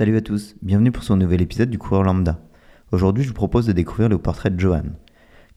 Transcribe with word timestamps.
Salut 0.00 0.16
à 0.16 0.22
tous, 0.22 0.56
bienvenue 0.62 0.92
pour 0.92 1.02
ce 1.02 1.12
nouvel 1.12 1.42
épisode 1.42 1.68
du 1.68 1.76
coureur 1.76 2.04
lambda. 2.04 2.40
Aujourd'hui, 2.90 3.22
je 3.22 3.28
vous 3.28 3.34
propose 3.34 3.66
de 3.66 3.72
découvrir 3.72 4.08
le 4.08 4.16
portrait 4.16 4.48
de 4.48 4.58
Johan. 4.58 4.84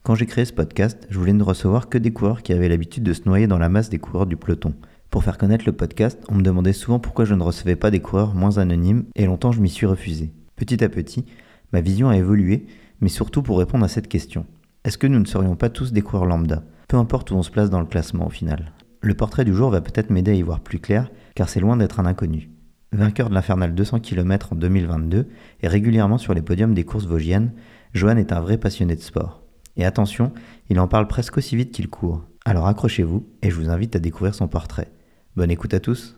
Quand 0.02 0.14
j'ai 0.14 0.26
créé 0.26 0.44
ce 0.44 0.52
podcast, 0.52 1.06
je 1.08 1.18
voulais 1.18 1.32
ne 1.32 1.42
recevoir 1.42 1.88
que 1.88 1.96
des 1.96 2.12
coureurs 2.12 2.42
qui 2.42 2.52
avaient 2.52 2.68
l'habitude 2.68 3.04
de 3.04 3.14
se 3.14 3.24
noyer 3.24 3.46
dans 3.46 3.56
la 3.56 3.70
masse 3.70 3.88
des 3.88 3.98
coureurs 3.98 4.26
du 4.26 4.36
peloton. 4.36 4.74
Pour 5.08 5.24
faire 5.24 5.38
connaître 5.38 5.64
le 5.64 5.72
podcast, 5.72 6.22
on 6.28 6.34
me 6.34 6.42
demandait 6.42 6.74
souvent 6.74 6.98
pourquoi 6.98 7.24
je 7.24 7.32
ne 7.32 7.42
recevais 7.42 7.74
pas 7.74 7.90
des 7.90 8.00
coureurs 8.00 8.34
moins 8.34 8.58
anonymes 8.58 9.06
et 9.14 9.24
longtemps 9.24 9.50
je 9.50 9.62
m'y 9.62 9.70
suis 9.70 9.86
refusé. 9.86 10.30
Petit 10.56 10.84
à 10.84 10.90
petit, 10.90 11.24
ma 11.72 11.80
vision 11.80 12.10
a 12.10 12.18
évolué, 12.18 12.66
mais 13.00 13.08
surtout 13.08 13.42
pour 13.42 13.58
répondre 13.58 13.86
à 13.86 13.88
cette 13.88 14.08
question. 14.08 14.44
Est-ce 14.84 14.98
que 14.98 15.06
nous 15.06 15.20
ne 15.20 15.24
serions 15.24 15.56
pas 15.56 15.70
tous 15.70 15.90
des 15.90 16.02
coureurs 16.02 16.26
lambda? 16.26 16.64
Peu 16.86 16.98
importe 16.98 17.30
où 17.30 17.34
on 17.34 17.42
se 17.42 17.50
place 17.50 17.70
dans 17.70 17.80
le 17.80 17.86
classement 17.86 18.26
au 18.26 18.30
final. 18.30 18.72
Le 19.00 19.14
portrait 19.14 19.46
du 19.46 19.54
jour 19.54 19.70
va 19.70 19.80
peut-être 19.80 20.10
m'aider 20.10 20.32
à 20.32 20.34
y 20.34 20.42
voir 20.42 20.60
plus 20.60 20.80
clair, 20.80 21.10
car 21.34 21.48
c'est 21.48 21.60
loin 21.60 21.78
d'être 21.78 21.98
un 21.98 22.04
inconnu. 22.04 22.50
Vainqueur 22.94 23.28
de 23.28 23.34
l'infernal 23.34 23.74
200 23.74 23.98
km 23.98 24.52
en 24.52 24.56
2022 24.56 25.26
et 25.62 25.68
régulièrement 25.68 26.16
sur 26.16 26.32
les 26.32 26.42
podiums 26.42 26.74
des 26.74 26.84
courses 26.84 27.06
vosgiennes, 27.06 27.50
Johan 27.92 28.16
est 28.16 28.30
un 28.30 28.40
vrai 28.40 28.56
passionné 28.56 28.94
de 28.94 29.00
sport. 29.00 29.42
Et 29.76 29.84
attention, 29.84 30.32
il 30.70 30.78
en 30.78 30.86
parle 30.86 31.08
presque 31.08 31.36
aussi 31.36 31.56
vite 31.56 31.72
qu'il 31.72 31.88
court. 31.90 32.22
Alors 32.44 32.68
accrochez-vous 32.68 33.26
et 33.42 33.50
je 33.50 33.56
vous 33.56 33.68
invite 33.68 33.96
à 33.96 33.98
découvrir 33.98 34.36
son 34.36 34.46
portrait. 34.46 34.92
Bonne 35.34 35.50
écoute 35.50 35.74
à 35.74 35.80
tous. 35.80 36.16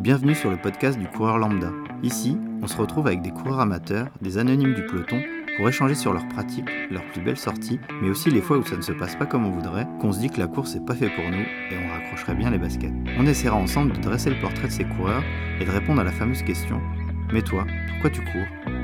Bienvenue 0.00 0.34
sur 0.34 0.50
le 0.50 0.58
podcast 0.58 0.98
du 0.98 1.06
coureur 1.06 1.38
lambda. 1.38 1.70
Ici, 2.02 2.36
on 2.60 2.66
se 2.66 2.76
retrouve 2.76 3.06
avec 3.06 3.22
des 3.22 3.30
coureurs 3.30 3.60
amateurs, 3.60 4.08
des 4.20 4.36
anonymes 4.36 4.74
du 4.74 4.84
peloton 4.84 5.22
pour 5.56 5.68
échanger 5.68 5.94
sur 5.94 6.12
leurs 6.12 6.26
pratiques, 6.28 6.68
leurs 6.90 7.04
plus 7.12 7.22
belles 7.22 7.36
sorties, 7.36 7.78
mais 8.02 8.10
aussi 8.10 8.30
les 8.30 8.40
fois 8.40 8.58
où 8.58 8.64
ça 8.64 8.76
ne 8.76 8.82
se 8.82 8.92
passe 8.92 9.14
pas 9.16 9.26
comme 9.26 9.46
on 9.46 9.50
voudrait, 9.50 9.86
qu'on 10.00 10.12
se 10.12 10.18
dit 10.18 10.28
que 10.28 10.40
la 10.40 10.48
course 10.48 10.74
n'est 10.74 10.84
pas 10.84 10.94
fait 10.94 11.10
pour 11.10 11.24
nous 11.24 11.44
et 11.70 11.78
on 11.78 11.88
raccrocherait 11.88 12.34
bien 12.34 12.50
les 12.50 12.58
baskets. 12.58 12.92
On 13.18 13.26
essaiera 13.26 13.56
ensemble 13.56 13.92
de 13.92 14.00
dresser 14.00 14.30
le 14.30 14.40
portrait 14.40 14.66
de 14.66 14.72
ces 14.72 14.84
coureurs 14.84 15.22
et 15.60 15.64
de 15.64 15.70
répondre 15.70 16.00
à 16.00 16.04
la 16.04 16.12
fameuse 16.12 16.42
question 16.42 16.80
Mais 17.32 17.42
toi, 17.42 17.66
pourquoi 17.88 18.10
tu 18.10 18.20
cours? 18.22 18.74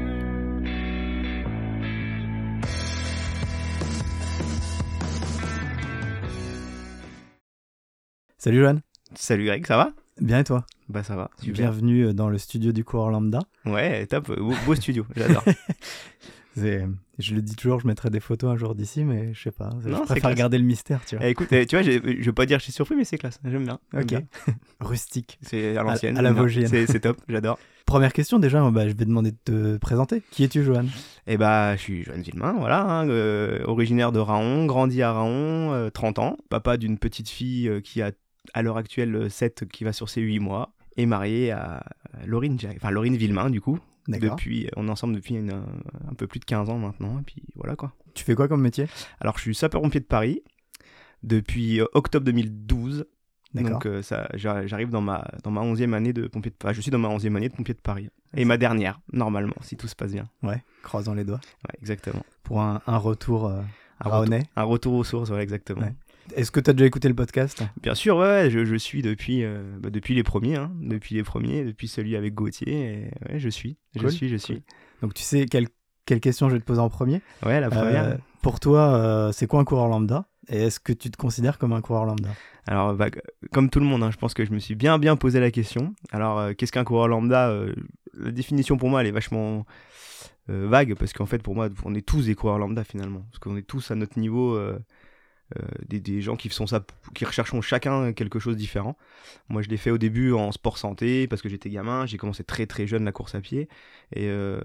Salut 8.38 8.60
Johan. 8.60 8.78
Salut 9.14 9.44
Greg, 9.44 9.66
ça 9.66 9.76
va? 9.76 9.92
Bien 10.20 10.38
et 10.38 10.44
toi? 10.44 10.64
Bah 10.88 11.02
ça 11.02 11.14
va, 11.14 11.30
super. 11.38 11.54
Bienvenue 11.54 12.06
euh, 12.06 12.12
dans 12.12 12.28
le 12.28 12.38
studio 12.38 12.72
du 12.72 12.84
coureur 12.84 13.10
lambda. 13.10 13.40
Ouais, 13.64 14.06
top, 14.06 14.28
beau, 14.28 14.54
beau 14.66 14.74
studio, 14.74 15.06
j'adore. 15.14 15.44
je 16.56 17.34
le 17.34 17.42
dis 17.42 17.54
toujours, 17.56 17.80
je 17.80 17.86
mettrai 17.86 18.10
des 18.10 18.20
photos 18.20 18.50
un 18.50 18.56
jour 18.56 18.74
d'ici, 18.74 19.04
mais 19.04 19.32
je 19.34 19.42
sais 19.42 19.50
pas. 19.50 19.70
Non, 19.84 20.00
je 20.00 20.04
préfère 20.04 20.34
garder 20.34 20.58
le 20.58 20.64
mystère, 20.64 21.04
tu 21.06 21.16
vois. 21.16 21.26
Eh, 21.26 21.30
écoute, 21.30 21.48
eh, 21.52 21.66
tu 21.66 21.76
vois, 21.76 21.82
je 21.82 22.24
veux 22.24 22.32
pas 22.32 22.46
dire 22.46 22.58
que 22.58 22.60
je 22.60 22.64
suis 22.64 22.72
surpris, 22.72 22.96
mais 22.96 23.04
c'est 23.04 23.18
classe, 23.18 23.40
j'aime 23.44 23.64
bien. 23.64 23.78
ok. 23.94 24.06
bien. 24.06 24.22
Rustique. 24.80 25.38
C'est 25.42 25.76
à 25.76 25.82
l'ancienne. 25.82 26.16
à 26.16 26.22
la. 26.22 26.32
Vosgienne. 26.32 26.68
C'est 26.68 27.00
top, 27.00 27.20
j'adore. 27.28 27.58
Première 27.86 28.12
question 28.12 28.38
déjà, 28.38 28.70
bah, 28.70 28.88
je 28.88 28.94
vais 28.94 29.04
demander 29.04 29.32
de 29.32 29.36
te 29.42 29.76
présenter. 29.78 30.22
Qui 30.30 30.44
es-tu 30.44 30.62
Johan? 30.62 30.84
Et 31.26 31.36
bah, 31.36 31.74
je 31.76 31.80
suis 31.80 32.04
Joanne 32.04 32.22
Villemain, 32.22 32.54
voilà, 32.56 32.82
hein, 32.82 33.08
euh, 33.08 33.64
originaire 33.64 34.12
de 34.12 34.20
Raon, 34.20 34.66
grandi 34.66 35.02
à 35.02 35.12
Raon, 35.12 35.72
euh, 35.72 35.90
30 35.90 36.20
ans, 36.20 36.36
papa 36.48 36.76
d'une 36.76 36.98
petite 36.98 37.28
fille 37.28 37.68
euh, 37.68 37.80
qui 37.80 38.00
a 38.00 38.12
à 38.54 38.62
l'heure 38.62 38.76
actuelle 38.76 39.30
7, 39.30 39.64
qui 39.70 39.84
va 39.84 39.92
sur 39.92 40.08
ses 40.08 40.20
8 40.20 40.38
mois, 40.38 40.72
et 40.96 41.06
marié 41.06 41.50
à 41.50 41.84
Laurine, 42.26 42.56
enfin 42.76 42.90
Laurine 42.90 43.16
Villemain 43.16 43.50
du 43.50 43.60
coup. 43.60 43.78
Depuis, 44.30 44.68
on 44.76 44.88
est 44.88 44.90
ensemble 44.90 45.14
depuis 45.14 45.34
une- 45.34 45.50
un 46.10 46.14
peu 46.14 46.26
plus 46.26 46.40
de 46.40 46.44
15 46.44 46.68
ans 46.70 46.78
maintenant, 46.78 47.18
et 47.18 47.22
puis 47.22 47.42
voilà 47.54 47.76
quoi. 47.76 47.92
Tu 48.14 48.24
fais 48.24 48.34
quoi 48.34 48.48
comme 48.48 48.60
métier? 48.62 48.86
Alors, 49.20 49.36
je 49.38 49.42
suis 49.42 49.54
sapeur-pompier 49.54 50.00
de 50.00 50.04
Paris 50.06 50.42
depuis 51.22 51.80
euh, 51.80 51.86
octobre 51.94 52.24
2012. 52.24 53.06
D'accord. 53.52 53.70
Donc, 53.72 53.86
euh, 53.86 54.02
ça, 54.02 54.28
j'a- 54.34 54.66
j'arrive 54.66 54.90
dans 54.90 55.00
ma, 55.00 55.26
dans 55.42 55.50
ma 55.50 55.60
11e 55.62 55.92
année 55.94 56.12
de 56.12 56.28
pompier 56.28 56.50
de 56.52 56.56
Paris. 56.56 56.74
Je 56.74 56.80
suis 56.82 56.90
dans 56.92 56.98
ma 56.98 57.08
11e 57.08 57.34
année 57.36 57.48
de 57.48 57.54
pompier 57.54 57.74
de 57.74 57.80
Paris. 57.80 58.08
Et 58.36 58.44
ma 58.44 58.56
dernière, 58.56 59.00
normalement, 59.12 59.54
si 59.60 59.76
tout 59.76 59.88
se 59.88 59.96
passe 59.96 60.12
bien. 60.12 60.28
Ouais, 60.44 60.62
croisons 60.82 61.14
les 61.14 61.24
doigts. 61.24 61.40
Ouais, 61.68 61.74
exactement. 61.80 62.24
Pour 62.44 62.60
un, 62.60 62.80
un 62.86 62.96
retour 62.96 63.46
euh, 63.48 63.60
Un 64.00 64.08
retour, 64.08 64.34
un 64.56 64.62
retour 64.62 64.94
aux 64.94 65.04
sources, 65.04 65.28
voilà, 65.30 65.42
exactement. 65.42 65.82
Ouais. 65.82 65.94
Est-ce 66.36 66.50
que 66.50 66.60
tu 66.60 66.70
as 66.70 66.72
déjà 66.72 66.86
écouté 66.86 67.08
le 67.08 67.14
podcast? 67.14 67.62
Bien 67.82 67.94
sûr, 67.94 68.16
ouais, 68.16 68.50
je, 68.50 68.64
je 68.64 68.76
suis 68.76 69.02
depuis, 69.02 69.44
euh, 69.44 69.62
bah, 69.80 69.90
depuis 69.90 70.14
les 70.14 70.22
premiers, 70.22 70.56
hein, 70.56 70.70
depuis 70.80 71.14
les 71.14 71.22
premiers, 71.22 71.64
depuis 71.64 71.88
celui 71.88 72.16
avec 72.16 72.34
Gauthier. 72.34 72.72
Et, 72.72 73.32
ouais, 73.32 73.38
je 73.38 73.48
suis, 73.48 73.76
je 73.96 74.08
suis, 74.08 74.28
je 74.28 74.36
suis. 74.36 74.62
Donc 75.02 75.14
tu 75.14 75.22
sais 75.22 75.46
quelle, 75.46 75.68
quelle 76.06 76.20
question 76.20 76.48
je 76.48 76.54
vais 76.54 76.60
te 76.60 76.64
poser 76.64 76.80
en 76.80 76.88
premier? 76.88 77.20
Ouais, 77.44 77.60
la 77.60 77.70
première. 77.70 78.04
Euh, 78.04 78.16
Pour 78.42 78.60
toi, 78.60 78.94
euh, 78.94 79.32
c'est 79.32 79.46
quoi 79.46 79.60
un 79.60 79.64
coureur 79.64 79.88
lambda? 79.88 80.26
Et 80.48 80.62
est-ce 80.62 80.80
que 80.80 80.92
tu 80.92 81.10
te 81.10 81.16
considères 81.16 81.58
comme 81.58 81.72
un 81.72 81.80
coureur 81.80 82.04
lambda? 82.04 82.30
Alors, 82.66 82.94
bah, 82.94 83.08
comme 83.52 83.70
tout 83.70 83.80
le 83.80 83.86
monde, 83.86 84.02
hein, 84.02 84.10
je 84.10 84.16
pense 84.16 84.34
que 84.34 84.44
je 84.44 84.52
me 84.52 84.58
suis 84.58 84.74
bien, 84.74 84.98
bien 84.98 85.16
posé 85.16 85.40
la 85.40 85.50
question. 85.50 85.94
Alors, 86.10 86.54
qu'est-ce 86.56 86.72
qu'un 86.72 86.84
coureur 86.84 87.08
lambda 87.08 87.54
La 88.14 88.30
définition 88.30 88.76
pour 88.76 88.88
moi, 88.88 89.00
elle 89.00 89.06
est 89.06 89.12
vachement 89.12 89.64
vague 90.48 90.94
parce 90.96 91.12
qu'en 91.12 91.26
fait, 91.26 91.40
pour 91.40 91.54
moi, 91.54 91.68
on 91.84 91.94
est 91.94 92.04
tous 92.04 92.26
des 92.26 92.34
coureurs 92.34 92.58
lambda 92.58 92.82
finalement. 92.82 93.24
Parce 93.30 93.38
qu'on 93.38 93.56
est 93.56 93.62
tous 93.66 93.92
à 93.92 93.94
notre 93.94 94.18
niveau 94.18 94.58
des, 95.88 96.00
des 96.00 96.20
gens 96.20 96.36
qui, 96.36 96.48
sont 96.48 96.66
ça, 96.66 96.84
qui 97.14 97.24
chacun 97.62 98.12
quelque 98.12 98.38
chose 98.38 98.54
de 98.54 98.58
différent. 98.58 98.96
Moi, 99.48 99.62
je 99.62 99.68
l'ai 99.68 99.76
fait 99.76 99.90
au 99.90 99.98
début 99.98 100.32
en 100.32 100.52
sport 100.52 100.78
santé 100.78 101.26
parce 101.26 101.42
que 101.42 101.48
j'étais 101.48 101.70
gamin. 101.70 102.06
J'ai 102.06 102.16
commencé 102.16 102.44
très, 102.44 102.66
très 102.66 102.86
jeune 102.86 103.04
la 103.04 103.12
course 103.12 103.34
à 103.34 103.40
pied. 103.40 103.68
Et 104.12 104.26
euh, 104.28 104.60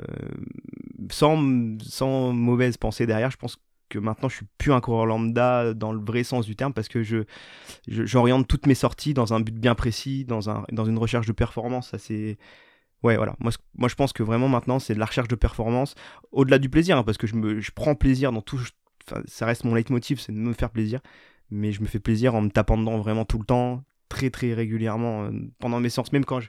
sans, 1.10 1.38
mauvaise 1.38 2.78
pensée 2.78 3.06
derrière, 3.06 3.32
je 3.32 3.38
pense 3.38 3.58
que 3.90 4.00
maintenant, 4.00 4.30
je 4.30 4.38
suis 4.38 4.48
plus 4.58 4.74
un 4.74 4.82
coureur 4.82 5.06
lambda 5.06 5.74
dans 5.74 5.92
le 5.92 6.00
vrai 6.00 6.24
sens 6.24 6.46
du 6.46 6.56
terme 6.56 6.74
parce 6.74 6.88
que 6.88 7.04
je 7.04 7.24
j'oriente 7.88 8.48
toutes 8.48 8.66
mes 8.66 8.76
sorties 8.76 9.14
dans 9.14 9.34
un 9.34 9.40
but 9.40 9.56
bien 9.56 9.76
précis, 9.76 10.26
dans, 10.26 10.50
un, 10.50 10.66
dans 10.72 10.86
une 10.86 10.98
recherche 10.98 11.28
de 11.28 11.34
performance. 11.34 11.96
C'est. 11.98 12.38
Ouais, 13.04 13.18
voilà. 13.18 13.36
Moi, 13.40 13.52
moi, 13.78 13.88
je 13.88 13.96
pense 13.96 14.14
que 14.14 14.24
vraiment 14.24 14.48
maintenant, 14.48 14.80
c'est 14.80 14.96
de 14.96 15.00
la 15.00 15.06
recherche 15.06 15.28
de 15.28 15.36
performance, 15.36 15.94
au-delà 16.32 16.58
du 16.58 16.70
plaisir, 16.70 16.98
hein, 16.98 17.04
parce 17.04 17.18
que 17.18 17.28
je, 17.28 17.36
me, 17.36 17.60
je 17.60 17.72
prends 17.72 17.96
plaisir 17.96 18.32
dans 18.32 18.42
tout. 18.42 18.60
Ça 19.26 19.46
reste 19.46 19.64
mon 19.64 19.76
leitmotiv, 19.76 20.20
c'est 20.20 20.32
de 20.32 20.38
me 20.38 20.54
faire 20.54 20.70
plaisir. 20.70 21.00
Mais 21.52 21.72
je 21.72 21.82
me 21.82 21.86
fais 21.88 22.00
plaisir 22.00 22.34
en 22.36 22.42
me 22.42 22.50
tapant 22.50 22.78
dedans 22.78 22.98
vraiment 22.98 23.24
tout 23.26 23.38
le 23.38 23.46
temps, 23.46 23.84
très, 24.10 24.30
très 24.30 24.54
régulièrement, 24.54 25.26
euh, 25.26 25.32
pendant 25.60 25.80
mes 25.80 25.90
séances, 25.90 26.12
même 26.12 26.26
quand 26.26 26.40
je. 26.40 26.48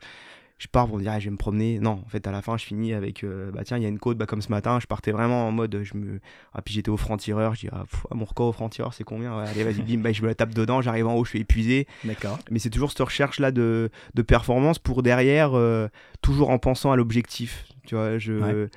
Je 0.59 0.69
pars 0.69 0.87
pour 0.87 0.97
me 0.97 1.03
dire, 1.03 1.13
ah, 1.13 1.19
je 1.21 1.27
vais 1.27 1.33
me 1.33 1.37
promener. 1.37 1.79
Non, 1.81 2.03
en 2.03 2.09
fait, 2.09 2.27
à 2.27 2.31
la 2.31 2.41
fin, 2.41 2.57
je 2.57 2.65
finis 2.65 2.95
avec, 2.95 3.25
euh, 3.25 3.51
bah 3.51 3.61
tiens, 3.63 3.77
il 3.77 3.83
y 3.83 3.85
a 3.85 3.91
une 3.91 3.99
côte, 3.99 4.17
bah, 4.17 4.25
comme 4.25 4.41
ce 4.41 4.49
matin, 4.49 4.79
je 4.81 4.87
partais 4.87 5.13
vraiment 5.13 5.47
en 5.47 5.53
mode, 5.53 5.83
je 5.83 5.95
me, 5.99 6.19
ah, 6.55 6.63
puis 6.63 6.73
j'étais 6.73 6.89
au 6.89 6.97
franc-tireur, 6.97 7.55
je 7.55 7.61
dis, 7.61 7.69
ah, 7.73 7.85
pff, 7.85 8.07
mon 8.11 8.25
record 8.25 8.47
au 8.49 8.53
franc-tireur, 8.53 8.95
c'est 8.95 9.05
combien? 9.05 9.37
Ouais, 9.37 9.47
Allez, 9.47 9.65
vas-y, 9.65 9.83
bim, 9.83 10.01
bah, 10.01 10.13
je 10.15 10.23
me 10.23 10.29
la 10.29 10.35
tape 10.35 10.55
dedans, 10.55 10.81
j'arrive 10.81 11.09
en 11.09 11.15
haut, 11.15 11.27
je 11.27 11.29
suis 11.29 11.41
épuisé. 11.41 11.87
D'accord. 12.05 12.39
Mais 12.51 12.59
c'est 12.59 12.71
toujours 12.71 12.89
cette 12.89 13.01
recherche-là 13.01 13.51
de, 13.51 13.91
de 14.15 14.23
performance 14.23 14.79
pour 14.79 15.03
derrière, 15.03 15.51
euh, 15.53 15.89
toujours 16.23 16.49
en 16.49 16.59
pensant 16.59 16.91
à 16.91 16.97
l'objectif. 16.97 17.67
Tu 17.87 17.95
vois, 17.95 18.17
je, 18.17 18.33
Ouais. 18.33 18.69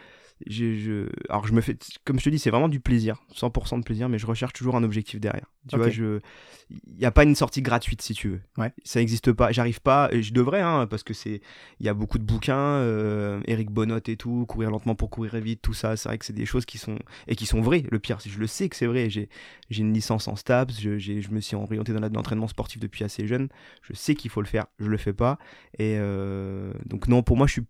Je, 0.47 0.75
je- 0.75 1.09
Alors, 1.29 1.47
je 1.47 1.53
me 1.53 1.61
fais, 1.61 1.77
comme 2.05 2.19
je 2.19 2.25
te 2.25 2.29
dis, 2.29 2.39
c'est 2.39 2.49
vraiment 2.49 2.69
du 2.69 2.79
plaisir, 2.79 3.17
100% 3.35 3.77
de 3.79 3.83
plaisir, 3.83 4.09
mais 4.09 4.17
je 4.17 4.25
recherche 4.25 4.53
toujours 4.53 4.75
un 4.75 4.83
objectif 4.83 5.19
derrière. 5.19 5.51
Tu 5.67 5.75
vois, 5.75 5.89
je. 5.89 6.19
Il 6.69 6.97
n'y 6.97 7.05
a 7.05 7.11
pas 7.11 7.23
une 7.23 7.35
sortie 7.35 7.61
gratuite, 7.61 8.01
si 8.01 8.13
tu 8.13 8.29
veux. 8.29 8.41
Ouais. 8.57 8.71
Ça 8.83 8.99
n'existe 8.99 9.31
pas. 9.33 9.51
J'arrive 9.51 9.81
pas, 9.81 10.09
et 10.11 10.21
je 10.21 10.33
devrais, 10.33 10.61
hein, 10.61 10.87
parce 10.87 11.03
que 11.03 11.13
c'est. 11.13 11.41
Il 11.79 11.85
y 11.85 11.89
a 11.89 11.93
beaucoup 11.93 12.17
de 12.17 12.23
bouquins, 12.23 12.55
euh, 12.55 13.41
Eric 13.45 13.69
Bonnot 13.69 13.99
et 14.07 14.17
tout, 14.17 14.45
courir 14.47 14.71
lentement 14.71 14.95
pour 14.95 15.09
courir 15.09 15.35
vite, 15.37 15.61
tout 15.61 15.73
ça. 15.73 15.97
C'est 15.97 16.09
vrai 16.09 16.17
que 16.17 16.25
c'est 16.25 16.33
des 16.33 16.45
choses 16.45 16.65
qui 16.65 16.77
sont. 16.77 16.97
Et 17.27 17.35
qui 17.35 17.45
sont 17.45 17.61
vraies. 17.61 17.83
Le 17.89 17.99
pire, 17.99 18.21
c'est 18.21 18.29
je 18.29 18.39
le 18.39 18.47
sais 18.47 18.69
que 18.69 18.75
c'est 18.75 18.87
vrai. 18.87 19.09
J'ai 19.09 19.29
j'ai 19.69 19.81
une 19.81 19.93
licence 19.93 20.27
en 20.27 20.35
STAPS, 20.35 20.79
je, 20.79 21.29
me 21.31 21.39
suis 21.41 21.55
orienté 21.55 21.93
dans 21.93 21.99
l'entraînement 21.99 22.47
sportif 22.47 22.79
depuis 22.79 23.03
assez 23.03 23.27
jeune. 23.27 23.49
Je 23.83 23.93
sais 23.93 24.15
qu'il 24.15 24.31
faut 24.31 24.41
le 24.41 24.47
faire, 24.47 24.65
je 24.79 24.87
le 24.87 24.97
fais 24.97 25.13
pas. 25.13 25.37
Et 25.77 25.95
euh, 25.97 26.73
donc, 26.85 27.07
non, 27.07 27.21
pour 27.21 27.37
moi, 27.37 27.47
je 27.47 27.53
suis 27.53 27.65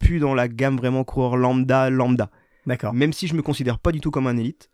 plus 0.00 0.18
dans 0.18 0.34
la 0.34 0.48
gamme 0.48 0.76
vraiment 0.76 1.04
coureur 1.04 1.36
lambda, 1.36 1.88
lambda. 1.90 2.30
D'accord. 2.66 2.92
Même 2.92 3.12
si 3.12 3.28
je 3.28 3.34
me 3.34 3.42
considère 3.42 3.78
pas 3.78 3.92
du 3.92 4.00
tout 4.00 4.10
comme 4.10 4.26
un 4.26 4.36
élite, 4.36 4.68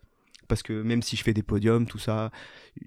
parce 0.47 0.63
que 0.63 0.81
même 0.81 1.01
si 1.03 1.15
je 1.15 1.23
fais 1.23 1.33
des 1.33 1.43
podiums, 1.43 1.85
tout 1.85 1.99
ça, 1.99 2.31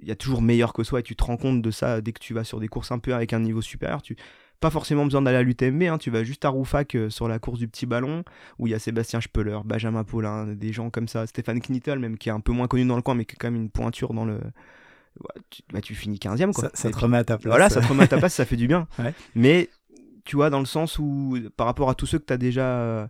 il 0.02 0.08
y 0.08 0.10
a 0.10 0.16
toujours 0.16 0.42
meilleur 0.42 0.72
que 0.72 0.82
soi 0.82 1.00
et 1.00 1.02
tu 1.02 1.14
te 1.14 1.22
rends 1.22 1.36
compte 1.36 1.62
de 1.62 1.70
ça 1.70 2.00
dès 2.00 2.12
que 2.12 2.18
tu 2.18 2.34
vas 2.34 2.42
sur 2.42 2.58
des 2.58 2.68
courses 2.68 2.90
un 2.90 2.98
peu 2.98 3.14
avec 3.14 3.32
un 3.32 3.38
niveau 3.40 3.60
supérieur. 3.62 4.02
Tu 4.02 4.16
pas 4.60 4.70
forcément 4.70 5.04
besoin 5.04 5.22
d'aller 5.22 5.38
à 5.38 5.42
l'UTMB, 5.42 5.82
hein, 5.84 5.96
tu 5.96 6.10
vas 6.10 6.22
juste 6.22 6.44
à 6.44 6.50
Roufac 6.50 6.94
euh, 6.94 7.08
sur 7.08 7.28
la 7.28 7.38
course 7.38 7.58
du 7.58 7.66
petit 7.66 7.86
ballon 7.86 8.24
où 8.58 8.66
il 8.66 8.70
y 8.70 8.74
a 8.74 8.78
Sébastien 8.78 9.20
Speller, 9.22 9.58
Benjamin 9.64 10.04
Paulin, 10.04 10.48
des 10.48 10.70
gens 10.72 10.90
comme 10.90 11.08
ça, 11.08 11.26
Stéphane 11.26 11.60
Knittel 11.60 11.98
même 11.98 12.18
qui 12.18 12.28
est 12.28 12.32
un 12.32 12.40
peu 12.40 12.52
moins 12.52 12.66
connu 12.66 12.84
dans 12.84 12.96
le 12.96 13.00
coin 13.02 13.14
mais 13.14 13.24
qui 13.24 13.34
est 13.34 13.38
quand 13.38 13.50
même 13.50 13.60
une 13.60 13.70
pointure 13.70 14.12
dans 14.12 14.26
le. 14.26 14.38
Tu, 15.50 15.62
bah, 15.72 15.80
tu 15.80 15.94
finis 15.94 16.18
15ème 16.18 16.52
quoi. 16.52 16.70
Ça, 16.74 16.88
te 16.90 16.94
puis- 16.94 17.02
remet 17.04 17.16
à 17.18 17.24
ta 17.24 17.36
place. 17.38 17.50
voilà, 17.50 17.68
ça 17.70 17.80
te 17.80 17.86
remet 17.86 18.04
à 18.04 18.06
ta 18.08 18.18
place, 18.18 18.34
ça 18.34 18.44
fait 18.44 18.56
du 18.56 18.66
bien. 18.68 18.86
Ouais. 18.98 19.12
Mais 19.34 19.68
tu 20.24 20.36
vois, 20.36 20.50
dans 20.50 20.60
le 20.60 20.66
sens 20.66 20.98
où, 20.98 21.38
par 21.56 21.66
rapport 21.66 21.90
à 21.90 21.94
tous 21.94 22.06
ceux 22.06 22.18
que 22.18 22.26
tu 22.26 22.32
as 22.32 22.38
déjà 22.38 23.08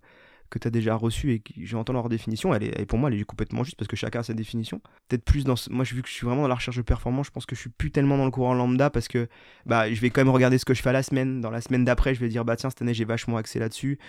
que 0.48 0.58
tu 0.58 0.66
as 0.66 0.70
déjà 0.72 0.96
reçus 0.96 1.30
et 1.32 1.42
j'entends 1.64 1.92
leur 1.92 2.08
définition, 2.08 2.52
elle 2.52 2.64
est, 2.64 2.72
elle, 2.76 2.84
pour 2.86 2.98
moi, 2.98 3.08
elle 3.08 3.20
est 3.20 3.22
complètement 3.22 3.62
juste 3.62 3.76
parce 3.76 3.86
que 3.86 3.94
chacun 3.94 4.18
a 4.18 4.22
sa 4.24 4.34
définition. 4.34 4.80
Peut-être 5.08 5.24
plus 5.24 5.44
dans. 5.44 5.54
ce- 5.54 5.70
Moi, 5.70 5.84
vu 5.84 6.02
que 6.02 6.08
je 6.08 6.12
suis 6.12 6.26
vraiment 6.26 6.42
dans 6.42 6.48
la 6.48 6.56
recherche 6.56 6.76
de 6.76 6.82
performance, 6.82 7.26
je 7.28 7.30
pense 7.30 7.46
que 7.46 7.54
je 7.54 7.60
suis 7.60 7.70
plus 7.70 7.92
tellement 7.92 8.18
dans 8.18 8.24
le 8.24 8.32
courant 8.32 8.52
lambda 8.54 8.90
parce 8.90 9.06
que 9.06 9.28
bah, 9.64 9.88
je 9.94 10.00
vais 10.00 10.10
quand 10.10 10.22
même 10.22 10.34
regarder 10.34 10.58
ce 10.58 10.64
que 10.64 10.74
je 10.74 10.82
fais 10.82 10.88
à 10.88 10.92
la 10.92 11.04
semaine. 11.04 11.40
Dans 11.40 11.50
la 11.52 11.60
semaine 11.60 11.84
d'après, 11.84 12.16
je 12.16 12.20
vais 12.20 12.28
dire, 12.28 12.44
bah 12.44 12.56
tiens, 12.56 12.68
cette 12.68 12.82
année, 12.82 12.94
j'ai 12.94 13.04
vachement 13.04 13.36
axé 13.36 13.60
là-dessus. 13.60 14.00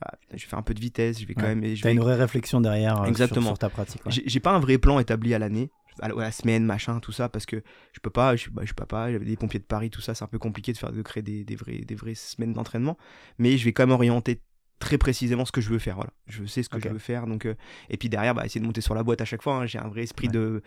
Ah, 0.00 0.12
je 0.30 0.36
vais 0.36 0.48
faire 0.48 0.58
un 0.58 0.62
peu 0.62 0.72
de 0.72 0.80
vitesse, 0.80 1.20
je 1.20 1.26
vais 1.26 1.34
quand 1.34 1.42
Ouais. 1.42 1.48
même. 1.54 1.62
et 1.64 1.76
je 1.76 1.82
vais- 1.84 1.92
une 1.92 2.00
vraie 2.00 2.14
réflexion 2.16 2.62
derrière 2.62 2.94
euh, 2.94 3.02
sur- 3.02 3.08
Exactement. 3.08 3.48
Sur, 3.48 3.58
ta 3.58 3.68
pratique. 3.68 4.00
ouais. 4.06 4.12
j'ai 4.24 4.40
pas 4.40 4.52
un 4.52 4.60
vrai 4.60 4.78
plan 4.78 4.98
établi 4.98 5.34
à 5.34 5.38
l'année, 5.38 5.70
à 6.00 6.08
la, 6.08 6.32
semaine, 6.32 6.64
machin, 6.64 7.00
tout 7.00 7.12
ça, 7.12 7.28
parce 7.28 7.46
que 7.46 7.62
je 7.92 8.00
peux 8.00 8.10
pas, 8.10 8.34
je, 8.36 8.42
suis- 8.42 8.50
bah, 8.50 8.62
je 8.62 8.66
suis 8.68 8.74
papa, 8.74 9.10
des 9.18 9.36
pompiers 9.36 9.60
de 9.60 9.64
Paris, 9.64 9.90
tout 9.90 10.00
ça, 10.00 10.14
c'est 10.14 10.24
un 10.24 10.28
peu 10.28 10.38
compliqué 10.38 10.72
de 10.72 10.78
faire 10.78 10.92
de 10.92 11.02
créer 11.02 11.22
des, 11.22 11.44
des, 11.44 11.56
vrais, 11.56 11.78
des 11.78 11.94
vraies 11.94 12.14
semaines 12.14 12.52
d'entraînement, 12.52 12.96
mais 13.38 13.56
je 13.58 13.64
vais 13.64 13.72
quand 13.72 13.82
même 13.84 13.94
orienter 13.94 14.40
très 14.78 14.98
précisément 14.98 15.44
ce 15.44 15.52
que 15.52 15.60
je 15.60 15.68
veux 15.70 15.78
faire. 15.78 15.94
Voilà. 15.96 16.10
Je 16.26 16.44
sais 16.44 16.62
ce 16.62 16.68
que 16.68 16.80
je 16.80 16.88
veux 16.88 16.98
faire. 16.98 17.26
Donc, 17.26 17.46
euh, 17.46 17.54
et 17.88 17.96
puis 17.96 18.08
derrière, 18.08 18.34
bah, 18.34 18.44
essayer 18.44 18.60
de 18.60 18.66
monter 18.66 18.80
sur 18.80 18.94
la 18.94 19.02
boîte 19.04 19.20
à 19.20 19.24
chaque 19.24 19.42
fois. 19.42 19.56
hein. 19.56 19.66
J'ai 19.66 19.78
un 19.78 19.86
vrai 19.88 20.02
esprit 20.02 20.26
Ouais. 20.26 20.32
de. 20.32 20.62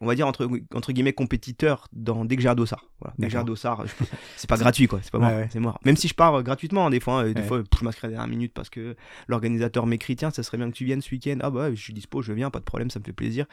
On 0.00 0.06
va 0.06 0.14
dire 0.14 0.26
entre, 0.28 0.48
entre 0.74 0.92
guillemets 0.92 1.12
compétiteur 1.12 1.88
dans, 1.92 2.24
dès 2.24 2.36
que 2.36 2.42
j'ai 2.42 2.48
un 2.48 2.54
dossard. 2.54 2.84
Voilà. 3.00 3.14
Dès 3.18 3.26
que 3.26 3.32
j'ai 3.32 3.38
un 3.38 3.44
dossard, 3.44 3.84
je- 3.86 3.92
c'est 4.36 4.48
pas 4.48 4.56
gratuit 4.56 4.86
quoi. 4.86 5.00
C'est 5.02 5.10
pas. 5.10 5.18
Ouais, 5.18 5.26
ouais. 5.26 5.48
C'est 5.50 5.60
mort. 5.60 5.78
Même 5.84 5.96
si 5.96 6.08
je 6.08 6.14
pars 6.14 6.34
euh, 6.36 6.42
gratuitement, 6.42 6.86
hein, 6.86 6.90
des 6.90 7.00
fois, 7.00 7.20
hein, 7.20 7.32
des 7.32 7.40
Ouais. 7.40 7.46
fois 7.46 7.62
je 7.78 7.84
m'inscris 7.84 8.06
à 8.06 8.10
la 8.10 8.16
dernière 8.16 8.30
minute 8.30 8.52
parce 8.54 8.70
que 8.70 8.96
l'organisateur 9.28 9.86
m'écrit 9.86 10.14
tiens, 10.16 10.30
ça 10.30 10.42
serait 10.42 10.56
bien 10.56 10.68
que 10.70 10.74
tu 10.76 10.84
viennes 10.84 11.00
ce 11.02 11.10
week-end. 11.10 11.38
Ah 11.42 11.50
bah 11.50 11.70
je 11.74 11.80
suis 11.80 11.92
dispo, 11.92 12.22
je 12.22 12.32
viens, 12.32 12.50
pas 12.50 12.58
de 12.60 12.64
problème, 12.64 12.90
ça 12.90 13.00
me 13.00 13.04
fait 13.04 13.12
plaisir. 13.12 13.46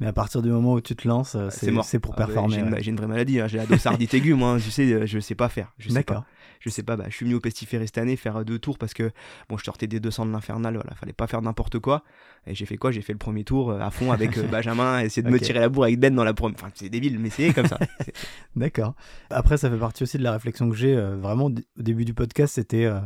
Mais 0.00 0.06
à 0.06 0.12
partir 0.12 0.40
du 0.42 0.48
moment 0.48 0.72
où 0.72 0.80
tu 0.80 0.96
te 0.96 1.06
lances, 1.06 1.34
euh, 1.34 1.48
c'est 1.50 1.70
mort. 1.70 1.84
c'est 1.84 1.98
pour 1.98 2.14
Ah 2.16 2.20
bah, 2.20 2.26
performer. 2.26 2.54
j'ai, 2.54 2.60
une, 2.62 2.72
ouais. 2.72 2.82
j'ai 2.82 2.90
une 2.90 2.96
vraie 2.96 3.06
maladie, 3.06 3.38
hein. 3.40 3.46
j'ai 3.46 3.58
la 3.58 3.66
dossardite 3.66 4.12
aiguë, 4.14 4.34
moi. 4.34 4.52
hein. 4.52 4.58
Tu 4.58 4.70
sais, 4.70 4.90
euh, 4.92 5.06
je 5.06 5.18
sais 5.20 5.34
pas 5.34 5.48
faire. 5.48 5.72
Je. 5.78 5.90
D'accord. 5.90 6.24
Je 6.62 6.68
sais 6.68 6.82
pas, 6.82 6.94
bah, 6.96 7.04
je 7.08 7.14
suis 7.14 7.24
venu 7.24 7.36
au 7.36 7.40
pestiféré 7.40 7.86
cette 7.86 7.96
année 7.96 8.16
faire 8.16 8.36
euh, 8.36 8.44
deux 8.44 8.58
tours 8.58 8.76
parce 8.76 8.92
que 8.92 9.10
bon, 9.48 9.56
je 9.56 9.64
sortais 9.64 9.86
des 9.86 9.98
200 9.98 10.26
de 10.26 10.30
l'infernal, 10.32 10.74
voilà, 10.74 10.94
fallait 10.94 11.14
pas 11.14 11.26
faire 11.26 11.40
n'importe 11.40 11.78
quoi. 11.78 12.02
Et 12.46 12.54
j'ai 12.54 12.66
fait 12.66 12.76
quoi? 12.76 12.90
J'ai 12.90 13.00
fait 13.00 13.12
le 13.14 13.18
premier 13.18 13.44
tour 13.44 13.72
à 13.72 13.90
fond 13.90 14.12
avec 14.12 14.38
Benjamin, 14.50 15.00
essayer 15.00 15.22
de 15.22 15.30
me 15.30 15.38
tirer 15.40 15.58
la 15.60 15.70
bourre 15.70 15.84
avec 15.84 15.98
Ben 15.98 16.14
dans 16.14 16.24
la 16.24 16.34
première. 16.34 16.56
Enfin, 16.58 16.68
c'est 16.74 16.90
débile, 16.90 17.18
mais 17.18 17.30
c'est 17.30 17.54
comme 17.54 17.66
ça. 17.66 17.78
D'accord. 18.56 18.94
Après, 19.30 19.56
ça 19.56 19.70
fait 19.70 19.78
partie 19.78 20.02
aussi 20.02 20.18
de 20.18 20.22
la 20.22 20.32
réflexion 20.32 20.68
que 20.68 20.76
j'ai. 20.76 20.94
euh, 20.94 21.16
vraiment, 21.16 21.46
au 21.46 21.50
dé- 21.50 21.64
au 21.78 21.82
début 21.82 22.04
du 22.04 22.12
podcast, 22.14 22.54
c'était 22.56 22.84
euh, 22.84 23.00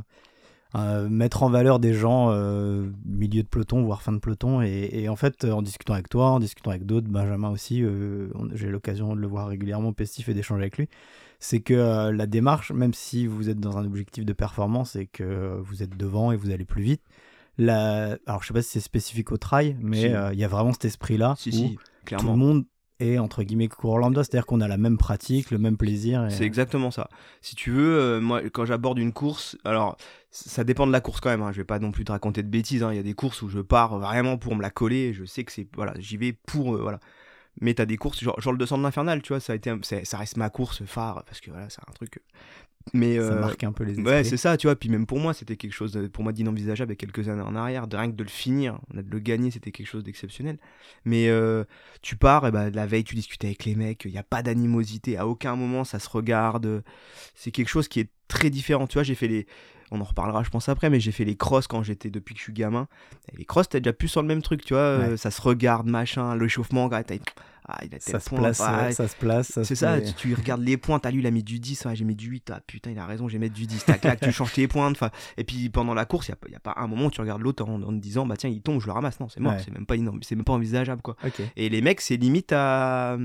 euh, 0.76 1.08
mettre 1.08 1.44
en 1.44 1.50
valeur 1.50 1.78
des 1.78 1.94
gens 1.94 2.30
euh, 2.30 2.90
milieu 3.04 3.42
de 3.42 3.48
peloton, 3.48 3.82
voire 3.84 4.02
fin 4.02 4.12
de 4.12 4.18
peloton. 4.18 4.60
Et, 4.60 4.88
et 4.92 5.08
en 5.08 5.16
fait, 5.16 5.44
en 5.44 5.62
discutant 5.62 5.92
avec 5.92 6.08
toi, 6.08 6.30
en 6.30 6.40
discutant 6.40 6.70
avec 6.70 6.84
d'autres, 6.84 7.08
Benjamin 7.08 7.50
aussi, 7.50 7.82
euh, 7.82 8.28
j'ai 8.54 8.68
l'occasion 8.68 9.14
de 9.14 9.20
le 9.20 9.26
voir 9.26 9.48
régulièrement 9.48 9.90
au 9.90 9.92
pestif 9.92 10.28
et 10.28 10.34
d'échanger 10.34 10.62
avec 10.62 10.78
lui. 10.78 10.88
C'est 11.38 11.60
que 11.60 12.10
la 12.10 12.26
démarche, 12.26 12.72
même 12.72 12.94
si 12.94 13.26
vous 13.26 13.50
êtes 13.50 13.60
dans 13.60 13.76
un 13.76 13.84
objectif 13.84 14.24
de 14.24 14.32
performance 14.32 14.96
et 14.96 15.06
que 15.06 15.60
vous 15.62 15.82
êtes 15.82 15.96
devant 15.96 16.32
et 16.32 16.36
vous 16.36 16.50
allez 16.50 16.64
plus 16.64 16.82
vite, 16.82 17.02
la... 17.58 18.16
alors 18.26 18.42
je 18.42 18.48
sais 18.48 18.54
pas 18.54 18.62
si 18.62 18.70
c'est 18.70 18.80
spécifique 18.80 19.30
au 19.30 19.36
trail, 19.36 19.76
mais 19.80 20.00
Si. 20.00 20.32
il 20.32 20.38
y 20.38 20.44
a 20.44 20.48
vraiment 20.48 20.72
cet 20.72 20.86
esprit-là 20.86 21.34
si, 21.36 21.50
où 21.50 21.52
si, 21.52 21.78
tout 22.16 22.26
le 22.26 22.36
monde 22.36 22.64
est 23.00 23.19
entre 23.19 23.43
guillemets 23.43 23.69
coureur 23.69 23.99
lambda, 23.99 24.23
c'est-à-dire 24.25 24.46
qu'on 24.46 24.61
a 24.61 24.69
la 24.69 24.76
même 24.76 24.96
pratique, 24.99 25.50
le 25.50 25.58
même 25.58 25.76
plaisir. 25.76 26.25
et- 26.26 26.31
C'est 26.31 26.44
exactement 26.44 26.91
ça. 26.91 27.08
Si 27.43 27.55
tu 27.56 27.70
veux, 27.70 27.99
euh, 28.00 28.20
moi, 28.20 28.41
quand 28.50 28.64
j'aborde 28.64 28.99
une 28.99 29.12
course, 29.12 29.56
alors 29.64 29.96
ça 30.31 30.64
dépend 30.64 30.87
de 30.87 30.93
la 30.93 31.00
course 31.00 31.20
quand 31.20 31.31
même. 31.31 31.43
Hein. 31.43 31.52
Je 31.52 31.58
vais 31.58 31.64
pas 31.64 31.79
non 31.79 31.91
plus 31.93 32.05
te 32.05 32.12
raconter 32.12 32.43
de 32.43 32.49
bêtises. 32.49 32.82
hein. 32.82 32.93
Il 32.93 32.96
y 32.96 33.00
a 33.00 33.02
des 33.05 33.14
courses 33.14 33.43
où 33.43 33.49
je 33.49 33.61
pars 33.61 33.99
vraiment 33.99 34.37
pour 34.38 34.55
me 34.56 34.62
la 34.62 34.70
coller. 34.70 35.12
Je 35.12 35.25
sais 35.25 35.44
que 35.44 35.52
c'est 35.52 35.67
voilà, 35.76 35.94
j'y 35.99 36.17
vais 36.17 36.32
pour 36.32 36.75
euh, 36.75 36.81
voilà. 36.82 37.00
Mais 37.60 37.74
t'as 37.74 37.86
des 37.86 37.96
courses 37.96 38.20
genre, 38.22 38.40
genre 38.40 38.52
le 38.52 38.58
200 38.58 38.78
de 38.78 38.82
l'infernal, 38.82 39.22
tu 39.22 39.28
vois, 39.28 39.40
ça 39.40 39.52
a 39.52 39.56
été, 39.56 39.72
ça 40.04 40.18
reste 40.18 40.36
ma 40.36 40.50
course 40.50 40.84
phare 40.84 41.24
parce 41.24 41.40
que 41.40 41.50
voilà, 41.50 41.70
c'est 41.70 41.80
un 41.88 41.92
truc. 41.92 42.20
Mais 42.92 43.16
Ça 43.16 43.22
euh, 43.22 43.40
marque 43.40 43.64
un 43.64 43.72
peu 43.72 43.84
les 43.84 43.92
esprits. 43.92 44.04
Ouais, 44.04 44.24
c'est 44.24 44.36
ça, 44.36 44.56
tu 44.58 44.66
vois. 44.66 44.76
Puis 44.76 44.90
même 44.90 45.06
pour 45.06 45.18
moi, 45.18 45.32
c'était 45.32 45.56
quelque 45.56 45.72
chose, 45.72 45.92
de- 45.92 46.06
pour 46.06 46.22
moi, 46.22 46.32
d'inenvisageable 46.32 46.90
il 46.90 46.94
y 46.94 46.96
a 46.96 46.96
quelques 46.96 47.28
années 47.30 47.40
en 47.42 47.56
arrière. 47.56 47.86
De 47.86 47.96
rien 47.96 48.10
que 48.10 48.16
de 48.16 48.22
le 48.22 48.28
finir, 48.28 48.78
de 48.92 49.02
le 49.10 49.18
gagner, 49.20 49.50
c'était 49.50 49.70
quelque 49.72 49.86
chose 49.86 50.04
d'exceptionnel. 50.04 50.58
Mais 51.06 51.28
euh, 51.28 51.64
tu 52.02 52.16
pars, 52.16 52.46
et 52.46 52.50
bah, 52.50 52.68
la 52.70 52.86
veille, 52.86 53.04
tu 53.04 53.14
discutes 53.14 53.42
avec 53.44 53.64
les 53.64 53.74
mecs, 53.74 54.04
il 54.04 54.10
n'y 54.12 54.18
a 54.18 54.22
pas 54.22 54.42
d'animosité, 54.42 55.16
à 55.16 55.26
aucun 55.26 55.56
moment 55.56 55.84
ça 55.84 55.98
se 55.98 56.10
regarde. 56.10 56.82
C'est 57.34 57.50
quelque 57.52 57.68
chose 57.68 57.88
qui 57.88 58.00
est 58.00 58.10
très 58.28 58.50
différent. 58.50 58.86
Tu 58.86 58.94
vois, 58.94 59.02
j'ai 59.02 59.14
fait 59.14 59.28
les. 59.28 59.46
On 59.94 60.00
en 60.00 60.05
reparlera, 60.05 60.43
je 60.43 60.50
pense, 60.50 60.69
après, 60.69 60.91
mais 60.91 60.99
j'ai 61.00 61.12
fait 61.12 61.25
les 61.25 61.37
crosses 61.37 61.67
quand 61.69 61.82
j'étais 61.82 62.11
depuis 62.11 62.35
que 62.35 62.38
je 62.41 62.44
suis 62.44 62.52
gamin. 62.52 62.88
Et 63.32 63.37
les 63.37 63.44
crosses, 63.44 63.69
t'es 63.69 63.81
déjà 63.81 63.93
plus 63.93 64.08
sur 64.08 64.23
le 64.23 64.29
même 64.29 64.43
truc, 64.43 64.64
tu 64.64 64.75
vois. 64.75 64.82
euh, 64.82 65.11
Ouais. 65.12 65.17
ça 65.17 65.31
se 65.31 65.41
regarde, 65.41 65.87
machin, 65.87 66.37
l'échauffement, 66.37 66.88
ah, 66.93 67.02
ah, 67.67 67.79
il 67.82 67.87
a 67.87 67.99
tel 67.99 68.00
ça 68.02 68.20
se 68.20 68.29
point, 68.29 68.38
place, 68.41 68.61
ah, 68.61 68.85
euh, 68.87 68.91
ça 68.91 69.08
se 69.08 69.17
place. 69.17 69.49
ça 69.52 69.64
c'est 69.64 69.75
ça, 69.75 69.99
tu, 70.00 70.12
tu 70.12 70.35
regardes 70.35 70.61
les 70.62 70.76
points, 70.76 70.99
t'as 70.99 71.11
lui 71.11 71.20
il 71.20 71.26
a 71.26 71.31
mis 71.31 71.43
du 71.43 71.58
10, 71.61 71.87
ouais, 71.87 71.96
j'ai 71.96 72.05
mis 72.05 72.14
du 72.14 72.29
8, 72.29 72.50
ah 72.50 72.61
putain 72.67 72.91
il 72.91 72.99
a 72.99 73.06
raison, 73.06 73.26
j'ai 73.29 73.38
mettre 73.38 73.55
du 73.55 73.67
10, 73.67 73.87
tac 73.87 74.02
tac, 74.02 74.20
tu 74.20 74.32
changes 74.32 74.52
tes 74.52 74.69
points, 74.69 74.91
enfin, 74.91 75.11
et 75.38 75.44
puis 75.44 75.70
pendant 75.70 75.94
la 75.94 76.05
course, 76.05 76.29
il 76.29 76.35
n'y 76.49 76.52
a, 76.52 76.55
y 76.55 76.56
a 76.56 76.61
pas 76.61 76.75
un 76.76 76.87
moment 76.87 77.06
où 77.06 77.11
tu 77.11 77.23
regardes 77.23 77.41
l'autre 77.41 77.64
en, 77.67 77.81
en 77.82 77.88
te 77.88 77.94
disant 78.02 78.26
bah 78.26 78.37
tiens 78.37 78.50
il 78.50 78.61
tombe, 78.61 78.81
je 78.81 78.87
le 78.87 78.93
ramasse, 78.93 79.19
non 79.20 79.29
c'est 79.31 79.41
mort, 79.41 79.52
Ouais. 79.55 79.62
c'est 79.64 79.73
même, 79.73 79.87
pas 79.87 79.96
énorme, 79.96 80.19
c'est 80.23 80.35
même 80.37 80.44
pas 80.44 80.52
envisageable 80.52 81.00
quoi. 81.00 81.17
Et 81.56 81.70
les 81.70 81.81
mecs 81.81 82.02
c'est 82.02 82.17
limite 82.17 82.52
à... 82.52 83.17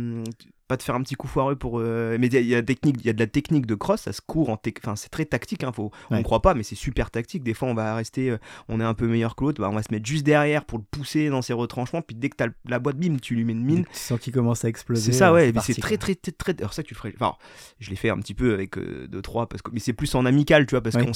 pas 0.69 0.77
de 0.77 0.83
faire 0.83 0.95
un 0.95 1.01
petit 1.01 1.16
coup 1.16 1.27
foireux 1.27 1.57
pour... 1.57 1.80
euh, 1.80 2.16
mais 2.19 2.27
il 2.27 2.33
y, 2.33 2.38
a- 2.38 2.39
il 2.39 2.48
y 2.48 2.56
a 2.56 2.62
technique- 2.63 2.95
il 3.01 3.06
y 3.06 3.10
a 3.10 3.13
de 3.13 3.19
la 3.19 3.27
technique 3.27 3.66
de 3.66 3.75
cross, 3.75 4.01
ça 4.04 4.13
se 4.13 4.21
court 4.21 4.50
en... 4.50 4.56
tec- 4.56 4.77
Enfin 4.81 4.95
c'est 4.95 5.10
très 5.10 5.25
tactique, 5.25 5.63
hein, 5.66 5.71
faut... 5.74 5.92
on 6.12 6.18
ne 6.18 6.21
croit 6.24 6.42
pas 6.42 6.54
mais 6.54 6.63
c'est 6.63 6.75
super 6.75 7.12
tactique, 7.12 7.44
des 7.44 7.54
fois 7.54 7.68
on 7.68 7.74
va 7.74 7.95
rester, 7.95 8.30
euh, 8.30 8.38
on 8.69 8.80
est 8.80 8.83
un 8.86 8.94
peu 8.94 9.07
meilleur 9.07 9.36
que 9.36 9.44
l'autre, 9.44 9.60
bah, 9.62 9.68
on 9.69 9.75
va 9.75 9.83
se 9.83 9.92
mettre 9.92 10.06
juste 10.06 10.25
derrière 10.25 10.63
pour 10.63 10.77
le 10.77 10.86
pousser 10.89 11.30
dans 11.30 11.42
ses 11.42 11.54
retranchements, 11.54 12.01
puis 12.01 12.16
dès 12.16 12.30
que 12.30 12.36
t'as 12.38 12.48
la 12.68 12.80
boîte 12.80 12.98
bim, 12.98 13.18
tu 13.21 13.36
lui 13.36 13.44
mets 13.44 13.54
une 13.54 13.66
mine, 13.66 13.86
Tu 13.92 13.98
sens 14.00 14.19
qu'il 14.19 14.31
commence 14.31 14.63
à 14.63 14.69
exploser. 14.69 15.12
c'est 15.12 15.18
ça, 15.18 15.30
euh, 15.31 15.33
ouais. 15.33 15.54
c'est 15.62 15.74
très, 15.80 15.98
très, 15.98 16.16
très, 16.16 16.31
très. 16.31 16.56
Alors 16.60 16.74
ça, 16.74 16.83
tu 16.83 16.94
le 16.94 16.98
ferais. 17.00 17.13
Enfin, 17.19 17.36
je 17.80 17.89
l'ai 17.89 17.95
fait 17.95 18.10
un 18.12 18.18
petit 18.19 18.36
peu 18.36 18.54
avec 18.54 18.77
2-3, 18.77 19.48
parce 19.48 19.62
que... 19.62 19.71
mais 19.74 19.80
c'est 19.80 19.94
plus 19.94 20.13
en 20.16 20.25
amical, 20.25 20.66
tu 20.68 20.71
vois, 20.75 20.81
parce 20.81 20.95
qu'on 20.95 21.12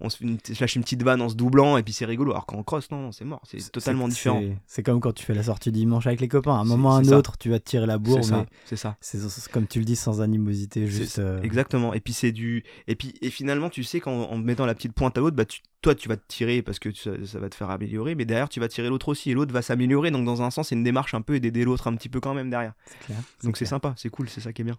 on 0.00 0.08
se 0.08 0.24
lâche 0.60 0.76
une 0.76 0.82
petite 0.82 1.02
vanne 1.02 1.20
en 1.20 1.28
se 1.28 1.34
doublant, 1.34 1.76
et 1.76 1.82
puis 1.82 1.92
c'est 1.92 2.06
rigolo. 2.06 2.30
Alors 2.32 2.46
qu'en 2.46 2.62
cross, 2.62 2.90
non, 2.90 3.02
non, 3.02 3.12
c'est 3.12 3.24
mort. 3.26 3.42
C'est 3.44 3.70
totalement 3.70 4.08
différent. 4.08 4.42
c'est- 4.66 4.82
comme 4.82 5.00
quand 5.00 5.12
tu 5.12 5.24
fais 5.24 5.34
la 5.34 5.42
sortie 5.42 5.72
dimanche 5.72 6.06
avec 6.06 6.20
les 6.20 6.28
copains. 6.28 6.54
À 6.56 6.60
un 6.60 6.64
moment 6.64 6.90
ou 6.90 6.92
à 6.92 6.96
un 6.98 7.04
ça. 7.04 7.16
autre, 7.18 7.36
tu 7.38 7.50
vas 7.50 7.58
te 7.58 7.64
tirer 7.68 7.86
la 7.86 7.98
bourre, 7.98 8.24
C'est 8.24 8.32
mais 8.32 8.76
ça, 8.76 8.93
ça. 9.00 9.18
c'est 9.28 9.50
comme 9.50 9.66
tu 9.66 9.78
le 9.78 9.84
dis, 9.84 9.96
sans 9.96 10.20
animosité, 10.20 10.86
juste. 10.86 11.18
euh, 11.18 11.40
Exactement. 11.42 11.94
Et 11.94 12.00
puis 12.00 12.12
c'est 12.12 12.32
du. 12.32 12.64
Et 12.88 12.94
puis 12.96 13.14
et 13.22 13.30
finalement, 13.30 13.70
tu 13.70 13.84
sais 13.84 14.00
qu'en 14.00 14.12
en 14.30 14.38
mettant 14.38 14.66
la 14.66 14.74
petite 14.74 14.92
pointe 14.92 15.16
à 15.16 15.20
l'autre, 15.20 15.36
bah 15.36 15.44
tu... 15.44 15.60
toi 15.82 15.94
tu 15.94 16.08
vas 16.08 16.16
te 16.16 16.26
tirer 16.28 16.62
parce 16.62 16.78
que 16.78 16.92
ça, 16.92 17.10
ça 17.24 17.38
va 17.38 17.48
te 17.48 17.54
faire 17.54 17.70
améliorer, 17.70 18.14
mais 18.14 18.24
derrière 18.24 18.48
tu 18.48 18.60
vas 18.60 18.68
tirer 18.68 18.88
l'autre 18.88 19.08
aussi, 19.08 19.30
et 19.30 19.34
l'autre 19.34 19.52
va 19.52 19.62
s'améliorer. 19.62 20.10
Donc 20.10 20.24
dans 20.24 20.42
un 20.42 20.50
sens, 20.50 20.68
c'est 20.68 20.74
une 20.74 20.84
démarche 20.84 21.14
un 21.14 21.22
peu 21.22 21.34
et 21.34 21.40
d'aider 21.40 21.64
l'autre 21.64 21.86
un 21.88 21.94
petit 21.96 22.08
peu 22.08 22.20
quand 22.20 22.34
même 22.34 22.50
derrière. 22.50 22.74
Clair. 23.06 23.18
Donc 23.42 23.56
c'est 23.56 23.66
sympa, 23.66 23.94
c'est 23.96 24.08
cool, 24.10 24.28
c'est 24.28 24.40
ça 24.40 24.52
qui 24.52 24.62
est 24.62 24.64
bien. 24.64 24.78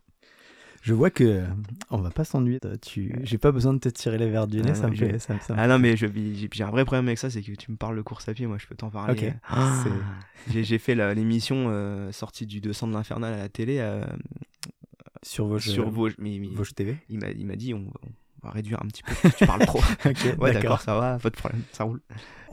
Je 0.86 0.94
vois 0.94 1.10
que 1.10 1.24
euh, 1.24 1.46
on 1.90 1.98
va 1.98 2.12
pas 2.12 2.24
s'ennuyer. 2.24 2.60
Tu... 2.80 3.16
J'ai 3.24 3.40
pas 3.40 3.52
besoin 3.52 3.74
de 3.74 3.80
te 3.80 3.90
tirer 3.90 4.20
les 4.20 4.30
verres 4.30 4.46
du 4.46 4.62
nez, 4.62 4.70
Ah, 4.70 4.76
ça 4.76 4.84
non, 4.84 4.92
me 4.92 4.96
fait. 4.96 5.18
Ça, 5.18 5.34
me- 5.34 5.40
ça 5.40 5.54
me- 5.56 5.60
Ah 5.60 5.68
non, 5.68 5.80
mais 5.80 5.98
je 5.98 6.06
j'ai 6.54 6.64
un 6.64 6.70
vrai 6.70 6.86
problème 6.86 7.08
avec 7.08 7.18
ça, 7.18 7.32
c'est 7.32 7.42
que 7.42 7.52
tu 7.54 7.72
me 7.72 7.76
parles 7.76 7.98
de 7.98 8.04
course 8.04 8.30
à 8.30 8.34
pied, 8.36 8.46
moi 8.46 8.58
je 8.60 8.68
peux 8.68 8.76
t'en 8.76 8.92
parler. 8.92 9.34
Ah, 9.50 9.84
j'ai 10.48 10.78
fait 10.78 10.94
l'émission 11.16 11.70
euh, 11.70 12.12
sortie 12.12 12.46
du 12.46 12.62
200 12.62 12.88
de 12.88 12.94
l'Infernal 12.94 13.34
à 13.34 13.38
la 13.38 13.50
télé 13.50 13.80
euh, 13.80 14.06
Sur 15.24 15.48
vos 15.48 15.60
sur 15.60 15.90
Vosges. 15.90 16.16
Mais, 16.20 16.38
mais 16.40 16.50
Vosges 16.50 16.76
TV. 16.76 16.98
il 17.10 17.18
m'a 17.20 17.32
il 17.32 17.46
m'a 17.48 17.56
dit 17.56 17.74
on, 17.74 17.88
on 18.44 18.48
va 18.48 18.52
réduire 18.52 18.80
un 18.84 18.88
petit 18.88 19.02
peu, 19.02 19.16
tu 19.36 19.46
parles 19.48 19.66
trop. 19.66 19.82
Ouais, 20.40 20.54
d'accord, 20.54 20.82
ça 20.82 20.96
va, 20.96 21.18
pas 21.18 21.32
de 21.32 21.36
problème, 21.36 21.64
ça 21.72 21.84
roule. 21.86 22.02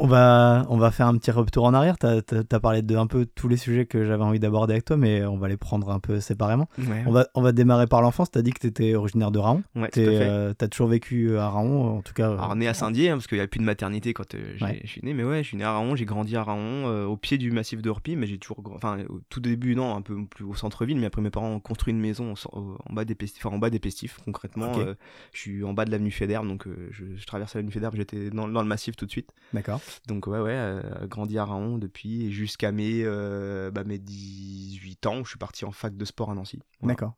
On 0.04 0.08
va, 0.08 0.66
on 0.68 0.78
va 0.78 0.90
faire 0.90 1.06
un 1.06 1.16
petit 1.16 1.30
retour 1.30 1.62
en 1.64 1.74
arrière. 1.74 1.96
Tu 1.96 2.06
as, 2.06 2.60
parlé 2.60 2.82
de 2.82 2.96
un 2.96 3.06
peu 3.06 3.24
tous 3.24 3.46
les 3.46 3.56
sujets 3.56 3.86
que 3.86 4.04
j'avais 4.04 4.24
envie 4.24 4.40
d'aborder 4.40 4.72
avec 4.72 4.84
toi, 4.84 4.96
mais 4.96 5.24
on 5.24 5.36
va 5.38 5.46
les 5.46 5.56
prendre 5.56 5.90
un 5.90 6.00
peu 6.00 6.18
séparément. 6.18 6.68
Ouais, 6.76 7.04
On 7.06 7.12
va, 7.12 7.28
on 7.36 7.40
va 7.40 7.52
démarrer 7.52 7.86
par 7.86 8.02
l'enfance. 8.02 8.28
Tu 8.32 8.36
as 8.36 8.42
dit 8.42 8.50
que 8.50 8.58
tu 8.58 8.66
étais 8.66 8.96
originaire 8.96 9.30
de 9.30 9.38
Raon. 9.38 9.62
ouais, 9.76 9.88
Tu 9.92 10.04
fait. 10.04 10.60
as 10.60 10.68
toujours 10.68 10.88
vécu 10.88 11.38
à 11.38 11.48
Raon, 11.48 11.98
en 11.98 12.02
tout 12.02 12.14
cas. 12.14 12.32
Alors 12.32 12.56
né 12.56 12.66
à 12.66 12.74
Saint-Dié, 12.74 13.10
hein, 13.10 13.14
parce 13.14 13.28
qu'il 13.28 13.38
n'y 13.38 13.44
a 13.44 13.46
plus 13.46 13.60
de 13.60 13.64
maternité 13.64 14.12
quand 14.12 14.34
euh, 14.34 14.56
Ouais. 14.60 14.80
je 14.82 14.88
suis 14.88 15.00
né, 15.04 15.14
mais 15.14 15.22
ouais, 15.22 15.44
je 15.44 15.48
suis 15.48 15.56
né 15.56 15.62
à 15.62 15.70
Raon, 15.72 15.94
j'ai 15.94 16.04
grandi 16.04 16.36
à 16.36 16.42
Raon, 16.42 16.88
euh, 16.88 17.04
au 17.06 17.16
pied 17.16 17.38
du 17.38 17.52
massif 17.52 17.80
de 17.80 17.88
Orpi, 17.88 18.16
mais 18.16 18.26
j'ai 18.26 18.38
toujours, 18.38 18.60
enfin 18.74 18.98
au 19.08 19.20
tout 19.28 19.38
début 19.38 19.76
non, 19.76 19.94
un 19.94 20.02
peu 20.02 20.16
plus 20.26 20.44
au 20.44 20.54
centre-ville, 20.54 20.98
mais 20.98 21.06
après 21.06 21.22
mes 21.22 21.30
parents 21.30 21.48
ont 21.52 21.60
construit 21.60 21.94
une 21.94 22.00
maison 22.00 22.32
au 22.32 22.34
cen- 22.34 22.50
au- 22.58 22.76
en 22.90 22.92
bas 22.92 23.04
des 23.04 23.14
pestifs, 23.14 23.46
enfin 23.46 23.54
en 23.54 23.60
bas 23.60 23.70
des 23.70 23.78
pestifs 23.78 24.18
concrètement. 24.24 24.72
Euh, 24.78 24.94
je 25.32 25.38
suis 25.38 25.62
en 25.62 25.72
bas 25.74 25.84
de 25.84 25.92
l'avenue 25.92 26.10
Fédère, 26.10 26.42
donc 26.42 26.66
euh, 26.66 26.88
je, 26.90 27.04
je 27.16 27.24
traversais 27.24 27.58
l'avenue 27.58 27.72
Fédère, 27.72 27.92
j'étais 27.94 28.30
dans, 28.30 28.48
dans 28.48 28.62
le 28.62 28.68
massif 28.68 28.96
tout 28.96 29.06
de 29.06 29.10
suite. 29.12 29.30
D'accord. 29.54 29.80
Donc 30.06 30.26
ouais, 30.26 30.40
ouais, 30.40 30.54
euh, 30.54 31.06
grandi 31.06 31.38
à 31.38 31.44
Raon 31.44 31.78
depuis 31.78 32.26
et 32.26 32.30
jusqu'à 32.30 32.72
mes, 32.72 33.02
euh, 33.04 33.70
bah, 33.70 33.84
mes 33.84 33.98
18 33.98 35.06
ans 35.06 35.20
où 35.20 35.24
je 35.24 35.30
suis 35.30 35.38
parti 35.38 35.64
en 35.64 35.72
fac 35.72 35.96
de 35.96 36.04
sport 36.04 36.30
à 36.30 36.34
Nancy. 36.34 36.60
Voilà. 36.80 36.94
D'accord. 36.94 37.14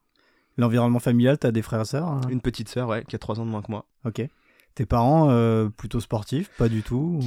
L'environnement 0.56 1.00
familial, 1.00 1.38
tu 1.38 1.46
as 1.46 1.52
des 1.52 1.62
frères 1.62 1.80
et 1.80 1.84
sœurs 1.84 2.06
hein 2.06 2.20
Une 2.28 2.40
petite 2.40 2.68
sœur, 2.68 2.88
ouais, 2.88 3.04
qui 3.04 3.16
a 3.16 3.18
3 3.18 3.40
ans 3.40 3.46
de 3.46 3.50
moins 3.50 3.62
que 3.62 3.70
moi. 3.70 3.86
Ok. 4.04 4.22
Tes 4.74 4.86
parents, 4.86 5.30
euh, 5.30 5.68
plutôt 5.68 6.00
sportifs 6.00 6.50
Pas 6.58 6.68
du 6.68 6.82
tout 6.82 7.20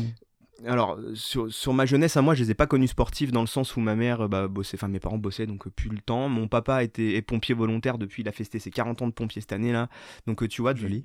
Alors, 0.66 0.98
sur, 1.14 1.52
sur 1.52 1.74
ma 1.74 1.86
jeunesse 1.86 2.18
à 2.18 2.22
moi, 2.22 2.36
je 2.36 2.44
les 2.44 2.52
ai 2.52 2.54
pas 2.54 2.68
connus 2.68 2.88
sportifs 2.88 3.32
dans 3.32 3.42
le 3.42 3.48
sens 3.48 3.76
où 3.76 3.82
ma 3.82 3.96
mère 3.96 4.30
bah, 4.30 4.48
bossait, 4.48 4.78
enfin 4.78 4.88
mes 4.88 5.00
parents 5.00 5.18
bossaient, 5.18 5.46
donc 5.46 5.68
plus 5.70 5.90
le 5.90 6.00
temps. 6.00 6.30
Mon 6.30 6.48
papa 6.48 6.84
était, 6.84 7.16
est 7.16 7.22
pompier 7.22 7.54
volontaire 7.54 7.98
depuis, 7.98 8.24
il 8.24 8.30
a 8.30 8.32
festé 8.32 8.60
ses 8.60 8.72
40 8.72 9.02
ans 9.02 9.08
de 9.08 9.14
pompier 9.14 9.42
cette 9.42 9.54
année-là. 9.54 9.90
Donc 10.26 10.48
tu 10.48 10.62
vois, 10.62 10.74
du-. 10.74 11.02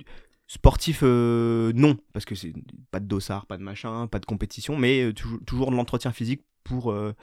Sportif, 0.53 0.99
euh, 1.01 1.71
non, 1.73 1.97
parce 2.13 2.25
que 2.25 2.35
c'est 2.35 2.53
pas 2.91 2.99
de 2.99 3.07
dossard, 3.07 3.47
pas 3.47 3.57
de 3.57 3.63
machin, 3.63 4.05
pas 4.05 4.19
de 4.19 4.25
compétition, 4.27 4.77
mais 4.77 5.01
euh, 5.01 5.11
toujours, 5.11 5.39
toujours 5.47 5.71
de 5.71 5.75
l'entretien 5.75 6.11
physique 6.11 6.43
pour, 6.63 6.91
euh, 6.91 7.15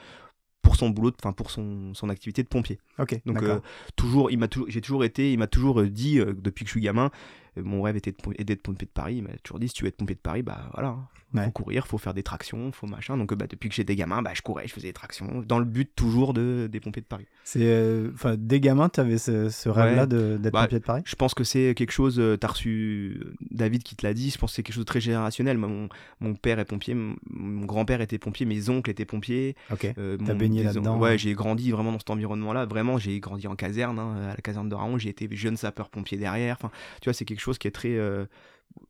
pour 0.63 0.75
son 0.75 0.91
boulot, 0.91 1.13
enfin 1.17 1.33
pour 1.33 1.53
son, 1.53 1.95
son 1.95 2.09
activité 2.09 2.43
de 2.43 2.49
pompier. 2.49 2.81
Ok. 2.99 3.21
Donc 3.27 3.41
euh, 3.43 3.61
toujours, 3.95 4.33
il 4.33 4.39
m'a 4.39 4.49
toujours, 4.49 4.69
j'ai 4.69 4.81
toujours 4.81 5.05
été, 5.05 5.33
il 5.33 5.39
m'a 5.39 5.47
toujours 5.47 5.85
dit 5.85 6.19
euh, 6.19 6.35
depuis 6.37 6.65
que 6.65 6.71
je 6.71 6.73
suis 6.73 6.81
gamin, 6.81 7.13
mon 7.57 7.83
rêve 7.83 7.97
était 7.97 8.15
d'être 8.41 8.63
pompier 8.63 8.87
de 8.87 8.93
Paris. 8.93 9.17
Il 9.17 9.23
m'a 9.23 9.31
toujours 9.43 9.59
dit 9.59 9.69
si 9.69 9.75
tu 9.75 9.85
veux 9.85 9.89
être 9.89 9.97
pompier 9.97 10.15
de 10.15 10.21
Paris, 10.21 10.43
bah 10.43 10.71
voilà, 10.75 10.89
hein. 10.89 11.09
Ouais. 11.33 11.45
faut 11.45 11.51
courir, 11.53 11.87
faut 11.87 11.97
faire 11.99 12.13
des 12.13 12.25
tractions, 12.25 12.73
faut 12.73 12.89
machin. 12.89 13.17
Donc 13.17 13.31
euh, 13.33 13.37
bah, 13.37 13.47
depuis 13.49 13.69
que 13.69 13.75
j'étais 13.77 13.95
gamin, 13.95 14.21
bah 14.21 14.33
je 14.35 14.43
courais, 14.43 14.67
je 14.67 14.73
faisais 14.73 14.89
des 14.89 14.93
tractions, 14.93 15.45
dans 15.47 15.61
le 15.61 15.65
but 15.65 15.89
toujours 15.95 16.35
de 16.35 16.69
des 16.71 16.81
pompiers 16.81 17.03
de 17.03 17.07
Paris. 17.07 17.27
C'est, 17.45 17.61
euh, 17.63 18.11
enfin, 18.15 18.35
dès 18.37 18.59
gamin, 18.59 18.89
tu 18.89 18.99
avais 18.99 19.17
ce, 19.17 19.49
ce 19.49 19.69
rêve-là 19.69 20.03
Ouais. 20.03 20.07
de- 20.09 20.39
d'être 20.39 20.53
Bah, 20.53 20.63
pompier 20.63 20.81
de 20.81 20.85
Paris? 20.85 21.03
Je 21.05 21.15
pense 21.15 21.35
que 21.35 21.45
c'est 21.45 21.75
quelque 21.77 21.93
chose, 21.93 22.19
euh, 22.19 22.37
t'as 22.37 22.49
reçu 22.49 23.21
euh, 23.25 23.35
David 23.53 23.85
qui 23.85 23.95
te 23.95 24.05
l'a 24.05 24.13
dit, 24.13 24.31
je 24.31 24.39
pense 24.39 24.51
que 24.51 24.57
c'est 24.57 24.63
quelque 24.65 24.75
chose 24.75 24.85
de 24.85 24.89
très 24.89 25.01
générationnel. 25.01 25.57
Moi, 25.57 25.69
mon, 25.69 25.89
mon 26.19 26.35
père 26.35 26.59
est 26.59 26.65
pompier, 26.65 26.95
mon, 26.95 27.65
grand-père 27.65 28.01
était 28.01 28.19
pompier, 28.19 28.45
mes 28.45 28.69
oncles 28.69 28.91
étaient 28.91 29.05
pompiers. 29.05 29.55
Ok. 29.73 29.87
Euh, 29.99 30.17
T'as 30.27 30.35
baigné 30.35 30.61
des- 30.63 30.67
là-dedans, 30.67 30.99
Ouais, 30.99 31.13
hein. 31.13 31.17
j'ai 31.17 31.35
grandi 31.35 31.71
vraiment 31.71 31.93
dans 31.93 31.99
cet 32.01 32.11
environnement-là. 32.11 32.67
Vraiment, 32.67 32.99
j'ai 32.99 33.21
grandi 33.21 33.47
en 33.47 33.55
caserne, 33.55 34.01
hein, 34.01 34.17
à 34.25 34.29
la 34.31 34.37
caserne 34.43 34.69
de 34.69 34.75
Raon. 34.75 34.99
J'ai 34.99 35.11
été 35.11 35.29
jeune 35.37 35.57
sapeur-pompier 35.57 36.19
derrière. 36.19 36.57
Enfin, 36.59 36.73
tu 37.01 37.05
vois, 37.09 37.15
c'est 37.15 37.25
quelque 37.25 37.40
chose 37.41 37.59
qui 37.59 37.69
est 37.69 37.73
très. 37.73 37.97
euh, 37.97 38.27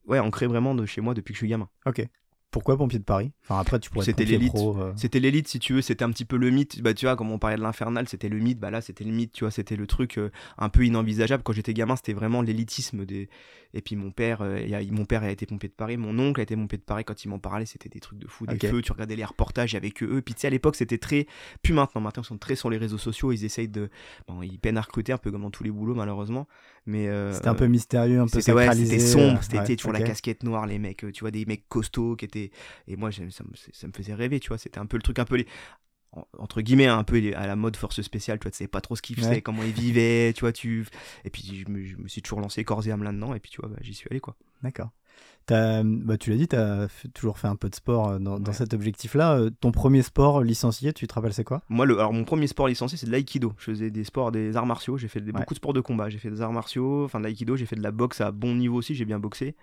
ouais, 0.07 0.19
ancré 0.19 0.47
vraiment 0.47 0.75
de 0.75 0.85
chez 0.87 1.01
moi 1.01 1.15
depuis 1.15 1.33
que 1.33 1.37
je 1.37 1.45
suis 1.45 1.49
gamin. 1.49 1.69
Ok. 1.87 2.07
Pourquoi 2.51 2.77
pompier 2.77 2.99
de 2.99 3.05
Paris? 3.05 3.31
Enfin 3.45 3.61
après 3.61 3.79
tu 3.79 3.91
pourrais 3.91 4.05
C'était 4.05 4.25
l'élite. 4.25 4.53
euh, 4.57 4.93
C'était 4.97 5.21
l'élite, 5.21 5.47
si 5.47 5.61
tu 5.61 5.73
veux, 5.75 5.83
c'était 5.83 6.03
un 6.05 6.11
petit 6.11 6.25
peu 6.25 6.37
le 6.37 6.51
mythe. 6.51 6.83
Bah, 6.83 6.93
tu 6.95 7.07
vois, 7.07 7.15
comme 7.15 7.31
on 7.31 7.39
parlait 7.39 7.57
de 7.57 7.63
l'infernal, 7.63 8.09
c'était 8.09 8.29
le 8.29 8.39
mythe. 8.41 8.59
Bah 8.59 8.73
là, 8.73 8.81
c'était 8.81 9.05
le 9.05 9.13
mythe, 9.13 9.31
tu 9.33 9.45
vois, 9.45 9.53
c'était 9.53 9.77
le 9.77 9.87
truc 9.87 10.19
euh, 10.19 10.31
un 10.59 10.69
peu 10.69 10.85
inenvisageable. 10.85 11.45
Quand 11.45 11.53
j'étais 11.53 11.75
gamin, 11.75 11.95
c'était 11.95 12.13
vraiment 12.13 12.43
l'élitisme. 12.43 13.05
Des... 13.05 13.29
Et 13.75 13.83
puis 13.83 13.97
mon 13.97 14.11
père, 14.11 14.43
euh, 14.43 14.61
il 14.61 14.75
a- 14.75 14.83
mon 14.93 15.05
père 15.05 15.23
a 15.23 15.31
été 15.31 15.47
pompier 15.47 15.69
de 15.69 15.75
Paris, 15.75 15.97
mon 15.97 16.19
oncle 16.19 16.41
a 16.41 16.43
été 16.43 16.57
pompier 16.57 16.79
de 16.79 16.83
Paris. 16.83 17.05
Quand 17.05 17.25
il 17.25 17.29
m'en 17.29 17.39
parlait, 17.39 17.67
c'était 17.67 17.89
des 17.89 18.01
trucs 18.01 18.19
de 18.19 18.27
fou, 18.29 18.47
des 18.47 18.59
feux. 18.59 18.83
Tu 18.83 18.93
regardais 18.93 19.17
les 19.17 19.25
reportages 19.25 19.75
avec 19.75 20.03
eux. 20.03 20.21
Puis 20.23 20.35
tu 20.35 20.41
sais, 20.43 20.47
à 20.49 20.51
l'époque, 20.51 20.77
c'était 20.77 20.99
très. 20.99 21.27
Plus 21.63 21.73
maintenant, 21.75 22.01
maintenant, 22.01 22.23
ils 22.23 22.27
sont 22.27 22.39
très 22.39 22.57
sur 22.57 22.71
les 22.71 22.79
réseaux 22.79 22.99
sociaux. 22.99 23.33
Ils 23.33 23.45
essayent 23.45 23.69
de. 23.69 23.91
Bon, 24.29 24.43
ils 24.43 24.59
peinent 24.59 24.79
à 24.79 24.83
recruter 24.83 25.13
un 25.13 25.19
peu 25.19 25.31
comme 25.31 25.43
dans 25.43 25.51
tous 25.51 25.63
les 25.65 25.71
boulots, 25.71 25.95
malheureusement. 25.95 26.47
Mais. 26.87 27.09
euh, 27.09 27.33
C'était 27.33 27.49
un 27.49 27.55
peu 27.55 27.67
mystérieux, 27.67 28.21
un 28.21 28.27
peu 28.27 28.41
c'était 28.41 28.53
ouais, 28.53 28.71
c'était 28.73 28.99
sombre, 28.99 29.43
c'était 29.43 29.59
ouais, 29.59 29.77
toujours 29.77 29.93
la 29.93 30.01
casquette 30.03 30.43
noire, 30.43 30.67
les 30.67 30.79
mecs, 30.79 31.05
euh, 31.05 31.13
tu 31.13 31.21
vois, 31.21 31.31
des 31.31 31.45
mecs 31.45 31.69
costauds 31.69 32.17
qui 32.17 32.25
étaient. 32.25 32.51
Et 32.89 32.97
moi, 32.97 33.13
ça 33.13 33.23
me, 33.23 33.31
ça 33.31 33.87
me 33.87 33.93
faisait 33.93 34.15
rêver, 34.15 34.41
tu 34.41 34.49
vois. 34.49 34.59
C'était 34.59 34.79
un 34.79 34.87
peu 34.87 34.97
le 34.97 35.03
truc, 35.03 35.19
un 35.19 35.25
peu 35.25 35.37
les. 35.37 35.47
En- 36.13 36.27
Entre 36.39 36.61
guillemets, 36.61 36.87
un 36.87 37.05
peu 37.05 37.21
à 37.37 37.47
la 37.47 37.57
mode 37.57 37.77
force 37.77 38.01
spéciale, 38.03 38.39
tu 38.39 38.45
vois, 38.45 38.51
tu 38.51 38.59
savais 38.59 38.69
pas 38.69 38.81
trop 38.81 38.97
ce 38.97 39.03
qu'ils 39.03 39.17
faisaient, 39.17 39.29
Ouais. 39.31 39.43
comment 39.43 39.63
ils 39.63 39.73
vivaient, 39.73 40.33
tu 40.35 40.41
vois, 40.41 40.53
tu. 40.53 40.87
Et 41.25 41.31
puis, 41.31 41.63
je 41.65 41.71
me, 41.71 41.85
je 41.85 41.97
me 41.97 42.09
suis 42.09 42.23
toujours 42.23 42.41
lancé 42.41 42.65
corps 42.65 42.87
et 42.87 42.91
âme 42.91 43.03
là-dedans, 43.03 43.35
et 43.35 43.41
puis, 43.41 43.51
tu 43.51 43.61
vois, 43.61 43.69
bah, 43.71 43.77
j'y 43.81 43.95
suis 43.95 44.09
allé, 44.11 44.21
quoi. 44.21 44.37
D'accord. 44.63 44.91
Bah, 45.49 46.17
tu 46.19 46.31
l'as 46.31 46.37
dit, 46.37 46.47
tu 46.47 46.55
as 46.57 46.87
toujours 47.13 47.39
fait 47.39 47.49
un 47.49 47.57
peu 47.57 47.69
de 47.69 47.75
sport 47.75 48.09
euh, 48.11 48.19
dans, 48.19 48.53
cet 48.53 48.73
objectif-là. 48.73 49.37
Euh, 49.37 49.51
Ton 49.61 49.73
premier 49.73 50.03
sport 50.03 50.43
licencié, 50.43 50.93
tu 50.93 51.07
te 51.09 51.15
rappelles, 51.15 51.33
c'est 51.33 51.45
quoi? 51.45 51.63
Moi, 51.69 51.87
le, 51.87 51.99
alors 51.99 52.13
mon 52.13 52.25
premier 52.25 52.47
sport 52.47 52.69
licencié, 52.69 52.97
c'est 52.97 53.07
de 53.07 53.11
l'aïkido. 53.11 53.53
Je 53.59 53.65
faisais 53.65 53.91
des 53.91 54.05
sports, 54.05 54.31
des 54.31 54.57
arts 54.57 54.67
martiaux. 54.67 54.97
J'ai 54.97 55.09
fait 55.09 55.21
des- 55.21 55.33
Ouais. 55.33 55.41
beaucoup 55.41 55.55
de 55.55 55.59
sports 55.59 55.73
de 55.73 55.81
combat. 55.81 56.09
J'ai 56.09 56.19
fait 56.19 56.31
des 56.31 56.41
arts 56.41 56.53
martiaux, 56.53 57.05
enfin 57.05 57.19
de 57.19 57.25
l'aïkido. 57.25 57.57
J'ai 57.57 57.67
fait 57.67 57.75
de 57.77 57.83
la 57.83 57.91
boxe 57.91 58.21
à 58.21 58.31
bon 58.31 58.55
niveau 58.55 58.77
aussi. 58.77 58.95
J'ai 58.95 59.05
bien 59.05 59.19
boxé. 59.19 59.57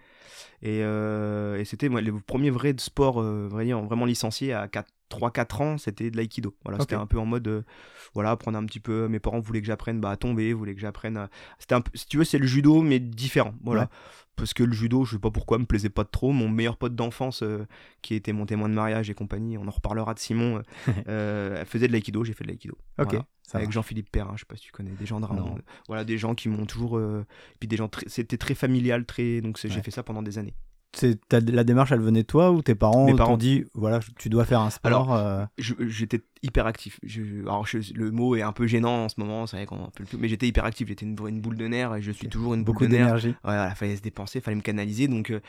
Et, 0.62 0.82
euh, 0.82 1.58
et 1.58 1.64
c'était 1.66 1.88
moi, 1.88 2.02
le 2.02 2.20
premier 2.20 2.50
vrai 2.50 2.74
sport 2.78 3.22
euh, 3.22 3.48
vraiment, 3.48 4.06
licencié 4.06 4.52
à 4.54 4.68
3-4 5.10 5.62
ans. 5.64 5.78
C'était 5.78 6.12
de 6.12 6.18
l'aïkido. 6.18 6.56
Voilà, 6.64 6.80
C'était 6.80 6.96
un 6.96 7.06
peu 7.06 7.20
en 7.20 7.26
mode, 7.26 7.48
euh, 7.48 7.62
voilà, 8.14 8.32
apprendre 8.32 8.58
un 8.58 8.66
petit 8.66 8.80
peu. 8.80 9.08
Mes 9.08 9.20
parents 9.20 9.40
voulaient 9.40 9.62
que 9.62 9.68
j'apprenne 9.68 10.00
bah, 10.00 10.12
à 10.12 10.18
tomber, 10.18 10.54
voulaient 10.54 10.76
que 10.76 10.82
j'apprenne 10.82 11.18
à. 11.18 11.30
C'était 11.60 11.76
un 11.76 11.82
peu, 11.82 11.92
si 11.94 12.08
tu 12.08 12.18
veux, 12.18 12.24
c'est 12.24 12.38
le 12.40 12.48
judo, 12.48 12.82
mais 12.82 13.00
différent. 13.00 13.54
Voilà. 13.64 13.84
Ouais. 13.84 13.88
Parce 14.36 14.54
que 14.54 14.62
le 14.64 14.72
judo, 14.74 15.04
je 15.04 15.14
sais 15.14 15.20
pas 15.20 15.32
pourquoi, 15.32 15.58
me 15.58 15.66
plaisait 15.66 15.90
pas 15.90 16.06
trop. 16.06 16.32
Mon 16.32 16.48
meilleur 16.48 16.78
pote 16.78 16.94
d'enfance, 16.94 17.42
euh, 17.42 17.66
qui 18.04 18.14
était 18.14 18.34
mon 18.34 18.46
témoin 18.46 18.70
de 18.70 18.76
mariage 18.76 19.10
et 19.10 19.16
compagnie, 19.16 19.58
on 19.58 19.68
en 19.68 19.72
reparlera 19.72 20.14
de 20.14 20.20
Simon, 20.20 20.62
euh, 20.88 20.92
euh, 21.08 21.66
faisait 21.66 21.88
de 21.88 21.92
l'aïkido, 21.92 22.24
j'ai 22.24 22.34
fait 22.34 22.44
de 22.44 22.50
l'aïkido. 22.50 22.78
Ok, 23.00 23.12
Voilà. 23.12 23.26
Avec. 23.54 23.72
Jean-Philippe 23.72 24.12
Perrin, 24.12 24.34
je 24.36 24.42
sais 24.42 24.46
pas 24.46 24.56
si 24.56 24.64
tu 24.66 24.72
connais, 24.72 24.92
des 24.92 25.06
gens 25.08 25.20
de. 25.20 25.26
Voilà, 25.88 26.04
des 26.04 26.18
gens 26.20 26.36
qui 26.36 26.50
m'ont 26.50 26.66
toujours. 26.68 26.98
euh, 26.98 27.26
et 27.54 27.56
puis 27.60 27.68
des 27.68 27.78
gens, 27.78 27.90
c'était 28.06 28.38
très 28.38 28.54
familial, 28.54 29.06
très. 29.06 29.42
Donc 29.42 29.58
j'ai 29.60 29.82
fait 29.82 29.90
ça 29.92 30.04
pendant 30.04 30.22
des 30.22 30.38
années. 30.38 30.54
La 31.32 31.64
démarche, 31.64 31.92
elle 31.92 32.00
venait 32.02 32.24
de 32.24 32.28
toi 32.28 32.52
ou 32.52 32.62
tes 32.64 32.74
parents 32.74 33.06
t'ont 33.08 33.16
parents. 33.18 33.38
dit, 33.38 33.66
voilà, 33.76 34.00
tu 34.18 34.30
dois 34.30 34.46
faire 34.46 34.62
un 34.62 34.70
sport 34.70 35.14
euh, 35.14 35.46
Je- 35.58 35.74
J'étais 35.88 36.22
hyper 36.42 36.66
actif. 36.66 37.00
Je- 37.04 37.42
alors 37.42 37.68
je- 37.68 37.94
le 37.94 38.10
mot 38.12 38.36
est 38.36 38.42
un 38.42 38.52
peu 38.52 38.66
gênant 38.68 39.06
en 39.06 39.10
ce 39.10 39.16
moment, 39.20 39.46
c'est 39.48 39.58
vrai 39.58 39.66
qu'on 39.66 39.90
mais 40.18 40.28
j'étais 40.28 40.48
hyper 40.48 40.66
actif. 40.66 40.88
J'étais 40.88 41.06
une, 41.06 41.16
une 41.28 41.42
boule 41.42 41.58
de 41.58 41.68
nerfs 41.68 41.94
et 41.96 42.02
je 42.02 42.12
suis 42.12 42.30
toujours 42.30 42.54
une 42.56 42.64
Beaucoup 42.64 42.80
boule 42.80 42.88
de 42.90 42.94
nerfs. 42.94 43.06
d'énergie. 43.06 43.28
Ouais, 43.30 43.36
voilà, 43.44 43.76
fallait 43.76 43.96
se 43.96 44.02
dépenser, 44.02 44.42
fallait 44.42 44.58
me 44.58 44.62
canaliser. 44.62 45.08
Donc, 45.08 45.30
euh, 45.30 45.40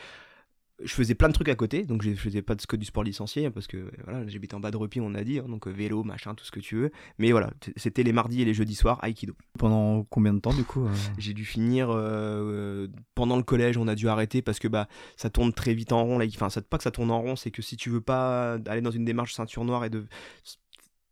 je 0.83 0.93
faisais 0.93 1.15
plein 1.15 1.27
de 1.27 1.33
trucs 1.33 1.49
à 1.49 1.55
côté. 1.55 1.85
Donc, 1.85 2.01
je 2.01 2.13
faisais 2.13 2.41
pas 2.41 2.55
de, 2.55 2.65
que 2.65 2.75
du 2.75 2.85
sport 2.85 3.03
licencié 3.03 3.49
parce 3.49 3.67
que 3.67 3.91
voilà, 4.05 4.25
j'habitais 4.27 4.55
en 4.55 4.59
bas 4.59 4.71
de 4.71 4.77
Repy, 4.77 4.99
on 5.01 5.13
a 5.13 5.23
dit. 5.23 5.39
hein, 5.39 5.45
donc, 5.47 5.67
euh, 5.67 5.71
vélo, 5.71 6.03
machin, 6.03 6.35
tout 6.35 6.45
ce 6.45 6.51
que 6.51 6.59
tu 6.59 6.75
veux. 6.75 6.91
Mais 7.17 7.31
voilà, 7.31 7.51
c'était 7.75 8.03
les 8.03 8.13
mardis 8.13 8.41
et 8.41 8.45
les 8.45 8.53
jeudis 8.53 8.75
soirs, 8.75 8.99
Aikido. 9.03 9.35
Pendant 9.57 10.03
combien 10.03 10.33
de 10.33 10.39
temps, 10.39 10.53
du 10.53 10.63
coup 10.63 10.85
euh 10.85 10.93
J'ai 11.17 11.33
dû 11.33 11.45
finir 11.45 11.89
euh, 11.89 12.87
pendant 13.15 13.37
le 13.37 13.43
collège, 13.43 13.77
on 13.77 13.87
a 13.87 13.95
dû 13.95 14.07
arrêter 14.07 14.41
parce 14.41 14.59
que 14.59 14.67
bah, 14.67 14.87
ça 15.17 15.29
tourne 15.29 15.53
très 15.53 15.73
vite 15.73 15.91
en 15.91 16.03
rond. 16.03 16.17
Là. 16.17 16.25
Enfin, 16.33 16.49
ça, 16.49 16.61
pas 16.61 16.77
que 16.77 16.83
ça 16.83 16.91
tourne 16.91 17.11
en 17.11 17.21
rond, 17.21 17.35
c'est 17.35 17.51
que 17.51 17.61
si 17.61 17.77
tu 17.77 17.89
veux 17.89 18.01
pas 18.01 18.53
aller 18.67 18.81
dans 18.81 18.91
une 18.91 19.05
démarche 19.05 19.33
ceinture 19.33 19.65
noire 19.65 19.85
et 19.85 19.89
de. 19.89 20.07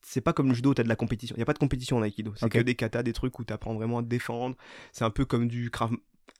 C'est 0.01 0.21
pas 0.21 0.31
comme 0.31 0.47
le 0.47 0.53
judo, 0.53 0.73
t'as 0.73 0.83
de 0.83 0.87
la 0.87 0.95
compétition. 0.95 1.35
Il 1.35 1.39
y 1.39 1.43
a 1.43 1.45
pas 1.45 1.53
de 1.53 1.59
compétition 1.59 1.97
en 1.97 2.03
aikido. 2.03 2.33
C'est 2.37 2.47
que 2.47 2.59
des 2.59 2.75
katas, 2.75 3.03
des 3.03 3.11
trucs 3.11 3.37
où 3.39 3.43
t'apprends 3.43 3.73
vraiment 3.73 3.99
à 3.99 4.03
te 4.03 4.07
défendre. 4.07 4.55
C'est 4.93 5.03
un 5.03 5.09
peu 5.09 5.25
comme 5.25 5.49
du 5.49 5.69
krav. 5.69 5.91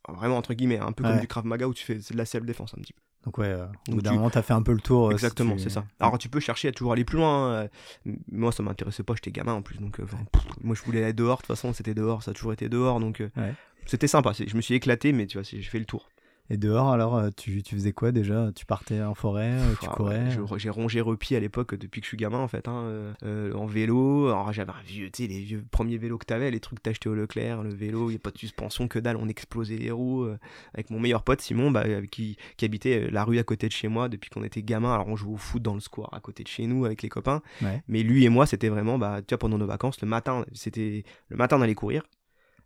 Vraiment, 0.07 0.38
entre 0.38 0.53
guillemets, 0.53 0.79
un 0.79 0.93
peu 0.93 1.03
comme 1.03 1.19
du 1.19 1.27
krav 1.27 1.46
maga 1.46 1.67
où 1.67 1.74
tu 1.74 1.84
fais 1.84 1.96
de 1.96 2.17
la 2.17 2.24
self-défense 2.24 2.74
un 2.77 2.81
petit 2.81 2.93
peu. 2.93 3.01
Donc, 3.27 3.38
ouais, 3.39 3.48
euh, 3.48 3.65
au 3.89 3.96
bout 3.96 4.01
d'un 4.01 4.12
tu- 4.12 4.15
moment, 4.15 4.29
t'as 4.29 4.41
fait 4.41 4.53
un 4.53 4.62
peu 4.62 4.72
le 4.72 4.79
tour. 4.79 5.07
euh, 5.07 5.10
si 5.10 5.15
Exactement, 5.15 5.55
tu- 5.55 5.63
c'est 5.63 5.69
ça. 5.69 5.84
Alors 6.00 6.17
tu 6.17 6.29
peux 6.29 6.39
chercher 6.39 6.69
à 6.69 6.72
toujours 6.72 6.93
aller 6.93 7.03
plus 7.03 7.17
loin. 7.17 7.50
euh, 7.51 7.67
Moi, 8.31 8.53
ça 8.53 8.63
m'intéressait 8.63 9.03
pas, 9.03 9.15
j'étais 9.15 9.31
gamin 9.31 9.51
en 9.51 9.62
plus. 9.62 9.77
Donc, 9.79 10.00
enfin, 10.01 10.17
pff, 10.31 10.43
moi, 10.63 10.75
je 10.75 10.81
voulais 10.84 11.03
aller 11.03 11.12
dehors. 11.12 11.36
De 11.39 11.41
toute 11.41 11.48
façon, 11.48 11.74
c'était 11.74 11.93
dehors, 11.93 12.24
ça 12.24 12.31
a 12.31 12.34
toujours 12.34 12.53
été 12.53 12.69
dehors. 12.69 13.01
Donc, 13.01 13.22
Ouais. 13.36 13.53
c'était 13.86 14.07
sympa. 14.07 14.31
Je 14.31 14.55
me 14.55 14.62
suis 14.62 14.75
éclaté, 14.75 15.12
mais 15.12 15.27
tu 15.27 15.38
vois, 15.38 15.43
j'ai 15.43 15.62
fait 15.62 15.79
le 15.79 15.84
tour. 15.86 16.07
Et 16.50 16.58
dehors, 16.58 16.89
alors, 16.89 17.18
euh, 17.18 17.30
tu, 17.36 17.62
tu 17.63 17.75
faisais 17.75 17.92
quoi 17.92 18.12
déjà? 18.12 18.51
Tu 18.56 18.66
partais 18.66 19.01
en 19.01 19.13
forêt 19.13 19.51
euh, 19.51 19.74
Tu 19.82 19.88
courais 19.89 20.32
je- 20.32 20.58
J'ai 20.58 20.70
rongé 20.70 21.01
repied 21.01 21.36
à 21.36 21.39
l'époque 21.39 21.75
depuis 21.75 22.00
que 22.01 22.06
je 22.06 22.10
suis 22.10 22.18
gamin 22.18 22.39
en 22.39 22.48
fait, 22.48 22.68
hein, 22.68 22.84
euh, 22.86 23.13
euh, 23.24 23.54
en 23.54 23.66
vélo. 23.66 24.27
Alors 24.27 24.54
j'avais 24.54 24.72
un 24.72 24.82
vieux, 24.86 25.10
tu 25.12 25.24
sais, 25.24 25.27
les 25.30 25.39
vieux 25.42 25.66
premiers 25.72 25.98
vélos 25.98 26.18
que 26.18 26.25
t'avais, 26.25 26.50
les 26.50 26.60
trucs 26.60 26.80
que 26.80 26.84
t'as 26.84 26.92
acheté 26.92 27.10
au 27.10 27.16
Leclerc, 27.16 27.63
le 27.63 27.74
vélo, 27.74 28.10
il 28.12 28.16
a 28.16 28.20
pas 28.20 28.32
de 28.32 28.38
suspension, 28.38 28.88
que 28.88 29.00
dalle, 29.00 29.18
on 29.18 29.27
explosait 29.27 29.77
les 29.77 29.92
roues. 29.92 30.24
euh, 30.24 30.38
avec 30.74 30.89
mon 30.89 31.00
meilleur 31.00 31.24
pote 31.24 31.42
Simon, 31.42 31.72
bah, 31.72 31.84
qui, 32.10 32.38
qui 32.56 32.66
habitait 32.66 33.04
euh, 33.06 33.10
la 33.12 33.24
rue 33.25 33.39
à 33.39 33.44
côté 33.44 33.68
de 33.68 33.74
chez 33.74 33.88
moi 33.89 34.08
depuis 34.10 34.30
qu'on 34.30 34.44
était 34.44 34.63
gamin. 34.63 34.94
Alors 34.94 35.08
on 35.10 35.16
jouait 35.16 35.34
au 35.34 35.38
foot 35.38 35.62
dans 35.62 35.74
le 35.74 35.80
square 35.82 36.13
à 36.13 36.20
côté 36.20 36.44
de 36.44 36.48
chez 36.48 36.66
nous 36.68 36.86
avec 36.86 37.01
les 37.01 37.10
copains. 37.10 37.42
Ouais. 37.62 37.84
Mais 37.88 38.04
lui 38.04 38.24
et 38.25 38.30
moi, 38.30 38.46
c'était 38.46 38.70
vraiment, 38.70 38.98
bah, 38.98 39.20
tu 39.22 39.34
vois, 39.34 39.38
pendant 39.39 39.58
nos 39.58 39.68
vacances, 39.68 40.00
le 40.01 40.08
matin, 40.08 40.46
c'était 40.54 41.04
le 41.30 41.36
matin 41.38 41.58
on 41.58 41.62
allait 41.62 41.75
courir. 41.75 42.04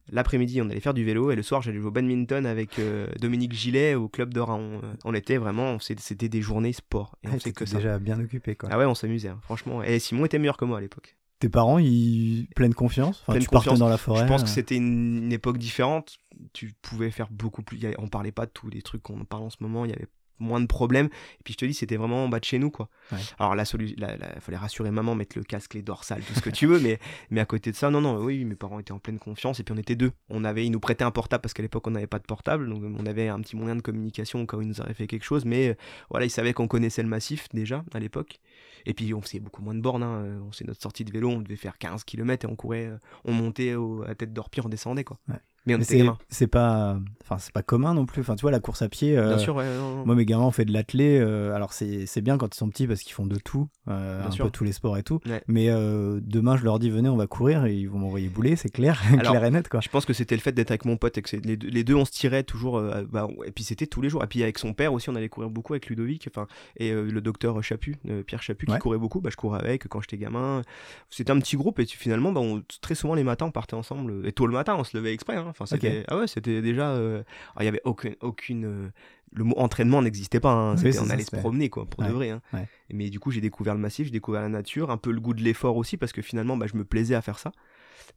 L'après-midi, 0.10 0.62
on 0.62 0.70
allait 0.70 0.80
faire 0.80 0.94
du 0.94 1.04
vélo 1.06 1.32
et 1.32 1.36
le 1.36 1.44
soir, 1.44 1.62
j'allais 1.62 1.78
jouer 1.78 1.88
au 1.88 1.92
badminton 1.92 2.46
avec 2.46 2.80
euh, 2.80 3.08
Dominique 3.20 3.54
Gillet 3.54 3.96
au 3.96 4.10
club 4.10 4.34
de 4.34 4.40
Raon. 4.40 4.82
Euh, 4.84 4.94
On 5.06 5.14
était 5.14 5.38
vraiment, 5.38 5.78
c'était 5.80 6.28
des 6.30 6.42
journées 6.42 6.74
sport. 6.74 7.16
Et 7.24 7.28
Ah, 7.28 7.32
on 7.34 7.38
t'étais 7.38 7.52
que 7.54 7.66
ça. 7.66 7.78
déjà 7.78 8.00
bien 8.00 8.20
occupé, 8.20 8.56
quoi. 8.56 8.70
Ah 8.72 8.78
ouais, 8.78 8.86
on 8.86 8.96
s'amusait, 8.96 9.30
hein, 9.30 9.40
franchement. 9.44 9.84
Et 9.84 10.00
Simon 10.00 10.26
était 10.26 10.40
meilleur 10.40 10.58
que 10.58 10.66
moi 10.66 10.80
à 10.80 10.82
l'époque. 10.82 11.16
Tes 11.40 11.50
parents, 11.50 11.80
ils 11.80 12.48
pleine 12.56 12.74
confiance? 12.76 13.22
Enfin, 13.24 13.34
Pleine 13.34 13.44
Tu 13.44 13.50
partais 13.50 13.70
confiance. 13.70 13.80
dans 13.80 13.90
la 13.90 13.98
forêt 13.98 14.22
Je 14.22 14.28
pense 14.28 14.44
que 14.44 14.48
euh, 14.48 14.52
c'était 14.52 14.76
une, 14.76 15.24
une 15.24 15.32
époque 15.34 15.58
différente. 15.58 16.18
Tu 16.54 16.72
pouvais 16.84 17.10
faire 17.10 17.30
beaucoup 17.32 17.64
plus. 17.64 17.80
On 17.98 18.08
parlait 18.08 18.32
pas 18.32 18.46
de 18.46 18.52
tous 18.52 18.70
les 18.70 18.82
trucs 18.84 19.02
qu'on 19.02 19.24
parle 19.26 19.44
en 19.44 19.50
ce 19.50 19.58
moment. 19.62 19.84
Il 19.86 19.90
y 19.92 19.94
avait 19.96 20.08
moins 20.42 20.60
de 20.60 20.66
problèmes. 20.66 21.06
Et 21.06 21.44
puis 21.44 21.54
je 21.54 21.58
te 21.60 21.66
dis, 21.66 21.74
c'était 21.74 21.96
vraiment 21.98 22.26
en 22.26 22.30
bas 22.30 22.40
de 22.40 22.46
chez 22.46 22.60
nous, 22.60 22.72
quoi. 22.72 22.90
Ouais. 23.12 23.18
Alors 23.40 23.56
la 23.56 23.64
solution, 23.66 23.96
il 23.98 24.42
fallait 24.42 24.58
rassurer 24.58 24.92
maman, 24.92 25.16
mettre 25.16 25.38
le 25.38 25.44
casque, 25.44 25.74
les 25.76 25.82
dorsales, 25.82 26.22
tout 26.24 26.34
ce 26.34 26.42
que 26.42 26.50
tu 26.50 26.66
veux. 26.68 26.80
Mais, 26.80 27.00
mais 27.30 27.40
à 27.42 27.46
côté 27.46 27.72
de 27.72 27.76
ça, 27.76 27.90
non, 27.90 28.02
non, 28.02 28.18
oui, 28.24 28.44
mes 28.46 28.56
parents 28.56 28.80
étaient 28.80 28.92
en 28.92 29.00
pleine 29.00 29.20
confiance. 29.20 29.60
Et 29.60 29.64
puis 29.64 29.74
on 29.74 29.78
était 29.78 29.96
deux. 29.96 30.12
On 30.30 30.44
avait, 30.44 30.66
ils 30.66 30.72
nous 30.72 30.80
prêtaient 30.80 31.04
un 31.04 31.12
portable 31.12 31.42
parce 31.42 31.54
qu'à 31.54 31.64
l'époque 31.64 31.86
on 31.88 31.92
n'avait 31.92 32.08
pas 32.08 32.20
de 32.20 32.26
portable. 32.26 32.68
Donc 32.70 32.84
on 32.84 33.06
avait 33.06 33.28
un 33.28 33.40
petit 33.42 33.56
moyen 33.56 33.76
de 33.76 33.82
communication 33.82 34.46
quand 34.46 34.60
ils 34.62 34.68
nous 34.68 34.82
avaient 34.82 34.94
fait 34.94 35.08
quelque 35.08 35.24
chose. 35.26 35.46
Mais 35.46 35.70
euh, 35.70 35.74
voilà, 36.10 36.26
ils 36.26 36.30
savaient 36.32 36.54
qu'on 36.54 36.68
connaissait 36.68 37.04
le 37.04 37.10
massif 37.10 37.48
déjà 37.54 37.84
à 37.94 38.00
l'époque. 38.00 38.40
Et 38.88 38.94
puis 38.96 39.14
on 39.14 39.22
faisait 39.22 39.40
beaucoup 39.40 39.62
moins 39.62 39.76
de 39.76 39.82
bornes. 39.82 40.02
Hein. 40.04 40.40
On 40.48 40.52
faisait 40.52 40.66
notre 40.66 40.82
sortie 40.82 41.06
de 41.06 41.12
vélo, 41.12 41.30
on 41.30 41.42
devait 41.42 41.56
faire 41.56 41.78
15 41.78 42.04
km 42.04 42.46
et 42.48 42.52
on 42.52 42.56
courait, 42.56 42.92
on 43.26 43.32
montait 43.32 43.76
au- 43.76 44.04
à 44.08 44.16
tête 44.16 44.34
d'orpire, 44.34 44.66
on 44.66 44.70
descendait 44.70 45.04
quoi. 45.04 45.20
Ouais. 45.30 45.36
Mais 45.68 45.76
on 45.76 45.78
Mais 45.78 45.84
c'est 45.84 46.04
c'est 46.30 46.48
pas, 46.48 46.98
enfin, 47.22 47.38
c'est 47.38 47.54
pas 47.54 47.62
commun 47.62 47.94
non 47.94 48.08
plus. 48.08 48.22
Enfin, 48.22 48.36
tu 48.36 48.42
vois, 48.42 48.50
la 48.52 48.60
course 48.60 48.82
à 48.82 48.90
pied. 48.90 49.16
euh, 49.16 49.28
Bien 49.30 49.38
sûr, 49.38 49.56
ouais, 49.56 49.66
non, 49.78 49.98
non. 49.98 50.06
Moi, 50.08 50.16
mes 50.16 50.26
gamins 50.26 50.44
ont 50.46 50.52
fait 50.52 50.66
de 50.66 50.74
l'athlé. 50.74 51.20
euh, 51.20 51.54
alors, 51.54 51.72
c'est 51.74 52.08
c'est 52.08 52.22
bien 52.22 52.40
quand 52.40 52.56
ils 52.56 52.58
sont 52.58 52.68
petits 52.70 52.88
parce 52.88 53.02
qu'ils 53.02 53.14
font 53.14 53.28
de 53.28 53.36
tout, 53.38 53.68
euh, 53.88 54.26
un 54.26 54.32
sûr. 54.32 54.46
peu 54.46 54.52
tous 54.52 54.64
les 54.64 54.72
sports 54.72 54.98
et 54.98 55.04
tout. 55.04 55.20
Ouais. 55.28 55.44
Mais 55.48 55.70
euh, 55.70 56.20
demain, 56.24 56.58
je 56.58 56.64
leur 56.64 56.80
dis, 56.80 56.90
venez, 56.90 57.10
on 57.10 57.16
va 57.16 57.28
courir 57.28 57.66
et 57.66 57.76
ils 57.76 57.88
vont 57.88 58.00
m'envoyer 58.00 58.28
bouler, 58.28 58.56
c'est 58.56 58.70
clair, 58.70 59.00
Alors, 59.20 59.34
clair 59.34 59.46
et 59.46 59.52
net, 59.52 59.70
quoi. 59.70 59.82
Je 59.82 59.90
pense 59.90 60.06
que 60.06 60.14
c'était 60.14 60.36
le 60.36 60.42
fait 60.42 60.52
d'être 60.52 60.72
avec 60.72 60.84
mon 60.86 60.98
pote 60.98 61.18
et 61.20 61.22
que 61.22 61.36
les 61.38 61.58
deux, 61.58 61.68
les 61.70 61.84
deux, 61.84 61.96
on 61.96 62.06
se 62.06 62.12
tirait 62.12 62.44
toujours. 62.44 62.82
bah, 63.12 63.28
on- 63.30 63.44
et 63.44 63.52
puis 63.52 63.64
c'était 63.64 63.86
tous 63.88 64.02
les 64.02 64.10
jours. 64.10 64.24
Et 64.24 64.28
puis 64.28 64.42
avec 64.42 64.58
son 64.58 64.74
père 64.74 64.94
aussi, 64.94 65.12
on 65.12 65.16
allait 65.16 65.30
courir 65.30 65.52
beaucoup 65.52 65.74
avec 65.74 65.86
Ludovic. 65.88 66.28
Enfin, 66.34 66.48
et 66.78 66.92
le 66.92 67.22
docteur 67.22 67.62
Chaput, 67.64 67.98
Pierre 68.26 68.42
Chaput, 68.42 68.66
qui 68.66 68.78
courait 68.80 68.98
beaucoup. 68.98 69.22
Bah, 69.22 69.30
je 69.32 69.36
courais 69.38 69.60
avec 69.60 69.88
quand 69.88 70.02
j'étais 70.02 70.18
gamin. 70.18 70.64
C'était 71.12 71.32
un 71.32 71.40
petit 71.40 71.56
groupe 71.56 71.80
et 71.80 71.86
tu- 71.86 71.98
finalement, 71.98 72.32
bah, 72.32 72.42
on- 72.42 72.64
très 72.82 72.96
souvent 72.96 73.14
les 73.14 73.24
matins, 73.24 73.46
on 73.46 73.52
partait 73.52 73.76
ensemble. 73.76 74.26
Et 74.26 74.32
tôt 74.32 74.48
le 74.48 74.54
matin, 74.54 74.76
on 74.78 74.84
se 74.84 74.98
levait 74.98 75.14
exprès. 75.14 75.36
hein. 75.36 75.51
Enfin, 75.52 75.66
c'était 75.66 76.04
ah 76.08 76.18
ouais, 76.18 76.28
c'était 76.28 76.62
déjà. 76.62 76.92
euh, 76.92 77.24
Il 77.60 77.66
y 77.66 77.68
avait 77.68 77.82
aucune, 77.86 78.16
aucune 78.22 78.66
euh, 78.66 78.90
le 79.34 79.44
mot 79.44 79.56
entraînement 79.58 80.02
n'existait 80.02 80.40
pas. 80.40 80.52
hein. 80.52 80.76
Oui, 80.76 80.92
on 81.00 81.10
allait 81.10 81.24
se 81.24 81.32
promener 81.42 81.70
quoi, 81.70 81.86
pour 81.86 82.04
de 82.04 82.10
vrai. 82.12 82.30
hein. 82.32 82.42
ouais. 82.54 82.68
Mais 82.94 83.10
du 83.10 83.20
coup, 83.20 83.32
j'ai 83.32 83.40
découvert 83.42 83.74
le 83.76 83.80
massif, 83.80 84.06
j'ai 84.08 84.12
découvert 84.12 84.42
la 84.42 84.50
nature, 84.50 84.90
un 84.92 84.98
peu 84.98 85.12
le 85.12 85.22
goût 85.22 85.34
de 85.34 85.42
l'effort 85.42 85.78
aussi 85.78 85.96
parce 85.98 86.12
que 86.12 86.22
finalement, 86.22 86.58
bah, 86.58 86.66
je 86.68 86.76
me 86.76 86.84
plaisais 86.84 87.16
à 87.16 87.22
faire 87.22 87.40
ça. 87.40 87.52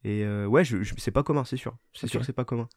Et 0.02 0.24
euh, 0.24 0.46
ouais, 0.46 0.64
je, 0.64 0.82
je- 0.82 0.94
c'est 0.98 1.10
pas 1.12 1.22
commun, 1.22 1.44
c'est 1.44 1.56
sûr. 1.56 1.76
C'est 1.92 2.06
Ok. 2.06 2.10
sûr 2.10 2.20
que 2.20 2.26
c'est 2.26 2.32
pas 2.32 2.44
commun. 2.44 2.68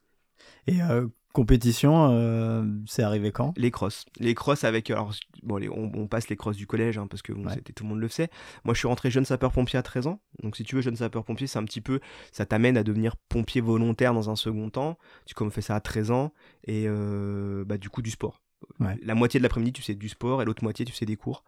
Et 0.68 0.82
euh, 0.82 1.08
compétition, 1.34 2.10
euh, 2.12 2.64
c'est 2.88 3.04
arrivé 3.04 3.32
quand? 3.32 3.54
Les 3.58 3.72
crosses. 3.72 4.06
Les 4.20 4.34
crosses 4.34 4.64
avec. 4.64 4.90
Alors, 4.90 5.14
bon, 5.44 5.58
les- 5.58 5.70
on, 5.70 5.92
on 5.96 6.08
passe 6.08 6.30
les 6.30 6.36
crosses 6.36 6.58
du 6.58 6.66
collège, 6.68 6.98
hein, 6.98 7.08
parce 7.08 7.22
que 7.22 7.32
bon, 7.32 7.46
Ouais. 7.46 7.54
c'était, 7.54 7.74
tout 7.74 7.84
le 7.84 7.90
monde 7.90 8.00
le 8.00 8.08
sait. 8.10 8.30
Moi, 8.66 8.74
je 8.74 8.80
suis 8.80 8.88
rentré 8.88 9.12
jeune 9.12 9.26
sapeur-pompier 9.26 9.78
à 9.80 9.84
13 9.84 10.08
ans. 10.08 10.20
Donc, 10.44 10.56
si 10.58 10.64
tu 10.64 10.76
veux, 10.76 10.82
jeune 10.82 10.96
sapeur-pompier, 10.96 11.48
c'est 11.48 11.60
un 11.60 11.64
petit 11.66 11.82
peu. 11.82 12.00
Ça 12.32 12.46
t'amène 12.46 12.76
à 12.78 12.84
devenir 12.84 13.16
pompier 13.30 13.62
volontaire 13.62 14.14
dans 14.14 14.30
un 14.30 14.36
second 14.36 14.70
temps. 14.70 14.98
Tu 15.26 15.36
comme 15.36 15.52
fait 15.52 15.62
ça 15.62 15.76
à 15.76 15.80
13 15.80 16.12
ans. 16.12 16.34
Et 16.66 16.86
euh, 16.88 17.64
bah, 17.66 17.78
du 17.78 17.90
coup, 17.90 18.02
du 18.02 18.10
sport. 18.12 18.42
Ouais. 18.80 18.98
La 19.04 19.14
moitié 19.14 19.40
de 19.40 19.44
l'après-midi, 19.44 19.72
tu 19.74 19.84
fais 19.84 19.94
du 19.94 20.10
sport, 20.10 20.42
et 20.42 20.46
l'autre 20.46 20.64
moitié, 20.64 20.84
tu 20.84 20.92
fais 20.92 21.06
des 21.06 21.16
cours. 21.16 21.44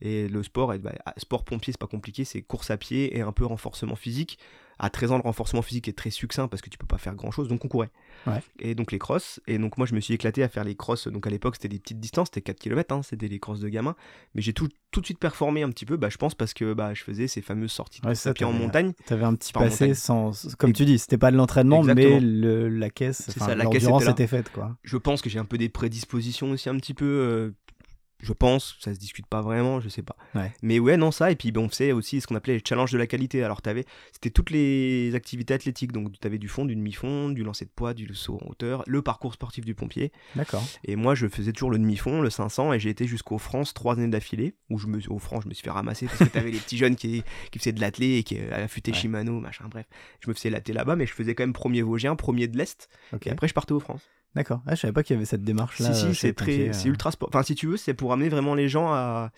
Et 0.00 0.28
le 0.28 0.42
sport, 0.44 0.72
eh, 0.72 0.78
bah, 0.78 0.92
sport 1.16 1.42
pompier, 1.44 1.72
c'est 1.72 1.80
pas 1.80 1.88
compliqué, 1.88 2.24
c'est 2.24 2.42
course 2.42 2.70
à 2.70 2.76
pied 2.76 3.16
et 3.16 3.22
un 3.22 3.32
peu 3.32 3.44
renforcement 3.44 3.96
physique. 3.96 4.38
À 4.78 4.90
13 4.90 5.12
ans, 5.12 5.16
le 5.16 5.22
renforcement 5.22 5.62
physique 5.62 5.88
est 5.88 5.92
très 5.96 6.10
succinct 6.10 6.48
parce 6.48 6.62
que 6.62 6.70
tu 6.70 6.78
peux 6.78 6.86
pas 6.86 6.98
faire 6.98 7.14
grand 7.14 7.30
chose, 7.30 7.48
donc 7.48 7.64
on 7.64 7.68
courait. 7.68 7.90
Ouais. 8.26 8.40
Et 8.58 8.74
donc 8.74 8.90
les 8.92 8.98
crosses, 8.98 9.40
et 9.46 9.58
donc 9.58 9.78
moi 9.78 9.86
je 9.86 9.94
me 9.94 10.00
suis 10.00 10.14
éclaté 10.14 10.42
à 10.42 10.48
faire 10.48 10.64
les 10.64 10.74
crosses, 10.74 11.08
donc 11.08 11.26
à 11.26 11.30
l'époque 11.30 11.56
c'était 11.56 11.68
des 11.68 11.78
petites 11.78 12.00
distances, 12.00 12.28
c'était 12.28 12.40
4 12.42 12.58
km, 12.58 12.94
hein, 12.94 13.02
c'était 13.02 13.28
les 13.28 13.38
crosses 13.38 13.60
de 13.60 13.68
gamin, 13.68 13.94
mais 14.34 14.42
j'ai 14.42 14.52
tout, 14.52 14.68
tout 14.90 15.00
de 15.00 15.06
suite 15.06 15.18
performé 15.18 15.62
un 15.62 15.70
petit 15.70 15.86
peu, 15.86 15.96
bah, 15.96 16.08
je 16.10 16.16
pense 16.16 16.34
parce 16.34 16.54
que 16.54 16.72
bah, 16.74 16.94
je 16.94 17.02
faisais 17.04 17.28
ces 17.28 17.42
fameuses 17.42 17.72
sorties 17.72 18.00
de 18.00 18.06
Ouais, 18.08 18.14
ça, 18.14 18.32
en 18.42 18.52
montagne. 18.52 18.92
T'avais 19.06 19.24
un 19.24 19.34
petit 19.34 19.52
passé 19.52 19.84
montagne. 19.84 19.94
sans, 19.94 20.56
comme 20.58 20.70
Et- 20.70 20.74
tu 20.74 20.84
dis, 20.84 20.98
c'était 20.98 21.18
pas 21.18 21.30
de 21.30 21.36
l'entraînement, 21.36 21.82
mais 21.82 22.20
le- 22.20 22.68
la 22.68 22.90
caisse, 22.90 23.22
ça, 23.30 23.54
la 23.54 23.66
caisse 23.66 23.84
était 24.10 24.26
faite, 24.26 24.50
quoi. 24.52 24.76
Je 24.82 24.96
pense 24.96 25.22
que 25.22 25.30
j'ai 25.30 25.38
un 25.38 25.44
peu 25.44 25.58
des 25.58 25.68
prédispositions 25.68 26.50
aussi 26.50 26.68
un 26.68 26.76
petit 26.76 26.94
peu. 26.94 27.04
euh, 27.04 27.50
je 28.24 28.32
pense, 28.32 28.76
ça 28.80 28.94
se 28.94 28.98
discute 28.98 29.26
pas 29.26 29.42
vraiment, 29.42 29.80
je 29.80 29.88
sais 29.88 30.02
pas. 30.02 30.16
Ouais. 30.34 30.52
Mais 30.62 30.78
ouais, 30.78 30.96
non, 30.96 31.10
ça, 31.10 31.30
et 31.30 31.36
puis 31.36 31.52
bon, 31.52 31.64
on 31.66 31.68
faisait 31.68 31.92
aussi 31.92 32.20
ce 32.20 32.26
qu'on 32.26 32.34
appelait 32.34 32.54
les 32.54 32.62
challenges 32.66 32.90
de 32.92 32.98
la 32.98 33.06
qualité. 33.06 33.42
Alors, 33.44 33.60
t'avais, 33.62 33.84
c'était 34.12 34.30
toutes 34.30 34.50
les 34.50 35.12
activités 35.14 35.52
athlétiques. 35.54 35.92
Donc, 35.92 36.10
tu 36.18 36.26
avais 36.26 36.38
du 36.38 36.48
fond, 36.48 36.64
du 36.64 36.74
demi-fond, 36.74 37.28
du 37.28 37.44
lancer 37.44 37.64
de 37.66 37.70
poids, 37.70 37.92
du 37.94 38.12
saut 38.14 38.40
en 38.42 38.50
hauteur, 38.50 38.82
le 38.86 39.02
parcours 39.02 39.34
sportif 39.34 39.64
du 39.64 39.74
pompier. 39.74 40.10
D'accord. 40.36 40.64
Et 40.84 40.96
moi, 40.96 41.14
je 41.14 41.26
faisais 41.28 41.52
toujours 41.52 41.70
le 41.70 41.78
demi-fond, 41.78 42.22
le 42.22 42.30
500, 42.30 42.72
et 42.72 42.80
j'ai 42.80 42.90
été 42.90 43.06
jusqu'au 43.06 43.38
France 43.38 43.74
trois 43.74 43.94
années 43.94 44.08
d'affilée, 44.08 44.54
où 44.70 44.78
je 44.78 44.86
me, 44.86 44.98
au 45.10 45.18
France, 45.18 45.42
je 45.44 45.48
me 45.48 45.54
suis 45.54 45.62
fait 45.64 45.70
ramasser 45.70 46.06
parce 46.06 46.18
que 46.20 46.24
t'avais 46.24 46.50
les 46.50 46.58
petits 46.58 46.78
jeunes 46.78 46.96
qui, 46.96 47.22
qui 47.50 47.58
faisaient 47.58 47.72
de 47.72 47.80
l'athlé 47.80 48.16
et 48.18 48.22
qui 48.22 48.38
euh, 48.38 48.64
affûtaient 48.64 48.92
Ouais. 48.92 48.98
Shimano, 48.98 49.40
machin, 49.40 49.66
bref. 49.70 49.86
Je 50.20 50.28
me 50.30 50.34
faisais 50.34 50.50
latter 50.50 50.72
là-bas, 50.72 50.96
mais 50.96 51.06
je 51.06 51.12
faisais 51.12 51.34
quand 51.34 51.42
même 51.42 51.52
premier 51.52 51.82
Vosgien, 51.82 52.16
premier 52.16 52.48
de 52.48 52.56
l'Est, 52.56 52.88
Ok. 53.12 53.26
et 53.26 53.30
après, 53.30 53.48
je 53.48 53.54
partais 53.54 53.72
au 53.72 53.80
France. 53.80 54.02
D'accord. 54.34 54.62
Ah, 54.66 54.74
je 54.74 54.80
savais 54.80 54.92
pas 54.92 55.02
qu'il 55.02 55.14
y 55.14 55.16
avait 55.16 55.26
cette 55.26 55.44
démarche-là. 55.44 55.92
Si, 55.94 56.04
euh, 56.06 56.08
si, 56.08 56.14
chez 56.14 56.28
c'est 56.28 56.32
très, 56.34 56.72
c'est 56.72 56.86
euh, 56.88 56.90
ultra 56.90 57.10
sport. 57.12 57.28
Enfin, 57.28 57.42
si 57.42 57.54
tu 57.54 57.66
veux, 57.68 57.76
c'est 57.76 57.94
pour 57.94 58.12
amener 58.12 58.28
vraiment 58.28 58.54
les 58.54 58.68
gens 58.68 58.92
à, 58.92 59.30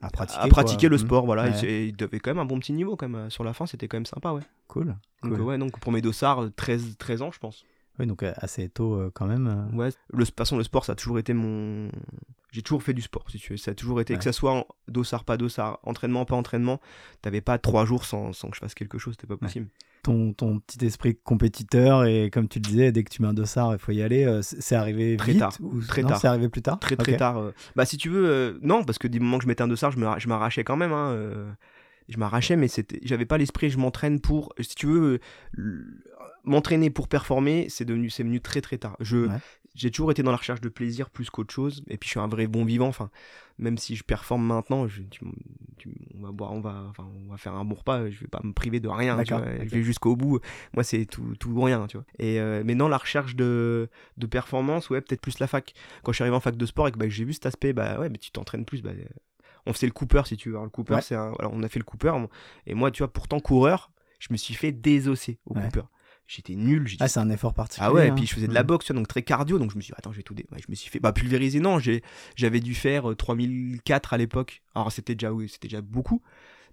à 0.00 0.10
pratiquer, 0.10 0.40
à 0.40 0.48
pratiquer 0.48 0.86
quoi. 0.88 0.96
le 0.96 0.96
Mhm. 0.96 1.06
sport. 1.06 1.26
Voilà, 1.26 1.42
Ouais. 1.44 1.50
et 1.50 1.54
c'est- 1.54 1.88
il 1.88 1.96
devait 1.96 2.18
quand 2.18 2.30
même 2.30 2.38
un 2.38 2.44
bon 2.46 2.58
petit 2.58 2.72
niveau 2.72 2.96
quand 2.96 3.08
même. 3.08 3.26
euh, 3.26 3.30
Sur 3.30 3.44
la 3.44 3.52
fin, 3.52 3.66
c'était 3.66 3.88
quand 3.88 3.96
même 3.98 4.06
sympa, 4.06 4.32
ouais. 4.32 4.42
Cool. 4.68 4.86
Donc, 4.86 4.96
Cool. 5.32 5.32
euh, 5.34 5.44
ouais, 5.44 5.58
donc 5.58 5.78
pour 5.80 5.92
mes 5.92 6.00
dossards, 6.00 6.48
13, 6.56 6.96
13 6.98 7.20
ans, 7.22 7.30
je 7.30 7.38
pense. 7.38 7.64
Oui, 7.98 8.06
donc 8.06 8.22
euh, 8.22 8.32
assez 8.38 8.70
tôt 8.70 8.94
euh, 8.94 9.10
quand 9.14 9.26
même. 9.26 9.46
euh. 9.46 9.76
Ouais, 9.76 9.90
le, 10.12 10.20
de 10.20 10.24
toute 10.24 10.38
façon, 10.38 10.56
le 10.56 10.64
sport, 10.64 10.86
ça 10.86 10.92
a 10.92 10.94
toujours 10.94 11.18
été 11.18 11.34
mon. 11.34 11.90
J'ai 12.52 12.62
toujours 12.62 12.82
fait 12.82 12.94
du 12.94 13.02
sport, 13.02 13.26
si 13.30 13.38
tu 13.38 13.52
veux. 13.52 13.56
Ça 13.58 13.72
a 13.72 13.74
toujours 13.74 14.00
été, 14.00 14.14
Ouais. 14.14 14.18
que 14.18 14.24
ça 14.24 14.32
soit 14.32 14.52
en 14.52 14.66
dossard, 14.88 15.24
pas 15.24 15.36
dossard, 15.36 15.78
entraînement, 15.82 16.24
pas 16.24 16.36
entraînement, 16.36 16.80
t'avais 17.20 17.42
pas 17.42 17.58
trois 17.58 17.84
jours 17.84 18.06
sans, 18.06 18.32
sans 18.32 18.48
que 18.48 18.54
je 18.56 18.60
fasse 18.60 18.74
quelque 18.74 18.96
chose, 18.96 19.14
c'était 19.14 19.26
pas 19.26 19.36
possible. 19.36 19.68
Ton, 20.02 20.32
ton 20.32 20.58
petit 20.58 20.84
esprit 20.84 21.16
compétiteur 21.22 22.04
et 22.06 22.28
comme 22.30 22.48
tu 22.48 22.58
le 22.58 22.64
disais, 22.64 22.90
dès 22.90 23.04
que 23.04 23.10
tu 23.10 23.22
mets 23.22 23.28
un 23.28 23.34
dossard, 23.34 23.72
il 23.72 23.78
faut 23.78 23.92
y 23.92 24.02
aller. 24.02 24.24
euh, 24.24 24.40
c'est 24.42 24.74
arrivé 24.74 25.16
Très 25.16 25.30
vite 25.32 25.38
tard. 25.40 25.52
ou- 25.60 25.80
Très 25.80 26.02
non, 26.02 26.08
tard. 26.08 26.20
C'est 26.20 26.26
arrivé 26.26 26.48
plus 26.48 26.60
tard? 26.62 26.80
Très 26.80 26.96
très 26.96 27.16
tard. 27.16 27.38
euh. 27.38 27.52
Bah, 27.76 27.84
si 27.84 27.96
tu 27.98 28.08
veux, 28.08 28.28
euh, 28.28 28.58
non, 28.62 28.82
parce 28.82 28.98
que 28.98 29.06
du 29.06 29.20
moment 29.20 29.38
que 29.38 29.44
je 29.44 29.48
mettais 29.48 29.62
un 29.62 29.68
dossard, 29.68 29.92
je 29.92 30.28
m'arrachais 30.28 30.64
quand 30.64 30.76
même. 30.76 30.92
hein, 30.92 31.12
euh, 31.12 31.50
Je 32.08 32.18
m'arrachais, 32.18 32.56
mais 32.56 32.66
c'était, 32.66 32.98
j'avais 33.04 33.26
pas 33.26 33.38
l'esprit, 33.38 33.70
je 33.70 33.78
m'entraîne 33.78 34.20
pour. 34.20 34.52
Si 34.60 34.74
tu 34.74 34.86
veux, 34.86 35.20
euh, 35.58 35.84
m'entraîner 36.44 36.90
pour 36.90 37.06
performer, 37.06 37.66
c'est 37.68 37.84
devenu, 37.84 38.10
c'est 38.10 38.24
venu 38.24 38.40
très 38.40 38.60
très 38.60 38.78
tard. 38.78 38.96
Je, 39.00 39.18
Ouais. 39.28 39.36
J'ai 39.74 39.90
toujours 39.90 40.10
été 40.10 40.22
dans 40.22 40.30
la 40.30 40.36
recherche 40.36 40.60
de 40.60 40.68
plaisir 40.68 41.08
plus 41.10 41.30
qu'autre 41.30 41.52
chose. 41.52 41.82
Et 41.88 41.96
puis 41.96 42.06
je 42.08 42.12
suis 42.12 42.20
un 42.20 42.28
vrai 42.28 42.46
bon 42.46 42.64
vivant. 42.64 42.88
Enfin, 42.88 43.10
même 43.58 43.78
si 43.78 43.96
je 43.96 44.04
performe 44.04 44.44
maintenant, 44.46 44.86
je, 44.88 45.02
tu- 45.02 45.24
tu- 45.78 45.94
on 46.18 46.22
va 46.22 46.30
boire, 46.32 46.52
on 46.52 46.60
va, 46.60 46.84
enfin, 46.90 47.08
on 47.26 47.30
va 47.30 47.36
faire 47.38 47.54
un 47.54 47.64
bon 47.64 47.74
repas. 47.76 48.10
Je 48.10 48.20
vais 48.20 48.26
pas 48.28 48.40
me 48.44 48.52
priver 48.52 48.80
de 48.80 48.88
rien. 48.88 49.22
tu 49.24 49.32
vois. 49.34 49.44
Je 49.64 49.68
vais 49.68 49.82
jusqu'au 49.82 50.14
bout. 50.16 50.40
Moi, 50.74 50.84
c'est 50.84 51.06
tout, 51.06 51.34
tout 51.38 51.50
ou 51.50 51.62
rien, 51.62 51.86
tu 51.86 51.96
vois. 51.96 52.06
Et 52.18 52.40
euh, 52.40 52.62
mais 52.64 52.74
dans 52.74 52.88
la 52.88 52.98
recherche 52.98 53.34
de, 53.36 53.88
de 54.18 54.26
performance, 54.26 54.90
ouais, 54.90 55.00
peut-être 55.00 55.20
plus 55.22 55.38
la 55.38 55.46
fac. 55.46 55.72
Quand 56.02 56.12
je 56.12 56.16
suis 56.16 56.22
arrivé 56.22 56.36
en 56.36 56.40
fac 56.40 56.56
de 56.56 56.66
sport 56.66 56.88
et 56.88 56.92
que 56.92 56.98
bah, 56.98 57.08
j'ai 57.08 57.24
vu 57.24 57.32
cet 57.32 57.46
aspect, 57.46 57.72
bah 57.72 57.98
ouais, 58.00 58.08
mais 58.10 58.18
tu 58.18 58.30
t'entraînes 58.30 58.64
plus. 58.64 58.82
Bah, 58.82 58.90
euh, 58.90 59.04
on 59.66 59.72
faisait 59.72 59.86
le 59.86 59.92
Cooper 59.92 60.22
si 60.26 60.36
tu 60.36 60.48
veux. 60.50 60.56
Alors, 60.56 60.64
le 60.64 60.70
Cooper, 60.70 60.94
Ouais. 60.94 61.02
c'est 61.02 61.14
un, 61.14 61.32
on 61.40 61.62
a 61.62 61.68
fait 61.68 61.78
le 61.78 61.84
Cooper. 61.84 62.12
Et 62.66 62.74
moi, 62.74 62.90
tu 62.90 62.98
vois, 63.02 63.12
pourtant 63.12 63.38
coureur, 63.40 63.90
je 64.18 64.28
me 64.30 64.36
suis 64.36 64.54
fait 64.54 64.72
désosser 64.72 65.38
au 65.46 65.54
Ouais. 65.56 65.62
Cooper. 65.64 65.82
J'étais 66.26 66.54
nul. 66.54 66.86
j'ai 66.88 66.96
Ah, 67.00 67.08
c'est 67.08 67.20
un 67.20 67.28
effort 67.30 67.52
particulier. 67.52 67.86
ah 67.88 67.92
ouais, 67.92 68.06
et 68.06 68.10
hein. 68.10 68.14
puis 68.14 68.26
je 68.26 68.34
faisais 68.34 68.48
de 68.48 68.54
la 68.54 68.62
Mhm. 68.62 68.66
boxe, 68.68 68.90
donc 68.92 69.06
très 69.08 69.22
cardio, 69.22 69.58
donc 69.58 69.70
je 69.70 69.76
me 69.76 69.82
suis 69.82 69.90
dit, 69.92 69.94
attends, 69.98 70.12
je 70.12 70.16
vais 70.16 70.22
tout 70.22 70.34
dé... 70.34 70.46
ouais, 70.52 70.58
je 70.58 70.66
me 70.70 70.74
suis 70.74 70.88
fait, 70.90 71.00
bah 71.00 71.12
pulvériser, 71.12 71.60
non, 71.60 71.78
j'ai, 71.78 72.02
j'avais 72.36 72.60
dû 72.60 72.74
faire 72.74 73.10
euh, 73.10 73.14
3004 73.14 74.14
à 74.14 74.18
l'époque, 74.18 74.62
alors 74.74 74.90
c'était 74.92 75.14
déjà, 75.14 75.32
oui, 75.32 75.48
c'était 75.48 75.68
déjà 75.68 75.80
beaucoup, 75.82 76.22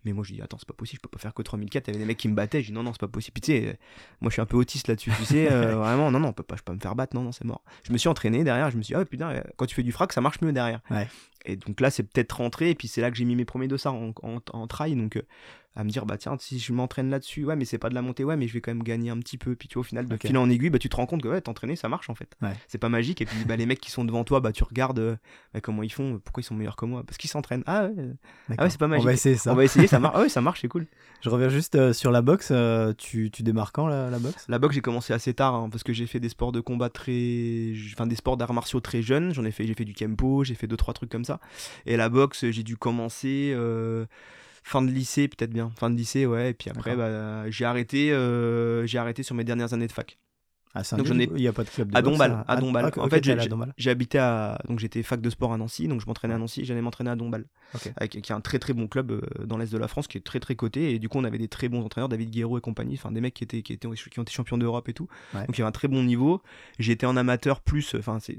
mais 0.05 0.13
moi 0.13 0.23
je 0.23 0.33
dis, 0.33 0.41
attends, 0.41 0.57
c'est 0.59 0.67
pas 0.67 0.73
possible, 0.73 0.99
je 0.99 1.01
peux 1.09 1.09
pas 1.17 1.19
faire 1.19 1.33
que 1.33 1.41
3004, 1.41 1.87
il 1.87 1.91
y 1.91 1.95
avait 1.95 1.99
des 1.99 2.07
mecs 2.07 2.17
qui 2.17 2.29
me 2.29 2.35
battaient, 2.35 2.61
je 2.61 2.67
dis, 2.67 2.73
non, 2.73 2.83
non, 2.83 2.93
c'est 2.93 3.01
pas 3.01 3.07
possible, 3.09 3.33
Puis, 3.33 3.41
tu 3.41 3.51
sais, 3.51 3.67
euh, 3.67 3.73
moi 4.21 4.29
je 4.29 4.33
suis 4.35 4.41
un 4.41 4.45
peu 4.45 4.55
autiste 4.55 4.87
là-dessus, 4.87 5.11
tu 5.17 5.25
sais, 5.25 5.51
euh, 5.51 5.75
vraiment, 5.75 6.09
non, 6.11 6.19
non, 6.21 6.29
on 6.29 6.33
peut 6.33 6.43
pas, 6.43 6.55
je 6.55 6.61
peux 6.61 6.71
pas 6.71 6.75
me 6.75 6.79
faire 6.79 6.95
battre, 6.95 7.15
non, 7.15 7.23
non, 7.23 7.31
c'est 7.33 7.43
mort. 7.45 7.63
Je 7.83 7.91
me 7.91 7.97
suis 7.97 8.07
entraîné 8.07 8.43
derrière, 8.45 8.69
je 8.71 8.77
me 8.77 8.81
suis 8.83 8.93
dit, 8.93 8.99
ah 9.01 9.03
putain, 9.03 9.29
euh, 9.31 9.41
quand 9.57 9.65
tu 9.65 9.75
fais 9.75 9.83
du 9.83 9.91
frac, 9.91 10.13
ça 10.13 10.21
marche 10.21 10.39
mieux 10.41 10.53
derrière. 10.53 10.79
Ouais. 10.89 11.07
Et 11.45 11.55
donc 11.57 11.81
là, 11.81 11.89
c'est 11.89 12.03
peut-être 12.03 12.33
rentré, 12.37 12.69
et 12.69 12.75
puis 12.75 12.87
c'est 12.87 13.01
là 13.01 13.11
que 13.11 13.17
j'ai 13.17 13.25
mis 13.25 13.35
mes 13.35 13.45
premiers 13.45 13.67
dossards 13.67 13.95
en, 13.95 14.13
en, 14.23 14.39
en 14.53 14.67
trail, 14.67 14.95
donc 14.95 15.15
euh, 15.17 15.21
à 15.79 15.83
me 15.85 15.89
dire, 15.89 16.05
bah 16.05 16.17
tiens, 16.17 16.35
si 16.39 16.59
je 16.59 16.73
m'entraîne 16.73 17.09
là-dessus, 17.09 17.45
ouais, 17.45 17.55
mais 17.55 17.63
c'est 17.63 17.77
pas 17.77 17.87
de 17.89 17.95
la 17.95 18.01
montée, 18.01 18.25
ouais, 18.25 18.35
mais 18.35 18.47
je 18.49 18.53
vais 18.53 18.59
quand 18.59 18.71
même 18.71 18.83
gagner 18.83 19.09
un 19.11 19.17
petit 19.19 19.37
peu. 19.37 19.55
Puis 19.55 19.69
tu 19.69 19.75
vois, 19.75 19.81
au 19.81 19.83
final, 19.83 20.07
de 20.07 20.15
Ok. 20.15 20.27
fil 20.27 20.37
en 20.37 20.49
aiguille, 20.49 20.69
bah 20.69 20.77
tu 20.79 20.89
te 20.89 20.95
rends 20.97 21.05
compte 21.05 21.21
que 21.23 21.27
ouais, 21.29 21.39
t'entraîner, 21.39 21.75
ça 21.77 21.87
marche 21.87 22.09
en 22.09 22.15
fait. 22.15 22.35
Ouais. 22.41 22.51
C'est 22.67 22.77
pas 22.79 22.89
magique, 22.89 23.21
et 23.21 23.25
puis 23.25 23.45
bah, 23.45 23.55
les 23.55 23.65
mecs 23.65 23.79
qui 23.79 23.89
sont 23.89 24.03
devant 24.03 24.23
toi, 24.25 24.41
bah 24.41 24.51
tu 24.51 24.63
regardes 24.65 24.99
euh, 24.99 25.15
bah, 25.53 25.61
comment 25.61 25.81
ils 25.83 25.91
font, 25.91 26.19
pourquoi 26.23 26.41
ils 26.41 26.43
sont 26.45 26.55
meilleurs 26.55 26.75
que 26.75 26.85
moi, 26.85 27.03
parce 27.05 27.17
qu'ils 27.17 27.29
s'entraînent. 27.29 27.63
Ah 27.65 27.85
ouais, 27.85 27.93
ah 28.57 28.63
ouais, 28.63 28.69
c'est 28.69 28.77
pas 28.77 28.87
On 28.87 28.89
magique. 28.89 29.05
va 29.05 29.13
essayer 29.13 29.37
ça. 29.37 29.53
on 29.53 29.55
va 29.55 29.63
essayer, 29.63 29.87
ça 29.87 29.99
marche. 29.99 30.15
Ah 30.17 30.21
ouais, 30.21 30.29
ça 30.29 30.41
marche, 30.41 30.59
c'est 30.61 30.67
cool. 30.67 30.85
Je 31.21 31.29
reviens 31.29 31.49
juste 31.49 31.75
euh, 31.75 31.93
sur 31.93 32.11
la 32.11 32.21
boxe. 32.21 32.49
euh, 32.51 32.93
tu, 32.97 33.31
tu 33.31 33.43
démarres 33.43 33.71
quand 33.71 33.87
la, 33.87 34.09
la 34.09 34.19
boxe? 34.19 34.45
La 34.49 34.59
boxe, 34.59 34.75
j'ai 34.75 34.81
commencé 34.81 35.13
assez 35.13 35.33
tard, 35.33 35.53
hein, 35.55 35.69
parce 35.69 35.83
que 35.83 35.93
j'ai 35.93 36.07
fait 36.07 36.19
des 36.19 36.29
sports 36.29 36.51
de 36.51 36.59
combat 36.61 36.89
très. 36.89 37.73
Enfin, 37.93 38.05
des 38.07 38.15
sports 38.15 38.35
d'arts 38.37 38.53
martiaux 38.53 38.79
très 38.81 39.01
jeunes. 39.01 39.33
J'en 39.33 39.45
ai 39.45 39.51
fait, 39.51 39.65
j'ai 39.65 39.73
fait 39.75 39.85
du 39.85 39.93
kempo, 39.93 40.43
j'ai 40.43 40.55
fait 40.55 40.67
deux, 40.67 40.77
trois 40.77 40.93
trucs 40.93 41.09
comme 41.09 41.25
ça. 41.25 41.39
Et 41.85 41.95
la 41.97 42.09
boxe, 42.09 42.49
j'ai 42.49 42.63
dû 42.63 42.75
commencer. 42.77 43.53
Fin 44.69 44.83
de 44.83 44.91
lycée, 44.91 45.27
peut-être 45.27 45.49
bien. 45.49 45.71
Fin 45.77 45.89
de 45.89 45.95
lycée, 45.95 46.27
ouais. 46.27 46.51
Et 46.51 46.53
puis 46.53 46.69
après, 46.69 46.95
bah, 46.95 47.49
j'ai 47.49 47.65
arrêté, 47.65 48.11
euh, 48.11 48.85
j'ai 48.85 48.99
arrêté 48.99 49.23
sur 49.23 49.33
mes 49.33 49.43
dernières 49.43 49.73
années 49.73 49.87
de 49.87 49.91
fac. 49.91 50.19
Ah, 50.75 50.83
Donc 50.95 51.07
j'en 51.07 51.17
ai- 51.17 51.29
Il 51.35 51.41
n'y 51.41 51.47
a 51.47 51.53
pas 51.53 51.63
de 51.63 51.69
club 51.69 51.91
de 51.91 51.97
à 51.97 52.01
là 52.01 52.45
à. 52.47 52.55
Ah, 52.55 52.87
ok, 52.87 52.97
en 52.99 53.05
ok, 53.05 53.09
fait, 53.09 53.23
j'ai, 53.77 53.89
habité 53.89 54.19
à. 54.19 54.59
Donc 54.67 54.77
j'étais 54.77 55.01
fac 55.01 55.19
de 55.19 55.29
sport 55.31 55.51
à 55.51 55.57
Nancy, 55.57 55.87
donc 55.87 55.99
je 55.99 56.05
m'entraînais 56.05 56.35
à 56.35 56.37
Nancy, 56.37 56.63
j'allais 56.63 56.81
m'entraîner 56.81 57.09
à. 57.09 57.17
Avec, 57.97 58.11
qui 58.21 58.31
est 58.31 58.35
un 58.35 58.41
très 58.41 58.59
très 58.59 58.73
bon 58.73 58.87
club 58.87 59.11
euh, 59.11 59.45
dans 59.45 59.57
l'est 59.57 59.71
de 59.71 59.77
la 59.77 59.87
France, 59.87 60.07
qui 60.07 60.17
est 60.17 60.21
très 60.21 60.39
très 60.39 60.55
coté. 60.55 60.93
Et 60.93 60.99
du 60.99 61.09
coup, 61.09 61.17
on 61.17 61.23
avait 61.23 61.37
des 61.39 61.47
très 61.47 61.69
bons 61.69 61.83
entraîneurs, 61.83 62.09
David 62.09 62.29
Guéraud 62.29 62.57
et 62.59 62.61
compagnie, 62.61 62.95
enfin 62.95 63.11
des 63.11 63.21
mecs 63.21 63.33
qui, 63.33 63.43
étaient, 63.43 63.61
qui, 63.63 63.73
étaient, 63.73 63.87
qui 63.89 64.19
ont 64.19 64.23
été 64.23 64.31
champions 64.31 64.57
d'Europe 64.57 64.87
et 64.89 64.93
tout. 64.93 65.07
Ouais. 65.33 65.45
Donc 65.45 65.57
il 65.57 65.59
y 65.59 65.61
avait 65.63 65.69
un 65.69 65.71
très 65.71 65.87
bon 65.87 66.03
niveau. 66.03 66.41
J'étais 66.77 67.05
en 67.05 67.17
amateur 67.17 67.61
plus, 67.61 67.95
enfin, 67.95 68.19
si 68.19 68.37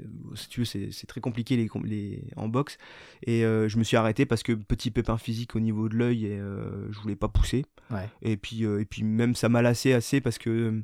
tu 0.49 0.61
veux, 0.61 0.65
c'est, 0.65 0.89
très 1.07 1.21
compliqué 1.21 1.57
les, 1.57 1.69
les, 1.83 2.23
en 2.37 2.47
boxe. 2.47 2.77
Et 3.23 3.43
euh, 3.43 3.67
je 3.67 3.77
me 3.77 3.83
suis 3.83 3.97
arrêté 3.97 4.25
parce 4.25 4.43
que 4.43 4.53
petit 4.53 4.91
pépin 4.91 5.17
physique 5.17 5.55
au 5.55 5.59
niveau 5.59 5.89
de 5.89 5.95
l'œil 5.95 6.25
et 6.25 6.39
euh, 6.39 6.91
je 6.91 6.99
voulais 6.99 7.15
pas 7.15 7.27
pousser. 7.27 7.65
Ouais. 7.89 8.07
Et 8.21 8.37
puis, 8.37 8.65
euh, 8.65 8.79
et 8.79 8.85
puis 8.85 9.03
même 9.03 9.35
ça 9.35 9.49
m'a 9.49 9.61
lassé 9.61 9.93
assez 9.93 10.21
parce 10.21 10.37
que 10.37 10.81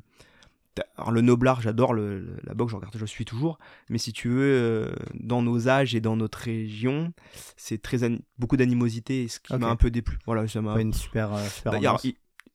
alors 0.96 1.10
le 1.10 1.20
noblard, 1.20 1.60
j'adore 1.60 1.94
la 1.94 2.54
boxe, 2.54 2.72
je 2.72 2.76
regarde, 2.76 2.96
je 2.96 3.06
suis 3.06 3.24
toujours. 3.24 3.58
Mais 3.88 3.98
si 3.98 4.12
tu 4.12 4.28
veux, 4.28 4.42
euh, 4.42 4.92
dans 5.14 5.42
nos 5.42 5.68
âges 5.68 5.94
et 5.94 6.00
dans 6.00 6.16
notre 6.16 6.38
région, 6.38 7.12
c'est 7.56 7.80
très 7.80 7.98
beaucoup 8.38 8.56
d'animosité, 8.56 9.28
ce 9.28 9.40
qui 9.40 9.54
m'a 9.54 9.68
un 9.68 9.76
peu 9.76 9.90
déplu. 9.90 10.18
Voilà, 10.26 10.46
ça 10.48 10.60
m'a. 10.60 10.74
Pas 10.74 10.80
une 10.80 10.92
super, 10.92 11.32
euh, 11.34 11.46
super 11.46 11.74
ambiance. 11.74 12.06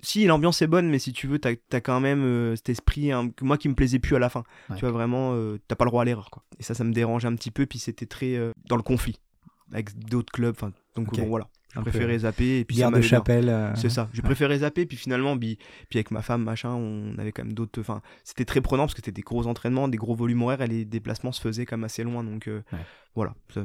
si 0.02 0.26
l'ambiance 0.26 0.62
est 0.62 0.68
bonne, 0.68 0.90
mais 0.90 1.00
si 1.00 1.14
tu 1.14 1.28
veux, 1.28 1.40
t'as 1.40 1.54
as 1.72 1.82
quand 1.82 2.00
même 2.00 2.24
euh, 2.24 2.56
cet 2.56 2.70
esprit 2.70 3.12
hein, 3.12 3.32
moi 3.42 3.58
qui 3.58 3.70
me 3.70 3.76
plaisait 3.76 4.00
plus 4.00 4.16
à 4.16 4.20
la 4.20 4.30
fin. 4.30 4.44
Ouais. 4.70 4.76
Tu 4.76 4.82
vois 4.82 4.92
vraiment, 4.92 5.36
t'as 5.68 5.76
pas 5.76 5.86
le 5.86 5.92
droit 5.92 6.02
à 6.02 6.06
l'erreur 6.06 6.30
quoi. 6.30 6.44
Et 6.60 6.64
ça, 6.64 6.74
ça 6.74 6.84
me 6.84 6.94
dérange 6.94 7.26
un 7.26 7.36
petit 7.36 7.52
peu. 7.52 7.66
Puis 7.66 7.80
c'était 7.80 8.06
très 8.06 8.38
dans 8.68 8.78
le 8.78 8.84
conflit 8.84 9.20
avec 9.72 9.98
d'autres 9.98 10.32
clubs. 10.32 10.56
Enfin, 10.56 10.72
donc 10.96 11.16
bon 11.16 11.28
voilà, 11.28 11.48
Un 11.76 11.84
peu, 11.84 11.90
préférais 11.90 12.20
zapper. 12.20 12.60
Et 12.60 12.66
puis 12.66 12.78
ça 12.78 12.90
de 12.92 13.02
chapelle. 13.02 13.50
euh, 13.50 13.74
c'est 13.76 13.90
ça. 13.90 14.10
J'ai 14.14 14.22
Ouais. 14.22 14.26
préféré 14.28 14.60
zapper, 14.60 14.86
puis 14.86 14.98
finalement, 14.98 15.36
bi- 15.36 15.58
puis 15.90 15.98
avec 16.00 16.12
ma 16.12 16.22
femme, 16.22 16.44
machin, 16.44 16.70
on 16.72 17.18
avait 17.18 17.32
quand 17.32 17.44
même 17.44 17.54
d'autres. 17.54 17.80
Enfin, 17.82 18.02
c'était 18.24 18.46
très 18.46 18.62
prenant 18.62 18.84
parce 18.84 18.94
que 18.94 19.00
c'était 19.00 19.12
des 19.12 19.22
gros 19.22 19.48
entraînements, 19.48 19.88
des 19.88 19.98
gros 19.98 20.16
volumes 20.16 20.42
horaires 20.44 20.62
et 20.62 20.68
les 20.68 20.86
déplacements 20.86 21.32
se 21.32 21.42
faisaient 21.42 21.66
quand 21.66 21.78
même 21.78 21.84
assez 21.86 22.04
loin. 22.04 22.24
Donc 22.24 22.48
euh, 22.48 22.62
Ouais. 22.72 22.80
voilà. 23.16 23.34
Ça- 23.54 23.64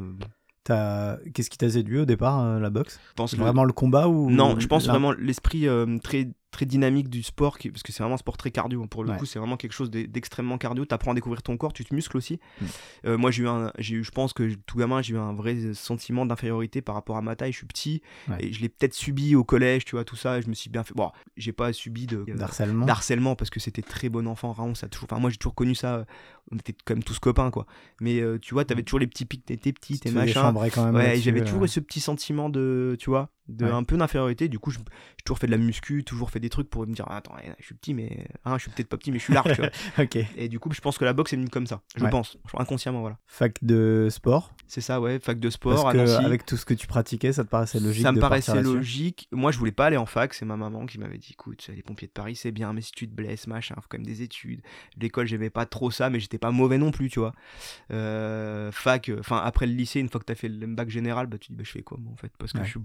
t'as- 0.65 1.19
Qu'est-ce 1.35 1.51
qui 1.51 1.59
t'a 1.59 1.71
séduit 1.71 1.99
au 1.99 2.05
départ, 2.05 2.41
euh, 2.45 2.61
la 2.61 2.71
boxe? 2.71 3.01
Je 3.11 3.15
pense 3.15 3.33
le- 3.37 3.43
vraiment 3.43 3.65
le 3.65 3.73
combat 3.73 4.09
ou 4.09 4.31
Non, 4.31 4.59
je 4.59 4.67
pense 4.67 4.87
vraiment 4.87 5.13
l'esprit 5.13 5.67
euh, 5.69 5.99
très 6.03 6.29
très 6.51 6.65
dynamique 6.67 7.09
du 7.11 7.23
sport, 7.23 7.59
qui- 7.59 7.71
parce 7.71 7.83
que 7.83 7.93
c'est 7.93 8.03
vraiment 8.03 8.15
un 8.15 8.19
sport 8.19 8.37
très 8.39 8.51
cardio. 8.51 8.87
Pour 8.87 9.05
le 9.05 9.11
Ouais. 9.11 9.19
coup, 9.19 9.27
c'est 9.27 9.39
vraiment 9.39 9.57
quelque 9.59 9.73
chose 9.73 9.91
d'e- 9.91 10.07
d'extrêmement 10.07 10.57
cardio. 10.59 10.87
Tu 10.87 10.95
apprends 10.95 11.11
à 11.11 11.15
découvrir 11.15 11.43
ton 11.43 11.57
corps, 11.59 11.73
tu 11.75 11.85
te 11.85 11.95
muscles 11.95 12.17
aussi. 12.17 12.41
Mm. 12.61 12.65
Euh, 13.07 13.19
moi, 13.19 13.31
j'ai 13.31 13.43
eu, 13.43 13.49
un, 13.49 13.71
j'ai 13.79 13.97
eu, 13.97 14.05
je 14.05 14.11
pense 14.11 14.33
que 14.33 14.55
tout 14.67 14.79
gamin, 14.79 15.03
j'ai 15.03 15.15
eu 15.15 15.19
un 15.19 15.35
vrai 15.35 15.75
sentiment 15.75 16.25
d'infériorité 16.25 16.81
par 16.81 16.95
rapport 16.95 17.17
à 17.19 17.23
ma 17.23 17.37
taille. 17.37 17.53
Je 17.53 17.59
suis 17.59 17.67
petit 17.67 18.01
Ouais. 18.29 18.37
et 18.47 18.53
je 18.53 18.61
l'ai 18.63 18.69
peut-être 18.71 18.95
subi 18.95 19.35
au 19.37 19.45
collège, 19.45 19.85
tu 19.85 19.93
vois, 19.97 20.05
tout 20.05 20.17
ça. 20.17 20.39
et 20.39 20.43
je 20.43 20.49
me 20.49 20.55
suis 20.55 20.71
bien 20.71 20.85
fait. 20.85 20.95
Bon, 20.95 21.11
j'ai 21.37 21.53
pas 21.53 21.73
subi 21.73 22.07
de 22.07 22.25
D'harcèlement. 22.35 22.87
d'harcèlement 22.87 23.37
parce 23.37 23.51
que 23.51 23.61
c'était 23.61 23.83
très 23.83 24.09
bon 24.09 24.27
enfant. 24.27 24.53
Raon, 24.53 24.75
ça 24.75 24.87
a 24.87 24.89
toujours. 24.89 25.09
Enfin, 25.11 25.21
moi, 25.21 25.31
j'ai 25.31 25.37
toujours 25.37 25.55
connu 25.55 25.75
ça. 25.75 26.07
On 26.51 26.57
était 26.57 26.73
quand 26.85 26.95
même 26.95 27.03
tous 27.05 27.19
copains, 27.19 27.51
quoi. 27.51 27.67
Mais 28.01 28.21
euh, 28.21 28.39
tu 28.41 28.55
vois, 28.55 28.65
t'avais 28.65 28.83
toujours 28.83 29.01
les 29.01 29.07
petits 29.07 29.27
pics, 29.27 29.45
t'étais 29.45 29.73
petit, 29.73 29.99
t'es 30.01 30.11
machin. 30.11 30.41
chambrer 30.43 30.71
quand 30.71 30.87
même. 30.87 30.95
Ouais, 30.95 31.09
là-dessus, 31.09 31.23
j'avais 31.25 31.43
euh. 31.43 31.45
toujours 31.45 31.69
ce 31.69 31.81
petit 31.81 32.01
sentiment 32.01 32.49
de, 32.49 32.97
tu 32.99 33.11
vois, 33.11 33.29
de 33.49 33.65
Ouais. 33.65 33.71
un 33.73 33.83
peu 33.83 33.97
d'infériorité. 33.97 34.49
Du 34.49 34.59
coup, 34.59 34.71
j'ai 34.71 34.79
toujours 35.25 35.39
fait 35.39 35.47
de 35.47 35.53
la 35.53 35.59
muscu, 35.59 36.05
toujours 36.05 36.31
fait 36.31 36.41
des 36.41 36.49
trucs 36.51 36.69
pour 36.69 36.87
me 36.87 36.93
dire, 36.95 37.11
attends, 37.11 37.35
eh, 37.43 37.51
je 37.59 37.65
suis 37.67 37.75
petit, 37.75 37.95
mais 37.95 38.27
hein, 38.45 38.57
je 38.59 38.63
suis 38.63 38.71
peut-être 38.71 38.89
pas 38.89 38.97
petit, 38.99 39.11
mais 39.13 39.19
je 39.19 39.25
suis 39.25 39.33
large. 39.35 39.53
tu 39.55 39.61
vois. 39.61 39.71
Ok. 39.99 40.17
Et 40.37 40.49
du 40.49 40.59
coup, 40.59 40.71
je 40.73 40.81
pense 40.81 40.99
que 40.99 41.05
la 41.05 41.13
boxe 41.13 41.33
est 41.33 41.37
venue 41.37 41.49
comme 41.49 41.67
ça. 41.67 41.81
Je 41.97 42.05
Ouais. 42.05 42.11
pense, 42.11 42.37
inconsciemment, 42.57 43.01
voilà. 43.01 43.19
Fac 43.27 43.57
de 43.63 44.09
sport? 44.11 44.53
C'est 44.67 44.83
ça, 44.83 45.01
ouais, 45.01 45.19
fac 45.19 45.41
de 45.41 45.49
sport 45.49 45.85
Parce 45.85 45.95
que 45.95 46.25
avec 46.25 46.45
tout 46.45 46.57
ce 46.59 46.67
que 46.67 46.75
tu 46.75 46.87
pratiquais, 46.87 47.33
ça 47.33 47.43
te 47.43 47.49
paraissait 47.49 47.81
logique 47.81 48.03
ça 48.03 48.13
me 48.13 48.17
de 48.17 48.21
paraissait 48.21 48.63
logique. 48.63 49.27
Moi, 49.33 49.51
je 49.51 49.59
voulais 49.59 49.73
pas 49.73 49.87
aller 49.87 49.97
en 49.97 50.05
fac. 50.07 50.35
C'est 50.35 50.45
ma 50.45 50.57
maman 50.59 50.85
qui 50.85 50.99
m'avait 50.99 51.17
dit 51.17 51.31
écoute, 51.33 51.67
les 51.75 51.83
pompiers 51.83 52.07
de 52.09 52.13
Paris, 52.13 52.37
c'est 52.37 52.53
bien, 52.53 52.73
mais 52.75 52.83
si 52.83 52.93
tu 52.93 53.09
te 53.09 53.15
blesses, 53.15 53.47
machin, 53.47 53.75
faut 53.77 53.87
quand 53.89 53.97
même 53.99 54.07
des 54.07 54.21
études. 54.23 54.61
L'école, 55.01 55.27
j'aimais 55.27 55.49
pas 55.51 55.65
trop 55.65 55.91
ça, 55.91 56.11
mais 56.11 56.21
j'étais 56.21 56.37
pas 56.39 56.51
mauvais 56.51 56.77
non 56.77 56.91
plus, 56.91 57.09
tu 57.09 57.19
vois. 57.19 57.33
Euh, 57.93 58.71
fac, 58.73 59.11
enfin, 59.19 59.39
après 59.39 59.67
le 59.67 59.73
lycée, 59.73 60.01
une 60.01 60.09
fois 60.09 60.21
que 60.21 60.27
t'as 60.27 60.35
fait 60.35 60.49
le 60.49 60.67
bac 60.67 60.91
général, 60.91 61.27
bah, 61.27 61.39
tu 61.39 61.49
dis 61.53 61.57
bah, 61.57 61.65
je 61.65 61.71
fais 61.71 61.83
quoi, 61.83 61.97
moi, 62.01 62.13
en 62.13 62.17
fait? 62.17 62.33
Parce 62.39 62.53
que 62.53 62.59
Ouais. 62.59 62.65
je, 62.65 62.71
suis- 62.71 62.81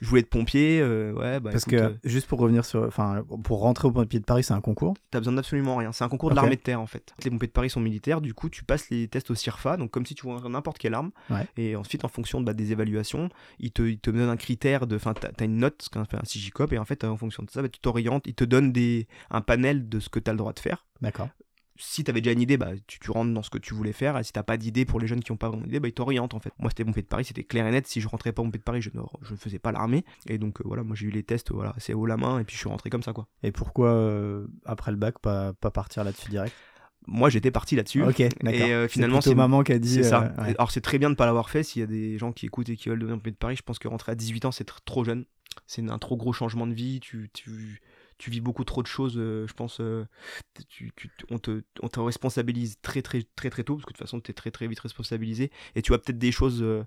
je 0.00 0.08
voulais 0.08 0.20
être 0.20 0.30
pompier, 0.30 0.80
euh, 0.80 1.12
ouais, 1.12 1.40
bah, 1.40 1.50
Parce 1.50 1.66
écoute, 1.66 1.78
que 1.78 1.84
euh, 1.84 1.94
juste 2.04 2.26
pour 2.26 2.38
revenir 2.38 2.64
sur, 2.64 2.82
enfin, 2.84 3.24
pour 3.42 3.60
rentrer 3.60 3.88
au 3.88 3.92
pompier 3.92 4.20
de 4.20 4.24
Paris, 4.24 4.44
c'est 4.44 4.54
un 4.54 4.60
concours. 4.60 4.94
T'as 5.10 5.18
besoin 5.18 5.34
d'absolument 5.34 5.76
rien. 5.76 5.92
C'est 5.92 6.04
un 6.04 6.08
concours 6.08 6.30
de 6.30 6.36
l'armée 6.36 6.56
de 6.56 6.60
terre 6.60 6.80
en 6.80 6.86
fait. 6.86 7.14
Les 7.24 7.30
pompiers 7.30 7.48
de 7.48 7.52
Paris 7.52 7.70
sont 7.70 7.80
militaires, 7.80 8.20
du 8.20 8.34
coup 8.34 8.48
tu 8.48 8.64
passes 8.64 8.90
les 8.90 9.08
tests 9.08 9.30
au 9.30 9.34
CIRFA, 9.34 9.76
donc 9.76 9.90
comme 9.90 10.06
si 10.06 10.14
tu 10.14 10.22
vois 10.22 10.40
n'importe 10.48 10.78
quelle 10.78 10.94
arme. 10.94 11.10
Ouais. 11.30 11.46
Et 11.56 11.76
ensuite 11.76 12.04
en 12.04 12.08
fonction 12.08 12.40
bah, 12.40 12.54
des 12.54 12.72
évaluations, 12.72 13.28
ils 13.58 13.72
te, 13.72 13.82
ils 13.82 13.98
te 13.98 14.10
donnent 14.10 14.28
un 14.28 14.36
critère 14.36 14.86
de. 14.86 14.96
Enfin, 14.96 15.14
t'as 15.14 15.28
t'as 15.28 15.44
une 15.44 15.58
note, 15.58 15.82
ce 15.82 15.90
qu'on 15.90 16.02
appelle 16.02 16.20
un 16.22 16.26
CIGICOP, 16.26 16.72
et 16.72 16.78
en 16.78 16.84
fait 16.84 17.04
en 17.04 17.16
fonction 17.16 17.42
de 17.42 17.50
ça, 17.50 17.62
bah, 17.62 17.68
tu 17.68 17.80
t'orientes, 17.80 18.26
ils 18.26 18.34
te 18.34 18.44
donnent 18.44 18.72
des, 18.72 19.06
un 19.30 19.40
panel 19.40 19.88
de 19.88 20.00
ce 20.00 20.08
que 20.08 20.18
tu 20.18 20.30
as 20.30 20.32
le 20.32 20.38
droit 20.38 20.52
de 20.52 20.60
faire. 20.60 20.86
D'accord. 21.00 21.28
Si 21.76 22.04
tu 22.04 22.10
avais 22.10 22.20
déjà 22.20 22.32
une 22.32 22.40
idée, 22.40 22.56
bah, 22.56 22.70
tu, 22.86 23.00
tu 23.00 23.10
rentres 23.10 23.32
dans 23.32 23.42
ce 23.42 23.50
que 23.50 23.58
tu 23.58 23.74
voulais 23.74 23.92
faire. 23.92 24.16
Et 24.18 24.24
si 24.24 24.32
t'as 24.32 24.42
pas 24.44 24.56
d'idée 24.56 24.84
pour 24.84 25.00
les 25.00 25.06
jeunes 25.08 25.22
qui 25.22 25.32
ont 25.32 25.36
pas 25.36 25.48
vraiment 25.48 25.64
d'idée, 25.64 25.80
bah, 25.80 25.88
ils 25.88 25.92
t'orientent 25.94 26.34
en 26.34 26.38
fait. 26.40 26.52
Moi, 26.58 26.70
c'était 26.70 26.84
pompier 26.84 27.02
de 27.02 27.08
Paris, 27.08 27.24
c'était 27.24 27.42
clair 27.44 27.66
et 27.66 27.70
net. 27.72 27.86
Si 27.86 28.00
je 28.00 28.06
rentrais 28.08 28.32
pas 28.32 28.42
pompier 28.42 28.58
de 28.58 28.64
Paris, 28.64 28.80
je 28.80 28.90
ne 28.94 29.00
je 29.22 29.34
faisais 29.34 29.58
pas 29.58 29.72
l'armée. 29.72 30.04
Et 30.28 30.38
donc, 30.38 30.60
euh, 30.60 30.64
voilà, 30.66 30.84
moi 30.84 30.94
j'ai 30.94 31.06
eu 31.06 31.10
les 31.10 31.22
tests, 31.24 31.50
voilà, 31.52 31.74
c'est 31.78 31.92
haut 31.94 32.06
la 32.06 32.16
main, 32.16 32.38
et 32.38 32.44
puis 32.44 32.54
je 32.54 32.60
suis 32.60 32.68
rentré 32.68 32.90
comme 32.90 33.02
ça, 33.02 33.12
quoi. 33.12 33.26
Et 33.42 33.50
pourquoi 33.50 33.88
euh, 33.90 34.46
après 34.64 34.92
le 34.92 34.96
bac 34.96 35.18
pas, 35.18 35.52
pas 35.54 35.70
partir 35.72 36.04
là-dessus 36.04 36.30
direct? 36.30 36.54
Moi, 37.06 37.28
j'étais 37.28 37.50
parti 37.50 37.76
là-dessus. 37.76 38.02
Ok, 38.02 38.16
d'accord. 38.18 38.52
Et 38.52 38.72
euh, 38.72 38.84
C'est 38.84 38.94
finalement, 38.94 39.20
c'est 39.20 39.34
maman 39.34 39.62
qui 39.62 39.72
a 39.72 39.78
dit. 39.78 39.92
C'est 39.94 40.04
ça. 40.04 40.32
ouais. 40.38 40.54
Alors 40.56 40.70
c'est 40.70 40.80
très 40.80 40.98
bien 40.98 41.08
de 41.08 41.14
ne 41.14 41.16
pas 41.16 41.26
l'avoir 41.26 41.50
fait. 41.50 41.62
S'il 41.62 41.80
y 41.80 41.82
a 41.82 41.86
des 41.86 42.16
gens 42.18 42.32
qui 42.32 42.46
écoutent 42.46 42.68
et 42.70 42.76
qui 42.76 42.88
veulent 42.88 42.98
devenir 42.98 43.18
pompier 43.18 43.32
de 43.32 43.36
Paris, 43.36 43.56
je 43.56 43.62
pense 43.62 43.78
que 43.78 43.88
rentrer 43.88 44.12
à 44.12 44.14
18 44.14 44.44
ans, 44.46 44.52
c'est 44.52 44.66
tr- 44.68 44.78
trop 44.86 45.04
jeune. 45.04 45.24
C'est 45.66 45.88
un 45.88 45.98
trop 45.98 46.16
gros 46.16 46.32
changement 46.32 46.66
de 46.66 46.72
vie. 46.72 47.00
Tu, 47.00 47.30
tu, 47.34 47.80
tu 48.18 48.30
vis 48.30 48.40
beaucoup 48.40 48.64
trop 48.64 48.82
de 48.82 48.86
choses. 48.86 49.14
euh, 49.16 49.46
je 49.46 49.52
pense, 49.54 49.80
euh, 49.80 50.06
tu, 50.68 50.92
tu- 50.96 51.10
on, 51.30 51.38
te, 51.38 51.62
on 51.82 51.88
te 51.88 52.00
responsabilise 52.00 52.76
très 52.82 53.02
très 53.02 53.22
très 53.36 53.50
très 53.50 53.64
tôt 53.64 53.74
parce 53.76 53.84
que 53.86 53.92
de 53.92 53.96
toute 53.98 54.06
façon, 54.06 54.20
tu 54.20 54.30
es 54.30 54.34
très 54.34 54.50
très 54.50 54.66
vite 54.68 54.80
responsabilisé. 54.80 55.50
Et 55.74 55.82
tu 55.82 55.92
as 55.94 55.98
peut-être 55.98 56.18
des 56.18 56.32
choses. 56.32 56.62
euh, 56.62 56.84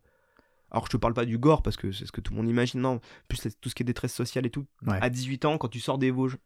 alors 0.71 0.85
je 0.85 0.91
te 0.91 0.97
parle 0.97 1.13
pas 1.13 1.25
du 1.25 1.37
gore 1.37 1.61
parce 1.63 1.77
que 1.77 1.91
c'est 1.91 2.05
ce 2.05 2.11
que 2.11 2.21
tout 2.21 2.33
le 2.33 2.37
monde 2.37 2.49
imagine. 2.49 2.81
Non, 2.81 2.99
plus 3.27 3.39
tout 3.61 3.69
ce 3.69 3.75
qui 3.75 3.83
est 3.83 3.85
détresse 3.85 4.13
sociale 4.13 4.45
et 4.45 4.49
tout. 4.49 4.65
Ouais. 4.85 4.97
À 5.01 5.09
18 5.09 5.45
ans, 5.45 5.57
quand 5.57 5.69
tu 5.69 5.79
sors 5.79 5.97
des 5.97 6.11
Vosges. 6.11 6.37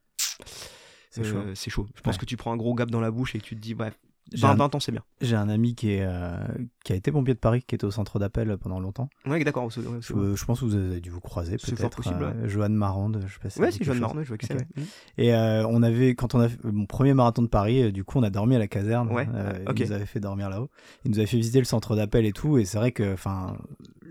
C'est 1.09 1.25
euh, 1.25 1.53
chaud. 1.55 1.87
Je 1.95 2.01
pense 2.01 2.15
Ouais. 2.15 2.19
que 2.19 2.25
tu 2.25 2.37
prends 2.37 2.53
un 2.53 2.57
gros 2.57 2.73
gap 2.73 2.89
dans 2.89 3.01
la 3.01 3.11
bouche 3.11 3.35
et 3.35 3.39
que 3.39 3.43
tu 3.45 3.55
te 3.55 3.59
dis, 3.59 3.73
bref, 3.73 3.99
J'ai 4.33 4.43
20, 4.47 4.51
un- 4.51 4.55
20 4.55 4.75
ans, 4.75 4.79
c'est 4.79 4.91
bien. 4.93 5.03
J'ai 5.19 5.35
un 5.35 5.49
ami 5.49 5.75
qui, 5.75 5.91
est, 5.91 6.03
euh, 6.05 6.37
qui 6.85 6.93
a 6.93 6.95
été 6.95 7.11
pompier 7.11 7.33
de 7.33 7.39
Paris, 7.39 7.61
qui 7.67 7.75
était 7.75 7.83
au 7.85 7.91
centre 7.91 8.17
d'appel 8.17 8.57
pendant 8.57 8.79
longtemps. 8.79 9.09
Ouais, 9.25 9.43
d'accord. 9.43 9.71
c'est- 9.71 9.81
ouais, 9.81 9.99
c'est 10.01 10.13
Je, 10.13 10.45
pense 10.45 10.61
que 10.61 10.65
vous 10.65 10.75
avez 10.75 11.01
dû 11.01 11.09
vous 11.09 11.19
croiser 11.19 11.57
C'est 11.59 11.75
peut-être. 11.75 11.81
fort 11.81 11.89
possible, 11.89 12.23
euh, 12.23 12.47
Joanne 12.47 12.73
Marande, 12.75 13.21
je 13.27 13.33
sais 13.33 13.39
pas 13.39 13.49
si 13.49 13.59
Ouais, 13.59 13.71
c'est 13.71 13.83
Joanne. 13.83 13.99
Marneux, 13.99 14.23
je 14.23 14.29
vois 14.29 14.37
que 14.37 14.45
c'est. 14.45 14.53
Ok. 14.53 14.59
ouais. 14.59 14.67
Mhm. 14.77 14.85
Et 15.17 15.33
euh, 15.35 15.67
on 15.67 15.83
avait, 15.83 16.15
quand 16.15 16.33
on 16.33 16.39
a 16.39 16.47
fait 16.47 16.63
mon 16.63 16.85
premier 16.85 17.13
marathon 17.13 17.41
de 17.41 17.47
Paris, 17.47 17.91
du 17.91 18.03
coup, 18.05 18.19
on 18.19 18.23
a 18.23 18.29
dormi 18.29 18.55
à 18.55 18.59
la 18.59 18.67
caserne. 18.67 19.11
Ouais, 19.11 19.27
Euh, 19.33 19.65
ok. 19.67 19.79
Il 19.79 19.85
nous 19.87 19.91
avait 19.91 20.05
fait 20.05 20.19
dormir 20.21 20.49
là-haut. 20.49 20.69
Il 21.03 21.11
nous 21.11 21.17
avait 21.17 21.27
fait 21.27 21.37
visiter 21.37 21.59
le 21.59 21.65
centre 21.65 21.95
d'appel 21.97 22.25
et 22.25 22.31
tout. 22.31 22.57
Et 22.57 22.63
c'est 22.63 22.77
vrai 22.77 22.91
que, 22.93 23.13
enfin, 23.13 23.57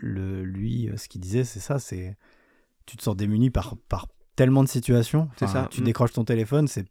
lui, 0.03 0.91
ce 0.97 1.09
qu'il 1.09 1.21
disait, 1.21 1.45
c'est 1.45 1.61
ça, 1.61 1.79
c'est 1.79 2.17
tu 2.87 2.97
te 2.97 3.03
sens 3.03 3.17
démuni 3.17 3.51
par, 3.51 3.77
par 3.89 4.07
tellement 4.37 4.65
de 4.65 4.69
situations. 4.69 5.29
C'est 5.37 5.47
ça, 5.47 5.69
Tu 5.71 5.81
mm. 5.81 5.85
décroches 5.85 6.13
ton 6.13 6.25
téléphone, 6.25 6.67
c'est 6.67 6.87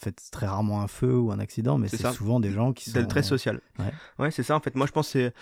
fait 0.00 0.16
très 0.32 0.46
rarement 0.46 0.82
un 0.82 0.88
feu 0.88 1.16
ou 1.16 1.30
un 1.32 1.38
accident, 1.38 1.78
mais 1.78 1.88
C'est 1.88 2.10
souvent 2.12 2.40
des 2.40 2.50
gens 2.50 2.72
qui 2.72 2.84
sont 2.90 2.92
C'est 2.98 3.06
très 3.06 3.22
social. 3.22 3.60
ouais. 3.78 3.92
Ouais, 4.18 4.30
c'est 4.30 4.42
ça 4.42 4.56
en 4.56 4.60
fait. 4.60 4.74
Moi, 4.74 4.86
je 4.86 4.92
pense 4.92 5.12
que 5.12 5.12
c'est 5.12 5.34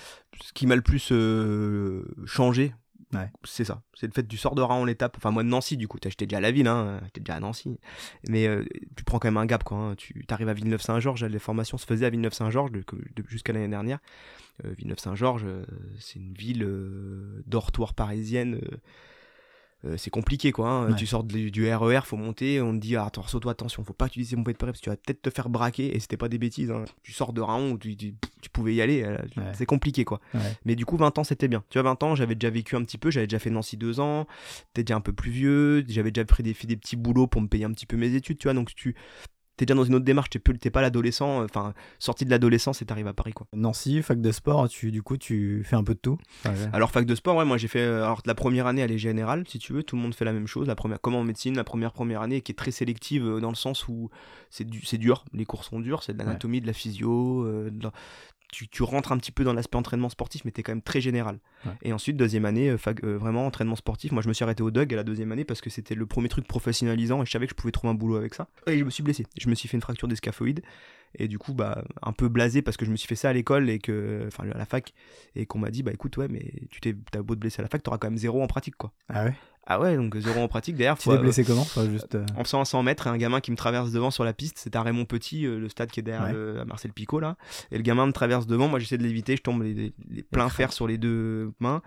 ce 0.46 0.52
qui 0.52 0.66
m'a 0.66 0.76
le 0.76 0.82
plus 0.82 1.08
euh, 1.12 2.04
changé. 2.26 2.74
Ouais. 3.14 3.30
C'est 3.44 3.64
ça. 3.64 3.80
C'est 3.94 4.06
le 4.06 4.12
fait 4.12 4.26
du 4.28 4.36
sort 4.36 4.54
de 4.54 4.60
Raon 4.60 4.84
l'étape. 4.84 5.16
Enfin, 5.16 5.30
moi 5.30 5.42
de 5.42 5.48
Nancy, 5.48 5.78
du 5.78 5.88
coup, 5.88 5.96
j'étais 6.02 6.26
déjà 6.26 6.36
à 6.36 6.40
la 6.40 6.50
ville, 6.50 6.68
hein. 6.68 7.00
J'étais 7.04 7.20
déjà 7.20 7.36
à 7.36 7.40
Nancy. 7.40 7.78
Mais 8.28 8.46
euh, 8.46 8.64
tu 8.96 9.04
prends 9.04 9.18
quand 9.18 9.28
même 9.28 9.38
un 9.38 9.46
gap, 9.46 9.64
quoi. 9.64 9.78
hein. 9.78 9.94
Tu 9.96 10.24
arrives 10.28 10.48
à 10.50 10.52
Villeneuve-Saint-Georges. 10.52 11.24
Les 11.24 11.38
formations 11.38 11.78
se 11.78 11.86
faisaient 11.86 12.04
à 12.04 12.10
Villeneuve-Saint-Georges 12.10 12.72
jusqu'à 13.28 13.54
l'année 13.54 13.68
dernière. 13.68 13.98
Euh, 14.66 14.74
Villeneuve-Saint-Georges, 14.76 15.46
c'est 15.98 16.18
une 16.18 16.34
ville 16.34 16.68
dortoir 17.46 17.94
parisienne. 17.94 18.60
Euh, 19.84 19.96
c'est 19.96 20.10
compliqué 20.10 20.50
quoi. 20.52 20.68
hein. 20.68 20.88
Ouais. 20.90 20.96
Tu 20.96 21.06
sors 21.06 21.22
de- 21.24 21.48
du 21.50 21.72
RER, 21.72 22.00
faut 22.04 22.16
monter, 22.16 22.60
on 22.60 22.72
te 22.74 22.78
dit 22.78 22.96
ah, 22.96 23.04
attends, 23.06 23.22
toi 23.40 23.52
attention, 23.52 23.84
faut 23.84 23.92
pas 23.92 24.06
utiliser 24.06 24.34
mon 24.36 24.42
de 24.42 24.52
Paris 24.52 24.72
parce 24.72 24.78
que 24.80 24.84
tu 24.84 24.90
vas 24.90 24.96
peut-être 24.96 25.22
te 25.22 25.30
faire 25.30 25.48
braquer 25.48 25.94
et 25.94 26.00
c'était 26.00 26.16
pas 26.16 26.28
des 26.28 26.38
bêtises. 26.38 26.70
hein. 26.70 26.84
Tu 27.02 27.12
sors 27.12 27.32
de 27.32 27.40
Raon 27.40 27.72
où 27.72 27.78
tu, 27.78 27.96
tu, 27.96 28.14
tu 28.42 28.50
pouvais 28.50 28.74
y 28.74 28.82
aller, 28.82 29.02
euh, 29.04 29.16
Ouais. 29.36 29.52
c'est 29.54 29.66
compliqué 29.66 30.04
quoi. 30.04 30.20
Ouais. 30.34 30.40
Mais 30.64 30.74
du 30.74 30.84
coup 30.84 30.96
20 30.96 31.16
ans 31.18 31.24
c'était 31.24 31.48
bien. 31.48 31.62
Tu 31.70 31.78
vois 31.78 31.88
20 31.90 32.02
ans, 32.02 32.14
j'avais 32.16 32.34
déjà 32.34 32.50
vécu 32.50 32.74
un 32.76 32.82
petit 32.82 32.98
peu, 32.98 33.10
j'avais 33.10 33.26
déjà 33.26 33.38
fait 33.38 33.50
Nancy 33.50 33.76
deux 33.76 34.00
ans, 34.00 34.26
t'es 34.74 34.82
déjà 34.82 34.96
un 34.96 35.00
peu 35.00 35.12
plus 35.12 35.30
vieux, 35.30 35.84
j'avais 35.88 36.10
déjà 36.10 36.24
pris 36.24 36.42
des, 36.42 36.54
fait 36.54 36.66
des 36.66 36.76
petits 36.76 36.96
boulots 36.96 37.26
pour 37.28 37.40
me 37.40 37.46
payer 37.48 37.64
un 37.64 37.72
petit 37.72 37.86
peu 37.86 37.96
mes 37.96 38.14
études, 38.14 38.38
tu 38.38 38.46
vois. 38.48 38.54
Donc 38.54 38.74
tu 38.74 38.96
t'es 39.58 39.66
déjà 39.66 39.74
dans 39.76 39.84
une 39.84 39.94
autre 39.96 40.04
démarche, 40.06 40.30
t'es 40.30 40.38
plus- 40.38 40.56
t'es 40.58 40.70
pas 40.70 40.80
l'adolescent, 40.80 41.42
euh, 41.42 41.44
enfin 41.44 41.74
sorti 41.98 42.24
de 42.24 42.30
l'adolescence 42.30 42.80
et 42.80 42.86
t'arrives 42.86 43.06
à 43.08 43.12
Paris 43.12 43.32
quoi. 43.32 43.46
Nancy, 43.52 44.00
fac 44.02 44.20
de 44.22 44.32
sport, 44.32 44.68
tu, 44.70 44.90
du 44.90 45.02
coup, 45.02 45.18
tu 45.18 45.62
fais 45.64 45.76
un 45.76 45.84
peu 45.84 45.92
de 45.94 45.98
tout. 46.00 46.16
Ouais. 46.46 46.52
Alors 46.72 46.90
fac 46.90 47.04
de 47.04 47.14
sport, 47.14 47.36
ouais, 47.36 47.44
moi 47.44 47.58
j'ai 47.58 47.68
fait 47.68 47.80
euh, 47.80 48.04
alors 48.04 48.22
la 48.24 48.34
première 48.34 48.66
année 48.66 48.80
elle 48.80 48.92
est 48.92 48.96
générale 48.98 49.44
si 49.46 49.58
tu 49.58 49.74
veux, 49.74 49.82
tout 49.82 49.96
le 49.96 50.00
monde 50.02 50.14
fait 50.14 50.24
la 50.24 50.32
même 50.32 50.46
chose. 50.46 50.66
La 50.66 50.74
première, 50.76 51.00
comme 51.00 51.14
en 51.16 51.24
médecine, 51.24 51.56
la 51.56 51.64
première 51.64 51.92
première 51.92 52.22
année 52.22 52.40
qui 52.40 52.52
est 52.52 52.54
très 52.54 52.70
sélective 52.70 53.26
euh, 53.26 53.40
dans 53.40 53.50
le 53.50 53.54
sens 53.56 53.86
où 53.88 54.08
c'est 54.48 54.64
du, 54.64 54.82
c'est 54.86 54.96
dur, 54.98 55.24
les 55.34 55.44
cours 55.44 55.64
sont 55.64 55.80
durs, 55.80 56.02
c'est 56.02 56.12
de 56.14 56.18
l'anatomie, 56.18 56.60
de 56.60 56.66
la 56.66 56.72
physio, 56.72 57.42
euh, 57.44 57.68
de 57.70 57.82
la- 57.84 57.92
tu, 58.50 58.68
tu 58.68 58.82
rentres 58.82 59.12
un 59.12 59.18
petit 59.18 59.32
peu 59.32 59.44
dans 59.44 59.52
l'aspect 59.52 59.76
entraînement 59.76 60.08
sportif, 60.08 60.44
mais 60.44 60.50
t'es 60.50 60.62
quand 60.62 60.72
même 60.72 60.82
très 60.82 61.00
général. 61.00 61.38
Ouais. 61.66 61.72
Et 61.82 61.92
ensuite 61.92 62.16
deuxième 62.16 62.44
année, 62.44 62.70
euh, 62.70 62.76
fac- 62.76 63.04
euh, 63.04 63.16
vraiment 63.18 63.46
entraînement 63.46 63.76
sportif. 63.76 64.12
Moi 64.12 64.22
je 64.22 64.28
me 64.28 64.32
suis 64.32 64.42
arrêté 64.44 64.62
au 64.62 64.70
Doug 64.70 64.92
à 64.92 64.96
la 64.96 65.04
deuxième 65.04 65.32
année 65.32 65.44
parce 65.44 65.60
que 65.60 65.70
c'était 65.70 65.94
le 65.94 66.06
premier 66.06 66.28
truc 66.28 66.46
professionnalisant 66.46 67.22
et 67.22 67.26
je 67.26 67.30
savais 67.30 67.46
que 67.46 67.50
je 67.50 67.56
pouvais 67.56 67.72
trouver 67.72 67.90
un 67.90 67.94
boulot 67.94 68.16
avec 68.16 68.34
ça. 68.34 68.48
Et 68.66 68.78
je 68.78 68.84
me 68.84 68.90
suis 68.90 69.02
blessé, 69.02 69.26
je 69.38 69.48
me 69.48 69.54
suis 69.54 69.68
fait 69.68 69.76
une 69.76 69.82
fracture 69.82 70.08
des 70.08 70.16
scaphoïdes. 70.16 70.62
Et 71.14 71.26
du 71.26 71.38
coup, 71.38 71.54
bah, 71.54 71.82
un 72.02 72.12
peu 72.12 72.28
blasé 72.28 72.60
parce 72.60 72.76
que 72.76 72.84
je 72.84 72.90
me 72.90 72.96
suis 72.96 73.08
fait 73.08 73.14
ça 73.14 73.30
à 73.30 73.32
l'école 73.32 73.70
et 73.70 73.78
que, 73.78 74.24
enfin, 74.26 74.44
à 74.50 74.58
la 74.58 74.66
fac, 74.66 74.92
et 75.34 75.46
qu'on 75.46 75.58
m'a 75.58 75.70
dit, 75.70 75.82
bah 75.82 75.90
écoute, 75.90 76.14
ouais, 76.18 76.28
mais 76.28 76.52
tu 76.70 76.82
t'es, 76.82 76.94
t'as 77.10 77.22
beau 77.22 77.34
te 77.34 77.40
blesser 77.40 77.60
à 77.60 77.62
la 77.62 77.68
fac, 77.70 77.82
t'auras 77.82 77.96
quand 77.96 78.08
même 78.08 78.18
zéro 78.18 78.42
en 78.42 78.46
pratique, 78.46 78.76
quoi. 78.76 78.92
Ah 79.08 79.24
ouais? 79.24 79.34
Ah 79.70 79.78
ouais, 79.78 79.96
donc 79.96 80.16
zéro 80.16 80.40
en 80.40 80.48
pratique. 80.48 80.76
Derrière, 80.76 80.96
Tu 80.96 81.10
t'es 81.10 81.18
blessé 81.18 81.44
comment 81.44 81.60
Enfin, 81.60 81.88
juste, 81.90 82.14
euh, 82.14 82.24
en 82.36 82.42
faisant 82.44 82.60
un 82.62 82.64
100 82.64 82.82
mètres 82.82 83.06
et 83.06 83.10
un 83.10 83.18
gamin 83.18 83.40
qui 83.40 83.50
me 83.50 83.56
traverse 83.56 83.92
devant 83.92 84.10
sur 84.10 84.24
la 84.24 84.32
piste, 84.32 84.56
c'est 84.58 84.74
à 84.74 84.82
Raymond 84.82 85.04
Petit, 85.04 85.44
euh, 85.44 85.58
le 85.58 85.68
stade 85.68 85.90
qui 85.90 86.00
est 86.00 86.02
derrière 86.02 86.24
Ouais. 86.28 86.32
le- 86.32 86.60
à 86.60 86.64
Marcel 86.64 86.92
Picot 86.94 87.20
là. 87.20 87.36
Et 87.70 87.76
le 87.76 87.82
gamin 87.82 88.06
me 88.06 88.12
traverse 88.12 88.46
devant, 88.46 88.66
moi 88.68 88.78
j'essaie 88.78 88.96
de 88.96 89.02
l'éviter, 89.02 89.36
je 89.36 89.42
tombe 89.42 89.62
les, 89.62 89.74
les- 89.74 89.92
les 90.10 90.22
pleins 90.22 90.48
fers 90.48 90.72
sur 90.72 90.86
les 90.88 90.96
deux 90.96 91.52
mains. 91.60 91.82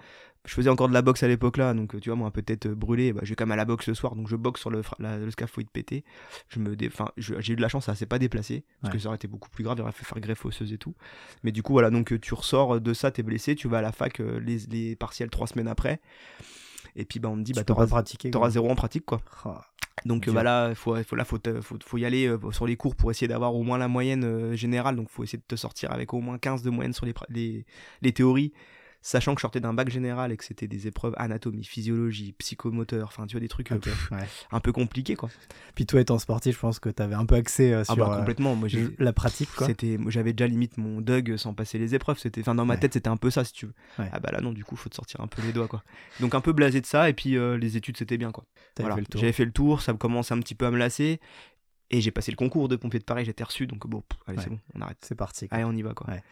Je 0.45 0.53
faisais 0.55 0.69
encore 0.71 0.89
de 0.89 0.93
la 0.93 1.01
boxe 1.03 1.21
à 1.23 1.27
l'époque 1.27 1.57
là, 1.57 1.73
donc 1.75 1.93
euh, 1.95 1.99
tu 1.99 2.09
vois, 2.09 2.15
moi 2.15 2.27
un 2.27 2.31
peu 2.31 2.41
tête 2.43 2.65
euh, 2.67 2.73
brûlée, 2.75 3.13
bah, 3.13 3.21
je 3.23 3.29
vais 3.29 3.35
quand 3.35 3.45
même 3.45 3.51
à 3.51 3.55
la 3.55 3.65
boxe 3.65 3.87
le 3.87 3.93
soir, 3.95 4.15
donc 4.15 4.27
je 4.27 4.35
boxe 4.35 4.59
sur 4.61 4.69
le, 4.71 4.81
la- 4.99 5.17
le 5.17 5.29
scaphoïde 5.31 5.69
pété. 5.71 6.03
Je 6.49 6.59
me 6.59 6.75
dé- 6.75 6.87
enfin, 6.87 7.09
j'ai 7.17 7.53
eu 7.53 7.55
de 7.55 7.61
la 7.61 7.67
chance, 7.69 7.85
ça 7.85 7.93
s'est 7.95 8.05
pas 8.07 8.17
déplacé, 8.19 8.63
parce 8.81 8.91
Ouais. 8.91 8.97
que 8.97 9.01
ça 9.03 9.09
aurait 9.09 9.15
été 9.17 9.27
beaucoup 9.27 9.49
plus 9.49 9.63
grave, 9.63 9.77
il 9.77 9.81
aurait 9.81 9.91
fait 9.91 10.05
faire 10.05 10.19
greffe 10.19 10.43
osseuse 10.45 10.71
et 10.73 10.77
tout. 10.79 10.93
Mais 11.43 11.51
du 11.51 11.61
coup, 11.63 11.73
voilà, 11.73 11.89
donc 11.91 12.11
euh, 12.13 12.19
tu 12.19 12.33
ressors 12.35 12.79
de 12.81 12.93
ça, 12.93 13.09
t'es 13.11 13.21
blessé, 13.23 13.55
tu 13.55 13.67
vas 13.67 13.79
à 13.79 13.81
la 13.81 13.91
fac, 13.91 14.19
euh, 14.19 14.39
les, 14.39 14.57
les 14.69 14.95
partiels 14.95 15.29
trois 15.31 15.45
semaines 15.47 15.67
après. 15.67 15.99
Et 16.95 17.05
puis 17.05 17.19
bah, 17.19 17.29
on 17.29 17.37
te 17.37 17.41
dit, 17.41 17.51
tu 17.53 17.59
bah, 17.59 17.63
t'auras, 17.63 17.87
pratiquer. 17.87 18.31
t'auras 18.31 18.45
quoi. 18.45 18.51
zéro 18.51 18.69
en 18.69 18.75
pratique 18.75 19.05
quoi. 19.05 19.21
Ah, 19.45 19.65
Donc 20.05 20.29
bah 20.29 20.43
là, 20.43 20.73
faut, 20.75 20.95
faut, 21.03 21.15
là 21.15 21.25
faut, 21.25 21.39
faut, 21.61 21.77
faut 21.83 21.97
y 21.97 22.05
aller 22.05 22.27
euh, 22.27 22.51
sur 22.51 22.65
les 22.65 22.75
cours 22.75 22.95
pour 22.95 23.11
essayer 23.11 23.27
d'avoir 23.27 23.55
au 23.55 23.63
moins 23.63 23.77
la 23.77 23.87
moyenne 23.87 24.23
euh, 24.23 24.55
générale. 24.55 24.95
Donc 24.95 25.09
faut 25.09 25.23
essayer 25.23 25.39
de 25.39 25.43
te 25.47 25.55
sortir 25.55 25.91
avec 25.91 26.13
au 26.13 26.19
moins 26.19 26.37
15 26.37 26.63
de 26.63 26.69
moyenne 26.69 26.93
sur 26.93 27.05
les, 27.05 27.13
les, 27.29 27.65
les 28.01 28.11
théories. 28.11 28.53
Sachant 29.03 29.33
que 29.33 29.39
je 29.39 29.41
sortais 29.41 29.59
d'un 29.59 29.73
bac 29.73 29.89
général 29.89 30.31
et 30.31 30.37
que 30.37 30.43
c'était 30.45 30.67
des 30.67 30.87
épreuves 30.87 31.15
anatomie, 31.17 31.63
physiologie, 31.63 32.33
psychomoteur, 32.37 33.07
enfin 33.07 33.25
tu 33.25 33.33
vois 33.33 33.39
des 33.41 33.47
trucs 33.47 33.71
euh, 33.71 33.79
ouais. 34.11 34.27
un 34.51 34.59
peu 34.59 34.71
compliqués 34.71 35.15
quoi. 35.15 35.29
Puis 35.73 35.85
toi 35.87 35.99
étant 36.01 36.19
sportif, 36.19 36.55
je 36.55 36.59
pense 36.59 36.77
que 36.79 36.89
t'avais 36.89 37.15
un 37.15 37.25
peu 37.25 37.33
accès 37.35 37.73
euh, 37.73 37.81
Ah 37.81 37.93
sur 37.93 37.97
bah 37.97 38.13
euh, 38.13 38.19
complètement, 38.19 38.55
moi 38.55 38.67
j'ai 38.67 38.89
la 38.99 39.11
pratique 39.11 39.49
quoi. 39.55 39.65
c'était 39.67 39.97
j'avais 40.07 40.33
déjà 40.33 40.47
limite 40.47 40.77
mon 40.77 41.01
Doug 41.01 41.35
sans 41.37 41.53
passer 41.55 41.79
les 41.79 41.95
épreuves, 41.95 42.19
c'était 42.19 42.41
enfin 42.41 42.53
dans 42.53 42.65
ma 42.65 42.75
Ouais. 42.75 42.79
tête 42.79 42.93
c'était 42.93 43.09
un 43.09 43.17
peu 43.17 43.31
ça 43.31 43.43
si 43.43 43.53
tu 43.53 43.65
veux. 43.65 43.73
Ouais. 43.97 44.09
Ah 44.13 44.19
bah 44.19 44.29
là 44.31 44.39
non, 44.39 44.51
du 44.51 44.63
coup 44.63 44.75
faut 44.75 44.89
te 44.89 44.95
sortir 44.95 45.19
un 45.21 45.27
peu 45.27 45.41
les 45.41 45.51
doigts 45.51 45.67
quoi. 45.67 45.83
Donc 46.19 46.35
un 46.35 46.41
peu 46.41 46.53
blasé 46.53 46.79
de 46.79 46.85
ça 46.85 47.09
et 47.09 47.13
puis 47.13 47.37
euh, 47.37 47.57
les 47.57 47.77
études 47.77 47.97
c'était 47.97 48.17
bien 48.17 48.31
quoi. 48.31 48.45
Voilà. 48.79 48.95
fait 48.95 49.01
le 49.01 49.07
tour. 49.07 49.19
J'avais 49.21 49.33
fait 49.33 49.45
le 49.45 49.51
tour, 49.51 49.81
ça 49.81 49.93
me 49.93 49.97
commençait 49.97 50.33
un 50.35 50.39
petit 50.39 50.53
peu 50.55 50.65
à 50.67 50.71
me 50.71 50.77
lasser. 50.77 51.19
Et 51.93 51.99
j'ai 52.01 52.09
passé 52.11 52.31
le 52.31 52.37
concours 52.37 52.67
de 52.69 52.75
pompier 52.77 52.99
de 52.99 53.03
Paris, 53.03 53.25
j'étais 53.25 53.43
reçu, 53.43 53.67
donc 53.67 53.85
bon, 53.85 54.01
pff, 54.01 54.19
allez, 54.25 54.37
Ouais. 54.37 54.43
c'est 54.45 54.49
bon, 54.49 54.59
on 54.75 54.81
arrête. 54.81 54.97
C'est 55.01 55.13
parti. 55.15 55.47
quoi. 55.49 55.57
Allez, 55.57 55.65
on 55.65 55.73
y 55.73 55.81
va, 55.81 55.93
quoi. 55.93 56.07
Ouais. 56.09 56.23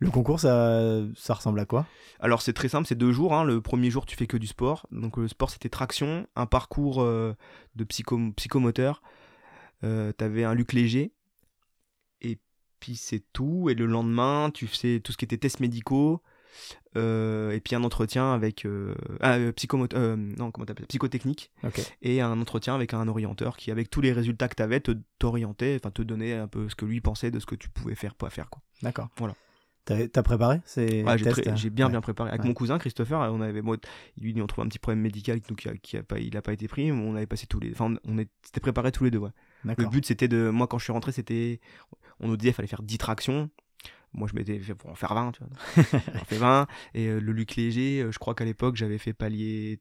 Le 0.00 0.10
concours, 0.10 0.40
ça, 0.40 1.00
ça 1.16 1.34
ressemble 1.34 1.60
à 1.60 1.66
quoi? 1.66 1.86
Alors, 2.18 2.42
c'est 2.42 2.52
très 2.52 2.68
simple, 2.68 2.86
c'est 2.88 2.96
deux 2.96 3.12
jours. 3.12 3.32
hein. 3.32 3.44
Le 3.44 3.60
premier 3.60 3.90
jour, 3.90 4.06
tu 4.06 4.16
fais 4.16 4.26
que 4.26 4.36
du 4.36 4.48
sport. 4.48 4.86
Donc, 4.90 5.16
le 5.16 5.28
sport, 5.28 5.50
c'était 5.50 5.68
traction, 5.68 6.26
un 6.34 6.46
parcours 6.46 7.00
euh, 7.00 7.34
de 7.76 7.84
psycho 7.84 8.18
psychomoteur. 8.36 9.02
Euh, 9.84 10.10
T'avais 10.12 10.42
un 10.42 10.52
Luc 10.54 10.72
léger. 10.72 11.12
Et 12.20 12.38
puis, 12.80 12.96
c'est 12.96 13.22
tout. 13.32 13.70
Et 13.70 13.74
le 13.74 13.86
lendemain, 13.86 14.50
tu 14.52 14.66
fais 14.66 14.98
tout 14.98 15.12
ce 15.12 15.16
qui 15.16 15.24
était 15.24 15.38
tests 15.38 15.60
médicaux. 15.60 16.20
Euh, 16.96 17.50
et 17.52 17.60
puis 17.60 17.74
un 17.74 17.84
entretien 17.84 18.32
avec 18.32 18.64
euh, 18.64 18.94
ah, 19.20 19.36
euh, 19.36 20.16
non, 20.38 20.50
comment 20.50 20.66
psychotechnique 20.88 21.50
et 22.02 22.20
un 22.20 22.40
entretien 22.40 22.74
avec 22.74 22.94
un 22.94 23.08
orienteur 23.08 23.56
qui, 23.56 23.70
avec 23.70 23.90
tous 23.90 24.00
les 24.00 24.12
résultats 24.12 24.48
que 24.48 24.56
tu 24.56 24.62
avais, 24.62 24.80
t'orientait, 25.18 25.78
enfin 25.80 25.90
te 25.90 26.02
donnait 26.02 26.34
un 26.34 26.48
peu 26.48 26.68
ce 26.68 26.74
que 26.74 26.84
lui 26.84 27.00
pensait 27.00 27.30
de 27.30 27.38
ce 27.40 27.46
que 27.46 27.54
tu 27.54 27.68
pouvais 27.68 27.94
faire, 27.94 28.14
pas 28.14 28.30
faire. 28.30 28.50
Quoi. 28.50 28.62
D'accord. 28.82 29.08
Voilà. 29.18 29.34
T'as 29.84 30.22
préparé 30.22 30.62
ces 30.64 31.04
Ouais, 31.04 31.18
j'ai, 31.18 31.28
euh 31.28 31.56
j'ai 31.56 31.68
bien 31.68 31.86
Ouais. 31.86 31.90
bien 31.90 32.00
préparé. 32.00 32.30
Avec 32.30 32.40
Ouais. 32.40 32.48
mon 32.48 32.54
cousin 32.54 32.78
Christopher, 32.78 33.18
on 33.32 33.42
avait, 33.42 33.60
moi, 33.60 33.76
lui, 34.18 34.40
a 34.40 34.46
trouvé 34.46 34.64
un 34.64 34.68
petit 34.68 34.78
problème 34.78 35.02
médical, 35.02 35.40
donc 35.46 35.62
il 35.64 35.68
a, 35.70 35.76
qui 35.76 35.98
a 35.98 36.02
pas, 36.02 36.18
il 36.18 36.34
a 36.38 36.42
pas 36.42 36.54
été 36.54 36.68
pris. 36.68 36.90
On 36.90 37.14
avait 37.16 37.26
passé 37.26 37.46
tous 37.46 37.60
les, 37.60 37.72
enfin, 37.72 37.94
on 38.04 38.16
est, 38.16 38.30
c'était 38.42 38.60
préparé 38.60 38.92
tous 38.92 39.04
les 39.04 39.10
deux. 39.10 39.18
Ouais. 39.18 39.30
Le 39.76 39.86
but, 39.86 40.06
c'était 40.06 40.28
de, 40.28 40.48
moi, 40.48 40.66
quand 40.66 40.78
je 40.78 40.84
suis 40.84 40.92
rentré, 40.92 41.12
c'était, 41.12 41.60
on 42.18 42.28
nous 42.28 42.36
disait, 42.38 42.52
fallait 42.52 42.68
faire 42.68 42.82
10 42.82 42.96
tractions. 42.96 43.50
Moi, 44.14 44.28
je 44.30 44.34
m'étais 44.34 44.58
fait 44.60 44.74
pour 44.74 44.90
en 44.90 44.94
faire 44.94 45.12
20, 45.14 45.32
tu 45.32 45.40
vois. 45.44 45.84
J'en 46.14 46.24
fais 46.24 46.36
20. 46.38 46.66
Et 46.94 47.08
euh, 47.08 47.20
le 47.20 47.32
Luc 47.32 47.56
Léger, 47.56 48.02
euh, 48.02 48.12
je 48.12 48.18
crois 48.18 48.34
qu'à 48.34 48.44
l'époque, 48.44 48.76
j'avais 48.76 48.98
fait 48.98 49.12
palier 49.12 49.80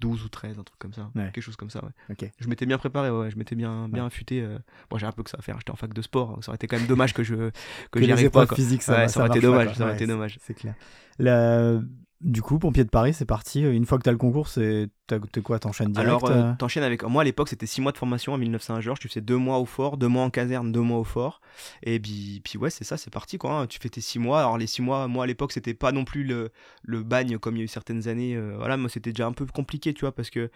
12 0.00 0.24
ou 0.24 0.28
13, 0.28 0.58
un 0.58 0.62
truc 0.62 0.78
comme 0.78 0.92
ça. 0.94 1.10
Ouais. 1.14 1.30
Quelque 1.32 1.42
chose 1.42 1.56
comme 1.56 1.70
ça, 1.70 1.82
ouais. 1.84 2.30
Je 2.38 2.48
m'étais 2.48 2.64
bien 2.66 2.78
préparé, 2.78 3.10
ouais, 3.10 3.30
je 3.30 3.36
m'étais 3.36 3.54
bien, 3.54 3.88
bien 3.88 4.06
affûté. 4.06 4.40
euh. 4.40 4.58
Bon, 4.88 4.96
j'ai 4.98 5.06
un 5.06 5.12
peu 5.12 5.22
que 5.22 5.30
ça 5.30 5.36
à 5.38 5.42
faire, 5.42 5.58
j'étais 5.58 5.70
en 5.70 5.76
fac 5.76 5.92
de 5.92 6.02
sport. 6.02 6.38
Ça 6.42 6.50
aurait 6.50 6.56
été 6.56 6.66
quand 6.66 6.78
même 6.78 6.86
dommage 6.86 7.12
que 7.14 7.22
je 7.22 7.34
que, 7.34 7.50
Que 7.92 8.02
j'y 8.04 8.10
arrive 8.12 8.30
pas. 8.30 8.46
Quoi. 8.46 8.56
physiques, 8.56 8.82
ça, 8.82 8.92
Ouais, 8.96 9.08
ça 9.08 9.20
aurait 9.20 9.28
été 9.28 9.40
pas, 9.40 9.46
dommage, 9.46 9.74
ça 9.76 9.84
aurait 9.84 9.94
été 9.94 10.06
dommage. 10.06 10.38
C'est 10.42 10.54
clair. 10.54 10.74
La- 11.18 11.80
Du 12.20 12.42
coup, 12.42 12.58
pompier 12.58 12.84
de 12.84 12.90
Paris, 12.90 13.14
c'est 13.14 13.24
parti. 13.24 13.62
Une 13.62 13.86
fois 13.86 13.96
que 13.96 14.02
t'as 14.02 14.10
le 14.12 14.18
concours, 14.18 14.48
c'est 14.48 14.90
t'as- 15.06 15.18
t'es 15.18 15.40
quoi 15.40 15.58
T'enchaînes 15.58 15.90
direct 15.92 16.06
Alors, 16.06 16.26
euh, 16.26 16.34
euh 16.50 16.52
t'enchaînes 16.58 16.82
avec. 16.82 17.02
Moi, 17.02 17.22
à 17.22 17.24
l'époque, 17.24 17.48
c'était 17.48 17.64
6 17.64 17.80
mois 17.80 17.92
de 17.92 17.96
formation 17.96 18.34
à 18.34 18.38
1900-Georges. 18.38 18.98
Tu 19.00 19.08
faisais 19.08 19.22
2 19.22 19.38
mois 19.38 19.58
au 19.58 19.64
fort, 19.64 19.96
2 19.96 20.06
mois 20.06 20.22
en 20.22 20.28
caserne, 20.28 20.70
2 20.70 20.82
mois 20.82 20.98
au 20.98 21.04
fort. 21.04 21.40
Et 21.82 21.98
puis, 21.98 22.42
puis 22.44 22.58
ouais, 22.58 22.68
c'est 22.68 22.84
ça, 22.84 22.98
c'est 22.98 23.10
parti 23.10 23.38
quoi. 23.38 23.60
hein. 23.60 23.66
Tu 23.66 23.78
fais 23.80 23.88
tes 23.88 24.02
6 24.02 24.18
mois. 24.18 24.40
Alors, 24.40 24.58
les 24.58 24.66
6 24.66 24.82
mois, 24.82 25.08
moi 25.08 25.24
à 25.24 25.26
l'époque, 25.26 25.52
c'était 25.52 25.72
pas 25.72 25.92
non 25.92 26.04
plus 26.04 26.22
le, 26.24 26.50
le 26.82 27.02
bagne 27.02 27.38
comme 27.38 27.56
il 27.56 27.60
y 27.60 27.62
a 27.62 27.64
eu 27.64 27.68
certaines 27.68 28.06
années. 28.06 28.36
euh, 28.36 28.54
voilà, 28.58 28.76
moi, 28.76 28.90
c'était 28.90 29.12
déjà 29.12 29.26
un 29.26 29.32
peu 29.32 29.46
compliqué, 29.46 29.94
tu 29.94 30.00
vois, 30.02 30.12
parce 30.12 30.28
que 30.28 30.50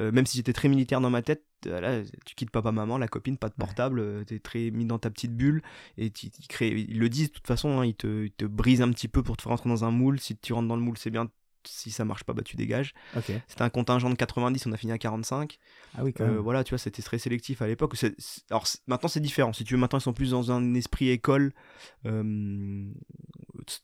euh, 0.00 0.12
même 0.12 0.26
si 0.26 0.36
j'étais 0.36 0.52
très 0.52 0.68
militaire 0.68 1.00
dans 1.00 1.10
ma 1.10 1.22
tête, 1.22 1.42
là, 1.66 2.02
tu 2.24 2.34
quittes 2.34 2.50
papa-maman, 2.50 2.98
la 2.98 3.08
copine, 3.08 3.36
pas 3.38 3.48
de 3.48 3.54
portable, 3.54 4.00
euh, 4.00 4.24
t'es 4.24 4.38
très 4.38 4.70
mis 4.70 4.84
dans 4.84 4.98
ta 4.98 5.10
petite 5.10 5.36
bulle. 5.36 5.62
Et 5.96 6.10
tu- 6.10 6.26
ils, 6.38 6.46
créent- 6.48 6.70
ils 6.88 6.98
le 6.98 7.08
disent 7.08 7.28
de 7.28 7.34
toute 7.34 7.46
façon, 7.46 7.80
hein, 7.80 7.84
ils, 7.86 7.94
te, 7.94 8.24
ils 8.24 8.32
te 8.32 8.44
brisent 8.44 8.82
un 8.82 8.90
petit 8.92 9.08
peu 9.08 9.22
pour 9.22 9.36
te 9.36 9.42
faire 9.42 9.50
rentrer 9.50 9.68
dans 9.68 9.84
un 9.84 9.90
moule. 9.90 10.20
Si 10.20 10.36
tu 10.36 10.52
rentres 10.52 10.68
dans 10.68 10.76
le 10.76 10.82
moule, 10.82 10.98
c'est 10.98 11.10
bien. 11.10 11.28
Si 11.70 11.90
ça 11.90 12.04
marche 12.04 12.24
pas, 12.24 12.32
bah 12.32 12.42
tu 12.42 12.56
dégages. 12.56 12.94
C'était 13.46 13.62
un 13.62 13.70
contingent 13.70 14.10
de 14.10 14.14
90, 14.14 14.66
on 14.66 14.72
a 14.72 14.76
fini 14.76 14.92
à 14.92 14.98
45. 14.98 15.58
Ah 15.96 16.04
oui, 16.04 16.12
quand 16.12 16.24
Euh, 16.24 16.38
voilà, 16.40 16.64
tu 16.64 16.70
vois, 16.70 16.78
c'était 16.78 17.02
très 17.02 17.18
sélectif 17.18 17.62
à 17.62 17.66
l'époque. 17.66 17.94
Alors 18.50 18.64
maintenant, 18.86 19.08
c'est 19.08 19.20
différent. 19.20 19.52
Si 19.52 19.64
tu 19.64 19.74
veux, 19.74 19.80
maintenant, 19.80 19.98
ils 19.98 20.02
sont 20.02 20.12
plus 20.12 20.30
dans 20.30 20.50
un 20.52 20.74
esprit 20.74 21.10
école, 21.10 21.52
euh, 22.06 22.84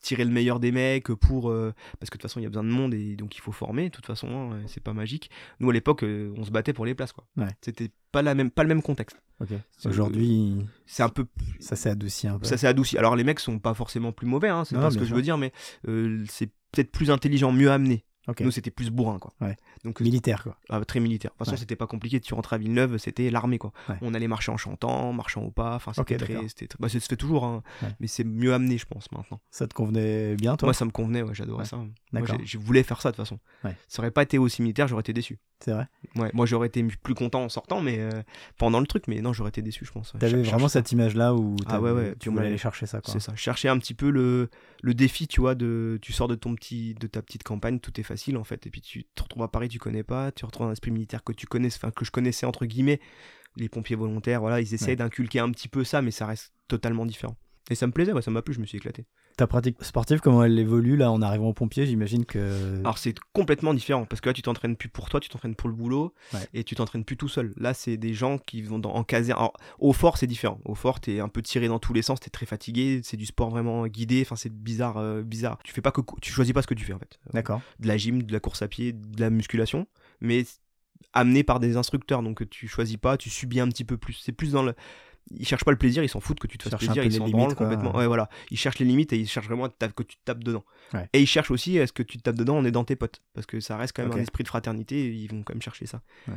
tirer 0.02 0.24
le 0.24 0.30
meilleur 0.30 0.60
des 0.60 0.72
mecs 0.72 1.08
pour. 1.08 1.50
euh, 1.50 1.72
parce 2.00 2.10
que 2.10 2.16
de 2.16 2.20
toute 2.20 2.22
façon, 2.22 2.40
il 2.40 2.44
y 2.44 2.46
a 2.46 2.48
besoin 2.48 2.64
de 2.64 2.68
monde 2.68 2.94
et 2.94 3.16
donc 3.16 3.36
il 3.36 3.40
faut 3.40 3.52
former. 3.52 3.84
De 3.90 3.94
toute 3.94 4.06
façon, 4.06 4.52
hein, 4.52 4.62
c'est 4.66 4.82
pas 4.82 4.92
magique. 4.92 5.30
Nous, 5.60 5.70
à 5.70 5.72
l'époque, 5.72 6.02
on 6.04 6.44
se 6.44 6.50
battait 6.50 6.72
pour 6.72 6.86
les 6.86 6.94
places, 6.94 7.12
quoi. 7.12 7.24
Ouais. 7.36 7.48
C'était 7.60 7.90
pas, 8.14 8.22
la 8.22 8.34
même, 8.34 8.50
pas 8.50 8.62
le 8.62 8.68
même 8.68 8.82
contexte. 8.82 9.20
Aujourd'hui, 9.84 10.56
C'est 10.86 11.02
un 11.02 11.08
peu. 11.08 11.26
ça 11.60 11.76
s'est 11.76 11.90
adouci 11.90 12.26
un 12.28 12.38
peu. 12.38 12.46
Ça 12.46 12.56
s'est 12.56 12.66
adouci. 12.66 12.96
Alors, 12.98 13.16
les 13.16 13.24
mecs 13.24 13.40
sont 13.40 13.58
pas 13.58 13.74
forcément 13.74 14.12
plus 14.12 14.26
mauvais, 14.26 14.48
hein, 14.48 14.64
c'est 14.64 14.76
pas 14.76 14.90
ce 14.90 14.98
que 14.98 15.04
je 15.04 15.14
veux 15.14 15.22
dire, 15.22 15.36
mais 15.38 15.52
euh, 15.88 16.24
c'est 16.28 16.50
peut-être 16.72 16.90
plus 16.92 17.10
intelligent, 17.10 17.52
mieux 17.52 17.70
amené. 17.70 18.04
Nous, 18.40 18.50
c'était 18.50 18.70
plus 18.70 18.88
bourrin, 18.88 19.18
quoi. 19.18 19.34
Ouais. 19.42 19.54
Donc, 19.84 20.00
Militaire, 20.00 20.42
quoi. 20.44 20.56
ah, 20.70 20.82
très 20.86 20.98
militaire. 20.98 21.32
De 21.32 21.34
toute 21.34 21.38
façon, 21.40 21.50
Ouais. 21.50 21.56
c'était 21.58 21.76
pas 21.76 21.86
compliqué. 21.86 22.20
Tu 22.20 22.32
rentrais 22.32 22.56
à 22.56 22.58
Villeneuve, 22.58 22.96
c'était 22.96 23.28
l'armée, 23.30 23.58
quoi. 23.58 23.70
Ouais. 23.86 23.96
On 24.00 24.14
allait 24.14 24.28
marcher 24.28 24.50
en 24.50 24.56
chantant, 24.56 25.12
marchant 25.12 25.42
au 25.42 25.50
pas. 25.50 25.74
Enfin, 25.74 25.92
c'était 25.92 26.16
très. 26.16 26.48
c'était 26.48 26.66
très- 26.68 26.78
bah, 26.80 26.88
ça 26.88 26.98
se 27.00 27.06
fait 27.06 27.16
toujours, 27.16 27.44
hein. 27.44 27.62
Ouais. 27.82 27.88
mais 28.00 28.06
c'est 28.06 28.24
mieux 28.24 28.54
amené, 28.54 28.78
je 28.78 28.86
pense, 28.86 29.12
maintenant. 29.12 29.40
Ça 29.50 29.66
te 29.66 29.74
convenait 29.74 30.36
bien, 30.36 30.56
toi? 30.56 30.68
Moi, 30.68 30.72
ça 30.72 30.86
me 30.86 30.90
convenait, 30.90 31.20
ouais, 31.20 31.34
j'adorais 31.34 31.64
Ouais. 31.64 31.68
ça. 31.68 31.76
Moi, 31.76 32.22
je 32.44 32.56
voulais 32.56 32.82
faire 32.82 33.02
ça, 33.02 33.10
de 33.10 33.16
toute 33.16 33.26
façon. 33.26 33.38
Ouais. 33.62 33.76
Ça 33.88 34.00
aurait 34.00 34.10
pas 34.10 34.22
été 34.22 34.38
aussi 34.38 34.62
militaire, 34.62 34.88
j'aurais 34.88 35.00
été 35.02 35.12
déçu. 35.12 35.38
C'est 35.60 35.70
vrai. 35.72 35.86
Ouais, 36.16 36.30
moi, 36.34 36.44
j'aurais 36.46 36.66
été 36.66 36.82
plus 37.02 37.14
content 37.14 37.42
en 37.44 37.48
sortant, 37.48 37.80
mais 37.80 37.98
euh, 37.98 38.10
pendant 38.58 38.80
le 38.80 38.86
truc, 38.86 39.08
mais 39.08 39.20
non, 39.22 39.32
j'aurais 39.32 39.48
été 39.48 39.62
déçu, 39.62 39.84
je 39.86 39.92
pense. 39.92 40.12
ouais. 40.12 40.20
T'avais 40.20 40.42
vraiment 40.42 40.68
ça. 40.68 40.80
cette 40.80 40.92
image-là 40.92 41.34
où 41.34 41.56
Ah 41.66 41.80
ouais, 41.80 41.88
t'avais- 41.90 42.08
ouais, 42.10 42.14
tu 42.20 42.28
voulais 42.28 42.46
aller 42.48 42.58
chercher 42.58 42.84
ça. 42.86 43.00
C'est 43.04 43.20
ça. 43.20 43.34
Chercher 43.34 43.68
un 43.70 43.78
petit 43.78 43.94
peu 43.94 44.10
le, 44.10 44.50
le 44.82 44.94
défi, 44.94 45.26
tu 45.26 45.40
vois, 45.40 45.54
de 45.54 45.98
tu 46.02 46.12
sors 46.12 46.28
de 46.28 46.34
ton 46.34 46.54
petit 46.54 46.94
de 46.94 47.06
ta 47.06 47.22
petite 47.22 47.44
campagne, 47.44 47.78
tout 47.80 47.98
est 47.98 48.04
facile 48.04 48.36
en 48.36 48.44
fait, 48.44 48.66
et 48.66 48.70
puis 48.70 48.82
tu 48.82 49.04
te 49.14 49.22
retrouves 49.22 49.42
à 49.42 49.48
Paris, 49.48 49.68
tu 49.68 49.78
connais 49.78 50.02
pas, 50.02 50.32
tu 50.32 50.44
retrouves 50.44 50.66
un 50.66 50.72
esprit 50.72 50.90
militaire 50.90 51.24
que 51.24 51.32
tu 51.32 51.46
connais, 51.46 51.68
enfin 51.68 51.90
que 51.90 52.04
je 52.04 52.10
connaissais 52.10 52.44
entre 52.44 52.66
guillemets, 52.66 53.00
les 53.56 53.68
pompiers 53.70 53.96
volontaires, 53.96 54.40
voilà, 54.40 54.60
ils 54.60 54.74
essayent 54.74 54.96
d'inculquer 54.96 55.38
un 55.38 55.50
petit 55.50 55.68
peu 55.68 55.82
ça, 55.84 56.02
mais 56.02 56.10
ça 56.10 56.26
reste 56.26 56.52
totalement 56.68 57.06
différent. 57.06 57.36
Et 57.70 57.74
ça 57.74 57.86
me 57.86 57.92
plaisait, 57.92 58.12
ouais, 58.12 58.20
ça 58.22 58.30
m'a 58.30 58.42
plu, 58.42 58.52
je 58.52 58.60
me 58.60 58.66
suis 58.66 58.76
éclaté. 58.76 59.06
Ta 59.36 59.48
pratique 59.48 59.82
sportive, 59.82 60.20
comment 60.20 60.44
elle 60.44 60.56
évolue 60.58 60.96
là 60.96 61.10
en 61.10 61.20
arrivant 61.20 61.48
au 61.48 61.52
pompier 61.52 61.86
J'imagine 61.86 62.24
que. 62.24 62.78
Alors 62.80 62.98
c'est 62.98 63.16
complètement 63.32 63.74
différent 63.74 64.04
parce 64.04 64.20
que 64.20 64.28
là 64.28 64.32
tu 64.32 64.42
t'entraînes 64.42 64.76
plus 64.76 64.88
pour 64.88 65.08
toi, 65.08 65.18
tu 65.18 65.28
t'entraînes 65.28 65.56
pour 65.56 65.68
le 65.68 65.74
boulot 65.74 66.14
Ouais. 66.32 66.40
et 66.54 66.62
tu 66.62 66.76
t'entraînes 66.76 67.04
plus 67.04 67.16
tout 67.16 67.28
seul. 67.28 67.52
Là 67.56 67.74
c'est 67.74 67.96
des 67.96 68.14
gens 68.14 68.38
qui 68.38 68.62
vont 68.62 68.78
dans, 68.78 68.92
en 68.92 69.02
caserne. 69.02 69.38
Alors 69.38 69.54
au 69.80 69.92
fort 69.92 70.18
c'est 70.18 70.28
différent. 70.28 70.60
Au 70.64 70.76
fort 70.76 71.00
t'es 71.00 71.18
un 71.18 71.28
peu 71.28 71.42
tiré 71.42 71.66
dans 71.66 71.80
tous 71.80 71.92
les 71.92 72.02
sens, 72.02 72.20
t'es 72.20 72.30
très 72.30 72.46
fatigué, 72.46 73.00
c'est 73.02 73.16
du 73.16 73.26
sport 73.26 73.50
vraiment 73.50 73.86
guidé. 73.88 74.22
Enfin 74.24 74.36
c'est 74.36 74.52
bizarre, 74.52 74.98
euh, 74.98 75.22
bizarre. 75.22 75.58
Tu 75.64 75.72
fais 75.72 75.80
pas 75.82 75.90
que 75.90 76.00
tu 76.22 76.30
choisis 76.32 76.52
pas 76.52 76.62
ce 76.62 76.68
que 76.68 76.74
tu 76.74 76.84
fais 76.84 76.92
en 76.92 76.98
fait. 77.00 77.18
D'accord. 77.32 77.60
De 77.80 77.88
la 77.88 77.96
gym, 77.96 78.22
de 78.22 78.32
la 78.32 78.38
course 78.38 78.62
à 78.62 78.68
pied, 78.68 78.92
de 78.92 79.20
la 79.20 79.30
musculation, 79.30 79.88
mais 80.20 80.44
amené 81.12 81.42
par 81.44 81.60
des 81.60 81.76
instructeurs 81.76 82.22
donc 82.22 82.48
tu 82.50 82.68
choisis 82.68 82.96
pas, 82.96 83.16
tu 83.16 83.30
subis 83.30 83.58
un 83.60 83.68
petit 83.68 83.84
peu 83.84 83.96
plus. 83.96 84.14
C'est 84.14 84.32
plus 84.32 84.52
dans 84.52 84.62
le 84.62 84.74
ils 85.30 85.46
cherchent 85.46 85.64
pas 85.64 85.70
le 85.70 85.78
plaisir, 85.78 86.02
ils 86.02 86.08
s'en 86.08 86.20
foutent 86.20 86.40
que 86.40 86.46
tu 86.46 86.58
te 86.58 86.68
fasses 86.68 86.78
plaisir, 86.78 87.02
ils 87.04 87.10
les 87.10 87.18
s'en 87.18 87.24
limites, 87.24 87.36
branlent 87.36 87.54
quoi. 87.54 87.66
complètement. 87.66 87.96
Ouais, 87.96 88.06
voilà. 88.06 88.28
Ils 88.50 88.58
cherchent 88.58 88.78
les 88.78 88.84
limites 88.84 89.12
et 89.12 89.18
ils 89.18 89.28
cherchent 89.28 89.46
vraiment 89.46 89.68
que 89.68 90.02
tu 90.02 90.16
te 90.16 90.24
tapes 90.24 90.44
dedans. 90.44 90.64
Ouais. 90.92 91.08
Et 91.12 91.20
ils 91.20 91.26
cherchent 91.26 91.50
aussi 91.50 91.76
est-ce 91.76 91.92
que 91.92 92.02
tu 92.02 92.18
te 92.18 92.22
tapes 92.22 92.36
dedans 92.36 92.58
en 92.58 92.64
aidant 92.64 92.84
tes 92.84 92.96
potes 92.96 93.22
parce 93.32 93.46
que 93.46 93.60
ça 93.60 93.76
reste 93.76 93.96
quand 93.96 94.02
même 94.02 94.12
un 94.12 94.22
esprit 94.22 94.42
de 94.42 94.48
fraternité 94.48 95.06
et 95.06 95.08
ils 95.10 95.30
vont 95.30 95.42
quand 95.42 95.54
même 95.54 95.62
chercher 95.62 95.86
ça. 95.86 96.02
Ouais. 96.28 96.34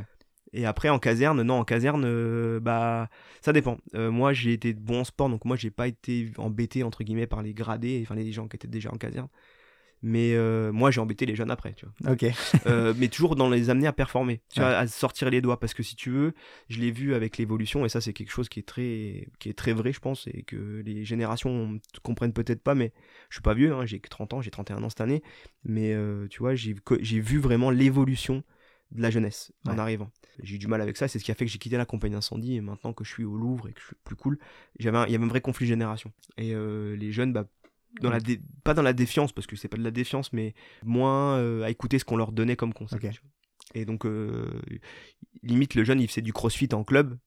Et 0.52 0.64
après 0.64 0.88
en 0.88 0.98
caserne, 0.98 1.42
non, 1.42 1.58
en 1.60 1.64
caserne, 1.64 2.04
euh, 2.06 2.58
bah 2.60 3.10
ça 3.42 3.52
dépend. 3.52 3.78
Euh, 3.94 4.10
moi 4.10 4.32
j'ai 4.32 4.54
été 4.54 4.72
bon 4.72 5.00
en 5.00 5.04
sport 5.04 5.28
donc 5.28 5.44
moi 5.44 5.56
j'ai 5.56 5.70
pas 5.70 5.86
été 5.86 6.30
embêté 6.38 6.82
entre 6.82 7.04
guillemets 7.04 7.26
par 7.26 7.42
les 7.42 7.52
gradés, 7.52 8.00
enfin 8.02 8.14
les 8.14 8.32
gens 8.32 8.48
qui 8.48 8.56
étaient 8.56 8.68
déjà 8.68 8.90
en 8.90 8.96
caserne. 8.96 9.28
Mais 10.02 10.34
euh, 10.34 10.70
moi 10.72 10.90
j'ai 10.90 11.00
embêté 11.00 11.26
les 11.26 11.34
jeunes 11.34 11.50
après, 11.50 11.74
tu 11.74 11.86
vois. 11.86 12.12
Ok. 12.12 12.24
Euh, 12.66 12.92
mais 12.96 13.08
toujours 13.08 13.34
dans 13.36 13.48
les 13.48 13.70
amener 13.70 13.86
à 13.86 13.92
performer, 13.92 14.40
tu 14.52 14.60
Ouais. 14.60 14.66
à 14.66 14.86
sortir 14.86 15.30
les 15.30 15.40
doigts. 15.40 15.58
Parce 15.58 15.74
que 15.74 15.82
si 15.82 15.96
tu 15.96 16.10
veux, 16.10 16.34
je 16.68 16.78
l'ai 16.80 16.90
vu 16.90 17.14
avec 17.14 17.38
l'évolution, 17.38 17.84
et 17.84 17.88
ça 17.88 18.00
c'est 18.00 18.12
quelque 18.12 18.30
chose 18.30 18.48
qui 18.48 18.60
est 18.60 18.62
très, 18.66 19.28
qui 19.38 19.48
est 19.48 19.56
très 19.56 19.72
vrai, 19.72 19.92
je 19.92 20.00
pense, 20.00 20.26
et 20.28 20.42
que 20.42 20.82
les 20.84 21.04
générations 21.04 21.68
ne 21.68 21.78
comprennent 22.02 22.32
peut-être 22.32 22.62
pas, 22.62 22.74
mais 22.74 22.92
je 23.30 23.36
suis 23.36 23.42
pas 23.42 23.54
vieux, 23.54 23.72
hein, 23.74 23.86
j'ai 23.86 24.00
que 24.00 24.08
30 24.08 24.34
ans, 24.34 24.42
j'ai 24.42 24.50
31 24.50 24.82
ans 24.82 24.88
cette 24.90 25.00
année, 25.00 25.22
mais 25.64 25.94
euh, 25.94 26.26
tu 26.28 26.40
vois, 26.40 26.54
j'ai 26.54 26.74
j'ai 27.00 27.20
vu 27.20 27.38
vraiment 27.38 27.70
l'évolution 27.70 28.42
de 28.92 29.02
la 29.02 29.10
jeunesse 29.10 29.52
en 29.66 29.76
arrivant. 29.78 30.10
J'ai 30.42 30.54
eu 30.56 30.58
du 30.58 30.66
mal 30.66 30.80
avec 30.80 30.96
ça, 30.96 31.08
c'est 31.08 31.18
ce 31.18 31.24
qui 31.24 31.30
a 31.30 31.34
fait 31.34 31.44
que 31.44 31.50
j'ai 31.50 31.58
quitté 31.58 31.76
la 31.76 31.84
compagnie 31.84 32.14
incendie, 32.16 32.56
et 32.56 32.60
maintenant 32.60 32.92
que 32.92 33.04
je 33.04 33.10
suis 33.10 33.24
au 33.24 33.36
Louvre 33.36 33.68
et 33.68 33.72
que 33.72 33.80
je 33.80 33.86
suis 33.86 33.96
plus 34.04 34.16
cool, 34.16 34.38
j'avais 34.78 34.98
il 35.08 35.12
y 35.12 35.14
avait 35.14 35.24
un 35.24 35.28
vrai 35.28 35.40
conflit 35.40 35.66
de 35.66 35.70
génération. 35.70 36.12
Et 36.38 36.54
euh, 36.54 36.96
les 36.96 37.12
jeunes, 37.12 37.32
bah, 37.32 37.44
dans 38.00 38.10
la 38.10 38.20
dé- 38.20 38.40
pas 38.64 38.74
dans 38.74 38.82
la 38.82 38.92
défiance, 38.92 39.32
parce 39.32 39.46
que 39.46 39.56
c'est 39.56 39.68
pas 39.68 39.76
de 39.76 39.82
la 39.84 39.90
défiance, 39.90 40.32
mais 40.32 40.54
moins 40.84 41.36
euh, 41.38 41.62
à 41.64 41.70
écouter 41.70 41.98
ce 41.98 42.04
qu'on 42.04 42.16
leur 42.16 42.32
donnait 42.32 42.56
comme 42.56 42.72
conseil. 42.74 42.98
Et 43.74 43.84
donc, 43.84 44.06
euh, 44.06 44.60
limite, 45.42 45.74
le 45.74 45.84
jeune, 45.84 46.00
il 46.00 46.08
faisait 46.08 46.22
du 46.22 46.32
crossfit 46.32 46.68
en 46.72 46.84
club, 46.84 47.18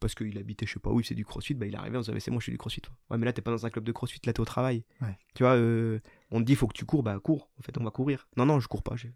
parce 0.00 0.14
qu'il 0.14 0.36
habitait, 0.38 0.66
je 0.66 0.74
sais 0.74 0.78
pas 0.80 0.90
où, 0.90 1.00
il 1.00 1.02
faisait 1.02 1.14
du 1.14 1.24
crossfit, 1.24 1.54
bah, 1.54 1.66
il 1.66 1.74
arrivait, 1.74 1.96
on 1.98 2.02
se 2.02 2.10
disait, 2.10 2.20
c'est 2.20 2.30
moi, 2.30 2.40
je 2.40 2.46
fais 2.46 2.52
du 2.52 2.58
crossfit. 2.58 2.82
Ouais, 3.10 3.18
mais 3.18 3.26
là, 3.26 3.32
t'es 3.32 3.42
pas 3.42 3.50
dans 3.50 3.66
un 3.66 3.70
club 3.70 3.84
de 3.84 3.92
crossfit, 3.92 4.20
là, 4.24 4.32
t'es 4.32 4.40
au 4.40 4.44
travail. 4.44 4.84
Ouais. 5.00 5.16
Tu 5.34 5.42
vois, 5.42 5.54
euh, 5.56 5.98
on 6.30 6.40
te 6.40 6.44
dit, 6.44 6.54
faut 6.54 6.66
que 6.68 6.76
tu 6.76 6.84
cours, 6.84 7.02
bah, 7.02 7.18
cours. 7.20 7.50
En 7.58 7.62
fait, 7.62 7.76
on 7.78 7.84
va 7.84 7.90
courir. 7.90 8.28
Non, 8.36 8.46
non, 8.46 8.60
je 8.60 8.68
cours 8.68 8.82
pas. 8.82 8.94
J'ai 8.96 9.12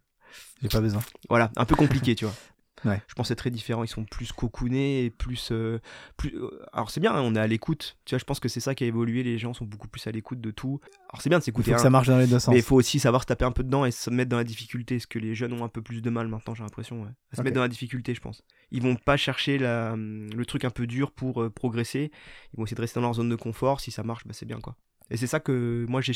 pas 0.69 0.81
besoin. 0.81 1.03
Voilà, 1.29 1.51
un 1.57 1.65
peu 1.65 1.77
compliqué, 1.77 2.15
tu 2.15 2.25
vois. 2.25 2.35
Ouais. 2.85 3.01
Je 3.07 3.15
pense 3.15 3.25
que 3.25 3.29
c'est 3.29 3.37
très 3.37 3.51
différent. 3.51 3.85
Ils 3.85 3.89
sont 3.89 4.05
plus 4.05 4.33
cocoonés 4.33 5.05
et 5.05 5.11
plus. 5.11 5.51
euh, 5.53 5.79
plus 6.17 6.35
euh, 6.37 6.51
alors, 6.73 6.91
c'est 6.91 7.01
bien, 7.01 7.13
hein, 7.15 7.21
on 7.23 7.35
est 7.35 7.39
à 7.41 7.47
l'écoute. 7.47 7.97
Tu 8.05 8.15
vois, 8.15 8.19
je 8.19 8.25
pense 8.25 8.41
que 8.41 8.49
c'est 8.49 8.61
ça 8.61 8.75
qui 8.75 8.85
a 8.85 8.87
évolué. 8.87 9.23
Les 9.23 9.39
gens 9.39 9.55
sont 9.55 9.65
beaucoup 9.65 9.89
plus 9.89 10.07
à 10.07 10.11
l'écoute 10.11 10.41
de 10.41 10.51
tout. 10.51 10.81
Alors, 11.11 11.23
c'est 11.23 11.29
bien 11.29 11.39
de 11.39 11.43
Il 11.43 11.47
s'écouter. 11.47 11.71
que 11.71 11.77
hein, 11.77 11.79
ça 11.79 11.91
marche 11.91 12.09
dans 12.09 12.19
les 12.19 12.27
deux 12.27 12.39
sens. 12.39 12.53
mais 12.53 12.59
il 12.61 12.65
faut 12.65 12.77
aussi 12.77 12.99
savoir 12.99 13.23
se 13.23 13.27
taper 13.27 13.45
un 13.45 13.53
peu 13.53 13.63
dedans 13.63 13.85
et 13.85 13.91
se 13.91 14.11
mettre 14.11 14.31
dans 14.31 14.37
la 14.37 14.45
difficulté. 14.45 14.99
Ce 14.99 15.07
que 15.07 15.19
les 15.19 15.35
jeunes 15.35 15.53
ont 15.53 15.65
un 15.65 15.69
peu 15.69 15.83
plus 15.83 16.03
de 16.03 16.11
mal 16.11 16.29
maintenant, 16.29 16.55
j'ai 16.55 16.63
l'impression. 16.63 17.03
ouais. 17.03 17.09
À 17.33 17.37
se 17.37 17.43
mettre 17.43 17.55
dans 17.55 17.63
la 17.63 17.69
difficulté, 17.69 18.15
je 18.15 18.21
pense. 18.21 18.43
Ils 18.71 18.83
vont 18.83 18.97
pas 18.97 19.17
chercher 19.17 19.59
la, 19.59 19.95
le 19.97 20.45
truc 20.45 20.65
un 20.65 20.71
peu 20.71 20.87
dur 20.87 21.11
pour 21.13 21.43
euh, 21.43 21.51
progresser. 21.51 22.11
Ils 22.53 22.57
vont 22.59 22.65
essayer 22.65 22.77
de 22.77 22.81
rester 22.81 22.99
dans 23.01 23.07
leur 23.07 23.15
zone 23.15 23.29
de 23.29 23.37
confort. 23.37 23.81
Si 23.81 23.91
ça 23.91 24.03
marche, 24.03 24.27
bah, 24.27 24.33
c'est 24.35 24.47
bien, 24.47 24.61
quoi. 24.61 24.77
Et 25.13 25.19
c'est 25.19 25.27
ça 25.27 25.41
que 25.41 25.85
moi, 25.89 26.01
j'ai 26.01 26.15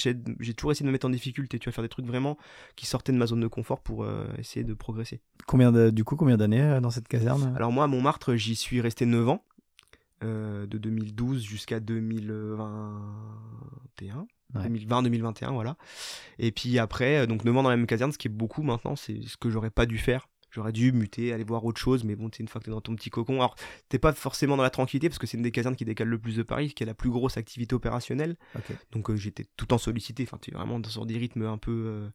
toujours 0.54 0.72
essayé 0.72 0.84
de 0.84 0.88
me 0.88 0.92
mettre 0.92 1.06
en 1.06 1.10
difficulté. 1.10 1.58
Tu 1.58 1.68
vas 1.68 1.72
faire 1.72 1.84
des 1.84 1.88
trucs 1.88 2.06
vraiment 2.06 2.38
qui 2.76 2.86
sortaient 2.86 3.12
de 3.12 3.18
ma 3.18 3.26
zone 3.26 3.40
de 3.40 3.46
confort 3.46 3.80
pour 3.80 4.04
euh, 4.04 4.26
essayer 4.38 4.64
de 4.64 4.72
progresser. 4.72 5.20
Combien 5.46 5.70
de, 5.70 5.90
du 5.90 6.02
coup, 6.02 6.16
combien 6.16 6.38
d'années 6.38 6.62
euh, 6.62 6.80
dans 6.80 6.90
cette 6.90 7.06
caserne 7.06 7.52
Alors 7.56 7.72
moi, 7.72 7.84
à 7.84 7.88
Montmartre, 7.88 8.36
j'y 8.36 8.56
suis 8.56 8.80
resté 8.80 9.04
9 9.04 9.28
ans, 9.28 9.44
euh, 10.24 10.66
de 10.66 10.78
2012 10.78 11.42
jusqu'à 11.42 11.78
2021. 11.78 14.26
Ouais. 14.54 14.68
2020-2021, 14.68 15.52
voilà. 15.52 15.76
Et 16.38 16.52
puis 16.52 16.78
après, 16.78 17.18
euh, 17.18 17.26
donc 17.26 17.44
9 17.44 17.54
ans 17.54 17.62
dans 17.62 17.68
la 17.68 17.76
même 17.76 17.86
caserne, 17.86 18.12
ce 18.12 18.18
qui 18.18 18.28
est 18.28 18.30
beaucoup 18.30 18.62
maintenant, 18.62 18.96
c'est 18.96 19.20
ce 19.26 19.36
que 19.36 19.50
j'aurais 19.50 19.68
pas 19.68 19.84
dû 19.84 19.98
faire. 19.98 20.26
J'aurais 20.56 20.72
dû 20.72 20.90
muter, 20.90 21.34
aller 21.34 21.44
voir 21.44 21.66
autre 21.66 21.78
chose, 21.78 22.02
mais 22.02 22.16
bon, 22.16 22.30
tu 22.30 22.40
une 22.40 22.48
fois 22.48 22.62
que 22.62 22.64
t'es 22.64 22.70
dans 22.70 22.80
ton 22.80 22.96
petit 22.96 23.10
cocon. 23.10 23.34
Alors, 23.34 23.56
t'es 23.90 23.98
pas 23.98 24.14
forcément 24.14 24.56
dans 24.56 24.62
la 24.62 24.70
tranquillité, 24.70 25.10
parce 25.10 25.18
que 25.18 25.26
c'est 25.26 25.36
une 25.36 25.42
des 25.42 25.52
casernes 25.52 25.76
qui 25.76 25.84
décale 25.84 26.08
le 26.08 26.18
plus 26.18 26.36
de 26.36 26.42
Paris, 26.42 26.72
qui 26.72 26.82
a 26.82 26.86
la 26.86 26.94
plus 26.94 27.10
grosse 27.10 27.36
activité 27.36 27.74
opérationnelle. 27.74 28.38
Donc, 28.90 29.10
euh, 29.10 29.16
j'étais 29.16 29.44
tout 29.44 29.64
le 29.64 29.68
temps 29.68 29.76
sollicité. 29.76 30.22
Enfin, 30.22 30.38
tu 30.40 30.50
es 30.50 30.54
vraiment 30.54 30.80
dans 30.80 31.04
des 31.04 31.18
rythmes 31.18 31.42
un 31.42 31.58
peu. 31.58 31.72
Euh, 31.72 32.08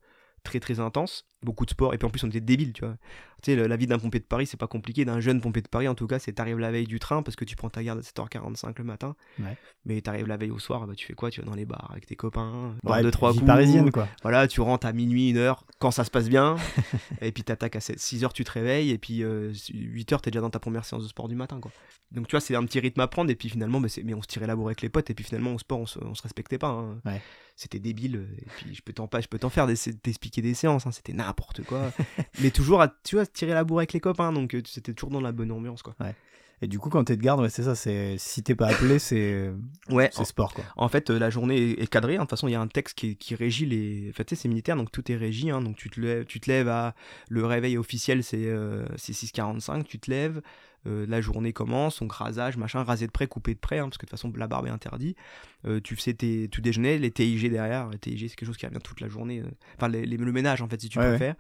très 0.43 0.59
très 0.59 0.79
intense, 0.79 1.27
beaucoup 1.43 1.65
de 1.65 1.69
sport, 1.69 1.93
et 1.93 1.99
puis 1.99 2.07
en 2.07 2.09
plus 2.09 2.23
on 2.23 2.27
était 2.27 2.41
débiles, 2.41 2.73
tu 2.73 2.83
vois. 2.83 2.97
Tu 3.41 3.55
sais, 3.55 3.67
la 3.67 3.75
vie 3.75 3.87
d'un 3.87 3.99
pompier 3.99 4.19
de 4.19 4.25
Paris, 4.25 4.45
c'est 4.45 4.57
pas 4.57 4.67
compliqué, 4.67 5.05
d'un 5.05 5.19
jeune 5.19 5.41
pompier 5.41 5.61
de 5.61 5.67
Paris 5.67 5.87
en 5.87 5.95
tout 5.95 6.07
cas, 6.07 6.19
c'est 6.19 6.33
t'arrives 6.33 6.59
la 6.59 6.71
veille 6.71 6.87
du 6.87 6.99
train 6.99 7.23
parce 7.23 7.35
que 7.35 7.45
tu 7.45 7.55
prends 7.55 7.69
ta 7.69 7.83
garde 7.83 7.99
à 7.99 8.01
7h45 8.01 8.73
le 8.77 8.83
matin, 8.83 9.15
ouais. 9.39 9.57
mais 9.85 10.01
t'arrives 10.01 10.27
la 10.27 10.37
veille 10.37 10.51
au 10.51 10.59
soir, 10.59 10.87
bah, 10.87 10.93
tu 10.95 11.05
fais 11.05 11.13
quoi? 11.13 11.31
Tu 11.31 11.41
vas 11.41 11.47
dans 11.47 11.55
les 11.55 11.65
bars 11.65 11.89
avec 11.91 12.05
tes 12.05 12.15
copains, 12.15 12.75
ouais, 12.83 13.01
deux, 13.01 13.11
trois 13.11 13.33
coups. 13.33 13.45
parisienne 13.45 13.91
quoi. 13.91 14.07
Voilà, 14.21 14.47
tu 14.47 14.61
rentres 14.61 14.85
à 14.85 14.93
minuit, 14.93 15.29
une 15.29 15.37
heure, 15.37 15.65
quand 15.79 15.91
ça 15.91 16.03
se 16.03 16.11
passe 16.11 16.29
bien, 16.29 16.55
et 17.21 17.31
puis 17.31 17.43
t'attaques 17.43 17.75
à 17.75 17.79
6h, 17.79 18.31
tu 18.33 18.43
te 18.43 18.51
réveilles, 18.51 18.91
et 18.91 18.97
puis 18.97 19.23
euh, 19.23 19.51
8h, 19.51 20.21
t'es 20.21 20.31
déjà 20.31 20.41
dans 20.41 20.49
ta 20.49 20.59
première 20.59 20.85
séance 20.85 21.03
de 21.03 21.07
sport 21.07 21.27
du 21.27 21.35
matin, 21.35 21.59
quoi. 21.59 21.71
Donc 22.11 22.27
tu 22.27 22.31
vois, 22.31 22.41
c'est 22.41 22.55
un 22.55 22.65
petit 22.65 22.79
rythme 22.79 22.99
à 23.01 23.07
prendre, 23.07 23.31
et 23.31 23.35
puis 23.35 23.49
finalement, 23.49 23.79
bah, 23.79 23.87
mais 24.03 24.13
on 24.13 24.21
se 24.21 24.27
tirait 24.27 24.47
la 24.47 24.55
bourre 24.55 24.67
avec 24.67 24.81
les 24.81 24.89
potes, 24.89 25.09
et 25.09 25.13
puis 25.13 25.25
finalement, 25.25 25.53
au 25.53 25.59
sport, 25.59 25.79
on 25.79 25.85
se, 25.85 25.99
on 25.99 26.13
se 26.13 26.21
respectait 26.21 26.57
pas. 26.57 26.69
Hein. 26.69 27.01
Ouais 27.05 27.21
c'était 27.61 27.79
débile. 27.79 28.27
Et 28.39 28.45
puis 28.57 28.75
je 28.75 28.81
peux 28.81 28.93
t'en 28.93 29.07
pas, 29.07 29.21
je 29.21 29.27
peux 29.27 29.39
t'en 29.39 29.49
faire 29.49 29.67
t'expliquer 29.67 30.41
des 30.41 30.53
séances. 30.53 30.87
Hein, 30.87 30.91
c'était 30.91 31.13
n'importe 31.13 31.63
quoi. 31.63 31.91
mais 32.41 32.51
toujours 32.51 32.81
à, 32.81 32.93
tu 33.03 33.15
vois, 33.15 33.25
tirer 33.33 33.53
la 33.53 33.63
bourre 33.63 33.79
avec 33.79 33.93
les 33.93 33.99
copains. 33.99 34.31
Donc 34.31 34.53
euh, 34.53 34.61
c'était 34.65 34.93
toujours 34.93 35.11
dans 35.11 35.21
la 35.21 35.31
bonne 35.31 35.51
ambiance, 35.51 35.81
quoi. 35.81 35.95
Ouais. 35.99 36.15
Et 36.63 36.67
du 36.67 36.77
coup, 36.77 36.89
quand 36.89 37.03
t'es 37.03 37.17
de 37.17 37.21
garde, 37.21 37.41
ouais, 37.41 37.49
c'est 37.49 37.63
ça. 37.63 37.73
C'est 37.73 38.15
si 38.19 38.43
t'es 38.43 38.53
pas 38.53 38.67
appelé, 38.67 38.99
c'est 38.99 39.51
ouais, 39.89 40.09
c'est 40.13 40.25
sport 40.25 40.53
quoi. 40.53 40.63
En 40.77 40.89
fait, 40.89 41.09
euh, 41.09 41.17
la 41.17 41.31
journée 41.31 41.81
est 41.81 41.87
cadrée. 41.87 42.15
Hein. 42.15 42.19
De 42.19 42.23
toute 42.23 42.31
façon, 42.31 42.47
il 42.47 42.51
y 42.51 42.55
a 42.55 42.61
un 42.61 42.67
texte 42.67 42.97
qui, 42.97 43.15
qui 43.15 43.33
régit 43.33 43.65
les. 43.65 44.09
En 44.11 44.13
fait, 44.13 44.35
c'est 44.35 44.47
militaire, 44.47 44.75
donc 44.75 44.91
tout 44.91 45.11
est 45.11 45.15
régi. 45.15 45.49
Hein. 45.49 45.61
Donc 45.61 45.75
tu 45.75 45.89
te 45.89 45.99
lèves, 45.99 46.25
tu 46.25 46.39
te 46.39 46.49
lèves 46.49 46.67
à 46.67 46.93
le 47.29 47.45
réveil 47.45 47.77
officiel, 47.77 48.23
c'est 48.23 48.45
euh, 48.45 48.85
6h45. 48.95 49.83
Tu 49.85 49.99
te 49.99 50.11
lèves. 50.11 50.41
Euh, 50.87 51.05
la 51.07 51.21
journée 51.21 51.53
commence, 51.53 51.95
son 51.95 52.07
rasage, 52.07 52.57
machin, 52.57 52.83
rasé 52.83 53.05
de 53.07 53.11
près, 53.11 53.27
coupé 53.27 53.53
de 53.53 53.59
près, 53.59 53.79
hein, 53.79 53.85
parce 53.85 53.97
que 53.97 54.05
de 54.05 54.09
toute 54.09 54.19
façon 54.19 54.31
la 54.35 54.47
barbe 54.47 54.67
est 54.67 54.71
interdite. 54.71 55.17
Euh, 55.65 55.79
tu 55.83 55.95
fais 55.95 56.13
tes, 56.13 56.47
tout 56.49 56.61
déjeuner, 56.61 56.97
les 56.97 57.11
TIG 57.11 57.49
derrière, 57.51 57.89
les 57.89 57.99
TIG 57.99 58.29
c'est 58.29 58.35
quelque 58.35 58.47
chose 58.47 58.57
qui 58.57 58.65
revient 58.65 58.79
toute 58.83 59.01
la 59.01 59.07
journée, 59.07 59.39
euh, 59.41 59.49
enfin 59.77 59.89
les, 59.89 60.05
le 60.05 60.31
ménage 60.31 60.61
en 60.61 60.67
fait 60.67 60.81
si 60.81 60.89
tu 60.89 60.97
peux 60.97 61.17
préfères. 61.17 61.35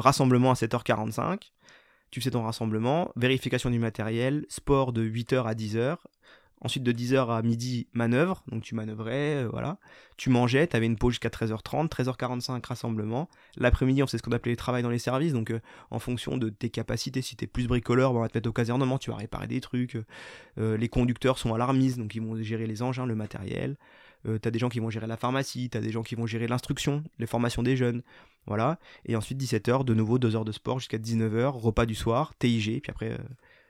rassemblement 0.00 0.50
à 0.50 0.54
7h45, 0.54 1.52
tu 2.10 2.20
fais 2.20 2.30
ton 2.30 2.42
rassemblement, 2.42 3.10
vérification 3.16 3.70
du 3.70 3.78
matériel, 3.78 4.44
sport 4.48 4.92
de 4.92 5.02
8h 5.02 5.44
à 5.44 5.54
10h, 5.54 5.96
Ensuite, 6.64 6.84
de 6.84 6.92
10h 6.92 7.28
à 7.36 7.42
midi, 7.42 7.88
manœuvre. 7.92 8.44
Donc, 8.46 8.62
tu 8.62 8.76
manœuvrais, 8.76 9.44
euh, 9.44 9.48
voilà. 9.50 9.78
Tu 10.16 10.30
mangeais, 10.30 10.68
tu 10.68 10.76
avais 10.76 10.86
une 10.86 10.96
pause 10.96 11.14
jusqu'à 11.14 11.28
13h30, 11.28 11.88
13h45, 11.88 12.64
rassemblement. 12.64 13.28
L'après-midi, 13.56 14.00
on 14.02 14.06
sait 14.06 14.16
ce 14.16 14.22
qu'on 14.22 14.30
appelait 14.30 14.52
le 14.52 14.56
travail 14.56 14.84
dans 14.84 14.90
les 14.90 15.00
services. 15.00 15.32
Donc, 15.32 15.50
euh, 15.50 15.58
en 15.90 15.98
fonction 15.98 16.38
de 16.38 16.50
tes 16.50 16.70
capacités, 16.70 17.20
si 17.20 17.34
tu 17.34 17.44
es 17.44 17.46
plus 17.48 17.66
bricoleur, 17.66 18.14
on 18.14 18.20
va 18.20 18.28
te 18.28 18.38
mettre 18.38 18.48
au 18.48 18.52
casernement, 18.52 18.98
tu 18.98 19.10
vas 19.10 19.16
réparer 19.16 19.48
des 19.48 19.60
trucs. 19.60 19.98
Euh, 20.58 20.76
les 20.76 20.88
conducteurs 20.88 21.36
sont 21.36 21.52
alarmistes, 21.52 21.98
donc 21.98 22.14
ils 22.14 22.22
vont 22.22 22.40
gérer 22.40 22.68
les 22.68 22.82
engins, 22.82 23.06
le 23.06 23.16
matériel. 23.16 23.76
tu 24.24 24.46
as 24.46 24.50
des 24.52 24.58
gens 24.60 24.68
qui 24.68 24.78
vont 24.78 24.90
gérer 24.90 25.08
la 25.08 25.16
pharmacie, 25.16 25.68
tu 25.68 25.76
as 25.76 25.80
des 25.80 25.90
gens 25.90 26.04
qui 26.04 26.14
vont 26.14 26.26
gérer 26.26 26.46
l'instruction, 26.46 27.02
les 27.18 27.26
formations 27.26 27.64
des 27.64 27.76
jeunes. 27.76 28.02
Voilà. 28.46 28.78
Et 29.04 29.16
ensuite, 29.16 29.42
17h, 29.42 29.84
de 29.84 29.94
nouveau, 29.94 30.20
2 30.20 30.36
heures 30.36 30.44
de 30.44 30.52
sport 30.52 30.78
jusqu'à 30.78 30.98
19h, 30.98 31.58
repas 31.58 31.86
du 31.86 31.96
soir, 31.96 32.34
TIG, 32.38 32.82
puis 32.82 32.90
après 32.90 33.18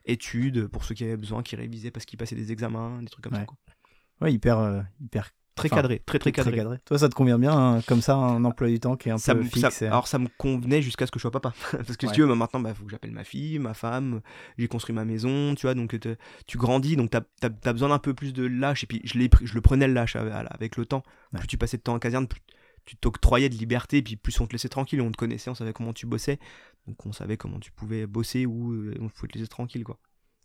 études 0.05 0.67
pour 0.69 0.85
ceux 0.85 0.95
qui 0.95 1.05
avaient 1.05 1.17
besoin, 1.17 1.43
qui 1.43 1.57
révisaient 1.57 1.91
parce 1.91 2.05
qu'ils 2.05 2.19
passaient 2.19 2.37
des 2.37 2.53
examens, 2.53 3.01
des 3.03 3.09
trucs 3.09 3.25
comme 3.25 3.35
ça. 3.35 3.45
Quoi. 3.45 3.57
Ouais, 4.21 4.33
hyper, 4.33 4.59
euh, 4.59 4.81
hyper 5.01 5.31
très 5.55 5.69
cadré, 5.69 6.03
très 6.05 6.19
très 6.19 6.33
cadré. 6.33 6.57
cadré. 6.57 6.79
Toi, 6.85 6.99
ça 6.99 7.09
te 7.09 7.15
convient 7.15 7.39
bien, 7.39 7.53
hein, 7.53 7.81
comme 7.87 8.01
ça, 8.01 8.15
un 8.15 8.45
emploi 8.45 8.69
du 8.69 8.81
temps 8.81 8.97
qui 8.97 9.09
est 9.09 9.13
un 9.13 9.35
peu 9.35 9.43
fixe. 9.43 9.83
Alors, 9.83 10.09
ça 10.09 10.19
me 10.19 10.29
convenait 10.39 10.83
jusqu'à 10.83 11.07
ce 11.07 11.11
que 11.11 11.19
je 11.19 11.23
sois 11.23 11.31
papa. 11.31 11.53
Parce 11.73 11.97
que 11.97 12.07
si 12.07 12.13
tu 12.13 12.23
veux, 12.23 12.35
maintenant, 12.35 12.61
il 12.61 12.65
bah, 12.65 12.75
faut 12.75 12.85
que 12.85 12.91
j'appelle 12.91 13.13
ma 13.13 13.25
fille, 13.25 13.59
ma 13.59 13.75
femme, 13.75 14.21
j'ai 14.59 14.69
construit 14.69 14.95
ma 14.95 15.05
maison, 15.05 15.55
tu 15.55 15.67
vois, 15.67 15.75
donc 15.75 15.99
tu 16.47 16.59
grandis, 16.59 16.97
donc 16.97 17.11
tu 17.11 17.17
as, 17.17 17.73
besoin 17.73 17.89
d'un 17.89 17.99
peu 17.99 18.15
plus 18.15 18.33
de 18.33 18.45
lâche. 18.45 18.85
Et 18.85 18.87
puis, 18.87 19.01
je, 19.05 19.19
je 19.43 19.55
le 19.55 19.61
prenais 19.61 19.87
le 19.87 19.95
lâche 19.95 20.17
avec 20.17 20.77
le 20.77 20.87
temps. 20.87 21.03
Plus 21.37 21.49
tu 21.49 21.59
passais 21.59 21.77
de 21.77 21.83
temps 21.83 21.95
en 21.95 21.99
caserne, 21.99 22.27
plus 22.27 22.41
tu 22.85 22.97
t'octroyais 22.97 23.49
de 23.49 23.55
liberté, 23.55 23.99
et 23.99 24.03
puis 24.03 24.17
plus 24.17 24.39
on 24.41 24.47
te 24.47 24.53
laissait 24.53 24.69
tranquille, 24.69 25.01
on 25.01 25.11
te 25.11 25.17
connaissait, 25.17 25.51
on 25.51 25.55
savait 25.55 25.73
comment 25.73 25.93
tu 25.93 26.07
bossais. 26.07 26.39
Donc, 26.87 27.07
on 27.07 27.13
savait 27.13 27.37
comment 27.37 27.61
tu 27.61 27.71
pouvais 27.71 28.07
bosser 28.07 28.47
ou 28.47 28.73
euh, 28.73 28.95
on 29.01 29.09
pouvait 29.09 29.29
te 29.29 29.39
laisser 29.39 29.49
tranquille, 29.49 29.85
quoi 29.85 29.99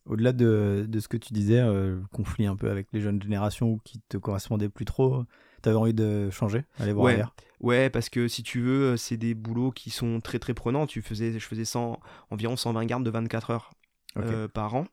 au-delà 0.08 0.32
de, 0.32 0.86
de, 0.88 1.00
ce 1.00 1.08
que 1.08 1.18
tu 1.18 1.34
disais, 1.34 1.60
euh, 1.60 2.00
conflit 2.14 2.46
un 2.46 2.56
peu 2.56 2.70
avec 2.70 2.88
les 2.94 3.02
jeunes 3.02 3.22
générations 3.22 3.78
qui 3.84 4.00
te 4.08 4.18
correspondaient 4.18 4.70
plus 4.70 4.86
trop, 4.86 5.24
tu 5.62 5.70
avais 5.70 5.78
envie 5.78 5.94
de 5.94 6.30
changer, 6.30 6.64
aller 6.80 6.94
voir 6.94 7.06
ouais. 7.06 7.14
ailleurs? 7.14 7.36
Ouais, 7.60 7.90
parce 7.90 8.10
que 8.10 8.28
si 8.28 8.44
tu 8.44 8.62
veux, 8.62 8.94
euh, 8.94 8.98
c'est 8.98 9.18
des 9.18 9.34
boulots 9.34 9.72
qui 9.72 9.90
sont 9.90 10.20
très 10.22 10.40
très 10.40 10.54
prenants. 10.54 10.88
Tu 10.88 11.02
faisais, 11.02 11.38
je 11.38 11.46
faisais 11.46 11.66
100, 11.66 12.00
environ 12.30 12.56
120 12.56 12.86
gardes 12.86 13.04
de 13.04 13.10
24 13.10 13.52
heures 13.52 13.72
euh, 14.18 14.48
par 14.48 14.76
an. 14.76 14.86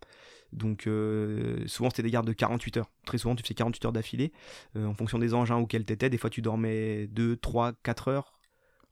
Donc 0.54 0.88
souvent 1.66 1.90
c'était 1.90 2.02
des 2.02 2.10
gardes 2.10 2.26
de 2.26 2.32
48 2.32 2.76
heures. 2.78 2.90
Très 3.04 3.18
souvent 3.18 3.34
tu 3.34 3.42
faisais 3.42 3.54
48 3.54 3.86
heures 3.86 3.92
d'affilée. 3.92 4.32
en 4.76 4.94
fonction 4.94 5.18
des 5.18 5.34
engins 5.34 5.56
auxquels 5.56 5.84
tu 5.84 5.92
étais, 5.92 6.08
des 6.10 6.18
fois 6.18 6.30
tu 6.30 6.42
dormais 6.42 7.06
2, 7.08 7.36
3, 7.36 7.72
4 7.82 8.08
heures 8.08 8.34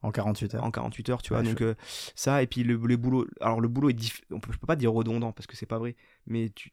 en 0.02 0.10
48 0.10 0.54
heures. 0.56 0.64
En 0.64 0.70
48 0.70 1.08
heures, 1.10 1.22
tu 1.22 1.32
vois. 1.32 1.42
donc, 1.42 1.60
euh, 1.60 1.74
ça, 2.14 2.42
et 2.42 2.46
puis 2.46 2.64
le, 2.64 2.80
les 2.86 2.96
boulots. 2.96 3.26
Alors, 3.40 3.60
le 3.60 3.68
boulot 3.68 3.90
est. 3.90 3.94
Diff... 3.94 4.20
On 4.30 4.40
peut, 4.40 4.52
je 4.52 4.58
peux 4.58 4.66
pas 4.66 4.76
dire 4.76 4.92
redondant 4.92 5.32
parce 5.32 5.46
que 5.46 5.56
c'est 5.56 5.66
pas 5.66 5.78
vrai, 5.78 5.96
mais 6.26 6.50
tu 6.50 6.72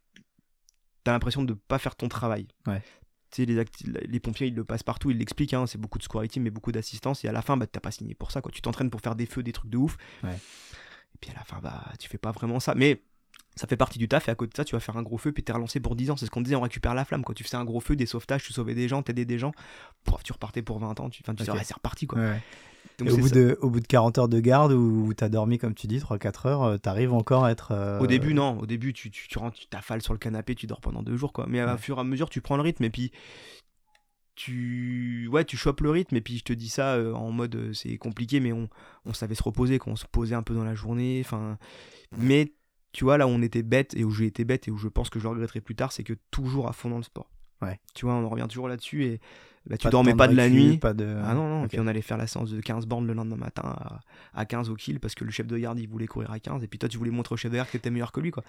as 1.05 1.11
l'impression 1.11 1.43
de 1.43 1.53
pas 1.53 1.77
faire 1.77 1.95
ton 1.95 2.09
travail. 2.09 2.47
Ouais. 2.67 2.81
Tu 3.31 3.43
sais, 3.43 3.45
les, 3.45 3.63
les 4.07 4.19
pompiers, 4.19 4.47
ils 4.47 4.55
le 4.55 4.63
passent 4.63 4.83
partout, 4.83 5.11
ils 5.11 5.17
l'expliquent. 5.17 5.53
Hein, 5.53 5.67
c'est 5.67 5.77
beaucoup 5.77 5.99
de 5.99 6.03
squarity, 6.03 6.39
mais 6.39 6.49
beaucoup 6.49 6.71
d'assistance. 6.71 7.23
Et 7.23 7.27
à 7.27 7.31
la 7.31 7.43
fin, 7.43 7.55
bah, 7.55 7.67
t'as 7.67 7.79
pas 7.79 7.91
signé 7.91 8.15
pour 8.15 8.31
ça. 8.31 8.41
Quoi. 8.41 8.51
Tu 8.51 8.61
t'entraînes 8.61 8.89
pour 8.89 9.01
faire 9.01 9.15
des 9.15 9.27
feux, 9.27 9.43
des 9.43 9.53
trucs 9.53 9.69
de 9.69 9.77
ouf. 9.77 9.97
Ouais. 10.23 10.33
Et 10.33 11.17
puis 11.21 11.29
à 11.29 11.35
la 11.35 11.43
fin, 11.43 11.59
bah, 11.61 11.93
tu 11.99 12.09
fais 12.09 12.17
pas 12.17 12.31
vraiment 12.31 12.59
ça. 12.59 12.73
Mais 12.73 13.03
ça 13.59 13.67
fait 13.67 13.77
partie 13.77 13.99
du 13.99 14.07
taf 14.07 14.29
et 14.29 14.31
à 14.31 14.35
côté 14.35 14.51
de 14.51 14.57
ça 14.57 14.63
tu 14.63 14.75
vas 14.75 14.79
faire 14.79 14.97
un 14.97 15.03
gros 15.03 15.17
feu 15.17 15.31
puis 15.31 15.43
t'es 15.43 15.51
relancé 15.51 15.79
pour 15.79 15.95
10 15.95 16.11
ans 16.11 16.17
c'est 16.17 16.25
ce 16.25 16.31
qu'on 16.31 16.41
disait 16.41 16.55
on 16.55 16.61
récupère 16.61 16.93
la 16.93 17.03
flamme 17.03 17.23
quand 17.23 17.33
tu 17.33 17.43
faisais 17.43 17.57
un 17.57 17.65
gros 17.65 17.81
feu 17.81 17.95
des 17.95 18.05
sauvetages 18.05 18.43
tu 18.43 18.53
sauvais 18.53 18.73
des 18.73 18.87
gens 18.87 19.01
t'aidais 19.01 19.25
des 19.25 19.37
gens 19.37 19.51
pour 20.05 20.23
tu 20.23 20.31
repartais 20.31 20.61
pour 20.61 20.79
20 20.79 20.99
ans 20.99 21.09
tu, 21.09 21.21
enfin, 21.23 21.35
tu 21.35 21.43
c'est 21.43 21.73
reparti 21.73 22.07
quoi 22.07 22.19
ouais 22.19 22.41
au, 23.01 23.17
bout 23.17 23.29
de, 23.29 23.57
au 23.61 23.69
bout 23.69 23.79
de 23.79 23.87
40 23.87 24.17
heures 24.17 24.27
de 24.27 24.39
garde 24.39 24.73
où 24.73 25.13
tu 25.13 25.23
as 25.23 25.29
dormi, 25.29 25.57
comme 25.57 25.73
tu 25.73 25.87
dis, 25.87 25.99
3-4 25.99 26.47
heures, 26.47 26.63
euh, 26.63 26.77
tu 26.81 26.89
arrives 26.89 27.13
encore 27.13 27.45
à 27.45 27.51
être. 27.51 27.71
Euh, 27.71 27.99
au 27.99 28.07
début, 28.07 28.33
non. 28.33 28.59
Au 28.59 28.65
début, 28.65 28.93
tu, 28.93 29.09
tu, 29.09 29.27
tu 29.27 29.37
rentres, 29.37 29.57
tu 29.57 29.67
t'affales 29.67 30.01
sur 30.01 30.13
le 30.13 30.19
canapé, 30.19 30.55
tu 30.55 30.67
dors 30.67 30.81
pendant 30.81 31.01
deux 31.01 31.15
jours. 31.15 31.33
quoi. 31.33 31.45
Mais 31.47 31.59
à 31.59 31.77
fur 31.77 31.97
et 31.97 32.01
à 32.01 32.03
mesure, 32.03 32.29
tu 32.29 32.41
prends 32.41 32.57
le 32.57 32.61
rythme 32.61 32.83
et 32.83 32.89
puis 32.89 33.11
tu 34.35 35.27
ouais 35.33 35.43
tu 35.43 35.57
chopes 35.57 35.81
le 35.81 35.89
rythme 35.89 36.15
et 36.15 36.21
puis 36.21 36.37
je 36.37 36.45
te 36.45 36.53
dis 36.53 36.69
ça 36.69 36.93
euh, 36.93 37.13
en 37.13 37.29
mode 37.29 37.73
c'est 37.73 37.97
compliqué 37.97 38.39
mais 38.39 38.53
on, 38.53 38.69
on 39.03 39.11
savait 39.11 39.35
se 39.35 39.43
reposer 39.43 39.79
qu'on 39.79 39.97
se 39.97 40.05
posait 40.05 40.33
un 40.33 40.43
peu 40.43 40.53
dans 40.53 40.63
la 40.63 40.75
journée 40.75 41.21
enfin 41.25 41.57
mais 42.17 42.53
tu 42.91 43.03
vois 43.03 43.17
là 43.17 43.27
où 43.27 43.29
on 43.29 43.41
était 43.41 43.63
bête 43.63 43.93
et 43.95 44.03
où 44.03 44.11
j'ai 44.11 44.25
été 44.25 44.45
bête 44.45 44.67
et 44.67 44.71
où 44.71 44.77
je 44.77 44.87
pense 44.87 45.09
que 45.09 45.19
je 45.19 45.23
le 45.25 45.29
regretterai 45.31 45.61
plus 45.61 45.75
tard 45.75 45.91
c'est 45.91 46.03
que 46.03 46.13
toujours 46.31 46.67
à 46.67 46.73
fond 46.73 46.89
dans 46.89 46.97
le 46.97 47.03
sport 47.03 47.29
ouais 47.61 47.79
tu 47.93 48.05
vois 48.05 48.15
on 48.15 48.25
en 48.25 48.29
revient 48.29 48.47
toujours 48.47 48.67
là-dessus 48.67 49.05
et 49.05 49.19
bah, 49.65 49.77
tu 49.77 49.89
dormais 49.89 50.15
pas 50.15 50.27
de, 50.27 50.35
la 50.35 50.49
nuit. 50.49 50.77
Pas 50.77 50.93
de... 50.93 51.17
Ah 51.23 51.33
non, 51.33 51.47
non. 51.47 51.65
Et 51.65 51.67
puis 51.67 51.79
on 51.79 51.85
allait 51.85 52.01
faire 52.01 52.17
la 52.17 52.27
séance 52.27 52.49
de 52.49 52.59
15 52.59 52.87
bornes 52.87 53.05
le 53.05 53.13
lendemain 53.13 53.35
matin 53.35 53.63
à, 53.65 53.99
à 54.33 54.45
15 54.45 54.69
au 54.69 54.75
kill 54.75 54.99
parce 54.99 55.15
que 55.15 55.23
le 55.23 55.31
chef 55.31 55.47
de 55.47 55.57
garde 55.57 55.77
il 55.79 55.87
voulait 55.87 56.07
courir 56.07 56.31
à 56.31 56.39
15 56.39 56.63
et 56.63 56.67
puis 56.67 56.79
toi 56.79 56.89
tu 56.89 56.97
voulais 56.97 57.11
montrer 57.11 57.33
au 57.33 57.37
chef 57.37 57.51
de 57.51 57.57
garde 57.57 57.67
que 57.67 57.73
t'étais 57.73 57.91
meilleur 57.91 58.11
que 58.11 58.19
lui 58.19 58.31
quoi. 58.31 58.43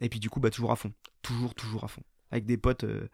Et 0.00 0.08
puis 0.08 0.20
du 0.20 0.30
coup, 0.30 0.40
bah 0.40 0.50
toujours 0.50 0.72
à 0.72 0.76
fond. 0.76 0.92
Toujours, 1.22 1.54
toujours 1.54 1.84
à 1.84 1.88
fond. 1.88 2.02
Avec 2.30 2.46
des 2.46 2.56
potes, 2.56 2.84
euh, 2.84 3.08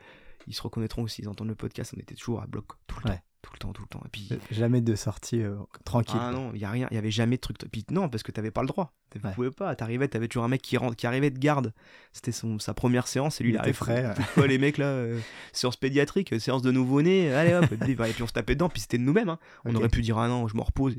ils 0.47 0.55
se 0.55 0.63
reconnaîtront 0.63 1.03
aussi, 1.03 1.23
ils 1.23 1.29
entendent 1.29 1.49
le 1.49 1.55
podcast, 1.55 1.95
on 1.97 2.01
était 2.01 2.15
toujours 2.15 2.43
à 2.43 2.47
bloc 2.47 2.67
tout 2.87 2.97
le 3.05 3.11
temps 3.11 3.21
tout 3.43 3.53
le 3.53 3.59
temps, 3.59 3.73
tout 3.73 3.83
le 3.83 3.89
temps. 3.89 4.03
Et 4.05 4.09
puis... 4.09 4.29
Jamais 4.51 4.81
de 4.81 4.95
sortie 4.95 5.43
euh, 5.43 5.57
tranquille. 5.85 6.19
Ah 6.21 6.33
non, 6.33 6.51
il 6.55 6.61
y 6.61 6.65
a 6.65 6.71
rien, 6.71 6.89
il 6.91 6.95
y 6.95 6.99
avait 6.99 7.11
jamais 7.11 7.37
de 7.37 7.41
truc. 7.41 7.59
Puis 7.71 7.85
non, 7.91 8.09
parce 8.09 8.23
que 8.23 8.33
t'avais 8.33 8.51
pas 8.51 8.63
le 8.63 8.67
droit. 8.67 8.93
Tu 9.11 9.21
ouais. 9.21 9.33
pouvais 9.33 9.51
pas. 9.51 9.75
T'arrivais, 9.77 10.09
t'avais 10.09 10.29
toujours 10.29 10.45
un 10.45 10.49
mec 10.49 10.61
qui 10.61 10.77
rentre, 10.77 10.97
qui 10.97 11.07
arrivait 11.07 11.31
de 11.31 11.39
garde. 11.39 11.73
C'était 12.13 12.33
son 12.33 12.59
sa 12.59 12.75
première 12.75 13.07
séance 13.07 13.41
et 13.41 13.45
lui 13.45 13.57
il, 13.65 13.75
frais. 13.75 14.15
Quoi, 14.35 14.47
les 14.47 14.59
mecs 14.59 14.79
là, 14.79 14.87
euh, 14.87 15.21
séance 15.53 15.77
pédiatrique, 15.77 16.33
euh, 16.33 16.39
séance 16.39 16.63
de 16.63 16.73
nouveau-né, 16.73 17.33
allez 17.33 17.55
hop. 17.55 17.65
et, 17.71 17.77
puis, 17.77 18.23
on 18.23 18.27
se 18.27 18.33
tapait 18.33 18.55
dedans. 18.55 18.69
Puis 18.69 18.81
c'était 18.81 18.99
de 18.99 19.05
nous-mêmes. 19.05 19.29
Hein. 19.29 19.39
On 19.65 19.75
aurait 19.75 19.89
pu 19.89 20.03
dire 20.03 20.19
ah 20.19 20.29
non, 20.29 20.49
je 20.49 20.57
me 20.57 20.63
repose, 20.63 20.97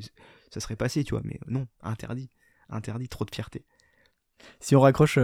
ça 0.49 0.59
serait 0.59 0.77
passé, 0.77 1.03
tu 1.03 1.13
vois. 1.13 1.21
Mais 1.25 1.39
non, 1.47 1.67
interdit, 1.83 2.29
interdit, 2.69 3.09
trop 3.09 3.25
de 3.25 3.35
fierté. 3.35 3.65
Si 4.61 4.75
on 4.77 4.79
raccroche 4.79 5.19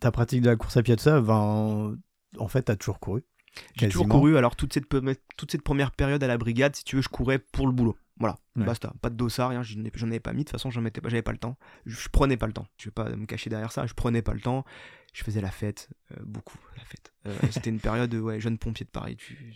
ta 0.00 0.10
pratique 0.10 0.40
de 0.40 0.48
la 0.48 0.56
course 0.56 0.78
à 0.78 0.82
pied 0.82 0.96
de 0.96 1.00
ça, 1.00 1.20
ben, 1.20 1.98
en 2.38 2.48
fait, 2.48 2.62
t'as 2.62 2.76
toujours 2.76 2.98
couru. 2.98 3.22
J'ai 3.76 3.88
toujours 3.88 4.08
couru. 4.08 4.36
Alors, 4.36 4.56
toute 4.56 4.72
cette, 4.72 4.86
toute 5.36 5.50
cette 5.50 5.62
première 5.62 5.90
période 5.90 6.22
à 6.22 6.26
la 6.26 6.38
brigade, 6.38 6.76
si 6.76 6.84
tu 6.84 6.96
veux, 6.96 7.02
je 7.02 7.08
courais 7.08 7.38
pour 7.38 7.66
le 7.66 7.72
boulot. 7.72 7.96
Voilà, 8.18 8.38
basta. 8.54 8.94
Pas 9.02 9.10
de 9.10 9.16
dossard, 9.16 9.50
rien. 9.50 9.62
J'en 9.62 10.06
avais 10.06 10.20
pas 10.20 10.32
mis. 10.32 10.38
De 10.38 10.44
toute 10.44 10.52
façon, 10.52 10.70
j'en 10.70 10.80
mettais 10.80 11.00
pas. 11.00 11.08
J'avais 11.10 11.22
pas 11.22 11.32
le 11.32 11.38
temps. 11.38 11.56
Je, 11.84 12.08
prenais 12.08 12.36
pas 12.36 12.46
le 12.46 12.52
temps. 12.54 12.66
Je 12.78 12.86
vais 12.86 12.90
pas 12.90 13.10
me 13.10 13.26
cacher 13.26 13.50
derrière 13.50 13.72
ça. 13.72 13.86
Je 13.86 13.92
prenais 13.94 14.22
pas 14.22 14.32
le 14.32 14.40
temps. 14.40 14.64
Je 15.12 15.24
faisais 15.24 15.40
la 15.40 15.50
fête, 15.50 15.88
euh, 16.12 16.16
beaucoup 16.26 16.58
la 16.76 16.84
fête. 16.84 17.12
Euh, 17.26 17.34
c'était 17.50 17.70
une 17.70 17.80
période, 17.80 18.14
ouais, 18.14 18.38
jeune 18.38 18.58
pompier 18.58 18.84
de 18.84 18.90
Paris. 18.90 19.16
Tu, 19.16 19.54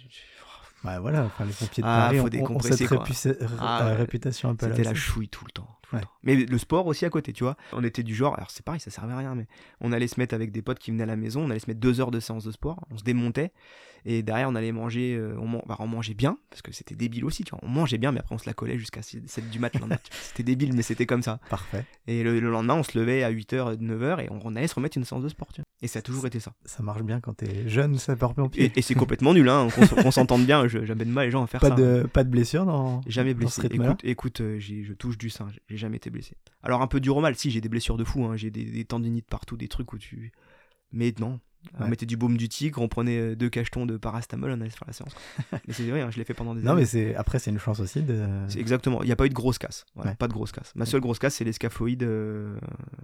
Bah 0.82 1.00
voilà, 1.00 1.24
enfin, 1.24 1.44
les 1.44 1.52
pompiers 1.52 1.82
de 1.82 1.88
Ah, 1.88 2.06
Paris 2.06 2.18
faut 2.18 2.24
ont, 2.24 2.28
décompresser, 2.28 2.86
cette 2.86 2.88
quoi. 2.88 3.04
Ah, 3.58 3.82
euh, 3.82 3.90
ouais. 3.90 3.96
réputation 3.96 4.48
un 4.48 4.54
peu 4.54 4.70
C'était 4.70 4.84
la 4.84 4.94
chouille 4.94 5.28
tout 5.28 5.44
le 5.44 5.50
temps. 5.50 5.68
tout 5.82 5.90
le 5.96 5.98
Ouais. 5.98 6.04
temps. 6.04 6.10
Mais 6.22 6.34
le 6.36 6.56
sport 6.58 6.86
aussi 6.86 7.04
à 7.04 7.10
côté, 7.10 7.34
tu 7.34 7.44
vois. 7.44 7.58
On 7.72 7.84
était 7.84 8.02
du 8.02 8.14
genre, 8.14 8.34
alors 8.36 8.50
c'est 8.50 8.64
pareil, 8.64 8.80
ça 8.80 8.90
servait 8.90 9.12
à 9.12 9.18
rien, 9.18 9.34
mais 9.34 9.48
on 9.82 9.92
allait 9.92 10.08
se 10.08 10.18
mettre 10.18 10.34
avec 10.34 10.50
des 10.50 10.62
potes 10.62 10.78
qui 10.78 10.92
venaient 10.92 11.02
à 11.02 11.06
la 11.06 11.16
maison, 11.16 11.42
on 11.42 11.50
allait 11.50 11.58
se 11.58 11.68
mettre 11.68 11.80
deux 11.80 12.00
heures 12.00 12.10
de 12.10 12.20
séance 12.20 12.44
de 12.44 12.52
sport, 12.52 12.86
on 12.90 12.96
se 12.96 13.04
démontait, 13.04 13.52
et 14.04 14.22
derrière 14.22 14.48
on 14.48 14.54
allait 14.54 14.72
manger, 14.72 15.14
euh, 15.16 15.36
on, 15.38 15.46
man- 15.46 15.62
bah, 15.66 15.76
on 15.80 15.86
mangeait 15.86 16.14
bien, 16.14 16.38
parce 16.50 16.62
que 16.62 16.72
c'était 16.72 16.94
débile 16.94 17.24
aussi, 17.24 17.44
tu 17.44 17.50
vois. 17.50 17.60
On 17.62 17.68
mangeait 17.68 17.98
bien, 17.98 18.12
mais 18.12 18.20
après 18.20 18.34
on 18.34 18.38
se 18.38 18.46
la 18.46 18.54
collait 18.54 18.78
jusqu'à 18.78 19.02
7 19.02 19.50
du 19.50 19.58
mat 19.58 19.74
le 19.74 19.80
lendemain. 19.80 19.96
tu 20.02 20.10
vois. 20.10 20.20
C'était 20.22 20.42
débile, 20.42 20.72
mais 20.74 20.82
c'était 20.82 21.06
comme 21.06 21.22
ça. 21.22 21.38
Parfait. 21.50 21.84
Et 22.06 22.22
le, 22.22 22.38
le 22.40 22.50
lendemain, 22.50 22.74
on 22.74 22.82
se 22.82 22.98
levait 22.98 23.22
à 23.22 23.30
8h, 23.32 23.76
9h, 23.78 24.24
et 24.24 24.30
on, 24.30 24.38
on 24.44 24.56
allait 24.56 24.66
se 24.68 24.74
remettre 24.74 24.96
une 24.96 25.04
séance 25.04 25.22
de 25.22 25.28
sport, 25.28 25.48
tu 25.52 25.60
vois. 25.60 25.64
Et 25.82 25.86
ça 25.88 26.00
a 26.00 26.02
toujours 26.02 26.26
été 26.26 26.40
ça. 26.40 26.52
Ça 26.64 26.82
marche 26.82 27.02
bien 27.02 27.20
quand 27.20 27.32
t'es 27.34 27.66
jeune 27.68 27.96
sapeur-pompier. 27.98 28.64
Et, 28.66 28.78
et 28.78 28.82
c'est 28.82 28.94
complètement 28.94 29.32
nul, 29.32 29.48
hein, 29.48 29.68
qu'on 30.02 30.10
s'entende 30.10 30.44
bien, 30.44 30.68
j'amène 30.68 31.10
mal 31.10 31.24
les 31.26 31.30
gens 31.30 31.42
à 31.42 31.46
faire 31.46 31.60
Pas 31.60 31.70
ça. 31.70 31.74
de, 31.74 32.06
pas 32.12 32.22
de 32.24 32.28
blessure 32.30 32.66
dans. 32.66 33.00
Jamais 33.06 33.32
dans 33.34 33.38
blessé. 33.40 33.62
rythme-là 33.62 33.86
Écoute, 33.90 34.00
écoute 34.04 34.40
euh, 34.42 34.58
j'ai- 34.58 34.84
je 34.84 34.92
touche 34.92 35.16
du 35.16 35.30
sein, 35.30 35.48
j'ai- 35.52 35.60
j'ai 35.68 35.76
jamais 35.78 35.96
été 35.96 36.10
blessé. 36.10 36.36
Alors 36.62 36.82
un 36.82 36.86
peu 36.86 37.00
dur 37.00 37.16
au 37.16 37.20
mal, 37.22 37.34
si 37.34 37.50
j'ai 37.50 37.60
des 37.62 37.68
blessures 37.70 37.96
de 37.96 38.04
fou, 38.04 38.24
hein, 38.26 38.36
j'ai 38.36 38.50
des, 38.50 38.64
des 38.64 38.84
tendinites 38.84 39.26
partout, 39.26 39.56
des 39.56 39.68
trucs 39.68 39.92
où 39.94 39.98
tu. 39.98 40.32
Mais 40.92 41.14
non. 41.18 41.40
On 41.78 41.84
Ouais. 41.84 41.90
mettait 41.90 42.06
du 42.06 42.16
baume 42.16 42.36
du 42.36 42.48
tigre, 42.48 42.80
on 42.80 42.88
prenait 42.88 43.18
euh, 43.18 43.36
deux 43.36 43.50
cachetons 43.50 43.84
de 43.86 43.96
parastamol, 43.98 44.50
on 44.50 44.60
allait 44.60 44.70
faire 44.70 44.84
la 44.86 44.92
séance. 44.94 45.14
mais 45.52 45.74
c'est 45.74 45.84
vrai, 45.88 46.00
hein, 46.00 46.10
je 46.10 46.16
l'ai 46.18 46.24
fait 46.24 46.32
pendant 46.34 46.54
des 46.54 46.62
Non, 46.62 46.72
années. 46.72 46.80
mais 46.80 46.86
c'est 46.86 47.14
après, 47.14 47.38
c'est 47.38 47.50
une 47.50 47.58
chance 47.58 47.80
aussi 47.80 48.02
de. 48.02 48.26
C'est 48.48 48.58
exactement, 48.60 49.02
il 49.02 49.06
n'y 49.06 49.12
a 49.12 49.16
pas 49.16 49.26
eu 49.26 49.28
de 49.28 49.34
grosse 49.34 49.58
casse. 49.58 49.84
Voilà, 49.94 50.10
Ouais. 50.12 50.16
Pas 50.16 50.26
de 50.28 50.32
grosse 50.32 50.52
casse. 50.52 50.72
Ma 50.74 50.86
seule 50.86 51.00
grosse 51.02 51.18
casse, 51.18 51.34
c'est 51.34 51.44
les 51.44 51.52
scaphoïdes 51.52 52.02
euh, 52.02 52.56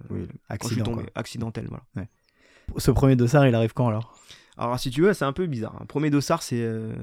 Oui, 0.09 0.27
accident. 0.49 0.83
tombé, 0.85 1.03
accidentel. 1.15 1.67
Voilà. 1.69 2.07
Ce 2.77 2.91
premier 2.91 3.15
dossard, 3.15 3.47
il 3.47 3.55
arrive 3.55 3.73
quand 3.73 3.87
alors? 3.87 4.19
Alors, 4.57 4.79
si 4.79 4.89
tu 4.89 5.01
veux, 5.03 5.13
c'est 5.13 5.23
un 5.25 5.33
peu 5.33 5.45
bizarre. 5.45 5.79
Un 5.81 5.85
premier 5.85 6.09
dossard, 6.09 6.41
c'est 6.41 6.59
euh, 6.61 6.93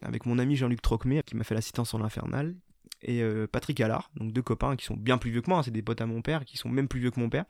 avec 0.00 0.26
mon 0.26 0.38
ami 0.38 0.54
Jean-Luc 0.56 0.80
Trocmé, 0.80 1.22
qui 1.26 1.34
m'a 1.36 1.42
fait 1.44 1.54
l'assistance 1.56 1.92
en 1.92 1.98
l'infernal, 1.98 2.54
et 3.04 3.22
euh, 3.22 3.46
Patrick 3.46 3.80
Allard, 3.80 4.10
donc 4.16 4.32
deux 4.32 4.42
copains 4.42 4.76
qui 4.76 4.84
sont 4.84 4.96
bien 4.96 5.18
plus 5.18 5.30
vieux 5.30 5.40
que 5.42 5.50
moi, 5.50 5.58
hein, 5.58 5.62
c'est 5.62 5.70
des 5.70 5.82
potes 5.82 6.00
à 6.00 6.06
mon 6.06 6.22
père, 6.22 6.44
qui 6.44 6.56
sont 6.56 6.68
même 6.68 6.88
plus 6.88 7.00
vieux 7.00 7.10
que 7.10 7.20
mon 7.20 7.28
père, 7.28 7.44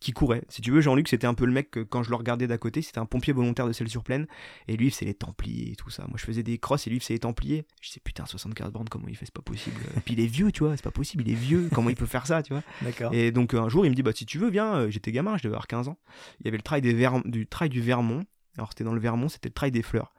qui 0.00 0.12
couraient. 0.12 0.42
Si 0.48 0.60
tu 0.62 0.70
veux, 0.70 0.80
Jean-Luc, 0.80 1.08
c'était 1.08 1.26
un 1.26 1.34
peu 1.34 1.44
le 1.46 1.52
mec 1.52 1.70
que 1.70 1.80
quand 1.80 2.02
je 2.02 2.10
le 2.10 2.16
regardais 2.16 2.46
d'à 2.46 2.58
côté, 2.58 2.82
c'était 2.82 2.98
un 2.98 3.06
pompier 3.06 3.32
volontaire 3.32 3.66
de 3.66 3.72
Celle-sur-Plaine, 3.72 4.26
et 4.68 4.76
lui, 4.76 4.90
c'est 4.90 5.04
les 5.04 5.14
Templiers 5.14 5.72
et 5.72 5.76
tout 5.76 5.90
ça. 5.90 6.04
Moi, 6.08 6.16
je 6.16 6.24
faisais 6.24 6.42
des 6.42 6.58
crosses, 6.58 6.86
et 6.86 6.90
lui, 6.90 7.00
c'est 7.00 7.12
les 7.14 7.18
Templiers. 7.20 7.64
Je 7.80 7.88
disais, 7.88 8.00
putain, 8.02 8.26
75 8.26 8.72
bornes, 8.72 8.88
comment 8.88 9.08
il 9.08 9.16
fait, 9.16 9.26
c'est 9.26 9.34
pas 9.34 9.42
possible. 9.42 9.76
Et 9.96 10.00
puis 10.00 10.14
il 10.14 10.20
est 10.20 10.26
vieux, 10.26 10.50
tu 10.52 10.64
vois, 10.64 10.76
c'est 10.76 10.82
pas 10.84 10.90
possible, 10.90 11.24
il 11.26 11.32
est 11.32 11.36
vieux, 11.36 11.68
comment 11.74 11.90
il 11.90 11.96
peut 11.96 12.06
faire 12.06 12.26
ça, 12.26 12.42
tu 12.42 12.52
vois. 12.52 12.62
D'accord. 12.82 13.12
Et 13.14 13.30
donc 13.32 13.54
un 13.54 13.68
jour, 13.68 13.84
il 13.86 13.90
me 13.90 13.94
dit 13.94 14.02
bah 14.02 14.12
si 14.14 14.26
tu 14.26 14.38
veux, 14.38 14.50
viens. 14.50 14.74
Euh, 14.76 14.90
J'étais 14.90 15.12
gamin, 15.12 15.36
je 15.36 15.42
devais 15.42 15.54
avoir 15.54 15.66
15 15.66 15.88
ans. 15.88 15.98
Il 16.40 16.46
y 16.46 16.48
avait 16.48 16.56
le 16.56 16.62
trail 16.62 16.80
des 16.82 16.92
Ver- 16.94 17.22
du 17.24 17.46
trail 17.46 17.68
du 17.68 17.80
Vermont. 17.80 18.22
Alors 18.56 18.70
c'était 18.70 18.84
dans 18.84 18.94
le 18.94 19.00
Vermont, 19.00 19.28
c'était 19.28 19.48
le 19.48 19.54
trail 19.54 19.70
des 19.72 19.82
fleurs. 19.82 20.12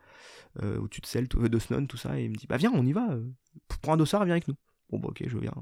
Euh, 0.63 0.79
au-dessus 0.79 1.01
de 1.01 1.05
Celle, 1.05 1.27
de 1.27 1.59
Snon, 1.59 1.85
tout 1.85 1.97
ça. 1.97 2.19
Et 2.19 2.23
il 2.25 2.29
me 2.29 2.35
dit 2.35 2.47
bah 2.47 2.57
viens, 2.57 2.71
on 2.73 2.85
y 2.85 2.93
va. 2.93 3.09
euh, 3.11 3.23
Prends 3.81 3.93
un 3.93 3.97
dossard, 3.97 4.23
viens 4.25 4.33
avec 4.33 4.47
nous. 4.47 4.55
Bon 4.89 4.99
bah 4.99 5.07
ok, 5.09 5.23
je 5.27 5.37
viens. 5.37 5.53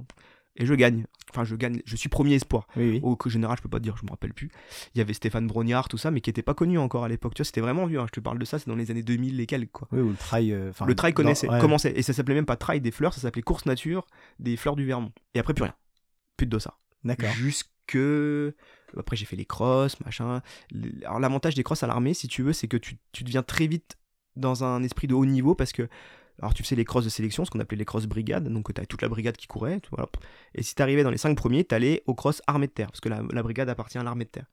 Et 0.56 0.68
je 0.68 0.74
gagne. 0.76 1.08
Enfin, 1.32 1.44
je 1.46 1.56
gagne. 1.56 1.82
Je 1.86 1.96
suis 1.96 2.10
premier 2.10 2.36
espoir. 2.36 2.68
Oui, 2.76 2.90
oui. 2.92 3.00
Au 3.02 3.18
général, 3.28 3.58
je 3.58 3.64
peux 3.64 3.70
pas 3.70 3.80
te 3.80 3.84
dire, 3.84 3.98
je 3.98 4.06
me 4.06 4.12
rappelle 4.12 4.36
plus. 4.36 4.52
Il 4.94 5.00
y 5.00 5.02
avait 5.02 5.14
Stéphane 5.14 5.48
Brognard, 5.48 5.88
tout 5.90 5.98
ça, 5.98 6.12
mais 6.12 6.22
qui 6.22 6.30
était 6.30 6.44
pas 6.44 6.54
connu 6.54 6.78
encore 6.78 7.04
à 7.06 7.08
l'époque. 7.08 7.34
Tu 7.34 7.40
vois, 7.42 7.46
c'était 7.46 7.62
vraiment 7.62 7.88
vieux. 7.88 8.00
hein. 8.00 8.06
Je 8.06 8.12
te 8.12 8.20
parle 8.20 8.38
de 8.38 8.46
ça, 8.46 8.60
c'est 8.60 8.68
dans 8.68 8.76
les 8.76 8.92
années 8.92 9.02
2000 9.02 9.40
et 9.40 9.48
quelques 9.48 9.72
quoi. 9.72 9.88
Oui, 9.92 10.02
ou 10.02 10.10
le 10.10 10.16
trail. 10.16 10.52
euh, 10.54 10.72
Le 10.86 10.94
trail 10.94 11.14
connaissait, 11.16 11.50
ouais. 11.50 11.60
commençait. 11.60 11.94
Et 11.98 12.04
ça 12.04 12.14
s'appelait 12.14 12.36
même 12.36 12.46
pas 12.46 12.56
trail 12.56 12.82
des 12.82 12.92
fleurs, 12.92 13.16
ça 13.16 13.22
s'appelait 13.22 13.42
course 13.42 13.66
nature 13.66 14.06
des 14.38 14.56
fleurs 14.56 14.76
du 14.76 14.86
Vermont. 14.86 15.12
Et 15.34 15.40
après, 15.40 15.56
plus 15.56 15.64
rien. 15.64 15.74
Plus 16.38 16.46
de 16.46 16.52
dossard. 16.52 16.80
D'accord. 17.04 17.32
Jusque. 17.32 17.70
Après, 18.96 19.16
j'ai 19.16 19.26
fait 19.26 19.36
les 19.36 19.46
crosses, 19.46 20.00
machin. 20.02 20.42
Alors, 21.04 21.20
l'avantage 21.20 21.56
des 21.56 21.64
crosses 21.64 21.82
à 21.84 21.88
l'armée, 21.88 22.14
si 22.14 22.28
tu 22.28 22.44
veux, 22.44 22.54
c'est 22.54 22.68
que 22.68 22.78
tu, 22.78 22.98
tu 23.12 23.24
deviens 23.24 23.42
très 23.44 23.66
vite 23.68 23.98
dans 24.36 24.64
un 24.64 24.84
esprit 24.84 25.08
de 25.08 25.16
haut 25.16 25.26
niveau 25.26 25.56
parce 25.56 25.72
que. 25.72 25.88
Alors, 26.40 26.54
tu 26.54 26.64
faisais 26.64 26.76
les 26.76 26.86
crosses 26.86 27.06
de 27.06 27.10
sélection, 27.10 27.46
ce 27.46 27.52
qu'on 27.52 27.60
appelait 27.60 27.78
les 27.78 27.86
crosses 27.86 28.06
brigades, 28.08 28.48
donc 28.50 28.74
tu 28.74 28.82
as 28.82 28.86
toute 28.86 29.02
la 29.02 29.08
brigade 29.10 29.38
qui 29.38 29.48
courait. 29.48 29.80
tu. 29.80 29.90
Et 30.56 30.64
si 30.64 30.76
tu 30.76 30.82
arrivais 30.82 31.04
dans 31.04 31.12
les 31.12 31.18
5 31.18 31.36
premiers, 31.38 31.64
tu 31.64 31.76
allais 31.76 32.04
aux 32.08 32.16
crosses 32.16 32.42
armée 32.48 32.68
de 32.68 32.72
terre, 32.72 32.88
parce 32.88 33.02
que 33.02 33.10
la, 33.10 33.22
la 33.32 33.44
brigade 33.44 33.70
appartient 33.70 33.98
à 33.98 34.04
l'armée 34.04 34.26
de 34.26 34.30
terre. 34.30 34.46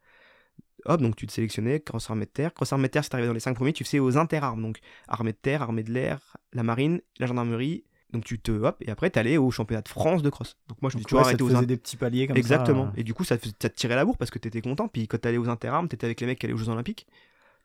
Hop, 0.87 1.01
donc 1.03 1.17
tu 1.17 1.27
te 1.27 1.33
sélectionnais, 1.33 1.81
cross 1.81 2.09
armée 2.11 2.25
de 2.25 2.31
terre. 2.31 2.55
Cross 2.55 2.73
armée 2.73 2.89
de 2.89 2.93
terre, 2.93 3.05
si 3.05 3.11
t'arrivais 3.11 3.29
dans 3.29 3.35
les 3.35 3.41
5 3.41 3.55
premiers, 3.55 3.73
tu 3.73 3.85
faisais 3.85 3.99
aux 3.99 4.17
interarmes, 4.17 4.63
donc 4.63 4.79
armée 5.09 5.33
de 5.33 5.37
terre, 5.37 5.63
armée 5.63 5.83
de 5.83 5.93
l'air, 5.93 6.37
la 6.53 6.63
marine, 6.63 7.01
la 7.19 7.27
gendarmerie. 7.27 7.85
Donc 8.13 8.25
tu 8.25 8.41
te 8.41 8.51
hop, 8.51 8.77
et 8.81 8.91
après 8.91 9.09
t'allais 9.11 9.37
au 9.37 9.53
championnat 9.53 9.83
de 9.83 9.89
France 9.89 10.23
de 10.23 10.31
cross. 10.31 10.57
Donc 10.69 10.83
moi 10.83 10.91
je 10.91 10.97
me 10.97 11.01
suis 11.01 11.05
Donc, 11.05 11.09
toujours 11.11 11.51
ouais, 11.51 11.61
aux 11.63 11.65
des 11.65 11.77
petits 11.77 11.97
paliers 11.97 12.27
comme 12.27 12.37
Exactement. 12.37 12.87
ça. 12.87 12.91
euh. 12.91 13.01
Et 13.01 13.05
du 13.05 13.15
coup, 13.15 13.23
ça, 13.23 13.37
ça 13.39 13.69
te 13.69 13.77
tirait 13.77 13.95
la 13.95 14.05
bourre 14.05 14.17
parce 14.17 14.33
que 14.33 14.39
t'étais 14.41 14.61
content. 14.63 14.89
Puis 14.89 15.07
quand 15.07 15.19
t'allais 15.19 15.39
aux 15.39 15.49
interarmes, 15.49 15.87
t'étais 15.87 16.07
avec 16.07 16.21
les 16.21 16.27
mecs 16.27 16.39
qui 16.41 16.47
allaient 16.47 16.55
aux 16.55 16.59
Jeux 16.59 16.71
Olympiques. 16.71 17.07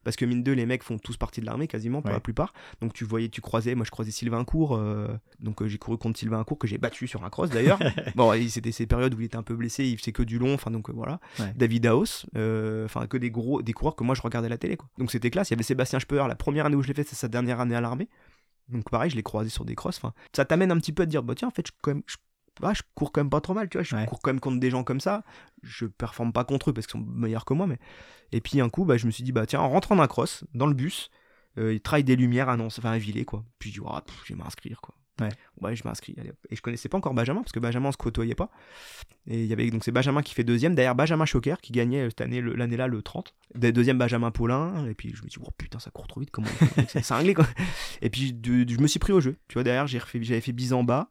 Parce 0.06 0.16
que 0.16 0.24
mine 0.24 0.42
de, 0.44 0.54
les 0.54 0.66
mecs 0.66 0.84
font 0.84 0.98
tous 0.98 1.18
partie 1.18 1.42
de 1.42 1.46
l'armée 1.46 1.68
quasiment 1.68 2.02
pour 2.02 2.10
Ouais. 2.12 2.16
la 2.16 2.22
plupart. 2.22 2.54
Donc 2.80 2.94
tu 2.94 3.04
voyais, 3.04 3.28
tu 3.28 3.42
croisais. 3.42 3.76
Moi, 3.76 3.84
je 3.86 3.92
croisais 3.92 4.12
Sylvain 4.12 4.46
Cour. 4.46 4.78
euh, 4.78 5.08
donc 5.42 5.62
euh, 5.62 5.68
j'ai 5.68 5.78
couru 5.78 5.98
contre 5.98 6.18
Sylvain 6.18 6.42
Cour 6.46 6.58
que 6.58 6.68
j'ai 6.68 6.78
battu 6.78 7.08
sur 7.08 7.26
un 7.26 7.30
cross 7.30 7.50
d'ailleurs. 7.50 7.80
bon, 8.16 8.32
c'était 8.48 8.72
ces 8.72 8.86
périodes 8.86 9.14
où 9.14 9.20
il 9.20 9.26
était 9.26 9.36
un 9.36 9.44
peu 9.44 9.56
blessé. 9.56 9.84
Il 9.86 9.98
faisait 9.98 10.14
que 10.14 10.24
du 10.24 10.40
long. 10.40 10.54
Enfin 10.54 10.72
donc 10.72 10.90
euh, 10.90 10.94
voilà. 10.94 11.20
Ouais. 11.40 11.52
David 11.58 11.90
euh, 12.38 12.86
Enfin 12.86 13.08
que 13.08 13.18
des 13.18 13.32
gros, 13.32 13.62
des 13.62 13.74
coureurs 13.74 13.96
que 13.98 14.04
moi 14.06 14.16
je 14.16 14.22
regardais 14.22 14.46
à 14.46 14.50
la 14.50 14.58
télé 14.58 14.78
quoi. 14.78 14.88
Donc 14.98 15.12
c'était 15.12 15.30
classe. 15.30 15.50
Il 15.50 15.54
y 15.54 15.56
avait 15.56 15.64
Sébastien 15.64 16.00
Speur. 16.00 16.28
La 16.28 16.36
première 16.36 16.68
année 16.68 16.76
où 16.76 16.82
je 16.84 16.88
l'ai 16.88 16.94
fait, 16.94 17.04
c'est 17.04 17.16
sa 17.16 17.28
dernière 17.28 17.60
année 17.60 17.76
à 17.76 17.82
l'armée. 17.82 18.08
Donc 18.70 18.90
pareil, 18.90 19.10
je 19.10 19.16
l'ai 19.16 19.24
croisé 19.24 19.50
sur 19.50 19.66
des 19.66 19.76
crosses. 19.76 19.98
Enfin, 19.98 20.14
ça 20.36 20.46
t'amène 20.46 20.72
un 20.72 20.78
petit 20.78 20.92
peu 20.94 21.04
à 21.04 21.06
te 21.06 21.12
dire, 21.12 21.24
bah 21.24 21.36
tiens, 21.36 21.48
en 21.48 21.52
fait, 21.52 21.68
je, 21.68 21.72
quand 21.82 21.92
même, 21.94 22.04
je, 22.08 22.16
je 22.74 22.82
cours 22.96 23.12
quand 23.12 23.22
même 23.22 23.30
pas 23.30 23.42
trop 23.42 23.54
mal, 23.54 23.70
tu 23.70 23.78
vois. 23.78 23.84
Je 23.84 23.96
Ouais. 23.96 24.06
cours 24.06 24.20
quand 24.22 24.30
même 24.32 24.40
contre 24.40 24.60
des 24.60 24.70
gens 24.70 24.84
comme 24.84 25.00
ça. 25.00 25.24
Je 25.64 25.86
performe 25.86 26.32
pas 26.34 26.44
contre 26.44 26.70
eux 26.70 26.74
parce 26.74 26.88
qu'ils 26.88 27.00
sont 27.00 27.06
meilleurs 27.08 27.46
que 27.46 27.54
moi, 27.54 27.68
mais. 27.68 27.80
Et 28.32 28.42
puis 28.42 28.60
un 28.62 28.70
coup, 28.70 28.86
bah, 28.86 28.98
je 28.98 29.06
me 29.06 29.12
suis 29.12 29.24
dit, 29.24 29.32
bah 29.32 29.46
tiens, 29.46 29.60
en 29.62 29.70
rentrant 29.70 29.96
d'un 29.96 30.08
cross, 30.08 30.44
dans 30.54 30.68
le 30.68 30.74
bus, 30.74 31.10
euh, 31.58 31.74
il 31.74 31.82
travaille 31.82 32.04
des 32.04 32.16
lumières 32.16 32.50
à 32.50 32.58
Nantes, 32.58 32.76
enfin 32.78 32.92
à 32.92 32.98
Villers, 32.98 33.26
quoi. 33.26 33.44
Puis 33.60 33.72
je 33.72 33.80
dis, 33.82 33.86
pff, 34.06 34.22
je 34.26 34.34
vais 34.34 34.40
m'inscrire, 34.44 34.82
quoi. 34.82 34.96
Ouais. 35.22 35.30
Ouais, 35.62 35.76
je 35.78 35.84
m'inscris. 35.88 36.14
Et 36.50 36.58
je 36.58 36.62
connaissais 36.62 36.90
pas 36.90 36.98
encore 36.98 37.14
Benjamin 37.14 37.40
parce 37.42 37.54
que 37.54 37.60
Benjamin 37.62 37.88
on 37.88 37.92
se 37.94 37.98
côtoyait 37.98 38.36
pas. 38.36 38.50
Et 39.28 39.44
il 39.44 39.46
y 39.48 39.54
avait 39.54 39.72
donc 39.72 39.86
c'est 39.86 39.92
Benjamin 39.94 40.22
qui 40.22 40.34
fait 40.34 40.44
deuxième, 40.44 40.76
derrière 40.76 40.94
Benjamin 40.94 41.24
Choquer 41.26 41.56
qui 41.62 41.72
gagnait 41.72 42.02
euh, 42.02 42.10
cette 42.10 42.20
année, 42.20 42.42
le- 42.42 42.54
l'année-là, 42.54 42.88
le 42.88 43.02
30. 43.02 43.34
Des- 43.56 43.72
Deuxième 43.72 43.98
Benjamin 43.98 44.32
Paulin. 44.32 44.86
Et 44.88 44.94
puis 44.94 45.14
je 45.16 45.24
me 45.24 45.30
suis 45.30 45.40
dit, 45.40 45.46
oh 45.48 45.52
putain, 45.58 45.80
ça 45.80 45.90
court 45.90 46.08
trop 46.08 46.20
vite, 46.20 46.32
comment 46.32 46.50
C'est 46.90 47.02
cinglé, 47.02 47.34
quoi. 47.34 47.48
Et 48.02 48.10
puis 48.10 48.34
de- 48.34 48.66
je 48.70 48.78
me 48.80 48.88
suis 48.88 49.00
pris 49.00 49.14
au 49.14 49.22
jeu. 49.22 49.38
Tu 49.48 49.54
vois, 49.54 49.64
derrière, 49.64 49.88
j'ai 49.88 50.00
refait- 50.00 50.22
j'avais 50.22 50.42
fait 50.42 50.52
Bizamba. 50.52 51.10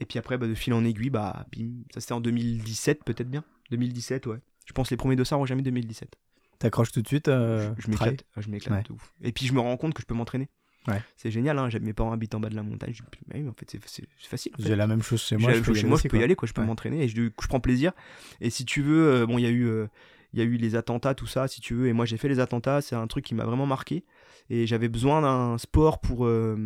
Et 0.00 0.06
puis 0.06 0.18
après, 0.18 0.36
bah, 0.38 0.46
de 0.48 0.54
fil 0.54 0.72
en 0.72 0.84
aiguille, 0.84 1.10
bah, 1.10 1.46
bim. 1.56 1.68
Ça 1.94 2.00
c'était 2.00 2.12
en 2.14 2.20
2017, 2.20 3.04
peut-être 3.04 3.30
bien. 3.30 3.44
2017, 3.70 4.26
ouais. 4.26 4.38
Je 4.66 4.72
pense 4.72 4.90
les 4.90 4.96
premiers 4.96 5.16
dossards 5.16 5.38
ont 5.40 5.46
jamais 5.46 5.62
2017. 5.62 6.16
T'accroches 6.58 6.92
tout 6.92 7.02
de 7.02 7.06
suite. 7.08 7.28
euh, 7.28 7.72
je 7.78 7.88
m'éclate, 7.90 8.24
Ah, 8.36 8.40
je 8.40 8.48
m'éclate 8.50 8.78
Ouais. 8.78 8.82
de 8.88 8.92
ouf. 8.92 9.14
Et 9.22 9.32
puis 9.32 9.46
je 9.46 9.52
me 9.52 9.60
rends 9.60 9.76
compte 9.76 9.94
que 9.94 10.00
je 10.02 10.06
peux 10.06 10.14
m'entraîner. 10.14 10.48
Ouais. 10.88 11.02
C'est 11.16 11.30
génial, 11.30 11.58
hein. 11.58 11.68
j'ai- 11.68 11.78
mes 11.80 11.92
parents 11.92 12.12
habitent 12.12 12.34
en 12.34 12.40
bas 12.40 12.48
de 12.48 12.56
la 12.56 12.62
montagne. 12.62 12.92
Je 12.94 13.02
dis, 13.02 13.08
mais 13.28 13.46
en 13.48 13.52
fait, 13.52 13.70
c'est- 13.70 13.82
facile. 13.82 14.52
en 14.54 14.62
fait. 14.62 14.68
J'ai 14.68 14.76
la 14.76 14.86
même 14.86 15.02
chose 15.02 15.20
chez 15.20 15.36
moi. 15.36 15.52
je 15.52 15.60
peux 15.60 15.74
chez 15.74 15.86
moi, 15.86 15.98
je 16.02 16.08
peux 16.08 16.18
y 16.18 16.22
aller, 16.22 16.34
quoi. 16.36 16.48
je 16.48 16.52
peux 16.54 16.60
Ouais. 16.62 16.66
m'entraîner 16.66 17.04
et 17.04 17.08
je, 17.08 17.14
je 17.16 17.46
prends 17.48 17.60
plaisir. 17.60 17.92
Et 18.40 18.48
si 18.50 18.64
tu 18.64 18.80
veux, 18.82 19.06
euh, 19.22 19.26
bon, 19.26 19.36
il 19.38 19.42
y 19.42 19.46
a 19.46 19.50
eu. 19.50 19.64
euh, 19.66 19.86
il 20.32 20.38
y 20.38 20.42
a 20.42 20.44
eu 20.44 20.56
les 20.56 20.76
attentats, 20.76 21.12
tout 21.14 21.26
ça, 21.26 21.48
si 21.48 21.60
tu 21.60 21.74
veux, 21.74 21.88
et 21.88 21.92
moi 21.92 22.06
j'ai 22.06 22.16
fait 22.16 22.28
les 22.28 22.38
attentats, 22.38 22.80
c'est 22.80 22.94
un 22.94 23.08
truc 23.08 23.24
qui 23.24 23.34
m'a 23.34 23.44
vraiment 23.44 23.66
marqué. 23.66 24.04
Et 24.48 24.64
j'avais 24.64 24.88
besoin 24.88 25.20
d'un 25.22 25.58
sport 25.58 26.00
pour, 26.00 26.24
euh, 26.24 26.56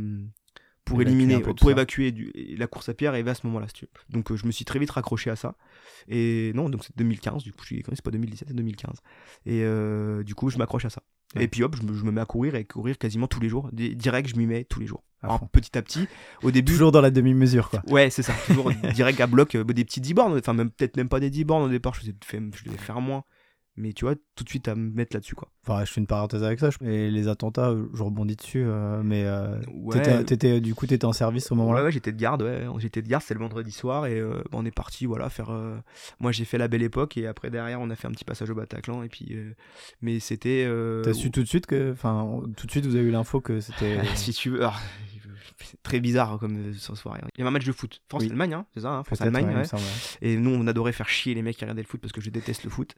pour 0.85 1.01
Évacuer 1.01 1.17
éliminer, 1.17 1.41
pour 1.41 1.71
évacuer 1.71 2.13
du- 2.13 2.31
et 2.35 2.57
la 2.57 2.67
course 2.67 2.89
à 2.89 2.95
pied 2.95 3.07
arrivait 3.07 3.31
à 3.31 3.35
ce 3.35 3.47
moment-là, 3.47 3.67
si. 3.75 3.87
Donc 4.11 4.31
euh, 4.31 4.37
je 4.37 4.47
me 4.47 4.53
suis 4.53 4.65
très 4.65 4.79
vite 4.79 4.91
raccroché 4.91 5.31
à 5.31 5.37
ça. 5.37 5.57
Et 6.09 6.53
non, 6.55 6.69
donc 6.69 6.85
c'est 6.85 6.97
2015, 6.97 7.43
du 7.43 7.53
coup, 7.53 7.61
je 7.63 7.67
suis 7.69 7.83
c'est 7.89 8.03
pas 8.03 8.11
2017, 8.11 8.49
c'est 8.49 8.55
2015. 8.55 8.93
Et 9.47 9.63
euh, 9.65 10.23
du 10.23 10.35
coup, 10.35 10.51
je 10.51 10.59
m'accroche 10.59 10.85
à 10.85 10.91
ça. 10.91 11.03
Ouais. 11.37 11.45
Et 11.45 11.49
puis 11.49 11.63
hop, 11.63 11.75
je 11.77 11.83
me, 11.87 11.95
je 11.95 12.05
me 12.05 12.11
mets 12.13 12.21
à 12.21 12.27
courir 12.27 12.55
et 12.55 12.65
courir 12.65 12.99
quasiment 12.99 13.27
tous 13.27 13.41
les 13.41 13.49
jours. 13.49 13.71
Di- 13.73 13.97
Direct, 13.97 14.29
je 14.29 14.37
m'y 14.37 14.47
mets 14.47 14.65
tous 14.65 14.79
les 14.81 14.87
jours. 14.87 15.03
Alors 15.23 15.49
petit 15.49 15.77
à 15.79 15.81
petit, 15.81 16.07
au 16.43 16.51
début, 16.51 16.73
Toujours 16.73 16.93
dans 16.93 17.01
la 17.01 17.11
demi-mesure, 17.11 17.71
quoi. 17.71 17.83
Ouais, 17.89 18.11
c'est 18.11 18.23
ça. 18.23 18.35
Toujours 18.47 18.71
direct 18.95 19.19
à 19.23 19.27
bloc, 19.27 19.55
euh, 19.55 19.65
des 19.65 19.85
petits 19.87 20.03
10 20.03 20.13
bornes. 20.13 20.37
Enfin, 20.39 20.53
même 20.53 20.71
peut-être 20.71 20.99
même 20.99 21.09
pas 21.09 21.19
des 21.19 21.31
10 21.31 21.45
bornes 21.45 21.63
au 21.63 21.69
départ. 21.71 21.95
Je, 21.95 22.01
faisais- 22.01 22.15
je 22.31 22.65
devais 22.65 22.77
faire 22.77 23.01
moins. 23.01 23.25
Mais 23.77 23.93
tu 23.93 24.05
vois, 24.05 24.15
tout 24.37 24.45
de 24.45 24.49
suite 24.49 24.69
à 24.69 24.77
me 24.77 24.93
mettre 24.93 25.17
là-dessus, 25.17 25.35
quoi. 25.35 25.49
Enfin, 25.67 25.85
je 25.85 25.91
fais 25.93 26.01
une 26.01 26.07
parenthèse 26.07 26.45
avec 26.45 26.61
ça. 26.61 26.69
Et 26.83 27.11
les 27.11 27.27
attentats, 27.27 27.71
euh, 27.71 27.89
je 27.93 28.03
rebondis 28.05 28.37
dessus. 28.37 28.63
euh, 28.65 29.03
mais 29.03 29.25
euh, 29.25 29.59
Ouais. 29.73 29.97
t'étais- 30.01 30.25
t'étais- 30.25 30.61
du 30.61 30.77
coup, 30.77 30.87
t'étais 30.87 31.05
en 31.07 31.13
service 31.13 31.51
au 31.51 31.57
moment-là? 31.57 31.83
ouais, 31.83 31.91
j'étais 31.91 32.13
de 32.13 32.17
garde, 32.17 32.43
ouais. 32.43 32.67
J'étais 32.79 33.03
de 33.03 33.09
garde, 33.09 33.23
c'était 33.23 33.35
le 33.35 33.41
vendredi 33.41 33.73
soir 33.73 34.07
et 34.07 34.21
euh, 34.21 34.43
on 34.53 34.65
est 34.65 34.71
parti, 34.71 35.07
voilà, 35.07 35.29
faire. 35.29 35.51
Moi, 36.21 36.31
j'ai 36.31 36.45
fait 36.45 36.59
la 36.59 36.69
belle 36.69 36.83
époque 36.83 37.17
et 37.17 37.27
après 37.27 37.51
derrière, 37.51 37.81
on 37.81 37.91
a 37.91 37.97
fait 37.97 38.07
un 38.07 38.13
petit 38.13 38.25
passage 38.25 38.49
au 38.51 38.55
Bataclan 38.55 39.03
et 39.03 39.09
puis. 39.09 39.37
Mais 40.03 40.21
c'était. 40.21 40.69
T'as 41.03 41.13
su 41.13 41.31
tout 41.33 41.43
de 41.43 41.49
suite 41.49 41.67
que, 41.67 41.91
enfin, 41.93 42.43
tout 42.57 42.67
de 42.67 42.71
suite, 42.71 42.87
vous 42.87 42.95
avez 42.95 43.05
eu 43.07 43.11
l'info 43.11 43.41
que 43.41 43.59
c'était. 43.61 43.99
si 44.15 44.33
tu 44.33 44.51
veux. 44.51 44.61
alors, 44.61 44.79
c'est 45.23 45.24
très 45.83 46.01
bizarre 46.01 46.33
hein, 46.33 46.39
comme 46.39 46.57
euh, 46.71 46.75
ce 46.75 46.95
soir. 46.95 47.17
Il 47.19 47.39
y 47.39 47.43
avait 47.43 47.49
un 47.49 47.51
match 47.53 47.65
de 47.65 47.73
foot. 47.73 48.03
France-Allemagne, 48.09 48.55
hein, 48.55 48.67
c'est 48.75 48.81
ça, 48.81 48.91
hein, 48.93 49.05
France-Allemagne. 49.05 49.47
ouais. 49.47 49.65
Et 50.23 50.37
nous, 50.37 50.51
on 50.51 50.67
adorait 50.67 50.93
faire 50.93 51.09
chier 51.09 51.35
les 51.35 51.43
mecs 51.43 51.57
qui 51.57 51.65
regardaient 51.65 51.83
le 51.83 51.87
foot 51.89 52.01
parce 52.01 52.13
que 52.13 52.21
je 52.21 52.31
déteste 52.31 52.65
le 52.65 52.71
foot. 52.71 52.95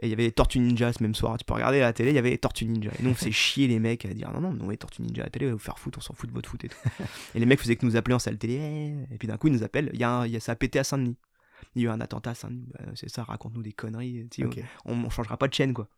Et 0.00 0.06
il 0.06 0.08
y 0.10 0.12
avait 0.12 0.24
les 0.24 0.32
Tortues 0.32 0.60
Ninja 0.60 0.92
ce 0.92 1.02
même 1.02 1.14
soir. 1.14 1.36
Tu 1.38 1.44
peux 1.44 1.54
regarder 1.54 1.78
à 1.78 1.82
la 1.86 1.92
télé, 1.92 2.10
il 2.10 2.14
y 2.14 2.18
avait 2.18 2.30
les 2.30 2.38
Tortues 2.38 2.66
Ninja. 2.66 2.90
Et 2.98 3.02
nous, 3.02 3.10
on 3.10 3.14
faisait 3.14 3.30
chier 3.32 3.66
les 3.68 3.78
mecs 3.78 4.04
à 4.04 4.14
dire 4.14 4.30
non, 4.32 4.40
non, 4.40 4.52
non, 4.52 4.68
les 4.70 4.76
Tortues 4.76 5.02
Ninja 5.02 5.22
à 5.22 5.26
la 5.26 5.30
télé, 5.30 5.46
va 5.46 5.52
vous 5.52 5.58
faire 5.58 5.78
foot, 5.78 5.94
on 5.98 6.00
s'en 6.00 6.14
fout 6.14 6.28
de 6.28 6.34
votre 6.34 6.48
foot 6.48 6.62
et 6.64 6.68
tout. 6.68 6.78
et 7.34 7.38
les 7.40 7.46
mecs 7.46 7.60
faisaient 7.60 7.76
que 7.76 7.84
nous 7.86 7.96
appeler 7.96 8.14
en 8.14 8.18
salle 8.18 8.38
télé. 8.38 8.54
eh. 9.10 9.14
Et 9.14 9.18
puis 9.18 9.26
d'un 9.28 9.36
coup, 9.36 9.48
ils 9.48 9.52
nous 9.54 9.62
appellent. 9.62 9.90
Il 9.92 10.00
y 10.00 10.04
a, 10.04 10.10
un- 10.10 10.26
y 10.26 10.36
a 10.36 10.40
ça 10.40 10.52
a 10.52 10.56
pété 10.56 10.78
à 10.78 10.84
Saint-Denis. 10.84 11.16
Il 11.74 11.82
y 11.82 11.86
a 11.86 11.90
eu 11.90 11.92
un 11.92 12.00
attentat 12.00 12.30
à 12.30 12.34
Saint-Denis. 12.34 12.68
Bah, 12.78 12.84
c'est 12.94 13.10
ça, 13.10 13.24
raconte-nous 13.24 13.62
des 13.62 13.72
conneries. 13.72 14.28
On, 14.84 14.92
on 15.04 15.10
changera 15.10 15.36
pas 15.36 15.48
de 15.48 15.54
chaîne, 15.54 15.74
quoi. 15.74 15.88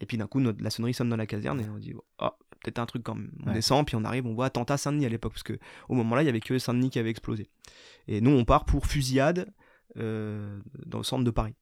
Et 0.00 0.06
puis 0.06 0.16
d'un 0.18 0.26
coup, 0.26 0.40
notre- 0.40 0.62
la 0.62 0.70
sonnerie 0.70 0.92
sonne 0.92 1.08
dans 1.08 1.16
la 1.16 1.26
caserne 1.26 1.60
et 1.60 1.68
on 1.68 1.78
dit 1.78 1.94
oh, 2.18 2.28
peut-être 2.64 2.78
un 2.80 2.86
truc 2.86 3.02
quand 3.04 3.14
même. 3.14 3.30
On 3.44 3.48
Ouais. 3.48 3.54
descend, 3.54 3.86
puis 3.86 3.94
on 3.96 4.04
arrive, 4.04 4.26
on 4.26 4.34
voit 4.34 4.46
attentat 4.46 4.76
Saint-Denis 4.76 5.06
à 5.06 5.08
l'époque, 5.08 5.32
parce 5.32 5.42
que 5.44 5.58
au 5.88 5.94
moment-là, 5.94 6.22
il 6.22 6.26
y 6.26 6.28
avait 6.28 6.40
que 6.40 6.58
Saint-Denis 6.58 6.90
qui 6.90 6.98
avait 6.98 7.10
explosé. 7.10 7.48
Et 8.08 8.20
nous, 8.20 8.30
on 8.32 8.44
part 8.44 8.64
pour 8.64 8.86
fusillade 8.86 9.52
euh, 9.96 10.58
dans 10.86 10.98
le 10.98 11.04
centre 11.04 11.24
de 11.24 11.30
Paris. 11.30 11.54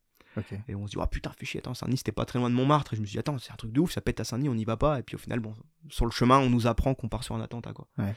Et 0.66 0.74
on 0.74 0.86
se 0.86 0.92
dit, 0.92 0.96
oh 0.98 1.07
putain, 1.07 1.30
fais 1.38 1.44
chier, 1.44 1.61
attends, 1.61 1.74
Saint-Denis, 1.74 1.98
c'était 1.98 2.11
pas 2.11 2.24
très 2.24 2.38
loin 2.38 2.48
de 2.48 2.55
Montmartre. 2.55 2.94
Et 2.94 2.96
je 2.96 3.03
me 3.03 3.07
suis 3.07 3.12
dit, 3.16 3.18
attends, 3.18 3.36
c'est 3.38 3.53
un 3.53 3.57
truc 3.57 3.70
de 3.70 3.80
ouf, 3.80 3.92
ça 3.92 4.00
pète 4.00 4.18
à 4.18 4.24
Saint-Denis, 4.24 4.48
on 4.48 4.55
n'y 4.55 4.64
va 4.64 4.78
pas. 4.78 4.98
Et 4.98 5.03
puis 5.03 5.14
au 5.14 5.18
final, 5.18 5.40
bon, 5.40 5.53
sur 5.90 6.07
le 6.07 6.11
chemin, 6.11 6.38
on 6.38 6.48
nous 6.48 6.66
apprend 6.66 6.94
qu'on 6.94 7.11
part 7.11 7.22
sur 7.22 7.34
un 7.34 7.40
attentat, 7.42 7.74
quoi. 7.74 7.86
Ouais. 7.98 8.14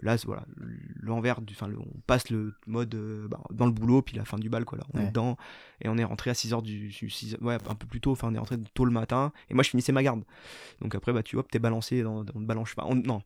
Là, 0.00 0.18
c'est- 0.18 0.26
voilà, 0.26 0.44
l'envers 0.96 1.40
du. 1.40 1.54
Enfin, 1.54 1.68
le- 1.68 1.78
on 1.78 2.00
passe 2.08 2.30
le 2.30 2.56
mode 2.66 2.92
euh, 2.96 3.28
bah, 3.28 3.40
dans 3.52 3.66
le 3.66 3.70
boulot, 3.70 4.02
puis 4.02 4.16
la 4.16 4.24
fin 4.24 4.38
du 4.40 4.48
bal, 4.48 4.64
quoi. 4.64 4.76
Là, 4.78 4.84
on 4.92 4.98
Ouais. 4.98 5.04
est 5.04 5.08
dedans. 5.08 5.36
Et 5.84 5.88
on 5.88 5.98
est 5.98 6.04
rentré 6.04 6.30
à 6.30 6.32
6h 6.34 6.62
du. 6.62 6.92
6 6.92 7.36
ouais, 7.40 7.58
un 7.68 7.74
peu 7.74 7.86
plus 7.86 8.00
tôt, 8.00 8.12
enfin, 8.12 8.28
on 8.30 8.34
est 8.34 8.38
rentré 8.38 8.56
tôt 8.74 8.84
le 8.84 8.92
matin. 8.92 9.32
Et 9.50 9.54
moi, 9.54 9.62
je 9.64 9.70
finissais 9.70 9.92
ma 9.92 10.02
garde. 10.02 10.22
Donc 10.80 10.94
après, 10.94 11.12
bah, 11.12 11.22
tu 11.22 11.36
vois, 11.36 11.44
t'es 11.50 11.58
balancé 11.58 12.02
dans, 12.02 12.22
dans 12.24 12.38
le 12.38 12.46
balance. 12.46 12.72
On- 12.78 12.94
non, 12.94 13.22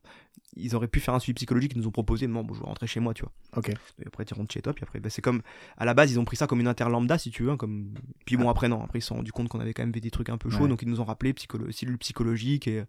ils 0.57 0.75
auraient 0.75 0.89
pu 0.89 1.01
faire 1.01 1.13
un 1.15 1.19
suivi 1.19 1.35
psychologique, 1.35 1.73
ils 1.75 1.79
nous 1.81 1.87
ont 1.87 1.91
proposé, 1.91 2.27
non, 2.27 2.43
bon, 2.45 2.55
je 2.55 2.61
vais 2.61 2.67
rentrer 2.67 2.87
chez 2.87 3.01
moi, 3.01 3.13
tu 3.13 3.23
vois. 3.23 3.33
Ok. 3.57 3.69
Et 3.69 4.07
après, 4.07 4.25
tu 4.25 4.33
rentres 4.35 4.53
chez 4.55 4.63
toi, 4.63 4.73
puis 4.73 4.85
après, 4.85 5.01
bah, 5.01 5.11
c'est 5.11 5.21
comme. 5.23 5.43
À 5.77 5.85
la 5.85 5.93
base, 5.95 6.11
ils 6.11 6.19
ont 6.19 6.25
pris 6.25 6.37
ça 6.37 6.47
comme 6.47 6.61
une 6.61 6.69
interlambda, 6.69 7.19
si 7.19 7.31
tu 7.31 7.43
veux. 7.43 7.51
hein, 7.51 7.57
comme... 7.59 7.93
Puis 8.25 8.37
bon, 8.37 8.49
après, 8.49 8.69
non, 8.69 8.83
après, 8.83 9.01
ils 9.01 9.03
se 9.03 9.09
sont 9.09 9.17
rendus 9.17 9.33
compte 9.33 9.49
qu'on 9.49 9.61
avait 9.61 9.75
quand 9.75 9.83
même 9.83 9.93
fait 9.93 10.01
des 10.01 10.11
trucs 10.11 10.31
un 10.31 10.39
peu 10.39 10.49
chauds, 10.51 10.63
Ouais. 10.63 10.69
donc 10.69 10.81
ils 10.83 10.89
nous 10.89 11.01
ont 11.01 11.05
rappelé 11.05 11.35
psycholo... 11.35 11.71
cellule 11.73 11.99
psychologique, 11.99 12.69
et 12.69 12.85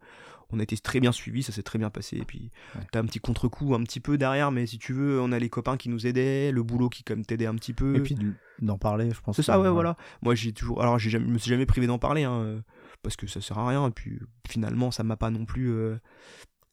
on 0.52 0.60
a 0.60 0.64
été 0.64 0.78
très 0.78 1.00
bien 1.00 1.12
suivis, 1.12 1.44
ça 1.44 1.52
s'est 1.52 1.64
très 1.64 1.78
bien 1.80 1.90
passé. 1.90 2.18
Et 2.18 2.26
puis, 2.26 2.52
Ouais. 2.76 2.82
t'as 2.92 3.00
un 3.00 3.06
petit 3.06 3.20
contre-coup 3.20 3.76
un 3.76 3.84
petit 3.84 4.00
peu 4.00 4.18
derrière, 4.18 4.52
mais 4.52 4.66
si 4.66 4.78
tu 4.78 4.94
veux, 4.94 5.20
on 5.22 5.32
a 5.32 5.40
les 5.40 5.50
copains 5.50 5.78
qui 5.78 5.90
nous 5.90 6.08
aidaient, 6.08 6.52
le 6.52 6.64
boulot 6.64 6.90
qui, 6.90 7.04
comme, 7.04 7.26
t'aidait 7.26 7.46
un 7.48 7.56
petit 7.56 7.74
peu. 7.74 7.96
Et 7.98 8.00
puis 8.02 8.16
de- 8.16 8.34
d'en 8.62 8.78
parler, 8.78 9.12
je 9.12 9.20
pense. 9.22 9.36
C'est 9.36 9.44
ça, 9.44 9.60
ouais, 9.60 9.70
voilà. 9.70 9.98
Moi, 10.22 10.36
j'ai 10.36 10.54
toujours. 10.54 10.82
Alors, 10.82 10.98
j'ai 11.00 11.10
jamais... 11.10 11.28
je 11.28 11.32
me 11.32 11.38
suis 11.38 11.50
jamais 11.50 11.66
privé 11.66 11.86
d'en 11.88 12.00
parler, 12.00 12.24
hein, 12.24 12.64
parce 13.04 13.16
que 13.16 13.28
ça 13.28 13.42
sert 13.42 13.58
à 13.60 13.68
rien. 13.68 13.88
Et 13.88 13.92
puis, 13.92 14.20
finalement, 14.48 14.90
ça 14.92 15.04
m'a 15.04 15.18
pas 15.18 15.30
non 15.30 15.46
plus. 15.46 15.70
euh, 15.70 15.98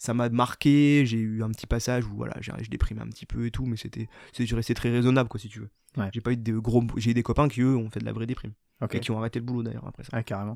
Ça 0.05 0.13
m'a 0.15 0.29
marqué. 0.29 1.05
J'ai 1.07 1.19
eu 1.19 1.43
un 1.43 1.51
petit 1.51 1.67
passage 1.67 2.05
où, 2.07 2.15
voilà, 2.15 2.35
j'ai 2.41 2.53
je 2.63 2.69
déprimais 2.69 3.01
un 3.03 3.09
petit 3.09 3.27
peu 3.27 3.47
et 3.47 3.51
tout, 3.51 3.65
mais 3.65 3.77
c'était 3.77 4.09
c'est 4.33 4.51
resté 4.53 4.75
très 4.75 4.91
raisonnable, 4.91 5.29
quoi, 5.29 5.41
si 5.41 5.49
tu 5.49 5.61
veux. 5.61 5.71
Ouais. 5.97 6.11
J'ai 6.13 6.21
pas 6.21 6.33
eu 6.33 6.37
de 6.37 6.59
gros. 6.59 6.85
J'ai 6.97 7.13
eu 7.13 7.15
des 7.15 7.23
copains 7.23 7.49
qui, 7.49 7.63
eux, 7.63 7.77
ont 7.77 7.89
fait 7.89 8.01
de 8.01 8.05
la 8.05 8.13
vraie 8.13 8.27
déprime. 8.27 8.53
Et 8.93 9.01
qui 9.01 9.13
ont 9.13 9.19
arrêté 9.19 9.39
le 9.39 9.47
boulot, 9.47 9.63
d'ailleurs, 9.63 9.87
après 9.87 10.03
ça. 10.03 10.11
Ah, 10.13 10.23
carrément. 10.23 10.55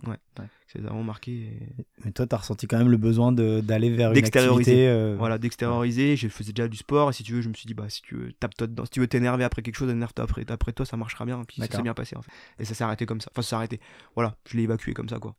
C'est 0.66 0.80
vraiment 0.82 1.02
marqué. 1.04 1.32
et- 1.32 1.84
Mais 2.04 2.12
toi, 2.12 2.26
t'as 2.26 2.36
ressenti 2.38 2.66
quand 2.66 2.76
même 2.76 2.90
le 2.90 2.98
besoin 2.98 3.32
d'aller 3.32 3.88
vers 3.90 4.08
une 4.08 4.14
D'extérioriser. 4.16 4.72
activité. 4.72 4.88
euh, 4.88 5.16
Voilà, 5.18 5.38
d'extérioriser. 5.38 6.16
Je 6.16 6.28
faisais 6.28 6.52
déjà 6.52 6.68
du 6.68 6.76
sport. 6.76 7.08
Et 7.08 7.12
si 7.14 7.22
tu 7.22 7.32
veux, 7.32 7.40
je 7.40 7.48
me 7.48 7.54
suis 7.54 7.66
dit, 7.66 7.72
bah, 7.74 7.88
si 7.88 8.02
tu 8.02 8.16
veux, 8.16 8.32
tape-toi 8.34 8.66
dedans. 8.66 8.84
Si 8.84 8.90
tu 8.90 9.00
veux 9.00 9.06
t'énerver 9.06 9.44
après 9.44 9.62
quelque 9.62 9.76
chose, 9.76 9.88
énerve-toi 9.90 10.24
après, 10.24 10.44
après 10.50 10.72
toi, 10.72 10.84
ça 10.84 10.98
marchera 10.98 11.24
bien. 11.24 11.42
Puis 11.44 11.56
ça 11.62 11.68
s'est 11.78 11.82
bien 11.84 11.94
passé, 11.94 12.16
en 12.16 12.22
fait. 12.22 12.30
Et 12.58 12.64
ça 12.66 12.74
s'est 12.74 12.84
arrêté 12.84 13.06
comme 13.06 13.20
ça. 13.22 13.30
Enfin, 13.32 13.40
ça 13.42 13.48
s'est 13.50 13.56
arrêté. 13.56 13.80
Voilà, 14.14 14.36
je 14.46 14.56
l'ai 14.58 14.64
évacué 14.64 14.92
comme 14.92 15.08
ça, 15.08 15.18
quoi. 15.18 15.34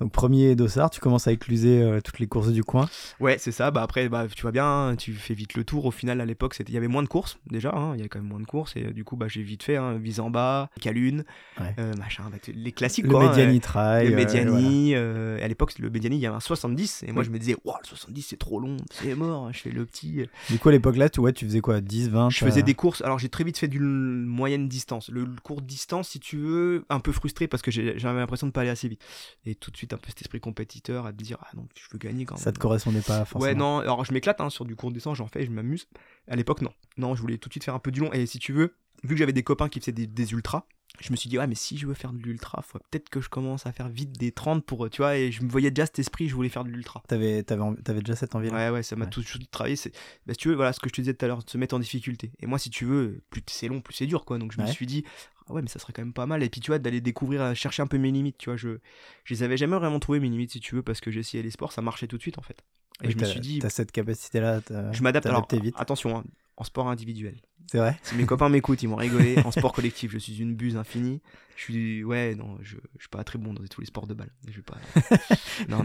Donc, 0.00 0.12
premier 0.12 0.54
dossard, 0.56 0.90
tu 0.90 1.00
commences 1.00 1.26
à 1.26 1.32
écluser 1.32 1.82
euh, 1.82 2.00
toutes 2.02 2.18
les 2.18 2.26
courses 2.26 2.52
du 2.52 2.62
coin. 2.62 2.88
Ouais, 3.18 3.36
c'est 3.38 3.52
ça. 3.52 3.70
Bah 3.70 3.82
après, 3.82 4.08
bah, 4.10 4.26
tu 4.34 4.42
vois 4.42 4.52
bien, 4.52 4.94
tu 4.98 5.12
fais 5.14 5.32
vite 5.34 5.54
le 5.54 5.64
tour. 5.64 5.86
Au 5.86 5.90
final, 5.90 6.20
à 6.20 6.26
l'époque, 6.26 6.54
il 6.66 6.74
y 6.74 6.76
avait 6.76 6.88
moins 6.88 7.02
de 7.02 7.08
courses 7.08 7.38
déjà. 7.50 7.70
hein, 7.74 7.92
Il 7.94 7.98
y 7.98 8.00
avait 8.00 8.08
quand 8.10 8.18
même 8.18 8.28
moins 8.28 8.40
de 8.40 8.44
courses. 8.46 8.76
Et 8.76 8.84
euh, 8.86 8.90
du 8.92 9.04
coup, 9.04 9.16
bah, 9.16 9.26
j'ai 9.28 9.42
vite 9.42 9.62
fait 9.62 9.76
hein, 9.76 9.94
vise 9.96 10.20
en 10.20 10.28
bas, 10.30 10.68
calune, 10.80 11.24
Ouais. 11.58 11.74
euh, 11.78 11.94
machin, 11.96 12.24
bah, 12.30 12.36
les 12.54 12.72
classiques 12.72 13.06
Le 13.06 13.10
quoi. 13.12 13.24
hein, 13.24 13.28
Mediani 13.30 13.60
Trail. 13.60 14.10
le 14.10 14.16
Mediani. 14.16 14.94
à 14.94 15.48
l'époque, 15.48 15.78
le 15.78 15.88
Mediani, 15.88 16.16
il 16.16 16.20
y 16.20 16.26
avait 16.26 16.36
un 16.36 16.40
70. 16.40 17.04
Et 17.06 17.12
moi, 17.12 17.20
Oui. 17.22 17.26
je 17.26 17.30
me 17.32 17.38
disais, 17.38 17.56
waouh, 17.64 17.76
le 17.82 17.86
70, 17.88 18.22
c'est 18.22 18.36
trop 18.38 18.60
long, 18.60 18.76
c'est 18.92 19.14
mort. 19.14 19.50
Je 19.52 19.60
fais 19.60 19.70
le 19.70 19.86
petit. 19.86 20.26
Du 20.50 20.58
coup, 20.58 20.68
à 20.68 20.72
l'époque 20.72 20.96
là, 20.96 21.08
tu, 21.08 21.20
ouais, 21.20 21.32
tu 21.32 21.46
faisais 21.46 21.60
quoi 21.60 21.80
10, 21.80 22.10
20 22.10 22.28
Je 22.30 22.44
faisais 22.44 22.62
des 22.62 22.74
courses. 22.74 23.00
Alors, 23.02 23.18
j'ai 23.18 23.28
très 23.30 23.44
vite 23.44 23.56
fait 23.58 23.68
du 23.68 23.78
l- 23.78 23.82
moyenne 23.84 24.68
distance. 24.68 25.08
Le, 25.08 25.22
le 25.24 25.36
court 25.42 25.62
distance, 25.62 26.10
si 26.10 26.20
tu 26.20 26.36
veux, 26.36 26.84
un 26.90 27.00
peu 27.00 27.12
frustré 27.12 27.48
parce 27.48 27.62
que 27.62 27.70
j'avais 27.70 28.18
l'impression 28.20 28.46
de 28.46 28.52
pas 28.52 28.60
aller 28.60 28.70
assez 28.70 28.88
vite. 28.88 29.00
Et 29.46 29.54
tout 29.54 29.70
de 29.70 29.76
suite, 29.76 29.85
un 29.92 29.98
peu 29.98 30.08
cet 30.08 30.22
esprit 30.22 30.40
compétiteur 30.40 31.06
à 31.06 31.12
te 31.12 31.22
dire, 31.22 31.38
ah 31.42 31.48
non, 31.56 31.66
je 31.76 31.84
veux 31.92 31.98
gagner 31.98 32.24
quand 32.24 32.34
même. 32.36 32.42
Ça 32.42 32.52
te 32.52 32.58
correspondait 32.58 33.00
pas 33.00 33.24
forcément. 33.24 33.50
Ouais, 33.52 33.54
non, 33.54 33.78
alors 33.80 34.04
je 34.04 34.12
m'éclate 34.12 34.40
hein, 34.40 34.50
sur 34.50 34.64
du 34.64 34.76
court 34.76 34.90
distance, 34.92 35.18
j'en 35.18 35.26
fais, 35.28 35.44
je 35.44 35.50
m'amuse. 35.50 35.86
À 36.28 36.36
l'époque, 36.36 36.62
non. 36.62 36.72
Non, 36.96 37.14
je 37.14 37.20
voulais 37.20 37.38
tout 37.38 37.48
de 37.48 37.52
suite 37.52 37.64
faire 37.64 37.74
un 37.74 37.78
peu 37.78 37.90
du 37.90 38.00
long. 38.00 38.12
Et 38.12 38.26
si 38.26 38.38
tu 38.38 38.52
veux, 38.52 38.74
vu 39.02 39.10
que 39.14 39.16
j'avais 39.18 39.32
des 39.32 39.42
copains 39.42 39.68
qui 39.68 39.80
faisaient 39.80 39.92
des, 39.92 40.06
des 40.06 40.32
ultras, 40.32 40.66
je 41.00 41.10
me 41.10 41.16
suis 41.16 41.28
dit, 41.28 41.36
ouais, 41.36 41.46
mais 41.46 41.54
si 41.56 41.76
je 41.76 41.86
veux 41.86 41.94
faire 41.94 42.12
de 42.12 42.18
l'ultra, 42.18 42.62
faut 42.62 42.78
peut-être 42.90 43.10
que 43.10 43.20
je 43.20 43.28
commence 43.28 43.66
à 43.66 43.72
faire 43.72 43.88
vite 43.88 44.12
des 44.12 44.32
30 44.32 44.64
pour, 44.64 44.88
tu 44.88 45.02
vois, 45.02 45.16
et 45.16 45.30
je 45.30 45.42
me 45.42 45.48
voyais 45.50 45.70
déjà 45.70 45.84
cet 45.84 45.98
esprit, 45.98 46.28
je 46.28 46.34
voulais 46.34 46.48
faire 46.48 46.64
de 46.64 46.70
l'ultra. 46.70 47.02
T'avais, 47.08 47.42
t'avais 47.42 48.00
déjà 48.00 48.16
cette 48.16 48.34
envie 48.34 48.48
là 48.48 48.56
Ouais, 48.56 48.70
ouais, 48.70 48.82
ça 48.82 48.96
m'a 48.96 49.04
Ouais. 49.04 49.10
tout 49.10 49.20
de 49.20 49.26
suite 49.26 49.50
travaillé. 49.50 49.76
C'est... 49.76 49.90
Bah, 50.26 50.32
si 50.32 50.38
tu 50.38 50.48
veux, 50.48 50.54
voilà 50.54 50.72
ce 50.72 50.80
que 50.80 50.88
je 50.88 50.94
te 50.94 51.00
disais 51.02 51.12
tout 51.12 51.24
à 51.24 51.28
l'heure, 51.28 51.42
de 51.44 51.50
se 51.50 51.58
mettre 51.58 51.74
en 51.74 51.80
difficulté. 51.80 52.30
Et 52.38 52.46
moi, 52.46 52.58
si 52.58 52.70
tu 52.70 52.84
veux, 52.86 53.20
plus 53.30 53.42
c'est 53.48 53.68
long, 53.68 53.80
plus 53.82 53.94
c'est 53.94 54.06
dur, 54.06 54.24
quoi. 54.24 54.38
Donc 54.38 54.52
je 54.52 54.60
me 54.62 54.66
suis 54.68 54.86
dit, 54.86 55.04
ah 55.48 55.52
ouais, 55.52 55.62
mais 55.62 55.68
ça 55.68 55.78
serait 55.78 55.92
quand 55.92 56.02
même 56.02 56.12
pas 56.12 56.26
mal. 56.26 56.42
Et 56.42 56.48
puis 56.50 56.60
tu 56.60 56.70
vois, 56.70 56.78
d'aller 56.78 57.00
découvrir, 57.00 57.42
euh, 57.42 57.54
chercher 57.54 57.82
un 57.82 57.86
peu 57.86 57.98
mes 57.98 58.10
limites, 58.10 58.38
tu 58.38 58.50
vois. 58.50 58.56
Je, 58.56 58.78
je 59.24 59.34
les 59.34 59.42
avais 59.42 59.56
jamais 59.56 59.76
vraiment 59.76 60.00
trouvé 60.00 60.20
mes 60.20 60.28
limites, 60.28 60.52
si 60.52 60.60
tu 60.60 60.74
veux, 60.74 60.82
parce 60.82 61.00
que 61.00 61.10
j'ai 61.10 61.20
essayé 61.20 61.42
les 61.42 61.50
sports, 61.50 61.72
ça 61.72 61.82
marchait 61.82 62.06
tout 62.06 62.16
de 62.16 62.22
suite, 62.22 62.38
en 62.38 62.42
fait. 62.42 62.64
Et 63.02 63.08
Oui, 63.08 63.12
je 63.12 63.18
me 63.18 63.24
suis 63.24 63.40
dit, 63.40 63.58
T'as 63.58 63.68
cette 63.68 63.92
capacité 63.92 64.40
là. 64.40 64.60
je 64.92 65.02
m'adapte. 65.02 65.26
Alors, 65.26 65.46
vite. 65.52 65.74
attention, 65.78 66.18
hein, 66.18 66.24
en 66.56 66.64
sport 66.64 66.88
individuel. 66.88 67.36
C'est 67.70 67.78
vrai 67.78 67.98
Si 68.02 68.14
mes 68.14 68.24
copains 68.26 68.48
m'écoutent, 68.48 68.82
ils 68.82 68.88
vont 68.88 68.96
rigoler. 68.96 69.36
En 69.44 69.50
sport 69.50 69.72
collectif, 69.72 70.10
je 70.12 70.18
suis 70.18 70.38
une 70.40 70.54
buse 70.54 70.76
infinie. 70.76 71.20
Je 71.56 71.62
suis, 71.62 72.04
ouais, 72.04 72.34
non, 72.34 72.58
je, 72.60 72.76
je 72.96 73.00
suis 73.00 73.08
pas 73.08 73.24
très 73.24 73.38
bon 73.38 73.54
dans 73.54 73.62
tous 73.64 73.80
les 73.80 73.86
sports 73.86 74.06
de 74.06 74.12
balle. 74.12 74.28
Je 74.46 74.52
vais 74.56 74.62
pas. 74.62 74.76
non, 75.70 75.78
non, 75.78 75.84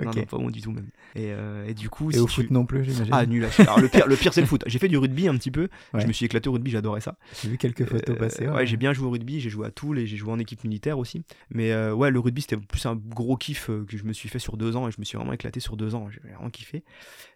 non, 0.00 0.08
Ok. 0.10 0.16
non, 0.16 0.22
pas 0.24 0.38
bon 0.38 0.50
du 0.50 0.60
tout 0.60 0.72
même. 0.72 0.88
Et, 1.14 1.30
euh, 1.30 1.66
et 1.68 1.74
du 1.74 1.88
coup, 1.88 2.10
Et 2.10 2.14
si 2.14 2.18
au 2.18 2.26
tu- 2.26 2.42
foot 2.42 2.50
non 2.50 2.66
plus, 2.66 2.84
j'imagine. 2.84 3.14
Ah, 3.14 3.24
nul. 3.24 3.46
Alors, 3.58 3.78
le 3.80 3.88
pire, 3.88 4.08
le 4.08 4.16
pire 4.16 4.34
c'est 4.34 4.40
le 4.40 4.48
foot. 4.48 4.64
J'ai 4.66 4.80
fait 4.80 4.88
du 4.88 4.98
rugby 4.98 5.28
un 5.28 5.36
petit 5.36 5.52
peu. 5.52 5.68
Ouais. 5.92 6.00
Je 6.00 6.08
me 6.08 6.12
suis 6.12 6.26
éclaté 6.26 6.48
au 6.48 6.52
rugby, 6.52 6.72
j'adorais 6.72 7.00
ça. 7.00 7.16
J'ai 7.40 7.48
vu 7.48 7.58
quelques 7.58 7.84
photos 7.86 8.16
Euh, 8.16 8.18
passer. 8.18 8.48
ouais, 8.48 8.66
j'ai 8.66 8.76
bien 8.76 8.92
joué 8.92 9.06
au 9.06 9.10
rugby, 9.10 9.38
j'ai 9.40 9.50
joué 9.50 9.68
à 9.68 9.70
Toul 9.70 10.00
et 10.00 10.06
j'ai 10.08 10.16
joué 10.16 10.32
en 10.32 10.38
équipe 10.40 10.64
militaire 10.64 10.98
aussi. 10.98 11.22
Mais 11.48 11.70
euh, 11.70 11.94
ouais, 11.94 12.10
le 12.10 12.18
rugby 12.18 12.40
c'était 12.42 12.56
plus 12.56 12.84
un 12.86 12.96
gros 12.96 13.36
kiff 13.36 13.68
que 13.86 13.96
je 13.96 14.02
me 14.02 14.12
suis 14.12 14.28
fait 14.28 14.40
sur 14.40 14.56
deux 14.56 14.74
ans 14.74 14.88
et 14.88 14.90
je 14.90 14.96
me 14.98 15.04
suis 15.04 15.16
vraiment 15.16 15.32
éclaté 15.32 15.60
sur 15.60 15.76
deux 15.76 15.94
ans. 15.94 16.08
J'ai 16.10 16.18
vraiment 16.28 16.50
kiffé. 16.50 16.82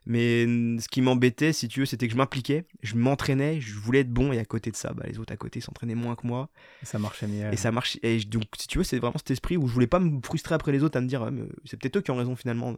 Mais 0.04 0.44
ce 0.80 0.88
qui 0.88 1.00
m'embêtait, 1.00 1.52
si 1.52 1.68
tu 1.68 1.80
veux, 1.80 1.86
c'était 1.86 2.06
que 2.08 2.12
je 2.12 2.18
m'impliquais, 2.18 2.64
je 2.82 2.96
m'entraînais, 2.96 3.60
je 3.60 3.77
voulais 3.80 4.00
être 4.00 4.10
bon 4.12 4.32
et 4.32 4.38
à 4.38 4.44
côté 4.44 4.70
de 4.70 4.76
ça, 4.76 4.92
bah, 4.92 5.04
les 5.06 5.18
autres 5.18 5.32
à 5.32 5.36
côté 5.36 5.60
s'entraînaient 5.60 5.94
moins 5.94 6.14
que 6.14 6.26
moi 6.26 6.48
Ça 6.82 6.98
marchait 6.98 7.26
mieux. 7.26 7.52
et 7.52 7.56
ça 7.56 7.70
marche. 7.72 7.98
Et 8.02 8.18
donc, 8.20 8.44
si 8.58 8.66
tu 8.68 8.78
veux, 8.78 8.84
c'est 8.84 8.98
vraiment 8.98 9.18
cet 9.18 9.30
esprit 9.30 9.56
où 9.56 9.66
je 9.68 9.72
voulais 9.74 9.86
pas 9.86 9.98
me 10.00 10.20
frustrer 10.22 10.54
après 10.54 10.72
les 10.72 10.82
autres 10.82 10.96
à 10.98 11.00
me 11.00 11.06
dire, 11.06 11.22
Ah, 11.22 11.30
c'est 11.64 11.76
peut-être 11.78 11.96
eux 11.96 12.00
qui 12.00 12.10
ont 12.10 12.16
raison 12.16 12.36
finalement. 12.36 12.74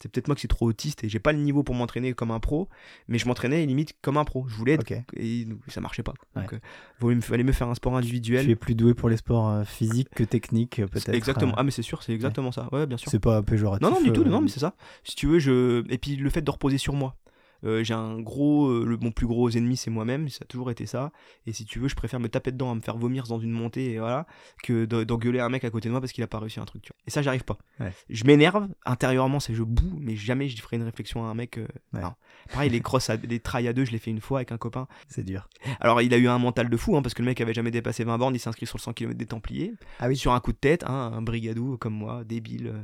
C'est 0.00 0.10
peut-être 0.10 0.28
moi 0.28 0.34
qui 0.34 0.40
suis 0.40 0.48
trop 0.48 0.66
autiste 0.66 1.04
et 1.04 1.08
j'ai 1.08 1.18
pas 1.20 1.32
le 1.32 1.38
niveau 1.38 1.62
pour 1.62 1.74
m'entraîner 1.74 2.12
comme 2.14 2.30
un 2.30 2.40
pro, 2.40 2.68
mais 3.08 3.18
je 3.18 3.26
m'entraînais 3.26 3.64
limite 3.64 3.94
comme 4.02 4.16
un 4.16 4.24
pro. 4.24 4.46
Je 4.48 4.54
voulais 4.56 4.72
être 4.72 4.84
et 5.16 5.44
donc, 5.44 5.58
ça 5.68 5.80
marchait 5.80 6.02
pas. 6.02 6.14
Donc, 6.34 6.50
Ouais. 6.52 6.58
euh, 6.58 6.60
vaut 7.00 7.10
mieux- 7.14 7.20
fallait 7.20 7.44
me 7.44 7.52
faire 7.52 7.68
un 7.68 7.74
sport 7.74 7.96
individuel. 7.96 8.44
Tu 8.44 8.50
es 8.50 8.56
plus 8.56 8.74
doué 8.74 8.94
pour 8.94 9.08
les 9.08 9.16
sports 9.16 9.48
euh, 9.48 9.64
physiques 9.64 10.10
que 10.14 10.24
techniques, 10.24 10.78
euh, 10.80 10.86
peut-être. 10.86 11.08
Exactement. 11.14 11.52
euh, 11.52 11.56
Ah, 11.58 11.62
mais 11.62 11.70
c'est 11.70 11.82
sûr, 11.82 12.02
c'est 12.02 12.12
exactement 12.12 12.52
ça. 12.52 12.68
Ouais, 12.72 12.86
bien 12.86 12.96
sûr. 12.96 13.10
C'est 13.10 13.18
pas 13.20 13.42
péjoratif. 13.42 13.82
Non, 13.88 13.94
non, 13.94 14.00
du 14.02 14.12
tout, 14.12 14.22
euh, 14.22 14.28
non, 14.28 14.40
mais 14.40 14.48
c'est 14.48 14.60
ça. 14.60 14.74
Si 15.04 15.14
tu 15.16 15.26
veux, 15.26 15.38
je. 15.38 15.84
Et 15.90 15.98
puis 15.98 16.16
le 16.16 16.28
fait 16.30 16.42
de 16.42 16.50
reposer 16.50 16.78
sur 16.78 16.94
moi. 16.94 17.16
Euh, 17.64 17.82
j'ai 17.84 17.94
un 17.94 18.20
gros. 18.20 18.66
euh, 18.68 18.84
le, 18.86 18.96
mon 18.98 19.10
plus 19.10 19.26
gros 19.26 19.48
ennemi, 19.50 19.76
c'est 19.76 19.90
moi-même. 19.90 20.28
Ça 20.28 20.40
a 20.42 20.46
toujours 20.46 20.70
été 20.70 20.86
ça. 20.86 21.12
Et 21.46 21.52
si 21.52 21.64
tu 21.64 21.78
veux, 21.78 21.88
je 21.88 21.94
préfère 21.94 22.20
me 22.20 22.28
taper 22.28 22.52
dedans, 22.52 22.70
à 22.70 22.74
me 22.74 22.80
faire 22.80 22.96
vomir 22.96 23.24
dans 23.26 23.38
une 23.38 23.50
montée, 23.52 23.92
et 23.92 23.98
voilà, 23.98 24.26
que 24.62 24.84
de- 24.84 25.04
d'engueuler 25.04 25.40
un 25.40 25.48
mec 25.48 25.64
à 25.64 25.70
côté 25.70 25.88
de 25.88 25.92
moi 25.92 26.00
parce 26.00 26.12
qu'il 26.12 26.22
a 26.24 26.26
pas 26.26 26.38
réussi 26.38 26.60
un 26.60 26.64
truc. 26.64 26.82
Tu 26.82 26.90
vois. 26.92 27.00
Et 27.06 27.10
ça, 27.10 27.22
j'arrive 27.22 27.44
pas. 27.44 27.58
Ouais. 27.80 27.92
Je 28.10 28.24
m'énerve 28.24 28.68
intérieurement, 28.84 29.40
c'est 29.40 29.54
je 29.54 29.62
boue, 29.62 29.98
mais 30.00 30.16
jamais 30.16 30.48
je 30.48 30.60
ferai 30.62 30.76
une 30.76 30.82
réflexion 30.82 31.24
à 31.24 31.28
un 31.28 31.34
mec. 31.34 31.58
euh, 31.58 31.66
Ouais. 31.92 32.00
non. 32.02 32.12
Pareil, 32.52 32.70
les 32.70 32.80
crosses, 32.80 33.08
à, 33.10 33.16
les 33.16 33.40
à 33.44 33.72
deux, 33.72 33.84
je 33.84 33.92
l'ai 33.92 33.98
fait 33.98 34.10
une 34.10 34.20
fois 34.20 34.38
avec 34.38 34.52
un 34.52 34.58
copain. 34.58 34.86
C'est 35.08 35.24
dur. 35.24 35.48
Alors, 35.80 36.02
il 36.02 36.12
a 36.12 36.18
eu 36.18 36.28
un 36.28 36.38
mental 36.38 36.68
de 36.68 36.76
fou, 36.76 36.96
hein, 36.96 37.02
parce 37.02 37.14
que 37.14 37.22
le 37.22 37.26
mec 37.26 37.40
avait 37.40 37.54
jamais 37.54 37.70
dépassé 37.70 38.04
20 38.04 38.18
bornes, 38.18 38.34
il 38.34 38.38
s'est 38.38 38.48
inscrit 38.48 38.66
sur 38.66 38.76
le 38.78 38.82
100 38.82 38.92
km 38.92 39.16
des 39.16 39.26
Templiers 39.26 39.72
Ah 40.00 40.08
oui. 40.08 40.16
sur 40.16 40.32
un 40.32 40.40
coup 40.40 40.52
de 40.52 40.58
tête, 40.58 40.84
hein, 40.86 41.12
un 41.14 41.22
brigadou 41.22 41.78
comme 41.78 41.94
moi, 41.94 42.24
débile. 42.24 42.66
euh, 42.68 42.82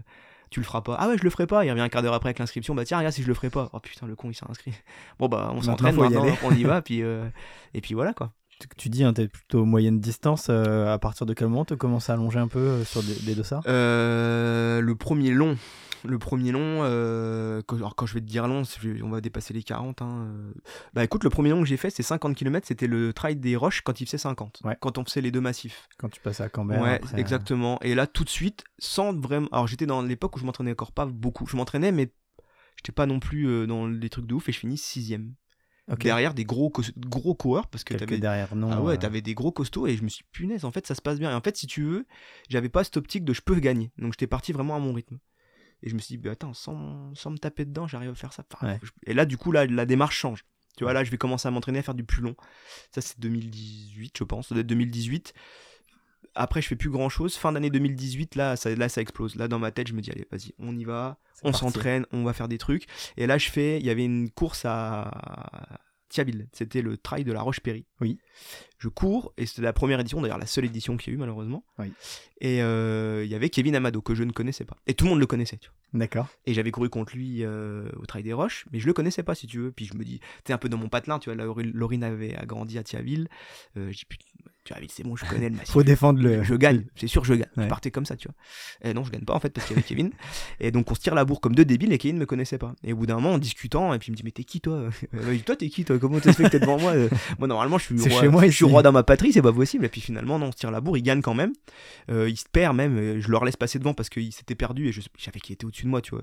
tu 0.51 0.61
le 0.61 0.67
feras 0.67 0.81
pas. 0.83 0.97
Ah 0.99 1.09
ouais, 1.09 1.17
je 1.19 1.23
le 1.25 1.31
ferai 1.31 1.47
pas. 1.47 1.65
Il 1.65 1.71
revient 1.71 1.81
un 1.83 1.89
quart 1.89 2.03
d'heure 2.03 2.15
après 2.15 2.29
avec 2.31 2.39
l'inscription. 2.41 2.75
Bah 2.75 2.85
tiens, 2.85 2.99
regarde 2.99 3.15
si 3.15 3.23
je 3.23 3.29
le 3.29 3.35
ferai 3.35 3.51
pas. 3.51 3.71
Oh 3.73 3.79
putain, 3.81 4.07
le 4.07 4.15
con, 4.17 4.31
il 4.31 4.35
s'est 4.35 4.45
inscrit. 4.49 4.73
Bon 5.19 5.29
bah, 5.29 5.49
on 5.51 5.55
Maintenant, 5.57 5.63
s'entraîne 5.73 5.95
y 5.95 5.99
maintenant, 5.99 6.23
aller. 6.25 6.35
on 6.43 6.51
y 6.53 6.65
va, 6.65 6.83
puis 6.83 7.03
euh, 7.03 7.25
et 7.75 7.81
puis 7.81 7.95
voilà 7.95 8.13
quoi. 8.13 8.33
Tu, 8.59 8.69
tu 8.77 8.89
dis, 8.91 9.05
hein, 9.05 9.13
t'es 9.15 9.27
plutôt 9.29 9.65
moyenne 9.65 10.01
distance. 10.01 10.49
euh, 10.51 10.93
à 10.93 10.99
partir 10.99 11.25
de 11.25 11.33
quel 11.33 11.49
moment 11.49 11.65
tu 11.65 11.77
commences 11.77 12.11
à 12.11 12.13
allonger 12.15 12.39
un 12.41 12.49
peu 12.49 12.59
euh, 12.59 12.85
sur 12.85 13.03
des, 13.03 13.15
des 13.25 13.35
dossards? 13.35 13.63
Euh, 13.67 14.81
le 14.83 14.95
premier 14.97 15.31
long. 15.31 15.57
Le 16.05 16.19
premier 16.19 16.53
long, 16.53 16.81
euh, 16.83 17.63
quand, 17.67 17.77
alors 17.77 17.95
quand 17.95 18.07
je 18.07 18.15
vais 18.15 18.21
te 18.21 18.27
dire 18.27 18.47
long, 18.47 18.63
on 19.03 19.09
va 19.11 19.21
dépasser 19.21 19.55
les 19.55 19.63
40. 19.63 20.03
hein, 20.03 20.29
euh. 20.29 20.53
Bah 20.95 21.05
écoute, 21.05 21.25
le 21.25 21.31
premier 21.31 21.51
long 21.51 21.61
que 21.61 21.67
j'ai 21.69 21.77
fait, 21.77 21.91
c'est 21.91 22.03
50 22.03 22.35
km, 22.35 22.67
c'était 22.67 22.87
le 22.87 23.13
trail 23.13 23.37
des 23.37 23.57
roches 23.57 23.83
quand 23.83 24.01
il 24.01 24.07
faisait 24.07 24.19
50. 24.19 24.61
Ouais. 24.65 24.77
Quand 24.81 24.99
on 24.99 25.05
faisait 25.05 25.21
les 25.21 25.31
deux 25.31 25.41
massifs. 25.41 25.89
Quand 25.99 26.09
tu 26.09 26.21
passes 26.21 26.41
à 26.41 26.49
Cambert 26.49 26.83
ouais, 26.83 26.95
après, 26.97 27.15
euh, 27.15 27.19
exactement. 27.19 27.79
Et 27.83 27.95
là, 27.95 28.07
tout 28.07 28.25
de 28.25 28.31
suite, 28.31 28.65
sans 28.79 29.13
vraiment. 29.13 29.49
Alors, 29.53 29.67
j'étais 29.67 29.87
dans 29.87 30.03
l'époque 30.03 30.37
où 30.37 30.41
je 30.41 30.45
m'entraînais 30.45 30.73
encore 30.73 30.93
pas 30.93 31.07
beaucoup. 31.07 31.47
Je 31.47 31.57
m'entraînais, 31.57 31.93
mais 31.93 32.13
j'étais 32.77 32.93
pas 32.93 33.07
non 33.07 33.21
plus 33.21 33.67
dans 33.67 33.87
les 33.87 34.09
trucs 34.09 34.27
de 34.27 34.35
ouf 34.35 34.49
et 34.49 34.53
je 34.53 34.59
finis 34.59 34.79
sixième. 34.79 35.35
Ok. 35.91 36.03
Derrière 36.05 36.35
des 36.35 36.45
gros, 36.45 36.73
gros 36.99 37.35
coureurs, 37.35 37.67
parce 37.67 37.83
que 37.83 37.95
t'avais. 37.95 38.19
derrière, 38.19 38.55
non. 38.55 38.71
Ah 38.71 38.81
ouais, 38.81 38.95
euh, 38.95 38.97
t'avais 38.97 39.23
des 39.23 39.35
gros 39.35 39.51
costauds 39.51 39.89
et 39.89 39.97
je 39.97 40.05
me 40.05 40.09
suis 40.09 40.25
punaise, 40.31 40.65
en 40.65 40.71
fait, 40.71 40.87
ça 40.87 40.95
se 40.95 41.03
passe 41.03 41.19
bien. 41.19 41.31
Et 41.31 41.35
en 41.35 41.41
fait, 41.41 41.57
si 41.57 41.67
tu 41.67 41.83
veux, 41.83 42.07
j'avais 42.49 42.69
pas 42.69 42.85
cette 42.85 42.97
optique 42.97 43.25
de 43.25 43.33
je 43.33 43.43
peux 43.43 43.59
gagner. 43.59 43.91
Donc, 43.99 44.13
j'étais 44.13 44.29
parti 44.29 44.53
vraiment 44.53 44.77
à 44.77 44.79
mon 44.79 44.93
rythme. 44.93 45.19
Et 45.83 45.89
je 45.91 45.95
me 45.95 46.01
suis 46.01 46.17
dit, 46.17 46.19
bah, 46.23 46.33
attends, 46.33 46.53
sans, 46.55 47.15
sans 47.15 47.31
me 47.31 47.39
taper 47.39 47.65
dedans, 47.65 47.87
j'arrive 47.87 48.11
à 48.11 48.15
faire 48.15 48.33
ça. 48.33 48.45
Enfin, 48.53 48.67
Ouais. 48.67 48.79
je- 48.83 48.91
Et 49.07 49.15
là, 49.15 49.25
du 49.27 49.37
coup, 49.37 49.53
là, 49.53 49.67
la 49.67 49.87
démarche 49.87 50.17
change. 50.17 50.45
Tu 50.77 50.85
vois, 50.85 50.93
là, 50.93 51.05
je 51.05 51.11
vais 51.11 51.19
commencer 51.19 51.47
à 51.49 51.51
m'entraîner 51.51 51.81
à 51.81 51.83
faire 51.83 51.95
du 51.95 52.05
plus 52.05 52.23
long. 52.23 52.35
Ça, 52.95 53.01
c'est 53.01 53.19
2018, 53.21 54.17
je 54.17 54.25
pense. 54.25 54.49
Ça 54.49 54.55
doit 54.55 54.61
être 54.63 54.67
2018. 54.67 55.35
après, 56.37 56.63
je 56.63 56.69
fais 56.69 56.77
plus 56.77 56.91
grand 56.91 57.09
chose. 57.09 57.35
Fin 57.37 57.51
d'année 57.53 57.71
2018, 57.71 58.37
là 58.37 58.55
ça, 58.55 58.73
là, 58.75 58.89
ça 58.89 59.01
explose. 59.01 59.35
Là, 59.35 59.49
dans 59.49 59.59
ma 59.59 59.73
tête, 59.73 59.89
je 59.89 59.95
me 59.95 60.01
dis, 60.01 60.11
allez, 60.13 60.27
vas-y, 60.31 60.55
on 60.61 60.79
y 60.79 60.85
va, 60.85 61.19
on 61.43 61.53
s'entraîne, 61.53 62.07
on 62.13 62.23
va 62.23 62.33
faire 62.33 62.47
des 62.47 62.57
trucs. 62.57 62.87
Et 63.17 63.27
là, 63.27 63.37
je 63.37 63.51
fais, 63.51 63.81
il 63.81 63.85
y 63.85 63.91
avait 63.91 64.05
une 64.05 64.31
course 64.31 64.65
à 64.65 65.81
Thiaville. 66.11 66.49
C'était 66.53 66.83
le 66.83 66.99
trail 66.99 67.25
de 67.25 67.33
la 67.33 67.41
Roche-Péry. 67.41 67.87
Oui. 68.01 68.19
Je 68.79 68.89
cours, 68.89 69.33
et 69.39 69.47
c'était 69.47 69.63
la 69.63 69.73
première 69.73 70.01
édition, 70.01 70.21
d'ailleurs 70.21 70.39
la 70.39 70.47
seule 70.47 70.67
édition 70.67 70.97
qu'il 70.97 71.13
y 71.13 71.13
a 71.13 71.15
eu, 71.15 71.19
malheureusement. 71.19 71.65
Oui. 71.79 71.93
Et 72.41 72.63
euh, 72.63 73.25
il 73.25 73.31
y 73.31 73.35
avait 73.35 73.49
Kevin 73.49 73.75
Amado, 73.75 74.03
que 74.03 74.15
je 74.15 74.25
ne 74.25 74.33
connaissais 74.33 74.65
pas. 74.65 74.77
Et 74.87 74.95
tout 74.95 75.05
le 75.05 75.11
monde 75.11 75.21
le 75.21 75.27
connaissait, 75.27 75.57
tu 75.57 75.69
vois. 75.69 75.99
D'accord. 75.99 76.29
Et 76.47 76.55
j'avais 76.55 76.71
couru 76.71 76.89
contre 76.89 77.17
lui 77.17 77.45
euh, 77.45 77.89
au 77.97 78.07
Trail 78.07 78.23
des 78.23 78.33
Roches, 78.33 78.67
mais 78.73 78.81
je 78.81 78.87
le 78.87 78.93
connaissais 78.93 79.23
pas, 79.23 79.35
si 79.35 79.47
tu 79.47 79.59
veux. 79.59 79.73
Puis 79.73 79.87
je 79.87 79.95
me 79.95 80.05
dis, 80.05 80.21
t'es 80.45 80.53
un 80.53 80.59
peu 80.59 80.69
dans 80.69 80.79
mon 80.79 80.89
patelin, 80.89 81.19
tu 81.19 81.33
vois. 81.33 81.45
Laurine 81.63 82.05
avait 82.05 82.37
agrandi 82.37 82.79
à 82.79 82.83
Thiaville. 82.83 83.29
Euh, 83.77 83.91
j'ai 83.91 84.05
putain, 84.65 84.75
Thiaville, 84.77 84.91
c'est 84.93 85.03
bon, 85.03 85.17
je 85.17 85.25
connais 85.25 85.49
le 85.49 85.57
massif. 85.57 85.73
Faut 85.73 85.83
défendre 85.83 86.21
le. 86.23 86.43
Je 86.43 86.55
gagne, 86.55 86.85
c'est 86.97 87.07
sûr, 87.07 87.25
je 87.25 87.35
gagne. 87.35 87.49
Ouais. 87.57 87.65
Je 87.65 87.69
partais 87.69 87.91
comme 87.91 88.07
ça, 88.07 88.17
tu 88.17 88.29
vois. 88.29 88.35
Et 88.91 88.95
non, 88.95 89.05
je 89.05 89.11
gagne 89.11 89.25
pas 89.25 89.35
en 89.35 89.41
fait 89.41 89.51
parce 89.51 89.67
qu'il 89.67 89.77
y 89.77 89.79
avait 89.79 89.87
Kevin. 89.89 90.11
Et 90.61 90.71
donc 90.71 90.91
on 90.91 90.95
se 90.95 91.01
tire 91.01 91.15
la 91.15 91.25
bourre 91.25 91.41
comme 91.41 91.55
deux 91.55 91.65
débiles 91.65 91.93
et 91.93 91.99
Kevin 91.99 92.19
me 92.19 92.27
connaissait 92.27 92.59
pas. 92.59 92.75
Et 92.85 92.93
au 92.93 92.97
bout 92.97 93.07
d'un 93.07 93.15
moment, 93.17 93.33
en 93.33 93.39
discutant, 93.39 93.93
et 93.95 93.99
puis 93.99 94.09
il 94.09 94.13
me 94.13 94.17
dit, 94.17 94.23
mais 94.25 94.31
t'es 94.31 94.45
qui 94.45 94.61
toi? 94.61 94.91
Euh, 95.15 95.39
Toi, 95.45 95.57
t'es 95.57 95.69
qui 95.69 95.85
toi? 95.85 95.99
Comment 95.99 96.21
t'as 96.21 96.33
fait 96.33 96.45
que 96.45 96.49
t'es 96.49 96.61
devant 96.61 96.79
moi? 96.79 96.93
Euh, 96.93 97.09
Moi, 97.39 97.49
normalement, 97.49 97.79
je 97.79 97.85
suis 97.85 97.99
C'est 97.99 98.11
roi, 98.11 98.21
chez 98.21 98.29
moi 98.29 98.47
je 98.47 98.51
suis 98.55 98.65
roi 98.65 98.83
dans 98.83 98.93
ma 98.93 99.03
patrie, 99.03 99.33
c'est 99.33 99.43
pas 99.43 99.53
possible. 99.53 99.85
Et 99.85 99.89
puis 99.89 100.01
finalement, 100.01 100.39
non, 100.39 100.47
on 100.47 100.53
se 100.53 100.57
tire 100.57 100.71
la 100.71 100.81
bourre, 100.81 100.97
il 100.99 101.03
gagne 101.03 101.23
quand 101.23 101.35
même. 101.35 101.53
Euh, 102.11 102.29
il 102.29 102.37
se 102.37 102.45
perd 102.51 102.77
même. 102.77 102.97
euh, 102.99 103.21
Je 103.21 103.31
leur 103.31 103.45
laisse 103.45 103.57
passer 103.57 103.79
devant 103.79 103.95
parce 103.95 104.09
qu'il 104.09 104.33
s'était 104.33 104.55
perdu 104.55 104.89
et 104.89 104.93
je 104.93 105.01
savais 105.19 105.41
qu'il 105.41 105.55
était 105.55 105.65
au-dessus 105.65 105.85
de 105.85 105.89
moi, 105.91 106.01
tu 106.03 106.11
vois. 106.11 106.23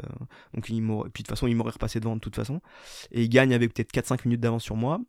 Donc 0.54 0.70
il 0.70 0.78
puis 0.78 0.84
de 0.84 1.10
toute 1.14 1.28
façon, 1.28 1.48
il 1.48 1.56
m'aurait 1.56 1.72
repassé 1.72 2.00
devant 2.00 2.16
de 2.16 2.22
toute 2.22 2.36
façon. 2.36 2.62
Et 3.12 3.24
il 3.24 3.30
gagne 3.30 3.54
avec 3.54 3.74
peut-être 3.74 3.92
4-5 3.92 4.20
minutes 4.26 4.42
d'avance 4.42 4.64
sur 4.64 4.76
moi. 4.76 5.00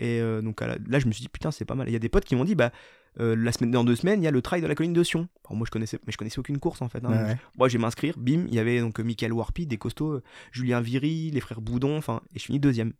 Et 0.00 0.20
euh, 0.20 0.42
donc 0.42 0.60
à 0.62 0.66
la- 0.66 0.78
là, 0.88 0.98
je 0.98 1.06
me 1.06 1.12
suis 1.12 1.22
dit, 1.22 1.28
putain, 1.28 1.50
c'est 1.52 1.64
pas 1.64 1.76
mal. 1.76 1.88
Il 1.88 1.92
y 1.92 1.96
a 1.96 2.00
des 2.00 2.08
potes 2.08 2.24
qui 2.24 2.34
m'ont 2.34 2.44
dit, 2.44 2.54
bah, 2.56 2.72
euh, 3.20 3.36
la 3.36 3.52
semaine 3.52 3.70
dans 3.70 3.84
deux 3.84 3.94
semaines, 3.96 4.20
il 4.22 4.24
y 4.24 4.28
a 4.28 4.30
le 4.32 4.40
trail 4.42 4.62
de 4.62 4.66
la 4.66 4.74
colline 4.74 4.92
de 4.94 5.02
Sion. 5.04 5.28
Alors 5.44 5.56
moi, 5.56 5.66
je 5.66 5.70
connaissais, 5.70 5.98
mais 6.06 6.12
je 6.12 6.16
connaissais 6.16 6.38
aucune 6.38 6.58
course 6.58 6.80
en 6.82 6.88
fait. 6.88 7.04
hein. 7.04 7.10
Ouais, 7.10 7.22
ouais. 7.32 7.38
Moi, 7.58 7.68
je 7.68 7.76
vais 7.76 7.82
m'inscrire, 7.82 8.14
bim, 8.18 8.46
il 8.48 8.54
y 8.54 8.58
avait 8.58 8.80
donc 8.80 8.98
Michael 8.98 9.32
Warpy, 9.32 9.66
des 9.66 9.76
costauds, 9.76 10.12
euh, 10.14 10.22
Julien 10.52 10.80
Viry, 10.80 11.30
les 11.30 11.40
frères 11.40 11.60
Boudon, 11.60 11.96
enfin, 11.98 12.22
et 12.34 12.38
je 12.38 12.44
finis 12.46 12.58
deuxième. 12.60 12.94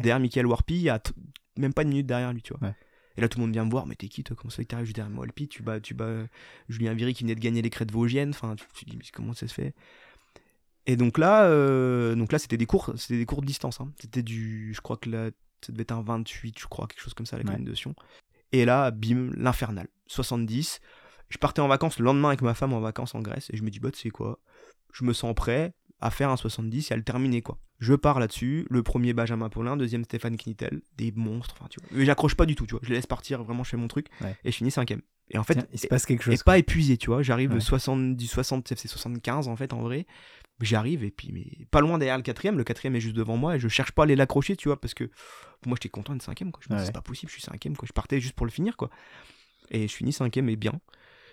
Derrière 0.00 0.20
Michael 0.20 0.46
Warpy, 0.46 0.74
il 0.74 0.82
y 0.82 0.90
a 0.90 0.98
t- 0.98 1.12
même 1.56 1.72
pas 1.72 1.82
une 1.82 1.88
minute 1.88 2.06
derrière 2.06 2.32
lui, 2.32 2.42
tu 2.42 2.52
vois. 2.52 2.68
Ouais. 2.68 2.74
Et 3.16 3.20
là, 3.20 3.28
tout 3.28 3.38
le 3.38 3.44
monde 3.44 3.52
vient 3.52 3.64
me 3.64 3.70
voir, 3.70 3.86
mais 3.86 3.94
t'es 3.94 4.08
qui 4.08 4.24
toi? 4.24 4.36
Comment 4.36 4.50
ça 4.50 4.62
que 4.62 4.68
t'arrives 4.68 4.86
juste 4.86 4.96
derrière 4.96 5.14
moi, 5.14 5.24
Warpy? 5.24 5.48
Tu 5.48 5.62
bats, 5.62 5.80
tu 5.80 5.94
bats 5.94 6.24
Julien 6.68 6.92
Viry 6.94 7.14
qui 7.14 7.24
venait 7.24 7.34
de 7.34 7.40
gagner 7.40 7.62
les 7.62 7.70
crêtes 7.70 7.90
vosgiennes, 7.92 8.30
enfin, 8.30 8.56
tu 8.56 8.64
tu 8.74 8.84
te 8.84 8.90
dis, 8.90 8.96
mais 8.96 9.04
comment 9.12 9.32
ça 9.32 9.46
se 9.48 9.54
fait? 9.54 9.74
Et 10.86 10.96
donc 10.96 11.18
là, 11.18 11.44
euh, 11.44 12.14
donc 12.14 12.32
là, 12.32 12.38
c'était 12.38 12.56
des 12.56 12.66
cours, 12.66 12.92
c'était 12.96 13.18
des 13.18 13.26
cours 13.26 13.40
de 13.40 13.46
distance. 13.46 13.80
hein. 13.80 13.92
C'était 14.00 14.22
du, 14.22 14.72
je 14.74 14.80
crois 14.80 14.96
que 14.96 15.08
là, 15.08 15.30
ça 15.66 15.72
devait 15.72 15.82
être 15.82 15.92
un 15.92 16.02
28, 16.02 16.58
je 16.58 16.66
crois, 16.66 16.86
quelque 16.86 17.00
chose 17.00 17.14
comme 17.14 17.26
ça, 17.26 17.36
la 17.36 17.44
Ouais. 17.44 17.50
colline 17.52 17.64
de 17.64 17.74
Sion. 17.74 17.94
Et 18.52 18.64
là, 18.64 18.90
bim, 18.90 19.30
l'infernal, 19.36 19.88
70. 20.06 20.80
Je 21.28 21.38
partais 21.38 21.60
en 21.62 21.68
vacances 21.68 21.98
le 21.98 22.04
lendemain 22.04 22.28
avec 22.28 22.42
ma 22.42 22.54
femme 22.54 22.72
en 22.74 22.80
vacances 22.80 23.14
en 23.14 23.20
Grèce 23.20 23.48
et 23.52 23.56
je 23.56 23.62
me 23.62 23.70
dis, 23.70 23.80
bah, 23.80 23.90
tu 23.90 23.98
sais 23.98 24.10
quoi, 24.10 24.38
je 24.92 25.04
me 25.04 25.12
sens 25.14 25.34
prêt 25.34 25.74
à 26.00 26.10
faire 26.10 26.28
un 26.30 26.36
70 26.36 26.90
et 26.90 26.94
à 26.94 26.96
le 26.96 27.02
terminer, 27.04 27.40
quoi. 27.42 27.58
Je 27.78 27.94
pars 27.94 28.20
là-dessus, 28.20 28.66
le 28.70 28.82
premier 28.82 29.12
Benjamin 29.12 29.48
Paulin, 29.48 29.76
deuxième 29.76 30.04
Stéphane 30.04 30.36
Knittel, 30.36 30.82
des 30.96 31.10
monstres, 31.12 31.54
enfin, 31.58 31.66
tu 31.70 31.80
vois. 31.80 31.88
Mais 31.92 32.04
j'accroche 32.04 32.34
pas 32.36 32.44
du 32.46 32.54
tout, 32.54 32.66
tu 32.66 32.72
vois. 32.72 32.80
Je 32.82 32.90
les 32.90 32.96
laisse 32.96 33.06
partir 33.06 33.42
vraiment 33.42 33.64
chez 33.64 33.76
mon 33.76 33.88
truc 33.88 34.06
Ouais. 34.20 34.36
et 34.44 34.50
je 34.52 34.56
finis 34.56 34.70
cinquième. 34.70 35.00
Et 35.30 35.38
en 35.38 35.44
fait, 35.44 35.54
Tiens, 35.54 35.66
il 35.72 35.78
se 35.78 35.86
passe 35.86 36.04
quelque 36.04 36.28
et 36.28 36.32
chose. 36.32 36.42
pas 36.42 36.58
épuisé, 36.58 36.96
tu 36.98 37.06
vois. 37.06 37.22
J'arrive 37.22 37.52
Ouais. 37.54 37.60
70, 37.60 38.26
60, 38.26 38.68
c'est 38.76 38.86
75 38.88 39.48
en 39.48 39.56
fait, 39.56 39.72
en 39.72 39.80
vrai. 39.80 40.06
J'arrive 40.64 41.04
et 41.04 41.10
puis, 41.10 41.30
mais 41.32 41.66
pas 41.70 41.80
loin 41.80 41.98
derrière 41.98 42.16
le 42.16 42.22
quatrième. 42.22 42.56
Le 42.56 42.64
quatrième 42.64 42.94
est 42.96 43.00
juste 43.00 43.16
devant 43.16 43.36
moi 43.36 43.56
et 43.56 43.58
je 43.58 43.68
cherche 43.68 43.92
pas 43.92 44.02
à 44.02 44.04
aller 44.04 44.16
l'accrocher, 44.16 44.56
tu 44.56 44.68
vois, 44.68 44.80
parce 44.80 44.94
que 44.94 45.10
moi 45.66 45.76
j'étais 45.76 45.88
content 45.88 46.12
d'être 46.12 46.22
cinquième, 46.22 46.52
quoi. 46.52 46.62
Je 46.66 46.72
me 46.72 46.78
Ouais. 46.78 46.86
c'est 46.86 46.92
pas 46.92 47.02
possible, 47.02 47.30
je 47.30 47.34
suis 47.34 47.42
cinquième, 47.42 47.76
quoi. 47.76 47.86
Je 47.86 47.92
partais 47.92 48.20
juste 48.20 48.34
pour 48.34 48.46
le 48.46 48.52
finir, 48.52 48.76
quoi. 48.76 48.88
Et 49.70 49.88
je 49.88 49.94
finis 49.94 50.12
cinquième 50.12 50.48
et 50.48 50.56
bien. 50.56 50.80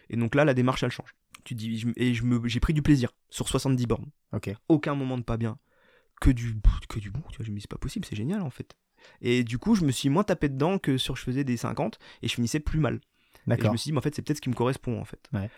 Et 0.09 0.17
donc 0.17 0.35
là, 0.35 0.45
la 0.45 0.53
démarche, 0.53 0.83
elle 0.83 0.91
change. 0.91 1.13
Tu 1.43 1.55
dis, 1.55 1.77
je- 1.79 1.87
et 1.95 2.13
je 2.13 2.23
me, 2.23 2.47
j'ai 2.47 2.59
pris 2.59 2.73
du 2.73 2.81
plaisir 2.81 3.11
sur 3.29 3.47
70 3.47 3.85
bornes. 3.85 4.09
Ok. 4.33 4.49
Aucun 4.67 4.95
moment 4.95 5.17
de 5.17 5.23
pas 5.23 5.37
bien. 5.37 5.57
Que 6.21 6.31
du, 6.31 6.55
que 6.89 6.99
du 6.99 7.11
bon, 7.11 7.21
tu 7.29 7.37
vois. 7.37 7.45
Je 7.45 7.51
me 7.51 7.55
dis, 7.55 7.61
c'est 7.61 7.69
pas 7.69 7.77
possible, 7.77 8.05
c'est 8.05 8.15
génial, 8.15 8.41
en 8.41 8.49
fait. 8.49 8.75
Et 9.21 9.43
du 9.43 9.57
coup, 9.57 9.75
je 9.75 9.85
me 9.85 9.91
suis 9.91 10.09
moins 10.09 10.23
tapé 10.23 10.49
dedans 10.49 10.77
que 10.79 10.97
sur 10.97 11.15
je 11.15 11.23
faisais 11.23 11.43
des 11.45 11.55
50 11.55 11.97
et 12.21 12.27
je 12.27 12.33
finissais 12.33 12.59
plus 12.59 12.79
mal. 12.79 12.99
Et 13.57 13.61
je 13.67 13.71
me 13.71 13.77
suis 13.77 13.87
dit, 13.89 13.91
mais 13.93 13.99
en 13.99 14.01
fait, 14.01 14.13
c'est 14.15 14.21
peut-être 14.21 14.37
ce 14.37 14.41
qui 14.41 14.49
me 14.49 14.55
correspond, 14.55 14.99
en 14.99 15.05
fait. 15.05 15.29
Ouais. 15.33 15.49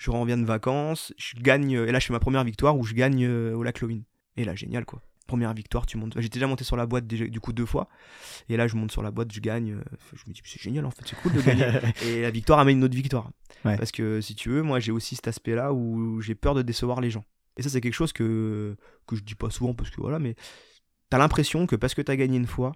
Je 0.00 0.10
reviens 0.10 0.38
de 0.38 0.46
vacances, 0.46 1.12
je 1.18 1.36
gagne, 1.36 1.72
et 1.72 1.92
là, 1.92 1.98
je 1.98 2.06
fais 2.06 2.12
ma 2.14 2.20
première 2.20 2.42
victoire 2.42 2.74
où 2.78 2.84
je 2.84 2.94
gagne 2.94 3.22
euh, 3.26 3.52
au 3.54 3.62
lac 3.62 3.80
Lovin. 3.82 4.00
Et 4.38 4.44
là, 4.44 4.54
génial, 4.54 4.86
quoi. 4.86 5.02
Première 5.26 5.52
victoire, 5.52 5.84
tu 5.84 5.98
montes. 5.98 6.14
J'étais 6.18 6.38
déjà 6.38 6.46
monté 6.46 6.64
sur 6.64 6.74
la 6.78 6.86
boîte, 6.86 7.06
déjà, 7.06 7.26
du 7.26 7.38
coup, 7.38 7.52
deux 7.52 7.66
fois. 7.66 7.86
Et 8.48 8.56
là, 8.56 8.66
je 8.66 8.76
monte 8.76 8.90
sur 8.92 9.02
la 9.02 9.10
boîte, 9.10 9.30
je 9.30 9.40
gagne. 9.40 9.72
euh, 9.72 9.82
Je 10.14 10.22
me 10.26 10.32
dis, 10.32 10.40
c'est 10.42 10.58
génial, 10.62 10.86
en 10.86 10.90
fait, 10.90 11.02
c'est 11.06 11.16
cool 11.20 11.34
de 11.34 11.42
gagner. 11.42 11.66
et 12.06 12.22
la 12.22 12.30
victoire 12.30 12.58
amène 12.60 12.78
une 12.78 12.84
autre 12.84 12.94
victoire. 12.96 13.30
Ouais. 13.66 13.76
Parce 13.76 13.92
que, 13.92 14.22
si 14.22 14.34
tu 14.34 14.48
veux, 14.48 14.62
moi, 14.62 14.80
j'ai 14.80 14.90
aussi 14.90 15.16
cet 15.16 15.28
aspect-là 15.28 15.74
où 15.74 16.22
j'ai 16.22 16.34
peur 16.34 16.54
de 16.54 16.62
décevoir 16.62 17.02
les 17.02 17.10
gens. 17.10 17.24
Et 17.58 17.62
ça, 17.62 17.68
c'est 17.68 17.82
quelque 17.82 17.92
chose 17.92 18.14
que, 18.14 18.76
que 19.06 19.16
je 19.16 19.22
dis 19.22 19.34
pas 19.34 19.50
souvent, 19.50 19.74
parce 19.74 19.90
que 19.90 20.00
voilà, 20.00 20.18
mais 20.18 20.34
t'as 21.10 21.18
l'impression 21.18 21.66
que 21.66 21.76
parce 21.76 21.92
que 21.92 22.00
t'as 22.00 22.16
gagné 22.16 22.38
une 22.38 22.46
fois, 22.46 22.72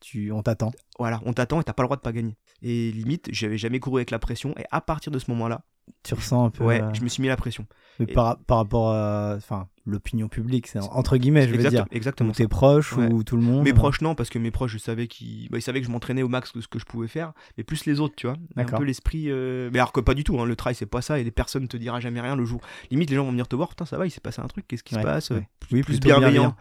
Tu, 0.00 0.32
on 0.32 0.42
t'attend. 0.42 0.72
voilà, 0.98 1.20
on 1.24 1.32
t'attend 1.32 1.60
et 1.60 1.64
t'as 1.64 1.72
pas 1.72 1.84
le 1.84 1.86
droit 1.86 1.96
de 1.96 2.02
pas 2.02 2.10
gagner. 2.12 2.36
Et 2.62 2.90
limite, 2.90 3.28
j'avais 3.30 3.58
jamais 3.58 3.78
couru 3.78 3.98
avec 4.00 4.10
la 4.10 4.18
pression. 4.18 4.52
Et 4.58 4.64
à 4.72 4.80
partir 4.80 5.12
de 5.12 5.20
ce 5.20 5.30
moment-là, 5.30 5.64
Tu 6.02 6.14
ressens 6.14 6.44
un 6.46 6.50
peu. 6.50 6.64
ouais, 6.64 6.82
euh, 6.82 6.92
je 6.94 7.02
me 7.02 7.08
suis 7.08 7.20
mis 7.22 7.28
la 7.28 7.36
pression. 7.36 7.66
mais 7.98 8.06
et- 8.08 8.12
par, 8.12 8.38
par 8.38 8.58
rapport 8.58 8.90
à. 8.92 9.34
Enfin, 9.36 9.68
l'opinion 9.84 10.28
publique, 10.28 10.68
c'est 10.68 10.78
entre 10.78 11.16
guillemets, 11.16 11.42
je 11.42 11.48
veux 11.48 11.56
Exact- 11.56 11.70
dire. 11.70 11.86
Exactement. 11.90 12.30
Ou 12.30 12.34
tes 12.34 12.46
proches 12.46 12.92
Ouais. 12.96 13.08
ou 13.12 13.24
tout 13.24 13.36
le 13.36 13.42
monde. 13.42 13.64
Mes 13.64 13.72
proches 13.72 14.00
non 14.00 14.14
parce 14.14 14.30
que 14.30 14.38
mes 14.38 14.52
proches 14.52 14.70
je 14.72 14.78
savais 14.78 15.08
qu'ils 15.08 15.48
bah, 15.50 15.58
ils 15.58 15.62
savaient 15.62 15.80
que 15.80 15.86
je 15.88 15.90
m'entraînais 15.90 16.22
au 16.22 16.28
max 16.28 16.52
de 16.52 16.60
ce 16.60 16.68
que 16.68 16.78
je 16.78 16.84
pouvais 16.84 17.08
faire 17.08 17.32
mais 17.58 17.64
plus 17.64 17.84
les 17.86 17.98
autres 17.98 18.14
tu 18.16 18.28
vois 18.28 18.36
un 18.56 18.64
peu 18.64 18.84
l'esprit 18.84 19.24
euh, 19.28 19.70
mais 19.72 19.80
alors 19.80 19.90
que 19.90 19.98
pas 19.98 20.14
du 20.14 20.22
tout 20.22 20.38
hein, 20.38 20.44
le 20.46 20.54
trail 20.54 20.76
c'est 20.76 20.86
pas 20.86 21.02
ça 21.02 21.18
et 21.18 21.24
les 21.24 21.32
personnes 21.32 21.66
te 21.66 21.76
dira 21.76 21.98
jamais 21.98 22.20
rien 22.20 22.36
le 22.36 22.44
jour 22.44 22.60
limite 22.92 23.10
les 23.10 23.16
gens 23.16 23.24
vont 23.24 23.32
venir 23.32 23.48
te 23.48 23.56
voir 23.56 23.70
putain 23.70 23.84
ça 23.84 23.98
va 23.98 24.06
il 24.06 24.10
s'est 24.12 24.20
passé 24.20 24.40
un 24.40 24.46
truc 24.46 24.68
qu'est-ce 24.68 24.84
qui 24.84 24.94
Ouais, 24.94 25.00
se 25.00 25.04
passe 25.06 25.30
ouais. 25.30 25.48
Plus- 25.58 25.74
Oui, 25.78 25.82
plus 25.82 25.98
bienveillant. 25.98 26.54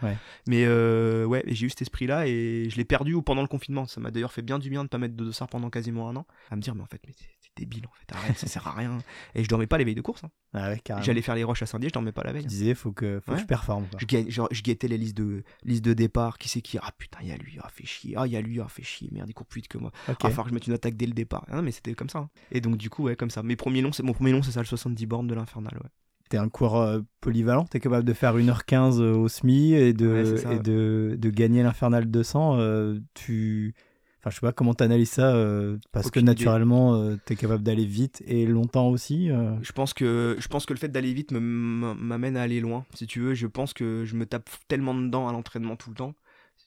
mais 0.47 0.63
euh, 0.65 1.25
ouais 1.25 1.43
j'ai 1.45 1.67
eu 1.67 1.69
cet 1.69 1.83
esprit 1.83 2.07
là 2.07 2.25
et 2.25 2.69
je 2.71 2.75
l'ai 2.77 2.85
perdu 2.85 3.15
pendant 3.21 3.43
le 3.43 3.47
confinement 3.47 3.85
ça 3.85 4.01
m'a 4.01 4.09
d'ailleurs 4.09 4.33
fait 4.33 4.41
bien 4.41 4.57
du 4.57 4.71
bien 4.71 4.83
de 4.83 4.89
pas 4.89 4.97
mettre 4.97 5.15
de 5.15 5.23
dossard 5.25 5.47
pendant 5.47 5.69
quasiment 5.69 6.09
un 6.09 6.15
an 6.15 6.25
à 6.49 6.55
me 6.55 6.61
dire 6.61 6.73
mais 6.73 6.81
en 6.81 6.87
fait 6.87 7.01
mais 7.05 7.13
t'es 7.55 7.63
débile 7.65 7.85
en 7.87 7.91
fait 7.91 8.15
arrête 8.15 8.37
ça 8.37 8.47
sert 8.47 8.65
à 8.67 8.71
rien 8.71 8.97
et 9.35 9.43
je 9.43 9.49
dormais 9.49 9.67
pas 9.67 9.77
les 9.77 9.83
veilles 9.83 9.95
de 9.95 10.01
course 10.01 10.23
hein. 10.23 10.29
Ah 10.53 10.69
ouais, 10.69 10.81
j'allais 11.01 11.21
faire 11.21 11.35
les 11.35 11.43
roches 11.43 11.61
à 11.61 11.65
Saint-Dié 11.65 11.89
je 11.89 11.93
dormais 11.93 12.11
pas 12.11 12.23
la 12.23 12.33
veille 12.33 12.41
Je 12.41 12.45
hein. 12.47 12.49
disais, 12.49 12.73
faut 12.75 12.91
que, 12.91 13.19
faut 13.21 13.31
que 13.31 13.35
Ouais. 13.37 13.41
je 13.41 13.45
performe. 13.47 13.85
quoi. 13.87 13.99
Je, 14.01 14.61
guettais 14.61 14.87
les 14.87 14.97
listes 14.97 15.15
de, 15.17 15.43
listes 15.63 15.83
de 15.85 15.93
départ. 15.93 16.37
Qui 16.37 16.49
c'est 16.49 16.61
qui? 16.61 16.77
Ah 16.81 16.91
putain, 16.97 17.19
il 17.21 17.29
y 17.29 17.31
a 17.31 17.37
lui, 17.37 17.57
ah 17.61 17.69
fait 17.71 17.85
chier. 17.85 18.15
Ah, 18.17 18.27
il 18.27 18.33
y 18.33 18.35
a 18.35 18.41
lui, 18.41 18.59
ah 18.59 18.67
fait 18.67 18.83
chier. 18.83 19.07
Merde, 19.13 19.29
il 19.29 19.33
court 19.33 19.45
plus 19.45 19.59
vite 19.61 19.69
que 19.69 19.77
moi. 19.77 19.91
Ok. 20.09 20.17
Ah, 20.23 20.29
falloir 20.29 20.43
que 20.45 20.49
je 20.49 20.53
mette 20.53 20.67
une 20.67 20.73
attaque 20.73 20.95
dès 20.97 21.05
le 21.05 21.13
départ. 21.13 21.45
Ah, 21.49 21.55
non, 21.55 21.61
mais 21.61 21.71
c'était 21.71 21.93
comme 21.93 22.09
ça. 22.09 22.19
hein. 22.19 22.29
Et 22.51 22.59
donc, 22.59 22.75
du 22.77 22.89
coup, 22.89 23.03
ouais, 23.03 23.15
comme 23.15 23.29
ça. 23.29 23.43
Mes 23.43 23.55
premiers 23.55 23.81
longs, 23.81 23.91
c'est, 23.93 24.03
mon 24.03 24.11
premier 24.13 24.31
long, 24.33 24.41
c'est 24.43 24.51
ça, 24.51 24.59
le 24.59 24.65
70 24.65 25.05
bornes 25.05 25.27
de 25.27 25.33
l'Infernal. 25.35 25.73
Ouais. 25.81 25.89
T'es 26.29 26.37
un 26.37 26.49
coureur 26.49 26.75
euh, 26.81 26.99
polyvalent, 27.21 27.63
t'es 27.65 27.79
capable 27.79 28.03
de 28.05 28.13
faire 28.13 28.35
1h15 28.37 28.99
au 29.01 29.27
SMI 29.29 29.73
et 29.73 29.93
de, 29.93 30.07
Ouais, 30.07 30.25
c'est 30.25 30.37
ça, 30.37 30.51
et 30.51 30.55
ouais. 30.57 30.61
de, 30.61 31.15
de 31.17 31.29
gagner 31.29 31.63
l'Infernal 31.63 32.09
200. 32.11 32.57
euh, 32.59 32.99
tu... 33.13 33.73
Enfin, 34.21 34.29
je 34.29 34.35
sais 34.35 34.41
pas 34.41 34.51
comment 34.51 34.75
t'analyses 34.75 35.09
ça, 35.09 35.33
euh, 35.35 35.77
parce 35.91 36.07
Aucune 36.07 36.21
que 36.21 36.25
naturellement, 36.27 36.93
euh, 36.93 37.17
t'es 37.25 37.35
capable 37.35 37.63
d'aller 37.63 37.85
vite 37.85 38.21
et 38.27 38.45
longtemps 38.45 38.89
aussi. 38.89 39.31
euh. 39.31 39.55
Je 39.63 39.71
pense 39.71 39.95
que, 39.95 40.35
je 40.37 40.47
pense 40.47 40.67
que 40.67 40.73
le 40.73 40.79
fait 40.79 40.89
d'aller 40.89 41.11
vite 41.11 41.31
m'amène 41.31 42.37
à 42.37 42.43
aller 42.43 42.59
loin. 42.59 42.85
Si 42.93 43.07
tu 43.07 43.19
veux, 43.19 43.33
je 43.33 43.47
pense 43.47 43.73
que 43.73 44.05
je 44.05 44.15
me 44.15 44.27
tape 44.27 44.47
tellement 44.67 44.93
dedans 44.93 45.27
à 45.27 45.31
l'entraînement 45.31 45.75
tout 45.75 45.89
le 45.89 45.95
temps. 45.95 46.13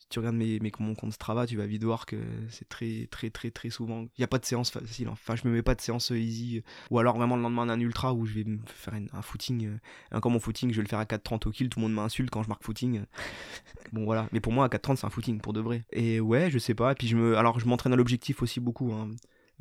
Si 0.04 0.10
tu 0.10 0.18
regardes 0.18 0.36
mes, 0.36 0.60
mes, 0.60 0.70
mon 0.80 0.94
compte 0.94 1.12
Strava, 1.14 1.46
tu 1.46 1.56
vas 1.56 1.66
vite 1.66 1.82
voir 1.82 2.04
que 2.04 2.16
c'est 2.50 2.68
très, 2.68 3.08
très, 3.10 3.30
très, 3.30 3.50
très 3.50 3.70
souvent. 3.70 4.02
Il 4.02 4.10
n'y 4.18 4.24
a 4.24 4.28
pas 4.28 4.38
de 4.38 4.44
séance 4.44 4.70
facile. 4.70 5.08
hein. 5.08 5.12
Enfin, 5.12 5.34
je 5.34 5.48
me 5.48 5.52
mets 5.52 5.62
pas 5.62 5.74
de 5.74 5.80
séance 5.80 6.12
euh, 6.12 6.18
easy. 6.18 6.62
Ou 6.90 6.98
alors 6.98 7.16
vraiment 7.16 7.36
le 7.36 7.42
lendemain 7.42 7.64
d'un 7.66 7.80
ultra 7.80 8.12
où 8.12 8.26
je 8.26 8.34
vais 8.34 8.44
me 8.44 8.58
faire 8.66 8.92
un 8.94 9.22
footing. 9.22 9.66
euh, 9.66 9.78
Encore 10.16 10.30
mon 10.30 10.38
footing, 10.38 10.70
je 10.72 10.76
vais 10.76 10.82
le 10.82 10.88
faire 10.88 10.98
à 10.98 11.04
4,30 11.06 11.48
au 11.48 11.50
kill. 11.50 11.70
Tout 11.70 11.78
le 11.80 11.84
monde 11.86 11.94
m'insulte 11.94 12.28
quand 12.30 12.42
je 12.42 12.48
marque 12.48 12.62
footing. 12.64 13.02
Bon, 13.92 14.04
voilà. 14.04 14.28
Mais 14.32 14.40
pour 14.40 14.52
moi, 14.52 14.66
à 14.66 14.68
4,30, 14.68 14.96
c'est 14.96 15.06
un 15.06 15.10
footing 15.10 15.40
pour 15.40 15.52
de 15.52 15.60
vrai. 15.60 15.84
Et 15.92 16.20
ouais, 16.20 16.50
je 16.50 16.58
sais 16.58 16.74
pas. 16.74 16.92
Et 16.92 16.94
puis, 16.94 17.08
je 17.08 17.16
me, 17.16 17.36
alors, 17.36 17.58
je 17.58 17.66
m'entraîne 17.66 17.92
à 17.92 17.96
l'objectif 17.96 18.42
aussi 18.42 18.60
beaucoup. 18.60 18.92
hein. 18.92 19.10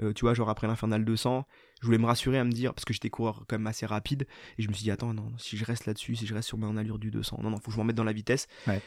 Euh, 0.02 0.12
tu 0.12 0.22
vois, 0.22 0.34
genre 0.34 0.50
après 0.50 0.66
l'Infernal 0.66 1.06
200, 1.06 1.46
je 1.80 1.86
voulais 1.86 2.00
me 2.00 2.06
rassurer 2.08 2.40
à 2.40 2.44
me 2.44 2.52
dire, 2.52 2.74
parce 2.74 2.84
que 2.84 2.94
j'étais 2.94 3.12
coureur 3.12 3.44
quand 3.48 3.58
même 3.60 3.68
assez 3.68 3.86
rapide, 3.86 4.26
et 4.58 4.64
je 4.64 4.68
me 4.68 4.74
suis 4.74 4.84
dit, 4.84 4.90
attends, 4.90 5.14
non, 5.14 5.32
si 5.38 5.56
je 5.56 5.64
reste 5.66 5.86
là-dessus, 5.86 6.16
si 6.16 6.26
je 6.26 6.34
reste 6.34 6.48
sur 6.48 6.58
mon 6.58 6.78
allure 6.78 6.98
du 6.98 7.12
200, 7.12 7.40
non, 7.44 7.52
non, 7.52 7.58
faut 7.58 7.66
que 7.66 7.74
je 7.74 7.78
m'en 7.78 7.84
mette 7.84 7.96
dans 7.96 8.04
la 8.04 8.12
vitesse. 8.14 8.48
Ouais. 8.66 8.82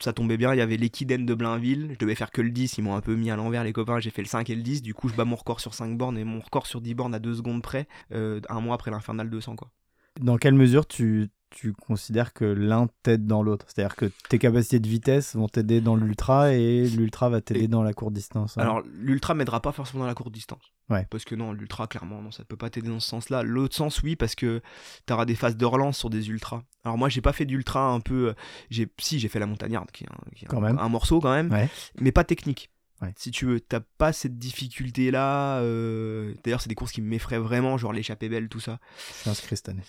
Ça 0.00 0.14
tombait 0.14 0.38
bien, 0.38 0.54
il 0.54 0.58
y 0.58 0.62
avait 0.62 0.78
l'Equiden 0.78 1.26
de 1.26 1.34
Blainville, 1.34 1.90
je 1.92 1.98
devais 1.98 2.14
faire 2.14 2.30
que 2.30 2.40
le 2.40 2.50
10, 2.50 2.78
ils 2.78 2.82
m'ont 2.82 2.94
un 2.94 3.02
peu 3.02 3.14
mis 3.14 3.30
à 3.30 3.36
l'envers 3.36 3.64
les 3.64 3.74
copains, 3.74 4.00
j'ai 4.00 4.10
fait 4.10 4.22
le 4.22 4.28
5 4.28 4.48
et 4.48 4.54
le 4.54 4.62
10, 4.62 4.80
du 4.80 4.94
coup 4.94 5.08
je 5.08 5.14
bats 5.14 5.26
mon 5.26 5.36
record 5.36 5.60
sur 5.60 5.74
5 5.74 5.98
bornes 5.98 6.16
et 6.16 6.24
mon 6.24 6.40
record 6.40 6.66
sur 6.66 6.80
10 6.80 6.94
bornes 6.94 7.14
à 7.14 7.18
2 7.18 7.34
secondes 7.34 7.62
près, 7.62 7.86
euh, 8.12 8.40
un 8.48 8.60
mois 8.62 8.76
après 8.76 8.90
l'Infernal 8.90 9.28
200, 9.28 9.56
quoi. 9.56 9.70
Dans 10.18 10.36
quelle 10.38 10.54
mesure 10.54 10.86
tu, 10.86 11.28
tu 11.50 11.72
considères 11.72 12.32
que 12.32 12.44
l'un 12.44 12.88
t'aide 13.02 13.26
dans 13.26 13.42
l'autre? 13.42 13.66
C'est-à-dire 13.68 13.96
que 13.96 14.10
tes 14.28 14.38
capacités 14.38 14.80
de 14.80 14.88
vitesse 14.88 15.36
vont 15.36 15.48
t'aider 15.48 15.80
dans 15.80 15.96
l'ultra 15.96 16.52
et 16.52 16.86
l'ultra 16.88 17.28
va 17.28 17.40
t'aider 17.40 17.68
dans 17.68 17.82
la 17.82 17.92
courte 17.92 18.12
distance. 18.12 18.58
hein. 18.58 18.62
Alors, 18.62 18.82
l'ultra 18.92 19.34
m'aidera 19.34 19.60
pas 19.60 19.72
forcément 19.72 20.00
dans 20.02 20.08
la 20.08 20.14
courte 20.14 20.32
distance. 20.32 20.62
Ouais. 20.90 21.06
Parce 21.10 21.24
que 21.24 21.36
non, 21.36 21.52
l'ultra, 21.52 21.86
clairement, 21.86 22.20
non, 22.20 22.32
ça 22.32 22.44
peut 22.44 22.56
pas 22.56 22.68
t'aider 22.68 22.88
dans 22.88 22.98
ce 22.98 23.08
sens-là. 23.08 23.44
L'autre 23.44 23.76
sens, 23.76 24.02
oui, 24.02 24.16
parce 24.16 24.34
que 24.34 24.60
t'auras 25.06 25.24
des 25.24 25.36
phases 25.36 25.56
de 25.56 25.64
relance 25.64 25.96
sur 25.96 26.10
des 26.10 26.28
ultras. 26.28 26.62
Alors, 26.84 26.98
moi, 26.98 27.08
j'ai 27.08 27.20
pas 27.20 27.32
fait 27.32 27.44
d'ultra 27.46 27.88
un 27.92 28.00
peu. 28.00 28.28
euh, 28.30 28.34
J'ai, 28.70 28.88
si, 28.98 29.20
j'ai 29.20 29.28
fait 29.28 29.38
la 29.38 29.46
montagnarde, 29.46 29.90
qui 29.92 30.04
est, 30.04 30.08
un, 30.08 30.30
qui 30.34 30.44
est 30.44 30.48
un- 30.48 30.50
Quand 30.50 30.60
même. 30.60 30.78
un 30.78 30.88
morceau 30.88 31.20
quand 31.20 31.32
même, 31.32 31.50
Ouais. 31.52 31.68
mais 32.00 32.10
pas 32.12 32.24
technique. 32.24 32.70
Ouais. 33.02 33.12
Si 33.16 33.30
tu 33.30 33.46
veux, 33.46 33.60
t'as 33.60 33.80
pas 33.98 34.12
cette 34.12 34.38
difficulté-là. 34.38 35.58
euh, 35.60 36.34
D'ailleurs, 36.44 36.60
c'est 36.60 36.68
des 36.68 36.74
courses 36.74 36.92
qui 36.92 37.00
m'effraient 37.00 37.38
vraiment, 37.38 37.78
genre 37.78 37.92
l'échappée 37.92 38.28
belle, 38.28 38.48
tout 38.48 38.60
ça. 38.60 38.78
Je 39.16 39.20
suis 39.22 39.30
inscrit 39.30 39.56
cette 39.56 39.68
année. 39.70 39.82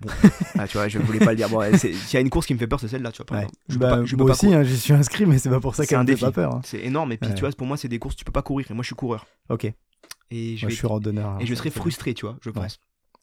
Bon. 0.00 0.08
Ah, 0.58 0.68
tu 0.68 0.76
vois, 0.76 0.86
je 0.88 0.98
voulais 0.98 1.18
pas 1.18 1.30
le 1.32 1.36
dire. 1.36 1.48
Bon, 1.48 1.60
S'il 1.76 1.94
y 2.12 2.16
a 2.16 2.20
une 2.20 2.30
course 2.30 2.46
qui 2.46 2.54
me 2.54 2.58
fait 2.58 2.66
peur, 2.68 2.78
c'est 2.78 2.88
celle-là, 2.88 3.10
tu 3.10 3.22
vois. 3.28 3.38
Ouais. 3.38 3.46
Je 3.68 3.78
Bah, 3.78 3.96
pas- 3.96 4.04
je 4.04 4.14
moi 4.16 4.30
aussi, 4.30 4.52
hein, 4.54 4.62
j'y 4.62 4.78
suis 4.78 4.92
inscrit, 4.92 5.26
mais 5.26 5.38
c'est 5.38 5.50
pas 5.50 5.60
pour 5.60 5.74
ça 5.74 5.86
qu'elle 5.86 5.98
un 5.98 6.02
me 6.02 6.06
fait 6.06 6.12
défi. 6.12 6.24
pas 6.24 6.30
peur. 6.32 6.54
hein. 6.54 6.60
C'est 6.64 6.80
énorme. 6.80 7.10
Et 7.12 7.16
puis, 7.16 7.28
Ouais. 7.30 7.34
tu 7.34 7.40
vois, 7.40 7.50
pour 7.50 7.66
moi, 7.66 7.76
c'est 7.76 7.88
des 7.88 7.98
courses, 7.98 8.14
tu 8.16 8.24
peux 8.24 8.32
pas 8.32 8.42
courir. 8.42 8.70
Et 8.70 8.74
moi, 8.74 8.82
je 8.82 8.86
suis 8.88 8.94
coureur. 8.96 9.26
Ok. 9.48 9.64
Et 9.64 10.56
je, 10.56 10.62
Moi, 10.64 10.68
vais... 10.68 10.70
je 10.70 10.76
suis 10.76 10.86
randonneur. 10.86 11.38
et 11.40 11.46
je 11.46 11.52
hein, 11.52 11.56
serais 11.56 11.70
frustré, 11.70 12.14
tu 12.14 12.26
vois, 12.26 12.38
je 12.42 12.50
pense. 12.50 12.78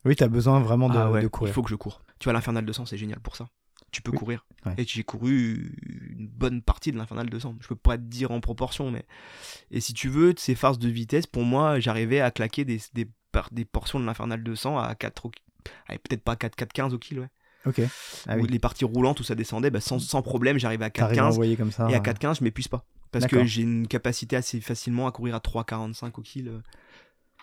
Oui, 0.05 0.15
t'as 0.15 0.27
besoin 0.27 0.59
vraiment 0.59 0.89
de, 0.89 0.97
Ah 0.97 1.11
de 1.11 1.21
il 1.21 1.29
courir. 1.29 1.53
faut 1.53 1.61
que 1.63 1.69
je 1.69 1.75
cours. 1.75 2.01
Tu 2.19 2.25
vois, 2.25 2.33
l'Infernal 2.33 2.65
200, 2.65 2.85
c'est 2.85 2.97
génial 2.97 3.19
pour 3.19 3.35
ça. 3.35 3.47
Tu 3.91 4.01
peux 4.01 4.11
Oui. 4.11 4.17
courir. 4.17 4.45
Ouais. 4.65 4.73
Et 4.77 4.83
j'ai 4.85 5.03
couru 5.03 5.73
une 6.17 6.27
bonne 6.27 6.61
partie 6.61 6.91
de 6.91 6.97
l'Infernal 6.97 7.29
200. 7.29 7.55
Je 7.61 7.67
peux 7.67 7.75
pas 7.75 7.97
te 7.97 8.03
dire 8.03 8.31
en 8.31 8.39
proportion, 8.41 8.91
mais. 8.91 9.05
Et 9.71 9.79
si 9.81 9.93
tu 9.93 10.09
veux, 10.09 10.33
ces 10.37 10.55
phases 10.55 10.79
de 10.79 10.89
vitesse, 10.89 11.25
pour 11.27 11.43
moi, 11.43 11.79
j'arrivais 11.79 12.19
à 12.21 12.31
claquer 12.31 12.65
des, 12.65 12.79
des, 12.93 13.07
des 13.51 13.65
portions 13.65 13.99
de 13.99 14.05
l'Infernal 14.05 14.43
200 14.43 14.77
à 14.77 14.95
4 14.95 15.25
au... 15.27 15.31
allez, 15.87 15.99
peut-être 15.99 16.23
pas 16.23 16.35
4, 16.35 16.55
4, 16.55 16.73
15 16.73 16.93
au 16.93 16.99
kill, 16.99 17.19
ouais. 17.21 17.29
Ok. 17.65 17.81
Ah 18.27 18.37
oui. 18.37 18.47
les 18.49 18.59
parties 18.59 18.85
roulantes 18.85 19.19
où 19.19 19.23
ça 19.23 19.35
descendait, 19.35 19.69
bah, 19.69 19.81
sans, 19.81 19.99
sans 19.99 20.21
problème, 20.21 20.57
j'arrivais 20.57 20.85
à 20.85 20.89
4, 20.89 21.03
T'arrives 21.07 21.19
à 21.19 21.23
15. 21.23 21.33
envoyer 21.33 21.55
comme 21.57 21.71
ça. 21.71 21.89
Et 21.89 21.93
à 21.95 21.97
euh, 21.97 22.01
4-15, 22.01 22.39
je 22.39 22.43
m'épuise 22.45 22.67
pas. 22.69 22.85
Parce 23.11 23.25
que 23.27 23.43
j'ai 23.43 23.63
une 23.63 23.87
capacité 23.87 24.35
assez 24.35 24.61
facilement 24.61 25.07
à 25.07 25.11
courir 25.11 25.35
à 25.35 25.39
3,45 25.39 26.11
au 26.17 26.21
kill. 26.21 26.47
euh. 26.49 26.59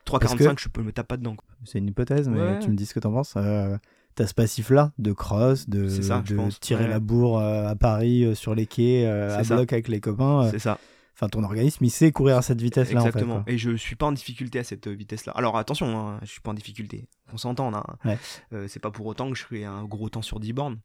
Parce 0.05 0.25
3,45, 0.25 0.55
que- 0.55 0.63
je 0.63 0.69
peux 0.69 0.83
me 0.83 0.93
taper 0.93 1.09
pas 1.09 1.17
dedans. 1.17 1.37
C'est 1.65 1.79
une 1.79 1.89
hypothèse, 1.89 2.29
mais 2.29 2.41
Ouais. 2.41 2.59
tu 2.61 2.71
me 2.71 2.77
dis 2.77 2.87
ce 2.87 2.95
que 2.95 3.01
t'en 3.01 3.13
penses. 3.13 3.35
Euh, 3.37 3.77
T'as 4.17 4.27
ce 4.27 4.35
passif-là 4.35 4.93
de 4.99 5.13
cross, 5.13 5.69
de, 5.69 5.89
ça, 5.89 6.23
tirer 6.61 6.85
Ouais. 6.85 6.91
la 6.91 6.99
bourre 7.01 7.39
euh, 7.39 7.69
à 7.69 7.77
Paris 7.77 8.25
euh, 8.25 8.35
sur 8.35 8.55
les 8.55 8.67
quais, 8.67 9.05
euh, 9.07 9.37
à 9.39 9.45
ça. 9.45 9.55
bloc 9.57 9.73
avec 9.73 9.89
les 9.89 10.01
copains. 10.01 10.49
C'est 10.51 10.59
ça. 10.59 10.79
Enfin, 11.15 11.29
ton 11.29 11.45
organisme, 11.45 11.85
il 11.85 11.91
sait 11.91 12.13
courir 12.13 12.37
à 12.39 12.43
cette 12.43 12.61
vitesse-là. 12.61 13.01
Exactement. 13.01 13.37
En 13.37 13.45
fait, 13.45 13.53
et 13.53 13.59
je 13.59 13.77
suis 13.77 13.95
pas 13.97 14.07
en 14.07 14.13
difficulté 14.13 14.59
à 14.59 14.65
cette 14.65 14.89
vitesse-là. 14.89 15.33
Alors 15.37 15.57
attention, 15.57 15.99
hein, 15.99 16.19
je 16.23 16.27
suis 16.31 16.41
pas 16.41 16.51
en 16.51 16.55
difficulté. 16.55 17.09
On 17.33 17.37
s'entend 17.39 17.73
hein. 17.75 17.85
Ouais. 18.05 18.19
Euh, 18.53 18.67
c'est 18.69 18.81
pas 18.81 18.91
pour 18.91 19.07
autant 19.07 19.31
que 19.31 19.37
je 19.37 19.45
fais 19.45 19.65
un 19.65 19.85
gros 19.85 20.09
temps 20.09 20.23
sur 20.23 20.41
10 20.41 20.53
bornes. 20.53 20.79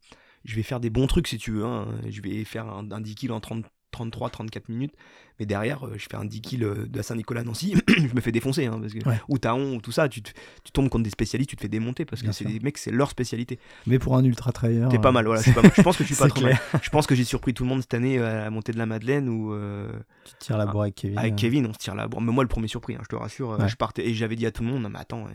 Je 0.45 0.55
vais 0.55 0.63
faire 0.63 0.79
des 0.79 0.89
bons 0.89 1.07
trucs 1.07 1.27
si 1.27 1.37
tu 1.37 1.51
veux. 1.51 1.65
hein. 1.65 1.87
Je 2.09 2.21
vais 2.21 2.43
faire 2.45 2.67
un, 2.67 2.89
un 2.91 3.01
10 3.01 3.15
kills 3.15 3.31
en 3.31 3.39
30, 3.39 3.65
33, 3.91 4.29
34 4.29 4.69
minutes. 4.69 4.93
Mais 5.39 5.45
derrière, 5.45 5.85
euh, 5.87 5.93
je 5.97 6.05
fais 6.09 6.15
un 6.17 6.25
10 6.25 6.41
kills 6.41 6.63
euh, 6.63 6.85
de 6.87 7.01
Saint-Nicolas-Nancy. 7.01 7.75
je 7.87 8.13
me 8.15 8.21
fais 8.21 8.31
défoncer. 8.31 8.65
Hein, 8.67 8.77
parce 8.79 8.93
que, 8.93 9.07
Ouais. 9.07 9.19
Ou 9.27 9.37
Taon, 9.37 9.75
ou 9.75 9.81
tout 9.81 9.91
ça. 9.91 10.07
Tu, 10.07 10.21
te- 10.21 10.31
tu 10.63 10.71
tombes 10.71 10.89
contre 10.89 11.03
des 11.03 11.09
spécialistes, 11.09 11.49
tu 11.49 11.55
te 11.55 11.61
fais 11.61 11.67
démonter. 11.67 12.05
Parce 12.05 12.21
que 12.21 12.31
c'est 12.31 12.45
des 12.45 12.59
mecs, 12.59 12.77
c'est 12.77 12.91
leur 12.91 13.09
spécialité. 13.09 13.57
Mais 13.87 13.97
pour 13.99 14.15
un 14.15 14.23
ultra 14.23 14.51
trailer. 14.51 14.89
T'es 14.89 14.99
pas 14.99 15.09
euh, 15.09 15.11
mal, 15.11 15.25
voilà. 15.25 15.41
c'est 15.41 15.53
pas 15.53 15.61
mal. 15.63 15.71
Je 15.75 15.81
pense 15.81 15.97
que 15.97 16.03
je 16.03 16.13
suis 16.13 16.15
pas 16.21 16.27
trop 16.29 16.41
mal. 16.41 16.59
Je 16.81 16.89
pense 16.89 17.07
que 17.07 17.15
j'ai 17.15 17.23
surpris 17.23 17.53
tout 17.53 17.63
le 17.63 17.69
monde 17.69 17.81
cette 17.81 17.93
année 17.93 18.19
euh, 18.19 18.41
à 18.41 18.43
la 18.45 18.49
montée 18.51 18.71
de 18.71 18.77
la 18.77 18.85
Madeleine 18.85 19.29
où. 19.29 19.53
euh, 19.53 19.91
Tu 20.25 20.33
tires 20.39 20.57
la 20.57 20.65
bourre 20.67 20.83
avec 20.83 20.95
Kevin. 20.95 21.17
avec 21.17 21.33
euh, 21.33 21.35
Kevin, 21.37 21.65
on 21.67 21.73
se 21.73 21.79
tire 21.79 21.95
la 21.95 22.07
bourre. 22.07 22.21
Mais 22.21 22.31
moi, 22.31 22.43
le 22.43 22.47
premier 22.49 22.67
surpris, 22.67 22.95
hein, 22.95 22.99
je 23.03 23.07
te 23.07 23.15
rassure. 23.15 23.51
euh, 23.53 23.57
Ouais. 23.57 23.69
Je 23.69 23.75
partais 23.75 24.07
et 24.07 24.13
j'avais 24.13 24.35
dit 24.35 24.45
à 24.45 24.51
tout 24.51 24.63
le 24.63 24.69
monde, 24.69 24.81
non, 24.83 24.89
mais 24.89 24.99
attends, 24.99 25.27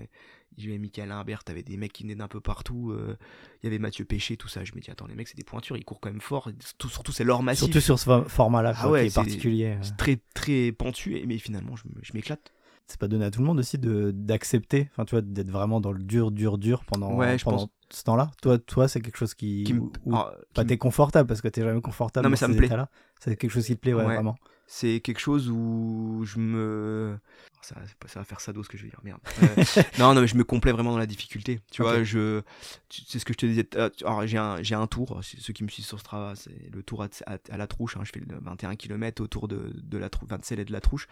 euh, 0.53 0.55
je 0.63 0.69
vais 0.71 0.79
Michael 0.79 1.11
Imbert, 1.13 1.45
t'avais 1.45 1.63
des 1.63 1.77
mecs 1.77 1.93
qui 1.93 2.03
venaient 2.03 2.15
d'un 2.15 2.29
peu 2.29 2.41
partout. 2.41 2.91
euh, 2.93 3.17
Il 3.63 3.67
y 3.67 3.69
avait 3.69 3.79
Mathieu 3.79 4.05
Péché, 4.05 4.37
tout 4.37 4.49
ça. 4.49 4.65
Je 4.65 4.73
me 4.75 4.81
dis, 4.81 4.91
attends, 4.91 5.07
les 5.07 5.15
mecs, 5.15 5.29
c'est 5.29 5.37
des 5.37 5.45
pointures, 5.45 5.77
ils 5.77 5.85
courent 5.85 6.01
quand 6.01 6.11
même 6.11 6.21
fort. 6.21 6.51
Surtout, 6.61 6.89
surtout 6.89 7.13
c'est 7.13 7.25
leur 7.25 7.43
massif. 7.43 7.65
Surtout 7.65 7.81
sur 7.81 7.99
ce 7.99 8.09
fo- 8.09 8.29
format-là, 8.29 8.73
Ah 8.77 8.91
ouais, 8.91 9.03
qui 9.03 9.07
est 9.09 9.15
particulier. 9.15 9.77
C'est 9.83 9.97
très, 9.97 10.19
très 10.35 10.73
pentu. 10.73 11.23
Mais 11.27 11.39
finalement, 11.39 11.75
je, 11.77 12.13
m'éclate. 12.15 12.53
C'est 12.89 13.01
pas 13.01 13.09
donné 13.09 13.25
à 13.25 13.31
tout 13.33 13.41
le 13.41 13.47
monde 13.47 13.59
aussi 13.59 13.79
d'accepter, 13.81 14.89
enfin, 14.93 15.05
tu 15.05 15.17
vois, 15.17 15.21
d'être 15.23 15.51
vraiment 15.51 15.81
dans 15.81 15.91
le 15.93 16.03
dur, 16.03 16.31
dur, 16.31 16.57
dur 16.57 16.85
pendant, 16.85 17.15
Ouais, 17.17 17.37
je 17.37 17.45
pendant 17.45 17.57
pense. 17.59 17.69
ce 17.91 18.05
temps-là. 18.05 18.31
Toi, 18.43 18.59
toi, 18.59 18.87
c'est 18.87 19.01
quelque 19.01 19.17
chose 19.19 19.35
qui, 19.35 19.65
Qui 19.65 19.75
me- 19.75 19.81
où- 19.81 19.93
où- 20.05 20.15
ah, 20.15 20.33
pas 20.55 20.63
qui 20.63 20.67
me- 20.67 20.69
t'es 20.69 20.79
confortable 20.79 21.27
parce 21.27 21.41
que 21.41 21.49
t'es 21.49 21.63
jamais 21.63 21.81
confortable. 21.81 22.25
Non, 22.25 22.31
mais 22.31 22.35
dans 22.35 22.39
ça 22.41 22.47
ces 22.47 22.53
me 22.53 22.59
plaît. 22.59 22.71
C'est 23.19 23.37
quelque 23.37 23.51
chose 23.51 23.67
qui 23.67 23.75
te 23.75 23.81
plaît, 23.81 23.93
ouais, 23.93 24.05
Ouais. 24.05 24.15
vraiment. 24.15 24.37
C'est 24.67 25.01
quelque 25.01 25.21
chose 25.21 25.49
où 25.51 26.23
je 26.25 26.39
me 26.39 27.17
ça, 27.62 27.75
pas- 27.99 28.09
ça 28.09 28.21
va 28.21 28.25
faire 28.25 28.41
sado 28.41 28.62
ce 28.62 28.69
que 28.69 28.77
je 28.79 28.85
veux 28.85 28.91
dire 28.91 29.01
merde. 29.05 29.21
Euh, 29.43 29.83
non 29.99 30.14
non 30.14 30.21
mais 30.21 30.27
je 30.27 30.37
me 30.37 30.45
complais 30.45 30.73
vraiment 30.73 30.93
dans 30.93 30.99
la 30.99 31.07
difficulté. 31.07 31.61
Tu 31.71 31.83
vois 31.83 32.03
je 32.05 32.43
c'est 32.91 33.19
ce 33.19 33.25
que 33.25 33.33
je 33.33 33.39
te 33.39 33.47
disais 33.47 33.67
alors 34.05 34.27
j'ai 34.27 34.39
un 34.39 34.62
j'ai 34.62 34.75
un 34.75 34.87
tour 34.87 35.21
ceux 35.23 35.53
qui 35.53 35.64
me 35.64 35.69
suivent 35.69 35.85
sur 35.87 35.99
Strava 36.01 36.35
c'est 36.37 36.71
le 36.73 36.83
tour 36.83 37.03
à, 37.03 37.09
à- 37.27 37.39
à 37.51 37.57
la 37.57 37.67
trouche 37.67 37.97
hein, 37.97 38.03
je 38.05 38.11
fais 38.12 38.21
le 38.21 38.27
21 38.41 38.75
km 38.77 39.23
autour 39.23 39.49
de, 39.49 39.73
de 39.75 39.99
la 39.99 40.09
trouche 40.11 40.29
27 40.29 40.59
et 40.61 40.64
de 40.64 40.73
la 40.73 40.81
trouche. 40.81 41.07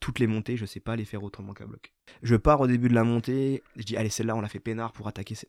Toutes 0.00 0.18
les 0.18 0.26
montées 0.26 0.56
je 0.56 0.64
sais 0.64 0.80
pas 0.80 0.96
les 0.96 1.04
faire 1.04 1.22
autrement 1.22 1.52
qu'à 1.52 1.66
bloc. 1.66 1.92
Je 2.22 2.34
pars 2.36 2.60
au 2.60 2.66
début 2.66 2.88
de 2.88 2.94
la 2.94 3.04
montée 3.04 3.62
je 3.76 3.82
dis 3.82 3.96
allez 3.96 4.08
celle-là 4.10 4.34
on 4.34 4.40
la 4.40 4.48
fait 4.48 4.60
peinard 4.60 4.92
pour 4.92 5.06
attaquer 5.08 5.34
ce- 5.34 5.46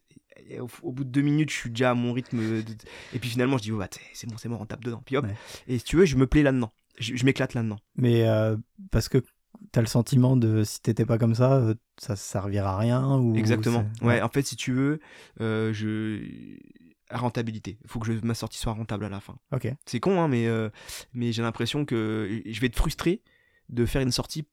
et 0.47 0.59
au, 0.59 0.69
au 0.81 0.91
bout 0.91 1.03
de 1.05 1.09
deux 1.09 1.21
minutes 1.21 1.49
je 1.51 1.55
suis 1.55 1.69
déjà 1.69 1.91
à 1.91 1.93
mon 1.93 2.11
rythme 2.13 2.37
de- 2.63 2.75
et 3.13 3.19
puis 3.19 3.29
finalement 3.29 3.57
je 3.57 3.63
dis 3.63 3.71
oh, 3.71 3.77
bah, 3.77 3.87
c'est 4.13 4.27
bon 4.29 4.37
c'est 4.37 4.49
bon 4.49 4.57
on 4.59 4.65
tape 4.65 4.83
dedans 4.83 5.01
puis 5.05 5.15
hop. 5.17 5.25
Ouais. 5.25 5.35
et 5.67 5.77
si 5.77 5.85
tu 5.85 5.95
veux 5.97 6.05
je 6.05 6.17
me 6.17 6.27
plais 6.27 6.43
là-dedans 6.43 6.71
je, 6.97 7.15
je 7.15 7.25
m'éclate 7.25 7.53
là-dedans 7.53 7.79
Mais 7.95 8.27
euh, 8.27 8.57
parce 8.91 9.09
que 9.09 9.23
t'as 9.71 9.81
le 9.81 9.87
sentiment 9.87 10.37
de 10.37 10.63
si 10.63 10.81
t'étais 10.81 11.05
pas 11.05 11.17
comme 11.17 11.35
ça, 11.35 11.53
euh, 11.53 11.75
ça 11.97 12.15
servira 12.15 12.75
à 12.75 12.77
rien 12.77 13.17
ou 13.17 13.35
Exactement. 13.35 13.85
Ouais, 14.01 14.21
en 14.21 14.29
fait, 14.29 14.43
si 14.43 14.55
tu 14.55 14.71
veux, 14.73 14.99
euh, 15.39 15.73
je 15.73 16.57
rentabilité. 17.09 17.77
Il 17.83 17.89
faut 17.89 17.99
que 17.99 18.07
je, 18.07 18.13
ma 18.23 18.33
sortie 18.33 18.57
soit 18.57 18.73
rentable 18.73 19.05
à 19.05 19.09
la 19.09 19.19
fin. 19.19 19.35
Ok. 19.51 19.67
C'est 19.85 19.99
con, 19.99 20.21
hein, 20.21 20.27
mais, 20.27 20.47
euh, 20.47 20.69
mais 21.13 21.31
j'ai 21.31 21.41
l'impression 21.41 21.85
que 21.85 22.41
je 22.45 22.59
vais 22.61 22.67
être 22.67 22.77
frustré 22.77 23.21
de 23.69 23.85
faire 23.85 24.01
une 24.01 24.11
sortie 24.11 24.45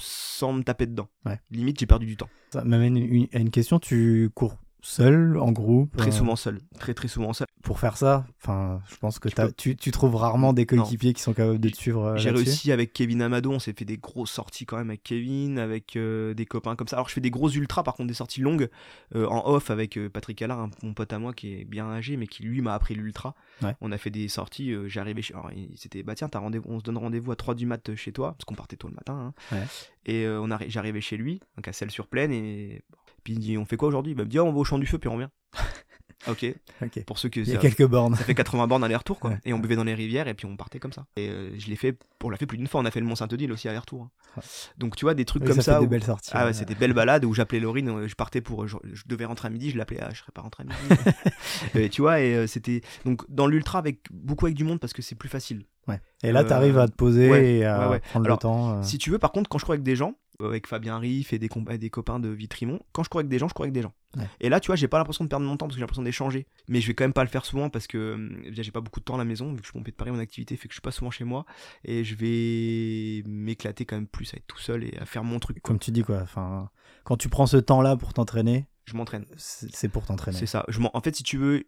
sans 0.00 0.52
me 0.52 0.62
taper 0.62 0.86
dedans. 0.86 1.08
Ouais. 1.24 1.38
Limite, 1.50 1.78
j'ai 1.78 1.86
perdu 1.86 2.06
du 2.06 2.16
temps. 2.16 2.28
Ça 2.52 2.64
m'amène 2.64 2.96
à 3.32 3.38
une 3.38 3.50
question. 3.50 3.78
Tu 3.78 4.30
cours 4.34 4.58
seul, 4.82 5.38
en 5.38 5.52
groupe 5.52 5.96
Très 5.96 6.08
euh, 6.08 6.12
souvent 6.12 6.36
seul. 6.36 6.58
Très, 6.78 6.92
très 6.94 7.08
souvent 7.08 7.32
seul. 7.32 7.46
Pour 7.62 7.78
faire 7.78 7.96
ça, 7.96 8.26
je 8.44 8.96
pense 9.00 9.18
que 9.20 9.28
Tu 9.28 9.34
peux- 9.36 9.52
tu, 9.52 9.76
tu 9.76 9.90
trouves 9.92 10.16
rarement 10.16 10.52
des 10.52 10.66
coéquipiers 10.66 11.12
qui 11.12 11.22
sont 11.22 11.32
capables 11.32 11.60
de 11.60 11.68
te 11.68 11.76
suivre. 11.76 12.02
euh, 12.04 12.16
J'ai 12.16 12.30
réussi 12.30 12.72
avec 12.72 12.92
Kevin 12.92 13.22
Amado, 13.22 13.52
on 13.52 13.58
s'est 13.60 13.72
fait 13.72 13.84
des 13.84 13.96
grosses 13.98 14.32
sorties 14.32 14.66
quand 14.66 14.76
même 14.76 14.90
avec 14.90 15.04
Kevin, 15.04 15.58
avec 15.60 15.94
euh, 15.96 16.34
des 16.34 16.44
copains 16.44 16.74
comme 16.74 16.88
ça. 16.88 16.96
Alors 16.96 17.08
je 17.08 17.14
fais 17.14 17.20
des 17.20 17.30
grosses 17.30 17.54
ultras, 17.54 17.84
par 17.84 17.94
contre 17.94 18.08
des 18.08 18.14
sorties 18.14 18.40
longues 18.40 18.68
euh, 19.14 19.26
en 19.28 19.48
off 19.48 19.70
avec 19.70 19.98
Patrick 20.12 20.42
Allard, 20.42 20.58
un, 20.60 20.70
mon 20.82 20.92
pote 20.94 21.12
à 21.12 21.18
moi 21.20 21.32
qui 21.32 21.54
est 21.54 21.64
bien 21.64 21.88
âgé, 21.88 22.16
mais 22.16 22.26
qui 22.26 22.42
lui 22.42 22.60
m'a 22.60 22.74
appris 22.74 22.94
l'ultra. 22.94 23.34
Ouais. 23.62 23.76
On 23.80 23.92
a 23.92 23.98
fait 23.98 24.10
des 24.10 24.26
sorties, 24.28 24.74
j'arrivais 24.86 25.22
chez... 25.22 25.34
Alors 25.34 25.50
il- 25.52 25.70
c'était, 25.76 26.02
bah 26.02 26.16
tiens, 26.16 26.28
rendez-vous, 26.34 26.64
on 26.68 26.80
se 26.80 26.84
donne 26.84 26.98
rendez-vous 26.98 27.30
à 27.30 27.36
3 27.36 27.54
du 27.54 27.66
mat 27.66 27.94
chez 27.94 28.10
toi, 28.12 28.32
parce 28.32 28.44
qu'on 28.44 28.54
partait 28.56 28.76
tôt 28.76 28.88
le 28.88 28.94
matin. 28.94 29.32
hein. 29.52 29.56
Ouais. 29.56 29.62
Et 30.06 30.26
on 30.28 30.48
arri- 30.48 30.68
j'arrivais 30.68 31.00
chez 31.00 31.16
lui, 31.16 31.38
donc 31.56 31.68
à 31.68 31.72
Celle-sur-Plaine, 31.72 32.32
et 32.32 32.82
puis 33.22 33.34
il 33.34 33.38
dit, 33.38 33.58
on 33.58 33.64
fait 33.64 33.76
quoi 33.76 33.88
aujourd'hui? 33.88 34.12
Il 34.12 34.18
me 34.18 34.24
dit, 34.24 34.38
on 34.40 34.52
va 34.52 34.58
au 34.58 34.64
champ 34.64 34.78
du 34.78 34.86
feu, 34.86 34.98
puis 34.98 35.08
on 35.08 35.14
revient. 35.14 35.28
ok, 36.28 36.54
Ok. 36.82 37.04
pour 37.04 37.18
ceux 37.18 37.28
que 37.28 37.40
Il 37.40 37.48
y 37.48 37.50
a 37.50 37.54
ça- 37.54 37.60
quelques 37.60 37.84
bornes. 37.86 38.14
ça 38.14 38.22
fait 38.24 38.34
80 38.34 38.68
bornes 38.68 38.84
aller-retour, 38.84 39.18
quoi. 39.18 39.30
Ouais. 39.30 39.38
Et 39.44 39.52
on 39.52 39.58
buvait 39.58 39.74
dans 39.74 39.82
les 39.84 39.94
rivières 39.94 40.28
et 40.28 40.34
puis 40.34 40.46
on 40.46 40.56
partait 40.56 40.78
comme 40.78 40.92
ça. 40.92 41.04
Et 41.16 41.28
euh, 41.28 41.50
je 41.58 41.66
l'ai 41.68 41.74
fait, 41.76 41.98
on 42.22 42.30
l'a 42.30 42.36
fait 42.36 42.46
plus 42.46 42.58
d'une 42.58 42.68
fois. 42.68 42.80
On 42.80 42.84
a 42.84 42.92
fait 42.92 43.00
le 43.00 43.06
Mont 43.06 43.16
Saint-Odile 43.16 43.50
aussi 43.50 43.68
aller-retour. 43.68 44.02
hein. 44.04 44.10
Ouais. 44.36 44.42
Donc 44.78 44.94
tu 44.94 45.04
vois, 45.04 45.14
des 45.14 45.24
trucs 45.24 45.42
Oui, 45.42 45.48
comme 45.48 45.56
ça 45.56 45.62
ça. 45.74 45.80
des 45.80 45.86
belles 45.88 46.04
sorties. 46.04 46.30
Ah 46.32 46.46
ouais, 46.46 46.52
c'était 46.52 46.74
des 46.74 46.78
belles 46.78 46.92
balades 46.92 47.24
où 47.24 47.34
j'appelais 47.34 47.58
Laurine, 47.60 47.88
euh, 47.88 48.06
je 48.08 48.14
partais 48.14 48.40
pour. 48.40 48.68
Je, 48.68 48.76
je 48.92 49.02
devais 49.06 49.24
rentrer 49.24 49.48
à 49.48 49.50
midi, 49.50 49.70
je 49.70 49.76
l'appelais, 49.76 49.98
ah, 50.00 50.10
je 50.12 50.20
serais 50.20 50.32
pas 50.32 50.42
rentré 50.42 50.62
à 50.62 50.66
midi. 50.66 51.02
Et 51.74 51.88
tu 51.88 52.02
vois, 52.02 52.20
et 52.20 52.34
euh, 52.36 52.46
c'était. 52.46 52.82
Donc 53.04 53.24
dans 53.28 53.46
l'ultra, 53.48 53.78
avec 53.80 53.98
beaucoup 54.12 54.46
avec 54.46 54.56
du 54.56 54.62
monde 54.64 54.78
parce 54.78 54.92
que 54.92 55.02
c'est 55.02 55.16
plus 55.16 55.28
facile. 55.28 55.64
Ouais. 55.88 56.00
Et 56.22 56.30
là, 56.30 56.40
Euh, 56.40 56.44
t'arrives 56.44 56.78
à 56.78 56.86
te 56.86 56.94
poser 56.94 57.28
ouais, 57.30 57.54
et 57.56 57.64
à 57.64 57.80
ouais, 57.80 57.94
ouais. 57.94 58.00
prendre 58.00 58.26
Alors, 58.26 58.36
le 58.38 58.40
temps. 58.40 58.78
euh. 58.78 58.82
Si 58.84 58.96
tu 58.98 59.10
veux, 59.10 59.18
par 59.18 59.32
contre, 59.32 59.50
quand 59.50 59.58
je 59.58 59.64
cours 59.64 59.72
avec 59.74 59.82
des 59.82 59.96
gens, 59.96 60.14
avec 60.44 60.66
Fabien 60.66 60.98
Riff 60.98 61.32
et 61.32 61.38
des, 61.38 61.48
copains 61.48 62.18
de 62.18 62.28
Vitrimont, 62.28 62.80
quand 62.92 63.02
je 63.02 63.08
cours 63.08 63.20
avec 63.20 63.28
des 63.28 63.38
gens, 63.38 63.48
je 63.48 63.54
cours 63.54 63.64
avec 63.64 63.72
des 63.72 63.82
gens. 63.82 63.92
Ouais. 64.16 64.28
Et 64.40 64.48
là, 64.48 64.60
tu 64.60 64.66
vois, 64.66 64.76
j'ai 64.76 64.88
pas 64.88 64.98
l'impression 64.98 65.24
de 65.24 65.28
perdre 65.28 65.46
mon 65.46 65.56
temps 65.56 65.66
parce 65.66 65.74
que 65.74 65.78
j'ai 65.78 65.82
l'impression 65.82 66.02
d'échanger. 66.02 66.46
Mais 66.68 66.80
je 66.80 66.86
vais 66.86 66.94
quand 66.94 67.04
même 67.04 67.12
pas 67.12 67.24
le 67.24 67.30
faire 67.30 67.44
souvent 67.44 67.70
parce 67.70 67.86
que 67.86 68.28
déjà, 68.48 68.62
j'ai 68.62 68.70
pas 68.70 68.80
beaucoup 68.80 69.00
de 69.00 69.04
temps 69.04 69.14
à 69.14 69.18
la 69.18 69.24
maison, 69.24 69.50
vu 69.50 69.56
que 69.56 69.62
je 69.62 69.70
suis 69.70 69.78
pompé 69.78 69.90
de 69.90 69.96
Paris, 69.96 70.10
mon 70.10 70.18
activité 70.18 70.56
fait 70.56 70.68
que 70.68 70.72
je 70.72 70.76
suis 70.76 70.82
pas 70.82 70.90
souvent 70.90 71.10
chez 71.10 71.24
moi. 71.24 71.46
Et 71.84 72.04
je 72.04 72.14
vais 72.14 73.22
m'éclater 73.28 73.84
quand 73.84 73.96
même 73.96 74.06
plus 74.06 74.32
à 74.34 74.36
être 74.36 74.46
tout 74.46 74.58
seul 74.58 74.84
et 74.84 74.96
à 74.98 75.06
faire 75.06 75.24
mon 75.24 75.38
truc. 75.38 75.60
Comme 75.62 75.78
tu 75.78 75.90
dis, 75.90 76.02
quoi. 76.02 76.20
Enfin, 76.22 76.70
quand 77.04 77.16
tu 77.16 77.28
prends 77.28 77.46
ce 77.46 77.56
temps-là 77.56 77.96
pour 77.96 78.12
t'entraîner, 78.12 78.66
Je 78.84 78.96
m'entraîne. 78.96 79.24
c'est 79.36 79.88
pour 79.88 80.04
t'entraîner. 80.04 80.38
C'est 80.38 80.46
ça. 80.46 80.64
Je 80.68 80.80
en 80.92 81.00
fait, 81.00 81.16
si 81.16 81.22
tu 81.22 81.38
veux, 81.38 81.64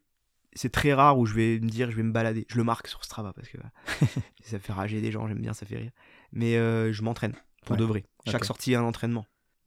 c'est 0.55 0.71
très 0.71 0.95
rare 0.95 1.19
où 1.19 1.27
je 1.27 1.35
vais 1.35 1.61
me 1.61 1.69
dire, 1.69 1.91
je 1.91 1.97
vais 1.97 2.03
me 2.03 2.13
balader. 2.13 2.47
Je 2.49 2.57
le 2.57 2.65
marque 2.65 2.87
sur 2.87 3.05
Strava 3.05 3.33
parce 3.33 3.49
que 3.49 3.59
ça 4.45 4.59
fait 4.59 4.73
rager 4.73 5.01
des 5.01 5.11
gens, 5.11 5.27
j'aime 5.27 5.41
bien, 5.41 5.53
ça 5.53 5.67
fait 5.67 5.77
rire. 5.77 5.93
Mais 6.33 6.57
euh, 6.57 6.93
je 6.93 7.03
m'entraîne 7.03 7.35
pour 7.65 7.73
Ouais. 7.75 7.81
de 7.81 7.85
vrai. 7.85 8.05
Chaque 8.31 8.45
sortie 8.45 8.73
est 8.73 8.77
un 8.77 8.83
entraînement. 8.85 9.27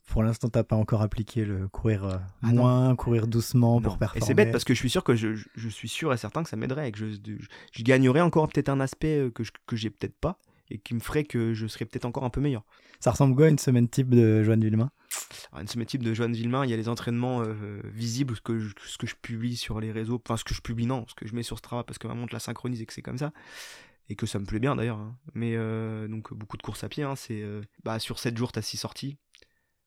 Pour 0.09 0.23
l'instant, 0.23 0.47
t'as 0.47 0.63
pas 0.63 0.77
encore 0.77 1.01
appliqué 1.01 1.43
le 1.43 1.67
courir 1.67 2.05
euh, 2.05 2.15
Ah 2.41 2.53
non. 2.53 2.61
moins, 2.61 2.95
courir 2.95 3.27
doucement 3.27 3.81
pour 3.81 3.97
performer. 3.97 4.23
Et 4.23 4.25
c'est 4.25 4.33
bête 4.33 4.51
parce 4.53 4.63
que 4.63 4.73
je 4.73 4.79
suis 4.79 4.89
sûr 4.89 5.03
que 5.03 5.15
je, 5.15 5.35
je- 5.35 5.49
je 5.55 5.67
suis 5.67 5.89
sûr 5.89 6.13
et 6.13 6.17
certain 6.17 6.43
que 6.43 6.49
ça 6.49 6.55
m'aiderait 6.55 6.87
et 6.87 6.91
que 6.93 6.97
je, 6.99 7.07
je, 7.07 7.33
je 7.73 7.83
gagnerais 7.83 8.21
encore 8.21 8.47
peut-être 8.47 8.69
un 8.69 8.79
aspect 8.79 9.17
euh, 9.17 9.31
que 9.31 9.43
je- 9.43 9.51
que 9.65 9.75
j'ai 9.75 9.89
peut-être 9.89 10.17
pas 10.17 10.39
et 10.69 10.77
qui 10.79 10.93
me 10.93 11.01
ferait 11.01 11.25
que 11.25 11.53
je 11.53 11.67
serais 11.67 11.83
peut-être 11.85 12.05
encore 12.05 12.23
un 12.23 12.29
peu 12.29 12.39
meilleur. 12.39 12.63
Ça 13.01 13.11
ressemble 13.11 13.35
quoi 13.35 13.47
à 13.47 13.49
une 13.49 13.57
semaine 13.59 13.89
type 13.89 14.09
de 14.09 14.43
Joanne 14.43 14.61
Villemain? 14.63 14.91
Alors, 15.51 15.61
une 15.61 15.67
semaine 15.67 15.85
type 15.85 16.03
de 16.03 16.13
Joanne 16.13 16.33
Villemain, 16.33 16.63
il 16.65 16.69
y 16.71 16.73
a 16.73 16.77
les 16.77 16.87
entraînements 16.89 17.41
euh, 17.41 17.81
visibles, 17.93 18.35
ce 18.35 18.41
que, 18.41 18.59
je, 18.59 18.73
ce 18.85 18.97
que 18.97 19.07
je 19.07 19.15
publie 19.21 19.55
sur 19.57 19.79
les 19.81 19.91
réseaux, 19.91 20.21
enfin 20.25 20.37
ce 20.37 20.43
que 20.45 20.53
je 20.53 20.61
publie 20.61 20.85
non, 20.85 21.05
ce 21.09 21.15
que 21.15 21.27
je 21.27 21.35
mets 21.35 21.43
sur 21.43 21.57
Strava 21.57 21.83
parce 21.83 21.97
que 21.97 22.07
ma 22.07 22.13
montre 22.13 22.33
la 22.33 22.39
synchronise 22.39 22.81
et 22.81 22.85
que 22.85 22.93
c'est 22.93 23.01
comme 23.01 23.17
ça. 23.17 23.31
Et 24.10 24.16
que 24.16 24.26
ça 24.26 24.39
me 24.39 24.45
plaît 24.45 24.60
bien 24.60 24.76
d'ailleurs. 24.76 24.97
hein. 24.99 25.18
Mais 25.34 25.55
euh, 25.55 26.08
donc 26.08 26.34
beaucoup 26.34 26.58
de 26.58 26.62
courses 26.64 26.84
à 26.84 26.89
pied, 26.89 27.03
hein, 27.03 27.16
c'est 27.16 27.41
euh, 27.41 27.62
bah, 27.84 27.99
sur 27.99 28.20
7 28.20 28.38
jours, 28.38 28.51
tu 28.51 28.60
as 28.60 28.62
6 28.62 28.78
sorties 28.78 29.18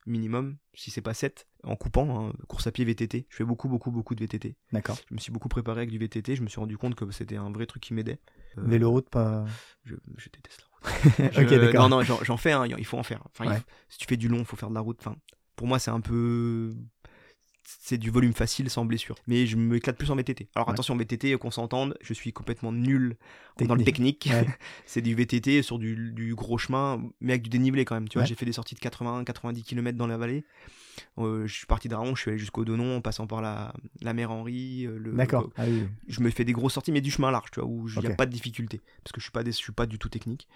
minimum, 0.06 0.56
si 0.74 0.90
c'est 0.90 1.02
pas 1.02 1.12
7, 1.14 1.46
en 1.62 1.76
coupant, 1.76 2.28
hein, 2.28 2.32
course 2.48 2.66
à 2.66 2.72
pied 2.72 2.84
VTT. 2.84 3.26
Je 3.28 3.36
fais 3.36 3.44
beaucoup, 3.44 3.68
beaucoup, 3.68 3.90
beaucoup 3.90 4.14
de 4.14 4.20
VTT. 4.20 4.56
D'accord. 4.72 4.96
Je 5.08 5.14
me 5.14 5.20
suis 5.20 5.30
beaucoup 5.30 5.48
préparé 5.48 5.80
avec 5.82 5.90
du 5.90 5.98
VTT, 5.98 6.36
je 6.36 6.42
me 6.42 6.48
suis 6.48 6.58
rendu 6.58 6.78
compte 6.78 6.94
que 6.94 7.10
c'était 7.10 7.36
un 7.36 7.50
vrai 7.52 7.66
truc 7.66 7.82
qui 7.82 7.92
m'aidait. 7.94 8.18
Euh, 8.58 8.62
Véloroute, 8.64 9.08
pas. 9.10 9.44
je, 9.84 9.94
je 10.16 10.28
déteste 10.30 10.62
la 10.62 10.90
route. 10.90 11.36
Ok, 11.38 11.50
d'accord. 11.60 11.88
Non, 11.88 12.00
non, 12.02 12.18
j'en 12.24 12.36
fais, 12.38 12.54
il 12.78 12.84
faut 12.86 12.98
en 12.98 13.02
faire. 13.02 13.22
Enfin, 13.26 13.50
Ouais. 13.50 13.60
si 13.88 13.98
tu 13.98 14.06
fais 14.06 14.16
du 14.16 14.28
long, 14.28 14.38
il 14.38 14.44
faut 14.46 14.56
faire 14.56 14.70
de 14.70 14.74
la 14.74 14.80
route. 14.80 14.96
Enfin, 15.00 15.16
pour 15.54 15.66
moi, 15.66 15.78
c'est 15.78 15.90
un 15.90 16.00
peu. 16.00 16.74
C'est 17.78 17.98
du 17.98 18.10
volume 18.10 18.32
facile 18.32 18.68
sans 18.70 18.84
blessure. 18.84 19.14
Mais 19.26 19.46
je 19.46 19.56
m'éclate 19.56 19.96
plus 19.96 20.10
en 20.10 20.16
VTT. 20.16 20.48
Alors 20.54 20.68
Ouais. 20.68 20.72
attention, 20.72 20.96
VTT, 20.96 21.36
qu'on 21.38 21.50
s'entende, 21.50 21.96
je 22.02 22.12
suis 22.14 22.32
complètement 22.32 22.72
nul 22.72 23.16
dans 23.60 23.74
le 23.74 23.84
Technique. 23.84 24.28
Ouais. 24.30 24.46
c'est 24.86 25.02
du 25.02 25.14
VTT 25.14 25.62
sur 25.62 25.78
du, 25.78 26.12
du 26.12 26.34
gros 26.34 26.58
chemin, 26.58 27.02
mais 27.20 27.32
avec 27.34 27.42
du 27.42 27.50
dénivelé 27.50 27.84
quand 27.84 27.94
même. 27.94 28.08
Tu 28.08 28.14
vois, 28.14 28.22
Ouais. 28.22 28.26
j'ai 28.28 28.34
fait 28.34 28.46
des 28.46 28.52
sorties 28.52 28.74
de 28.74 28.80
80-90 28.80 29.62
km 29.62 29.96
dans 29.96 30.06
la 30.06 30.16
vallée. 30.16 30.44
Euh, 31.18 31.46
je 31.46 31.54
suis 31.54 31.66
parti 31.66 31.88
d'Aron, 31.88 32.14
je 32.14 32.20
suis 32.22 32.30
allé 32.30 32.38
jusqu'au 32.38 32.64
Donon 32.64 32.96
en 32.96 33.00
passant 33.00 33.26
par 33.26 33.40
la, 33.40 33.72
la 34.02 34.12
mer 34.12 34.30
Henri. 34.30 34.86
euh, 34.86 34.98
le- 34.98 35.12
D'accord. 35.12 35.42
le- 35.44 35.50
Ah 35.56 35.64
oui. 35.66 35.84
je 36.08 36.20
me 36.20 36.30
fais 36.30 36.44
des 36.44 36.52
grosses 36.52 36.74
sorties, 36.74 36.92
mais 36.92 37.00
du 37.00 37.10
chemin 37.10 37.30
large, 37.30 37.50
tu 37.52 37.60
vois, 37.60 37.68
où 37.68 37.88
il 37.88 37.98
n'y 38.00 38.06
a 38.06 38.14
pas 38.14 38.26
de 38.26 38.32
difficulté. 38.32 38.80
Parce 39.04 39.12
que 39.12 39.20
je 39.20 39.24
suis 39.30 39.44
des- 39.44 39.52
je 39.52 39.56
suis 39.56 39.72
pas 39.72 39.86
du 39.86 39.98
tout 39.98 40.08
technique. 40.08 40.48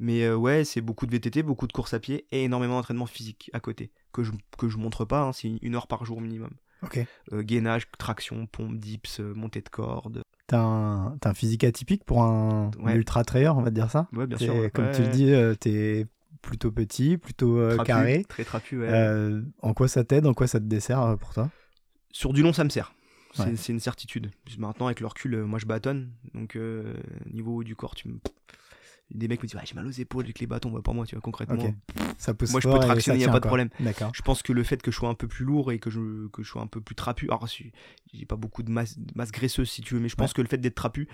Mais 0.00 0.22
euh, 0.24 0.34
ouais, 0.36 0.64
c'est 0.64 0.80
beaucoup 0.80 1.06
de 1.06 1.10
VTT, 1.12 1.42
beaucoup 1.42 1.66
de 1.66 1.72
course 1.72 1.94
à 1.94 2.00
pied 2.00 2.26
et 2.32 2.44
énormément 2.44 2.76
d'entraînement 2.76 3.06
physique 3.06 3.50
à 3.52 3.60
côté. 3.60 3.90
Que 4.12 4.22
je, 4.22 4.32
que 4.58 4.68
je 4.68 4.76
montre 4.76 5.04
pas, 5.04 5.22
hein, 5.22 5.32
c'est 5.32 5.48
une 5.62 5.74
heure 5.74 5.86
par 5.86 6.04
jour 6.04 6.20
minimum. 6.20 6.50
Ok. 6.82 6.98
Euh, 7.32 7.42
gainage, 7.42 7.84
traction, 7.98 8.46
pompe, 8.46 8.76
dips, 8.78 9.20
euh, 9.20 9.32
montée 9.34 9.60
de 9.62 9.68
corde. 9.68 10.22
T'as 10.48 10.60
un, 10.60 11.16
t'as 11.18 11.30
un 11.30 11.34
physique 11.34 11.64
atypique 11.64 12.04
pour 12.04 12.22
un 12.22 12.70
Ouais. 12.78 12.94
ultra 12.96 13.24
trailer, 13.24 13.56
on 13.56 13.62
va 13.62 13.70
te 13.70 13.74
dire 13.74 13.90
ça? 13.90 14.08
Ouais, 14.12 14.26
bien 14.26 14.36
sûr. 14.36 14.54
Comme 14.72 14.86
Ouais, 14.86 14.92
tu 14.92 15.02
le 15.02 15.08
dis, 15.08 15.32
euh, 15.32 15.54
t'es 15.54 16.06
plutôt 16.42 16.70
petit, 16.72 17.16
plutôt 17.16 17.56
euh, 17.58 17.74
trapu, 17.76 17.86
carré. 17.86 18.24
Très 18.28 18.44
trapu, 18.44 18.80
ouais. 18.80 19.40
En 19.62 19.72
quoi 19.74 19.88
ça 19.88 20.04
t'aide 20.04 20.26
En 20.26 20.34
quoi 20.34 20.46
ça 20.46 20.58
te 20.60 20.64
dessert 20.64 21.16
pour 21.20 21.32
toi? 21.32 21.50
Sur 22.10 22.32
du 22.34 22.42
long, 22.42 22.52
ça 22.52 22.64
me 22.64 22.68
sert. 22.68 22.92
C'est 23.34 23.44
Ouais. 23.44 23.56
c'est 23.56 23.72
une 23.72 23.80
certitude. 23.80 24.30
Maintenant, 24.58 24.86
avec 24.86 25.00
le 25.00 25.06
recul, 25.06 25.44
moi 25.44 25.58
je 25.58 25.64
bâtonne. 25.64 26.10
Donc, 26.34 26.58
niveau 27.32 27.64
du 27.64 27.76
corps, 27.76 27.94
tu 27.94 28.08
me. 28.08 28.18
Des 29.14 29.28
mecs 29.28 29.42
me 29.42 29.46
disent, 29.48 29.56
ouais, 29.56 29.62
j'ai 29.66 29.74
mal 29.74 29.86
aux 29.86 29.90
épaules 29.90 30.24
avec 30.24 30.38
les 30.40 30.46
bâtons. 30.46 30.70
Bah, 30.70 30.80
pas 30.82 30.92
moi, 30.92 31.06
tu 31.06 31.14
vois, 31.14 31.22
concrètement. 31.22 31.74
Ça 32.18 32.34
pousse 32.34 32.50
Moi, 32.50 32.60
je 32.60 32.68
peux 32.68 32.78
tractionner, 32.78 33.20
ça 33.20 33.26
y 33.26 33.28
a 33.28 33.32
pas 33.32 33.40
de 33.40 33.46
problème. 33.46 33.68
D'accord. 33.80 34.10
Je 34.14 34.22
pense 34.22 34.42
que 34.42 34.52
le 34.52 34.62
fait 34.62 34.80
que 34.80 34.90
je 34.90 34.96
sois 34.96 35.08
un 35.08 35.14
peu 35.14 35.28
plus 35.28 35.44
lourd 35.44 35.72
et 35.72 35.78
que 35.78 35.90
je, 35.90 36.28
que 36.28 36.42
je 36.42 36.48
sois 36.48 36.62
un 36.62 36.66
peu 36.66 36.80
plus 36.80 36.94
trapu. 36.94 37.26
Alors, 37.26 37.46
j'ai 37.46 37.72
pas 38.26 38.36
beaucoup 38.36 38.62
de 38.62 38.70
masse, 38.70 38.96
masse 39.14 39.30
graisseuse 39.32 39.70
si 39.70 39.82
tu 39.82 39.94
veux, 39.94 40.00
mais 40.00 40.08
je 40.08 40.16
pense 40.16 40.30
Ouais. 40.30 40.34
que 40.34 40.42
le 40.42 40.48
fait 40.48 40.58
d'être 40.58 40.74
trapu, 40.74 41.08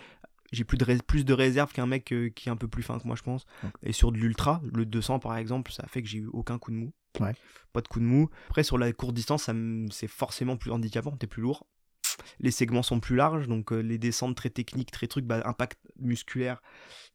j'ai 0.53 0.65
plus 0.65 0.79
de, 0.79 1.03
plus 1.07 1.25
de 1.25 1.33
réserve 1.35 1.73
qu'un 1.73 1.87
mec 1.87 2.13
euh, 2.13 2.31
qui 2.31 2.49
est 2.49 2.53
un 2.53 2.57
peu 2.57 2.69
plus 2.69 2.83
fin 2.83 2.99
que 2.99 3.07
moi, 3.07 3.17
je 3.17 3.23
pense. 3.23 3.45
Et 3.83 3.93
sur 3.93 4.13
de 4.13 4.19
l'ultra, 4.19 4.63
le 4.73 4.87
200 4.87 5.19
par 5.19 5.37
exemple, 5.37 5.73
ça 5.73 5.85
fait 5.89 6.03
que 6.03 6.09
j'ai 6.09 6.19
eu 6.19 6.29
aucun 6.33 6.59
coup 6.59 6.71
de 6.71 6.77
mou. 6.77 6.93
Ouais. 7.21 7.35
Pas 7.73 7.81
de 7.81 7.89
coup 7.89 8.01
de 8.01 8.05
mou. 8.05 8.29
Après, 8.49 8.63
sur 8.63 8.79
la 8.79 8.93
courte 8.93 9.15
distance, 9.15 9.51
c'est 9.91 10.09
forcément 10.09 10.57
plus 10.57 10.71
handicapant, 10.71 11.11
t'es 11.17 11.27
plus 11.27 11.43
lourd. 11.43 11.67
Les 12.41 12.51
segments 12.51 12.83
sont 12.83 12.99
plus 13.01 13.15
larges, 13.17 13.47
donc 13.47 13.73
euh, 13.73 13.79
les 13.81 13.99
descentes 13.99 14.37
très 14.37 14.51
techniques, 14.51 14.91
très 14.91 15.07
trucs, 15.07 15.25
bah, 15.25 15.41
impact 15.45 15.79
musculaire, 16.01 16.61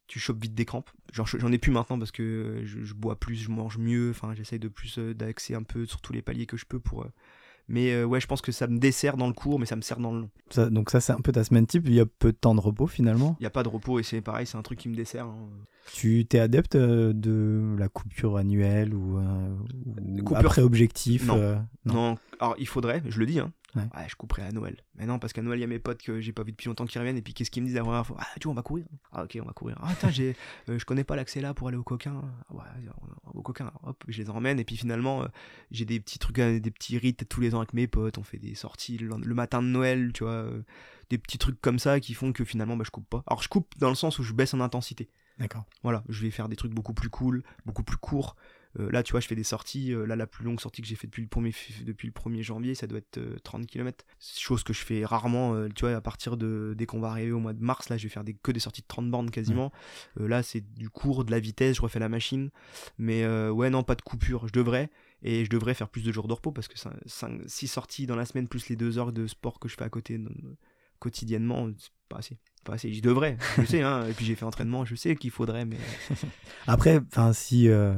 tu 0.06 0.18
chopes 0.18 0.40
vite 0.42 0.54
des 0.54 0.64
crampes. 0.64 0.90
Genre, 1.12 1.26
J'en 1.26 1.50
ai 1.52 1.58
plus 1.58 1.70
maintenant 1.72 1.98
parce 1.98 2.10
que 2.12 2.60
je, 2.64 2.82
je 2.82 2.94
bois 2.94 3.16
plus, 3.18 3.36
je 3.36 3.50
mange 3.50 3.78
mieux, 3.78 4.10
enfin 4.10 4.34
j'essaye 4.34 4.58
de 4.58 4.68
plus 4.68 4.98
euh, 4.98 5.14
d'axer 5.14 5.54
un 5.54 5.62
peu 5.62 5.86
sur 5.86 6.00
tous 6.00 6.12
les 6.12 6.22
paliers 6.22 6.46
que 6.46 6.56
je 6.56 6.66
peux 6.66 6.78
pour. 6.80 7.02
euh, 7.02 7.08
Mais 7.68 7.92
euh, 7.92 8.04
ouais, 8.04 8.20
je 8.20 8.26
pense 8.26 8.42
que 8.42 8.52
ça 8.52 8.66
me 8.66 8.78
dessert 8.78 9.16
dans 9.16 9.26
le 9.28 9.32
court, 9.32 9.58
mais 9.58 9.64
ça 9.66 9.76
me 9.76 9.80
sert 9.80 9.98
dans 9.98 10.12
le 10.12 10.20
long. 10.22 10.30
Ça- 10.50 10.68
donc 10.68 10.90
ça, 10.90 11.00
c'est 11.00 11.12
un 11.12 11.20
peu 11.20 11.32
ta 11.32 11.42
semaine 11.44 11.66
type. 11.66 11.84
Il 11.86 11.94
y 11.94 12.00
a 12.00 12.06
peu 12.06 12.32
de 12.32 12.36
temps 12.36 12.54
de 12.54 12.60
repos 12.60 12.86
finalement. 12.86 13.36
Il 13.40 13.44
n'y 13.44 13.46
a 13.46 13.50
pas 13.50 13.62
de 13.62 13.68
repos 13.68 13.98
et 13.98 14.02
c'est 14.02 14.20
pareil, 14.20 14.46
c'est 14.46 14.58
un 14.58 14.62
truc 14.62 14.78
qui 14.78 14.88
me 14.88 14.94
dessert. 14.96 15.26
hein. 15.26 15.48
Tu 15.92 16.24
t'es 16.26 16.38
adepte 16.38 16.74
euh, 16.76 17.12
de 17.14 17.74
la 17.78 17.88
coupure 17.88 18.36
annuelle 18.38 18.94
ou, 18.94 19.18
euh, 19.18 19.54
ou 19.86 20.22
Coupure- 20.22 20.36
après 20.38 20.62
objectif 20.62 21.26
Non. 21.26 21.36
euh, 21.38 21.56
Non. 21.84 21.94
Non. 21.94 22.18
alors 22.40 22.54
il 22.58 22.66
faudrait, 22.66 23.02
je 23.08 23.18
le 23.18 23.26
dis, 23.26 23.38
hein. 23.38 23.52
Ouais. 23.76 23.82
Ouais, 23.94 24.06
je 24.08 24.14
couperai 24.14 24.42
à 24.42 24.52
Noël. 24.52 24.76
Mais 24.94 25.04
non, 25.06 25.18
parce 25.18 25.32
qu'à 25.32 25.42
Noël, 25.42 25.58
il 25.58 25.62
y 25.62 25.64
a 25.64 25.68
mes 25.68 25.80
potes 25.80 26.00
que 26.02 26.20
j'ai 26.20 26.32
pas 26.32 26.44
vu 26.44 26.52
depuis 26.52 26.68
longtemps 26.68 26.86
qui 26.86 26.96
reviennent. 26.98 27.16
Et 27.16 27.22
puis, 27.22 27.34
qu'est-ce 27.34 27.50
qu'ils 27.50 27.62
me 27.62 27.66
disent 27.66 27.76
la 27.76 27.82
première 27.82 28.06
fois 28.06 28.16
Ah, 28.20 28.26
tu 28.40 28.44
vois, 28.44 28.52
on 28.52 28.54
va 28.54 28.62
courir. 28.62 28.86
Ah, 29.12 29.24
ok, 29.24 29.36
on 29.42 29.46
va 29.46 29.52
courir. 29.52 29.78
Ah, 29.82 30.10
j'ai, 30.10 30.36
euh, 30.68 30.78
je 30.78 30.84
connais 30.84 31.02
pas 31.02 31.16
l'accès 31.16 31.40
là 31.40 31.54
pour 31.54 31.66
aller 31.68 31.76
au 31.76 31.82
coquin. 31.82 32.22
Ah, 32.48 32.54
ouais, 32.54 32.62
va 32.86 32.94
au 33.34 33.42
coquin. 33.42 33.72
Hop, 33.82 34.04
je 34.06 34.22
les 34.22 34.30
emmène. 34.30 34.60
Et 34.60 34.64
puis, 34.64 34.76
finalement, 34.76 35.24
euh, 35.24 35.28
j'ai 35.72 35.84
des 35.84 35.98
petits 35.98 36.18
trucs, 36.20 36.38
euh, 36.38 36.60
des 36.60 36.70
petits 36.70 36.98
rites 36.98 37.28
tous 37.28 37.40
les 37.40 37.54
ans 37.54 37.58
avec 37.58 37.72
mes 37.74 37.88
potes. 37.88 38.16
On 38.18 38.22
fait 38.22 38.38
des 38.38 38.54
sorties 38.54 38.96
le, 38.98 39.08
le 39.16 39.34
matin 39.34 39.60
de 39.60 39.66
Noël, 39.68 40.12
tu 40.12 40.22
vois. 40.24 40.32
euh, 40.32 40.62
des 41.10 41.18
petits 41.18 41.38
trucs 41.38 41.60
comme 41.60 41.78
ça 41.78 41.98
qui 42.00 42.14
font 42.14 42.32
que 42.32 42.44
finalement, 42.44 42.76
bah, 42.76 42.84
je 42.86 42.90
coupe 42.90 43.08
pas. 43.08 43.24
Alors, 43.26 43.42
je 43.42 43.48
coupe 43.48 43.74
dans 43.78 43.88
le 43.88 43.94
sens 43.96 44.18
où 44.18 44.22
je 44.22 44.32
baisse 44.32 44.54
en 44.54 44.60
intensité. 44.60 45.10
D'accord. 45.38 45.64
Voilà, 45.82 46.04
je 46.08 46.22
vais 46.22 46.30
faire 46.30 46.48
des 46.48 46.54
trucs 46.54 46.72
beaucoup 46.72 46.94
plus 46.94 47.10
cool, 47.10 47.42
beaucoup 47.66 47.82
plus 47.82 47.96
courts. 47.96 48.36
Euh, 48.80 48.90
là, 48.90 49.02
tu 49.02 49.12
vois, 49.12 49.20
je 49.20 49.26
fais 49.28 49.34
des 49.36 49.44
sorties. 49.44 49.92
euh, 49.92 50.04
là, 50.06 50.16
la 50.16 50.26
plus 50.26 50.44
longue 50.44 50.60
sortie 50.60 50.82
que 50.82 50.88
j'ai 50.88 50.96
faite 50.96 51.10
depuis 51.10 51.22
le 51.22 51.28
1er, 51.28 51.52
f- 51.52 51.84
depuis 51.84 52.06
le 52.08 52.12
1er 52.12 52.42
janvier, 52.42 52.74
ça 52.74 52.86
doit 52.86 52.98
être 52.98 53.18
euh, 53.18 53.36
30 53.44 53.66
km. 53.66 54.04
Chose 54.18 54.62
que 54.64 54.72
je 54.72 54.80
fais 54.80 55.04
rarement, 55.04 55.54
euh, 55.54 55.68
tu 55.74 55.84
vois, 55.86 55.94
à 55.94 56.00
partir 56.00 56.36
de. 56.36 56.74
Dès 56.76 56.86
qu'on 56.86 57.00
va 57.00 57.08
arriver 57.10 57.32
au 57.32 57.38
mois 57.40 57.52
de 57.52 57.62
mars, 57.62 57.88
là, 57.88 57.96
je 57.96 58.02
vais 58.02 58.08
faire 58.08 58.24
des, 58.24 58.34
que 58.34 58.50
des 58.52 58.60
sorties 58.60 58.82
de 58.82 58.86
30 58.88 59.10
bornes 59.10 59.30
quasiment. 59.30 59.72
Euh, 60.20 60.26
là, 60.28 60.42
c'est 60.42 60.60
du 60.74 60.90
court, 60.90 61.24
de 61.24 61.30
la 61.30 61.38
vitesse, 61.40 61.76
je 61.76 61.82
refais 61.82 61.98
la 62.00 62.08
machine. 62.08 62.50
Mais 62.98 63.22
euh, 63.24 63.50
ouais, 63.50 63.70
non, 63.70 63.82
pas 63.84 63.94
de 63.94 64.02
coupure. 64.02 64.46
Je 64.48 64.52
devrais. 64.52 64.90
Et 65.22 65.44
je 65.44 65.50
devrais 65.50 65.74
faire 65.74 65.88
plus 65.88 66.02
de 66.02 66.12
jours 66.12 66.28
de 66.28 66.32
repos 66.34 66.52
parce 66.52 66.68
que 66.68 66.74
6 67.46 67.66
sorties 67.68 68.06
dans 68.06 68.16
la 68.16 68.26
semaine, 68.26 68.46
plus 68.48 68.68
les 68.68 68.76
2 68.76 68.98
heures 68.98 69.12
de 69.12 69.26
sport 69.26 69.58
que 69.58 69.68
je 69.68 69.74
fais 69.76 69.84
à 69.84 69.88
côté 69.88 70.16
euh, 70.18 70.28
quotidiennement, 70.98 71.68
c'est 71.78 71.90
pas 72.08 72.18
assez. 72.18 72.38
Pas 72.64 72.74
assez. 72.74 72.92
Je 72.92 73.02
devrais, 73.02 73.36
je 73.58 73.64
sais, 73.64 73.82
hein. 73.82 74.06
Et 74.08 74.12
puis 74.12 74.24
j'ai 74.24 74.34
fait 74.34 74.44
entraînement, 74.44 74.84
je 74.84 74.94
sais 74.94 75.16
qu'il 75.16 75.30
faudrait, 75.30 75.64
mais. 75.64 75.78
Après, 76.66 76.98
enfin, 77.10 77.32
si 77.32 77.68
euh, 77.68 77.94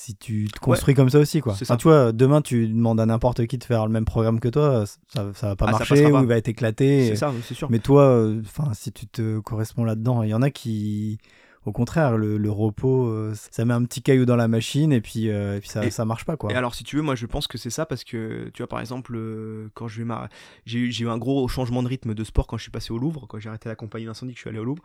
si 0.00 0.14
tu 0.16 0.48
te 0.48 0.58
construis 0.60 0.94
comme 0.94 1.10
ça 1.10 1.18
aussi, 1.18 1.42
quoi. 1.42 1.52
Enfin, 1.52 1.64
ça. 1.66 1.76
tu 1.76 1.84
vois, 1.86 2.12
demain, 2.12 2.40
tu 2.40 2.66
demandes 2.66 2.98
à 3.00 3.04
n'importe 3.04 3.46
qui 3.46 3.58
de 3.58 3.64
faire 3.64 3.84
le 3.84 3.92
même 3.92 4.06
programme 4.06 4.40
que 4.40 4.48
toi, 4.48 4.84
ça, 5.08 5.30
ça 5.34 5.48
va 5.48 5.56
pas 5.56 5.66
Ah, 5.68 5.72
marcher 5.72 6.06
ou 6.06 6.12
pas. 6.12 6.20
il 6.22 6.26
va 6.26 6.36
être 6.38 6.48
éclaté. 6.48 7.08
C'est 7.08 7.16
ça, 7.16 7.34
c'est 7.46 7.52
sûr. 7.52 7.70
Mais 7.70 7.80
toi, 7.80 8.04
euh, 8.04 8.40
enfin, 8.42 8.72
si 8.72 8.92
tu 8.92 9.06
te 9.06 9.40
corresponds 9.40 9.84
là-dedans, 9.84 10.22
il 10.22 10.30
y 10.30 10.34
en 10.34 10.40
a 10.40 10.48
qui, 10.50 11.18
au 11.66 11.72
contraire, 11.72 12.16
le, 12.16 12.38
le 12.38 12.50
repos, 12.50 13.08
euh, 13.08 13.34
ça 13.50 13.66
met 13.66 13.74
un 13.74 13.84
petit 13.84 14.00
caillou 14.00 14.24
dans 14.24 14.36
la 14.36 14.48
machine 14.48 14.90
et 14.90 15.02
puis, 15.02 15.28
euh, 15.28 15.58
et 15.58 15.60
puis 15.60 15.68
ça, 15.68 15.84
Et- 15.84 15.90
ça 15.90 16.06
marche 16.06 16.24
pas, 16.24 16.38
quoi. 16.38 16.50
Et 16.50 16.54
alors, 16.54 16.74
si 16.74 16.82
tu 16.82 16.96
veux, 16.96 17.02
moi 17.02 17.14
je 17.14 17.26
pense 17.26 17.46
que 17.46 17.58
c'est 17.58 17.68
ça 17.68 17.84
parce 17.84 18.02
que, 18.02 18.48
tu 18.54 18.62
vois, 18.62 18.68
par 18.68 18.80
exemple, 18.80 19.14
euh, 19.16 19.68
quand 19.74 19.86
je 19.86 19.98
vais 19.98 20.06
mar... 20.06 20.30
j'ai 20.64 20.78
eu, 20.78 20.90
j'ai 20.90 21.04
eu 21.04 21.08
un 21.10 21.18
gros 21.18 21.46
changement 21.46 21.82
de 21.82 21.88
rythme 21.88 22.14
de 22.14 22.24
sport 22.24 22.46
quand 22.46 22.56
je 22.56 22.62
suis 22.62 22.70
passé 22.72 22.90
au 22.90 22.98
Louvre, 22.98 23.26
quand 23.28 23.38
j'ai 23.38 23.50
arrêté 23.50 23.68
la 23.68 23.76
compagnie 23.76 24.06
d'incendie, 24.06 24.32
que 24.32 24.38
je 24.38 24.42
suis 24.44 24.48
allé 24.50 24.60
au 24.60 24.64
Louvre. 24.64 24.82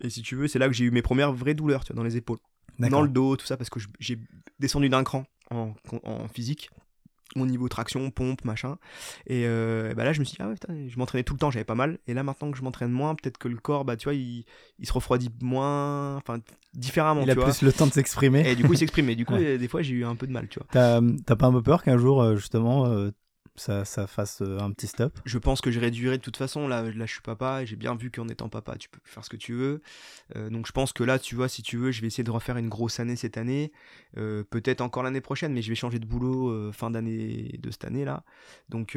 Et 0.00 0.08
si 0.08 0.22
tu 0.22 0.34
veux, 0.34 0.48
c'est 0.48 0.58
là 0.58 0.66
que 0.68 0.72
j'ai 0.74 0.86
eu 0.86 0.90
mes 0.90 1.02
premières 1.02 1.32
vraies 1.34 1.52
douleurs, 1.54 1.84
tu 1.84 1.92
vois, 1.92 1.98
dans 1.98 2.04
les 2.08 2.16
épaules, 2.16 2.38
dans 2.78 3.02
le 3.02 3.08
dos, 3.08 3.36
tout 3.36 3.46
ça, 3.46 3.56
parce 3.56 3.70
que 3.70 3.80
j'ai 3.98 4.18
descendu 4.58 4.88
d'un 4.88 5.04
cran 5.04 5.24
en, 5.50 5.74
en 6.04 6.28
physique. 6.28 6.70
Au 7.34 7.44
niveau 7.44 7.68
traction, 7.68 8.10
pompe, 8.10 8.44
machin. 8.44 8.78
Et 9.26 9.42
euh, 9.46 9.92
bah 9.94 10.04
là, 10.04 10.12
je 10.14 10.20
me 10.20 10.24
suis 10.24 10.36
dit, 10.36 10.42
ah 10.42 10.48
ouais, 10.48 10.54
putain, 10.54 10.74
je 10.88 10.96
m'entraînais 10.96 11.24
tout 11.24 11.34
le 11.34 11.38
temps, 11.38 11.50
j'avais 11.50 11.64
pas 11.64 11.74
mal. 11.74 11.98
Et 12.06 12.14
là, 12.14 12.22
maintenant 12.22 12.50
que 12.50 12.56
je 12.56 12.62
m'entraîne 12.62 12.90
moins, 12.92 13.14
peut-être 13.14 13.36
que 13.36 13.48
le 13.48 13.56
corps, 13.58 13.84
bah, 13.84 13.96
tu 13.96 14.04
vois, 14.04 14.14
il, 14.14 14.44
il 14.78 14.86
se 14.86 14.92
refroidit 14.92 15.28
moins, 15.42 16.16
enfin, 16.16 16.38
différemment, 16.72 17.22
Il 17.22 17.30
a 17.30 17.34
tu 17.34 17.40
vois. 17.40 17.50
plus 17.50 17.62
le 17.62 17.72
temps 17.74 17.86
de 17.88 17.92
s'exprimer. 17.92 18.48
Et 18.48 18.54
du 18.54 18.62
coup, 18.64 18.72
il 18.72 18.78
s'exprime. 18.78 19.10
Et 19.10 19.16
du 19.16 19.26
coup, 19.26 19.34
Ouais. 19.34 19.44
euh, 19.44 19.58
des 19.58 19.68
fois, 19.68 19.82
j'ai 19.82 19.92
eu 19.94 20.04
un 20.04 20.14
peu 20.14 20.26
de 20.26 20.32
mal, 20.32 20.48
tu 20.48 20.60
vois. 20.60 20.68
T'as 20.70 21.00
t'as 21.26 21.36
pas 21.36 21.46
un 21.48 21.52
peu 21.52 21.62
peur 21.62 21.82
qu'un 21.82 21.98
jour, 21.98 22.22
euh, 22.22 22.36
justement, 22.36 22.86
euh, 22.86 23.10
ça, 23.60 23.84
ça 23.84 24.06
fasse 24.06 24.42
euh, 24.42 24.58
un 24.58 24.70
petit 24.72 24.86
stop 24.86 25.18
Je 25.24 25.38
pense 25.38 25.60
que 25.60 25.70
je 25.70 25.80
réduirai 25.80 26.18
de 26.18 26.22
toute 26.22 26.36
façon. 26.36 26.68
Là, 26.68 26.82
là 26.82 27.06
je 27.06 27.12
suis 27.12 27.20
papa 27.22 27.62
et 27.62 27.66
j'ai 27.66 27.76
bien 27.76 27.94
vu 27.94 28.10
qu'en 28.10 28.28
étant 28.28 28.48
papa, 28.48 28.76
tu 28.76 28.88
peux 28.88 29.00
faire 29.04 29.24
ce 29.24 29.30
que 29.30 29.36
tu 29.36 29.54
veux. 29.54 29.82
Euh, 30.34 30.50
donc 30.50 30.66
je 30.66 30.72
pense 30.72 30.92
que 30.92 31.04
là, 31.04 31.18
tu 31.18 31.34
vois, 31.34 31.48
si 31.48 31.62
tu 31.62 31.76
veux, 31.76 31.90
je 31.90 32.00
vais 32.00 32.06
essayer 32.06 32.24
de 32.24 32.30
refaire 32.30 32.56
une 32.56 32.68
grosse 32.68 33.00
année 33.00 33.16
cette 33.16 33.36
année. 33.36 33.72
Euh, 34.16 34.44
Peut-être 34.48 34.80
encore 34.80 35.02
l'année 35.02 35.20
prochaine, 35.20 35.52
mais 35.52 35.62
je 35.62 35.68
vais 35.68 35.74
changer 35.74 35.98
de 35.98 36.06
boulot 36.06 36.50
euh, 36.50 36.72
fin 36.72 36.90
d'année 36.90 37.58
de 37.58 37.70
cette 37.70 37.84
année 37.84 38.04
là. 38.04 38.24
Donc 38.68 38.96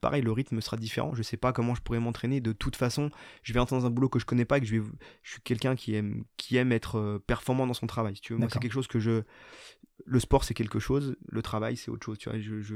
pareil, 0.00 0.22
le 0.22 0.32
rythme 0.32 0.60
sera 0.60 0.76
différent. 0.76 1.14
Je 1.14 1.22
sais 1.22 1.36
pas 1.36 1.52
comment 1.52 1.74
je 1.74 1.82
pourrais 1.82 2.00
m'entraîner. 2.00 2.40
De 2.40 2.52
toute 2.52 2.76
façon, 2.76 3.10
je 3.42 3.52
vais 3.52 3.60
entrer 3.60 3.76
dans 3.76 3.86
un 3.86 3.90
boulot 3.90 4.08
que 4.08 4.18
je 4.18 4.26
connais 4.26 4.44
pas 4.44 4.58
et 4.58 4.60
que 4.60 4.66
je 4.66 4.76
vais. 4.76 4.86
Je 5.22 5.32
suis 5.32 5.40
quelqu'un 5.42 5.76
qui 5.76 5.94
aime 5.94 6.24
qui 6.36 6.56
aime 6.56 6.72
être 6.72 7.20
performant 7.26 7.66
dans 7.66 7.74
son 7.74 7.86
travail. 7.86 8.16
Si 8.16 8.22
tu 8.22 8.32
veux, 8.32 8.38
moi 8.38 8.48
c'est 8.50 8.58
quelque 8.58 8.72
chose 8.72 8.88
que 8.88 9.00
je. 9.00 9.22
Le 10.12 10.18
sport 10.18 10.42
c'est 10.42 10.54
quelque 10.54 10.80
chose, 10.80 11.14
le 11.30 11.40
travail 11.40 11.76
c'est 11.76 11.88
autre 11.90 12.04
chose. 12.04 12.18
Tu 12.18 12.28
vois, 12.28 12.38
je, 12.40 12.60
je... 12.60 12.74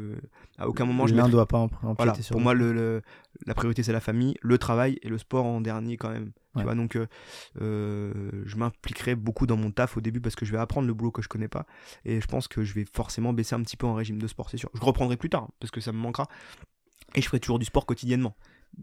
à 0.57 0.69
aucun 0.69 0.85
moment 0.85 1.07
je 1.09 1.15
L'un 1.15 1.23
mettrai- 1.25 1.33
doit 1.33 1.47
pas 1.47 1.59
empiéter 1.59 1.95
voilà, 1.97 2.15
sur 2.15 2.33
pour 2.33 2.41
moi, 2.41 2.55
le, 2.55 2.73
le- 2.73 3.03
la 3.47 3.55
priorité, 3.55 3.83
c'est 3.83 3.93
la 3.93 4.01
famille, 4.01 4.37
le 4.41 4.57
travail 4.57 4.99
et 5.03 5.09
le 5.09 5.19
sport 5.19 5.45
en 5.45 5.61
dernier 5.61 5.97
quand 5.97 6.11
même. 6.11 6.31
Tu 6.57 6.63
vois, 6.63 6.77
donc, 6.77 6.95
euh, 6.95 7.07
euh, 7.61 8.13
je 8.47 8.57
m'impliquerai 8.57 9.17
beaucoup 9.17 9.45
dans 9.49 9.57
mon 9.57 9.73
taf 9.73 9.97
au 9.97 10.01
début 10.01 10.21
parce 10.21 10.37
que 10.37 10.47
je 10.47 10.53
vais 10.53 10.59
apprendre 10.59 10.87
le 10.87 10.95
boulot 10.95 11.11
que 11.11 11.21
je 11.23 11.29
connais 11.29 11.49
pas. 11.49 11.67
Et 12.05 12.21
je 12.21 12.27
pense 12.29 12.47
que 12.47 12.63
je 12.63 12.73
vais 12.75 12.85
forcément 12.85 13.33
baisser 13.33 13.57
un 13.57 13.63
petit 13.63 13.77
peu 13.77 13.89
en 13.89 13.95
régime 13.95 14.19
de 14.23 14.27
sport, 14.29 14.49
c'est 14.51 14.57
sûr. 14.57 14.71
Je 14.73 14.81
reprendrai 14.81 15.17
plus 15.17 15.31
tard 15.31 15.49
parce 15.59 15.73
que 15.73 15.81
ça 15.81 15.91
me 15.91 15.99
manquera. 15.99 16.29
Et 17.17 17.23
je 17.23 17.27
ferai 17.27 17.41
toujours 17.41 17.59
du 17.59 17.65
sport 17.65 17.87
quotidiennement. 17.87 18.37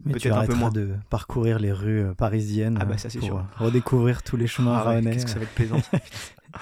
Mais 0.03 0.13
tu 0.13 0.27
peut-être 0.27 0.37
un 0.39 0.45
peu 0.45 0.53
moins. 0.53 0.69
de 0.69 0.95
parcourir 1.09 1.59
les 1.59 1.71
rues 1.71 2.01
euh, 2.01 2.13
parisiennes 2.13 2.77
Ah 2.81 2.85
bah 2.85 2.97
ça, 2.97 3.07
pour 3.09 3.23
sûr. 3.23 3.45
redécouvrir 3.57 4.21
tous 4.23 4.35
les 4.35 4.47
chemins 4.47 4.75
Ah 4.85 4.89
ouais. 4.95 5.01
Qu'est-ce 5.01 5.25
que 5.25 5.31
ça 5.31 5.39
va 5.39 5.45
être 5.45 5.55
plaisant. 5.55 5.79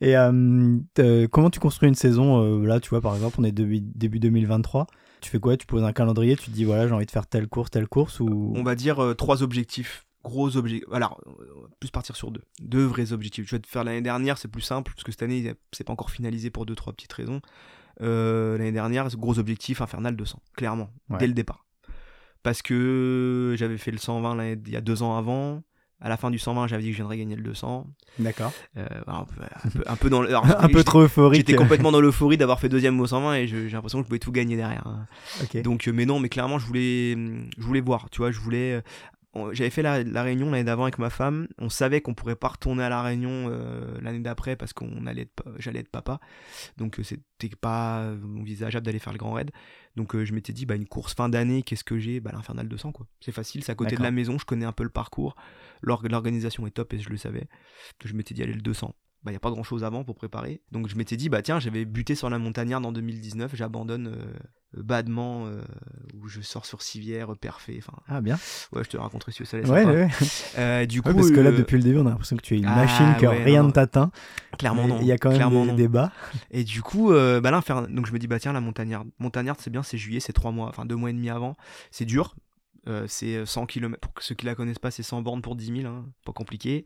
Et 0.00 0.16
euh, 0.16 0.78
t'as- 0.94 1.26
comment 1.28 1.50
tu 1.50 1.58
construis 1.60 1.88
une 1.88 1.94
saison 1.94 2.42
euh, 2.42 2.64
Là, 2.66 2.78
tu 2.80 2.90
vois, 2.90 3.00
par 3.00 3.14
exemple, 3.14 3.36
on 3.40 3.44
est 3.44 3.52
début, 3.52 3.80
début 3.80 4.20
2023. 4.20 4.86
Tu 5.20 5.30
fais 5.30 5.40
quoi? 5.40 5.56
Tu 5.56 5.66
poses 5.66 5.82
un 5.82 5.92
calendrier, 5.92 6.36
tu 6.36 6.46
te 6.46 6.54
dis, 6.54 6.64
voilà, 6.64 6.86
j'ai 6.86 6.94
envie 6.94 7.06
de 7.06 7.10
faire 7.10 7.26
telle 7.26 7.48
course, 7.48 7.70
telle 7.70 7.88
course 7.88 8.20
ou... 8.20 8.52
On 8.54 8.62
va 8.62 8.74
dire 8.76 9.02
euh, 9.02 9.14
trois 9.14 9.42
objectifs. 9.42 10.06
Gros 10.22 10.56
objectifs. 10.56 10.88
Alors, 10.92 11.20
euh, 11.26 11.32
on 11.56 11.62
va 11.62 11.68
plus 11.80 11.90
partir 11.90 12.14
sur 12.14 12.30
deux. 12.30 12.42
Deux 12.60 12.84
vrais 12.84 13.12
objectifs. 13.12 13.46
Je 13.48 13.56
vais 13.56 13.60
te 13.60 13.66
faire 13.66 13.82
l'année 13.82 14.00
dernière, 14.02 14.38
c'est 14.38 14.46
plus 14.48 14.60
simple, 14.62 14.92
parce 14.94 15.02
que 15.02 15.10
cette 15.10 15.22
année, 15.24 15.54
c'est 15.72 15.82
pas 15.84 15.92
encore 15.92 16.10
finalisé 16.12 16.50
pour 16.50 16.66
deux, 16.66 16.76
trois 16.76 16.92
petites 16.92 17.12
raisons. 17.12 17.40
Euh, 18.00 18.56
l'année 18.58 18.70
dernière, 18.72 19.08
gros 19.16 19.40
objectif, 19.40 19.80
Infernal 19.80 20.14
200, 20.14 20.40
clairement, 20.56 20.90
Ouais. 21.10 21.18
dès 21.18 21.26
le 21.26 21.32
départ. 21.34 21.64
Parce 22.44 22.62
que 22.62 23.56
j'avais 23.58 23.78
fait 23.78 23.90
le 23.90 23.98
120 23.98 24.36
l'année- 24.36 24.60
il 24.66 24.72
y 24.72 24.76
a 24.76 24.80
deux 24.80 25.02
ans 25.02 25.16
avant. 25.18 25.62
À 26.00 26.08
la 26.08 26.16
fin 26.16 26.30
du 26.30 26.38
120, 26.38 26.68
j'avais 26.68 26.82
dit 26.82 26.88
que 26.90 26.92
je 26.92 26.98
viendrais 26.98 27.18
gagner 27.18 27.34
le 27.34 27.42
200. 27.42 27.86
D'accord. 28.20 28.52
Euh, 28.76 28.86
un, 29.08 29.24
peu, 29.24 29.42
un, 29.64 29.68
peu, 29.70 29.82
un 29.86 29.96
peu 29.96 30.10
dans 30.10 30.22
le. 30.22 30.28
alors, 30.28 30.46
un 30.64 30.68
peu 30.68 30.84
trop 30.84 31.02
euphorique. 31.02 31.40
J'étais 31.40 31.56
complètement 31.56 31.90
dans 31.90 32.00
l'euphorie 32.00 32.36
d'avoir 32.36 32.60
fait 32.60 32.68
deuxième 32.68 32.98
au 33.00 33.06
120 33.06 33.34
et 33.34 33.46
j'ai 33.48 33.68
l'impression 33.68 33.98
que 33.98 34.04
je 34.04 34.08
pouvais 34.08 34.18
tout 34.20 34.30
gagner 34.32 34.56
derrière. 34.56 34.86
hein. 34.86 35.06
Donc, 35.62 35.88
euh, 35.88 35.92
mais 35.92 36.06
non, 36.06 36.20
mais 36.20 36.28
clairement, 36.28 36.58
je 36.58 36.66
voulais, 36.66 37.14
je 37.56 37.62
voulais 37.62 37.80
voir. 37.80 38.10
Tu 38.10 38.18
vois, 38.18 38.30
je 38.30 38.38
voulais. 38.38 38.74
euh, 39.36 39.50
J'avais 39.52 39.70
fait 39.70 39.82
la, 39.82 40.02
la 40.04 40.22
réunion 40.22 40.50
l'année 40.50 40.64
d'avant 40.64 40.84
avec 40.84 40.98
ma 40.98 41.10
femme. 41.10 41.48
On 41.58 41.68
savait 41.68 42.00
qu'on 42.00 42.14
pourrait 42.14 42.36
pas 42.36 42.48
retourner 42.48 42.82
à 42.84 42.88
la 42.88 43.02
réunion 43.02 43.48
euh, 43.50 43.98
l'année 44.00 44.20
d'après 44.20 44.54
parce 44.56 44.72
qu'on 44.72 45.04
allait 45.06 45.22
être, 45.22 45.44
j'allais 45.58 45.80
être 45.80 45.90
papa. 45.90 46.18
Donc 46.76 46.98
c'était 47.02 47.48
pas 47.60 48.12
envisageable 48.38 48.86
d'aller 48.86 48.98
faire 49.00 49.12
le 49.12 49.18
grand 49.18 49.32
raid. 49.32 49.50
Donc 49.96 50.14
euh, 50.14 50.24
je 50.24 50.32
m'étais 50.32 50.52
dit 50.52 50.64
bah 50.64 50.76
une 50.76 50.86
course 50.86 51.14
fin 51.14 51.28
d'année, 51.28 51.62
qu'est-ce 51.62 51.84
que 51.84 51.98
j'ai? 51.98 52.20
Bah 52.20 52.30
l'infernal 52.32 52.68
200 52.68 52.92
quoi. 52.92 53.06
C'est 53.20 53.32
facile, 53.32 53.62
c'est 53.64 53.72
à 53.72 53.74
côté 53.74 53.96
de 53.96 54.02
la 54.02 54.10
maison, 54.12 54.38
je 54.38 54.44
connais 54.44 54.64
un 54.64 54.72
peu 54.72 54.84
le 54.84 54.90
parcours. 54.90 55.34
L'org- 55.82 56.08
L'organisation 56.08 56.66
est 56.66 56.70
top 56.72 56.92
et 56.94 56.98
je 56.98 57.08
le 57.10 57.16
savais. 57.16 57.48
Je 58.04 58.12
m'étais 58.14 58.34
dit 58.34 58.42
allez 58.42 58.52
le 58.54 58.60
200. 58.62 58.94
Bah, 59.24 59.32
il 59.32 59.34
n'y 59.34 59.36
a 59.36 59.40
pas 59.40 59.50
grand 59.50 59.64
chose 59.64 59.82
avant 59.82 60.04
pour 60.04 60.14
préparer. 60.14 60.60
Donc 60.70 60.86
je 60.88 60.94
m'étais 60.94 61.16
dit, 61.16 61.28
bah 61.28 61.42
tiens, 61.42 61.58
j'avais 61.58 61.84
buté 61.84 62.14
sur 62.14 62.30
la 62.30 62.38
montagnarde 62.38 62.86
en 62.86 62.92
2019, 62.92 63.50
j'abandonne 63.56 64.06
euh, 64.14 64.32
badement, 64.80 65.46
euh, 65.46 65.60
où 66.14 66.28
je 66.28 66.40
sors 66.40 66.64
sur 66.64 66.82
civière, 66.82 67.36
perfait. 67.36 67.74
Enfin, 67.78 67.98
Ah 68.06 68.20
bien. 68.20 68.38
ouais, 68.72 68.84
je 68.84 68.88
te 68.90 68.96
raconterai 68.96 69.32
si 69.32 69.44
ça 69.44 69.58
laisse 69.58 69.68
Ouais, 69.68 69.84
ouais. 69.84 70.08
Euh, 70.58 70.86
du 70.86 71.02
coup, 71.02 71.08
Ouais, 71.08 71.14
parce 71.16 71.30
que 71.32 71.40
là, 71.40 71.50
euh, 71.50 71.56
depuis 71.58 71.78
le 71.78 71.82
début, 71.82 71.98
on 71.98 72.06
a 72.06 72.10
l'impression 72.10 72.36
que 72.36 72.42
tu 72.42 72.54
es 72.54 72.58
une 72.58 72.66
ah, 72.66 72.76
machine, 72.76 73.16
que 73.20 73.26
ouais, 73.26 73.42
rien 73.42 73.64
ne 73.64 73.72
t'atteint. 73.72 74.12
clairement 74.56 74.86
non. 74.86 74.98
Il 75.00 75.06
y 75.08 75.12
a 75.12 75.18
quand 75.18 75.30
même 75.36 75.48
des 75.50 75.66
non. 75.66 75.74
débats. 75.74 76.12
Et 76.52 76.62
du 76.62 76.82
coup, 76.82 77.10
bah 77.10 77.50
là, 77.50 77.60
faire- 77.60 77.88
donc 77.88 78.06
je 78.06 78.12
me 78.12 78.20
dis, 78.20 78.28
bah 78.28 78.38
tiens, 78.38 78.52
la 78.52 78.60
montagnarde. 78.60 79.08
Montagnarde, 79.18 79.58
c'est 79.60 79.70
bien, 79.70 79.82
c'est 79.82 79.98
juillet, 79.98 80.20
c'est 80.20 80.32
trois 80.32 80.52
mois, 80.52 80.68
enfin 80.68 80.86
deux 80.86 80.96
mois 80.96 81.10
et 81.10 81.12
demi 81.12 81.28
avant. 81.28 81.56
C'est 81.90 82.04
dur. 82.04 82.36
Euh, 82.88 83.04
c'est 83.06 83.44
100 83.44 83.66
km. 83.66 84.00
Pour 84.00 84.12
ceux 84.22 84.34
qui 84.34 84.46
la 84.46 84.54
connaissent 84.54 84.78
pas, 84.78 84.90
c'est 84.90 85.02
100 85.02 85.22
bornes 85.22 85.42
pour 85.42 85.56
10 85.56 85.82
000. 85.82 85.86
hein, 85.92 86.06
Pas 86.24 86.32
compliqué. 86.32 86.84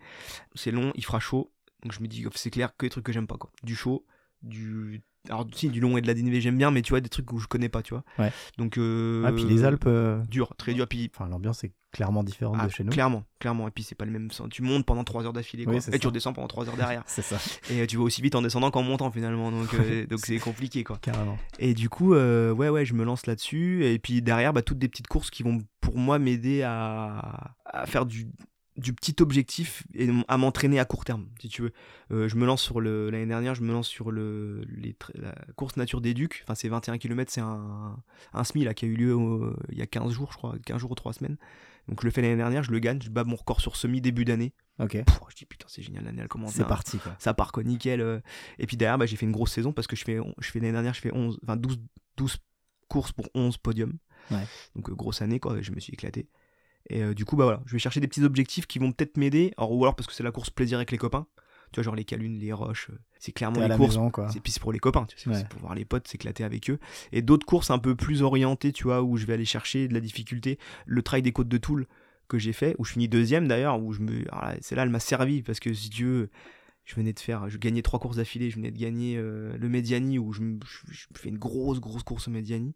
C'est 0.55 0.71
long, 0.71 0.93
il 0.97 1.05
fera 1.05 1.21
chaud. 1.21 1.53
Donc 1.83 1.93
je 1.93 2.01
me 2.01 2.07
dis, 2.09 2.25
c'est 2.35 2.51
clair 2.51 2.77
que 2.77 2.87
des 2.87 2.91
trucs 2.91 3.05
que 3.05 3.13
j'aime 3.13 3.27
pas, 3.27 3.37
quoi. 3.39 3.51
Du 3.63 3.75
chaud, 3.77 4.05
du. 4.43 5.03
Alors, 5.29 5.47
si, 5.55 5.69
du 5.69 5.79
long 5.81 5.97
et 5.97 6.01
de 6.01 6.07
la 6.09 6.15
dénivelée, 6.15 6.41
j'aime 6.41 6.59
bien, 6.59 6.71
mais 6.73 6.83
tu 6.83 6.91
vois, 6.91 7.01
des 7.01 7.09
trucs 7.09 7.31
où 7.33 7.39
je 7.39 7.47
connais 7.47 7.69
pas, 7.69 7.83
tu 7.83 7.95
vois. 7.95 8.05
Ouais. 8.19 8.33
Donc. 8.59 8.77
Euh, 8.79 9.23
Ah, 9.27 9.33
puis 9.33 9.45
les 9.45 9.65
Alpes, 9.65 9.85
euh, 9.87 10.21
Dur, 10.27 10.55
très 10.57 10.75
dur. 10.75 10.89
Puis. 10.89 11.11
enfin, 11.15 11.29
l'ambiance 11.29 11.63
est 11.65 11.73
clairement 11.93 12.25
différente 12.25 12.57
ah, 12.59 12.67
de 12.67 12.71
chez 12.73 12.85
nous. 12.85 12.91
clairement, 12.91 13.25
clairement. 13.39 13.69
Et 13.69 13.71
puis 13.71 13.85
c'est 13.85 13.95
pas 13.95 14.05
le 14.07 14.11
même 14.11 14.31
sens. 14.31 14.49
Tu 14.51 14.63
montes 14.63 14.85
pendant 14.87 15.05
3 15.05 15.25
heures 15.27 15.33
d'affilée. 15.33 15.65
Oui, 15.67 15.77
et 15.93 15.99
tu 15.99 16.07
redescends 16.07 16.33
pendant 16.33 16.49
3 16.49 16.69
heures 16.69 16.77
derrière. 16.77 17.03
C'est 17.07 17.23
ça, 17.23 17.39
et 17.71 17.83
euh, 17.83 17.87
tu 17.87 17.97
vas 17.99 18.03
aussi 18.03 18.23
vite 18.23 18.35
en 18.35 18.43
descendant 18.43 18.71
qu'en 18.71 18.83
montant, 18.83 19.11
finalement. 19.11 19.51
Donc 19.53 19.73
euh, 19.75 20.07
donc 20.11 20.21
c'est 20.21 20.39
compliqué, 20.39 20.85
quoi. 20.85 20.99
carrément. 21.01 21.39
Et 21.59 21.75
du 21.75 21.89
coup, 21.89 22.15
euh, 22.15 22.51
ouais, 22.53 22.69
ouais, 22.71 22.85
je 22.85 22.95
me 22.95 23.05
lance 23.05 23.27
là-dessus. 23.27 23.85
Et 23.85 23.99
puis 23.99 24.23
derrière, 24.23 24.53
bah, 24.53 24.63
toutes 24.63 24.79
des 24.79 24.89
petites 24.89 25.07
courses 25.09 25.31
qui 25.31 25.43
vont 25.43 25.59
pour 25.81 25.99
moi 25.99 26.19
m'aider 26.19 26.63
à, 26.63 27.55
à 27.67 27.87
faire 27.87 28.07
du, 28.07 28.27
du 28.79 28.95
petit 28.95 29.17
objectif 29.21 29.83
et 29.95 30.09
à 30.29 30.39
m'entraîner 30.39 30.79
à 30.81 30.87
court 30.87 31.05
terme, 31.05 31.27
si 31.41 31.49
tu 31.51 31.61
veux. 31.63 31.73
Euh, 32.11 32.29
je 32.29 32.37
me 32.37 32.47
lance 32.47 32.63
sur 32.63 32.81
le 32.81 33.11
l'année 33.11 33.27
dernière, 33.27 33.55
je 33.55 33.63
me 33.63 33.73
lance 33.73 33.89
sur 33.89 34.11
le 34.11 34.63
les 34.69 34.97
la 35.15 35.35
course 35.57 35.77
nature 35.77 36.01
des 36.01 36.15
Ducs. 36.15 36.41
Enfin, 36.45 36.55
c'est 36.55 36.69
21 36.69 36.97
km, 36.97 37.31
c'est 37.31 37.43
un 37.43 37.97
un 38.33 38.45
SMI 38.45 38.65
là 38.65 38.73
qui 38.73 38.87
a 38.87 38.89
eu 38.89 38.95
lieu 38.95 39.15
au- 39.15 39.55
il 39.71 39.77
y 39.79 39.83
a 39.83 39.87
15 39.87 40.13
jours, 40.13 40.31
je 40.33 40.39
crois, 40.39 40.55
15 40.65 40.79
jours 40.79 40.91
ou 40.93 40.95
3 40.95 41.13
semaines. 41.13 41.37
Donc 41.89 42.01
je 42.01 42.07
le 42.07 42.11
fais 42.13 42.23
l'année 42.23 42.37
dernière, 42.37 42.63
je 42.63 42.71
le 42.71 42.79
gagne, 42.79 43.01
je 43.03 43.11
bats 43.11 43.25
mon 43.25 43.37
record 43.37 43.61
sur 43.61 43.77
semi 43.77 44.01
début 44.01 44.25
d'année. 44.25 44.53
Ok. 44.79 44.97
Je 45.31 45.37
dis 45.37 45.45
putain, 45.47 45.67
c'est 45.69 45.83
génial, 45.83 46.05
l'année 46.05 46.23
elle 46.23 46.29
commence 46.29 46.53
C'est 46.53 46.67
parti, 46.67 46.99
quoi. 46.99 47.15
ça 47.19 47.35
part 47.35 47.53
quoi, 47.53 47.63
nickel. 47.65 48.01
euh. 48.01 48.21
Et 48.59 48.67
puis 48.67 48.77
derrière, 48.77 48.99
bah, 48.99 49.07
j'ai 49.07 49.17
fait 49.17 49.27
une 49.27 49.33
grosse 49.33 49.53
saison 49.53 49.73
parce 49.73 49.87
que 49.87 49.97
je 49.97 50.05
fais, 50.05 50.19
je 50.39 50.51
fais 50.51 50.61
l'année 50.61 50.73
dernière, 50.73 50.95
je 50.95 51.01
fais 51.01 51.13
11, 51.13 51.39
enfin 51.43 51.57
12, 51.57 51.81
12 52.17 52.37
courses 52.89 53.13
pour 53.13 53.29
11 53.35 53.57
podiums. 53.59 53.95
Ouais. 54.31 54.45
Donc 54.77 54.91
euh, 54.91 54.95
grosse 54.95 55.23
année, 55.23 55.41
quoi, 55.41 55.61
je 55.61 55.73
me 55.73 55.81
suis 55.81 55.93
éclaté. 55.93 56.29
Et 56.91 57.03
euh, 57.03 57.15
du 57.15 57.25
coup, 57.25 57.37
bah 57.37 57.45
voilà, 57.45 57.63
je 57.67 57.73
vais 57.73 57.79
chercher 57.79 58.01
des 58.01 58.09
petits 58.09 58.23
objectifs 58.25 58.67
qui 58.67 58.79
vont 58.79 58.93
peut-être 58.93 59.17
m'aider. 59.17 59.53
Ou 59.59 59.83
alors 59.85 59.95
parce 59.97 60.07
que 60.07 60.13
c'est 60.13 60.23
la 60.25 60.33
course 60.33 60.51
plaisir 60.51 60.79
avec 60.79 60.91
les 60.91 60.99
copains. 60.99 61.27
Tu 61.73 61.79
vois, 61.81 61.85
genre 61.85 61.95
les 61.97 62.05
calunes, 62.05 62.39
les 62.39 62.53
roches, 62.53 62.89
euh, 62.91 62.99
c'est 63.19 63.33
clairement 63.33 63.61
les 63.61 63.69
la 63.69 63.77
courses. 63.77 63.91
maison, 63.97 64.11
quoi. 64.11 64.29
C'est 64.31 64.41
puis 64.41 64.53
c'est 64.53 64.61
pour 64.61 64.73
les 64.73 64.79
copains, 64.79 65.07
tu 65.07 65.19
sais, 65.19 65.29
Ouais. 65.31 65.37
c'est 65.37 65.49
pour 65.49 65.61
voir 65.61 65.75
les 65.75 65.85
potes, 65.85 66.07
s'éclater 66.07 66.45
avec 66.45 66.69
eux. 66.71 66.79
Et 67.13 67.23
d'autres 67.23 67.47
courses 67.47 67.71
un 67.71 67.79
peu 67.79 67.95
plus 67.97 68.23
orientées, 68.23 68.73
tu 68.73 68.85
vois, 68.85 69.03
où 69.03 69.17
je 69.17 69.27
vais 69.27 69.33
aller 69.33 69.45
chercher 69.45 69.89
de 69.89 69.95
la 69.95 70.01
difficulté. 70.01 70.59
Le 70.87 71.03
trail 71.03 71.23
des 71.23 71.33
côtes 71.33 71.49
de 71.49 71.59
Toul 71.59 71.87
que 72.29 72.39
j'ai 72.39 72.53
fait, 72.53 72.75
où 72.79 72.85
je 72.85 72.93
finis 72.93 73.09
deuxième 73.09 73.49
d'ailleurs, 73.49 73.81
où 73.83 73.93
je 73.93 74.01
me, 74.01 74.25
c'est 74.61 74.75
là 74.75 74.83
elle 74.85 74.89
m'a 74.91 75.01
servi 75.01 75.43
parce 75.43 75.61
que 75.61 75.73
si 75.75 75.89
Dieu, 75.91 76.31
je 76.85 76.95
venais 76.95 77.13
de 77.13 77.21
faire, 77.21 77.49
je 77.49 77.59
gagnais 77.59 77.83
trois 77.83 77.99
courses 78.01 78.17
d'affilée, 78.17 78.51
je 78.51 78.57
venais 78.57 78.71
de 78.71 78.79
gagner 78.79 79.17
euh, 79.19 79.57
le 79.59 79.69
Mediani 79.69 80.19
où 80.19 80.33
je, 80.33 80.41
me- 80.41 80.59
je- 80.65 80.93
je 80.93 81.07
fais 81.15 81.29
une 81.29 81.39
grosse 81.39 81.79
grosse 81.81 82.03
course 82.03 82.29
au 82.29 82.31
Mediani 82.31 82.75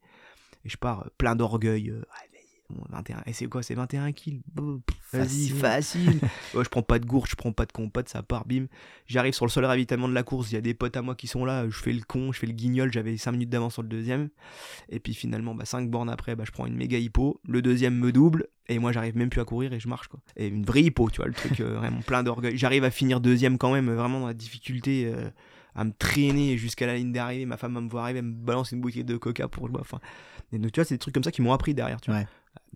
et 0.64 0.68
je 0.68 0.76
pars 0.76 1.02
euh, 1.06 1.08
plein 1.18 1.36
d'orgueil. 1.36 1.90
euh, 1.90 2.02
bon, 2.70 2.82
21, 2.90 3.22
et 3.26 3.32
c'est 3.32 3.46
quoi, 3.46 3.62
c'est 3.62 3.74
21 3.74 4.12
kills? 4.12 4.42
Pff, 4.54 4.96
Vas-y, 5.12 5.48
Facile. 5.48 6.20
Ouais, 6.54 6.64
je 6.64 6.68
prends 6.68 6.82
pas 6.82 6.98
de 6.98 7.06
gourde, 7.06 7.28
je 7.28 7.36
prends 7.36 7.52
pas 7.52 7.66
de 7.66 7.72
compote, 7.72 8.08
ça 8.08 8.22
part, 8.22 8.44
bim. 8.46 8.66
J'arrive 9.06 9.34
sur 9.34 9.44
le 9.44 9.50
seul 9.50 9.64
ravitaillement 9.64 10.08
de 10.08 10.14
la 10.14 10.22
course, 10.22 10.50
il 10.50 10.54
y 10.54 10.58
a 10.58 10.60
des 10.60 10.74
potes 10.74 10.96
à 10.96 11.02
moi 11.02 11.14
qui 11.14 11.26
sont 11.26 11.44
là, 11.44 11.68
je 11.68 11.78
fais 11.78 11.92
le 11.92 12.02
con, 12.02 12.32
je 12.32 12.38
fais 12.38 12.46
le 12.46 12.52
guignol, 12.52 12.92
j'avais 12.92 13.16
5 13.16 13.32
minutes 13.32 13.50
d'avance 13.50 13.74
sur 13.74 13.82
le 13.82 13.88
deuxième. 13.88 14.28
Et 14.88 15.00
puis 15.00 15.14
finalement, 15.14 15.54
bah, 15.54 15.64
5 15.64 15.90
bornes 15.90 16.10
après, 16.10 16.36
bah, 16.36 16.44
je 16.46 16.52
prends 16.52 16.66
une 16.66 16.76
méga 16.76 16.98
hippo, 16.98 17.40
le 17.46 17.62
deuxième 17.62 17.96
me 17.96 18.12
double, 18.12 18.48
et 18.68 18.78
moi 18.78 18.92
j'arrive 18.92 19.16
même 19.16 19.30
plus 19.30 19.40
à 19.40 19.44
courir 19.44 19.72
et 19.72 19.80
je 19.80 19.88
marche 19.88 20.08
quoi. 20.08 20.20
Et 20.36 20.48
une 20.48 20.64
vraie 20.64 20.82
hippo, 20.82 21.10
tu 21.10 21.16
vois, 21.16 21.26
le 21.26 21.34
truc 21.34 21.60
euh, 21.60 21.76
vraiment 21.76 22.00
plein 22.00 22.22
d'orgueil. 22.22 22.56
J'arrive 22.56 22.84
à 22.84 22.90
finir 22.90 23.20
deuxième 23.20 23.58
quand 23.58 23.72
même, 23.72 23.90
vraiment 23.90 24.20
dans 24.20 24.26
la 24.26 24.34
difficulté, 24.34 25.06
euh, 25.06 25.28
à 25.74 25.84
me 25.84 25.92
traîner 25.92 26.56
jusqu'à 26.56 26.86
la 26.86 26.96
ligne 26.96 27.12
d'arrivée. 27.12 27.46
Ma 27.46 27.56
femme 27.56 27.74
va 27.74 27.80
me 27.80 27.88
voir 27.88 28.04
arriver, 28.04 28.20
elle 28.20 28.24
me 28.26 28.32
balance 28.34 28.72
une 28.72 28.80
bouteille 28.80 29.04
de 29.04 29.16
coca 29.16 29.46
pour 29.48 29.66
le 29.66 29.72
boire. 29.72 29.82
Enfin, 29.82 30.00
et 30.52 30.58
donc 30.58 30.72
tu 30.72 30.80
vois, 30.80 30.84
c'est 30.84 30.94
des 30.94 30.98
trucs 30.98 31.14
comme 31.14 31.24
ça 31.24 31.30
qui 31.30 31.42
m'ont 31.42 31.52
appris 31.52 31.74
derrière, 31.74 32.00
tu 32.00 32.10
vois. 32.10 32.20
Ouais. 32.20 32.26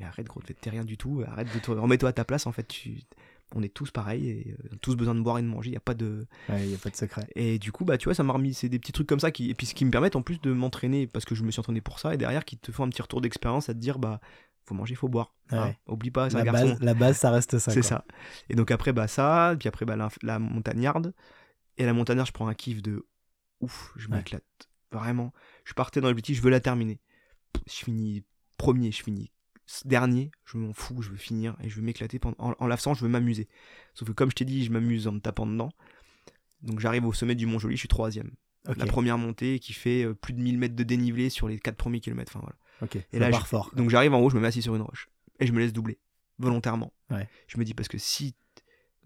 Mais 0.00 0.06
arrête 0.06 0.26
gros, 0.26 0.40
t'es 0.42 0.70
rien 0.70 0.84
du 0.84 0.96
tout, 0.96 1.22
arrête 1.26 1.52
de 1.54 1.58
te 1.60 1.70
remets-toi 1.70 2.08
à 2.08 2.12
ta 2.12 2.24
place 2.24 2.46
en 2.46 2.52
fait. 2.52 2.66
Tu... 2.66 3.02
On 3.54 3.62
est 3.64 3.68
tous 3.74 3.90
pareils 3.90 4.28
et 4.28 4.56
euh, 4.72 4.76
tous 4.80 4.94
besoin 4.94 5.14
de 5.14 5.20
boire 5.20 5.38
et 5.38 5.42
de 5.42 5.46
manger, 5.48 5.70
il 5.70 5.74
y 5.74 5.76
a 5.76 5.80
pas 5.80 5.94
de 5.94 6.26
Ouais, 6.48 6.62
il 6.62 6.68
n'y 6.68 6.74
a 6.74 6.78
pas 6.78 6.88
de 6.90 6.94
secret. 6.96 7.26
et 7.34 7.58
du 7.58 7.72
coup, 7.72 7.84
bah, 7.84 7.98
tu 7.98 8.04
vois, 8.04 8.14
ça 8.14 8.22
m'a 8.22 8.32
remis, 8.32 8.54
c'est 8.54 8.68
des 8.68 8.78
petits 8.78 8.92
trucs 8.92 9.08
comme 9.08 9.18
ça 9.20 9.30
qui, 9.32 9.50
et 9.50 9.54
puis 9.54 9.66
ce 9.66 9.74
qui 9.74 9.84
me 9.84 9.90
permettent 9.90 10.14
en 10.16 10.22
plus 10.22 10.40
de 10.40 10.52
m'entraîner 10.52 11.06
parce 11.08 11.24
que 11.24 11.34
je 11.34 11.42
me 11.42 11.50
suis 11.50 11.58
entraîné 11.60 11.80
pour 11.80 11.98
ça 11.98 12.14
et 12.14 12.16
derrière 12.16 12.44
qui 12.44 12.56
te 12.58 12.70
font 12.72 12.84
un 12.84 12.88
petit 12.88 13.02
retour 13.02 13.20
d'expérience 13.20 13.68
à 13.68 13.74
te 13.74 13.78
dire, 13.80 13.98
bah, 13.98 14.20
faut 14.64 14.74
manger, 14.76 14.94
faut 14.94 15.08
boire. 15.08 15.34
Ouais. 15.50 15.58
Hein, 15.58 15.74
oublie 15.88 16.12
pas, 16.12 16.30
c'est 16.30 16.36
un 16.36 16.38
La 16.38 16.44
garçon. 16.44 16.68
base, 16.68 16.80
la 16.80 16.94
base, 16.94 17.16
ça 17.18 17.30
reste 17.32 17.58
ça. 17.58 17.72
c'est 17.72 17.82
ça. 17.82 18.04
Et 18.50 18.54
donc 18.54 18.70
après, 18.70 18.92
bah, 18.92 19.08
ça, 19.08 19.56
puis 19.58 19.68
après, 19.68 19.84
bah, 19.84 19.96
la, 19.96 20.08
la 20.22 20.38
montagnarde. 20.38 21.12
Et 21.76 21.84
la 21.86 21.92
montagnarde, 21.92 22.28
je 22.28 22.32
prends 22.32 22.46
un 22.46 22.54
kiff 22.54 22.82
de 22.82 23.04
ouf, 23.60 23.92
je 23.96 24.06
Ouais. 24.08 24.18
m'éclate. 24.18 24.44
Vraiment. 24.92 25.32
Je 25.64 25.74
partais 25.74 26.00
dans 26.00 26.06
l'objectif, 26.08 26.36
je 26.36 26.42
veux 26.42 26.50
la 26.50 26.60
terminer. 26.60 27.00
Je 27.66 27.72
finis 27.84 28.22
premier, 28.58 28.92
je 28.92 29.02
finis 29.02 29.32
dernier, 29.84 30.30
je 30.44 30.58
m'en 30.58 30.72
fous, 30.72 31.02
je 31.02 31.10
veux 31.10 31.16
finir 31.16 31.56
et 31.62 31.68
je 31.68 31.76
veux 31.76 31.82
m'éclater 31.82 32.18
pendant... 32.18 32.36
en, 32.38 32.54
en 32.58 32.66
l'absence, 32.66 32.98
je 32.98 33.04
veux 33.04 33.10
m'amuser. 33.10 33.48
Sauf 33.94 34.08
que 34.08 34.12
comme 34.12 34.30
je 34.30 34.36
t'ai 34.36 34.44
dit, 34.44 34.64
je 34.64 34.70
m'amuse 34.70 35.06
en 35.06 35.12
me 35.12 35.20
tapant 35.20 35.46
dedans. 35.46 35.70
Donc 36.62 36.80
j'arrive 36.80 37.06
au 37.06 37.12
sommet 37.12 37.34
du 37.34 37.46
Mont 37.46 37.58
Joli, 37.58 37.76
je 37.76 37.80
suis 37.80 37.88
troisième. 37.88 38.30
La 38.76 38.86
première 38.86 39.16
montée 39.16 39.58
qui 39.58 39.72
fait 39.72 40.04
euh, 40.04 40.14
plus 40.14 40.34
de 40.34 40.40
1000 40.40 40.58
mètres 40.58 40.76
de 40.76 40.82
dénivelé 40.82 41.30
sur 41.30 41.48
les 41.48 41.58
4 41.58 41.76
premiers 41.76 42.00
kilomètres. 42.00 42.32
Enfin, 42.36 42.44
voilà. 42.44 42.56
Ok. 42.82 43.02
Et 43.12 43.18
là, 43.18 43.32
fort. 43.40 43.70
Donc 43.74 43.88
j'arrive 43.88 44.12
en 44.12 44.20
haut, 44.20 44.28
je 44.28 44.36
me 44.36 44.40
mets 44.40 44.48
assis 44.48 44.62
sur 44.62 44.76
une 44.76 44.82
roche. 44.82 45.08
Et 45.38 45.46
je 45.46 45.52
me 45.52 45.60
laisse 45.60 45.72
doubler. 45.72 45.98
Volontairement. 46.38 46.92
Ouais. 47.10 47.26
Je 47.46 47.58
me 47.58 47.64
dis 47.64 47.72
parce 47.74 47.88
que 47.88 47.98
si. 47.98 48.34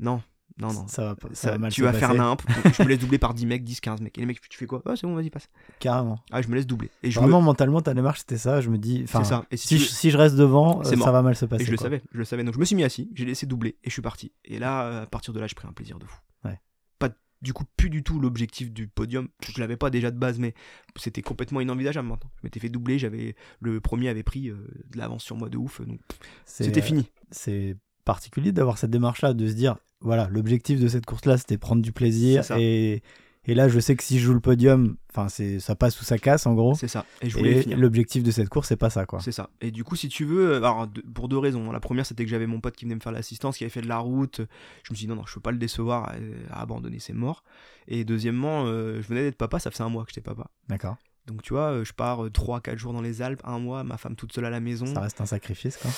Non, 0.01 0.23
non, 0.59 0.73
non. 0.73 0.87
Ça 0.87 1.05
va, 1.05 1.17
pas- 1.17 1.29
ça 1.31 1.35
Ça- 1.35 1.51
va 1.53 1.59
mal 1.59 1.73
tu 1.73 1.83
vas 1.83 1.93
faire 1.93 2.15
nimp. 2.15 2.41
Je 2.77 2.83
me 2.83 2.89
laisse 2.89 2.99
doubler 3.01 3.19
par 3.19 3.35
10 3.35 3.47
mecs, 3.47 3.65
10, 3.65 3.81
15 3.81 4.01
mecs. 4.01 4.17
Et 4.17 4.21
les 4.21 4.27
mecs, 4.27 4.41
tu 4.49 4.57
fais 4.57 4.67
quoi? 4.67 4.83
Ah, 4.87 4.95
c'est 4.95 5.07
bon, 5.07 5.15
vas-y, 5.15 5.31
passe. 5.31 5.49
Carrément. 5.81 6.21
Ah, 6.31 6.43
je 6.43 6.49
me 6.49 6.55
laisse 6.55 6.67
doubler. 6.67 6.91
Et 7.03 7.11
je 7.11 7.19
Vraiment, 7.19 7.41
me... 7.41 7.47
mentalement, 7.47 7.81
ta 7.81 7.93
démarche, 7.93 8.21
c'était 8.21 8.39
ça. 8.39 8.61
Je 8.61 8.71
me 8.71 8.79
dis, 8.79 9.05
ça. 9.09 9.45
Et 9.51 9.57
si 9.57 9.79
je, 9.79 9.85
si 9.85 10.11
je 10.11 10.17
reste 10.17 10.37
devant, 10.37 10.81
euh, 10.81 10.85
ça 10.85 11.11
va 11.11 11.23
mal 11.23 11.35
se 11.35 11.45
passer. 11.47 11.63
Et 11.65 11.67
je 11.67 11.71
le 11.73 11.77
savais, 11.77 12.03
je 12.13 12.19
le 12.19 12.25
savais. 12.25 12.45
Donc 12.45 12.55
je 12.55 12.61
me 12.61 12.65
suis 12.65 12.77
mis 12.77 12.85
assis, 12.85 13.11
j'ai 13.15 13.25
laissé 13.25 13.47
doubler 13.47 13.77
et 13.83 13.89
je 13.89 13.93
suis 13.93 14.03
parti. 14.03 14.33
Et 14.45 14.59
là, 14.61 15.03
à 15.03 15.07
partir 15.07 15.35
de 15.35 15.41
là, 15.41 15.47
j'ai 15.49 15.55
pris 15.55 15.67
un 15.67 15.73
plaisir 15.73 15.99
de 15.99 16.05
fou. 16.07 16.19
Ouais. 16.45 16.61
Pas 17.01 17.09
du 17.43 17.53
coup 17.53 17.65
plus 17.77 17.91
du 17.91 18.05
tout 18.05 18.21
l'objectif 18.21 18.71
du 18.73 18.87
podium. 18.87 19.29
Je 19.49 19.59
l'avais 19.61 19.77
pas 19.77 19.91
déjà 19.91 20.13
de 20.13 20.19
base, 20.19 20.39
mais 20.39 20.55
c'était 20.97 21.23
complètement 21.23 21.61
inenvisageable 21.63 22.07
maintenant. 22.09 22.31
Je 22.37 22.47
m'étais 22.47 22.61
fait 22.61 22.69
doubler, 22.69 22.99
j'avais 23.01 23.35
le 23.61 23.81
premier 23.81 24.09
avait 24.09 24.23
pris 24.23 24.51
euh, 24.51 24.57
de 24.89 24.99
l'avance 24.99 25.25
sur 25.25 25.37
moi 25.37 25.49
de 25.49 25.57
ouf, 25.57 25.81
donc 25.81 25.99
c'était 26.47 26.79
euh, 26.81 26.83
fini. 26.85 27.11
C'est 27.33 27.77
particulier 28.05 28.53
d'avoir 28.53 28.79
cette 28.79 28.91
démarche-là, 28.91 29.33
de 29.35 29.49
se 29.49 29.55
dire, 29.55 29.77
voilà, 30.05 30.29
l'objectif 30.31 30.79
de 30.79 30.87
cette 30.87 31.07
course-là, 31.07 31.39
c'était 31.39 31.59
prendre 31.59 31.83
du 31.83 31.91
plaisir. 31.91 32.45
Et, 32.59 33.03
et 33.47 33.55
là, 33.55 33.69
je 33.69 33.81
sais 33.81 33.97
que 33.97 34.03
si 34.03 34.19
je 34.19 34.27
joue 34.27 34.35
le 34.35 34.41
podium, 34.41 34.97
enfin, 35.11 35.29
c'est, 35.29 35.59
ça 35.61 35.75
passe 35.75 36.01
ou 36.01 36.05
ça 36.05 36.19
casse, 36.19 36.47
en 36.47 36.55
gros. 36.55 36.75
C'est 36.75 36.89
ça. 36.89 37.05
Et 37.23 37.31
je 37.31 37.37
voulais 37.37 37.63
l'objectif 37.75 38.23
de 38.23 38.31
cette 38.31 38.49
course, 38.49 38.69
c'est 38.69 38.77
pas 38.77 38.91
ça, 38.91 39.07
quoi. 39.07 39.21
C'est 39.21 39.33
ça. 39.33 39.51
Et 39.61 39.71
du 39.71 39.83
coup, 39.83 39.97
si 39.97 40.09
tu 40.09 40.25
veux, 40.25 40.53
euh, 40.53 40.57
alors, 40.59 40.87
pour 41.15 41.29
deux 41.29 41.39
raisons. 41.39 41.73
La 41.73 41.81
première, 41.81 42.07
c'était 42.07 42.25
que 42.25 42.31
j'avais 42.31 42.47
mon 42.47 42.61
pote 42.61 42.77
qui 42.77 42.85
venait 42.85 42.95
me 42.95 43.01
faire 43.01 43.13
l'assistance, 43.13 43.57
qui 43.57 43.65
avait 43.65 43.71
fait 43.71 43.83
de 43.83 43.89
la 43.89 43.99
route. 43.99 44.43
Je 44.83 44.93
me 44.93 44.97
suis 44.97 45.07
dit, 45.07 45.09
non, 45.09 45.17
non, 45.17 45.25
je 45.27 45.35
peux 45.35 45.41
pas 45.41 45.53
le 45.53 45.59
décevoir, 45.59 46.13
euh, 46.15 46.35
à 46.51 46.63
abandonner, 46.63 46.99
c'est 47.01 47.13
mort. 47.13 47.43
Et 47.89 48.05
deuxièmement, 48.05 48.65
euh, 48.67 49.01
je 49.03 49.09
venais 49.09 49.23
d'être 49.23 49.37
papa, 49.39 49.59
ça 49.59 49.71
faisait 49.71 49.85
un 49.85 49.89
mois 49.89 50.05
que 50.05 50.11
j'étais 50.11 50.21
papa. 50.21 50.51
D'accord. 50.69 50.97
Donc 51.27 51.43
tu 51.43 51.55
vois, 51.55 51.71
euh, 51.73 51.85
je 51.85 51.93
pars 51.93 52.27
3-4 52.31 52.77
jours 52.77 52.93
dans 52.93 53.01
les 53.01 53.23
Alpes, 53.23 53.41
un 53.45 53.59
mois, 53.59 53.83
ma 53.85 53.97
femme 53.97 54.15
toute 54.17 54.33
seule 54.33 54.45
à 54.45 54.51
la 54.51 54.61
maison. 54.61 54.87
Ça 54.87 55.01
reste 55.01 55.21
un 55.21 55.27
sacrifice, 55.27 55.77
quoi. 55.79 55.91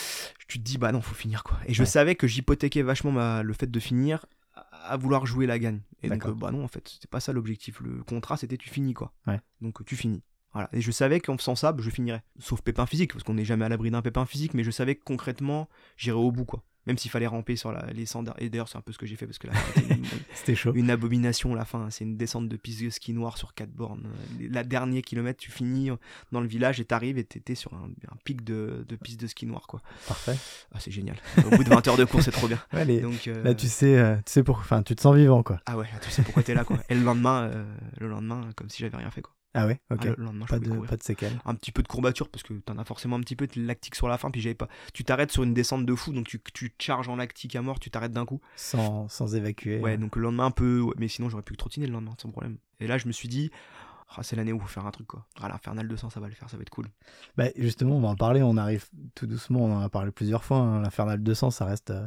Tu 0.49 0.59
te 0.59 0.65
dis, 0.65 0.79
bah 0.79 0.93
non, 0.93 1.01
faut 1.01 1.15
finir 1.15 1.43
quoi. 1.43 1.59
Et 1.67 1.75
je 1.75 1.83
Ouais. 1.83 1.87
savais 1.87 2.15
que 2.15 2.27
j'hypothéquais 2.27 2.83
vachement 2.83 3.11
ma- 3.13 3.43
le 3.43 3.53
fait 3.53 3.71
de 3.71 3.81
finir 3.81 4.25
à 4.89 4.97
vouloir 4.97 5.27
jouer 5.27 5.47
la 5.47 5.59
gagne. 5.59 5.81
Et 6.03 6.09
donc, 6.09 6.25
euh, 6.27 6.33
bah 6.33 6.51
non, 6.53 6.63
en 6.65 6.69
fait, 6.69 6.89
c'était 6.89 7.09
pas 7.09 7.19
ça 7.21 7.33
l'objectif. 7.33 7.81
Le 7.81 8.03
contrat, 8.05 8.37
c'était 8.37 8.57
tu 8.57 8.69
finis 8.69 8.95
quoi. 8.95 9.13
Ouais. 9.27 9.41
Donc 9.61 9.81
euh, 9.81 9.85
tu 9.85 9.97
finis. 9.97 10.23
Voilà. 10.53 10.69
Et 10.73 10.81
je 10.81 10.91
savais 10.93 11.21
qu'en 11.21 11.37
faisant 11.37 11.57
ça, 11.57 11.73
bah, 11.73 11.83
je 11.83 11.91
finirais. 11.91 12.23
Sauf 12.39 12.63
pépin 12.63 12.87
physique, 12.87 13.13
parce 13.13 13.25
qu'on 13.25 13.35
n'est 13.35 13.45
jamais 13.45 13.65
à 13.65 13.69
l'abri 13.69 13.91
d'un 13.91 14.01
pépin 14.03 14.25
physique, 14.27 14.55
mais 14.55 14.63
je 14.65 14.71
savais 14.71 14.95
que 14.95 15.03
concrètement, 15.05 15.69
j'irais 15.97 16.17
au 16.17 16.31
bout 16.31 16.45
quoi. 16.47 16.63
Même 16.87 16.99
s'il 16.99 17.11
fallait 17.11 17.27
ramper 17.27 17.57
sur 17.57 17.73
la, 17.73 17.85
les 17.93 18.07
cendres. 18.07 18.35
Et 18.39 18.49
d'ailleurs, 18.49 18.69
c'est 18.69 18.79
un 18.79 18.81
peu 18.81 18.93
ce 18.93 18.99
que 18.99 19.07
j'ai 19.07 19.17
fait 19.17 19.27
parce 19.27 19.39
que 19.39 19.49
une, 19.49 20.05
C'était 20.35 20.55
chaud. 20.55 20.73
une 20.75 20.89
abomination 20.91 21.55
la 21.55 21.65
fin. 21.65 21.91
C'est 21.91 22.05
une 22.05 22.17
descente 22.17 22.49
de 22.49 22.57
piste 22.57 22.83
de 22.85 22.91
ski 22.91 23.13
noir 23.13 23.39
sur 23.39 23.55
4 23.55 23.71
bornes. 23.71 24.09
La 24.51 24.63
dernière 24.63 25.03
kilomètre, 25.03 25.41
tu 25.41 25.51
finis 25.51 25.91
dans 26.33 26.41
le 26.41 26.47
village 26.47 26.79
et 26.81 26.85
t'arrives 26.85 27.19
et 27.19 27.25
t'étais 27.25 27.55
sur 27.57 27.75
un, 27.75 27.89
un 28.11 28.17
pic 28.25 28.45
de, 28.45 28.85
de 28.89 28.97
piste 28.97 29.21
de 29.21 29.27
ski 29.27 29.47
noir, 29.47 29.67
quoi. 29.67 29.81
Parfait. 30.07 30.37
Ah, 30.75 30.79
c'est 30.81 30.93
génial. 30.93 31.17
Au 31.39 31.57
bout 31.57 31.65
de 31.65 31.69
20 31.71 31.89
heures 31.89 31.97
de 31.97 32.05
course, 32.05 32.25
c'est 32.27 32.31
trop 32.31 32.47
bien. 32.49 32.59
Ouais, 32.73 32.85
les- 32.85 33.01
Donc, 33.01 33.27
euh, 33.29 33.43
Là, 33.43 33.55
tu 33.55 33.67
sais, 33.69 33.97
euh, 33.99 34.17
tu 34.19 34.23
sais 34.33 34.43
pour... 34.45 34.59
enfin, 34.59 34.83
tu 34.83 34.95
te 34.95 35.01
sens 35.01 35.17
vivant, 35.17 35.43
quoi. 35.43 35.61
Ah 35.67 35.77
ouais, 35.77 35.87
tu 36.03 36.11
sais 36.11 36.23
pourquoi 36.23 36.43
t'es 36.43 36.55
là, 36.55 36.65
quoi. 36.65 36.79
Et 36.89 36.95
le 36.95 37.03
lendemain, 37.03 37.45
euh, 37.53 37.65
le 37.99 38.09
lendemain, 38.09 38.49
comme 38.55 38.69
si 38.69 38.79
j'avais 38.83 38.97
rien 38.97 39.11
fait, 39.11 39.23
quoi. 39.23 39.33
Ah 39.59 39.67
ouais, 39.67 39.81
ok. 39.91 40.01
Ah, 40.03 40.15
le 40.17 40.25
lendemain, 40.25 40.45
je 40.47 40.51
pas, 40.51 40.59
de, 40.59 40.87
pas 40.87 40.97
de 40.97 41.03
séquelles. 41.03 41.33
un 41.45 41.55
petit 41.55 41.73
peu 41.73 41.83
de 41.83 41.89
courbature 41.89 42.29
parce 42.29 42.43
que 42.43 42.53
t'en 42.55 42.77
as 42.79 42.85
forcément 42.85 43.17
un 43.17 43.21
petit 43.21 43.37
peu 43.37 43.47
de 43.47 43.61
lactique 43.61 43.95
sur 43.95 44.07
la 44.07 44.19
fin 44.19 44.31
puis 44.31 44.41
j'avais 44.41 44.55
pas 44.55 44.69
tu 44.93 45.03
t'arrêtes 45.03 45.33
sur 45.33 45.43
une 45.45 45.55
descente 45.55 45.87
de 45.87 45.95
fou 45.95 46.13
donc 46.13 46.27
tu, 46.27 46.41
tu 46.53 46.73
charges 46.79 47.09
en 47.09 47.17
lactique 47.17 47.57
à 47.57 47.63
mort 47.63 47.81
tu 47.81 47.91
t'arrêtes 47.91 48.13
d'un 48.13 48.27
coup 48.27 48.41
Sans, 48.57 49.09
sans 49.09 49.35
évacuer. 49.35 49.81
ouais 49.81 49.97
donc 49.97 50.15
le 50.17 50.23
lendemain 50.23 50.47
un 50.47 50.51
peu 50.51 50.81
ouais, 50.81 50.95
mais 50.99 51.09
sinon 51.09 51.29
j'aurais 51.31 51.43
pu 51.43 51.57
trottiner 51.57 51.87
le 51.87 51.93
lendemain 51.95 52.15
sans 52.21 52.31
problème 52.31 52.59
et 52.81 52.87
là 52.87 52.99
je 52.99 53.07
me 53.07 53.13
suis 53.13 53.29
dit 53.29 53.51
ah, 54.15 54.23
c'est 54.23 54.37
l'année 54.37 54.53
où 54.53 54.57
il 54.57 54.63
faut 54.63 54.69
faire 54.69 54.87
un 54.87 54.91
truc 54.93 55.07
quoi 55.09 55.27
ah 55.41 55.49
l'infernal 55.49 55.89
200 55.89 56.11
ça 56.11 56.21
va 56.21 56.29
le 56.29 56.35
faire 56.35 56.49
ça 56.51 56.57
va 56.57 56.63
être 56.63 56.71
cool 56.71 56.87
Bah, 57.37 57.47
justement, 57.57 57.97
on 57.97 58.01
va 58.01 58.09
en 58.09 58.15
parler. 58.15 58.43
On 58.43 58.57
arrive 58.57 58.87
tout 59.17 59.27
doucement. 59.27 59.65
On 59.65 59.77
en 59.79 59.81
a 59.81 59.89
parlé 59.89 60.13
plusieurs 60.13 60.45
fois. 60.45 60.59
hein. 60.59 60.81
L'Infernal 60.81 61.21
200, 61.23 61.51
ça 61.51 61.65
reste. 61.65 61.91
euh, 61.91 62.07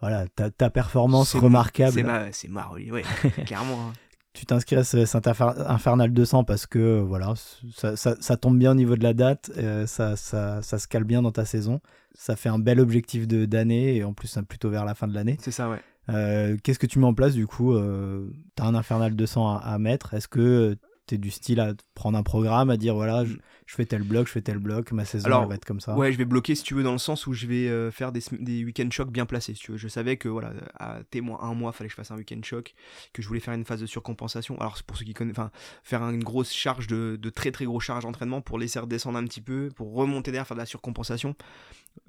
Voilà, 0.00 0.26
ta, 0.26 0.50
ta 0.50 0.68
performance 0.68 1.36
remarquable. 1.36 1.92
c'est 2.32 2.48
ma 2.48 2.64
ma 2.66 2.72
ouais 2.72 3.04
clairement 3.46 3.90
hein. 3.90 3.92
Tu 4.34 4.46
t'inscris 4.46 4.76
à 4.76 4.84
ce- 4.84 4.96
Infer- 4.96 5.54
Infernal 5.70 6.10
200 6.12 6.44
parce 6.44 6.66
que 6.66 6.78
euh, 6.78 7.00
voilà, 7.02 7.34
ça, 7.74 7.96
ça- 7.96 8.16
ça 8.18 8.36
tombe 8.38 8.58
bien 8.58 8.70
au 8.72 8.74
niveau 8.74 8.96
de 8.96 9.02
la 9.02 9.12
date, 9.12 9.50
euh, 9.58 9.86
ça, 9.86 10.16
ça, 10.16 10.62
ça 10.62 10.78
se 10.78 10.88
cale 10.88 11.04
bien 11.04 11.20
dans 11.22 11.32
ta 11.32 11.44
saison, 11.44 11.80
ça 12.14 12.34
fait 12.34 12.48
un 12.48 12.58
bel 12.58 12.80
objectif 12.80 13.28
de- 13.28 13.44
d'année 13.44 13.96
et 13.96 14.04
en 14.04 14.14
plus 14.14 14.28
c'est 14.28 14.42
plutôt 14.42 14.70
vers 14.70 14.84
la 14.86 14.94
fin 14.94 15.06
de 15.06 15.14
l'année. 15.14 15.36
c'est 15.40 15.50
ça 15.50 15.68
ouais. 15.68 15.80
Euh, 16.08 16.56
Qu'est-ce 16.62 16.78
que 16.78 16.86
tu 16.86 16.98
mets 16.98 17.06
en 17.06 17.14
place 17.14 17.34
du 17.34 17.46
coup 17.46 17.74
euh, 17.74 18.28
T'as 18.56 18.64
un 18.64 18.74
Infernal 18.74 19.14
200 19.14 19.48
à, 19.54 19.58
à 19.58 19.78
mettre? 19.78 20.14
Est-ce 20.14 20.28
que 20.28 20.76
tu 21.06 21.16
es 21.16 21.18
du 21.18 21.30
style 21.30 21.60
à 21.60 21.74
prendre 21.94 22.16
un 22.16 22.22
programme, 22.22 22.70
à 22.70 22.76
dire 22.76 22.94
voilà, 22.94 23.24
je, 23.24 23.34
je 23.66 23.74
fais 23.74 23.86
tel 23.86 24.02
bloc, 24.02 24.26
je 24.26 24.32
fais 24.32 24.42
tel 24.42 24.58
bloc, 24.58 24.92
ma 24.92 25.04
saison 25.04 25.26
Alors, 25.26 25.42
elle 25.42 25.48
va 25.48 25.54
être 25.54 25.64
comme 25.64 25.80
ça 25.80 25.96
Ouais, 25.96 26.12
je 26.12 26.18
vais 26.18 26.24
bloquer 26.24 26.54
si 26.54 26.62
tu 26.62 26.74
veux 26.74 26.82
dans 26.82 26.92
le 26.92 26.98
sens 26.98 27.26
où 27.26 27.32
je 27.32 27.46
vais 27.46 27.68
euh, 27.68 27.90
faire 27.90 28.12
des, 28.12 28.20
des 28.32 28.64
week-end 28.64 28.88
chocs 28.90 29.10
bien 29.10 29.26
placés. 29.26 29.54
Si 29.54 29.60
tu 29.60 29.72
veux, 29.72 29.78
je 29.78 29.88
savais 29.88 30.16
que 30.16 30.28
voilà, 30.28 30.52
à 30.78 31.02
témoin 31.10 31.38
un 31.42 31.54
mois, 31.54 31.72
fallait 31.72 31.88
que 31.88 31.92
je 31.92 31.96
fasse 31.96 32.10
un 32.10 32.16
week-end 32.16 32.40
choc, 32.42 32.74
que 33.12 33.22
je 33.22 33.28
voulais 33.28 33.40
faire 33.40 33.54
une 33.54 33.64
phase 33.64 33.80
de 33.80 33.86
surcompensation. 33.86 34.58
Alors 34.60 34.78
pour 34.86 34.96
ceux 34.96 35.04
qui 35.04 35.14
connaissent, 35.14 35.38
enfin, 35.38 35.50
faire 35.82 36.02
une 36.02 36.22
grosse 36.22 36.52
charge 36.52 36.86
de, 36.86 37.18
de 37.20 37.30
très 37.30 37.50
très 37.50 37.64
gros 37.64 37.80
charge 37.80 38.04
d'entraînement 38.04 38.40
pour 38.40 38.58
laisser 38.58 38.78
redescendre 38.78 39.18
un 39.18 39.24
petit 39.24 39.40
peu, 39.40 39.70
pour 39.74 39.94
remonter 39.94 40.30
derrière, 40.30 40.46
faire 40.46 40.56
de 40.56 40.62
la 40.62 40.66
surcompensation. 40.66 41.34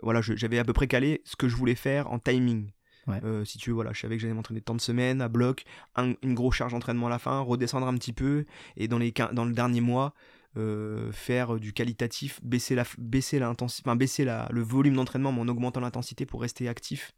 Voilà, 0.01 0.21
j'avais 0.21 0.59
à 0.59 0.63
peu 0.63 0.73
près 0.73 0.87
calé 0.87 1.21
ce 1.25 1.35
que 1.35 1.47
je 1.47 1.55
voulais 1.55 1.75
faire 1.75 2.11
en 2.11 2.19
timing. 2.19 2.71
Euh, 3.09 3.43
si 3.43 3.57
tu 3.57 3.69
veux, 3.69 3.73
voilà, 3.73 3.91
je 3.93 3.99
savais 3.99 4.15
que 4.15 4.21
j'allais 4.21 4.33
m'entraîner 4.33 4.61
tant 4.61 4.75
de 4.75 4.81
semaines 4.81 5.21
à 5.21 5.27
bloc, 5.27 5.65
un- 5.95 6.13
une 6.21 6.33
grosse 6.33 6.55
charge 6.55 6.71
d'entraînement 6.71 7.07
à 7.07 7.09
la 7.09 7.19
fin, 7.19 7.39
redescendre 7.39 7.87
un 7.87 7.97
petit 7.97 8.13
peu, 8.13 8.45
et 8.77 8.87
dans, 8.87 8.97
les, 8.97 9.11
dans 9.33 9.45
le 9.45 9.53
dernier 9.53 9.81
mois, 9.81 10.13
euh, 10.55 11.11
faire 11.11 11.55
du 11.55 11.73
qualitatif, 11.73 12.39
baisser 12.43 12.75
la, 12.75 12.85
baisser 12.97 13.43
enfin 13.43 13.95
baisser 13.95 14.23
la, 14.23 14.47
le 14.51 14.61
volume 14.61 14.95
d'entraînement, 14.95 15.31
mais 15.31 15.41
en 15.41 15.47
augmentant 15.47 15.81
l'intensité 15.81 16.25
pour 16.25 16.41
rester 16.41 16.69
actif. 16.69 17.13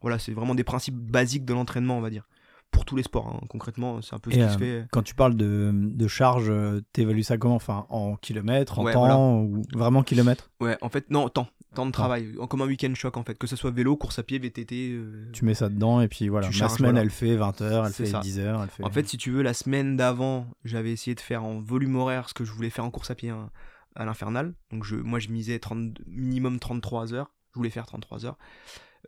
Voilà, 0.00 0.18
c'est 0.18 0.32
vraiment 0.32 0.54
des 0.54 0.64
principes 0.64 0.96
basiques 0.96 1.44
de 1.44 1.54
l'entraînement, 1.54 1.96
on 1.96 2.00
va 2.00 2.10
dire. 2.10 2.28
Pour 2.74 2.84
tous 2.84 2.96
les 2.96 3.02
sports, 3.02 3.26
hein. 3.28 3.40
concrètement, 3.48 4.02
c'est 4.02 4.14
un 4.14 4.18
peu 4.18 4.30
ce 4.30 4.36
qui 4.36 4.42
euh, 4.42 4.48
se 4.52 4.58
fait. 4.58 4.86
Quand 4.92 5.02
tu 5.02 5.14
parles 5.14 5.34
de, 5.36 5.70
de 5.72 6.06
charge, 6.08 6.46
euh, 6.50 6.82
t'évalues 6.92 7.22
ça 7.22 7.38
comment? 7.38 7.54
Enfin, 7.54 7.86
en 7.88 8.16
kilomètres, 8.16 8.78
en 8.78 8.84
Ouais, 8.84 8.92
temps, 8.92 9.00
voilà. 9.00 9.18
ou 9.18 9.62
vraiment 9.72 10.02
kilomètres? 10.02 10.50
Ouais, 10.60 10.76
en 10.82 10.88
fait, 10.90 11.08
non, 11.10 11.28
temps, 11.30 11.46
temps 11.74 11.86
de 11.86 11.90
travail, 11.92 12.34
en- 12.38 12.46
comme 12.46 12.60
un 12.62 12.66
week-end 12.66 12.92
choc 12.94 13.16
en 13.16 13.22
fait, 13.24 13.38
que 13.38 13.46
ce 13.46 13.56
soit 13.56 13.70
vélo, 13.70 13.96
course 13.96 14.18
à 14.18 14.22
pied, 14.22 14.38
VTT. 14.38 14.90
euh, 14.92 15.30
Tu 15.32 15.44
mets 15.44 15.54
ça 15.54 15.68
dedans 15.68 16.00
et 16.00 16.08
puis 16.08 16.28
voilà. 16.28 16.48
Tu 16.48 16.52
Ma 16.54 16.58
charges, 16.66 16.78
semaine, 16.78 16.90
voilà. 16.92 17.02
elle 17.04 17.10
fait 17.10 17.36
20 17.36 17.60
heures, 17.62 17.86
elle 17.86 17.92
fait 17.92 18.06
ça. 18.06 18.20
10 18.20 18.38
heures, 18.40 18.62
elle 18.62 18.68
fait. 18.70 18.84
En 18.84 18.90
fait, 18.90 19.08
si 19.08 19.16
tu 19.16 19.30
veux, 19.30 19.42
la 19.42 19.54
semaine 19.54 19.96
d'avant, 19.96 20.46
j'avais 20.64 20.92
essayé 20.92 21.14
de 21.14 21.20
faire 21.20 21.44
en 21.44 21.60
volume 21.60 21.96
horaire 21.96 22.28
ce 22.28 22.34
que 22.34 22.44
je 22.44 22.52
voulais 22.52 22.70
faire 22.70 22.84
en 22.84 22.90
course 22.90 23.10
à 23.10 23.14
pied 23.14 23.30
hein, 23.30 23.50
à 23.94 24.04
l'infernal. 24.04 24.54
Donc 24.72 24.84
je, 24.84 24.96
moi, 24.96 25.20
je 25.20 25.28
misais 25.28 25.58
30, 25.58 25.98
minimum 26.06 26.58
33 26.58 27.14
heures. 27.14 27.30
Je 27.54 27.58
voulais 27.60 27.70
faire 27.70 27.86
33 27.86 28.26
heures. 28.26 28.36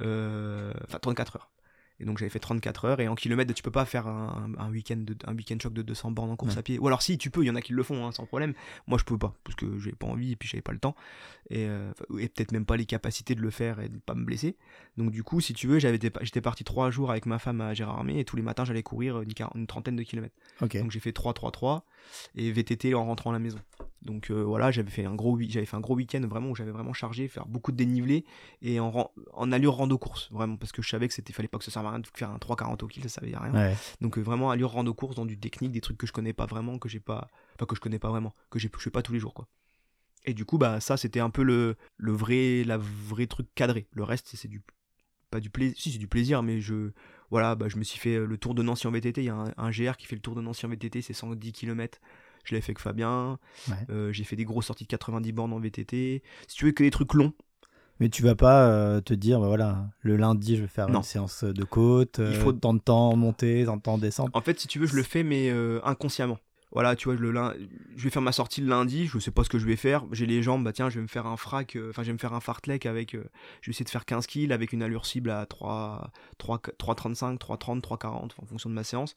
Euh, 0.02 0.72
Enfin, 0.84 0.98
34 1.00 1.36
heures. 1.36 1.50
Et 1.98 2.04
donc 2.04 2.18
j'avais 2.18 2.28
fait 2.28 2.38
34 2.38 2.84
heures. 2.84 3.00
Et 3.00 3.08
en 3.08 3.14
kilomètres, 3.14 3.52
tu 3.54 3.62
peux 3.62 3.70
pas 3.70 3.84
faire 3.86 4.06
un, 4.06 4.50
un 4.58 4.70
week-end 4.70 4.96
de- 4.98 5.16
un 5.26 5.34
week-end 5.34 5.56
choc 5.62 5.72
de 5.72 5.82
200 5.82 6.10
bornes 6.10 6.30
en 6.30 6.36
course 6.36 6.54
Ouais. 6.54 6.58
à 6.58 6.62
pied. 6.62 6.78
Ou 6.78 6.86
alors 6.86 7.00
si, 7.02 7.16
tu 7.18 7.30
peux, 7.30 7.42
il 7.42 7.46
y 7.46 7.50
en 7.50 7.54
a 7.56 7.62
qui 7.62 7.72
le 7.72 7.82
font 7.82 8.06
hein, 8.06 8.12
sans 8.12 8.26
problème. 8.26 8.52
Moi, 8.86 8.98
je 8.98 9.04
peux 9.04 9.16
pas, 9.18 9.34
parce 9.44 9.54
que 9.56 9.78
j'ai 9.78 9.92
pas 9.92 10.06
envie 10.06 10.32
et 10.32 10.36
puis 10.36 10.48
j'avais 10.48 10.62
pas 10.62 10.72
le 10.72 10.78
temps. 10.78 10.94
Et, 11.50 11.66
euh, 11.66 11.92
et 12.18 12.28
peut-être 12.28 12.52
même 12.52 12.66
pas 12.66 12.76
les 12.76 12.86
capacités 12.86 13.34
de 13.34 13.40
le 13.40 13.50
faire 13.50 13.80
et 13.80 13.88
de 13.88 13.98
pas 13.98 14.14
me 14.14 14.24
blesser. 14.24 14.56
Donc 14.96 15.10
du 15.10 15.22
coup, 15.22 15.40
si 15.40 15.52
tu 15.52 15.66
veux, 15.66 15.78
j'avais 15.78 15.98
j'étais 16.22 16.40
parti 16.40 16.64
trois 16.64 16.90
jours 16.90 17.10
avec 17.10 17.26
ma 17.26 17.38
femme 17.38 17.60
à 17.60 17.74
Gérardmer 17.74 18.18
et 18.18 18.24
tous 18.24 18.36
les 18.36 18.42
matins, 18.42 18.64
j'allais 18.64 18.82
courir 18.82 19.22
une, 19.54 19.66
trentaine 19.66 19.96
de 19.96 20.02
kilomètres. 20.02 20.34
Donc 20.80 20.90
j'ai 20.90 21.00
fait 21.00 21.12
3-3-3 21.12 21.82
et 22.34 22.50
VTT 22.50 22.94
en 22.94 23.04
rentrant 23.04 23.30
à 23.30 23.32
la 23.34 23.38
maison. 23.38 23.58
Donc 24.02 24.30
euh, 24.30 24.42
voilà, 24.42 24.70
j'avais 24.70 24.90
fait 24.90 25.04
un 25.04 25.14
gros 25.14 25.36
week- 25.36 25.50
j'avais 25.50 25.66
fait 25.66 25.76
un 25.76 25.80
gros 25.80 25.96
week-end 25.96 26.20
vraiment 26.28 26.50
où 26.50 26.54
j'avais 26.54 26.70
vraiment 26.70 26.92
chargé, 26.94 27.28
faire 27.28 27.46
beaucoup 27.46 27.72
de 27.72 27.76
dénivelé 27.76 28.24
et 28.62 28.80
en, 28.80 29.10
en 29.32 29.52
allure 29.52 29.74
rando 29.74 29.98
course 29.98 30.30
vraiment 30.32 30.56
parce 30.56 30.72
que 30.72 30.80
je 30.80 30.88
savais 30.88 31.08
que 31.08 31.14
c'était 31.14 31.32
fallait 31.32 31.48
pas 31.48 31.58
que 31.58 31.64
ça 31.64 31.70
serve 31.70 31.86
à 31.86 31.90
rien 31.90 31.98
de 31.98 32.06
faire 32.14 32.30
un 32.30 32.38
3,40 32.38 32.84
au 32.84 32.86
kill, 32.86 33.02
ça 33.02 33.08
servait 33.08 33.34
à 33.34 33.40
rien. 33.40 33.52
Ouais. 33.52 33.74
Donc 34.00 34.16
euh, 34.16 34.22
vraiment 34.22 34.50
allure 34.50 34.70
rando 34.70 34.94
course 34.94 35.16
dans 35.16 35.26
du 35.26 35.38
technique, 35.38 35.72
des 35.72 35.80
trucs 35.80 35.98
que 35.98 36.06
je 36.06 36.12
connais 36.12 36.32
pas 36.32 36.46
vraiment, 36.46 36.78
que 36.78 36.88
j'ai 36.88 37.00
pas, 37.00 37.28
enfin 37.56 37.66
que 37.66 37.74
je 37.76 37.80
connais 37.80 37.98
pas 37.98 38.08
vraiment, 38.10 38.34
que 38.50 38.58
j'ai- 38.58 38.70
je 38.72 38.82
fais 38.82 38.90
pas 38.90 39.02
tous 39.02 39.12
les 39.12 39.18
jours 39.18 39.34
quoi. 39.34 39.48
Et 40.24 40.34
du 40.34 40.44
coup 40.44 40.56
bah 40.58 40.80
ça 40.80 40.96
c'était 40.96 41.20
un 41.20 41.30
peu 41.30 41.42
le, 41.42 41.76
le 41.96 42.12
vrai 42.12 42.62
la 42.64 42.78
vrai 42.78 43.26
truc 43.26 43.48
cadré. 43.54 43.88
Le 43.92 44.04
reste 44.04 44.30
c'est 44.34 44.48
du 44.48 44.62
pas 45.36 45.40
du 45.40 45.50
plaisir, 45.50 45.74
si 45.78 45.92
c'est 45.92 45.98
du 45.98 46.08
plaisir 46.08 46.42
mais 46.42 46.60
je 46.60 46.90
voilà 47.30 47.54
bah 47.56 47.66
je 47.68 47.76
me 47.76 47.84
suis 47.84 47.98
fait 47.98 48.14
euh, 48.16 48.24
le 48.26 48.38
tour 48.38 48.54
de 48.54 48.62
Nancy 48.62 48.86
en 48.86 48.90
VTT. 48.90 49.20
Il 49.22 49.24
y 49.24 49.28
a 49.28 49.34
un, 49.34 49.52
un 49.56 49.70
GR 49.70 49.96
qui 49.96 50.06
fait 50.06 50.16
le 50.16 50.22
tour 50.22 50.34
de 50.34 50.40
Nancy 50.40 50.64
en 50.66 50.68
VTT, 50.68 51.02
c'est 51.02 51.12
110 51.12 51.52
km. 51.52 51.98
Je 52.44 52.54
l'avais 52.54 52.62
fait 52.62 52.70
avec 52.70 52.78
Fabien. 52.78 53.38
Ouais. 53.68 53.74
Euh, 53.90 54.12
j'ai 54.12 54.22
fait 54.24 54.36
des 54.36 54.44
grosses 54.44 54.66
sorties 54.66 54.84
de 54.84 54.88
90 54.88 55.32
bornes 55.32 55.52
en 55.52 55.58
VTT. 55.58 56.22
Si 56.46 56.56
tu 56.56 56.64
veux 56.66 56.70
que 56.70 56.84
des 56.84 56.90
trucs 56.90 57.12
longs, 57.14 57.32
Mais 57.98 58.08
tu 58.08 58.22
vas 58.22 58.36
pas 58.36 58.68
euh, 58.68 59.00
te 59.00 59.12
dire, 59.14 59.40
bah 59.40 59.48
voilà, 59.48 59.88
le 60.02 60.16
lundi, 60.16 60.56
je 60.56 60.62
vais 60.62 60.68
faire 60.68 60.88
Non. 60.88 60.98
une 61.00 61.04
séance 61.04 61.42
de 61.44 61.64
côte, 61.64 62.20
euh, 62.20 62.30
Il 62.34 62.40
faut- 62.40 62.52
tant 62.52 62.72
de 62.74 62.78
temps 62.78 63.16
montée, 63.16 63.64
tant 63.64 63.76
de 63.78 63.82
temps 63.82 63.98
descente. 63.98 64.30
En 64.34 64.40
fait, 64.42 64.60
si 64.60 64.68
tu 64.68 64.78
veux, 64.78 64.86
je 64.86 64.94
le 64.96 65.02
fais, 65.02 65.22
mais 65.24 65.50
inconsciemment. 65.82 66.38
Voilà, 66.72 66.96
tu 66.96 67.04
vois, 67.08 67.14
le 67.14 67.32
je 67.96 68.02
vais 68.04 68.10
faire 68.10 68.22
ma 68.22 68.32
sortie 68.32 68.60
le 68.60 68.66
lundi, 68.68 69.06
je 69.06 69.18
sais 69.18 69.30
pas 69.30 69.44
ce 69.44 69.48
que 69.48 69.58
je 69.58 69.66
vais 69.66 69.76
faire. 69.76 70.04
J'ai 70.12 70.26
les 70.26 70.42
jambes, 70.42 70.64
bah 70.64 70.72
tiens, 70.72 70.90
je 70.90 70.96
vais 70.96 71.02
me 71.02 71.06
faire 71.06 71.26
un 71.26 71.36
frac, 71.36 71.76
euh, 71.76 71.90
enfin, 71.90 72.02
je 72.02 72.08
vais 72.08 72.12
me 72.12 72.18
faire 72.18 72.34
un 72.34 72.40
fartlek 72.40 72.86
avec. 72.86 73.14
euh, 73.14 73.24
je 73.60 73.70
vais 73.70 73.70
essayer 73.70 73.84
de 73.84 73.90
faire 73.90 74.04
15 74.04 74.26
kills 74.26 74.52
avec 74.52 74.72
une 74.72 74.82
allure 74.82 75.06
cible 75.06 75.30
à 75.30 75.46
3, 75.46 76.10
3, 76.38 76.58
3,35, 76.78 77.38
3,30, 77.38 77.80
3,40 77.80 78.30
en 78.38 78.46
fonction 78.46 78.68
de 78.68 78.74
ma 78.74 78.84
séance. 78.84 79.14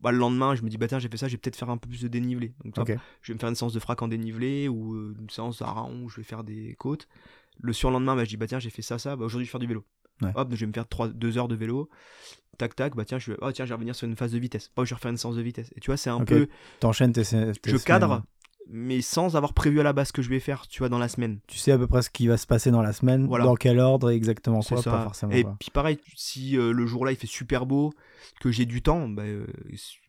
Bah, 0.00 0.12
le 0.12 0.18
lendemain, 0.18 0.54
je 0.54 0.62
me 0.62 0.68
dis, 0.68 0.76
bah 0.76 0.86
tiens, 0.86 0.98
j'ai 0.98 1.08
fait 1.08 1.16
ça, 1.16 1.26
je 1.28 1.32
vais 1.32 1.38
peut-être 1.38 1.56
faire 1.56 1.70
un 1.70 1.76
peu 1.76 1.88
plus 1.88 2.02
de 2.02 2.08
dénivelé. 2.08 2.52
Donc, 2.64 2.74
top. 2.74 2.86
Je 3.22 3.32
vais 3.32 3.34
me 3.34 3.40
faire 3.40 3.48
une 3.48 3.54
séance 3.56 3.72
de 3.72 3.80
frac 3.80 4.00
en 4.02 4.08
dénivelé 4.08 4.68
ou 4.68 4.94
euh, 4.94 5.16
une 5.18 5.30
séance 5.30 5.58
d'Aran 5.60 5.92
où 5.92 6.08
je 6.08 6.16
vais 6.16 6.22
faire 6.24 6.44
des 6.44 6.74
côtes. 6.78 7.08
Le 7.60 7.72
surlendemain, 7.72 8.14
bah, 8.14 8.24
je 8.24 8.28
dis, 8.28 8.36
bah 8.36 8.46
tiens, 8.46 8.58
j'ai 8.60 8.70
fait 8.70 8.82
ça, 8.82 8.98
ça, 8.98 9.16
bah, 9.16 9.24
aujourd'hui, 9.24 9.44
je 9.44 9.48
vais 9.48 9.52
faire 9.52 9.60
du 9.60 9.66
vélo. 9.66 9.84
Ouais. 10.22 10.32
Hop, 10.34 10.48
je 10.52 10.56
vais 10.60 10.66
me 10.66 10.72
faire 10.72 10.88
3, 10.88 11.08
2 11.08 11.38
heures 11.38 11.48
de 11.48 11.54
vélo. 11.54 11.88
Tac, 12.58 12.74
tac, 12.74 12.96
bah 12.96 13.04
tiens, 13.04 13.18
je 13.18 13.32
vais, 13.32 13.38
oh, 13.40 13.52
tiens, 13.52 13.64
je 13.64 13.68
vais 13.68 13.74
revenir 13.74 13.94
sur 13.94 14.08
une 14.08 14.16
phase 14.16 14.32
de 14.32 14.38
vitesse. 14.38 14.68
Pas, 14.74 14.84
je 14.84 14.90
vais 14.90 14.96
refaire 14.96 15.10
une 15.12 15.16
séance 15.16 15.36
de 15.36 15.42
vitesse. 15.42 15.70
Et 15.76 15.80
tu 15.80 15.86
vois, 15.90 15.96
c'est 15.96 16.10
un 16.10 16.24
peu, 16.24 16.48
T'enchaînes 16.80 17.12
tes, 17.12 17.22
tes 17.22 17.36
je 17.36 17.52
semaines. 17.70 17.80
cadre, 17.84 18.22
mais 18.70 19.00
sans 19.00 19.36
avoir 19.36 19.54
prévu 19.54 19.78
à 19.78 19.82
la 19.84 19.92
base 19.92 20.08
ce 20.08 20.12
que 20.12 20.22
je 20.22 20.28
vais 20.28 20.40
faire, 20.40 20.66
tu 20.66 20.80
vois, 20.80 20.88
dans 20.88 20.98
la 20.98 21.06
semaine. 21.08 21.38
Tu 21.46 21.56
sais 21.56 21.70
à 21.70 21.78
peu 21.78 21.86
près 21.86 22.02
ce 22.02 22.10
qui 22.10 22.26
va 22.26 22.36
se 22.36 22.46
passer 22.48 22.70
dans 22.72 22.82
la 22.82 22.92
semaine, 22.92 23.26
Voilà. 23.28 23.44
dans 23.44 23.54
quel 23.54 23.78
ordre 23.78 24.10
exactement 24.10 24.60
quoi, 24.60 24.82
ça. 24.82 24.90
pas 24.90 25.02
forcément. 25.04 25.32
Et 25.32 25.44
quoi. 25.44 25.56
puis 25.60 25.70
pareil, 25.70 25.98
si 26.16 26.58
euh, 26.58 26.72
le 26.72 26.84
jour-là 26.84 27.12
il 27.12 27.16
fait 27.16 27.28
super 27.28 27.64
beau, 27.64 27.92
que 28.40 28.50
j'ai 28.50 28.66
du 28.66 28.82
temps, 28.82 29.08
bah, 29.08 29.22
euh, 29.22 29.46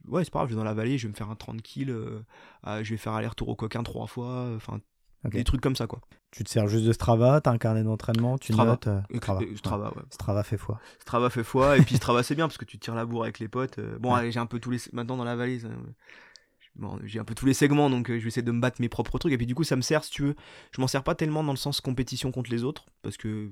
ouais, 0.07 0.23
c'est 0.23 0.31
pas 0.31 0.39
grave, 0.39 0.49
je 0.49 0.55
vais 0.55 0.57
dans 0.59 0.63
la 0.65 0.73
vallée, 0.73 0.97
je 0.97 1.05
vais 1.07 1.11
me 1.11 1.15
faire 1.15 1.29
un 1.29 1.35
30 1.35 1.61
kills, 1.61 1.91
euh, 1.91 2.19
ah, 2.63 2.81
je 2.83 2.89
vais 2.89 2.97
faire 2.97 3.13
aller-retour 3.13 3.47
au 3.49 3.55
coquin 3.55 3.83
trois 3.83 4.07
fois, 4.07 4.49
enfin, 4.55 4.79
Des 5.25 5.43
trucs 5.43 5.61
comme 5.61 5.75
ça, 5.75 5.85
quoi. 5.87 5.99
Tu 6.31 6.43
te 6.43 6.49
sers 6.49 6.67
juste 6.67 6.85
de 6.85 6.93
Strava, 6.93 7.41
t'as 7.41 7.51
un 7.51 7.57
carnet 7.57 7.83
d'entraînement, 7.83 8.37
tu 8.37 8.53
Strava. 8.53 8.71
notes. 8.71 8.87
euh, 8.87 9.01
Strava. 9.17 9.41
Strava, 9.55 9.87
ouais. 9.95 10.03
Strava 10.11 10.43
fait 10.43 10.57
foi. 10.57 10.79
Strava 10.99 11.29
fait 11.29 11.43
foi 11.43 11.77
et 11.77 11.81
puis 11.81 11.95
Strava 11.97 12.23
c'est 12.23 12.35
bien 12.35 12.47
parce 12.47 12.57
que 12.57 12.65
tu 12.65 12.77
tires 12.79 12.95
la 12.95 13.05
bourre 13.05 13.23
avec 13.23 13.39
les 13.39 13.47
potes. 13.47 13.79
euh, 13.79 13.97
Bon, 13.99 14.13
Ouais. 14.13 14.19
allez, 14.19 14.31
j'ai 14.31 14.39
un 14.39 14.45
peu 14.45 14.59
tous 14.59 14.69
les 14.71 14.79
maintenant 14.93 15.17
dans 15.17 15.23
la 15.25 15.35
valise. 15.35 15.67
Bon, 16.75 16.97
j'ai 17.03 17.19
un 17.19 17.25
peu 17.25 17.35
tous 17.35 17.45
les 17.45 17.53
segments 17.53 17.89
donc 17.89 18.09
euh, 18.09 18.17
je 18.19 18.23
vais 18.23 18.27
essayer 18.29 18.43
de 18.43 18.51
me 18.51 18.61
battre 18.61 18.79
mes 18.79 18.87
propres 18.89 19.17
trucs 19.19 19.33
et 19.33 19.37
puis 19.37 19.47
du 19.47 19.55
coup 19.55 19.63
ça 19.65 19.75
me 19.75 19.81
sert 19.81 20.03
si 20.03 20.11
tu 20.11 20.21
veux. 20.23 20.35
Je 20.73 20.79
m'en 20.79 20.87
sers 20.87 21.03
pas 21.03 21.15
tellement 21.15 21.43
dans 21.43 21.51
le 21.51 21.57
sens 21.57 21.81
compétition 21.81 22.31
contre 22.31 22.51
les 22.51 22.63
autres 22.63 22.85
parce 23.01 23.17
que 23.17 23.51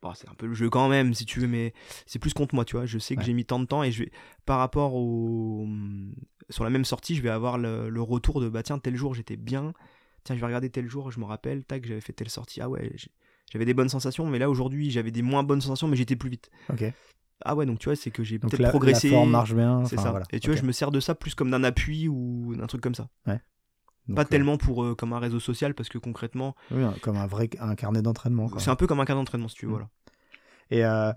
bon, 0.00 0.14
c'est 0.14 0.28
un 0.30 0.34
peu 0.34 0.46
le 0.46 0.54
jeu 0.54 0.70
quand 0.70 0.88
même 0.88 1.12
si 1.12 1.26
tu 1.26 1.40
veux 1.40 1.48
mais 1.48 1.74
c'est 2.06 2.18
plus 2.18 2.32
contre 2.32 2.54
moi 2.54 2.64
tu 2.64 2.76
vois. 2.76 2.86
Je 2.86 2.98
sais 2.98 3.14
que 3.16 3.20
Ouais. 3.20 3.26
j'ai 3.26 3.32
mis 3.34 3.44
tant 3.44 3.58
de 3.58 3.66
temps 3.66 3.82
et 3.82 3.90
je 3.92 4.04
vais 4.04 4.12
par 4.46 4.58
rapport 4.58 4.94
au 4.94 5.66
sur 6.48 6.64
la 6.64 6.70
même 6.70 6.84
sortie 6.84 7.14
je 7.16 7.20
vais 7.22 7.30
avoir 7.30 7.58
le, 7.58 7.90
le 7.90 8.00
retour 8.00 8.40
de 8.40 8.48
bah 8.48 8.62
tiens 8.62 8.78
tel 8.78 8.96
jour 8.96 9.12
j'étais 9.14 9.36
bien. 9.36 9.74
Tiens 10.24 10.34
je 10.34 10.40
vais 10.40 10.46
regarder 10.46 10.70
tel 10.70 10.88
jour 10.88 11.10
je 11.10 11.20
me 11.20 11.24
rappelle 11.24 11.64
tac 11.64 11.86
j'avais 11.86 12.00
fait 12.00 12.12
telle 12.12 12.30
sortie 12.30 12.60
ah 12.60 12.68
ouais 12.68 12.90
j'avais 13.52 13.64
des 13.64 13.74
bonnes 13.74 13.88
sensations 13.88 14.26
mais 14.26 14.38
là 14.38 14.48
aujourd'hui 14.50 14.90
j'avais 14.90 15.10
des 15.10 15.22
moins 15.22 15.42
bonnes 15.42 15.60
sensations 15.60 15.86
mais 15.88 15.96
j'étais 15.96 16.16
plus 16.16 16.30
vite. 16.30 16.50
Ok. 16.70 16.84
Ah 17.44 17.54
ouais, 17.54 17.66
donc 17.66 17.78
tu 17.78 17.86
vois, 17.88 17.96
c'est 17.96 18.10
que 18.10 18.22
j'ai 18.22 18.38
peut-être 18.38 18.68
progressé. 18.70 19.10
la 19.10 19.16
forme 19.16 19.30
marche 19.30 19.54
bien. 19.54 19.84
c'est 19.84 19.96
enfin, 19.96 20.04
ça. 20.04 20.10
voilà. 20.10 20.26
Et 20.30 20.40
tu 20.40 20.50
vois, 20.50 20.56
je 20.58 20.64
me 20.64 20.72
sers 20.72 20.90
de 20.90 21.00
ça 21.00 21.14
plus 21.14 21.34
comme 21.34 21.50
d'un 21.50 21.64
appui 21.64 22.08
ou 22.08 22.54
d'un 22.56 22.66
truc 22.66 22.80
comme 22.80 22.94
ça. 22.94 23.08
Donc, 24.06 24.16
pas 24.16 24.22
euh, 24.22 24.26
tellement 24.26 24.58
pour 24.58 24.84
euh, 24.84 24.94
comme 24.94 25.14
un 25.14 25.18
réseau 25.18 25.40
social 25.40 25.74
parce 25.74 25.88
que 25.88 25.96
concrètement, 25.96 26.54
oui, 26.70 26.84
comme 27.00 27.16
un 27.16 27.26
vrai 27.26 27.48
un 27.58 27.74
carnet 27.74 28.02
d'entraînement. 28.02 28.50
c'est 28.58 28.70
un 28.70 28.76
peu 28.76 28.86
comme 28.86 29.00
un 29.00 29.06
cas 29.06 29.14
d'entraînement 29.14 29.48
si 29.48 29.56
tu 29.56 29.66
veux. 29.66 29.72
Mm. 29.72 29.74
Voilà. 29.74 29.88
Et 30.70 30.84
euh, 30.84 31.12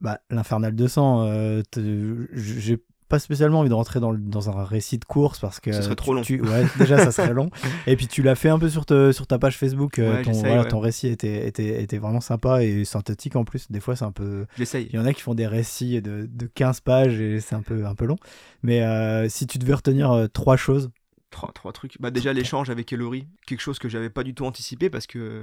bah, 0.00 0.20
l'Infernal 0.30 0.74
200, 0.74 1.26
euh, 1.26 1.62
te- 1.70 2.26
j'ai 2.32 2.78
pas 3.08 3.18
spécialement 3.18 3.60
envie 3.60 3.68
de 3.68 3.74
rentrer 3.74 4.00
dans, 4.00 4.10
le- 4.10 4.18
dans 4.18 4.50
un 4.50 4.64
récit 4.64 4.98
de 4.98 5.04
course 5.04 5.38
parce 5.38 5.60
que 5.60 5.72
Ce 5.72 5.80
serait 5.82 5.94
tu- 5.94 6.02
trop 6.02 6.14
long. 6.14 6.22
tu- 6.22 6.40
ouais, 6.42 6.64
déjà, 6.78 6.98
ça 6.98 7.10
serait 7.10 7.32
long. 7.34 7.50
Et 7.86 7.96
puis 7.96 8.06
tu 8.06 8.22
l'as 8.22 8.34
fait 8.34 8.48
un 8.50 8.58
peu 8.58 8.68
sur, 8.68 8.84
te- 8.86 9.12
sur 9.12 9.26
ta 9.26 9.38
page 9.38 9.56
Facebook. 9.56 9.98
euh, 9.98 10.16
Ouais, 10.16 10.22
ton, 10.22 10.32
j'essaye, 10.32 10.46
voilà, 10.46 10.62
ouais. 10.62 10.68
ton 10.68 10.80
récit 10.80 11.08
était, 11.08 11.46
était, 11.46 11.82
était 11.82 11.98
vraiment 11.98 12.20
sympa 12.20 12.62
et 12.62 12.84
synthétique 12.84 13.36
en 13.36 13.44
plus. 13.44 13.70
Des 13.70 13.80
fois, 13.80 13.96
c'est 13.96 14.04
un 14.04 14.12
peu. 14.12 14.46
J'essaye. 14.56 14.88
Il 14.92 14.96
y 14.96 14.98
en 14.98 15.06
a 15.06 15.12
qui 15.12 15.22
font 15.22 15.34
des 15.34 15.46
récits 15.46 16.00
de, 16.02 16.28
de 16.30 16.46
15 16.46 16.80
pages 16.80 17.18
et 17.20 17.40
c'est 17.40 17.54
un 17.54 17.62
peu, 17.62 17.86
un 17.86 17.94
peu 17.94 18.04
long. 18.04 18.16
Mais 18.62 18.82
euh, 18.82 19.28
si 19.28 19.46
tu 19.46 19.58
devais 19.58 19.74
retenir 19.74 20.10
euh, 20.12 20.26
trois 20.28 20.56
choses, 20.56 20.90
Trois, 21.30 21.52
trois 21.52 21.72
trucs. 21.72 22.00
Bah 22.00 22.10
déjà 22.10 22.32
l'échange 22.32 22.70
avec 22.70 22.90
Ellery, 22.90 23.28
quelque 23.46 23.60
chose 23.60 23.78
que 23.78 23.86
j'avais 23.90 24.08
pas 24.08 24.22
du 24.24 24.32
tout 24.34 24.46
anticipé 24.46 24.88
parce 24.88 25.06
que 25.06 25.42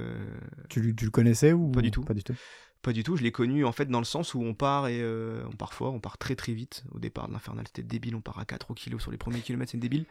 tu, 0.68 0.96
tu 0.96 1.04
le 1.04 1.10
connaissais 1.12 1.52
ou 1.52 1.68
Pas 1.70 1.80
du 1.80 1.92
tout. 1.92 2.02
Pas 2.02 2.12
du 2.12 2.24
tout? 2.24 2.34
Pas 2.86 2.92
du 2.92 3.02
tout. 3.02 3.16
Je 3.16 3.24
l'ai 3.24 3.32
connu 3.32 3.64
en 3.64 3.72
fait 3.72 3.86
dans 3.86 3.98
le 3.98 4.04
sens 4.04 4.32
où 4.32 4.40
on 4.40 4.54
part 4.54 4.86
et 4.86 5.00
euh, 5.02 5.42
on 5.52 5.56
part 5.56 5.74
fort, 5.74 5.92
on 5.92 5.98
part 5.98 6.18
très 6.18 6.36
très 6.36 6.52
vite. 6.52 6.84
Au 6.92 7.00
départ 7.00 7.26
de 7.26 7.32
l'infernal, 7.32 7.64
c'était 7.66 7.82
débile. 7.82 8.14
On 8.14 8.20
part 8.20 8.38
à 8.38 8.44
4 8.44 8.70
au 8.70 8.74
kilo 8.74 9.00
sur 9.00 9.10
les 9.10 9.16
premiers 9.18 9.40
kilomètres, 9.40 9.72
c'est 9.72 9.76
débile. 9.78 10.06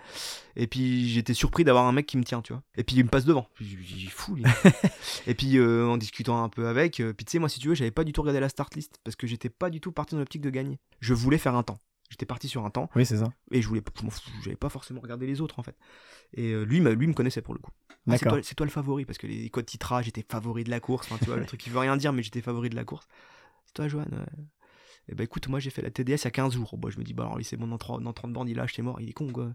Et 0.57 0.67
puis 0.67 1.07
j'étais 1.07 1.33
surpris 1.33 1.63
d'avoir 1.63 1.85
un 1.85 1.93
mec 1.93 2.05
qui 2.05 2.17
me 2.17 2.23
tient, 2.25 2.41
tu 2.41 2.51
vois. 2.51 2.61
Et 2.75 2.83
puis 2.83 2.97
il 2.97 3.03
me 3.05 3.09
passe 3.09 3.23
devant. 3.23 3.47
J'ai- 3.61 3.79
j'ai 3.81 4.09
fou. 4.09 4.35
lui. 4.35 4.43
et 5.27 5.33
puis 5.35 5.57
euh, 5.57 5.87
en 5.87 5.95
discutant 5.97 6.43
un 6.43 6.49
peu 6.49 6.67
avec, 6.67 6.99
euh, 6.99 7.13
puis 7.13 7.25
tu 7.25 7.31
sais 7.31 7.39
moi 7.39 7.47
si 7.47 7.59
tu 7.59 7.69
veux, 7.69 7.75
j'avais 7.75 7.91
pas 7.91 8.03
du 8.03 8.11
tout 8.11 8.21
regardé 8.21 8.41
la 8.41 8.49
start 8.49 8.75
list 8.75 8.99
parce 9.05 9.15
que 9.15 9.25
j'étais 9.25 9.49
pas 9.49 9.69
du 9.69 9.79
tout 9.79 9.93
parti 9.93 10.15
dans 10.15 10.19
l'optique 10.19 10.41
de 10.41 10.49
gagner. 10.49 10.77
Je 10.99 11.13
voulais 11.13 11.37
faire 11.37 11.55
un 11.55 11.63
temps. 11.63 11.79
J'étais 12.09 12.25
parti 12.25 12.47
sur 12.47 12.65
un 12.65 12.69
temps. 12.69 12.89
Oui, 12.95 13.05
c'est 13.05 13.17
ça. 13.17 13.29
et 13.51 13.61
je 13.61 13.67
voulais 13.67 13.81
j'avais 14.43 14.55
pas 14.55 14.69
forcément 14.69 15.01
regardé 15.01 15.25
les 15.25 15.41
autres 15.41 15.59
en 15.59 15.63
fait. 15.63 15.75
Et 16.33 16.51
euh, 16.51 16.63
lui 16.63 16.79
lui 16.79 17.07
me 17.07 17.13
connaissait 17.13 17.41
pour 17.41 17.53
le 17.53 17.59
coup. 17.59 17.71
Ah, 18.07 18.17
c'est 18.17 18.55
toi, 18.55 18.65
le 18.65 18.71
favori 18.71 19.05
parce 19.05 19.17
que 19.17 19.25
les 19.25 19.49
codes 19.49 19.65
titrage 19.65 20.05
j'étais 20.05 20.23
favori 20.29 20.63
de 20.63 20.69
la 20.69 20.79
course 20.79 21.07
enfin 21.07 21.17
tu 21.17 21.25
vois 21.25 21.37
le 21.37 21.45
truc 21.47 21.59
qui 21.59 21.71
veut 21.71 21.79
rien 21.79 21.97
dire 21.97 22.13
mais 22.13 22.21
j'étais 22.21 22.41
favori 22.41 22.69
de 22.69 22.75
la 22.75 22.83
course. 22.83 23.07
C'est 23.65 23.73
toi 23.73 23.87
Johan 23.87 24.03
ouais. 24.03 24.43
Et 25.07 25.15
bah 25.15 25.23
écoute 25.23 25.47
moi 25.47 25.59
j'ai 25.59 25.69
fait 25.69 25.81
la 25.81 25.91
TDS 25.91 26.13
il 26.21 26.23
y 26.23 26.27
a 26.27 26.31
15 26.31 26.53
jours 26.53 26.77
bon, 26.77 26.89
je 26.89 26.97
me 26.97 27.03
dis 27.03 27.13
bah 27.13 27.23
alors 27.25 27.37
c'est 27.43 27.57
bon 27.57 27.67
dans, 27.67 27.77
30 27.77 28.01
dans 28.03 28.13
30 28.13 28.33
bornes 28.33 28.49
il 28.49 28.55
lâche 28.55 28.73
c'est 28.75 28.81
mort 28.81 28.99
il 28.99 29.09
est 29.09 29.13
con 29.13 29.27
quoi 29.31 29.49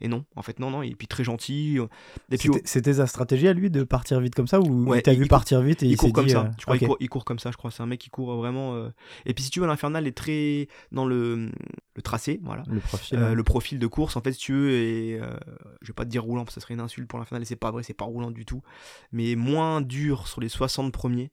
et 0.00 0.08
non 0.08 0.24
en 0.36 0.42
fait 0.42 0.58
non 0.60 0.70
non 0.70 0.82
et 0.82 0.94
puis 0.94 1.06
très 1.06 1.24
gentil 1.24 1.78
euh, 1.78 1.86
et 2.30 2.38
puis 2.38 2.48
C'était 2.64 2.94
sa 2.94 3.06
stratégie 3.06 3.48
à 3.48 3.52
lui 3.52 3.70
de 3.70 3.82
partir 3.84 4.18
vite 4.20 4.34
comme 4.34 4.46
ça 4.46 4.60
ou 4.60 4.86
Ouais, 4.88 5.00
il 5.00 5.02
t'a 5.02 5.12
il- 5.12 5.18
vu 5.18 5.24
il 5.24 5.28
partir 5.28 5.60
vite 5.60 5.82
et 5.82 5.86
il, 5.86 5.92
il 5.92 5.96
court 5.96 6.12
comme 6.12 6.26
dit, 6.26 6.32
ça 6.32 6.44
euh, 6.46 6.50
je 6.58 6.62
crois 6.64 6.76
ok. 6.76 6.80
il, 6.82 6.86
court, 6.86 6.96
il 7.00 7.08
court 7.08 7.24
comme 7.24 7.38
ça 7.38 7.50
je 7.50 7.56
crois 7.56 7.70
c'est 7.70 7.82
un 7.82 7.86
mec 7.86 8.00
qui 8.00 8.08
court 8.10 8.34
vraiment 8.36 8.74
euh, 8.74 8.88
et 9.26 9.34
puis 9.34 9.44
si 9.44 9.50
tu 9.50 9.60
veux 9.60 9.66
l'infernal 9.66 10.06
est 10.06 10.16
très 10.16 10.68
dans 10.92 11.04
le, 11.06 11.50
le 11.96 12.02
tracé 12.02 12.40
voilà 12.42 12.62
Le 12.66 12.80
profil. 12.80 13.18
Euh, 13.18 13.28
ouais. 13.30 13.34
le 13.34 13.42
profil 13.44 13.78
de 13.78 13.86
course 13.86 14.16
en 14.16 14.20
fait 14.22 14.32
si 14.32 14.38
tu 14.38 14.52
veux 14.54 14.70
et 14.70 15.20
je 15.82 15.88
vais 15.88 15.94
pas 15.94 16.04
te 16.04 16.10
dire 16.10 16.22
roulant 16.24 16.44
parce 16.44 16.54
que 16.54 16.60
ça 16.60 16.64
serait 16.64 16.74
une 16.74 16.80
insulte 16.80 17.08
pour 17.08 17.18
l'infernal 17.18 17.42
et 17.42 17.44
c'est 17.46 17.56
pas 17.56 17.70
vrai 17.70 17.82
c'est 17.82 17.94
pas 17.94 18.04
roulant 18.06 18.30
du 18.30 18.44
tout 18.46 18.62
mais 19.12 19.34
moins 19.36 19.80
dur 19.82 20.26
sur 20.28 20.40
les 20.40 20.48
60 20.48 20.92
premiers 20.92 21.30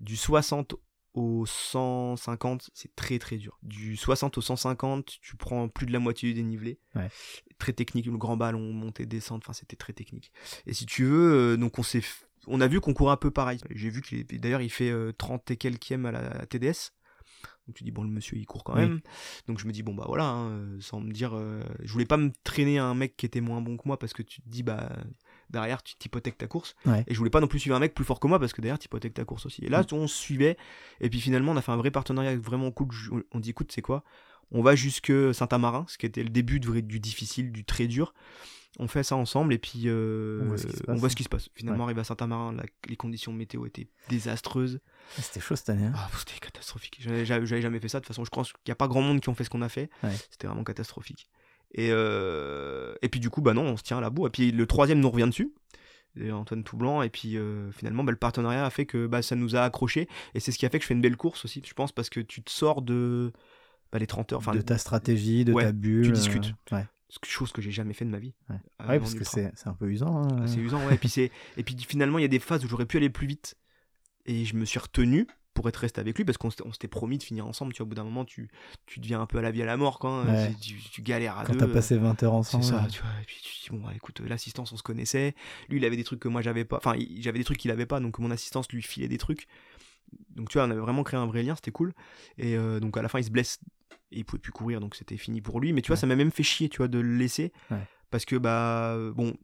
du 0.00 0.16
60 0.16 0.74
au 1.18 1.44
150 1.46 2.70
c'est 2.74 2.94
très 2.94 3.18
très 3.18 3.36
dur. 3.36 3.58
Du 3.62 3.96
60 3.96 4.38
au 4.38 4.40
150 4.40 5.18
tu 5.20 5.36
prends 5.36 5.68
plus 5.68 5.86
de 5.86 5.92
la 5.92 5.98
moitié 5.98 6.28
du 6.28 6.34
dénivelé 6.34 6.78
Ouais. 6.94 7.08
très 7.58 7.72
technique 7.72 8.06
le 8.06 8.16
grand 8.16 8.36
ballon 8.36 8.72
montée 8.72 9.06
descente 9.06 9.42
enfin 9.44 9.52
c'était 9.52 9.76
très 9.76 9.92
technique. 9.92 10.32
Et 10.66 10.72
si 10.74 10.86
tu 10.86 11.04
veux 11.04 11.34
euh, 11.54 11.56
donc 11.56 11.78
on 11.78 11.82
s'est 11.82 12.02
on 12.46 12.60
a 12.60 12.66
vu 12.68 12.80
qu'on 12.80 12.94
courait 12.94 13.12
un 13.12 13.16
peu 13.16 13.30
pareil. 13.30 13.60
J'ai 13.74 13.90
vu 13.90 14.00
que 14.00 14.36
d'ailleurs 14.36 14.62
il 14.62 14.70
fait 14.70 14.90
euh, 14.90 15.12
30 15.12 15.50
et 15.50 15.56
quelquième 15.56 16.06
à 16.06 16.12
la 16.12 16.46
TDS 16.46 16.92
donc 17.66 17.76
tu 17.76 17.84
dis 17.84 17.90
bon 17.90 18.02
le 18.02 18.08
monsieur 18.08 18.38
il 18.38 18.46
court 18.46 18.64
quand 18.64 18.74
Oui. 18.74 18.80
même. 18.80 19.00
Donc 19.46 19.58
je 19.58 19.66
me 19.66 19.72
dis 19.72 19.82
bon 19.82 19.94
bah 19.94 20.04
voilà 20.06 20.24
hein, 20.24 20.50
euh, 20.50 20.78
sans 20.80 21.00
me 21.00 21.12
dire 21.12 21.36
euh, 21.36 21.62
je 21.82 21.92
voulais 21.92 22.06
pas 22.06 22.16
me 22.16 22.30
traîner 22.44 22.78
à 22.78 22.84
un 22.86 22.94
mec 22.94 23.16
qui 23.16 23.26
était 23.26 23.42
moins 23.42 23.60
bon 23.60 23.76
que 23.76 23.82
moi 23.86 23.98
parce 23.98 24.14
que 24.14 24.22
tu 24.22 24.40
te 24.40 24.48
dis 24.48 24.62
bah 24.62 24.90
derrière 25.50 25.82
tu 25.82 25.94
t'hypothèques 25.96 26.38
ta 26.38 26.46
course 26.46 26.74
Ouais. 26.86 27.04
et 27.06 27.14
je 27.14 27.18
voulais 27.18 27.30
pas 27.30 27.40
non 27.40 27.46
plus 27.46 27.58
suivre 27.58 27.76
un 27.76 27.80
mec 27.80 27.94
plus 27.94 28.04
fort 28.04 28.20
que 28.20 28.26
moi 28.26 28.38
parce 28.38 28.52
que 28.52 28.60
derrière 28.60 28.78
t'hypothèques 28.78 29.14
ta 29.14 29.24
course 29.24 29.46
aussi 29.46 29.64
et 29.64 29.68
là 29.68 29.84
on 29.92 30.06
se 30.06 30.16
suivait 30.16 30.56
et 31.00 31.08
puis 31.10 31.20
finalement 31.20 31.52
on 31.52 31.56
a 31.56 31.62
fait 31.62 31.72
un 31.72 31.76
vrai 31.76 31.90
partenariat 31.90 32.36
vraiment 32.36 32.70
cool 32.70 32.88
on 33.32 33.40
dit 33.40 33.50
écoute 33.50 33.72
c'est 33.72 33.82
quoi? 33.82 34.04
On 34.50 34.62
va 34.62 34.74
jusque 34.74 35.12
Saint-Amarin 35.34 35.84
ce 35.88 35.98
qui 35.98 36.06
était 36.06 36.22
le 36.22 36.30
début 36.30 36.58
du, 36.60 36.82
du 36.82 37.00
difficile 37.00 37.52
du 37.52 37.64
très 37.64 37.86
dur 37.86 38.14
on 38.78 38.86
fait 38.86 39.02
ça 39.02 39.16
ensemble 39.16 39.52
et 39.54 39.58
puis 39.58 39.84
euh, 39.86 40.40
On 40.42 40.46
voit 40.48 40.58
ce 40.58 40.66
qui 40.66 40.76
se 40.76 40.82
passe. 40.84 40.94
on 40.96 40.98
voit 40.98 41.10
ce 41.10 41.16
qui 41.16 41.24
se 41.24 41.28
passe 41.28 41.48
finalement 41.54 41.84
arrivé 41.84 42.00
à 42.00 42.04
Saint-Amarin 42.04 42.54
les 42.88 42.96
conditions 42.96 43.32
météo 43.32 43.66
étaient 43.66 43.88
désastreuses 44.08 44.80
Ah, 45.18 45.22
C'était 45.22 45.40
chaud 45.40 45.56
cette 45.56 45.70
année. 45.70 45.86
hein. 45.86 45.92
ah, 45.96 46.08
c'était 46.18 46.38
catastrophique. 46.38 46.98
J'avais 47.00 47.46
jamais 47.62 47.80
fait 47.80 47.88
ça. 47.88 47.98
De 47.98 48.04
toute 48.04 48.08
façon, 48.08 48.24
je 48.24 48.30
pense 48.30 48.52
qu'il 48.52 48.60
n'y 48.68 48.72
a 48.72 48.76
pas 48.76 48.86
grand 48.86 49.00
monde 49.02 49.20
qui 49.20 49.28
ont 49.30 49.34
fait 49.34 49.42
ce 49.44 49.50
qu'on 49.50 49.62
a 49.62 49.68
fait. 49.68 49.90
Ouais. 50.02 50.14
C'était 50.30 50.46
vraiment 50.46 50.64
catastrophique. 50.64 51.28
Et, 51.72 51.88
euh, 51.90 52.94
et 53.02 53.08
puis 53.08 53.20
du 53.20 53.30
coup, 53.30 53.40
bah 53.42 53.54
non, 53.54 53.62
on 53.62 53.76
se 53.76 53.82
tient 53.82 53.98
à 53.98 54.00
la 54.00 54.10
boue. 54.10 54.26
Et 54.26 54.30
puis 54.30 54.50
le 54.52 54.66
troisième 54.66 55.00
nous 55.00 55.10
revient 55.10 55.26
dessus. 55.26 55.52
Et 56.16 56.32
Antoine 56.32 56.64
Toublanc. 56.64 57.02
Et 57.02 57.10
puis 57.10 57.36
euh, 57.36 57.70
finalement, 57.72 58.04
bah, 58.04 58.12
le 58.12 58.18
partenariat 58.18 58.64
a 58.64 58.70
fait 58.70 58.86
que 58.86 59.06
bah, 59.06 59.22
ça 59.22 59.36
nous 59.36 59.56
a 59.56 59.60
accroché. 59.60 60.08
Et 60.34 60.40
c'est 60.40 60.52
ce 60.52 60.58
qui 60.58 60.66
a 60.66 60.70
fait 60.70 60.78
que 60.78 60.82
je 60.82 60.88
fais 60.88 60.94
une 60.94 61.00
belle 61.02 61.16
course 61.16 61.44
aussi, 61.44 61.62
je 61.64 61.74
pense, 61.74 61.92
parce 61.92 62.10
que 62.10 62.20
tu 62.20 62.42
te 62.42 62.50
sors 62.50 62.82
de 62.82 63.32
bah, 63.92 63.98
les 63.98 64.06
30 64.06 64.32
heures. 64.32 64.38
Enfin, 64.38 64.52
de 64.52 64.60
ta 64.60 64.78
stratégie, 64.78 65.44
de 65.44 65.52
ouais, 65.52 65.64
ta 65.64 65.72
bulle. 65.72 66.04
tu 66.04 66.10
euh, 66.10 66.12
discutes. 66.12 66.54
ouais. 66.72 66.86
chose 67.24 67.52
que 67.52 67.62
j'ai 67.62 67.70
jamais 67.70 67.94
fait 67.94 68.04
de 68.04 68.10
ma 68.10 68.18
vie. 68.18 68.34
Ouais. 68.48 68.56
Euh, 68.82 68.98
parce 68.98 69.14
que 69.14 69.24
c'est 69.24 69.52
c'est 69.54 69.68
un 69.68 69.74
peu 69.74 69.88
usant. 69.90 70.22
hein. 70.22 70.46
C'est 70.46 70.58
usant, 70.60 70.84
ouais. 70.86 70.94
et, 70.94 70.98
puis 70.98 71.08
c'est... 71.08 71.30
et 71.56 71.62
puis 71.62 71.76
finalement, 71.86 72.18
il 72.18 72.22
y 72.22 72.24
a 72.24 72.28
des 72.28 72.38
phases 72.38 72.64
où 72.64 72.68
j'aurais 72.68 72.86
pu 72.86 72.96
aller 72.96 73.10
plus 73.10 73.26
vite. 73.26 73.56
Et 74.26 74.44
je 74.44 74.56
me 74.56 74.64
suis 74.64 74.78
retenu 74.78 75.26
pour 75.58 75.68
être 75.68 75.76
resté 75.78 76.00
avec 76.00 76.16
lui 76.16 76.24
parce 76.24 76.38
qu'on 76.38 76.50
s'était, 76.50 76.86
promis 76.86 77.18
de 77.18 77.24
finir 77.24 77.44
ensemble. 77.48 77.72
Tu 77.72 77.78
vois, 77.78 77.86
au 77.86 77.88
bout 77.88 77.96
d'un 77.96 78.04
moment, 78.04 78.24
tu, 78.24 78.48
tu 78.86 79.00
deviens 79.00 79.20
un 79.20 79.26
peu 79.26 79.38
à 79.38 79.42
la 79.42 79.50
vie 79.50 79.60
à 79.62 79.66
la 79.66 79.76
mort 79.76 79.98
quand 79.98 80.20
hein. 80.20 80.32
Ouais. 80.32 80.54
tu, 80.62 80.76
tu 80.92 81.02
galères 81.02 81.36
à 81.36 81.44
Quand 81.44 81.56
t'as 81.56 81.66
passé 81.66 81.96
20 81.98 82.22
heures 82.22 82.44
C'est 82.44 82.56
ensemble. 82.56 82.64
ça, 82.64 82.82
ouais. 82.82 82.88
tu 82.88 83.00
vois. 83.02 83.10
Et 83.20 83.24
puis 83.26 83.36
tu 83.42 83.52
dis, 83.64 83.76
bon, 83.76 83.84
bah, 83.84 83.92
écoute, 83.96 84.20
l'assistance, 84.20 84.70
on 84.72 84.76
se 84.76 84.84
connaissait. 84.84 85.34
Lui, 85.68 85.78
il 85.78 85.84
avait 85.84 85.96
des 85.96 86.04
trucs 86.04 86.20
que 86.20 86.28
moi, 86.28 86.40
j'avais 86.42 86.64
pas. 86.64 86.76
Enfin, 86.76 86.94
j'avais 87.18 87.38
des 87.40 87.44
trucs 87.44 87.58
qu'il 87.58 87.72
avait 87.72 87.86
pas, 87.86 87.98
donc 87.98 88.20
mon 88.20 88.30
assistance 88.30 88.70
lui 88.70 88.82
filait 88.82 89.08
des 89.08 89.18
trucs. 89.18 89.48
Donc, 90.36 90.48
tu 90.48 90.58
vois, 90.58 90.66
on 90.68 90.70
avait 90.70 90.80
vraiment 90.80 91.02
créé 91.02 91.18
un 91.18 91.26
vrai 91.26 91.42
lien, 91.42 91.56
c'était 91.56 91.72
cool. 91.72 91.92
Et 92.38 92.56
euh, 92.56 92.78
donc, 92.78 92.96
à 92.96 93.02
la 93.02 93.08
fin, 93.08 93.18
il 93.18 93.24
se 93.24 93.30
blesse 93.30 93.58
et 94.12 94.18
il 94.20 94.24
pouvait 94.24 94.40
plus 94.40 94.52
courir, 94.52 94.78
donc 94.80 94.94
c'était 94.94 95.16
fini 95.16 95.40
pour 95.42 95.60
lui. 95.60 95.72
Mais 95.72 95.82
tu 95.82 95.88
vois, 95.88 95.96
Ouais. 95.96 96.00
ça 96.00 96.06
m'a 96.06 96.16
même 96.16 96.30
fait 96.30 96.42
chier, 96.44 96.68
tu 96.68 96.78
vois, 96.78 96.88
de 96.88 96.98
le 97.00 97.16
laisser. 97.16 97.52
Parce 98.10 98.24
que, 98.24 98.36
bah, 98.36 98.94
euh, 98.94 99.12
bon, 99.12 99.34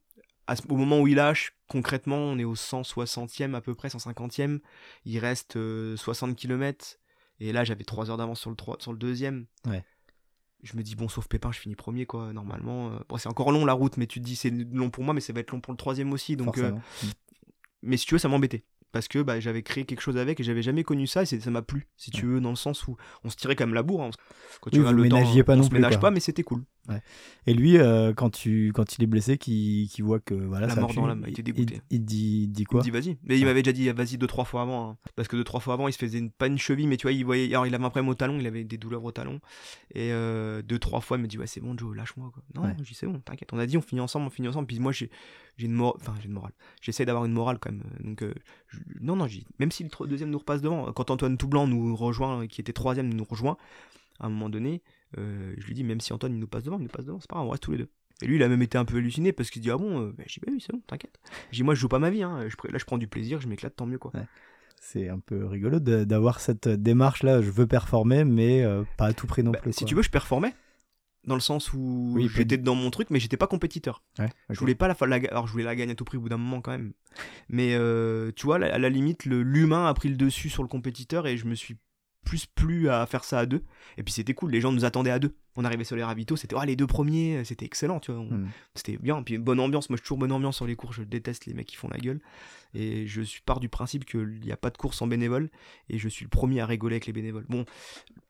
à 0.47 0.57
ce- 0.57 0.63
au 0.69 0.77
moment 0.77 1.01
où 1.01 1.07
il 1.09 1.17
lâche, 1.17 1.57
concrètement, 1.69 2.17
on 2.19 2.39
est 2.39 2.45
au 2.45 2.55
160e 2.55 3.55
à 3.55 3.61
peu 3.61 3.75
près, 3.75 3.89
150e. 3.89 4.61
Il 5.05 5.19
reste 5.19 5.57
euh, 5.57 5.97
60 5.97 6.37
km. 6.37 6.99
Et 7.41 7.53
là, 7.53 7.65
j'avais 7.65 7.85
3 7.85 8.11
heures 8.11 8.17
d'avance 8.17 8.41
sur 8.41 8.51
le, 8.51 8.57
trois- 8.57 8.77
sur 8.81 8.93
le 8.93 8.99
deuxième. 8.99 9.47
Ouais. 9.67 9.85
Je 10.63 10.77
me 10.77 10.83
dis, 10.83 10.95
bon, 10.97 11.09
sauf 11.09 11.27
Pépin, 11.29 11.53
je 11.53 11.59
finis 11.59 11.75
premier, 11.77 12.07
quoi, 12.07 12.33
normalement. 12.33 12.91
euh. 12.93 12.99
Bon, 13.09 13.17
c'est 13.19 13.29
encore 13.29 13.53
long 13.53 13.65
la 13.67 13.73
route, 13.75 13.97
mais 13.97 14.07
tu 14.07 14.21
te 14.21 14.25
dis, 14.25 14.37
c'est 14.37 14.51
long 14.51 14.89
pour 14.91 15.05
moi, 15.05 15.13
mais 15.15 15.21
ça 15.21 15.33
va 15.33 15.41
être 15.41 15.51
long 15.51 15.61
pour 15.61 15.73
le 15.73 15.77
troisième 15.77 16.13
aussi. 16.13 16.37
Donc, 16.37 16.57
euh, 16.59 16.71
Forcément. 16.71 16.83
mais 17.83 17.97
si 17.97 18.07
tu 18.07 18.15
veux, 18.15 18.19
ça 18.19 18.29
m'embêtait. 18.29 18.65
Parce 18.93 19.09
que 19.09 19.19
bah, 19.23 19.41
j'avais 19.41 19.63
créé 19.63 19.85
quelque 19.85 20.01
chose 20.01 20.17
avec 20.17 20.39
et 20.39 20.45
j'avais 20.45 20.63
jamais 20.63 20.85
connu 20.85 21.09
ça 21.09 21.23
et 21.23 21.27
ça 21.27 21.51
m'a 21.51 21.63
plu, 21.63 21.89
si 21.97 22.13
tu 22.13 22.27
veux, 22.27 22.41
dans 22.41 22.51
le 22.51 22.57
sens 22.57 22.87
où 22.87 22.97
on 23.25 23.29
se 23.31 23.35
tirait 23.37 23.57
quand 23.57 23.67
même 23.67 23.75
la 23.75 23.83
bourre. 23.83 24.05
hein. 24.05 24.11
Quand 24.61 24.71
tu 24.71 24.79
Oui, 24.79 24.85
le 24.93 25.09
temps, 25.09 25.17
pas 25.45 25.55
on 25.55 25.57
non 25.57 25.63
se 25.65 25.69
plus, 25.69 25.79
ménage 25.79 25.95
quoi. 25.95 26.01
pas, 26.01 26.11
mais 26.13 26.21
c'était 26.21 26.45
cool. 26.45 26.63
Et 27.47 27.55
lui, 27.55 27.79
euh, 27.79 28.13
quand, 28.15 28.31
tu, 28.31 28.73
quand 28.75 28.97
il 28.99 29.03
est 29.05 29.07
blessé, 29.07 29.39
qui 29.39 29.89
qui 29.93 30.03
voit 30.03 30.21
que 30.21 30.35
voilà, 30.35 30.67
La 30.67 30.75
ça 30.75 30.81
mort 30.81 30.91
pue, 30.91 30.97
dans 30.97 31.07
l'âme, 31.07 31.25
il 31.27 31.33
était 31.33 31.43
dégoûté. 31.43 31.81
Il, 31.91 31.97
il 31.97 32.05
dit, 32.05 32.43
il 32.45 32.49
dit 32.53 32.63
Il 32.63 32.67
quoi 32.67 32.81
me 32.81 32.85
dit 32.85 32.91
vas-y. 32.91 33.17
Mais 33.25 33.39
il 33.39 33.45
m'avait 33.45 33.63
déjà 33.63 33.73
dit 33.73 33.89
vas-y 33.91 34.19
deux 34.19 34.27
trois 34.27 34.45
fois 34.45 34.63
avant. 34.63 34.91
hein. 34.91 34.97
Parce 35.17 35.29
que 35.29 35.37
deux 35.37 35.45
trois 35.45 35.61
fois 35.61 35.75
avant, 35.75 35.89
il 35.89 35.93
se 35.93 35.99
faisait 35.99 36.19
une, 36.19 36.31
pas 36.31 36.47
une 36.47 36.59
cheville, 36.59 36.87
mais 36.87 36.97
tu 36.97 37.03
vois, 37.07 37.13
il 37.13 37.25
voyait. 37.25 37.47
Alors 37.49 37.67
il 37.67 37.75
avait 37.75 37.85
un 37.85 37.91
problème 37.91 38.09
au 38.09 38.15
talon, 38.15 38.39
il 38.39 38.47
avait 38.47 38.65
des 38.65 38.77
douleurs 38.79 39.03
au 39.05 39.13
talon. 39.13 39.41
Et 39.95 40.13
euh, 40.13 40.63
deux 40.63 40.79
trois 40.79 41.01
fois, 41.01 41.17
il 41.17 41.23
me 41.23 41.27
dit 41.27 41.39
ouais 41.39 41.47
c'est 41.47 41.61
bon 41.61 41.77
Joe, 41.77 41.97
lâche-moi 41.97 42.31
quoi. 42.33 42.43
Non, 42.55 42.63
Ouais. 42.69 42.75
je 42.79 42.85
dis 42.85 42.95
c'est 42.95 43.07
bon, 43.07 43.19
t'inquiète. 43.21 43.51
On 43.53 43.59
a 43.59 43.67
dit 43.67 43.77
on 43.79 43.83
finit 43.83 44.01
ensemble, 44.01 44.27
on 44.27 44.31
finit 44.31 44.49
ensemble. 44.49 44.67
Puis 44.67 44.79
moi 44.79 44.93
j'ai 44.93 45.11
j'ai 45.57 45.67
une 45.67 45.73
morale, 45.73 45.99
enfin 46.01 46.15
j'ai 46.21 46.27
une 46.27 46.33
morale. 46.35 46.53
J'essaie 46.83 47.05
d'avoir 47.07 47.25
une 47.25 47.33
morale 47.33 47.59
quand 47.59 47.71
même. 47.73 47.83
Donc 48.01 48.23
euh, 48.23 48.35
je- 48.69 48.79
non 49.01 49.17
non, 49.17 49.27
j'ai- 49.27 49.45
même 49.59 49.71
si 49.71 49.85
le 49.85 50.07
deuxième 50.07 50.31
nous 50.31 50.39
repasse 50.39 50.61
devant, 50.61 50.93
quand 50.93 51.11
Antoine 51.11 51.37
Toublanc 51.39 51.67
nous 51.67 51.97
rejoint, 51.97 52.47
qui 52.47 52.61
était 52.61 52.73
troisième, 52.73 53.13
nous 53.13 53.25
rejoint, 53.25 53.57
à 54.21 54.27
un 54.27 54.29
moment 54.29 54.49
donné, 54.49 54.83
euh, 55.19 55.55
je 55.59 55.67
lui 55.67 55.75
dis 55.75 55.85
même 55.85 56.01
si 56.01 56.13
Antoine 56.13 56.33
il 56.35 56.39
nous 56.39 56.47
passe 56.47 56.63
devant, 56.65 56.79
il 56.79 56.83
nous 56.83 56.89
passe 56.89 57.05
devant, 57.07 57.21
c'est 57.21 57.29
pas 57.31 57.37
grave, 57.37 57.47
on 57.47 57.51
reste 57.51 57.63
tous 57.63 57.73
les 57.73 57.79
deux. 57.79 57.89
Et 58.23 58.27
lui, 58.27 58.37
il 58.37 58.43
a 58.45 58.49
même 58.49 58.63
été 58.63 58.79
un 58.79 58.85
peu 58.85 58.97
halluciné 58.99 59.33
parce 59.33 59.51
qu'il 59.51 59.61
dit 59.61 59.71
Ah 59.73 59.77
bon 59.77 60.01
euh, 60.01 60.15
Je 60.27 60.35
dis 60.35 60.41
Bah 60.47 60.53
oui, 60.53 60.63
c'est 60.65 60.73
bon, 60.73 60.81
t'inquiète. 60.87 61.19
Dis 61.53 61.63
Moi, 61.65 61.75
je 61.75 61.81
joue 61.81 61.89
pas 61.89 61.99
ma 61.99 62.11
vie. 62.11 62.23
Hein. 62.23 62.47
Je, 62.49 62.71
là, 62.73 62.79
je 62.79 62.85
prends 62.85 62.97
du 62.99 63.09
plaisir, 63.09 63.41
je 63.41 63.49
m'éclate, 63.49 63.75
tant 63.75 63.87
mieux. 63.87 63.99
quoi. 63.99 64.13
C'est 64.81 65.09
un 65.09 65.19
peu 65.19 65.45
rigolo 65.47 65.81
d'avoir 65.81 66.39
cette 66.41 66.69
démarche-là. 66.69 67.43
Je 67.43 67.51
veux 67.51 67.67
performer, 67.67 68.25
mais 68.25 68.63
euh, 68.63 68.85
pas 68.99 69.07
à 69.07 69.13
tout 69.15 69.27
prix 69.27 69.43
non 69.43 69.51
Bah, 69.51 69.59
plus. 69.61 69.73
si 69.73 69.81
quoi. 69.81 69.89
tu 69.89 69.95
veux, 69.97 70.03
je 70.03 70.11
performais. 70.11 70.55
Dans 71.27 71.35
le 71.35 71.41
sens 71.41 71.73
où 71.73 72.13
Oui, 72.15 72.29
j'étais 72.33 72.59
dans 72.59 72.75
mon 72.75 72.91
truc, 72.91 73.09
mais 73.11 73.19
j'étais 73.19 73.39
pas 73.39 73.47
compétiteur. 73.47 74.03
Ouais, 74.19 74.29
Je 74.51 74.61
voulais 74.61 74.75
pas 74.75 74.87
la, 74.89 75.07
la 75.07 75.17
alors 75.31 75.47
je 75.47 75.53
voulais 75.53 75.65
la 75.65 75.75
gagner 75.75 75.93
à 75.93 75.95
tout 75.95 76.05
prix 76.05 76.19
au 76.19 76.21
bout 76.21 76.29
d'un 76.29 76.37
moment 76.37 76.61
quand 76.61 76.71
même. 76.71 76.93
Mais 77.49 77.71
tu 78.37 78.45
vois, 78.47 78.57
à 78.57 78.79
la 78.79 78.89
limite, 78.91 79.25
le- 79.25 79.43
l'humain 79.43 79.87
a 79.89 79.95
pris 79.95 80.11
le 80.11 80.17
dessus 80.17 80.51
sur 80.51 80.63
le 80.63 80.69
compétiteur 80.69 81.27
et 81.27 81.37
je 81.39 81.47
me 81.47 81.55
suis 81.55 81.79
plus 82.25 82.47
plu 82.47 82.89
à 82.89 83.07
faire 83.07 83.23
ça 83.25 83.39
à 83.39 83.47
deux. 83.47 83.63
Et 83.99 84.03
puis 84.03 84.13
c'était 84.13 84.35
cool, 84.35 84.51
les 84.51 84.61
gens 84.61 84.73
nous 84.73 84.85
attendaient 84.85 85.11
à 85.11 85.19
deux. 85.19 85.35
On 85.57 85.65
arrivait 85.65 85.85
sur 85.85 85.95
les 85.95 86.03
ravitaux, 86.03 86.35
c'était 86.37 86.57
oh, 86.59 86.63
les 86.65 86.75
deux 86.75 86.87
premiers, 86.89 87.45
c'était 87.45 87.65
excellent, 87.65 88.01
tu 88.01 88.11
vois. 88.11 88.21
On- 88.23 88.25
Hmm. 88.39 88.49
C'était 88.75 88.97
bien, 88.97 89.23
puis 89.23 89.39
bonne 89.39 89.61
ambiance. 89.61 89.89
Moi, 89.91 89.97
je 89.97 90.01
suis 90.01 90.07
toujours 90.07 90.19
bonne 90.19 90.33
ambiance 90.33 90.57
sur 90.57 90.67
les 90.67 90.75
cours. 90.75 90.93
Je 90.93 91.03
déteste 91.05 91.47
les 91.47 91.55
mecs 91.55 91.67
qui 91.69 91.77
font 91.77 91.89
la 91.89 91.99
gueule. 91.99 92.21
Et 92.75 93.07
je 93.07 93.23
suis 93.23 93.41
pars 93.43 93.61
du 93.61 93.69
principe 93.69 94.05
qu'il 94.05 94.41
n'y 94.43 94.51
a 94.51 94.57
pas 94.57 94.71
de 94.71 94.77
course 94.77 94.97
sans 94.99 95.07
bénévoles. 95.07 95.49
Et 95.89 95.99
je 95.99 96.09
suis 96.09 96.25
le 96.25 96.29
premier 96.31 96.61
à 96.61 96.67
rigoler 96.67 96.95
avec 96.97 97.07
les 97.07 97.13
bénévoles. 97.13 97.45
Bon, 97.49 97.65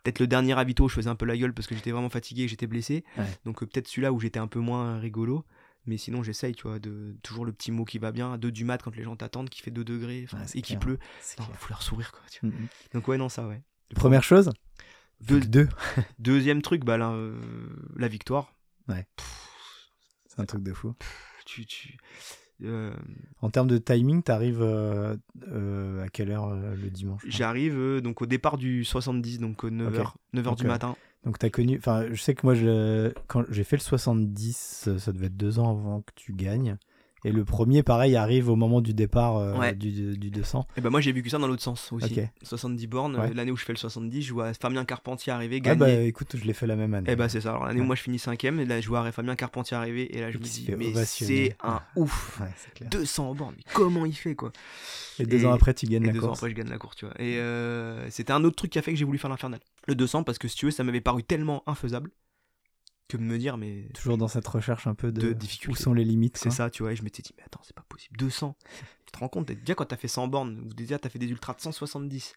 peut-être 0.03 0.19
le 0.21 0.27
dernier 0.27 0.53
ravito, 0.53 0.87
je 0.89 0.95
faisais 0.95 1.09
un 1.09 1.15
peu 1.15 1.25
la 1.25 1.37
gueule 1.39 1.55
parce 1.55 1.67
que 1.67 1.75
j'étais 1.75 1.93
vraiment 1.93 2.11
fatigué 2.11 2.43
et 2.43 2.49
j'étais 2.49 2.67
blessé. 2.67 3.05
Ouais. 3.17 3.25
Donc 3.47 3.63
euh, 3.63 3.67
peut-être 3.67 3.89
celui-là 3.89 4.13
où 4.13 4.21
j'étais 4.21 4.39
un 4.39 4.47
peu 4.49 4.59
moins 4.61 4.99
rigolo. 4.99 5.45
Mais 5.87 5.97
sinon, 5.99 6.23
j'essaye, 6.23 6.55
tu 6.55 6.63
vois, 6.67 6.79
de 6.79 7.15
toujours 7.23 7.45
le 7.45 7.53
petit 7.53 7.71
mot 7.71 7.85
qui 7.85 7.99
va 7.99 8.11
bien. 8.13 8.33
À 8.35 8.39
2 8.39 8.51
du 8.51 8.65
mat, 8.65 8.83
quand 8.83 8.95
les 8.97 9.03
gens 9.03 9.17
t'attendent, 9.17 9.51
qui 9.51 9.61
fait 9.63 9.71
2 9.71 9.85
degrés 9.85 10.27
Ouais, 10.33 10.39
et 10.55 10.63
qui 10.63 10.77
pleut. 10.79 10.99
Clair. 11.37 11.49
faut 11.59 11.69
leur 11.69 11.83
sourire, 11.83 12.11
quoi. 12.13 12.21
tu 12.31 12.41
vois. 12.41 12.51
Mhm. 12.59 12.67
Donc, 12.95 13.09
ouais, 13.09 13.19
non, 13.19 13.29
ça, 13.29 13.47
ouais. 13.47 13.63
Première 13.95 14.23
chose 14.25 14.53
Deux- 15.21 15.41
Deux. 15.41 15.69
Deuxième 16.19 16.61
truc, 16.63 16.85
bah, 16.85 16.97
là, 16.99 17.11
euh, 17.13 17.39
la 17.97 18.09
victoire. 18.09 18.53
C'est 18.89 20.41
un 20.41 20.47
truc 20.47 20.63
de 20.63 20.73
fou. 20.73 20.95
Tu, 21.47 21.65
tu, 21.67 21.97
euh, 22.65 22.93
En 23.41 23.51
termes 23.51 23.69
de 23.69 23.79
timing, 23.79 24.23
t'arrives 24.23 24.63
euh, 24.63 25.17
euh, 25.49 26.05
à 26.05 26.09
quelle 26.09 26.31
heure 26.31 26.51
le 26.55 26.91
dimanche 26.91 27.23
J'arrive 27.29 28.01
donc 28.03 28.21
au 28.23 28.27
départ 28.27 28.57
du 28.59 28.85
70, 28.85 29.39
donc 29.39 29.63
9h, 29.65 30.01
Ok. 30.01 30.07
9h 30.35 30.43
Donc, 30.43 30.59
du 30.59 30.67
matin. 30.67 30.97
Donc 31.25 31.39
t'as 31.39 31.49
connu, 31.51 31.79
enfin 31.79 32.07
je 32.11 32.21
sais 32.21 32.35
que 32.35 32.45
moi 32.45 32.55
je, 32.55 33.13
quand 33.29 33.45
j'ai 33.49 33.65
fait 33.65 33.77
le 33.77 33.83
70, 33.83 34.85
euh, 34.89 34.99
ça 34.99 35.13
devait 35.13 35.27
être 35.27 35.37
deux 35.37 35.59
ans 35.59 35.71
avant 35.71 36.03
que 36.03 36.13
tu 36.17 36.33
gagnes. 36.35 36.77
Et 37.25 37.33
le 37.33 37.45
premier, 37.45 37.83
pareil, 37.83 38.17
arrive 38.17 38.51
au 38.51 38.57
moment 38.57 38.81
du 38.81 38.93
départ 38.95 39.37
euh, 39.39 39.57
Ouais. 39.57 39.75
du, 39.75 40.17
du 40.19 40.31
200. 40.31 40.67
Et 40.77 40.81
bah, 40.81 40.91
moi, 40.91 41.01
j'ai 41.01 41.11
vécu 41.13 41.31
ça 41.31 41.39
dans 41.39 41.47
l'autre 41.47 41.63
sens 41.63 41.91
aussi. 41.93 42.21
Ok. 42.21 42.29
70 42.43 42.87
bornes, 42.87 43.17
Ouais. 43.17 43.33
l'année 43.33 43.51
où 43.51 43.57
je 43.57 43.65
fais 43.65 43.73
le 43.73 43.79
70, 43.79 44.23
je 44.23 44.33
vois 44.35 44.53
Fabien 44.55 44.85
Carpentier 44.85 45.33
arriver, 45.33 45.57
Ah 45.65 45.75
gagner. 45.75 45.79
bah 45.79 45.91
écoute, 46.03 46.37
je 46.37 46.45
l'ai 46.45 46.53
fait 46.53 46.67
la 46.67 46.77
même 46.77 46.93
année. 46.95 47.11
Et 47.11 47.17
bah 47.17 47.29
c'est 47.29 47.41
ça. 47.41 47.51
Alors 47.51 47.65
l'année 47.67 47.81
où 47.81 47.85
moi 47.85 47.95
je 47.97 48.03
finis 48.03 48.19
cinquième, 48.19 48.61
et 48.61 48.65
là 48.67 48.81
je 48.81 48.89
vois 48.89 49.11
Fabien 49.13 49.37
Carpentier 49.37 49.77
arriver, 49.77 50.17
et 50.17 50.21
là 50.21 50.31
je 50.31 50.39
me 50.39 50.43
dis 50.43 50.69
mais 50.77 50.93
c'est 51.05 51.57
un 51.63 51.81
ouf. 51.97 52.39
Ouais, 52.41 52.49
c'est 52.57 52.75
clair. 52.75 52.91
200 52.91 53.35
bornes, 53.35 53.55
mais 53.57 53.65
comment 53.73 54.05
il 54.05 54.13
fait 54.15 54.35
quoi 54.35 54.53
Et 55.19 55.25
deux 55.27 55.43
Et- 55.43 55.47
ans 55.47 55.53
après, 55.53 55.73
tu 55.75 55.87
gagnes 55.87 56.03
Et 56.05 56.07
la 56.09 56.13
deux 56.13 56.21
ans 56.21 56.27
course. 56.29 56.39
après 56.41 56.51
je 56.51 56.55
gagne 56.55 56.69
la 56.69 56.79
course, 56.79 56.97
tu 56.97 57.07
vois. 57.07 57.15
Et 57.19 57.39
euh, 57.39 58.09
c'était 58.11 58.33
un 58.33 58.45
autre 58.45 58.57
truc 58.57 58.71
qui 58.71 58.79
a 58.79 58.83
fait 58.83 58.93
que 58.93 58.99
j'ai 58.99 59.05
voulu 59.05 59.19
faire 59.19 59.31
l'infernal. 59.31 59.61
Le 59.87 59.95
200 59.95 60.25
parce 60.25 60.39
que 60.39 60.49
si 60.49 60.57
tu 60.57 60.67
veux 60.67 60.73
ça 60.73 60.85
m'avait 60.85 61.01
paru 61.01 61.23
tellement 61.23 61.63
infaisable 61.67 62.11
que 63.09 63.17
de 63.17 63.23
me 63.23 63.37
dire 63.39 63.57
mais 63.57 63.89
Toujours 63.95 64.17
dans 64.19 64.29
cette 64.29 64.47
recherche 64.49 64.87
un 64.87 64.95
peu 64.95 65.13
de, 65.13 65.21
De 65.21 65.31
où 65.31 65.35
difficulté. 65.35 65.83
sont 65.83 65.93
les 65.95 66.05
limites. 66.05 66.37
c'est 66.39 66.51
ça, 66.51 66.71
tu 66.71 66.83
vois. 66.83 66.93
Et 66.93 66.97
je 66.97 67.03
m'étais 67.05 67.23
dit 67.23 67.33
mais 67.37 67.45
attends 67.45 67.61
c'est 67.63 67.77
pas 67.77 67.85
possible 67.89 68.17
200. 68.17 68.57
Tu 69.07 69.13
te 69.13 69.19
rends 69.19 69.29
compte 69.29 69.47
déjà 69.53 69.75
quand 69.75 69.85
t'as 69.87 69.97
fait 69.97 70.09
100 70.09 70.29
bornes 70.29 70.61
ou 70.67 70.75
déjà 70.75 70.99
t'as 70.99 71.09
fait 71.09 71.19
des 71.19 71.29
ultras 71.29 71.55
de 71.55 71.61
170. 71.61 72.35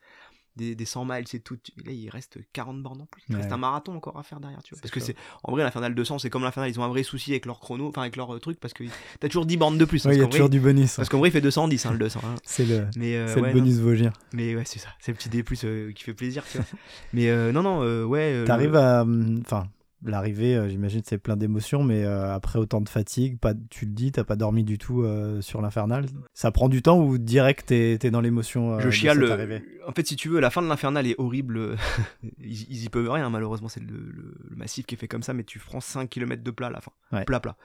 Des, 0.56 0.74
des 0.74 0.86
100 0.86 1.06
miles, 1.06 1.28
c'est 1.28 1.38
tout. 1.38 1.60
Là, 1.86 1.92
il 1.92 2.10
reste 2.10 2.40
40 2.52 2.82
bornes 2.82 3.02
en 3.02 3.06
plus. 3.06 3.22
Il 3.30 3.36
Ouais. 3.36 3.42
reste 3.42 3.54
un 3.54 3.58
marathon 3.58 3.96
encore 3.96 4.18
à 4.18 4.24
faire 4.24 4.40
derrière, 4.40 4.64
tu 4.64 4.74
vois. 4.74 4.82
Parce 4.82 4.90
que 4.92 5.00
c'est 5.00 5.16
en 5.44 5.52
vrai, 5.52 5.62
l'infernal 5.64 5.94
200, 5.94 6.18
c'est 6.18 6.32
comme 6.32 6.42
l'infernal, 6.42 6.72
ils 6.72 6.80
ont 6.80 6.84
un 6.84 6.88
vrai 6.88 7.04
souci 7.04 7.30
avec 7.30 7.46
leur 7.46 7.60
chrono, 7.60 7.88
enfin 7.90 8.02
avec 8.02 8.16
leur 8.16 8.34
euh, 8.34 8.40
truc, 8.40 8.60
parce 8.60 8.74
que 8.74 8.84
t'as 9.20 9.28
toujours 9.28 9.46
10 9.46 9.56
bornes 9.56 9.78
de 9.78 9.86
plus. 9.86 10.04
hein, 10.08 10.10
Ouais, 10.10 10.16
il 10.16 10.20
y 10.20 10.24
a 10.24 10.28
toujours 10.28 10.50
du 10.50 10.60
bonus. 10.60 10.96
parce 10.96 11.10
qu'en 11.10 11.20
vrai, 11.20 11.30
il 11.30 11.32
fait 11.32 11.42
210, 11.42 11.86
hein, 11.86 11.92
le 11.92 12.00
200. 12.00 12.22
hein. 12.26 12.34
C'est 12.44 12.66
le, 12.66 12.88
Mais, 12.96 13.16
euh, 13.18 13.28
ouais, 13.36 13.42
le 13.42 13.48
non. 13.50 13.54
bonus 13.54 13.76
Vosgien. 13.78 14.12
mais 14.34 14.56
ouais, 14.56 14.66
c'est 14.66 14.80
ça. 14.80 14.90
C'est 15.00 15.12
le 15.12 15.18
petit 15.20 15.30
D 15.30 15.44
euh, 15.64 15.92
qui 15.92 16.04
fait 16.04 16.16
plaisir, 16.16 16.44
tu 16.52 16.58
vois. 16.58 16.66
Mais 17.14 17.52
non, 17.54 17.62
non, 17.62 18.06
ouais. 18.08 18.44
T'arrives 18.46 18.74
à. 18.76 19.04
hum, 19.04 19.40
Enfin, 19.46 19.68
l'arrivée, 20.04 20.56
euh, 20.56 20.70
j'imagine, 20.70 21.02
c'est 21.06 21.18
plein 21.18 21.36
d'émotions, 21.36 21.84
mais 21.84 22.04
euh, 22.04 22.34
après 22.34 22.60
autant 22.60 22.82
de 22.82 22.90
fatigue, 22.90 23.40
pas, 23.40 23.54
tu 23.70 23.86
le 23.86 23.92
dis, 23.92 24.12
t'as 24.12 24.24
pas 24.24 24.36
dormi 24.36 24.64
du 24.64 24.78
tout 24.78 25.02
euh, 25.04 25.42
sur 25.42 25.62
l'infernal. 25.62 26.06
Ça 26.34 26.52
prend 26.52 26.70
du 26.70 26.82
temps 26.82 27.00
ou 27.04 27.18
direct 27.18 27.68
t'es 27.68 27.98
es 28.02 28.12
dans 28.12 28.22
l'émotion 28.22 28.80
Je 28.80 28.86
de 28.86 28.92
chiale. 28.92 29.28
cette 29.28 29.64
En 29.88 29.92
fait, 29.92 30.08
si 30.08 30.16
tu 30.16 30.30
veux, 30.30 30.40
la 30.40 30.50
fin 30.50 30.62
de 30.62 30.68
l'infernal 30.68 31.08
est 31.08 31.16
horrible. 31.18 31.76
ils, 32.40 32.64
ils 32.72 32.84
y 32.86 32.90
peuvent 32.90 33.10
rien, 33.10 33.30
malheureusement. 33.30 33.68
C'est 33.70 33.80
le, 33.82 33.88
le- 33.98 34.36
le 34.50 34.56
massif 34.56 34.86
qui 34.86 34.96
est 34.96 34.98
fait 34.98 35.08
comme 35.08 35.24
ça, 35.24 35.34
mais 35.34 35.44
tu 35.44 35.60
prends 35.60 35.82
5 35.82 36.10
km 36.10 36.44
de 36.44 36.52
plat 36.52 36.68
à 36.68 36.72
la 36.72 36.82
fin. 36.82 36.92
Ouais. 37.12 37.26
Plat, 37.26 37.40
plat. 37.40 37.56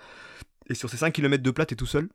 Et 0.69 0.75
sur 0.75 0.89
ces 0.89 0.97
5 0.97 1.13
km 1.13 1.43
de 1.43 1.51
plat, 1.51 1.67
t'es 1.67 1.77
tout 1.77 1.87
seul. 1.87 2.09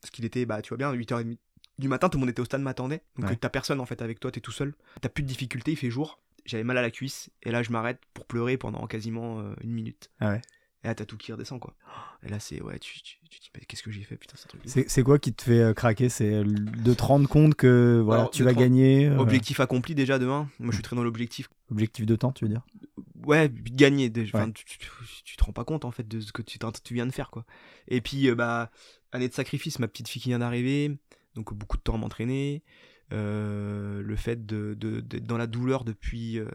Parce 0.00 0.10
qu'il 0.10 0.24
était, 0.24 0.46
bah, 0.46 0.62
tu 0.62 0.68
vois 0.70 0.78
bien, 0.78 0.92
8h30 0.94 1.36
du 1.78 1.86
matin, 1.88 2.08
tout 2.08 2.18
le 2.18 2.20
monde 2.20 2.30
était 2.30 2.40
au 2.40 2.44
stade, 2.44 2.60
m'attendait. 2.60 3.02
Donc 3.18 3.30
Ouais. 3.30 3.36
t'as 3.36 3.48
personne 3.48 3.78
en 3.80 3.86
fait 3.86 4.02
avec 4.02 4.18
toi, 4.20 4.30
t'es 4.32 4.40
tout 4.40 4.50
seul. 4.52 4.74
T'as 5.00 5.08
plus 5.08 5.22
de 5.22 5.28
difficulté, 5.28 5.72
il 5.72 5.76
fait 5.76 5.90
jour. 5.90 6.20
J'avais 6.48 6.64
mal 6.64 6.78
à 6.78 6.82
la 6.82 6.90
cuisse. 6.90 7.30
Et 7.42 7.50
là, 7.50 7.62
je 7.62 7.70
m'arrête 7.70 8.00
pour 8.14 8.26
pleurer 8.26 8.56
pendant 8.56 8.86
quasiment 8.86 9.40
euh, 9.40 9.54
une 9.62 9.70
minute. 9.70 10.10
Ah 10.18 10.30
ouais. 10.30 10.40
Et 10.84 10.86
là, 10.86 10.94
t'as 10.94 11.04
tout 11.04 11.16
qui 11.16 11.32
redescend, 11.32 11.60
quoi. 11.60 11.74
Et 12.22 12.28
là, 12.28 12.38
c'est, 12.40 12.62
ouais, 12.62 12.78
tu, 12.78 13.02
tu, 13.02 13.16
tu 13.28 13.38
te 13.38 13.44
dis, 13.44 13.50
mais 13.54 13.64
qu'est-ce 13.66 13.82
que 13.82 13.90
j'ai 13.90 14.02
fait, 14.02 14.16
putain, 14.16 14.34
c'est 14.36 14.48
truc. 14.48 14.62
C'est 14.64 15.02
quoi 15.02 15.18
qui 15.18 15.34
te 15.34 15.42
fait 15.42 15.60
euh, 15.60 15.74
craquer? 15.74 16.08
C'est 16.08 16.32
euh, 16.32 16.44
de 16.44 16.94
te 16.94 17.02
rendre 17.02 17.28
compte 17.28 17.54
que 17.54 18.00
voilà, 18.02 18.22
Alors, 18.22 18.30
tu 18.30 18.44
vas 18.44 18.54
gagner 18.54 19.06
euh, 19.08 19.18
Objectif 19.18 19.60
accompli 19.60 19.94
déjà 19.94 20.18
demain. 20.18 20.48
Moi, 20.58 20.70
je 20.70 20.76
suis 20.76 20.82
très 20.82 20.96
dans 20.96 21.02
l'objectif. 21.02 21.48
objectif 21.70 22.06
de 22.06 22.16
temps, 22.16 22.32
tu 22.32 22.44
veux 22.44 22.48
dire? 22.48 22.64
Ouais, 23.24 23.50
gagner. 23.52 24.08
déjà. 24.08 24.38
Enfin, 24.38 24.46
Ouais. 24.46 24.52
tu, 24.52 24.64
tu- 24.64 24.78
tu- 24.78 24.88
tu 25.24 25.36
te 25.36 25.44
rends 25.44 25.52
pas 25.52 25.64
compte 25.64 25.84
en 25.84 25.90
fait 25.90 26.06
de 26.06 26.20
ce 26.20 26.32
que 26.32 26.42
tu, 26.42 26.58
viens 26.94 27.06
de 27.06 27.12
faire 27.12 27.30
quoi. 27.30 27.44
Et 27.88 28.00
puis, 28.00 28.28
euh, 28.30 28.34
bah, 28.34 28.70
année 29.12 29.28
de 29.28 29.34
sacrifice, 29.34 29.80
ma 29.80 29.88
petite 29.88 30.08
fille 30.08 30.22
qui 30.22 30.28
vient 30.28 30.38
d'arriver, 30.38 30.96
donc 31.34 31.52
beaucoup 31.54 31.76
de 31.76 31.82
temps 31.82 31.94
à 31.94 31.98
m'entraîner. 31.98 32.62
Euh, 33.10 34.02
le 34.02 34.16
fait 34.16 34.44
de, 34.44 34.74
d'être 34.74 35.26
dans 35.26 35.38
la 35.38 35.46
douleur 35.46 35.84
depuis, 35.84 36.38
euh, 36.38 36.46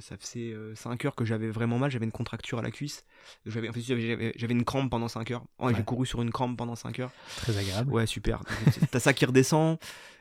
ça 0.00 0.16
faisait 0.18 0.54
5 0.74 1.04
heures 1.06 1.14
que 1.14 1.24
j'avais 1.24 1.48
vraiment 1.48 1.78
mal, 1.78 1.90
j'avais 1.90 2.04
une 2.04 2.12
contracture 2.12 2.58
à 2.58 2.62
la 2.62 2.70
cuisse. 2.70 3.04
J'avais, 3.46 3.68
en 3.68 3.72
fait, 3.72 3.80
j'avais, 3.80 4.54
une 4.54 4.64
crampe 4.64 4.90
pendant 4.90 5.08
5 5.08 5.30
heures. 5.30 5.44
Ouais, 5.58 5.74
J'ai 5.74 5.82
couru 5.82 6.06
sur 6.06 6.20
une 6.20 6.30
crampe 6.30 6.58
pendant 6.58 6.76
5 6.76 6.98
heures. 7.00 7.12
Très 7.36 7.56
agréable. 7.56 7.90
Ouais, 7.90 8.06
super. 8.06 8.42
T'as 8.90 9.00
ça 9.00 9.14
qui 9.14 9.24
redescend. 9.24 9.78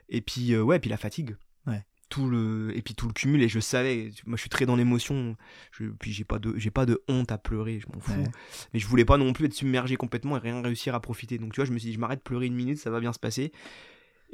Et 0.10 0.22
puis, 0.22 0.53
euh, 0.53 0.61
ouais, 0.61 0.80
puis 0.80 0.89
la 0.89 0.97
fatigue. 0.97 1.35
Ouais. 1.68 1.84
Tout 2.10 2.30
le, 2.30 2.72
et 2.76 2.81
puis 2.81 2.93
tout 2.93 3.07
le 3.07 3.14
cumul. 3.14 3.41
Et 3.41 3.49
je 3.49 3.60
savais, 3.60 4.11
moi 4.26 4.38
je 4.38 4.41
suis 4.41 4.49
très 4.49 4.65
dans 4.65 4.76
l'émotion. 4.76 5.35
Je, 5.72 5.85
puis 5.85 6.14
j'ai 6.14 6.23
pas, 6.23 6.38
de, 6.38 6.53
j'ai 6.57 6.69
pas 6.69 6.85
de 6.85 7.01
honte 7.07 7.31
à 7.31 7.38
pleurer, 7.38 7.80
je 7.80 7.88
m'en 7.93 7.99
fous. 7.99 8.11
Ouais. 8.11 8.27
Mais 8.73 8.80
je 8.80 8.88
voulais 8.88 9.05
pas 9.05 9.18
non 9.18 9.34
plus 9.34 9.45
être 9.47 9.53
submergé 9.53 9.95
complètement 9.95 10.38
et 10.38 10.39
rien 10.39 10.61
réussir 10.61 10.93
à 10.93 10.99
profiter. 10.99 11.39
Donc 11.39 11.53
tu 11.53 11.55
vois, 11.57 11.65
je 11.65 11.72
me 11.72 11.80
suis 11.80 11.89
dit, 11.89 11.93
je 11.95 11.99
m'arrête 11.99 12.19
de 12.19 12.23
pleurer 12.23 12.45
une 12.45 12.55
minute, 12.55 12.77
ça 12.77 12.91
va 12.91 12.99
bien 12.99 13.14
se 13.14 13.19
passer. 13.19 13.51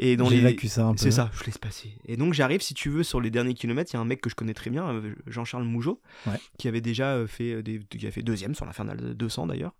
Et 0.02 0.16
dans 0.16 0.30
les. 0.30 0.58
Ça 0.68 0.86
un 0.86 0.92
peu. 0.94 0.98
C'est 0.98 1.12
ça, 1.12 1.30
je 1.38 1.44
laisse 1.44 1.58
passer. 1.58 1.94
Et 2.06 2.16
donc 2.18 2.34
j'arrive, 2.34 2.62
si 2.62 2.74
tu 2.74 2.90
veux, 2.90 3.04
sur 3.04 3.20
les 3.20 3.30
derniers 3.30 3.54
kilomètres, 3.54 3.92
il 3.94 3.98
y 3.98 3.98
a 3.98 4.02
un 4.02 4.06
mec 4.06 4.22
que 4.22 4.30
je 4.30 4.36
connais 4.36 4.54
très 4.54 4.70
bien, 4.70 4.90
euh, 4.90 5.14
Jean-Charles 5.28 5.66
Mougeot, 5.66 6.02
Ouais. 6.26 6.40
qui 6.58 6.68
avait 6.70 6.80
déjà 6.82 7.16
euh, 7.16 7.28
fait, 7.28 7.52
euh, 7.56 7.62
des, 7.62 7.80
qui 7.80 8.08
a 8.08 8.12
fait 8.12 8.22
deuxième 8.24 8.56
sur 8.56 8.66
l'Infernal 8.66 9.14
200 9.16 9.48
d'ailleurs, 9.48 9.74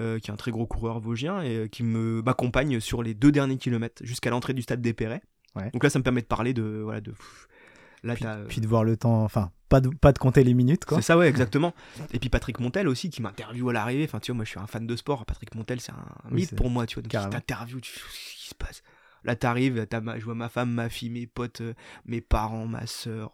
euh, 0.00 0.18
qui 0.18 0.30
est 0.30 0.34
un 0.34 0.36
très 0.36 0.50
gros 0.50 0.66
coureur 0.66 0.98
vosgien 0.98 1.42
et 1.42 1.68
qui 1.70 1.84
me 1.84 2.22
m'accompagne 2.22 2.80
sur 2.80 3.02
les 3.04 3.14
deux 3.14 3.30
derniers 3.30 3.56
kilomètres 3.58 4.04
jusqu'à 4.04 4.30
l'entrée 4.30 4.52
du 4.52 4.62
stade 4.62 4.80
des 4.82 4.92
Perrets. 4.92 5.22
Ouais. 5.54 5.70
Donc 5.70 5.84
là, 5.84 5.90
ça 5.90 5.98
me 6.00 6.04
permet 6.04 6.22
de 6.22 6.26
parler 6.26 6.52
de 6.52 6.80
voilà 6.82 7.00
de. 7.00 7.14
Là, 8.02 8.14
Puis, 8.14 8.26
puis 8.48 8.60
de 8.60 8.68
voir 8.68 8.84
le 8.84 8.96
temps, 8.96 9.24
enfin, 9.24 9.50
pas 9.68 9.80
de, 9.80 9.88
pas 9.88 10.12
de 10.12 10.18
compter 10.18 10.44
les 10.44 10.54
minutes, 10.54 10.84
quoi. 10.84 10.98
c'est 10.98 11.02
ça, 11.06 11.18
ouais, 11.18 11.28
exactement. 11.28 11.74
Et 12.12 12.18
puis 12.20 12.28
Patrick 12.28 12.60
Montel 12.60 12.86
aussi, 12.88 13.10
qui 13.10 13.20
m'interviewe 13.22 13.70
à 13.70 13.72
l'arrivée. 13.72 14.04
Enfin, 14.04 14.20
tu 14.20 14.30
vois, 14.30 14.36
moi, 14.36 14.44
je 14.44 14.50
suis 14.50 14.60
un 14.60 14.66
fan 14.66 14.86
de 14.86 14.94
sport. 14.96 15.24
Patrick 15.24 15.54
Montel, 15.54 15.80
c'est 15.80 15.92
un 15.92 16.30
mythe 16.30 16.54
pour 16.54 16.70
moi, 16.70 16.86
tu 16.86 16.96
vois. 16.96 17.02
Donc, 17.02 17.10
carrément. 17.10 17.32
t'interviewe, 17.32 17.80
tu 17.80 17.92
qu'est-ce 17.94 18.36
qui 18.42 18.48
se 18.50 18.54
passe? 18.54 18.82
Là, 19.26 19.36
t'arrives, 19.36 19.86
t'as 19.88 20.00
ma- 20.00 20.18
je 20.18 20.24
vois 20.24 20.34
ma 20.34 20.48
femme, 20.48 20.70
ma 20.72 20.88
fille, 20.88 21.10
mes 21.10 21.26
potes, 21.26 21.60
euh, 21.60 21.74
mes 22.06 22.20
parents, 22.20 22.66
ma 22.66 22.86
soeur, 22.86 23.32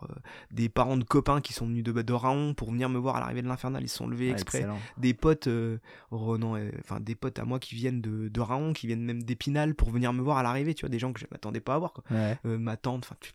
des 0.51 0.69
parents 0.69 0.97
de 0.97 1.05
copains 1.05 1.40
qui 1.40 1.52
sont 1.52 1.66
venus 1.66 1.85
de, 1.85 1.93
de 1.93 2.12
Raon 2.12 2.55
pour 2.55 2.70
venir 2.73 2.89
me 2.89 2.98
voir 2.98 3.16
à 3.16 3.20
l'arrivée 3.20 3.43
de 3.43 3.47
l'Infernal. 3.47 3.82
Ils 3.85 3.89
se 3.89 3.98
sont 3.98 4.06
levés 4.09 4.27
Ouais, 4.28 4.32
exprès. 4.32 4.59
excellent. 4.59 4.78
Des 4.97 5.14
potes, 5.14 5.47
euh, 5.48 5.78
Ronan, 6.10 6.56
euh, 6.56 6.70
enfin, 6.81 6.98
des 6.98 7.14
potes 7.14 7.39
à 7.39 7.44
moi 7.44 7.59
qui 7.60 7.74
viennent 7.74 8.01
de, 8.01 8.28
de 8.28 8.40
Raon, 8.40 8.73
qui 8.73 8.86
viennent 8.86 9.05
même 9.05 9.23
d'Épinal 9.23 9.74
pour 9.74 9.90
venir 9.90 10.12
me 10.12 10.23
voir 10.23 10.39
à 10.39 10.43
l'arrivée, 10.43 10.74
tu 10.74 10.81
vois. 10.81 10.89
Des 10.89 10.98
gens 10.98 11.12
que 11.12 11.20
je 11.20 11.27
m'attendais 11.31 11.60
pas 11.60 11.74
à 11.74 11.78
voir, 11.78 11.93
quoi. 11.93 12.02
Ouais, 12.10 12.39
Euh, 12.47 12.59
ma 12.59 12.77
tante, 12.77 13.05
enfin, 13.05 13.16
tu- 13.20 13.32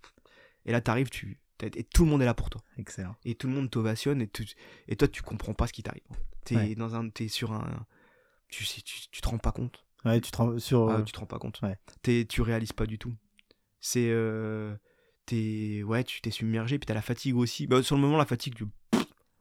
et 0.65 0.71
là, 0.71 0.81
t'arrives, 0.81 1.09
tu. 1.09 1.39
Et 1.61 1.83
tout 1.83 2.05
le 2.05 2.11
monde 2.11 2.21
est 2.21 2.25
là 2.25 2.35
pour 2.35 2.49
toi 2.51 2.61
excellent. 2.77 3.15
et 3.25 3.33
tout 3.33 3.47
le 3.47 3.53
monde 3.53 3.71
t'ovationne 3.71 4.21
et, 4.21 4.27
tu- 4.27 4.45
et 4.87 4.95
toi 4.95 5.07
tu 5.07 5.23
comprends 5.23 5.55
pas 5.55 5.65
ce 5.65 5.73
qui 5.73 5.81
t'arrive. 5.81 6.03
T'es 6.43 6.55
Ouais. 6.55 6.75
dans 6.75 6.93
un, 6.95 7.09
t'es 7.09 7.27
sur 7.27 7.51
un, 7.51 7.85
tu 8.47 8.63
sais, 8.63 8.81
tu, 8.81 9.09
tu 9.09 9.21
te 9.21 9.27
rends 9.27 9.39
pas 9.39 9.51
compte. 9.51 9.83
Ouais, 10.07 10.21
tu 10.21 10.31
te 10.31 10.37
rends 10.37 10.57
sur. 10.59 10.89
Ah, 10.89 10.97
euh, 10.97 11.01
tu 11.03 11.11
te 11.13 11.19
rends 11.19 11.25
pas 11.25 11.39
compte. 11.39 11.59
ouais. 11.63 11.75
T'es, 12.01 12.25
tu 12.27 12.41
réalises 12.41 12.73
pas 12.73 12.85
du 12.85 12.97
tout. 12.97 13.13
C'est, 13.79 14.07
euh, 14.09 14.75
t'es, 15.25 15.83
ouais, 15.83 16.03
tu 16.03 16.21
t'es 16.21 16.31
submergé 16.31 16.79
puis 16.79 16.85
t'as 16.85 16.93
la 16.93 17.01
fatigue 17.01 17.35
aussi. 17.37 17.67
Bah, 17.67 17.81
sur 17.83 17.95
le 17.95 18.01
moment 18.01 18.17
la 18.17 18.25
fatigue, 18.25 18.55
tu, 18.55 18.65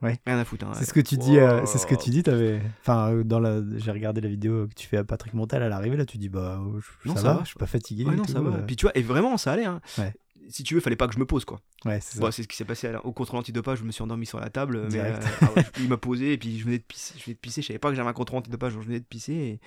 Ouais. 0.02 0.20
rien 0.26 0.38
à 0.38 0.44
foutre. 0.44 0.66
hein. 0.66 0.72
C'est 0.74 0.84
ce 0.84 0.92
que 0.92 1.00
tu 1.00 1.16
dis, 1.16 1.38
euh, 1.38 1.64
c'est 1.64 1.78
ce 1.78 1.86
que 1.86 1.94
tu 1.94 2.10
dis, 2.10 2.22
t'avais. 2.22 2.60
Enfin, 2.82 3.22
dans 3.24 3.40
la, 3.40 3.62
j'ai 3.76 3.90
regardé 3.90 4.20
la 4.20 4.28
vidéo 4.28 4.66
que 4.68 4.74
tu 4.74 4.86
fais 4.86 4.98
à 4.98 5.04
Patrick 5.04 5.32
Montel 5.32 5.62
à 5.62 5.70
l'arrivée, 5.70 5.96
là, 5.96 6.04
tu 6.04 6.18
dis, 6.18 6.28
bah, 6.28 6.60
euh, 6.62 6.80
je- 6.80 7.08
Non, 7.08 7.14
ça, 7.16 7.22
ça 7.22 7.28
va, 7.28 7.34
va. 7.36 7.40
je 7.44 7.48
suis 7.48 7.58
pas 7.58 7.66
fatigué. 7.66 8.04
Ouais, 8.04 8.14
non, 8.14 8.24
tout, 8.24 8.32
ça 8.32 8.40
va. 8.42 8.58
Puis 8.58 8.76
tu 8.76 8.84
vois, 8.84 8.96
et 8.96 9.02
vraiment 9.02 9.38
ça 9.38 9.52
allait. 9.52 9.64
Hein. 9.64 9.80
Ouais. 9.96 10.12
Si 10.48 10.62
tu 10.62 10.74
veux, 10.74 10.80
fallait 10.80 10.94
pas 10.96 11.08
que 11.08 11.14
je 11.14 11.18
me 11.18 11.24
pose 11.26 11.44
quoi. 11.44 11.60
Ouais, 11.86 11.98
c'est 12.00 12.20
Bon, 12.20 12.26
ça. 12.26 12.32
c'est 12.32 12.42
ce 12.44 12.48
qui 12.48 12.56
s'est 12.56 12.64
passé 12.66 12.92
la- 12.92 13.04
au 13.04 13.12
contrôle 13.12 13.40
antidopage. 13.40 13.78
Je 13.78 13.84
me 13.84 13.90
suis 13.90 14.02
endormi 14.02 14.26
sur 14.26 14.38
la 14.38 14.48
table. 14.50 14.86
Mais, 14.92 15.00
euh, 15.00 15.18
ah 15.40 15.48
ouais, 15.56 15.64
il 15.80 15.88
m'a 15.88 15.96
posé 15.96 16.34
et 16.34 16.38
puis 16.38 16.58
je 16.58 16.64
venais 16.64 16.78
de 16.78 16.84
pisser. 16.84 17.14
Je 17.18 17.24
venais 17.24 17.34
de 17.34 17.40
pisser. 17.40 17.62
Je 17.62 17.66
savais 17.68 17.78
pas 17.80 17.88
que 17.88 17.96
j'avais 17.96 18.08
un 18.08 18.12
contrôle 18.12 18.38
antidopage. 18.40 18.74
Je 18.74 18.78
venais 18.78 19.00
de 19.00 19.04
pisser 19.04 19.32
et 19.32 19.60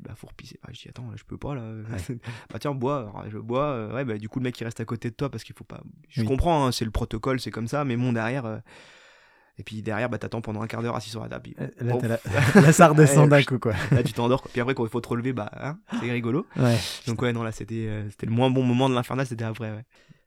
bah 0.00 0.14
faut 0.16 0.26
repisser. 0.26 0.58
Bah, 0.62 0.70
je 0.72 0.80
dis 0.80 0.88
attends, 0.88 1.08
là, 1.10 1.16
je 1.16 1.24
peux 1.24 1.38
pas 1.38 1.54
là. 1.54 1.62
bah 2.50 2.58
tiens, 2.58 2.74
bois. 2.74 2.98
Alors, 3.00 3.24
je 3.28 3.38
bois. 3.38 3.64
euh, 3.64 3.94
ouais, 3.94 4.04
bah 4.04 4.18
du 4.18 4.28
coup 4.28 4.38
le 4.38 4.44
mec 4.44 4.60
il 4.60 4.64
reste 4.64 4.80
à 4.80 4.84
côté 4.84 5.10
de 5.10 5.14
toi 5.14 5.30
parce 5.30 5.44
qu'il 5.44 5.54
faut 5.54 5.64
pas. 5.64 5.80
Je 6.08 6.20
Oui. 6.22 6.26
comprends, 6.26 6.66
hein, 6.66 6.72
c'est 6.72 6.84
le 6.84 6.90
protocole, 6.90 7.40
c'est 7.40 7.50
comme 7.50 7.68
ça. 7.68 7.84
Mais 7.84 7.96
mon 7.96 8.12
derrière. 8.12 8.44
euh, 8.46 8.58
Et 9.58 9.62
puis 9.62 9.80
derrière, 9.82 10.10
bah 10.10 10.18
t'attends 10.18 10.42
pendant 10.42 10.60
un 10.60 10.66
quart 10.66 10.82
d'heure 10.82 10.96
assis 10.96 11.08
sur 11.10 11.22
la 11.22 11.28
table. 11.28 11.42
Puis, 11.44 11.56
Euh, 11.58 11.68
Là, 11.80 12.18
la... 12.54 12.60
là, 12.60 12.72
ça 12.72 12.88
redescend 12.88 13.30
Ouais, 13.32 13.38
d'un 13.38 13.42
coup, 13.44 13.58
quoi. 13.58 13.72
là 13.90 14.02
tu 14.02 14.12
t'endors. 14.12 14.42
Puis 14.48 14.60
après 14.60 14.74
quand 14.74 14.84
il 14.84 14.90
faut 14.90 15.00
te 15.00 15.08
relever, 15.08 15.32
bah 15.32 15.50
hein, 15.58 15.78
c'est 16.00 16.10
rigolo. 16.12 16.46
Ouais. 16.56 16.76
Donc 17.06 17.22
ouais, 17.22 17.32
non, 17.32 17.42
là, 17.42 17.52
c'était 17.52 17.86
euh, 17.88 18.08
c'était 18.10 18.26
le 18.26 18.32
moins 18.32 18.50
bon 18.50 18.62
moment 18.62 18.88
de 18.90 18.94
l'infernal, 18.94 19.26
c'était 19.26 19.44
après, 19.44 19.70
ouais. 19.70 19.84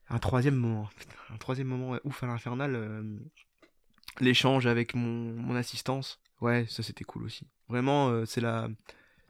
Un 0.09 0.17
troisième 0.17 0.55
moment, 0.55 0.89
un 1.31 1.37
troisième 1.37 1.67
moment 1.67 1.91
ouais, 1.91 1.99
ouf 2.03 2.23
à 2.23 2.25
l'infernal, 2.25 2.71
euh, 2.73 3.03
l'échange 4.19 4.65
avec 4.65 4.95
mon, 4.95 5.33
mon 5.33 5.55
assistance, 5.55 6.19
ouais, 6.41 6.65
ça 6.67 6.81
c'était 6.81 7.03
cool 7.03 7.23
aussi. 7.25 7.45
Vraiment, 7.67 8.09
euh, 8.09 8.25
c'est 8.25 8.41
la... 8.41 8.67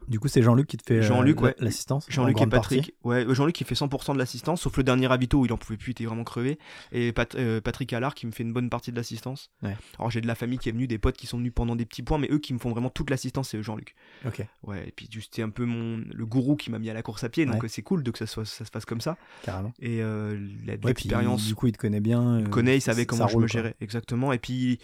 Du 0.10 0.20
coup, 0.20 0.28
c'est 0.28 0.42
Jean-Luc 0.42 0.68
qui 0.68 0.76
te 0.78 0.84
fait 0.84 0.98
euh, 0.98 1.02
Jean-Luc, 1.04 1.38
la- 1.38 1.44
ouais. 1.48 1.56
l'assistance 1.60 2.06
Jean-Luc 2.10 2.42
et 2.42 2.48
Patrick. 2.48 2.94
Ouais, 3.04 3.26
euh, 3.26 3.34
Jean-Luc 3.34 3.56
qui 3.56 3.64
fait 3.64 3.76
100% 3.76 4.14
de 4.14 4.18
l'assistance, 4.18 4.62
sauf 4.62 4.76
le 4.76 4.84
dernier 4.84 5.08
ravito 5.08 5.40
où 5.40 5.46
il 5.46 5.54
en 5.54 5.58
pouvait 5.58 5.78
plus, 5.78 5.90
il 5.90 5.92
était 5.92 6.06
vraiment 6.06 6.24
crevé. 6.24 6.58
Et 6.92 7.12
Pat- 7.14 7.36
euh, 7.36 7.62
Patrick 7.62 7.94
Allard 7.94 8.16
qui 8.16 8.26
me 8.26 8.32
fait 8.32 8.44
une 8.44 8.52
bonne 8.52 8.70
partie 8.70 8.92
de 8.92 8.96
l'assistance. 8.98 9.52
Ouais. 9.62 9.78
Alors 10.00 10.10
j'ai 10.10 10.20
de 10.22 10.28
la 10.28 10.36
famille 10.36 10.58
qui 10.58 10.68
est 10.68 10.72
venue, 10.72 10.88
des 10.88 10.98
potes 10.98 11.16
qui 11.16 11.28
sont 11.28 11.38
venus 11.38 11.54
pendant 11.54 11.76
des 11.76 11.86
petits 11.86 12.02
points, 12.04 12.18
mais 12.18 12.28
eux 12.32 12.40
qui 12.40 12.54
me 12.54 12.60
font 12.60 12.72
vraiment 12.72 12.90
toute 12.90 13.10
l'assistance, 13.10 13.50
c'est 13.50 13.62
Jean-Luc. 13.62 13.96
Ok, 14.26 14.42
Ouais, 14.64 14.88
et 14.88 14.92
puis 14.92 15.08
c'est 15.32 15.44
un 15.44 15.50
peu 15.50 15.66
mon 15.66 16.04
le 16.12 16.26
gourou 16.26 16.56
qui 16.56 16.72
m'a 16.72 16.80
mis 16.80 16.90
à 16.90 16.94
la 16.94 17.04
course 17.04 17.24
à 17.24 17.30
pied, 17.30 17.46
donc 17.46 17.62
Ouais. 17.62 17.70
c'est 17.70 17.84
cool 17.84 18.02
de 18.04 18.10
que 18.12 18.18
ça, 18.18 18.26
soit, 18.26 18.46
ça 18.46 18.66
se 18.66 18.72
passe 18.72 18.86
comme 18.86 19.02
ça. 19.02 19.16
carrément. 19.44 19.74
Et 19.80 20.02
euh, 20.02 20.32
de 20.36 20.72
Ouais, 20.72 20.80
l'expérience, 20.86 21.46
du 21.46 21.54
coup, 21.56 21.68
il 21.68 21.72
te 21.74 21.78
connaît 21.78 22.00
bien. 22.00 22.40
il 22.40 22.46
me 22.46 22.50
connaît, 22.50 22.78
il 22.78 22.82
savait 22.82 23.06
comment 23.06 23.28
je 23.28 23.34
roule, 23.34 23.44
me 23.44 23.48
gérais, 23.48 23.76
exactement. 23.80 24.34
Et 24.34 24.40
puis 24.40 24.80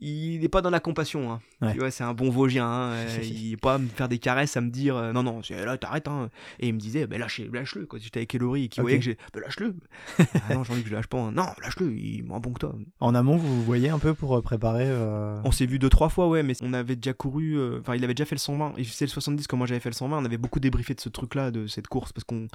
il 0.00 0.40
n'est 0.40 0.48
pas 0.48 0.62
dans 0.62 0.70
la 0.70 0.80
compassion. 0.80 1.30
Hein. 1.32 1.40
Ouais. 1.60 1.72
Tu 1.72 1.78
vois, 1.78 1.90
c'est 1.90 2.04
un 2.04 2.14
bon 2.14 2.30
Vosgien. 2.30 2.66
hein, 2.66 2.90
euh, 2.94 3.18
il 3.22 3.52
est 3.52 3.56
pas 3.56 3.74
à 3.74 3.78
me 3.78 3.86
faire 3.88 4.08
des 4.08 4.18
caresses, 4.18 4.56
à 4.56 4.60
me 4.60 4.70
dire 4.70 4.96
euh, 4.96 5.12
non, 5.12 5.22
non, 5.22 5.42
c'est- 5.42 5.64
là, 5.64 5.76
t'arrêtes. 5.78 6.08
Hein. 6.08 6.30
Et 6.58 6.68
il 6.68 6.74
me 6.74 6.78
disait, 6.78 7.06
bah, 7.06 7.18
lâche, 7.18 7.40
lâche-le. 7.52 7.86
Quand 7.86 7.98
j'étais 8.00 8.20
avec 8.20 8.34
Elori 8.34 8.64
et 8.76 8.80
voyait 8.80 8.98
que 8.98 9.04
j'ai, 9.04 9.18
bah, 9.34 9.40
lâche-le. 9.40 9.74
ah 10.18 10.54
non, 10.54 10.64
Jean-Luc, 10.64 10.86
je 10.86 10.92
lâche 10.94 11.06
pas. 11.06 11.18
hein. 11.18 11.32
Non, 11.32 11.46
lâche-le, 11.62 11.92
il 11.92 12.20
est 12.20 12.22
moins 12.22 12.40
bon 12.40 12.52
que 12.52 12.60
toi. 12.60 12.74
En 13.00 13.14
amont, 13.14 13.36
vous 13.36 13.56
vous 13.56 13.64
voyez 13.64 13.88
un 13.90 13.98
peu 13.98 14.14
pour 14.14 14.36
euh, 14.36 14.42
préparer. 14.42 14.86
euh, 14.86 15.38
On 15.44 15.52
s'est 15.52 15.66
vu 15.66 15.78
deux, 15.78 15.90
trois 15.90 16.08
fois, 16.08 16.28
ouais, 16.28 16.42
mais 16.42 16.54
on 16.62 16.72
avait 16.72 16.96
déjà 16.96 17.12
couru. 17.12 17.56
euh, 17.58 17.78
Enfin, 17.80 17.94
il 17.94 18.02
avait 18.04 18.14
déjà 18.14 18.24
fait 18.24 18.34
le 18.36 18.40
120. 18.40 18.74
Il 18.78 18.86
faisait 18.86 19.04
le 19.06 19.10
70 19.10 19.46
comme 19.46 19.58
moi 19.58 19.66
j'avais 19.66 19.80
fait 19.80 19.90
le 19.90 19.94
120. 19.94 20.18
On 20.18 20.24
avait 20.24 20.38
beaucoup 20.38 20.60
débriefé 20.60 20.94
de 20.94 21.00
ce 21.00 21.08
truc-là, 21.10 21.50
de 21.50 21.66
cette 21.66 21.88
course, 21.88 22.12
parce 22.12 22.24
qu'on. 22.24 22.48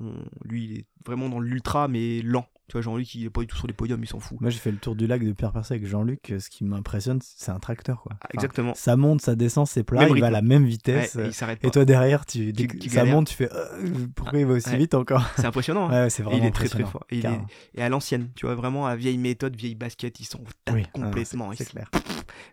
On- 0.00 0.24
lui, 0.44 0.64
il 0.64 0.78
est 0.78 0.86
vraiment 1.06 1.28
dans 1.28 1.40
l'ultra, 1.40 1.88
mais 1.88 2.22
lent. 2.22 2.46
Tu 2.68 2.72
vois, 2.74 2.80
Jean-Luc, 2.82 3.14
il 3.16 3.24
est 3.26 3.30
pas 3.30 3.42
du 3.42 3.48
tout 3.48 3.56
sur 3.56 3.66
les 3.66 3.74
podiums, 3.74 4.02
il 4.02 4.06
s'en 4.06 4.18
fout. 4.20 4.40
Moi, 4.40 4.48
j'ai 4.48 4.58
fait 4.58 4.70
le 4.70 4.78
tour 4.78 4.96
du 4.96 5.06
lac 5.06 5.22
de 5.22 5.32
Pierre 5.32 5.52
Percé 5.52 5.74
avec 5.74 5.86
Jean-Luc. 5.86 6.32
Ce 6.38 6.48
qui 6.48 6.64
m'impressionne, 6.64 7.18
c'est 7.22 7.50
un 7.50 7.58
tracteur, 7.58 8.00
quoi. 8.00 8.12
Ah, 8.14 8.16
Enfin, 8.22 8.28
exactement. 8.34 8.72
ça 8.74 8.96
monte, 8.96 9.20
ça 9.20 9.34
descend, 9.34 9.66
c'est 9.66 9.82
plat, 9.82 10.00
Même 10.00 10.08
il 10.08 10.12
rythme. 10.14 10.20
va 10.22 10.26
à 10.28 10.30
la 10.30 10.40
même 10.42 10.62
Ouais, 10.62 10.68
vitesse. 10.70 11.16
et 11.16 11.26
il 11.26 11.34
s'arrête 11.34 11.60
pas. 11.60 11.68
et 11.68 11.70
toi 11.70 11.84
derrière, 11.84 12.24
tu, 12.24 12.50
Tu- 12.54 12.88
ça 12.88 12.96
galères. 12.96 13.14
monte, 13.16 13.26
tu 13.26 13.34
fais 13.34 13.52
euh, 13.52 14.06
pourquoi 14.14 14.38
il 14.38 14.46
va 14.46 14.54
aussi 14.54 14.70
Ouais. 14.70 14.78
vite 14.78 14.94
encore 14.94 15.28
C'est 15.36 15.44
impressionnant. 15.44 15.90
hein. 15.90 16.04
Ouais, 16.04 16.10
c'est 16.10 16.22
Et 16.22 16.24
vraiment 16.24 16.38
il 16.42 16.46
est 16.46 16.50
très 16.52 16.68
très 16.68 16.84
fort. 16.84 17.04
Et, 17.10 17.16
il 17.16 17.18
est- 17.18 17.22
carrément. 17.22 17.46
et 17.74 17.82
à 17.82 17.88
l'ancienne, 17.90 18.30
tu 18.34 18.46
vois, 18.46 18.54
vraiment 18.54 18.86
à 18.86 18.96
vieille 18.96 19.18
méthode, 19.18 19.54
vieille 19.54 19.74
basket, 19.74 20.18
ils 20.20 20.24
sont 20.24 20.42
Oui, 20.72 20.86
complètement. 20.94 21.48
ah, 21.50 21.54
Ils 21.54 21.56
c'est 21.58 21.68
clair. 21.68 21.90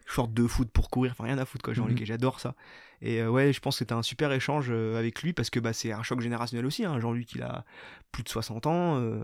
short 0.06 0.34
de 0.34 0.45
foot 0.48 0.70
pour 0.74 0.90
courir, 0.90 1.11
enfin 1.14 1.24
rien 1.26 1.38
à 1.38 1.45
foutre 1.45 1.64
quoi, 1.64 1.74
Jean-Luc, 1.74 1.98
Mhm. 1.98 2.03
et 2.03 2.06
j'adore 2.07 2.40
ça. 2.41 2.56
Et 3.01 3.21
euh, 3.21 3.30
ouais, 3.30 3.53
je 3.53 3.59
pense 3.59 3.76
que 3.76 3.80
c'était 3.80 3.93
un 3.93 4.03
super 4.03 4.31
échange 4.31 4.67
euh, 4.69 4.97
avec 4.97 5.21
lui 5.21 5.34
parce 5.34 5.49
que 5.49 5.59
bah, 5.59 5.73
c'est 5.73 5.91
un 5.91 6.03
choc 6.03 6.21
générationnel 6.21 6.65
aussi. 6.65 6.85
Hein. 6.85 6.99
Jean-Luc, 6.99 7.34
il 7.34 7.43
a 7.43 7.65
plus 8.11 8.23
de 8.23 8.30
60 8.30 8.67
ans. 8.67 8.97
euh, 8.97 9.19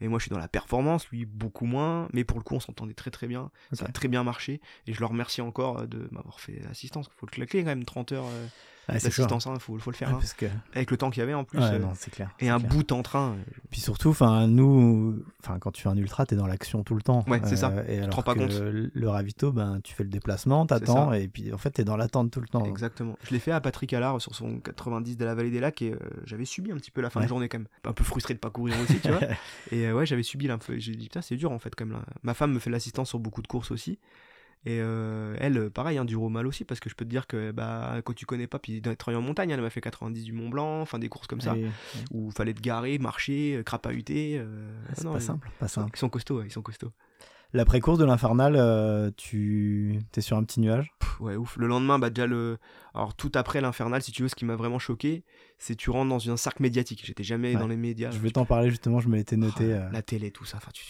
et 0.00 0.08
moi, 0.08 0.18
je 0.18 0.24
suis 0.24 0.30
dans 0.30 0.38
la 0.38 0.48
performance, 0.48 1.08
lui, 1.10 1.26
beaucoup 1.26 1.64
moins. 1.64 2.08
Mais 2.12 2.24
pour 2.24 2.38
le 2.38 2.42
coup, 2.42 2.56
on 2.56 2.60
s'entendait 2.60 2.94
très 2.94 3.12
très 3.12 3.28
bien. 3.28 3.50
Ça 3.72 3.84
a 3.84 3.92
très 3.92 4.08
bien 4.08 4.24
marché. 4.24 4.60
Et 4.88 4.92
je 4.92 4.98
le 4.98 5.06
remercie 5.06 5.40
encore 5.40 5.86
de 5.86 6.08
m'avoir 6.10 6.40
fait 6.40 6.60
l'assistance. 6.64 7.08
Faut 7.16 7.26
le 7.26 7.30
claquer 7.30 7.60
quand 7.60 7.68
même, 7.68 7.84
30 7.84 8.12
heures 8.12 8.26
euh, 8.90 8.94
chaud. 8.98 9.04
d'assistance. 9.04 9.48
Il 9.52 9.60
faut, 9.60 9.78
faut 9.78 9.90
le 9.90 9.96
faire. 9.96 10.08
Hein. 10.10 10.12
parce 10.20 10.34
que... 10.34 10.46
Avec 10.74 10.90
le 10.90 10.96
temps 10.96 11.10
qu'il 11.10 11.20
y 11.20 11.22
avait 11.22 11.34
en 11.34 11.44
plus. 11.44 11.58
ouais, 11.58 11.64
euh, 11.64 11.78
non, 11.78 11.92
c'est 11.94 12.10
clair. 12.10 12.30
et 12.40 12.48
un 12.48 12.58
clair. 12.58 12.70
bout 12.70 12.92
en 12.92 13.02
train. 13.02 13.30
euh, 13.32 13.52
Puis 13.70 13.80
surtout, 13.80 14.10
enfin, 14.10 14.46
nous, 14.48 15.22
enfin, 15.42 15.58
quand 15.58 15.70
tu 15.70 15.82
fais 15.82 15.88
un 15.88 15.96
ultra, 15.96 16.26
t'es 16.26 16.36
dans 16.36 16.46
l'action 16.46 16.82
tout 16.82 16.94
le 16.94 17.02
temps. 17.02 17.24
Ouais, 17.28 17.40
c'est 17.44 17.56
ça. 17.56 17.72
Et 17.88 17.98
alors 18.00 18.14
rends 18.16 18.22
pas 18.22 18.34
compte. 18.34 18.50
le, 18.52 19.08
ravito, 19.08 19.52
ben, 19.52 19.80
tu 19.82 19.94
fais 19.94 20.02
le 20.04 20.10
déplacement, 20.10 20.66
t'attends, 20.66 21.12
et 21.12 21.28
puis 21.28 21.52
en 21.52 21.58
fait, 21.58 21.70
t'es 21.70 21.84
dans 21.84 21.96
l'attente 21.96 22.30
tout 22.30 22.40
le 22.40 22.48
temps. 22.48 22.64
Exactement. 22.64 23.16
Je 23.22 23.30
l'ai 23.30 23.38
fait 23.38 23.52
à 23.52 23.60
Patrick 23.60 23.92
Allard 23.92 24.20
sur 24.20 24.34
son 24.34 24.58
90 24.58 25.16
de 25.16 25.24
la 25.24 25.34
vallée 25.34 25.50
des 25.50 25.60
lacs 25.60 25.82
et 25.82 25.92
euh, 25.92 25.98
j'avais 26.24 26.44
subi 26.44 26.72
un 26.72 26.76
petit 26.76 26.90
peu 26.90 27.00
la 27.00 27.10
fin 27.10 27.20
Ouais. 27.20 27.26
de 27.26 27.28
journée 27.28 27.48
quand 27.48 27.58
même. 27.58 27.68
Un 27.84 27.92
peu 27.92 28.04
frustré 28.04 28.34
de 28.34 28.38
pas 28.38 28.50
courir 28.50 28.74
aussi, 28.82 28.98
tu 29.00 29.08
vois. 29.10 29.20
Et 29.70 29.86
euh, 29.86 29.92
ouais, 29.94 30.06
j'avais 30.06 30.22
subi 30.22 30.46
là. 30.46 30.58
J'ai 30.76 30.92
dit 30.92 31.04
putain, 31.04 31.22
c'est 31.22 31.36
dur 31.36 31.52
en 31.52 31.58
fait 31.58 31.74
quand 31.74 31.84
même 31.84 31.94
là. 31.96 32.04
Ma 32.22 32.34
femme 32.34 32.52
me 32.52 32.58
fait 32.58 32.70
l'assistance 32.70 33.10
sur 33.10 33.18
beaucoup 33.18 33.42
de 33.42 33.46
courses 33.46 33.70
aussi. 33.70 33.98
Et 34.64 34.78
euh, 34.80 35.34
elle, 35.40 35.58
euh, 35.58 35.70
pareil, 35.70 35.98
hein, 35.98 36.04
du 36.04 36.16
mal 36.16 36.46
aussi 36.46 36.64
parce 36.64 36.78
que 36.78 36.88
je 36.88 36.94
peux 36.94 37.04
te 37.04 37.10
dire 37.10 37.26
que 37.26 37.50
bah 37.50 37.96
quand 38.04 38.14
tu 38.14 38.26
connais 38.26 38.46
pas, 38.46 38.60
puis 38.60 38.80
d'être 38.80 39.12
en 39.12 39.20
montagne, 39.20 39.50
elle 39.50 39.60
m'a 39.60 39.70
fait 39.70 39.80
90 39.80 40.22
du 40.22 40.32
Mont 40.32 40.48
Blanc, 40.50 40.80
enfin 40.80 40.98
des 41.00 41.08
courses 41.08 41.26
comme 41.26 41.40
ça 41.40 41.56
où 42.12 42.30
fallait 42.30 42.54
te 42.54 42.60
garer, 42.60 42.98
marcher, 42.98 43.56
euh, 43.56 43.62
crapahuter. 43.64 44.38
euh, 44.38 44.70
Ah, 44.88 44.92
c'est 44.96 45.04
pas 45.10 45.20
simple, 45.20 45.50
pas 45.58 45.66
simple. 45.68 45.90
ils 45.94 45.98
sont 45.98 46.08
costauds, 46.08 46.42
ils 46.44 46.50
sont 46.52 46.62
costauds. 46.62 46.92
L'après-course 47.54 47.98
de 47.98 48.06
l'Infernal, 48.06 48.54
euh, 48.56 49.10
tu 49.16 49.98
es 50.16 50.20
sur 50.22 50.38
un 50.38 50.44
petit 50.44 50.58
nuage? 50.60 50.90
Pff, 51.00 51.20
ouais, 51.20 51.36
ouf. 51.36 51.56
Le 51.58 51.66
lendemain, 51.66 51.98
bah 51.98 52.08
déjà 52.08 52.26
le. 52.26 52.56
Alors 52.94 53.14
tout 53.14 53.30
après 53.34 53.60
l'infernal, 53.60 54.00
si 54.02 54.10
tu 54.10 54.22
veux, 54.22 54.28
ce 54.28 54.34
qui 54.34 54.46
m'a 54.46 54.56
vraiment 54.56 54.78
choqué, 54.78 55.22
c'est 55.58 55.74
tu 55.74 55.90
rentres 55.90 56.08
dans 56.08 56.30
un 56.30 56.36
cercle 56.38 56.62
médiatique. 56.62 57.02
J'étais 57.04 57.24
jamais 57.24 57.54
Ouais. 57.54 57.60
dans 57.60 57.68
les 57.68 57.76
médias. 57.76 58.10
Je 58.10 58.18
vais 58.18 58.30
t'en 58.30 58.46
parler 58.46 58.70
justement, 58.70 59.00
je 59.00 59.08
me 59.08 59.16
l'étais 59.16 59.36
noté. 59.36 59.64
Oh, 59.66 59.80
euh. 59.82 59.90
La 59.90 60.00
télé, 60.02 60.30
tout 60.30 60.44
ça. 60.46 60.56
Enfin, 60.58 60.70
tu... 60.72 60.84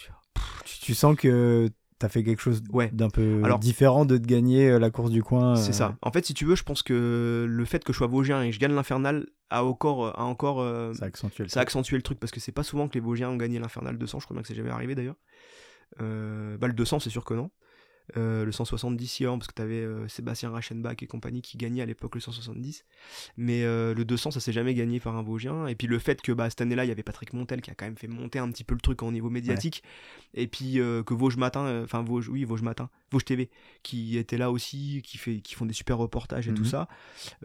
Tu, 0.65 0.79
tu 0.79 0.93
sens 0.95 1.17
que 1.17 1.69
t'as 2.03 2.09
fait 2.09 2.21
quelque 2.25 2.41
chose 2.41 2.61
Ouais. 2.73 2.89
d'un 2.91 3.09
peu 3.09 3.39
Alors- 3.45 3.59
différent 3.59 4.03
de 4.03 4.17
te 4.17 4.25
gagner 4.27 4.69
euh, 4.69 4.77
la 4.77 4.91
course 4.91 5.09
du 5.09 5.23
coin. 5.23 5.55
C'est 5.55 5.69
euh, 5.69 5.73
ça. 5.73 5.95
En 6.01 6.11
fait, 6.11 6.25
si 6.25 6.33
tu 6.33 6.43
veux, 6.43 6.55
je 6.57 6.63
pense 6.63 6.83
que 6.83 7.45
le 7.49 7.63
fait 7.65 7.81
que 7.85 7.93
je 7.93 7.97
sois 7.97 8.07
Vosgien 8.07 8.41
et 8.43 8.49
que 8.49 8.55
je 8.55 8.59
gagne 8.59 8.73
l'infernal 8.73 9.25
a 9.49 9.63
encore, 9.63 10.19
a 10.19 10.23
encore 10.25 10.59
euh, 10.59 10.93
Ça 10.95 11.05
accentue 11.05 11.43
le 11.43 11.47
ça 11.47 11.61
a 11.61 11.63
accentué 11.63 11.95
le 11.95 12.01
truc 12.01 12.19
parce 12.19 12.31
que 12.33 12.41
c'est 12.41 12.51
pas 12.51 12.63
souvent 12.63 12.89
que 12.89 12.95
les 12.95 12.99
Vosgiens 12.99 13.29
ont 13.29 13.37
gagné 13.37 13.57
l'infernal 13.57 13.97
200. 13.97 14.19
Je 14.19 14.25
crois 14.25 14.35
bien 14.35 14.41
que 14.41 14.49
c'est 14.49 14.53
jamais 14.55 14.69
arrivé 14.69 14.95
d'ailleurs. 14.95 15.15
Euh, 16.01 16.57
bah, 16.57 16.67
le 16.67 16.73
200, 16.73 16.99
c'est 16.99 17.09
sûr 17.09 17.23
que 17.23 17.33
non. 17.35 17.51
Euh, 18.17 18.45
le 18.45 18.51
170, 18.51 19.07
si, 19.07 19.25
hein, 19.25 19.37
parce 19.37 19.47
que 19.47 19.53
t'avais 19.53 19.81
euh, 19.81 20.07
Sébastien 20.07 20.51
Reichenbach 20.51 21.01
et 21.01 21.07
compagnie 21.07 21.41
qui 21.41 21.57
gagnaient 21.57 21.81
à 21.81 21.85
l'époque 21.85 22.15
le 22.15 22.21
170. 22.21 22.85
Mais 23.37 23.63
euh, 23.63 23.93
le 23.93 24.05
200, 24.05 24.31
ça 24.31 24.39
s'est 24.39 24.51
jamais 24.51 24.73
gagné 24.73 24.99
par 24.99 25.15
un 25.15 25.23
Vosgien. 25.23 25.67
Et 25.67 25.75
puis 25.75 25.87
le 25.87 25.99
fait 25.99 26.21
que 26.21 26.31
bah, 26.31 26.49
cette 26.49 26.61
année-là, 26.61 26.85
il 26.85 26.89
y 26.89 26.91
avait 26.91 27.03
Patrick 27.03 27.33
Montel 27.33 27.61
qui 27.61 27.71
a 27.71 27.75
quand 27.75 27.85
même 27.85 27.97
fait 27.97 28.07
monter 28.07 28.39
un 28.39 28.51
petit 28.51 28.63
peu 28.63 28.75
le 28.75 28.81
truc 28.81 29.01
au 29.03 29.11
niveau 29.11 29.29
médiatique. 29.29 29.83
Et 30.33 30.47
puis 30.47 30.73
que 30.75 31.13
Vosges 31.13 31.37
Matin, 31.37 31.83
enfin 31.83 32.03
Vosges, 32.03 32.29
oui, 32.29 32.43
Vosges 32.43 32.61
Matin, 32.61 32.89
Vosges 33.13 33.25
TV, 33.25 33.49
qui 33.83 34.17
était 34.17 34.37
là 34.37 34.51
aussi, 34.51 35.01
qui, 35.05 35.17
fait, 35.17 35.39
qui 35.39 35.55
font 35.55 35.65
des 35.65 35.73
super 35.73 35.97
reportages 35.97 36.47
et 36.49 36.53
tout 36.53 36.63
Mhm. 36.63 36.67
ça. 36.67 36.87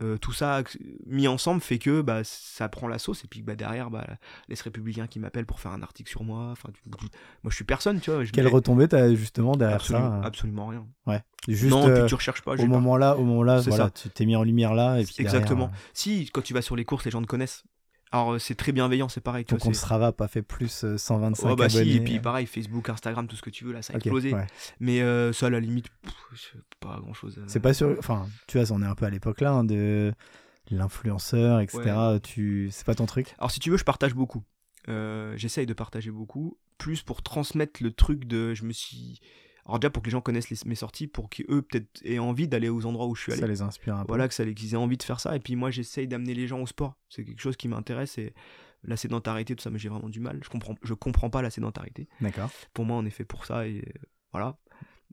Euh, 0.02 0.16
tout 0.18 0.32
ça 0.32 0.62
mis 1.06 1.28
ensemble 1.28 1.60
fait 1.60 1.78
que 1.78 2.00
bah, 2.00 2.22
ça 2.24 2.68
prend 2.68 2.88
la 2.88 2.98
sauce. 2.98 3.24
Et 3.24 3.28
puis 3.28 3.42
bah, 3.42 3.54
derrière, 3.54 3.90
bah, 3.90 4.06
les 4.48 4.56
républicains 4.56 5.06
qui 5.06 5.18
m'appellent 5.20 5.46
pour 5.46 5.60
faire 5.60 5.70
un 5.72 5.82
article 5.82 6.10
sur 6.10 6.24
moi. 6.24 6.48
Enfin, 6.50 6.70
moi 7.42 7.50
je 7.50 7.54
suis 7.54 7.64
personne, 7.64 8.00
tu 8.00 8.10
vois. 8.10 8.24
je 8.24 8.32
Quelle 8.32 8.44
mets- 8.46 8.50
retombée 8.50 8.88
t'as 8.88 9.14
justement 9.14 9.54
derrière 9.56 9.76
absolument, 9.76 10.10
ça 10.10 10.16
euh, 10.18 10.22
absolument 10.22 10.66
rien. 10.66 10.86
Ouais. 11.06 11.22
Juste 11.46 11.70
non, 11.70 11.86
euh, 11.88 12.00
puis 12.00 12.08
tu 12.08 12.14
recherches 12.14 12.42
pas. 12.42 12.52
au 12.54 12.56
pas- 12.56 12.64
moment 12.66 12.96
là, 12.96 13.16
au 13.16 13.24
moment 13.24 13.42
là, 13.42 13.60
voilà, 13.60 13.84
ça. 13.84 13.90
tu 13.90 14.10
t'es 14.10 14.26
mis 14.26 14.34
en 14.36 14.42
lumière 14.42 14.74
là 14.74 14.98
et 14.98 15.04
puis 15.04 15.14
derrière, 15.18 15.34
Exactement. 15.36 15.66
euh, 15.66 15.76
Si, 15.94 16.28
quand 16.32 16.42
tu 16.42 16.54
vas 16.54 16.62
sur 16.62 16.74
les 16.76 16.84
courses, 16.84 17.04
les 17.04 17.10
gens 17.10 17.22
te 17.22 17.26
connaissent. 17.26 17.64
Alors 18.12 18.32
euh, 18.34 18.38
c'est 18.38 18.54
très 18.54 18.72
bienveillant, 18.72 19.08
c'est 19.08 19.20
pareil. 19.20 19.44
Tu 19.44 19.50
ton 19.50 19.56
vois, 19.56 19.72
c'est- 19.74 19.78
Strava 19.78 20.06
a 20.08 20.12
pas 20.12 20.28
fait 20.28 20.42
plus 20.42 20.84
euh, 20.84 20.96
125 20.96 21.42
Oh, 21.50 21.56
bah 21.56 21.64
abonnés. 21.66 21.84
si, 21.84 21.96
et 21.96 22.00
puis 22.00 22.20
pareil, 22.20 22.46
Facebook, 22.46 22.88
Instagram, 22.88 23.26
tout 23.28 23.36
ce 23.36 23.42
que 23.42 23.50
tu 23.50 23.64
veux, 23.64 23.72
là, 23.72 23.82
ça 23.82 23.92
a 23.92 23.96
Ok, 23.96 24.06
explosé. 24.06 24.32
ouais. 24.34 24.46
Mais 24.80 25.02
euh, 25.02 25.32
ça, 25.32 25.46
à 25.46 25.50
la 25.50 25.60
limite, 25.60 25.88
pff, 26.02 26.14
c'est 26.36 26.62
pas 26.80 26.98
grand 27.00 27.12
chose. 27.14 27.38
C'est 27.46 27.60
pas 27.60 27.74
sûr. 27.74 27.94
Enfin, 27.98 28.26
tu 28.46 28.58
vois, 28.58 28.70
on 28.76 28.82
est 28.82 28.86
un 28.86 28.94
peu 28.94 29.04
à 29.04 29.10
l'époque 29.10 29.40
là 29.40 29.52
hein, 29.52 29.64
de 29.64 30.12
l'influenceur, 30.70 31.60
etc. 31.60 32.18
Tu, 32.22 32.68
c'est 32.72 32.84
pas 32.86 32.94
ton 32.94 33.06
truc? 33.06 33.34
Alors 33.38 33.50
si 33.50 33.60
tu 33.60 33.70
veux, 33.70 33.76
je 33.76 33.84
partage 33.84 34.14
beaucoup. 34.14 34.42
Euh, 34.88 35.34
J'essaye 35.36 35.66
de 35.66 35.74
partager 35.74 36.10
beaucoup, 36.10 36.56
plus 36.78 37.02
pour 37.02 37.22
transmettre 37.22 37.82
le 37.82 37.92
truc 37.92 38.24
de. 38.26 38.54
Je 38.54 38.64
me 38.64 38.72
suis. 38.72 39.20
Alors 39.68 39.78
déjà 39.78 39.90
pour 39.90 40.02
que 40.02 40.08
les 40.08 40.12
gens 40.12 40.20
connaissent 40.20 40.50
les- 40.50 40.56
mes 40.66 40.74
sorties, 40.74 41.06
pour 41.06 41.28
qu'eux 41.28 41.62
peut-être 41.62 42.00
aient 42.04 42.18
envie 42.18 42.48
d'aller 42.48 42.68
aux 42.70 42.86
endroits 42.86 43.06
où 43.06 43.14
je 43.14 43.22
suis 43.22 43.32
allé. 43.32 43.40
Ça 43.42 43.46
les 43.46 43.62
inspire 43.62 43.94
un 43.96 44.02
peu. 44.02 44.08
Voilà, 44.08 44.26
que 44.26 44.34
ça, 44.34 44.44
qu'ils 44.50 44.72
aient 44.72 44.76
envie 44.76 44.96
de 44.96 45.02
faire 45.02 45.20
ça. 45.20 45.36
Et 45.36 45.40
puis 45.40 45.54
moi, 45.56 45.70
j'essaye 45.70 46.08
d'amener 46.08 46.34
les 46.34 46.46
gens 46.46 46.60
au 46.60 46.66
sport. 46.66 46.96
C'est 47.08 47.24
quelque 47.24 47.40
chose 47.42 47.56
qui 47.56 47.68
m'intéresse. 47.68 48.16
Et 48.18 48.32
la 48.82 48.96
sédentarité, 48.96 49.54
tout 49.54 49.62
ça, 49.62 49.70
mais 49.70 49.78
j'ai 49.78 49.88
vraiment 49.88 50.08
du 50.08 50.20
mal. 50.20 50.40
Je 50.42 50.48
comprends, 50.48 50.74
je 50.82 50.94
comprends 50.94 51.30
pas 51.30 51.42
la 51.42 51.50
sédentarité. 51.50 52.08
D'accord. 52.20 52.50
Pour 52.72 52.84
moi, 52.86 52.96
on 52.96 53.04
est 53.04 53.10
fait 53.10 53.24
pour 53.24 53.44
ça. 53.44 53.66
Et 53.66 53.78
euh, 53.86 54.00
voilà. 54.32 54.56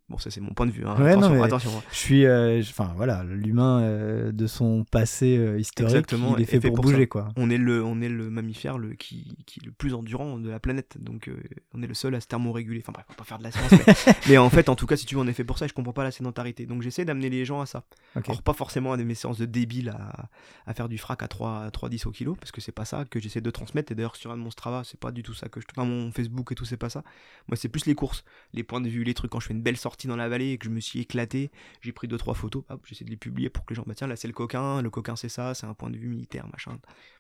Bon, 0.07 0.19
ça, 0.19 0.29
c'est 0.29 0.39
mon 0.39 0.53
point 0.53 0.67
de 0.67 0.71
vue. 0.71 0.85
hein. 0.85 0.95
Ouais, 1.01 1.41
attention, 1.41 1.71
hein. 1.75 1.81
Je 1.91 1.97
suis, 1.97 2.25
euh, 2.27 2.59
enfin 2.61 2.93
voilà, 2.95 3.23
l'humain 3.23 3.81
euh, 3.81 4.31
de 4.31 4.45
son 4.45 4.83
passé 4.83 5.35
euh, 5.35 5.59
historique, 5.59 5.89
Exactement, 5.95 6.37
il 6.37 6.43
est 6.43 6.45
fait, 6.45 6.59
fait 6.61 6.67
pour, 6.67 6.75
pour 6.75 6.83
bouger 6.83 6.99
ça. 7.01 7.05
quoi. 7.07 7.29
On 7.37 7.49
est 7.49 7.57
le, 7.57 7.83
on 7.83 7.99
est 8.01 8.07
le 8.09 8.29
mammifère 8.29 8.77
le, 8.77 8.93
qui, 8.93 9.35
qui 9.47 9.59
est 9.61 9.65
le 9.65 9.71
plus 9.71 9.95
endurant 9.95 10.37
de 10.37 10.47
la 10.47 10.59
planète. 10.59 10.97
Donc, 10.99 11.31
on 11.73 11.81
est 11.81 11.87
le 11.87 11.93
seul 11.95 12.13
à 12.13 12.19
se 12.21 12.27
thermoréguler. 12.27 12.81
Enfin, 12.83 12.91
bref, 12.91 13.05
on 13.09 13.13
va 13.13 13.17
pas 13.17 13.23
faire 13.23 13.39
de 13.39 13.43
la 13.45 13.51
science. 13.51 13.71
mais, 13.71 14.13
mais 14.29 14.37
en 14.37 14.51
fait, 14.51 14.69
en 14.69 14.75
tout 14.75 14.85
cas, 14.85 14.95
si 14.95 15.07
tu 15.07 15.15
veux, 15.15 15.21
on 15.21 15.27
est 15.27 15.33
fait 15.33 15.43
pour 15.43 15.57
ça. 15.57 15.65
Et 15.65 15.69
je 15.69 15.73
comprends 15.73 15.91
pas 15.93 16.03
la 16.03 16.11
sédentarité. 16.11 16.67
Donc, 16.67 16.83
j'essaie 16.83 17.03
d'amener 17.03 17.31
les 17.31 17.43
gens 17.43 17.61
à 17.61 17.65
ça. 17.65 17.83
Alors, 18.15 18.43
pas 18.43 18.53
forcément 18.53 18.93
à 18.93 18.97
des 18.97 19.05
mes 19.05 19.15
séances 19.15 19.39
de 19.39 19.45
débile 19.45 19.89
à, 19.89 20.29
à 20.67 20.73
faire 20.75 20.87
du 20.87 20.99
frac 20.99 21.23
à 21.23 21.27
3, 21.27 21.63
à 21.63 21.69
3,10 21.69 22.07
au 22.07 22.11
kilo, 22.11 22.35
parce 22.35 22.51
que 22.51 22.61
c'est 22.61 22.71
pas 22.71 22.85
ça 22.85 23.05
que 23.05 23.19
j'essaie 23.19 23.41
de 23.41 23.49
transmettre. 23.49 23.91
Et 23.91 23.95
d'ailleurs, 23.95 24.15
sur 24.17 24.31
un 24.31 24.37
de 24.37 24.41
mon 24.43 24.51
Strava, 24.51 24.83
c'est 24.83 24.99
pas 24.99 25.11
du 25.11 25.23
tout 25.23 25.33
ça 25.33 25.49
que 25.49 25.59
je. 25.59 25.65
Enfin, 25.75 25.87
mon 25.87 26.11
Facebook 26.11 26.51
et 26.51 26.55
tout, 26.55 26.65
c'est 26.65 26.77
pas 26.77 26.89
ça. 26.91 27.01
Moi, 27.47 27.55
c'est 27.57 27.69
plus 27.69 27.87
les 27.87 27.95
courses, 27.95 28.23
les 28.53 28.61
points 28.61 28.81
de 28.81 28.87
vue, 28.89 29.03
les 29.03 29.15
trucs. 29.15 29.31
Quand 29.31 29.39
je 29.39 29.47
fais 29.47 29.53
une 29.55 29.63
belle 29.63 29.77
sortie 29.77 29.94
dans 30.03 30.15
la 30.15 30.27
vallée 30.29 30.51
et 30.51 30.57
que 30.57 30.65
je 30.65 30.69
me 30.69 30.79
suis 30.79 30.99
éclaté, 30.99 31.51
j'ai 31.81 31.91
pris 31.91 32.07
2-3 32.07 32.33
photos, 32.35 32.63
hop, 32.69 32.81
j'essaie 32.85 33.05
de 33.05 33.09
les 33.09 33.17
publier 33.17 33.49
pour 33.49 33.65
que 33.65 33.73
les 33.73 33.75
gens. 33.75 33.83
Bah, 33.87 33.93
tiens, 33.95 34.07
là, 34.07 34.15
c'est 34.15 34.27
le 34.27 34.33
coquin, 34.33 34.81
le 34.81 34.89
coquin, 34.89 35.15
c'est 35.15 35.29
ça, 35.29 35.53
c'est 35.53 35.65
un 35.65 35.73
point 35.73 35.89
de 35.89 35.97
vue 35.97 36.07
militaire, 36.07 36.47
machin. 36.51 36.77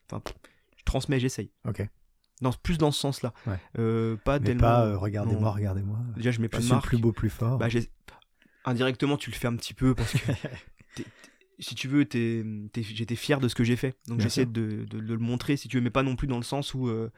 Enfin, 0.09 0.21
je 0.77 0.83
transmets, 0.83 1.19
j'essaye. 1.19 1.49
Ok. 1.67 1.87
Dans, 2.41 2.51
plus 2.51 2.77
dans 2.77 2.91
ce 2.91 2.99
sens-là. 2.99 3.33
Ouais. 3.47 3.57
Euh, 3.79 4.17
pas 4.17 4.39
Mais 4.39 4.45
tellement. 4.47 4.61
pas 4.61 4.85
euh, 4.87 4.97
regardez-moi, 4.97 5.51
regardez-moi. 5.51 5.97
Déjà, 6.17 6.31
je 6.31 6.41
mets 6.41 6.49
pas 6.49 6.57
Je 6.57 6.63
de 6.63 6.65
suis 6.65 6.73
marque. 6.73 6.85
plus 6.87 6.97
beau, 6.97 7.11
plus 7.13 7.29
fort. 7.29 7.57
Bah, 7.57 7.67
indirectement, 8.65 9.15
tu 9.17 9.29
le 9.31 9.35
fais 9.35 9.47
un 9.47 9.55
petit 9.55 9.73
peu 9.73 9.95
parce 9.95 10.11
que 10.13 10.31
si 11.59 11.75
tu 11.75 11.87
veux, 11.87 12.05
j'étais 12.11 13.15
fier 13.15 13.39
de 13.39 13.47
ce 13.47 13.55
que 13.55 13.63
j'ai 13.63 13.75
fait. 13.77 13.95
Donc 14.07 14.19
j'essaie 14.19 14.43
sûr. 14.43 14.51
de, 14.51 14.83
de- 14.89 14.99
de 14.99 15.13
le 15.13 15.17
montrer, 15.17 15.55
si 15.57 15.67
tu 15.69 15.77
veux, 15.77 15.83
mais 15.83 15.89
pas 15.89 16.03
non 16.03 16.15
plus 16.15 16.27
dans 16.27 16.37
le 16.37 16.43
sens 16.43 16.73
où 16.73 16.87
euh, 16.89 17.09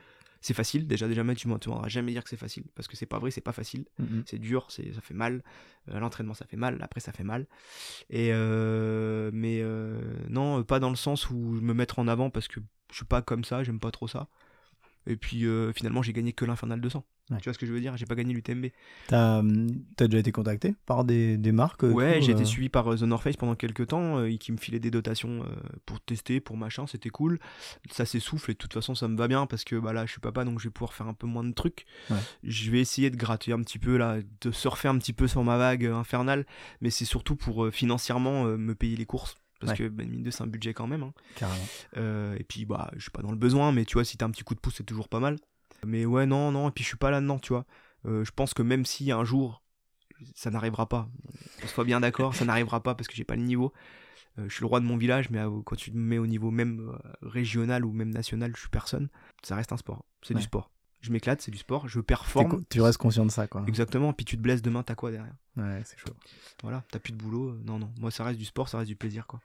c'est 0.42 0.54
facile. 0.54 0.88
Déjà, 0.88 1.08
déjà, 1.08 1.24
tu 1.36 1.48
m'entendras 1.48 1.88
jamais 1.88 2.12
dire 2.12 2.24
que 2.24 2.30
c'est 2.30 2.38
facile 2.38 2.64
parce 2.76 2.88
que 2.88 2.96
c'est 2.96 3.06
pas 3.06 3.20
vrai, 3.20 3.32
c'est 3.32 3.42
pas 3.42 3.52
facile. 3.52 3.86
C'est 4.26 4.40
dur, 4.40 4.68
c'est 4.70 4.94
ça 4.94 5.02
fait 5.02 5.14
mal. 5.14 5.44
Euh, 5.90 6.00
L'entraînement, 6.00 6.34
ça 6.34 6.46
fait 6.46 6.58
mal. 6.58 6.78
Après, 6.82 7.00
ça 7.00 7.12
fait 7.12 7.24
mal. 7.24 7.48
Et 8.10 8.30
euh, 8.32 9.30
mais 9.34 9.60
euh, 9.62 10.00
non, 10.30 10.64
pas 10.64 10.80
dans 10.80 10.90
le 10.90 10.96
sens 10.96 11.30
où 11.30 11.56
je 11.56 11.62
me 11.62 11.74
mettre 11.74 12.00
en 12.00 12.08
avant 12.08 12.30
parce 12.30 12.48
que 12.48 12.60
je 12.92 12.96
suis 12.96 13.06
pas 13.06 13.22
comme 13.22 13.44
ça, 13.44 13.64
j'aime 13.64 13.80
pas 13.80 13.92
trop 13.92 14.08
ça. 14.08 14.28
Et 15.08 15.16
puis 15.16 15.46
euh, 15.46 15.72
finalement, 15.74 16.02
j'ai 16.02 16.14
gagné 16.14 16.34
que 16.34 16.46
l'Infernal 16.46 16.82
200. 16.82 17.04
Ouais. 17.30 17.38
Tu 17.40 17.44
vois 17.46 17.54
ce 17.54 17.60
que 17.60 17.66
je 17.66 17.74
veux 17.74 17.82
dire? 17.82 17.98
J'ai 17.98 18.06
pas 18.06 18.16
gagné 18.16 18.34
l'UTMB. 18.34 18.68
T'as 19.08 19.40
hum, 19.40 19.68
t'as 19.98 20.08
déjà 20.08 20.20
été 20.20 20.32
contacté 20.32 20.76
par 20.86 21.04
des, 21.04 21.38
des 21.38 21.52
marques 21.52 21.84
euh, 21.84 21.92
Ouais, 21.92 22.22
j'ai 22.22 22.32
euh, 22.32 22.36
été 22.36 22.46
suivi 22.46 22.70
par 22.70 22.92
euh, 22.92 22.96
The 22.96 23.02
North 23.02 23.24
Face 23.24 23.36
pendant 23.36 23.56
quelques 23.56 23.88
temps, 23.88 24.20
euh, 24.20 24.36
qui 24.38 24.52
me 24.54 24.58
filait 24.58 24.80
des 24.80 24.92
dotations 24.92 25.44
euh, 25.44 25.56
pour 25.86 26.00
tester, 26.00 26.40
pour 26.40 26.56
machin, 26.56 26.88
c'était 26.88 27.10
cool. 27.10 27.40
Ça 27.92 28.06
s'essouffle 28.06 28.52
et 28.52 28.54
de 28.54 28.58
toute 28.58 28.74
façon 28.74 28.96
ça 28.96 29.10
me 29.10 29.18
va 29.18 29.28
bien 29.28 29.46
parce 29.46 29.66
que 29.66 29.76
bah 29.76 29.92
là 29.92 30.06
je 30.06 30.12
suis 30.12 30.22
papa 30.22 30.46
donc 30.46 30.60
je 30.60 30.66
vais 30.70 30.72
pouvoir 30.72 30.94
faire 30.94 31.08
un 31.08 31.14
peu 31.14 31.28
moins 31.28 31.44
de 31.44 31.54
trucs. 31.54 31.86
Ouais. 32.10 32.18
Je 32.44 32.72
vais 32.72 32.80
essayer 32.80 33.10
de 33.10 33.18
gratter 33.18 33.52
un 33.52 33.62
petit 33.62 33.80
peu 33.80 33.98
là, 33.98 34.20
de 34.42 34.52
surfer 34.52 34.88
un 34.88 34.98
petit 34.98 35.14
peu 35.14 35.28
sur 35.28 35.44
ma 35.44 35.58
vague 35.58 35.86
euh, 35.86 35.96
infernale, 35.96 36.46
mais 36.80 36.90
c'est 36.90 37.06
surtout 37.06 37.36
pour 37.36 37.66
euh, 37.66 37.72
financièrement 37.72 38.46
euh, 38.46 38.58
me 38.58 38.74
payer 38.74 38.96
les 38.96 39.06
courses. 39.06 39.36
Parce 39.60 39.72
Ouais. 39.72 39.78
que 39.78 39.88
ben, 39.88 40.08
mine 40.10 40.24
de 40.24 40.30
c'est 40.32 40.44
un 40.44 40.48
budget 40.48 40.74
quand 40.74 40.88
même. 40.88 41.04
hein. 41.04 41.14
Carrément. 41.36 41.66
Euh, 41.98 42.36
et 42.40 42.44
puis 42.44 42.66
bah 42.66 42.92
je 42.96 43.02
suis 43.02 43.12
pas 43.12 43.22
dans 43.22 43.32
le 43.32 43.38
besoin, 43.38 43.72
mais 43.72 43.86
tu 43.86 43.94
vois 43.94 44.04
si 44.06 44.18
t'as 44.18 44.26
un 44.26 44.32
petit 44.32 44.44
coup 44.44 44.54
de 44.56 44.60
pouce 44.60 44.76
c'est 44.78 44.84
toujours 44.86 45.10
pas 45.10 45.20
mal. 45.20 45.38
Mais 45.86 46.06
ouais 46.06 46.26
non 46.26 46.52
non 46.52 46.70
et 46.70 46.72
puis 46.72 46.84
je 46.84 46.90
suis 46.90 46.98
pas 46.98 47.12
là-dedans 47.12 47.40
tu 47.40 47.54
vois. 47.54 47.66
Euh, 48.06 48.24
je 48.24 48.32
pense 48.32 48.54
que 48.54 48.62
même 48.62 48.86
si 48.86 49.12
un 49.12 49.24
jour 49.24 49.64
ça 50.36 50.50
n'arrivera 50.50 50.88
pas, 50.90 51.10
qu'on 51.62 51.68
soit 51.68 51.84
bien 51.84 52.00
d'accord, 52.00 52.34
ça 52.36 52.46
n'arrivera 52.46 52.82
pas 52.82 52.96
parce 52.96 53.08
que 53.08 53.16
j'ai 53.16 53.24
pas 53.24 53.36
le 53.36 53.44
niveau. 53.44 53.72
Euh, 54.40 54.46
je 54.50 54.54
suis 54.54 54.62
le 54.62 54.68
roi 54.68 54.80
de 54.80 54.86
mon 54.86 54.98
village, 54.98 55.30
mais 55.32 55.40
quand 55.66 55.76
tu 55.76 55.92
me 55.92 55.98
mets 56.00 56.18
au 56.18 56.26
niveau 56.28 56.50
même 56.52 56.92
régional 57.22 57.86
ou 57.86 57.92
même 57.92 58.10
national, 58.12 58.52
je 58.56 58.62
suis 58.62 58.70
personne. 58.70 59.10
Ça 59.44 59.56
reste 59.56 59.72
un 59.74 59.78
sport. 59.78 60.06
C'est 60.24 60.34
Ouais. 60.34 60.40
du 60.40 60.46
sport. 60.46 60.72
Je 61.08 61.14
m'éclate, 61.14 61.42
c'est 61.42 61.52
du 61.52 61.58
sport. 61.58 61.88
Je 61.88 62.02
performe. 62.02 62.64
tu 62.70 62.82
restes 62.82 62.98
conscient 62.98 63.26
de 63.26 63.32
ça, 63.32 63.48
quoi. 63.48 63.64
Exactement. 63.66 64.12
Puis 64.12 64.26
tu 64.26 64.36
te 64.36 64.42
blesses 64.42 64.62
demain, 64.62 64.84
t'as 64.84 64.96
quoi 64.96 65.10
derrière? 65.12 65.34
Ouais, 65.56 65.82
c'est 65.86 65.98
chaud. 65.98 66.14
Voilà, 66.64 66.84
t'as 66.92 67.00
plus 67.00 67.14
de 67.14 67.18
boulot. 67.18 67.50
euh, 67.52 67.62
Non, 67.66 67.80
non. 67.80 67.90
Moi, 68.02 68.12
ça 68.12 68.26
reste 68.26 68.38
du 68.38 68.44
sport, 68.46 68.68
ça 68.68 68.78
reste 68.78 68.90
du 68.90 68.98
plaisir, 68.98 69.26
quoi. 69.26 69.40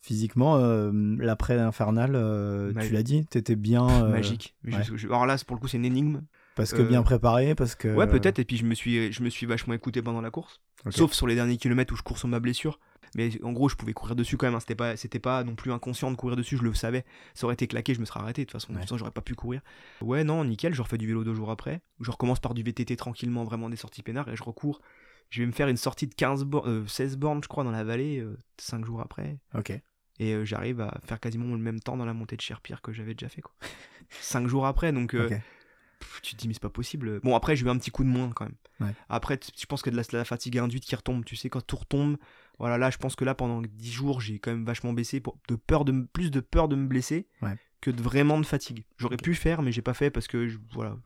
Physiquement, 0.00 0.56
euh, 0.56 0.90
l'après 1.18 1.58
infernal, 1.58 2.12
euh, 2.14 2.72
tu 2.80 2.92
l'as 2.92 3.02
dit, 3.02 3.24
t'étais 3.26 3.54
bien. 3.56 3.86
Magique. 4.08 4.56
Ouais. 4.64 4.82
je- 4.96 5.06
alors 5.06 5.26
là, 5.26 5.36
pour 5.46 5.54
le 5.56 5.60
coup, 5.60 5.68
c'est 5.68 5.76
une 5.76 5.84
énigme. 5.84 6.22
Parce 6.56 6.72
que 6.72 6.82
bien 6.82 7.02
préparé, 7.02 7.54
parce 7.54 7.74
que. 7.74 7.94
Ouais, 7.94 8.06
peut-être. 8.06 8.38
Et 8.38 8.44
puis 8.44 8.56
je 8.56 8.64
me 8.64 8.74
suis, 8.74 9.12
je 9.12 9.22
me 9.22 9.28
suis 9.30 9.46
vachement 9.46 9.74
écouté 9.74 10.02
pendant 10.02 10.20
la 10.20 10.30
course. 10.30 10.60
Sauf 10.90 11.12
sur 11.12 11.26
les 11.26 11.34
derniers 11.34 11.56
kilomètres 11.56 11.92
où 11.94 11.96
je 11.96 12.02
cours 12.02 12.18
sur 12.18 12.28
ma 12.28 12.40
blessure. 12.40 12.80
Mais 13.14 13.30
en 13.42 13.52
gros, 13.52 13.68
je 13.68 13.76
pouvais 13.76 13.92
courir 13.92 14.16
dessus 14.16 14.36
quand 14.36 14.46
même. 14.46 14.54
hein. 14.54 14.60
C'était 14.60 14.74
pas, 14.74 14.96
c'était 14.96 15.18
pas 15.18 15.44
non 15.44 15.54
plus 15.54 15.70
inconscient 15.72 16.10
de 16.10 16.16
courir 16.16 16.36
dessus. 16.36 16.56
Je 16.56 16.62
le 16.62 16.72
savais. 16.74 17.04
Ça 17.34 17.44
aurait 17.46 17.54
été 17.54 17.66
claqué, 17.66 17.94
je 17.94 18.00
me 18.00 18.04
serais 18.04 18.20
arrêté. 18.20 18.42
De 18.42 18.46
toute 18.50 18.52
façon, 18.60 18.74
Ouais. 18.74 18.80
façon, 18.80 18.96
j'aurais 18.96 19.10
pas 19.10 19.20
pu 19.20 19.34
courir. 19.34 19.60
Ouais, 20.00 20.24
non, 20.24 20.44
nickel. 20.44 20.72
Je 20.74 20.80
refais 20.82 20.98
du 20.98 21.06
vélo 21.06 21.22
deux 21.24 21.34
jours 21.34 21.50
après. 21.50 21.82
Je 22.00 22.10
recommence 22.10 22.40
par 22.40 22.54
du 22.54 22.62
VTT 22.62 22.96
tranquillement, 22.96 23.44
vraiment 23.44 23.68
des 23.68 23.76
sorties 23.76 24.02
peinards. 24.02 24.28
Et 24.28 24.36
je 24.36 24.42
recours. 24.42 24.80
Je 25.30 25.40
vais 25.42 25.46
me 25.46 25.52
faire 25.52 25.68
une 25.68 25.76
sortie 25.76 26.06
de 26.06 26.14
15 26.14 26.44
bornes, 26.44 26.68
euh, 26.68 26.86
16 26.86 27.16
bornes, 27.16 27.42
je 27.42 27.48
crois, 27.48 27.64
dans 27.64 27.70
la 27.70 27.84
vallée, 27.84 28.24
5 28.58 28.84
jours 28.84 29.00
après. 29.00 29.38
Ok. 29.54 29.70
Et 30.18 30.34
euh, 30.34 30.44
j'arrive 30.44 30.80
à 30.82 31.00
faire 31.06 31.20
quasiment 31.20 31.54
le 31.54 31.60
même 31.60 31.80
temps 31.80 31.96
dans 31.96 32.04
la 32.04 32.12
montée 32.14 32.36
de 32.36 32.42
Cherpire 32.42 32.82
que 32.82 32.92
j'avais 32.92 33.14
déjà 33.14 33.28
fait, 33.30 33.40
quoi. 33.40 33.54
5 34.20 34.46
jours 34.46 34.66
après, 34.66 34.92
donc. 34.92 35.14
euh, 35.14 35.30
tu 36.22 36.34
te 36.34 36.40
dis 36.40 36.48
mais 36.48 36.54
c'est 36.54 36.60
pas 36.60 36.68
possible. 36.68 37.20
Bon 37.20 37.34
après 37.36 37.54
j'ai 37.56 37.64
eu 37.64 37.68
un 37.68 37.78
petit 37.78 37.90
coup 37.92 38.02
de 38.04 38.08
moins 38.08 38.30
quand 38.30 38.44
même. 38.44 38.56
Ouais. 38.80 38.94
Après 39.08 39.38
je 39.56 39.66
pense 39.66 39.82
que 39.82 39.88
de 39.90 39.96
la, 39.96 40.02
la 40.12 40.24
fatigue 40.24 40.58
induite 40.58 40.84
qui 40.84 40.94
retombe, 40.96 41.24
tu 41.24 41.36
sais 41.36 41.48
quand 41.48 41.64
tout 41.64 41.76
retombe. 41.76 42.16
Voilà 42.58 42.78
là 42.78 42.90
je 42.90 42.98
pense 42.98 43.16
que 43.16 43.24
là 43.24 43.34
pendant 43.34 43.60
10 43.62 43.90
jours 43.92 44.20
j'ai 44.20 44.38
quand 44.38 44.50
même 44.52 44.64
vachement 44.64 44.92
baissé 44.92 45.20
pour 45.20 45.38
de 45.48 45.56
peur 45.56 45.84
de 45.84 46.06
plus 46.12 46.30
de 46.30 46.40
peur 46.40 46.68
de 46.68 46.76
me 46.76 46.86
blesser 46.86 47.26
Ouais. 47.42 47.56
que 47.80 47.90
de 47.90 48.00
vraiment 48.02 48.38
de 48.40 48.46
fatigue. 48.46 48.84
J'aurais 48.98 49.16
pu 49.16 49.34
faire 49.34 49.62
mais 49.62 49.72
j'ai 49.72 49.82
pas 49.82 49.94
fait 49.94 50.10
parce 50.10 50.28
que 50.28 50.46
je- 50.48 50.58
voilà 50.72 50.96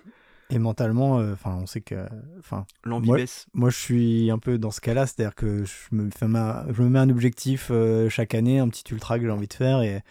Et 0.51 0.59
mentalement, 0.60 1.18
euh, 1.18 1.32
enfin, 1.32 1.56
on 1.60 1.66
sait 1.66 1.81
que. 1.81 2.06
Enfin, 2.39 2.66
l'envie 2.85 3.09
Moi- 3.09 3.16
baisse. 3.16 3.47
moi, 3.52 3.68
je 3.68 3.77
suis 3.77 4.31
un 4.31 4.39
peu 4.39 4.59
dans 4.59 4.70
ce 4.70 4.81
cas-là, 4.81 5.05
c'est-à-dire 5.06 5.35
que 5.35 5.64
je 5.64 5.73
me, 5.90 6.09
fais 6.10 6.28
ma- 6.28 6.64
je 6.70 6.82
me 6.85 6.89
mets 6.89 7.01
un 7.01 7.10
objectif 7.10 7.68
euh, 7.73 8.09
chaque 8.09 8.32
année, 8.32 8.60
un 8.60 8.68
petit 8.68 8.85
ultra 8.93 9.18
que 9.18 9.24
j'ai 9.24 9.31
envie 9.32 9.48
de 9.48 9.52
faire, 9.55 9.82
et, 9.82 10.02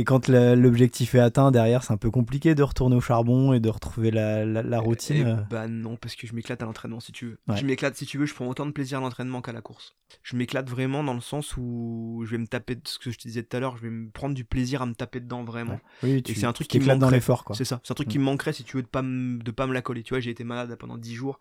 et 0.00 0.04
quand 0.04 0.28
l'objectif 0.28 1.14
est 1.14 1.18
atteint, 1.18 1.50
derrière, 1.50 1.82
c'est 1.82 1.92
un 1.92 1.96
peu 1.96 2.10
compliqué 2.10 2.54
de 2.54 2.62
retourner 2.62 2.94
au 2.96 3.00
charbon 3.00 3.52
et 3.52 3.60
de 3.60 3.68
retrouver 3.68 4.10
la, 4.10 4.44
la, 4.44 4.62
la 4.62 4.78
routine. 4.80 5.44
Eh 5.46 5.52
bah 5.52 5.66
non, 5.68 5.96
parce 5.96 6.14
que 6.14 6.26
je 6.26 6.34
m'éclate 6.34 6.62
à 6.62 6.66
l'entraînement 6.66 7.00
si 7.00 7.10
tu 7.12 7.26
veux. 7.26 7.38
Ouais. 7.48 7.56
Je 7.56 7.64
m'éclate 7.66 7.96
si 7.96 8.06
tu 8.06 8.16
veux, 8.16 8.24
je 8.26 8.34
prends 8.34 8.46
autant 8.46 8.64
de 8.64 8.70
plaisir 8.70 8.98
à 8.98 9.00
l'entraînement 9.00 9.42
qu'à 9.42 9.52
la 9.52 9.60
course. 9.60 9.96
Je 10.22 10.36
m'éclate 10.36 10.70
vraiment 10.70 11.02
dans 11.02 11.14
le 11.14 11.20
sens 11.20 11.56
où 11.56 12.22
je 12.24 12.30
vais 12.30 12.38
me 12.38 12.46
taper, 12.46 12.78
ce 12.84 12.98
que 12.98 13.10
je 13.10 13.18
te 13.18 13.22
disais 13.24 13.42
tout 13.42 13.56
à 13.56 13.60
l'heure, 13.60 13.76
je 13.76 13.82
vais 13.82 13.90
me 13.90 14.08
prendre 14.08 14.34
du 14.34 14.44
plaisir 14.44 14.82
à 14.82 14.86
me 14.86 14.94
taper 14.94 15.20
dedans 15.20 15.42
vraiment. 15.44 15.80
Ouais. 16.02 16.14
Oui, 16.14 16.22
tu 16.22 16.34
c'est 16.34 16.46
un 16.46 16.52
truc 16.52 16.68
qui 16.68 16.78
me 16.78 16.86
dans 16.86 16.94
manquerait. 16.94 17.16
l'effort, 17.16 17.44
quoi. 17.44 17.56
C'est 17.56 17.64
ça, 17.64 17.80
c'est 17.82 17.90
un 17.90 17.94
truc 17.94 18.08
Mm. 18.08 18.10
qui 18.12 18.18
me 18.20 18.24
manquerait 18.24 18.52
si 18.52 18.62
tu 18.64 18.76
veux 18.76 18.82
de 18.82 18.88
pas 18.88 19.02
me, 19.02 19.38
de 19.42 19.50
pas 19.50 19.66
me 19.66 19.74
la 19.74 19.82
coller. 19.82 20.02
Tu 20.04 20.10
vois, 20.14 20.20
j'ai 20.20 20.30
été 20.30 20.44
malade 20.44 20.74
pendant 20.78 20.96
10 20.96 21.14
jours. 21.14 21.38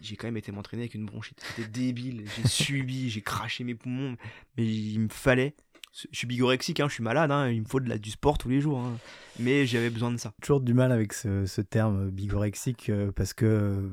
J'ai 0.00 0.16
quand 0.16 0.26
même 0.26 0.36
été 0.36 0.50
m'entraîner 0.50 0.82
avec 0.82 0.94
une 0.94 1.06
bronchite. 1.06 1.40
C'était 1.54 1.68
débile. 1.68 2.24
J'ai 2.36 2.48
subi, 2.48 3.08
j'ai 3.10 3.20
craché 3.22 3.62
mes 3.64 3.74
poumons. 3.76 4.16
Mais 4.56 4.66
il 4.66 4.98
me 4.98 5.08
fallait. 5.08 5.54
Je 5.92 6.16
suis 6.16 6.26
bigorexique, 6.26 6.80
hein, 6.80 6.88
je 6.88 6.94
suis 6.94 7.02
malade. 7.04 7.30
hein, 7.30 7.48
il 7.50 7.60
me 7.62 7.66
faut 7.66 7.80
de 7.80 7.88
la, 7.88 7.98
du 7.98 8.10
sport 8.10 8.38
tous 8.38 8.48
les 8.48 8.60
jours. 8.60 8.78
hein. 8.80 8.96
Mais 9.38 9.66
j'avais 9.66 9.90
besoin 9.90 10.10
de 10.10 10.16
ça. 10.16 10.32
toujours 10.40 10.60
du 10.60 10.72
mal 10.74 10.90
avec 10.92 11.12
ce, 11.12 11.44
ce 11.46 11.60
terme 11.60 12.10
bigorexique 12.10 12.88
euh, 12.90 13.12
parce 13.12 13.34
que. 13.34 13.90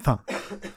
Enfin, 0.00 0.20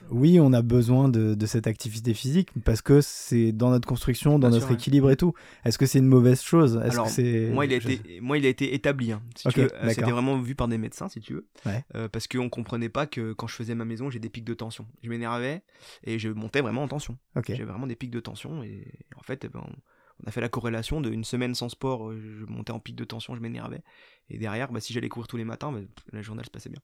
oui, 0.09 0.39
on 0.39 0.51
a 0.51 0.63
besoin 0.63 1.07
de, 1.07 1.35
de 1.35 1.45
cette 1.45 1.67
activité 1.67 2.15
physique 2.15 2.49
parce 2.65 2.81
que 2.81 3.01
c'est 3.01 3.51
dans 3.51 3.69
notre 3.69 3.87
construction, 3.87 4.39
dans 4.39 4.47
Bien 4.47 4.49
notre 4.49 4.61
sûr, 4.65 4.69
ouais. 4.71 4.75
équilibre 4.79 5.11
et 5.11 5.15
tout. 5.15 5.33
Est-ce 5.63 5.77
que 5.77 5.85
c'est 5.85 5.99
une 5.99 6.07
mauvaise 6.07 6.41
chose? 6.41 6.77
Alors, 6.77 7.05
que 7.15 7.51
Moi, 7.51 7.65
il 7.67 7.73
a 7.73 7.75
été, 7.75 8.19
moi, 8.19 8.39
il 8.39 8.45
a 8.47 8.49
été 8.49 8.73
établi. 8.73 9.11
hein, 9.11 9.21
si 9.35 9.47
Ok, 9.47 9.53
tu 9.53 9.59
veux. 9.61 9.65
Euh, 9.67 9.69
d'accord. 9.81 9.89
C'était 9.93 10.11
vraiment 10.11 10.39
vu 10.41 10.55
par 10.55 10.67
des 10.67 10.79
médecins, 10.79 11.07
si 11.07 11.19
tu 11.21 11.33
veux. 11.33 11.45
Ouais. 11.67 11.85
Euh, 11.93 12.07
parce 12.09 12.27
qu'on 12.27 12.49
comprenait 12.49 12.89
pas 12.89 13.05
que 13.05 13.33
quand 13.33 13.45
je 13.45 13.53
faisais 13.55 13.75
ma 13.75 13.85
maison, 13.85 14.09
j'ai 14.09 14.17
des 14.19 14.29
pics 14.29 14.43
de 14.43 14.55
tension. 14.55 14.87
Je 15.03 15.09
m'énervais 15.09 15.61
et 16.03 16.17
je 16.17 16.29
montais 16.29 16.61
vraiment 16.61 16.81
en 16.81 16.87
tension. 16.87 17.15
Ok. 17.35 17.49
J'avais 17.49 17.65
vraiment 17.65 17.85
des 17.87 17.95
pics 17.95 18.11
de 18.11 18.19
tension 18.19 18.63
et 18.63 18.87
en 19.17 19.21
fait, 19.21 19.45
eh 19.45 19.49
ben, 19.49 19.61
on- 19.63 19.75
on 20.23 20.27
a 20.27 20.31
fait 20.31 20.41
la 20.41 20.49
corrélation 20.49 21.01
de 21.01 21.09
une 21.11 21.23
semaine 21.23 21.55
sans 21.55 21.69
sport, 21.69 22.09
euh, 22.09 22.19
je 22.39 22.45
montais 22.45 22.71
en 22.71 22.79
pic 22.79 22.95
de 22.95 23.03
tension, 23.03 23.35
je 23.35 23.41
m'énervais. 23.41 23.81
Et 24.29 24.37
derrière, 24.37 24.71
bah, 24.71 24.79
si 24.79 24.93
j'allais 24.93 25.09
courir 25.09 25.27
tous 25.27 25.37
les 25.37 25.43
matins, 25.45 25.71
bah, 25.71 25.79
la 26.13 26.21
journée 26.21 26.41
elle 26.41 26.45
se 26.45 26.51
passait 26.51 26.69
bien. 26.69 26.81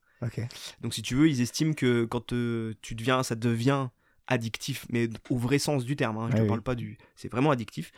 Donc 0.80 0.94
si 0.94 1.02
tu 1.02 1.14
veux, 1.14 1.28
ils 1.28 1.40
estiment 1.40 1.72
que 1.74 2.04
quand 2.04 2.32
euh, 2.32 2.74
tu 2.82 2.94
deviens, 2.94 3.22
ça 3.22 3.34
devient 3.34 3.88
addictif, 4.26 4.86
mais 4.90 5.08
au 5.30 5.38
vrai 5.38 5.58
sens 5.58 5.84
du 5.84 5.96
terme. 5.96 6.18
hein, 6.18 6.28
je 6.30 6.36
te 6.36 6.42
oui. 6.42 6.48
parle 6.48 6.62
pas 6.62 6.74
du, 6.74 6.98
c'est 7.16 7.30
vraiment 7.30 7.50
addictif. 7.50 7.92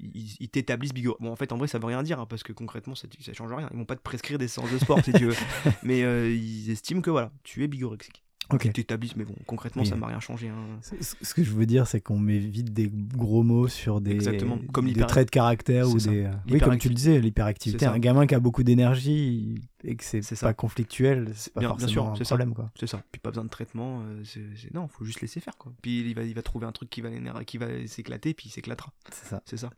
Ils, 0.00 0.36
ils 0.40 0.48
t'établissent 0.50 0.92
bigor. 0.92 1.16
Bon, 1.20 1.30
en 1.30 1.36
fait, 1.36 1.50
en 1.52 1.56
vrai, 1.56 1.66
ça 1.68 1.78
veut 1.78 1.86
rien 1.86 2.02
dire 2.02 2.20
hein, 2.20 2.26
parce 2.26 2.42
que 2.42 2.52
concrètement, 2.52 2.94
ça, 2.94 3.08
ça 3.20 3.32
change 3.32 3.52
rien. 3.52 3.68
Ils 3.72 3.78
vont 3.78 3.86
pas 3.86 3.96
te 3.96 4.02
prescrire 4.02 4.36
des 4.38 4.48
séances 4.48 4.70
de 4.70 4.78
sport 4.78 5.02
si 5.04 5.12
tu 5.12 5.24
veux, 5.26 5.36
mais 5.82 6.02
euh, 6.02 6.30
ils 6.30 6.70
estiment 6.70 7.00
que 7.00 7.10
voilà, 7.10 7.32
tu 7.42 7.62
es 7.64 7.68
bigorexique. 7.68 8.22
Ok. 8.50 8.64
Ils 8.64 8.72
t'établissent, 8.72 9.14
mais 9.16 9.24
bon, 9.24 9.34
concrètement, 9.46 9.82
Oui. 9.82 9.88
ça 9.88 9.94
m'a 9.96 10.06
rien 10.06 10.20
changé. 10.20 10.48
hein. 10.48 10.54
C- 10.80 10.96
c- 11.00 11.16
Ce 11.20 11.34
que 11.34 11.42
je 11.42 11.50
veux 11.52 11.66
dire, 11.66 11.86
c'est 11.86 12.00
qu'on 12.00 12.18
met 12.18 12.38
vite 12.38 12.72
des 12.72 12.90
gros 12.90 13.42
mots 13.42 13.68
sur 13.68 14.00
des, 14.00 14.12
Exactement, 14.12 14.58
comme 14.72 14.86
des 14.86 14.92
l'hyper- 14.94 15.06
traits 15.06 15.26
de 15.26 15.30
caractère 15.30 15.88
ou 15.90 15.98
ça. 15.98 16.10
des. 16.10 16.24
euh, 16.24 16.30
Oui, 16.50 16.58
comme 16.58 16.78
tu 16.78 16.88
le 16.88 16.94
disais, 16.94 17.20
l'hyperactivité. 17.20 17.84
Un 17.86 17.98
gamin 17.98 18.26
qui 18.26 18.34
a 18.34 18.40
beaucoup 18.40 18.62
d'énergie 18.62 19.60
et 19.84 19.96
que 19.96 20.02
c'est 20.04 20.40
pas 20.40 20.54
conflictuel, 20.54 21.30
c'est 21.34 21.52
pas 21.52 21.60
Bien- 21.60 21.68
bien 21.70 21.78
forcément 21.78 21.92
sûr, 22.14 22.22
un 22.22 22.24
ça. 22.24 22.24
problème, 22.24 22.54
quoi. 22.54 22.70
C'est 22.80 22.86
ça. 22.86 23.02
Puis 23.12 23.20
pas 23.20 23.30
besoin 23.30 23.44
de 23.44 23.50
traitement. 23.50 24.00
euh, 24.02 24.22
c'est, 24.24 24.40
c'est- 24.56 24.72
Non, 24.72 24.88
faut 24.88 25.04
juste 25.04 25.20
laisser 25.20 25.40
faire 25.40 25.56
quoi. 25.58 25.72
Puis 25.82 26.00
il 26.00 26.14
va, 26.14 26.22
il 26.22 26.34
va 26.34 26.40
trouver 26.42 26.66
un 26.66 26.72
truc 26.72 26.88
qui 26.88 27.02
va, 27.02 27.10
qui 27.44 27.58
va 27.58 27.66
s'éclater, 27.86 28.32
puis 28.32 28.46
il 28.48 28.50
s'éclatera. 28.50 28.92
C'est 29.12 29.28
ça. 29.28 29.42
C'est 29.44 29.58
ça. 29.58 29.70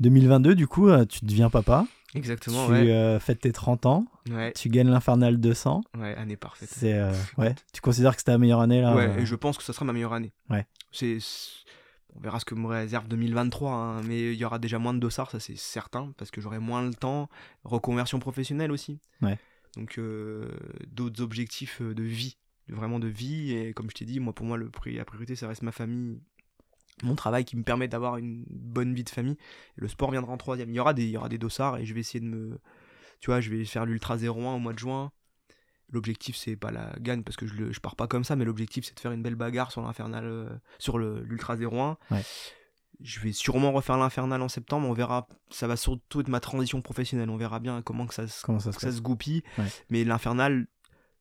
2022, 0.00 0.54
du 0.54 0.66
coup, 0.66 0.88
euh, 0.88 1.04
tu 1.04 1.24
deviens 1.24 1.50
papa. 1.50 1.86
Exactement. 2.14 2.66
tu 2.66 2.72
ouais. 2.72 2.90
euh, 2.90 3.18
fêtes 3.20 3.40
tes 3.40 3.52
30 3.52 3.84
ans. 3.86 4.06
ouais. 4.30 4.52
Tu 4.52 4.68
gagnes 4.68 4.88
l'Infernal 4.90 5.38
200. 5.38 5.82
Ouais. 5.98 6.14
Année 6.16 6.36
parfaite. 6.36 6.68
C'est 6.72 6.94
euh, 6.94 7.12
ouais. 7.36 7.54
Tu 7.72 7.80
considères 7.80 8.12
que 8.14 8.20
c'était 8.20 8.32
la 8.32 8.38
meilleure 8.38 8.60
année 8.60 8.80
là 8.80 8.94
ouais. 8.94 9.08
euh, 9.08 9.18
Et 9.18 9.26
je 9.26 9.34
pense 9.34 9.58
que 9.58 9.62
ça 9.64 9.72
sera 9.72 9.84
ma 9.84 9.92
meilleure 9.92 10.12
année. 10.14 10.32
Ouais. 10.48 10.66
C'est. 10.92 11.18
On 12.14 12.20
verra 12.20 12.40
ce 12.40 12.46
que 12.46 12.54
me 12.54 12.66
réserve 12.66 13.08
2023, 13.08 13.70
hein, 13.72 14.02
mais 14.04 14.32
il 14.32 14.38
y 14.38 14.44
aura 14.46 14.58
déjà 14.58 14.78
moins 14.78 14.94
de 14.94 14.98
dossards, 14.98 15.30
ça 15.30 15.38
c'est 15.40 15.58
certain, 15.58 16.14
parce 16.16 16.30
que 16.30 16.40
j'aurai 16.40 16.58
moins 16.58 16.82
le 16.82 16.94
temps. 16.94 17.28
Reconversion 17.64 18.18
professionnelle 18.18 18.72
aussi. 18.72 18.98
Ouais. 19.20 19.38
Donc 19.76 20.00
d'autres 20.90 21.20
objectifs 21.22 21.82
de 21.82 22.02
vie, 22.02 22.38
vraiment 22.70 22.98
de 22.98 23.08
vie. 23.08 23.52
Et 23.52 23.74
comme 23.74 23.90
je 23.90 23.96
t'ai 23.96 24.06
dit, 24.06 24.18
moi 24.20 24.32
pour 24.32 24.46
moi 24.46 24.56
le 24.56 24.70
pri- 24.70 24.96
la 24.96 25.04
priorité 25.04 25.36
ça 25.36 25.46
reste 25.48 25.60
ma 25.62 25.72
famille, 25.72 26.22
mon 27.02 27.14
travail 27.14 27.44
qui 27.44 27.56
me 27.56 27.62
permet 27.62 27.88
d'avoir 27.88 28.16
une 28.16 28.44
bonne 28.48 28.94
vie 28.94 29.04
de 29.04 29.10
famille. 29.10 29.36
Et 29.76 29.80
le 29.80 29.88
sport 29.88 30.10
viendra 30.10 30.32
en 30.32 30.36
troisième. 30.36 30.70
Il 30.70 30.74
y 30.74 30.80
aura 30.80 30.94
des, 30.94 31.04
il 31.04 31.10
y 31.10 31.16
aura 31.16 31.28
des 31.28 31.38
dossards 31.38 31.78
et 31.78 31.84
je 31.84 31.94
vais 31.94 32.00
essayer 32.00 32.20
de 32.20 32.26
me, 32.26 32.58
tu 33.20 33.30
vois, 33.30 33.40
je 33.40 33.50
vais 33.50 33.64
faire 33.64 33.86
l'ultra 33.86 34.16
01 34.16 34.28
au 34.54 34.58
mois 34.58 34.72
de 34.72 34.78
juin. 34.78 35.12
L'objectif 35.92 36.36
c'est 36.36 36.56
pas 36.56 36.72
la 36.72 36.92
gagne 36.98 37.22
parce 37.22 37.36
que 37.36 37.46
je, 37.46 37.54
le, 37.54 37.72
je 37.72 37.78
pars 37.78 37.94
pas 37.94 38.08
comme 38.08 38.24
ça, 38.24 38.34
mais 38.34 38.44
l'objectif 38.44 38.84
c'est 38.84 38.94
de 38.94 39.00
faire 39.00 39.12
une 39.12 39.22
belle 39.22 39.36
bagarre 39.36 39.70
sur 39.70 39.82
l'infernal, 39.82 40.24
euh, 40.24 40.48
sur 40.78 40.98
l'ultra 40.98 41.56
01. 41.56 41.96
Ouais. 42.10 42.22
Je 43.00 43.20
vais 43.20 43.32
sûrement 43.32 43.72
refaire 43.72 43.98
l'infernal 43.98 44.40
en 44.40 44.48
septembre. 44.48 44.88
On 44.88 44.94
verra. 44.94 45.28
Ça 45.50 45.66
va 45.66 45.76
surtout 45.76 46.22
être 46.22 46.28
ma 46.28 46.40
transition 46.40 46.80
professionnelle. 46.80 47.28
On 47.28 47.36
verra 47.36 47.60
bien 47.60 47.82
comment 47.82 48.06
que 48.06 48.14
ça 48.14 48.26
se 48.26 48.42
Comment 48.42 48.58
ça 48.58 48.72
se 48.72 48.80
ça 48.80 49.00
goupille. 49.00 49.42
Ouais. 49.58 49.66
Mais 49.90 50.02
l'infernal, 50.02 50.66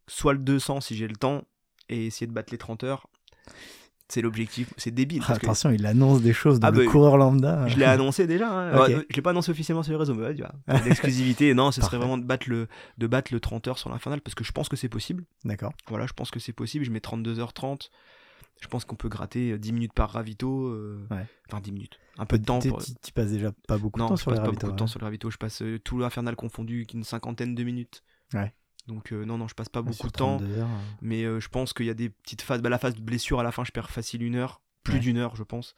soit 0.08 0.32
le 0.32 0.40
200 0.40 0.80
si 0.80 0.96
j'ai 0.96 1.08
le 1.08 1.18
temps, 1.18 1.44
et 1.90 2.06
essayer 2.06 2.28
de 2.28 2.32
battre 2.32 2.54
les 2.54 2.58
30 2.58 2.86
heures. 2.86 3.08
C'est 4.08 4.22
l'objectif. 4.22 4.72
C'est 4.78 4.92
débile. 4.92 5.22
Ah, 5.24 5.28
parce 5.30 5.40
que 5.40 5.46
attention, 5.48 5.72
il 5.72 5.84
annonce 5.86 6.22
des 6.22 6.32
choses 6.34 6.60
dans 6.60 6.68
Ah, 6.68 6.72
le 6.72 6.86
bah, 6.86 6.92
coureur 6.92 7.18
lambda. 7.18 7.68
je 7.68 7.78
l'ai 7.78 7.86
annoncé 7.86 8.28
déjà. 8.28 8.50
hein. 8.52 8.78
Ok. 8.78 8.88
Ouais, 8.88 9.06
je 9.10 9.16
l'ai 9.16 9.22
pas 9.24 9.32
annoncé 9.32 9.50
officiellement 9.52 9.82
sur 9.82 9.94
les 9.94 9.98
réseaux, 9.98 10.14
mais 10.14 10.28
ouais, 10.28 10.36
tu 10.36 10.42
vois. 10.44 10.54
L'exclusivité, 10.86 11.54
non, 11.56 11.72
ce 11.72 11.82
serait 11.82 11.98
vraiment 11.98 12.18
de 12.20 12.24
battre 12.24 12.48
le, 12.50 12.68
de 13.00 13.08
battre 13.08 13.34
le 13.34 13.40
30 13.40 13.68
heures 13.68 13.78
sur 13.80 13.90
l'infernal 13.90 14.22
parce 14.22 14.36
que 14.36 14.44
je 14.44 14.52
pense 14.52 14.70
que 14.70 14.76
c'est 14.76 14.90
possible. 14.90 15.24
D'accord. 15.44 15.74
Voilà, 15.88 16.06
je 16.06 16.14
pense 16.14 16.30
que 16.30 16.40
c'est 16.40 16.54
possible. 16.54 16.86
Je 16.86 16.92
mets 16.92 17.00
32h30. 17.00 17.90
Je 18.62 18.68
pense 18.68 18.86
qu'on 18.86 18.96
peut 18.96 19.10
gratter 19.10 19.52
euh, 19.52 19.58
10 19.58 19.74
minutes 19.74 19.94
par 19.94 20.12
ravito. 20.12 20.68
euh, 20.68 21.06
Ouais. 21.12 21.26
Enfin, 21.50 21.60
10 21.62 21.72
minutes. 21.74 22.00
Un 22.18 22.26
peu 22.26 22.38
de 22.40 22.46
temps. 22.46 22.60
Tu 22.60 22.70
Pour... 22.70 22.82
tu 22.84 23.12
passes 23.12 23.32
déjà 23.32 23.52
pas 23.68 23.78
beaucoup 23.78 23.98
de 24.00 24.04
Non, 24.04 24.10
temps 24.10 24.16
je 24.16 24.22
sur 24.22 24.32
passe 24.32 24.40
pas 24.40 24.46
beaucoup 24.52 24.72
de 24.72 24.76
temps 24.78 24.86
ouais. 24.86 24.90
sur 24.90 25.00
le 25.00 25.06
ravito. 25.06 25.30
Je 25.32 25.38
passe 25.38 25.62
euh, 25.62 25.80
tout 25.80 25.98
l'infernal 26.00 26.36
confondu 26.36 26.86
qu'une 26.86 27.04
cinquantaine 27.04 27.54
de 27.56 27.64
minutes. 27.64 28.04
Ouais. 28.34 28.54
Donc, 28.88 29.12
euh, 29.12 29.26
non, 29.26 29.38
non, 29.38 29.48
je 29.48 29.56
passe 29.56 29.70
pas 29.70 29.82
beaucoup 29.82 30.08
de 30.08 30.12
temps. 30.14 30.38
32 30.38 30.60
heures. 30.60 30.68
Mais 31.02 31.24
euh, 31.24 31.40
je 31.40 31.50
pense 31.50 31.74
qu'il 31.74 31.86
y 31.88 31.90
a 31.90 31.94
des 31.96 32.10
petites 32.10 32.42
phases. 32.44 32.62
Bah, 32.62 32.70
la 32.70 32.78
phase 32.78 32.96
de 32.96 33.02
blessure 33.02 33.40
à 33.40 33.44
la 33.44 33.52
fin, 33.52 33.64
je 33.64 33.72
perds 33.72 33.90
facile 33.90 34.22
une 34.24 34.36
heure. 34.36 34.62
Plus 34.84 34.94
Ouais. 34.94 35.00
d'une 35.00 35.18
heure, 35.18 35.36
je 35.36 35.42
pense. 35.42 35.74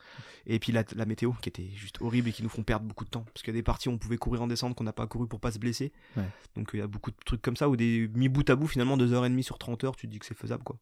Et 0.47 0.59
puis 0.59 0.73
la, 0.73 0.83
la 0.93 1.05
météo, 1.05 1.31
qui 1.41 1.47
était 1.47 1.69
juste 1.73 2.01
horrible 2.01 2.27
et 2.27 2.33
qui 2.33 2.43
nous 2.43 2.49
font 2.49 2.63
perdre 2.63 2.85
beaucoup 2.85 3.05
de 3.05 3.09
temps. 3.09 3.23
Parce 3.33 3.41
qu'il 3.41 3.53
y 3.53 3.55
a 3.55 3.59
des 3.59 3.63
parties 3.63 3.87
où 3.87 3.93
on 3.93 3.97
pouvait 3.97 4.17
courir 4.17 4.41
en 4.41 4.47
descente 4.47 4.75
qu'on 4.75 4.83
n'a 4.83 4.91
pas 4.91 5.07
couru 5.07 5.29
pour 5.29 5.39
pas 5.39 5.53
se 5.53 5.59
blesser. 5.59 5.93
Ouais. 6.17 6.25
Donc 6.57 6.71
il 6.73 6.79
y 6.79 6.83
a 6.83 6.87
beaucoup 6.87 7.11
de 7.11 7.15
trucs 7.25 7.41
comme 7.41 7.55
ça. 7.55 7.69
Ou 7.69 7.77
des 7.77 8.09
mis 8.15 8.27
bout 8.27 8.49
à 8.49 8.57
bout, 8.57 8.67
finalement, 8.67 8.97
2h30 8.97 9.41
sur 9.43 9.57
30 9.57 9.85
heures, 9.85 9.95
tu 9.95 10.07
te 10.07 10.11
dis 10.11 10.19
que 10.19 10.25
c'est 10.25 10.37
faisable, 10.37 10.63
quoi. 10.63 10.77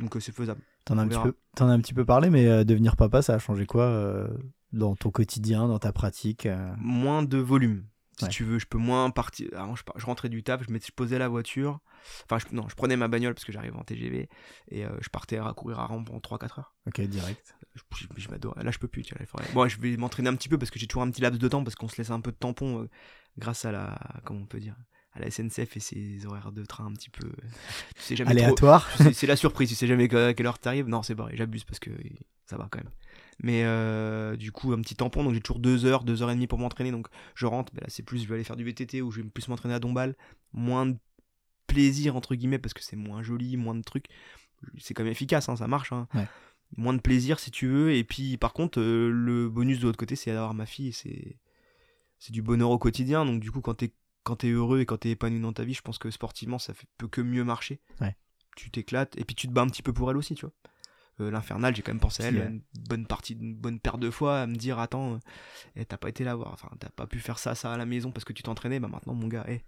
Donc 0.00 0.16
euh, 0.16 0.20
c'est 0.20 0.32
faisable. 0.32 0.62
T'en 0.86 0.96
as, 0.96 1.02
un 1.02 1.08
petit 1.08 1.18
peu- 1.20 1.34
t'en 1.56 1.68
as 1.68 1.72
un 1.72 1.80
petit 1.80 1.92
peu 1.92 2.06
parlé, 2.06 2.30
mais 2.30 2.64
devenir 2.64 2.96
papa, 2.96 3.20
ça 3.20 3.34
a 3.34 3.38
changé 3.38 3.66
quoi 3.66 4.26
dans 4.72 4.96
ton 4.96 5.10
quotidien, 5.10 5.68
dans 5.68 5.78
ta 5.78 5.92
pratique 5.92 6.48
Moins 6.78 7.22
de 7.22 7.36
volume. 7.36 7.84
Si 8.18 8.24
Ouais. 8.24 8.30
tu 8.30 8.42
veux, 8.44 8.58
je 8.58 8.66
peux 8.66 8.78
moins 8.78 9.10
partir. 9.10 9.48
Avant, 9.54 9.76
je, 9.76 10.04
rentrais 10.04 10.28
du 10.28 10.42
taf, 10.42 10.62
je, 10.68 10.90
posais 10.92 11.18
la 11.18 11.28
voiture. 11.28 11.78
Enfin, 12.24 12.38
je, 12.38 12.54
non, 12.54 12.68
je 12.68 12.74
prenais 12.74 12.96
ma 12.96 13.06
bagnole 13.06 13.32
parce 13.34 13.44
que 13.44 13.52
j'arrivais 13.52 13.76
en 13.76 13.84
TGV. 13.84 14.28
Et 14.72 14.84
euh, 14.84 14.90
je 15.00 15.08
partais 15.08 15.38
à 15.38 15.52
courir 15.54 15.78
à 15.78 15.86
rampe 15.86 16.10
en 16.10 16.18
3-4 16.18 16.58
heures. 16.58 16.74
Ok, 16.88 17.00
direct. 17.02 17.54
je, 18.16 18.28
m'adore. 18.28 18.54
Là, 18.60 18.70
je 18.72 18.78
peux 18.78 18.88
plus. 18.88 19.02
il 19.02 19.26
faudrait- 19.26 19.52
Bon, 19.52 19.68
je 19.68 19.78
vais 19.80 19.96
m'entraîner 19.96 20.28
un 20.28 20.34
petit 20.34 20.48
peu 20.48 20.58
parce 20.58 20.70
que 20.72 20.78
j'ai 20.80 20.88
toujours 20.88 21.02
un 21.02 21.10
petit 21.10 21.20
laps 21.20 21.38
de 21.40 21.46
temps 21.48 21.62
parce 21.62 21.76
qu'on 21.76 21.86
se 21.88 21.96
laisse 21.98 22.10
un 22.10 22.20
peu 22.20 22.32
de 22.32 22.36
tampon 22.36 22.82
euh, 22.82 22.88
grâce 23.38 23.64
à 23.64 23.70
la. 23.72 23.96
Comment 24.24 24.40
on 24.40 24.46
peut 24.46 24.58
dire 24.58 24.74
À 25.12 25.20
la 25.20 25.30
SNCF 25.30 25.76
et 25.76 25.80
ses 25.80 26.26
horaires 26.26 26.50
de 26.50 26.64
train 26.64 26.86
un 26.86 26.92
petit 26.94 27.10
peu. 27.10 27.26
euh, 27.28 27.32
Tu 27.94 28.02
sais 28.02 28.16
jamais. 28.16 28.32
Aléatoire. 28.32 28.88
tu 28.96 29.14
C'est 29.14 29.28
la 29.28 29.36
surprise. 29.36 29.68
Tu 29.68 29.76
sais 29.76 29.86
jamais 29.86 30.12
à 30.12 30.34
quelle 30.34 30.46
heure 30.46 30.58
t'arrives. 30.58 30.88
Non, 30.88 31.04
c'est 31.04 31.14
pareil. 31.14 31.36
J'abuse 31.36 31.62
parce 31.64 31.78
que 31.78 31.90
ça 32.46 32.56
va 32.56 32.66
quand 32.70 32.78
même. 32.82 32.90
Mais 33.40 33.62
euh, 33.64 34.36
du 34.36 34.50
coup, 34.52 34.72
un 34.72 34.80
petit 34.80 34.96
tampon. 34.96 35.22
Donc 35.24 35.34
j'ai 35.34 35.40
toujours 35.40 35.60
deux 35.60 35.84
heures, 35.84 36.02
deux 36.04 36.22
heures 36.22 36.30
et 36.30 36.34
demie 36.34 36.46
pour 36.48 36.58
m'entraîner. 36.58 36.90
Donc 36.90 37.06
je 37.34 37.46
rentre. 37.46 37.72
Ben 37.74 37.82
là, 37.82 37.86
c'est 37.88 38.02
plus. 38.02 38.22
Je 38.22 38.28
vais 38.28 38.34
aller 38.34 38.44
faire 38.44 38.56
du 38.56 38.64
VTT 38.64 39.00
ou 39.02 39.10
je 39.10 39.20
vais 39.22 39.28
plus 39.28 39.46
m'entraîner 39.48 39.74
à 39.74 39.78
Dombal. 39.78 40.16
Moins 40.52 40.86
de 40.86 40.96
plaisir 41.66 42.16
entre 42.16 42.34
guillemets 42.34 42.58
parce 42.58 42.74
que 42.74 42.82
c'est 42.82 42.96
moins 42.96 43.22
joli, 43.22 43.56
moins 43.56 43.74
de 43.74 43.82
trucs. 43.82 44.06
C'est 44.78 44.94
quand 44.94 45.04
même 45.04 45.12
efficace. 45.12 45.48
hein, 45.48 45.56
ça 45.56 45.68
marche. 45.68 45.92
hein 45.92 46.08
Ouais. 46.14 46.26
moins 46.76 46.94
de 46.94 47.00
plaisir 47.00 47.38
si 47.38 47.50
tu 47.50 47.66
veux 47.68 47.92
et 47.94 48.02
puis 48.04 48.36
par 48.36 48.52
contre 48.52 48.80
euh, 48.80 49.10
le 49.10 49.48
bonus 49.48 49.78
de 49.78 49.84
l'autre 49.86 49.96
côté 49.98 50.16
c'est 50.16 50.32
d'avoir 50.32 50.52
ma 50.54 50.66
fille 50.66 50.92
c'est 50.92 51.38
c'est 52.18 52.32
du 52.32 52.42
bonheur 52.42 52.68
au 52.70 52.78
quotidien 52.78 53.24
donc 53.24 53.40
du 53.40 53.50
coup 53.50 53.60
quand 53.62 53.74
t'es 53.74 53.94
quand 54.24 54.36
t'es 54.36 54.50
heureux 54.50 54.80
et 54.80 54.84
quand 54.86 54.98
t'es 54.98 55.10
épanoui 55.10 55.40
dans 55.40 55.52
ta 55.54 55.64
vie 55.64 55.72
je 55.72 55.80
pense 55.80 55.96
que 55.98 56.10
sportivement 56.10 56.58
ça 56.58 56.74
fait, 56.74 56.86
peut 56.98 57.08
que 57.08 57.20
mieux 57.22 57.42
marcher 57.44 57.80
Ouais. 58.02 58.14
tu 58.56 58.70
t'éclates 58.70 59.16
et 59.16 59.24
puis 59.24 59.34
tu 59.34 59.46
te 59.48 59.52
bats 59.52 59.62
un 59.62 59.68
petit 59.68 59.82
peu 59.82 59.92
pour 59.94 60.10
elle 60.10 60.16
aussi 60.18 60.34
tu 60.34 60.44
vois 60.44 60.52
Euh, 61.20 61.30
l'infernal 61.32 61.74
j'ai 61.74 61.82
quand 61.82 61.90
même 61.92 62.00
pensé 62.00 62.22
à 62.22 62.26
elle 62.28 62.36
une 62.36 62.62
bonne 62.88 63.06
partie 63.06 63.32
une 63.34 63.54
bonne 63.56 63.80
paire 63.80 63.98
de 63.98 64.08
fois 64.10 64.40
à 64.42 64.46
me 64.46 64.54
dire 64.54 64.78
attends 64.78 65.14
euh, 65.14 65.18
eh, 65.74 65.84
t'as 65.84 65.96
pas 65.96 66.08
été 66.08 66.22
là 66.22 66.36
voir 66.36 66.52
enfin 66.52 66.68
t'as 66.78 66.90
pas 66.90 67.06
pu 67.08 67.18
faire 67.18 67.38
ça 67.40 67.54
ça 67.56 67.72
à 67.72 67.76
la 67.76 67.86
maison 67.86 68.12
parce 68.12 68.24
que 68.24 68.32
tu 68.32 68.42
t'entraînais 68.44 68.78
bah 68.78 68.86
maintenant 68.88 69.14
mon 69.14 69.26
gars 69.26 69.44
eh, 69.48 69.62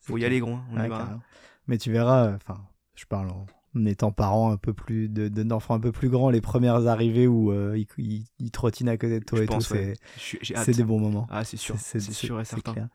faut 0.00 0.18
y 0.18 0.24
aller 0.26 0.40
gros 0.40 0.52
hein, 0.54 0.64
on 0.72 0.76
y 0.76 0.82
Ouais, 0.82 0.88
va, 0.88 1.02
hein. 1.02 1.20
Mais 1.66 1.78
tu 1.78 1.90
verras, 1.92 2.26
euh, 2.26 2.36
enfin, 2.36 2.60
je 2.96 3.04
parle 3.06 3.30
en 3.30 3.46
étant 3.86 4.10
parent 4.12 4.50
un 4.52 4.56
peu 4.56 4.72
plus 4.74 5.08
de- 5.08 5.28
de- 5.28 5.42
d'enfants 5.42 5.74
un 5.74 5.80
peu 5.80 5.92
plus 5.92 6.08
grands, 6.08 6.28
les 6.30 6.40
premières 6.40 6.86
arrivées 6.88 7.26
où 7.28 7.52
euh, 7.52 7.78
ils, 7.78 7.86
ils- 7.98 8.26
ils 8.38 8.50
trottinent 8.50 8.88
à 8.90 8.96
côté 8.96 9.20
de 9.20 9.24
toi 9.24 9.38
Je 9.38 9.44
et 9.44 9.46
pense, 9.46 9.68
tout, 9.68 9.74
ouais. 9.74 9.94
c'est 10.18 10.38
c'est 10.64 10.72
des 10.74 10.84
bons 10.84 10.98
moments. 10.98 11.26
ah 11.30 11.44
c'est 11.44 11.56
sûr 11.56 11.76
C'est- 11.78 12.00
sûr 12.00 12.40
et 12.40 12.44
certain 12.44 12.72
clair. 12.72 12.88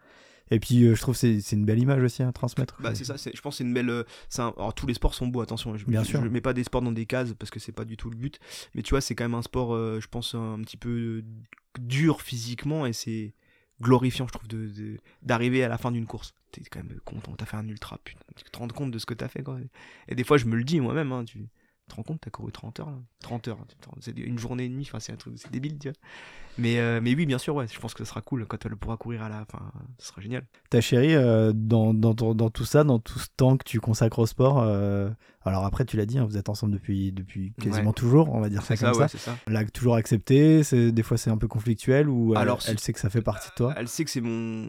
Et 0.52 0.60
puis 0.60 0.84
euh, 0.86 0.94
je 0.96 1.02
trouve 1.02 1.20
que 1.20 1.40
c'est 1.40 1.56
une 1.56 1.66
belle 1.66 1.80
image 1.80 2.04
aussi 2.04 2.22
à 2.24 2.32
transmettre. 2.32 2.78
Bah, 2.82 2.94
c'est 2.94 3.04
ça, 3.04 3.16
je 3.18 3.42
pense 3.42 3.56
que 3.56 3.58
c'est 3.58 3.64
une 3.64 3.74
belle. 3.74 3.90
euh, 3.90 4.04
un- 4.38 4.54
alors, 4.58 4.74
tous 4.74 4.86
les 4.88 4.94
sports 4.94 5.14
sont 5.16 5.28
beaux, 5.28 5.42
attention. 5.42 5.76
Je, 5.76 5.86
Bien 5.86 6.04
je, 6.04 6.10
sûr. 6.10 6.24
je 6.24 6.28
mets 6.30 6.42
pas 6.42 6.54
des 6.54 6.64
sports 6.64 6.82
dans 6.84 6.92
des 6.92 7.06
cases 7.06 7.34
parce 7.38 7.50
que 7.50 7.60
c'est 7.60 7.72
pas 7.72 7.86
du 7.86 7.98
tout 7.98 8.10
le 8.10 8.16
but. 8.18 8.40
Mais 8.76 8.82
tu 8.84 8.92
vois, 8.92 9.02
c'est 9.02 9.16
quand 9.16 9.24
même 9.24 9.34
un 9.36 9.42
sport, 9.42 9.74
euh, 9.74 10.00
je 10.00 10.08
pense, 10.08 10.36
un 10.36 10.60
petit 10.62 10.78
peu 10.78 11.24
dur 11.80 12.22
physiquement 12.22 12.86
et 12.86 12.94
c'est 12.94 13.34
glorifiant, 13.82 14.28
je 14.28 14.34
trouve, 14.34 14.48
de- 14.48 14.68
de- 14.68 14.98
d'arriver 15.24 15.64
à 15.64 15.68
la 15.68 15.78
fin 15.78 15.92
d'une 15.92 16.06
course. 16.06 16.34
T'es 16.52 16.62
quand 16.70 16.84
même 16.84 17.00
content, 17.04 17.34
t'as 17.36 17.46
fait 17.46 17.58
un 17.58 17.68
ultra, 17.68 17.98
putain. 18.04 18.22
Tu 18.36 18.44
te 18.46 18.58
rends 18.58 18.68
compte 18.70 18.92
de 18.92 19.00
ce 19.00 19.06
que 19.06 19.14
t'as 19.14 19.28
fait, 19.28 19.44
quoi. 19.44 19.58
Et 20.08 20.16
des 20.16 20.24
fois, 20.24 20.38
je 20.38 20.46
me 20.46 20.56
le 20.56 20.64
dis 20.64 20.80
moi-même, 20.80 21.12
hein, 21.12 21.26
tu 21.26 21.50
te 21.90 21.96
rends 21.96 22.04
compte, 22.04 22.22
t'as 22.22 22.30
couru 22.32 22.52
30 22.54 22.80
heures, 22.80 22.90
là 22.90 22.98
30 23.22 23.48
heures, 23.50 23.58
rends- 23.58 23.98
c'est 24.00 24.18
une 24.18 24.40
journée 24.40 24.66
et 24.66 24.70
demie, 24.70 24.84
enfin, 24.88 25.00
c'est 25.02 25.12
un 25.12 25.18
truc, 25.18 25.34
c'est 25.38 25.52
débile, 25.52 25.78
tu 25.78 25.90
vois. 25.90 25.98
Mais, 26.57 26.80
euh, 26.80 26.99
mais 27.02 27.14
oui, 27.15 27.26
bien 27.26 27.38
sûr, 27.38 27.56
ouais, 27.56 27.68
je 27.72 27.80
pense 27.80 27.94
que 27.94 28.03
ce 28.03 28.10
sera 28.10 28.22
cool 28.22 28.45
quand 28.45 28.65
elle 28.65 28.76
pourra 28.76 28.98
courir 28.98 29.23
à 29.23 29.30
la 29.30 29.45
fin, 29.45 29.72
ce 29.99 30.07
sera 30.07 30.22
génial. 30.22 30.44
Ta 30.69 30.80
chérie, 30.82 31.14
euh, 31.15 31.52
dans, 31.53 31.94
dans, 31.94 32.14
dans 32.14 32.49
tout 32.49 32.65
ça, 32.65 32.84
dans 32.84 32.99
tout 32.99 33.19
ce 33.19 33.27
temps 33.36 33.57
que 33.57 33.64
tu 33.65 33.80
consacres 33.80 34.19
au 34.19 34.26
sport, 34.26 34.60
euh, 34.61 35.10
alors 35.44 35.65
après 35.65 35.86
tu 35.86 35.98
l'as 35.98 36.06
dit, 36.06 36.18
hein, 36.18 36.26
vous 36.26 36.38
êtes 36.38 36.49
ensemble 36.49 36.73
depuis, 36.73 37.11
depuis 37.11 37.53
quasiment 37.61 37.88
Ouais. 37.90 37.94
toujours, 37.94 38.34
on 38.34 38.40
va 38.40 38.49
dire 38.49 38.64
ça 38.64 38.77
comme 38.77 38.88
ça, 38.88 38.94
ça. 38.94 38.99
ouais, 39.02 39.07
ça. 39.10 39.38
Elle 39.48 39.53
l'a 39.53 39.65
toujours 39.65 39.95
accepté, 39.95 40.61
des 40.72 41.03
fois 41.03 41.18
c'est 41.18 41.30
un 41.30 41.38
peu 41.38 41.48
conflictuel 41.48 42.10
ou 42.10 42.34
elle, 42.34 42.41
Alors, 42.41 42.60
elle 42.68 42.80
sait 42.80 42.94
que 42.94 42.99
ça 42.99 43.10
fait 43.10 43.22
partie 43.22 43.49
de 43.49 43.56
toi? 43.56 43.73
Elle 43.77 43.88
sait 43.88 44.06
que 44.06 44.10
c'est 44.11 44.22
mon. 44.22 44.68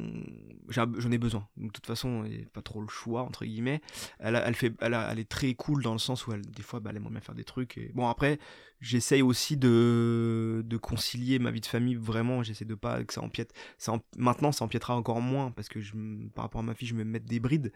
J'en 0.68 1.10
ai 1.12 1.18
besoin. 1.18 1.46
Donc, 1.56 1.68
de 1.68 1.72
toute 1.72 1.86
façon, 1.86 2.24
il 2.24 2.32
n'y 2.38 2.42
a 2.42 2.46
pas 2.52 2.62
trop 2.62 2.80
le 2.80 2.88
choix, 2.88 3.22
entre 3.22 3.44
guillemets. 3.44 3.80
Elle, 4.18 4.34
a- 4.36 4.46
elle, 4.46 4.54
fait, 4.54 4.72
elle, 4.80 4.94
a- 4.94 5.08
elle 5.12 5.20
est 5.20 5.28
très 5.28 5.54
cool 5.54 5.82
dans 5.82 5.92
le 5.92 5.98
sens 6.00 6.26
où, 6.26 6.32
elle, 6.32 6.42
des 6.42 6.62
fois, 6.62 6.80
bah, 6.80 6.90
elle 6.90 6.96
aimerait 6.96 7.12
bien 7.12 7.20
faire 7.20 7.34
des 7.36 7.44
trucs. 7.44 7.78
Et... 7.78 7.92
Bon, 7.94 8.08
après, 8.08 8.38
j'essaye 8.80 9.22
aussi 9.22 9.56
de, 9.56 10.62
de 10.64 10.76
concilier 10.76 11.38
ma 11.38 11.50
vie 11.50 11.60
de 11.60 11.66
famille, 11.66 11.94
vraiment. 11.94 12.42
J'essaie 12.42 12.64
de 12.64 12.74
pas 12.74 13.02
que 13.04 13.12
ça 13.14 13.20
empiète. 13.22 13.52
Ça 13.78 13.92
Maintenant, 14.16 14.52
ça 14.52 14.64
empiétera 14.64 14.96
encore 14.96 15.20
moins 15.20 15.50
parce 15.50 15.68
que 15.68 15.80
je, 15.80 15.92
par 16.34 16.44
rapport 16.44 16.60
à 16.60 16.64
ma 16.64 16.74
fille, 16.74 16.88
je 16.88 16.94
vais 16.94 17.04
me 17.04 17.10
mettre 17.10 17.26
des 17.26 17.40
brides. 17.40 17.72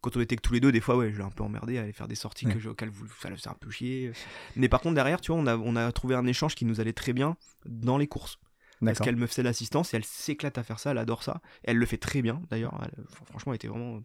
Quand 0.00 0.16
on 0.16 0.20
était 0.20 0.36
que 0.36 0.42
tous 0.42 0.52
les 0.52 0.60
deux, 0.60 0.72
des 0.72 0.80
fois, 0.80 0.96
ouais, 0.96 1.12
je 1.12 1.16
l'ai 1.18 1.24
un 1.24 1.30
peu 1.30 1.44
emmerdé 1.44 1.78
à 1.78 1.82
aller 1.82 1.92
faire 1.92 2.08
des 2.08 2.14
sorties 2.16 2.46
Ouais. 2.46 2.54
que 2.54 2.58
je, 2.58 2.68
auxquelles 2.68 2.90
vous- 2.90 3.06
ça 3.22 3.30
le 3.30 3.36
faisait 3.36 3.48
un 3.48 3.54
peu 3.54 3.70
chier. 3.70 4.12
Mais 4.56 4.68
par 4.68 4.80
contre, 4.80 4.96
derrière, 4.96 5.20
tu 5.20 5.32
vois, 5.32 5.40
on 5.40 5.46
a, 5.46 5.56
on 5.56 5.76
a 5.76 5.90
trouvé 5.92 6.14
un 6.14 6.26
échange 6.26 6.54
qui 6.54 6.64
nous 6.66 6.80
allait 6.80 6.92
très 6.92 7.12
bien 7.12 7.36
dans 7.64 7.96
les 7.96 8.06
courses 8.08 8.38
parce 8.84 8.98
qu'elle 8.98 9.16
me 9.16 9.26
faisait 9.26 9.42
l'assistance 9.44 9.94
et 9.94 9.96
elle 9.96 10.04
s'éclate 10.04 10.58
à 10.58 10.62
faire 10.62 10.78
ça, 10.78 10.90
elle 10.90 10.98
adore 10.98 11.22
ça. 11.22 11.40
Elle 11.62 11.78
le 11.78 11.86
fait 11.86 11.96
très 11.96 12.20
bien 12.20 12.42
d'ailleurs. 12.50 12.78
Franchement, 13.30 13.52
elle 13.52 13.56
était 13.56 13.68
vraiment. 13.68 14.02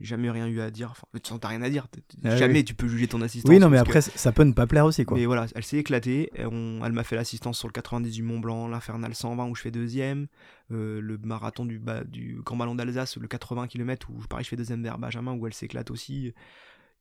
Jamais 0.00 0.30
rien 0.30 0.46
eu 0.46 0.60
à 0.60 0.70
dire. 0.70 0.90
Enfin, 0.92 1.02
façon, 1.22 1.38
t'as 1.38 1.48
rien 1.48 1.60
à 1.62 1.68
dire. 1.70 1.86
Ah 2.24 2.36
Jamais 2.36 2.60
oui. 2.60 2.64
tu 2.64 2.74
peux 2.74 2.88
juger 2.88 3.06
ton 3.06 3.20
assistance. 3.20 3.50
Oui, 3.50 3.58
non, 3.58 3.68
mais 3.68 3.76
que- 3.76 3.82
après 3.82 4.00
ça 4.00 4.32
peut 4.32 4.44
ne 4.44 4.52
pas 4.52 4.66
plaire 4.66 4.86
aussi 4.86 5.04
quoi. 5.04 5.18
Mais 5.18 5.26
voilà, 5.26 5.46
elle 5.54 5.64
s'est 5.64 5.76
éclatée. 5.76 6.30
On- 6.38 6.80
Elle 6.84 6.92
m'a 6.92 7.04
fait 7.04 7.16
l'assistance 7.16 7.58
sur 7.58 7.68
le 7.68 7.72
90 7.72 8.10
du 8.12 8.22
Mont 8.22 8.40
Blanc, 8.40 8.66
l'Infernal 8.68 9.14
120 9.14 9.46
où 9.48 9.54
je 9.54 9.60
fais 9.62 9.70
deuxième, 9.70 10.26
euh, 10.72 11.00
le 11.00 11.18
marathon 11.18 11.64
du, 11.66 11.78
ba- 11.78 12.04
du 12.04 12.40
Grand 12.44 12.56
Ballon 12.56 12.74
d'Alsace, 12.74 13.16
le 13.18 13.28
80 13.28 13.66
km 13.66 14.08
où 14.10 14.14
pareil, 14.28 14.44
je 14.44 14.48
fais 14.48 14.56
deuxième 14.56 14.82
vers 14.82 14.98
Benjamin 14.98 15.34
où 15.34 15.46
elle 15.46 15.54
s'éclate 15.54 15.90
aussi. 15.90 16.32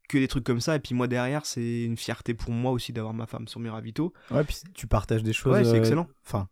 Que 0.10 0.18
des 0.18 0.28
trucs 0.28 0.44
comme 0.44 0.60
ça. 0.60 0.76
Et 0.76 0.80
puis 0.80 0.96
moi 0.96 1.08
derrière, 1.08 1.46
c'est 1.46 1.84
une 1.84 1.96
fierté 1.96 2.34
pour 2.34 2.52
moi 2.52 2.72
aussi 2.72 2.92
d'avoir 2.92 3.14
ma 3.14 3.28
femme 3.28 3.48
sur 3.48 3.60
mes 3.60 3.70
ravitaux. 3.70 4.12
Ouais, 4.32 4.44
puis 4.44 4.58
tu 4.74 4.88
partages 4.88 5.22
des 5.24 5.34
choses. 5.34 5.54
Ouais, 5.54 5.64
c'est 5.64 5.76
euh, 5.76 5.80
excellent. 5.80 6.08
Enfin, 6.26 6.48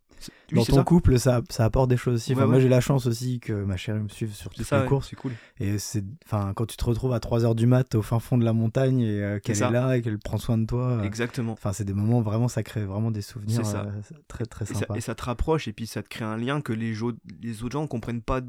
Oui, 0.51 0.59
dans 0.59 0.65
ton 0.65 0.75
ça. 0.77 0.83
couple, 0.83 1.19
ça, 1.19 1.41
ça 1.49 1.65
apporte 1.65 1.89
des 1.89 1.97
choses 1.97 2.15
aussi. 2.15 2.31
Enfin, 2.33 2.41
Ouais, 2.43 2.47
Moi, 2.47 2.59
j'ai 2.59 2.69
la 2.69 2.79
chance 2.81 3.05
aussi 3.05 3.39
que 3.39 3.51
ma 3.51 3.75
chérie 3.77 3.99
me 3.99 4.07
suive 4.09 4.33
sur 4.33 4.49
toutes 4.51 4.65
ça, 4.65 4.77
les 4.77 4.81
ouais, 4.83 4.87
courses. 4.87 5.09
c'est 5.09 5.15
cool. 5.15 5.33
Et 5.59 5.77
c'est, 5.77 6.03
enfin, 6.25 6.53
quand 6.55 6.65
tu 6.65 6.77
te 6.77 6.85
retrouves 6.85 7.13
à 7.13 7.19
3 7.19 7.43
heures 7.45 7.53
du 7.55 7.67
mat 7.67 7.93
au 7.95 8.01
fin 8.01 8.19
fond 8.19 8.37
de 8.37 8.45
la 8.45 8.53
montagne 8.53 9.01
et 9.01 9.21
euh, 9.21 9.39
qu'elle 9.39 9.57
est, 9.57 9.71
là 9.71 9.97
et 9.97 10.01
qu'elle 10.01 10.17
prend 10.19 10.37
soin 10.37 10.57
de 10.57 10.65
toi. 10.65 10.87
euh, 10.99 11.03
Exactement. 11.03 11.51
Enfin, 11.51 11.73
c'est 11.73 11.83
des 11.85 11.93
moments 11.93 12.21
vraiment, 12.21 12.47
ça 12.47 12.63
crée 12.63 12.85
vraiment 12.85 13.11
des 13.11 13.21
souvenirs 13.21 13.57
C'est 13.65 13.71
ça. 13.71 13.81
euh, 13.85 14.01
très 14.27 14.45
très 14.45 14.63
Et 14.65 14.73
ça, 14.73 14.79
sympas. 14.79 14.95
et 14.95 15.01
ça 15.01 15.15
te 15.15 15.23
rapproche 15.23 15.67
et 15.67 15.73
puis 15.73 15.85
ça 15.85 16.01
te 16.01 16.07
crée 16.07 16.25
un 16.25 16.37
lien 16.37 16.61
que 16.61 16.71
les, 16.73 16.93
les 17.41 17.63
autres 17.63 17.73
gens 17.73 17.81
ne 17.81 17.87
comprennent 17.87 18.21
pas, 18.21 18.41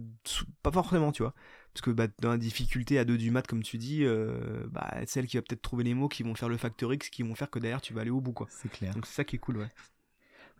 pas 0.62 0.70
forcément, 0.73 1.11
tu 1.12 1.23
vois. 1.23 1.35
Parce 1.74 1.82
que 1.82 1.90
bah, 1.90 2.07
dans 2.23 2.31
la 2.31 2.39
difficulté 2.39 2.99
à 2.99 3.05
deux 3.05 3.19
du 3.19 3.31
mat, 3.31 3.47
comme 3.47 3.62
tu 3.62 3.77
dis, 3.77 4.05
euh, 4.05 4.66
bah, 4.70 4.89
celle 5.07 5.27
qui 5.27 5.36
va 5.36 5.43
peut-être 5.43 5.62
trouver 5.62 5.85
les 5.85 5.95
mots 5.95 6.09
qui 6.09 6.23
vont 6.23 6.35
faire 6.35 6.49
le 6.49 6.57
facteur 6.57 6.93
X, 6.95 7.09
qui 7.11 7.23
vont 7.23 7.35
faire 7.35 7.51
que 7.51 7.59
derrière 7.59 7.81
tu 7.81 7.93
vas 7.93 8.01
aller 8.01 8.11
au 8.11 8.20
bout, 8.20 8.32
quoi. 8.32 8.47
C'est 8.51 8.70
clair. 8.70 8.95
Donc 8.95 9.07
c'est 9.07 9.15
ça 9.15 9.24
qui 9.24 9.36
est 9.36 9.39
cool, 9.39 9.59
ouais. 9.59 9.69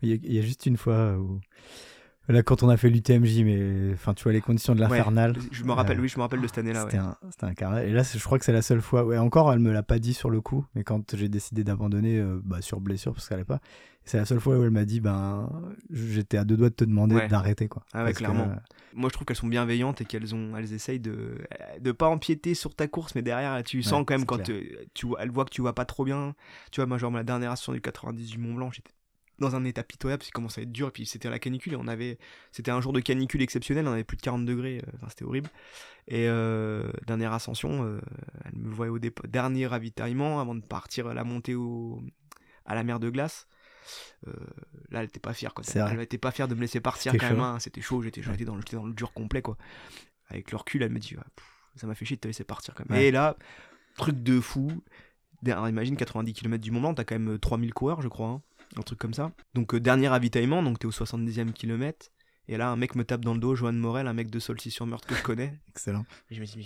Il 0.03 0.09
y, 0.11 0.13
a, 0.13 0.17
il 0.23 0.33
y 0.35 0.39
a 0.39 0.43
juste 0.43 0.67
une 0.67 0.77
fois 0.77 1.17
où. 1.19 1.41
Là, 2.31 2.43
quand 2.43 2.63
on 2.63 2.69
a 2.69 2.77
fait 2.77 2.91
l'UTMJ, 2.91 3.43
mais 3.43 3.93
enfin, 3.95 4.13
tu 4.13 4.25
vois, 4.25 4.33
les 4.33 4.43
conditions 4.43 4.75
de 4.75 4.81
l'infernal. 4.81 5.35
Je 5.51 5.65
me 5.65 5.73
rappelle, 5.73 5.99
Euh, 5.99 6.03
oui, 6.03 6.09
je 6.09 6.19
me 6.19 6.21
rappelle 6.23 6.43
de 6.43 6.47
cette 6.47 6.59
année-là, 6.59 6.83
C'était 6.85 6.99
ouais. 6.99 7.05
un, 7.43 7.47
un 7.49 7.55
carré. 7.55 7.89
Et 7.89 7.93
là, 7.95 8.03
je 8.03 8.23
crois 8.23 8.39
que 8.39 8.45
c'est 8.45 8.53
la 8.53 8.61
seule 8.61 8.83
fois. 8.83 9.03
Ouais, 9.07 9.17
encore, 9.17 9.51
elle 9.51 9.61
me 9.61 9.73
l'a 9.73 9.83
pas 9.83 9.99
dit 9.99 10.13
sur 10.13 10.29
le 10.29 10.43
coup, 10.43 10.67
mais 10.75 10.85
quand 10.85 11.17
j'ai 11.17 11.31
décidé 11.31 11.65
d'abandonner 11.65 12.19
euh, 12.19 12.39
bah, 12.45 12.61
sur 12.61 12.81
blessure, 12.83 13.15
parce 13.15 13.27
qu'elle 13.27 13.37
allait 13.37 13.45
pas, 13.47 13.61
c'est 14.05 14.19
la 14.19 14.27
seule 14.27 14.41
fois 14.41 14.59
où 14.59 14.63
elle 14.63 14.71
m'a 14.71 14.85
dit 14.85 15.01
ben, 15.01 15.49
j'étais 15.89 16.37
à 16.37 16.45
deux 16.45 16.59
doigts 16.59 16.69
de 16.69 16.75
te 16.75 16.85
demander 16.85 17.15
Ouais. 17.17 17.29
d'arrêter, 17.29 17.67
quoi. 17.67 17.83
Ah 17.95 18.01
ouais, 18.01 18.05
Parce 18.05 18.19
que, 18.19 18.25
clairement. 18.25 18.51
euh, 18.51 18.57
Moi, 18.93 19.09
je 19.09 19.15
trouve 19.15 19.25
qu'elles 19.25 19.35
sont 19.37 19.47
bienveillantes 19.49 20.03
et 20.03 20.05
qu'elles 20.05 20.35
ont, 20.35 20.55
elles 20.55 20.75
essayent 20.75 21.01
de, 21.01 21.39
de 21.81 21.93
pas 21.93 22.09
empiéter 22.09 22.53
sur 22.53 22.75
ta 22.75 22.89
course, 22.89 23.15
mais 23.15 23.23
derrière, 23.23 23.63
tu 23.65 23.83
sens 23.83 24.05
quand 24.07 24.15
même 24.15 24.27
quand 24.27 24.43
tu, 24.93 25.07
vois- 25.07 25.23
elles 25.23 25.31
voient 25.31 25.47
que 25.47 25.51
tu 25.51 25.63
vas 25.63 25.73
pas 25.73 25.87
trop 25.87 26.05
bien. 26.05 26.35
Tu 26.73 26.81
vois, 26.83 26.87
moi, 26.87 26.99
genre, 26.99 27.11
la 27.11 27.25
dernière 27.25 27.53
ascension 27.53 27.73
du 27.73 27.81
90 27.81 28.29
du 28.29 28.37
Mont 28.37 28.53
Blanc, 28.53 28.71
j'étais 28.71 28.91
dans 29.39 29.55
un 29.57 29.65
état 29.65 29.83
pitoyable, 29.83 30.19
parce 30.21 30.27
qu'il 30.29 30.35
commençait 30.35 30.61
à 30.61 30.65
être 30.65 30.73
dur, 30.73 30.89
et 30.89 30.91
puis 30.91 31.07
c'était 31.07 31.31
la 31.31 31.39
canicule, 31.39 31.73
et 31.75 31.77
on 31.77 31.87
avait, 31.87 32.19
c'était 32.53 32.71
un 32.71 32.81
jour 32.81 32.93
de 32.93 33.01
canicule 33.01 33.41
exceptionnel, 33.43 33.87
on 33.87 33.93
avait 33.93 34.05
plus 34.05 34.17
de 34.17 34.23
40 34.23 34.45
degrés, 34.45 34.83
euh, 34.87 35.07
c'était 35.09 35.25
horrible. 35.25 35.49
Et 36.09 36.27
euh, 36.29 36.91
dernière 37.07 37.33
ascension, 37.33 37.85
euh, 37.85 38.01
elle 38.45 38.59
me 38.59 38.71
voyait 38.75 38.91
au 38.91 38.99
départ, 38.99 39.27
dernier 39.29 39.67
ravitaillement, 39.67 40.41
avant 40.41 40.55
de 40.55 40.63
partir 40.63 41.13
la 41.15 41.23
montée 41.25 41.55
au, 41.55 42.03
à 42.65 42.75
la 42.75 42.83
mer 42.83 42.99
de 42.99 43.11
glace. 43.11 43.47
euh, 44.27 44.33
là, 44.91 45.01
elle 45.01 45.07
était 45.07 45.21
pas 45.21 45.33
fière. 45.35 45.55
Quoi. 45.55 45.65
Elle 45.93 46.01
était 46.01 46.19
pas 46.19 46.31
fière 46.31 46.49
de 46.49 46.55
me 46.55 46.61
laisser 46.61 46.81
partir 46.81 47.13
quand 47.19 47.27
même. 47.27 47.37
chaud. 47.39 47.45
hein. 47.45 47.59
C'était 47.61 47.81
chaud, 47.81 48.03
j'étais 48.03 48.21
dans, 48.45 48.55
le- 48.57 48.61
j'étais 48.63 48.77
dans 48.77 48.87
le 48.87 48.93
dur 48.95 49.13
complet. 49.13 49.43
quoi. 49.43 49.57
Avec 50.29 50.51
le 50.51 50.57
recul, 50.59 50.83
elle 50.83 50.91
me 50.93 50.99
dit, 50.99 51.15
pff, 51.15 51.47
ça 51.77 51.87
m'a 51.87 51.95
fait 51.95 52.05
chier 52.05 52.17
de 52.17 52.21
te 52.21 52.27
laisser 52.27 52.45
partir 52.45 52.75
quand 52.75 52.89
même. 52.89 52.99
Ouais. 52.99 53.07
Et 53.07 53.11
là, 53.11 53.37
truc 53.97 54.23
de 54.23 54.41
fou. 54.41 54.71
Imagine 55.47 55.97
90 55.97 56.33
km 56.33 56.61
du 56.63 56.71
Mont 56.73 56.81
Blanc, 56.81 56.95
t'as 56.95 57.05
quand 57.05 57.15
même 57.15 57.35
euh, 57.35 57.39
3000 57.39 57.73
coureurs, 57.73 58.03
je 58.03 58.09
crois. 58.09 58.29
hein. 58.29 58.43
Un 58.77 58.83
truc 58.83 58.99
comme 58.99 59.15
ça. 59.15 59.33
Donc, 59.55 59.75
euh, 59.75 59.81
dernier 59.81 60.09
ravitaillement, 60.09 60.63
donc 60.63 60.79
t'es 60.79 60.87
au 60.87 60.93
70e 60.93 61.53
kilomètre. 61.53 62.11
Et 62.49 62.57
là, 62.57 62.71
un 62.71 62.77
mec 62.77 62.95
me 62.95 63.05
tape 63.05 63.25
dans 63.25 63.35
le 63.35 63.41
dos, 63.41 63.55
Joanne 63.55 63.79
Morel, 63.79 64.07
un 64.07 64.15
mec 64.15 64.31
de 64.31 64.39
Solcy-sur-Meurthe 64.39 65.07
que 65.07 65.15
je 65.15 65.23
connais. 65.23 65.61
Excellent. 65.69 66.05
Et 66.31 66.35
je 66.35 66.41
me 66.41 66.47
dis, 66.47 66.55
mais. 66.57 66.65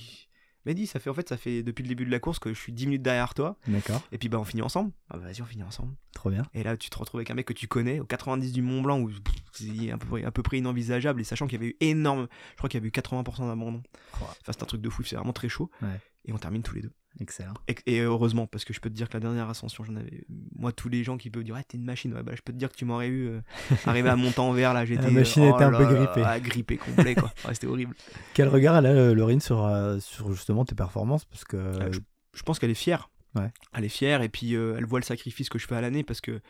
Mais 0.65 0.75
dis, 0.75 0.87
ça 0.87 1.01
fait 1.01 1.11
en 1.11 1.15
fait, 1.15 1.29
ça 1.29 1.37
fait 1.37 1.65
depuis 1.65 1.83
le 1.83 1.89
début 1.89 2.05
de 2.05 2.11
la 2.11 2.21
course 2.21 2.39
que 2.39 2.55
je 2.55 2.59
suis 2.59 2.73
10 2.73 2.87
minutes 2.87 3.03
derrière 3.03 3.35
toi. 3.35 3.59
D'accord. 3.67 4.01
Et 4.13 4.19
puis 4.19 4.29
bah 4.29 4.39
on 4.39 4.45
finit 4.45 4.63
ensemble. 4.63 4.93
Ah 5.11 5.17
bah 5.17 5.25
vas-y, 5.25 5.43
on 5.43 5.45
finit 5.45 5.65
ensemble. 5.65 5.97
Trop 6.15 6.31
bien. 6.31 6.47
Et 6.55 6.63
là, 6.63 6.77
tu 6.77 6.89
te 6.89 6.97
retrouves 6.97 7.19
avec 7.19 7.31
un 7.31 7.35
mec 7.35 7.47
que 7.47 7.53
tu 7.53 7.67
connais 7.67 7.99
au 7.99 8.05
90 8.05 8.53
du 8.53 8.63
Mont 8.63 8.81
Blanc 8.81 9.01
où 9.01 9.11
c'est 9.53 9.91
à 9.91 9.99
peu, 9.99 10.07
près, 10.07 10.25
à 10.25 10.31
peu 10.31 10.45
près 10.45 10.59
inenvisageable. 10.59 11.21
Et 11.21 11.25
sachant 11.25 11.47
qu'il 11.47 11.61
y 11.61 11.63
avait 11.63 11.73
eu 11.73 11.77
énorme. 11.81 12.29
Je 12.53 12.57
crois 12.59 12.69
qu'il 12.69 12.79
y 12.79 12.81
avait 12.81 12.89
eu 12.89 12.93
80% 12.93 13.49
d'abandon. 13.49 13.83
Oh. 14.15 14.17
Enfin, 14.23 14.35
c'est 14.45 14.63
un 14.63 14.67
truc 14.67 14.81
de 14.81 14.89
fou, 14.89 15.03
c'est 15.03 15.17
vraiment 15.17 15.33
très 15.33 15.49
chaud. 15.49 15.69
Ouais. 15.83 16.01
Et 16.27 16.33
on 16.33 16.39
termine 16.39 16.63
tous 16.63 16.77
les 16.77 16.83
deux. 16.83 16.93
Excellent. 17.21 17.55
Et, 17.69 17.77
et 17.87 18.01
heureusement, 18.01 18.47
parce 18.47 18.65
que 18.65 18.73
je 18.73 18.81
peux 18.81 18.89
te 18.89 18.95
dire 18.95 19.09
que 19.09 19.15
la 19.15 19.21
dernière 19.21 19.49
ascension, 19.49 19.85
j'en 19.85 19.97
avais. 19.97 20.25
Moi, 20.57 20.73
tous 20.73 20.89
les 20.89 21.05
gens 21.05 21.19
qui 21.19 21.31
peuvent 21.31 21.45
dire, 21.45 21.55
ouais, 21.55 21.65
t'es 21.65 21.77
une 21.77 21.85
machine, 21.85 22.13
ouais, 22.15 22.23
bah, 22.23 22.33
je 22.35 22.43
peux 22.43 22.53
te 22.53 22.59
dire 22.59 22.71
que 22.71 22.77
tu 22.77 22.85
m'aurais 22.85 23.09
eu. 23.09 23.29
euh, 23.29 23.41
arrivé 23.87 24.09
à 24.09 24.17
Montant-Vert, 24.17 24.73
là, 24.75 24.85
j'étais. 24.85 25.11
machine 25.11 25.45
oh 25.45 25.55
était 25.55 25.65
un 25.65 25.73
peu 25.73 25.85
grippée. 25.85 26.23
ah, 26.25 26.41
grippé 26.41 26.77
complet, 26.79 27.15
quoi. 27.15 27.33
Ouais, 27.47 27.55
c'était 27.55 27.67
horrible. 27.67 27.95
Quel 28.35 28.49
regard 28.49 28.77
elle 28.77 28.87
a, 28.87 28.91
euh, 28.91 29.15
Laurine, 29.15 29.41
sur, 29.41 29.65
euh, 29.65 29.99
sur 30.01 30.33
justement 30.33 30.65
tes 30.65 30.75
performances 30.75 31.25
Parce 31.27 31.45
que. 31.45 31.57
Euh, 31.57 31.91
je 32.35 32.43
pense 32.43 32.59
qu'elle 32.59 32.71
est 32.71 32.75
fière. 32.75 33.11
Ouais. 33.35 33.51
Elle 33.75 33.85
est 33.85 33.89
fière 33.89 34.23
et 34.23 34.29
puis 34.29 34.55
euh, 34.55 34.75
elle 34.77 34.85
voit 34.85 34.99
le 34.99 35.05
sacrifice 35.05 35.49
que 35.49 35.59
je 35.59 35.67
fais 35.67 35.75
à 35.75 35.81
l'année 35.81 36.03
parce 36.03 36.21
que 36.21 36.41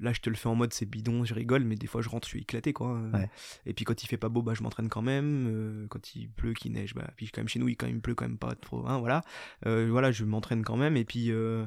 là 0.00 0.12
je 0.12 0.20
te 0.20 0.30
le 0.30 0.36
fais 0.36 0.48
en 0.48 0.54
mode 0.54 0.72
c'est 0.72 0.86
bidon, 0.86 1.24
je 1.24 1.34
rigole, 1.34 1.64
mais 1.64 1.76
des 1.76 1.86
fois 1.86 2.02
je 2.02 2.08
rentre, 2.08 2.26
je 2.26 2.30
suis 2.30 2.40
éclaté 2.40 2.72
quoi. 2.72 3.00
Ouais. 3.12 3.30
Et 3.66 3.74
puis 3.74 3.84
quand 3.84 4.02
il 4.02 4.06
fait 4.06 4.16
pas 4.16 4.28
beau, 4.28 4.42
bah 4.42 4.54
je 4.54 4.62
m'entraîne 4.62 4.88
quand 4.88 5.02
même. 5.02 5.46
Euh, 5.48 5.86
quand 5.88 6.14
il 6.14 6.30
pleut, 6.30 6.54
qu'il 6.54 6.72
neige, 6.72 6.94
bah 6.94 7.10
puis 7.16 7.28
quand 7.30 7.40
même 7.40 7.48
chez 7.48 7.58
nous 7.58 7.68
il 7.68 7.76
quand 7.76 7.86
même 7.86 8.00
pleut 8.00 8.14
quand 8.14 8.26
même 8.26 8.38
pas 8.38 8.54
trop, 8.54 8.86
hein, 8.86 8.98
voilà. 8.98 9.22
Euh, 9.66 9.88
voilà, 9.90 10.10
je 10.12 10.24
m'entraîne 10.24 10.64
quand 10.64 10.76
même 10.76 10.96
et 10.96 11.04
puis 11.04 11.30
euh, 11.30 11.66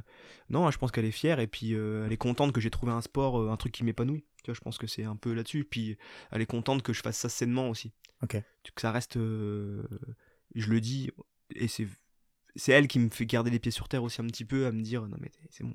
non, 0.49 0.69
je 0.71 0.77
pense 0.77 0.91
qu'elle 0.91 1.05
est 1.05 1.11
fière 1.11 1.39
et 1.39 1.47
puis 1.47 1.73
euh, 1.73 2.05
elle 2.05 2.11
est 2.11 2.17
contente 2.17 2.51
que 2.51 2.61
j'ai 2.61 2.71
trouvé 2.71 2.91
un 2.91 3.01
sport, 3.01 3.51
un 3.51 3.57
truc 3.57 3.73
qui 3.73 3.83
m'épanouit. 3.83 4.25
Tu 4.43 4.51
vois, 4.51 4.55
je 4.55 4.61
pense 4.61 4.77
que 4.77 4.87
c'est 4.87 5.05
un 5.05 5.15
peu 5.15 5.33
là-dessus. 5.33 5.63
Puis 5.63 5.97
elle 6.31 6.41
est 6.41 6.45
contente 6.45 6.83
que 6.83 6.91
je 6.91 7.01
fasse 7.01 7.17
ça 7.17 7.29
sainement 7.29 7.69
aussi. 7.69 7.93
Ok. 8.21 8.41
Que 8.75 8.81
ça 8.81 8.91
reste, 8.91 9.15
je 9.15 9.87
le 10.55 10.81
dis 10.81 11.11
et 11.55 11.67
c'est 11.67 11.87
c'est 12.55 12.71
elle 12.71 12.87
qui 12.87 12.99
me 12.99 13.09
fait 13.09 13.25
garder 13.25 13.49
les 13.49 13.59
pieds 13.59 13.71
sur 13.71 13.87
terre 13.89 14.03
aussi 14.03 14.21
un 14.21 14.27
petit 14.27 14.45
peu, 14.45 14.65
à 14.65 14.71
me 14.71 14.81
dire 14.81 15.07
non 15.07 15.17
mais 15.19 15.31
c'est 15.49 15.63
bon, 15.63 15.73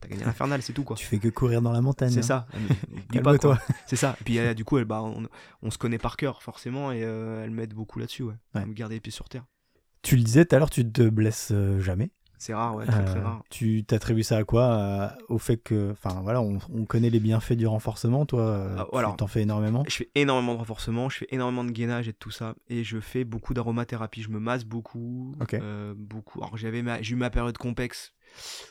t'as 0.00 0.08
gagné 0.08 0.24
l'infernal, 0.24 0.62
c'est 0.62 0.72
tout 0.72 0.84
quoi. 0.84 0.96
Tu 0.96 1.06
fais 1.06 1.18
que 1.18 1.28
courir 1.28 1.62
dans 1.62 1.72
la 1.72 1.80
montagne. 1.80 2.10
C'est 2.10 2.20
hein. 2.20 2.22
ça. 2.22 2.46
Quoi. 3.40 3.58
C'est 3.86 3.96
ça. 3.96 4.16
Et 4.20 4.24
puis 4.24 4.36
elle, 4.36 4.54
du 4.54 4.64
coup, 4.64 4.78
elle, 4.78 4.84
bah, 4.84 5.02
on, 5.02 5.26
on 5.62 5.70
se 5.70 5.78
connaît 5.78 5.98
par 5.98 6.16
cœur 6.16 6.42
forcément 6.42 6.92
et 6.92 7.02
euh, 7.04 7.44
elle 7.44 7.50
m'aide 7.50 7.74
beaucoup 7.74 7.98
là-dessus, 7.98 8.22
ouais. 8.22 8.34
Me 8.54 8.72
garder 8.72 8.96
les 8.96 9.00
pieds 9.00 9.12
sur 9.12 9.28
terre. 9.28 9.44
Tu 10.02 10.16
le 10.16 10.22
disais 10.22 10.44
tout 10.44 10.56
à 10.56 10.58
l'heure, 10.58 10.70
tu 10.70 10.90
te 10.90 11.08
blesses 11.08 11.50
euh, 11.52 11.80
jamais. 11.80 12.10
C'est 12.38 12.54
rare, 12.54 12.74
ouais, 12.74 12.86
très 12.86 13.04
très 13.04 13.18
Euh, 13.18 13.22
rare. 13.22 13.42
Tu 13.50 13.84
t'attribues 13.84 14.22
ça 14.22 14.38
à 14.38 14.44
quoi? 14.44 14.62
Euh, 14.72 15.08
Au 15.28 15.36
fait 15.36 15.58
que, 15.58 15.90
enfin 15.92 16.20
voilà, 16.22 16.40
on, 16.40 16.58
on 16.72 16.86
connaît 16.86 17.10
les 17.10 17.20
bienfaits 17.20 17.52
du 17.52 17.66
renforcement. 17.66 18.24
Toi, 18.24 18.40
euh, 18.40 18.76
Ah, 18.94 19.10
tu 19.10 19.16
t'en 19.16 19.26
fais 19.26 19.42
énormément? 19.42 19.84
Je 19.86 19.94
fais 19.96 20.10
énormément 20.14 20.54
de 20.54 20.58
renforcement, 20.58 21.10
je 21.10 21.18
fais 21.18 21.26
énormément 21.32 21.64
de 21.64 21.70
gainage 21.70 22.08
et 22.08 22.12
de 22.12 22.16
tout 22.16 22.30
ça, 22.30 22.54
et 22.68 22.82
je 22.82 22.98
fais 22.98 23.24
beaucoup 23.24 23.52
d'aromathérapie. 23.52 24.22
Je 24.22 24.30
me 24.30 24.40
masse 24.40 24.64
beaucoup, 24.64 25.34
euh, 25.52 25.94
beaucoup. 25.94 26.42
Alors 26.42 26.56
j'avais 26.56 26.82
j'ai 27.02 27.12
eu 27.12 27.16
ma 27.16 27.28
période 27.28 27.58
complexe 27.58 28.14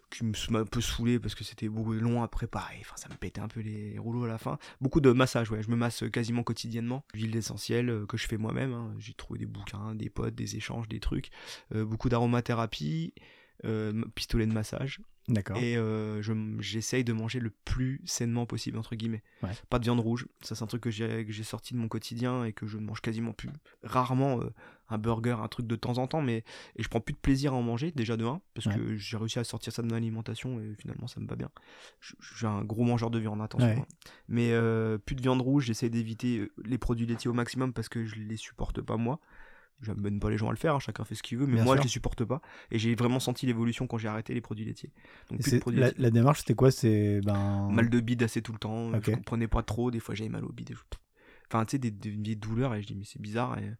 qui 0.09 0.23
m'a 0.51 0.59
un 0.59 0.65
peu 0.65 0.81
saoulé 0.81 1.19
parce 1.19 1.35
que 1.35 1.43
c'était 1.43 1.69
beaucoup 1.69 1.93
long 1.93 2.23
à 2.23 2.27
préparer. 2.27 2.77
Enfin, 2.81 2.95
ça 2.97 3.09
me 3.09 3.15
pétait 3.15 3.41
un 3.41 3.47
peu 3.47 3.61
les 3.61 3.97
rouleaux 3.99 4.23
à 4.23 4.27
la 4.27 4.37
fin. 4.37 4.57
Beaucoup 4.81 5.01
de 5.01 5.11
massage, 5.11 5.51
ouais. 5.51 5.61
Je 5.61 5.69
me 5.69 5.75
masse 5.75 6.03
quasiment 6.11 6.43
quotidiennement. 6.43 7.03
Huile 7.13 7.35
essentielle 7.35 7.89
euh, 7.89 8.05
que 8.05 8.17
je 8.17 8.27
fais 8.27 8.37
moi-même. 8.37 8.73
hein. 8.73 8.93
J'ai 8.99 9.13
trouvé 9.13 9.39
des 9.39 9.45
bouquins, 9.45 9.93
des 9.95 10.09
potes, 10.09 10.35
des 10.35 10.55
échanges, 10.55 10.87
des 10.87 10.99
trucs. 10.99 11.29
Euh, 11.75 11.85
beaucoup 11.85 12.09
d'aromathérapie, 12.09 13.13
pistolet 14.15 14.45
de 14.47 14.53
massage. 14.53 15.01
D'accord. 15.27 15.57
Et 15.57 15.77
euh, 15.77 16.23
je 16.23 16.33
j'essaye 16.59 17.03
de 17.03 17.13
manger 17.13 17.39
le 17.39 17.51
plus 17.51 18.01
sainement 18.03 18.47
possible, 18.47 18.79
entre 18.79 18.95
guillemets. 18.95 19.21
Ouais. 19.43 19.51
Pas 19.69 19.77
de 19.77 19.83
viande 19.83 19.99
rouge, 19.99 20.27
ça 20.41 20.55
c'est 20.55 20.63
un 20.63 20.67
truc 20.67 20.81
que 20.81 20.89
j'ai 20.89 21.43
sorti 21.43 21.75
de 21.75 21.79
mon 21.79 21.87
quotidien 21.87 22.45
et 22.45 22.53
que 22.53 22.65
je 22.65 22.79
ne 22.79 22.83
mange 22.85 22.99
quasiment 23.01 23.31
plus. 23.33 23.49
Rarement 23.83 24.41
euh, 24.41 24.49
un 24.89 24.97
burger, 24.97 25.37
un 25.39 25.47
truc 25.47 25.67
de 25.67 25.75
temps 25.75 25.99
en 25.99 26.07
temps, 26.07 26.23
mais 26.23 26.43
et 26.77 26.81
je 26.81 26.87
prends 26.89 26.99
plus 26.99 27.13
de 27.13 27.19
plaisir 27.19 27.53
à 27.53 27.57
en 27.57 27.61
manger, 27.61 27.91
déjà 27.91 28.17
de 28.17 28.25
1, 28.25 28.41
parce 28.55 28.65
Ouais. 28.65 28.75
que 28.75 28.95
j'ai 28.97 29.17
réussi 29.17 29.37
à 29.37 29.43
sortir 29.43 29.71
ça 29.71 29.83
de 29.83 29.87
mon 29.87 29.93
alimentation 29.95 30.59
et 30.61 30.73
finalement 30.79 31.05
ça 31.05 31.19
me 31.19 31.27
va 31.27 31.35
bien. 31.35 31.49
Je 31.99 32.15
je 32.19 32.35
suis 32.37 32.47
un 32.47 32.63
gros 32.63 32.83
mangeur 32.83 33.11
de 33.11 33.19
viande, 33.19 33.39
attention. 33.43 33.67
Ouais. 33.67 33.77
hein. 33.77 33.85
Mais 34.29 34.51
euh, 34.53 34.97
plus 34.97 35.15
de 35.15 35.21
viande 35.21 35.41
rouge, 35.41 35.65
j'essaie 35.65 35.91
d'éviter 35.91 36.39
euh, 36.39 36.51
les 36.65 36.79
produits 36.79 37.05
laitiers 37.05 37.29
au 37.29 37.33
maximum 37.35 37.71
parce 37.73 37.87
que 37.89 38.03
je 38.03 38.15
les 38.15 38.37
supporte 38.37 38.81
pas 38.81 38.97
moi. 38.97 39.19
J'amène 39.81 40.19
pas 40.19 40.29
les 40.29 40.37
gens 40.37 40.47
à 40.49 40.51
le 40.51 40.57
faire, 40.57 40.75
hein, 40.75 40.79
chacun 40.79 41.05
fait 41.05 41.15
ce 41.15 41.23
qu'il 41.23 41.37
veut, 41.37 41.45
mais 41.47 41.53
Bien 41.55 41.63
moi 41.63 41.75
sûr. 41.75 41.83
je 41.83 41.87
les 41.87 41.91
supporte 41.91 42.25
pas. 42.25 42.41
Et 42.71 42.79
j'ai 42.79 42.95
vraiment 42.95 43.19
senti 43.21 43.45
l'évolution 43.45 43.87
quand 43.87 43.97
j'ai 43.97 44.09
arrêté 44.09 44.33
les 44.33 44.41
produits 44.41 44.65
laitiers. 44.65 44.91
Donc 45.29 45.39
Et 45.39 45.43
plus 45.43 45.51
de 45.51 45.55
c'est- 45.55 45.59
produits 45.61 45.79
la, 45.79 45.87
laitiers. 45.87 46.03
la 46.03 46.09
démarche, 46.11 46.39
c'était 46.39 46.53
quoi? 46.55 46.69
C'est 46.71 47.21
ben. 47.21 47.69
Mal 47.71 47.89
de 47.89 47.99
bide 48.01 48.21
assez 48.23 48.41
tout 48.41 48.51
le 48.51 48.59
temps, 48.59 48.91
Ok. 48.93 49.03
je 49.05 49.11
comprenais 49.11 49.47
pas 49.47 49.63
trop, 49.63 49.89
des 49.91 49.99
fois 49.99 50.15
j'avais 50.15 50.29
mal 50.29 50.43
au 50.43 50.51
bide. 50.51 50.71
je- 50.73 50.97
Enfin, 51.51 51.65
tu 51.65 51.71
sais, 51.71 51.77
des, 51.79 51.91
des 51.91 52.09
vieilles 52.11 52.35
douleurs, 52.35 52.75
et 52.75 52.81
je 52.81 52.87
dis, 52.87 52.95
mais 52.95 53.05
c'est 53.05 53.21
bizarre. 53.21 53.57
Et 53.57 53.71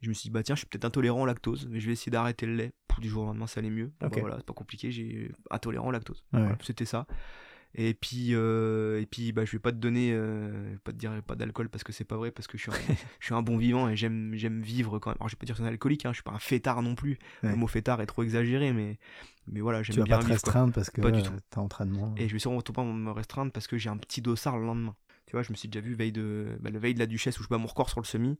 je 0.00 0.08
me 0.08 0.14
suis 0.14 0.24
dit, 0.28 0.30
bah 0.30 0.42
tiens, 0.42 0.54
je 0.54 0.60
suis 0.60 0.66
peut-être 0.66 0.84
intolérant 0.86 1.22
au 1.22 1.26
lactose, 1.26 1.68
mais 1.70 1.78
je 1.80 1.86
vais 1.86 1.92
essayer 1.92 2.10
d'arrêter 2.10 2.46
le 2.46 2.54
lait. 2.56 2.72
Pour 2.88 3.00
du 3.00 3.08
jour 3.08 3.22
au 3.22 3.26
lendemain, 3.26 3.46
ça 3.46 3.60
allait 3.60 3.70
mieux. 3.70 3.92
Bon, 4.00 4.06
Ok. 4.06 4.14
bah, 4.14 4.20
voilà, 4.22 4.36
c'est 4.38 4.46
pas 4.46 4.54
compliqué, 4.54 4.90
j'ai 4.90 5.30
intolérant 5.50 5.88
au 5.88 5.92
lactose. 5.92 6.24
Ouais, 6.32 6.38
Voilà, 6.40 6.48
ouais. 6.52 6.58
C'était 6.62 6.84
ça. 6.86 7.06
Et 7.78 7.92
puis, 7.92 8.28
euh, 8.30 9.00
et 9.02 9.06
puis 9.06 9.32
bah, 9.32 9.44
je 9.44 9.52
vais 9.52 9.58
pas 9.58 9.70
te 9.70 9.76
donner, 9.76 10.10
euh, 10.12 10.74
pas 10.82 10.92
te 10.92 10.96
dire 10.96 11.12
pas 11.26 11.34
d'alcool 11.34 11.68
parce 11.68 11.84
que 11.84 11.92
c'est 11.92 12.04
pas 12.04 12.16
vrai, 12.16 12.30
parce 12.30 12.46
que 12.48 12.56
je 12.56 12.62
suis 12.62 12.72
un, 12.72 12.74
je 13.20 13.24
suis 13.26 13.34
un 13.34 13.42
bon 13.42 13.58
vivant 13.58 13.86
et 13.90 13.96
j'aime, 13.96 14.30
j'aime 14.34 14.62
vivre 14.62 14.98
quand 14.98 15.10
même. 15.10 15.18
Alors, 15.20 15.28
je 15.28 15.34
vais 15.34 15.38
pas 15.38 15.44
dire 15.44 15.54
que 15.54 15.58
je 15.58 15.62
suis 15.64 15.68
un 15.68 15.72
alcoolique, 15.72 16.06
hein, 16.06 16.10
je 16.12 16.16
suis 16.16 16.22
pas 16.22 16.32
un 16.32 16.38
fêtard 16.38 16.80
non 16.80 16.94
plus. 16.94 17.18
Ouais. 17.42 17.50
Le 17.50 17.56
mot 17.56 17.66
fêtard 17.66 18.00
est 18.00 18.06
trop 18.06 18.22
exagéré, 18.22 18.72
mais, 18.72 18.98
mais 19.46 19.60
voilà, 19.60 19.82
Tu 19.82 19.92
j'aime 19.92 19.96
vas 20.00 20.04
bien 20.04 20.16
pas 20.16 20.22
te 20.22 20.28
vivre. 20.28 20.40
quoi. 20.40 20.52
restreindre 20.52 20.72
parce 20.72 20.88
que 20.88 21.02
Pas 21.02 21.10
du 21.10 21.18
euh, 21.20 21.22
tout. 21.22 21.32
t'as 21.50 21.60
entraînement. 21.60 22.14
Et 22.16 22.28
je 22.28 22.32
vais 22.32 22.38
sûrement 22.38 22.60
pas 22.62 22.82
me 22.82 23.10
restreindre 23.10 23.52
parce 23.52 23.66
que 23.66 23.76
j'ai 23.76 23.90
un 23.90 23.98
petit 23.98 24.22
dossard 24.22 24.58
le 24.58 24.64
lendemain. 24.64 24.96
Tu 25.26 25.32
vois, 25.32 25.42
je 25.42 25.50
me 25.50 25.56
suis 25.56 25.68
déjà 25.68 25.84
vu 25.84 25.94
veille 25.94 26.12
de, 26.12 26.56
bah, 26.60 26.70
la 26.70 26.78
veille 26.78 26.94
de 26.94 27.00
la 27.00 27.06
duchesse 27.06 27.38
où 27.40 27.42
je 27.42 27.48
bats 27.48 27.58
mon 27.58 27.66
record 27.66 27.90
sur 27.90 28.00
le 28.00 28.06
semi. 28.06 28.38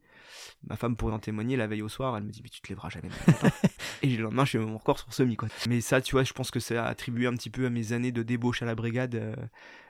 Ma 0.65 0.77
femme 0.77 0.95
pourrait 0.95 1.13
en 1.13 1.19
témoigner, 1.19 1.57
la 1.57 1.67
veille 1.67 1.81
au 1.81 1.89
soir, 1.89 2.15
elle 2.15 2.23
me 2.23 2.31
dit, 2.31 2.41
mais 2.41 2.49
tu 2.49 2.61
te 2.61 2.69
lèveras 2.69 2.89
jamais. 2.89 3.09
demain 3.09 3.51
et 4.01 4.07
le 4.07 4.23
lendemain, 4.23 4.45
je 4.45 4.51
fais 4.51 4.59
mon 4.59 4.77
record 4.77 4.97
sur 4.97 5.07
le 5.09 5.13
semi, 5.13 5.35
quoi. 5.35 5.49
Mais 5.67 5.81
ça, 5.81 5.99
tu 5.99 6.13
vois, 6.13 6.23
je 6.23 6.31
pense 6.31 6.49
que 6.49 6.61
c'est 6.61 6.77
attribué 6.77 7.27
un 7.27 7.33
petit 7.33 7.49
peu 7.49 7.65
à 7.65 7.69
mes 7.69 7.91
années 7.91 8.13
de 8.13 8.23
débauche 8.23 8.61
à 8.61 8.65
la 8.65 8.75
brigade, 8.75 9.15
euh, 9.15 9.35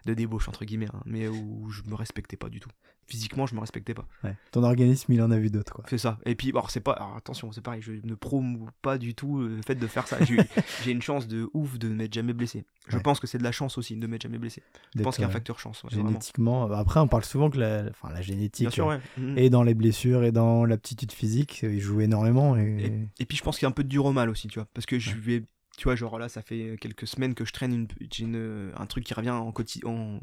de 0.06 0.14
débauche, 0.15 0.49
entre 0.49 0.65
guillemets, 0.65 0.90
hein, 0.91 1.03
mais 1.06 1.28
où 1.28 1.69
je 1.69 1.84
me 1.84 1.94
respectais 1.94 2.38
pas 2.38 2.49
du 2.49 2.60
tout. 2.60 2.72
Physiquement, 3.09 3.45
je 3.45 3.55
me 3.55 3.61
respectais 3.61 3.93
pas. 3.93 4.05
Ouais. 4.25 4.35
Ton 4.51 4.63
organisme, 4.63 5.13
il 5.13 5.21
en 5.21 5.31
a 5.31 5.38
vu 5.38 5.49
d'autres, 5.49 5.73
quoi. 5.73 5.85
C'est 5.89 5.97
ça. 5.97 6.19
Et 6.25 6.35
puis, 6.35 6.49
alors, 6.49 6.69
c'est 6.69 6.81
pas, 6.81 6.91
alors, 6.91 7.15
attention, 7.15 7.51
c'est 7.53 7.61
pareil, 7.61 7.81
je 7.81 7.93
ne 8.03 8.15
promous 8.15 8.67
pas 8.81 8.97
du 8.97 9.15
tout 9.15 9.39
le 9.39 9.61
fait 9.65 9.75
de 9.75 9.88
faire 9.88 10.07
ça. 10.07 10.17
J'ai 10.84 10.91
une 10.91 11.01
chance 11.01 11.25
de 11.27 11.49
ouf 11.53 11.77
de 11.79 11.88
ne 11.88 11.95
m'être 11.95 12.13
jamais 12.13 12.34
blessé. 12.34 12.65
Je 12.89 12.97
Ouais. 12.97 13.01
pense 13.01 13.19
que 13.21 13.27
c'est 13.27 13.38
de 13.38 13.43
la 13.43 13.53
chance 13.53 13.77
aussi 13.77 13.95
de 13.95 14.01
ne 14.01 14.07
m'être 14.07 14.23
jamais 14.23 14.38
blessé. 14.38 14.61
Je 14.95 15.01
pense 15.03 15.15
qu'il 15.15 15.21
y 15.21 15.23
a 15.23 15.27
un 15.27 15.29
euh, 15.29 15.34
facteur 15.34 15.57
chance. 15.59 15.84
ouais. 15.85 15.89
Génétiquement. 15.91 16.67
bah, 16.67 16.79
Après, 16.79 16.99
on 16.99 17.07
parle 17.07 17.23
souvent 17.23 17.49
que 17.49 17.57
la, 17.57 17.85
enfin, 17.89 18.09
la 18.13 18.21
génétique. 18.21 18.71
Sûr, 18.71 18.89
euh. 18.89 18.97
Mhm. 19.17 19.38
Et 19.38 19.49
dans 19.49 19.63
les 19.63 19.73
blessures 19.73 20.23
et 20.25 20.34
dans 20.34 20.65
l'aptitude 20.65 21.13
physique, 21.13 21.61
il 21.63 21.79
joue 21.79 22.01
énormément. 22.01 22.57
Et... 22.57 22.85
Et, 23.17 23.23
et 23.23 23.25
puis 23.25 23.38
je 23.38 23.43
pense 23.43 23.57
qu'il 23.57 23.65
y 23.65 23.67
a 23.67 23.69
un 23.69 23.73
peu 23.73 23.84
de 23.85 23.89
dur 23.89 24.03
au 24.05 24.11
mal 24.11 24.29
aussi, 24.29 24.47
tu 24.49 24.59
vois. 24.59 24.67
Parce 24.73 24.85
que 24.85 24.99
je 24.99 25.15
vais, 25.15 25.43
tu 25.77 25.85
vois, 25.85 25.95
genre 25.95 26.19
là, 26.19 26.27
ça 26.27 26.41
fait 26.41 26.75
quelques 26.81 27.07
semaines 27.07 27.35
que 27.35 27.45
je 27.45 27.53
traîne 27.53 27.88
une, 28.19 28.71
un 28.75 28.85
truc 28.85 29.03
qui 29.05 29.13
revient 29.13 29.29
en, 29.29 29.53
en, 29.85 30.19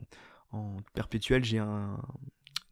en 0.52 0.76
perpétuel. 0.94 1.44
J'ai 1.44 1.58
un 1.58 1.98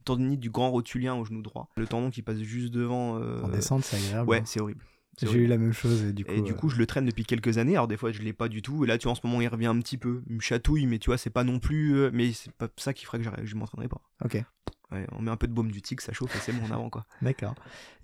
tendinite 0.03 0.41
du 0.41 0.51
grand 0.51 0.71
rotulien 0.71 1.15
au 1.15 1.25
genou 1.25 1.43
droit. 1.43 1.69
Le 1.77 1.87
tendon 1.87 2.11
qui 2.11 2.23
passe 2.23 2.39
juste 2.41 2.73
devant. 2.73 3.19
euh, 3.21 3.43
En 3.43 3.49
descente, 3.49 3.85
c'est 3.85 3.97
agréable. 3.97 4.29
Ouais, 4.29 4.39
hein. 4.39 4.43
c'est 4.45 4.61
horrible. 4.61 4.85
J'ai 5.21 5.39
eu 5.41 5.47
la 5.47 5.59
même 5.59 5.73
chose 5.75 6.03
et 6.05 6.13
du 6.15 6.25
coup. 6.25 6.33
Et 6.33 6.41
du 6.41 6.53
euh, 6.53 6.55
coup, 6.55 6.69
je 6.71 6.79
le 6.79 6.87
traîne 6.87 7.05
depuis 7.05 7.25
quelques 7.25 7.59
années. 7.59 7.75
Alors, 7.75 7.87
des 7.87 7.99
fois, 7.99 8.13
je 8.13 8.23
l'ai 8.23 8.33
pas 8.33 8.49
du 8.49 8.63
tout. 8.63 8.85
Et 8.85 8.87
là, 8.87 8.97
tu 8.97 9.05
vois, 9.05 9.13
en 9.13 9.15
ce 9.15 9.21
moment, 9.25 9.41
il 9.43 9.47
revient 9.49 9.67
un 9.67 9.79
petit 9.79 9.99
peu. 9.99 10.23
Il 10.27 10.37
me 10.37 10.41
chatouille, 10.41 10.87
mais 10.87 10.99
tu 10.99 11.11
vois, 11.11 11.19
c'est 11.19 11.29
pas 11.31 11.45
non 11.45 11.59
plus. 11.59 11.95
euh, 11.97 12.11
mais 12.15 12.33
c'est 12.33 12.51
pas 12.53 12.69
ça 12.79 12.95
qui 12.95 13.05
ferait 13.05 13.19
que 13.21 13.45
je 13.45 13.55
m'entraînerai 13.57 13.89
pas. 13.89 14.01
Ok, 14.25 14.43
Ouais, 14.91 15.07
on 15.13 15.23
met 15.23 15.31
un 15.31 15.37
peu 15.39 15.47
de 15.49 15.53
baume 15.55 15.71
du 15.71 15.81
tigre, 15.81 16.03
ça 16.03 16.13
chauffe 16.13 16.35
et 16.37 16.39
c'est 16.41 16.53
bon 16.53 16.67
en 16.67 16.71
avant, 16.71 16.91
quoi. 16.91 17.07
d'accord. 17.23 17.55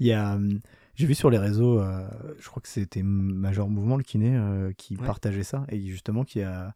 Il 0.01 0.07
y 0.07 0.13
a, 0.13 0.37
hum, 0.37 0.61
j'ai 0.95 1.07
vu 1.07 1.15
sur 1.15 1.29
les 1.29 1.37
réseaux, 1.37 1.79
euh, 1.81 2.09
je 2.41 2.49
crois 2.49 2.63
que 2.63 2.69
c'était 2.69 3.03
Major 3.03 3.69
Mouvement 3.69 3.97
le 3.99 4.03
kiné 4.03 4.35
euh, 4.37 4.73
qui 4.73 4.97
Ouais. 4.97 5.05
partageait 5.07 5.43
ça 5.43 5.67
et 5.69 5.81
justement 5.87 6.25
qu'il 6.25 6.41
y 6.41 6.45
a, 6.45 6.75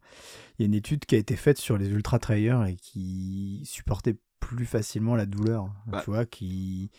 il 0.57 0.61
y 0.61 0.65
a 0.65 0.67
une 0.67 0.75
étude 0.75 1.05
qui 1.05 1.15
a 1.15 1.17
été 1.17 1.35
faite 1.35 1.57
sur 1.57 1.79
les 1.79 1.89
ultra 1.89 2.19
trailers 2.19 2.63
et 2.67 2.75
qui 2.75 3.63
supportait 3.65 4.15
plus 4.47 4.65
facilement 4.65 5.15
la 5.15 5.25
douleur. 5.25 5.69
Bah, 5.87 6.01
tu 6.03 6.09
vois, 6.11 6.25
qui, 6.25 6.89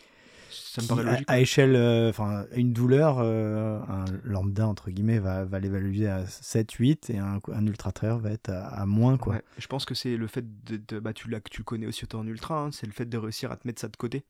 Ça 0.49 0.81
me 0.81 0.87
qui, 0.87 0.93
à- 0.99 1.03
logique. 1.11 1.25
à, 1.29 1.39
échelle, 1.39 1.75
euh, 1.75 2.09
enfin, 2.09 2.45
une 2.55 2.73
douleur, 2.73 3.17
euh, 3.19 3.79
un 3.87 4.05
lambda 4.23 4.67
entre 4.67 4.89
guillemets 4.91 5.19
va, 5.19 5.45
va 5.45 5.59
l'évaluer 5.59 6.07
à 6.07 6.25
7, 6.27 6.71
8 6.71 7.09
et 7.09 7.17
un, 7.19 7.39
un 7.53 7.65
ultra 7.67 7.91
trailer 7.91 8.17
va 8.19 8.31
être 8.31 8.49
à, 8.49 8.67
à 8.67 8.85
moins 8.85 9.17
quoi. 9.17 9.35
Ouais, 9.35 9.41
je 9.57 9.67
pense 9.67 9.85
que 9.85 9.95
c'est 9.95 10.17
le 10.17 10.27
fait 10.27 10.45
de, 10.65 10.77
de- 10.87 10.99
bah 10.99 11.13
tu 11.13 11.27
tu 11.49 11.57
le 11.59 11.63
connais 11.63 11.87
aussi 11.87 12.03
autant 12.03 12.19
en 12.19 12.27
ultra, 12.27 12.59
hein, 12.59 12.71
c'est 12.71 12.85
le 12.87 12.93
fait 12.93 13.05
de 13.05 13.17
réussir 13.17 13.51
à 13.51 13.57
te 13.57 13.67
mettre 13.67 13.81
ça 13.81 13.87
de 13.87 13.95
côté. 13.97 14.23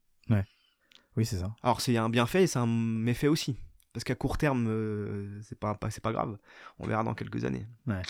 Oui, 1.18 1.26
c'est 1.26 1.38
ça. 1.38 1.56
Alors 1.64 1.80
c'est 1.80 1.96
un 1.96 2.10
bienfait 2.10 2.44
et 2.44 2.48
c'est 2.48 2.60
un 2.60 2.68
méfait 2.68 3.28
aussi. 3.30 3.56
Parce 3.94 4.04
qu'à 4.04 4.16
court 4.16 4.38
terme, 4.38 4.68
euh, 4.68 5.40
c'est 5.44 5.58
pas, 5.58 5.74
pas- 5.76 5.88
pas 6.04 6.12
grave. 6.12 6.38
On 6.80 6.86
verra 6.88 7.02
dans 7.06 7.14
quelques 7.14 7.46
années. 7.46 7.66
Ouais. 7.88 8.02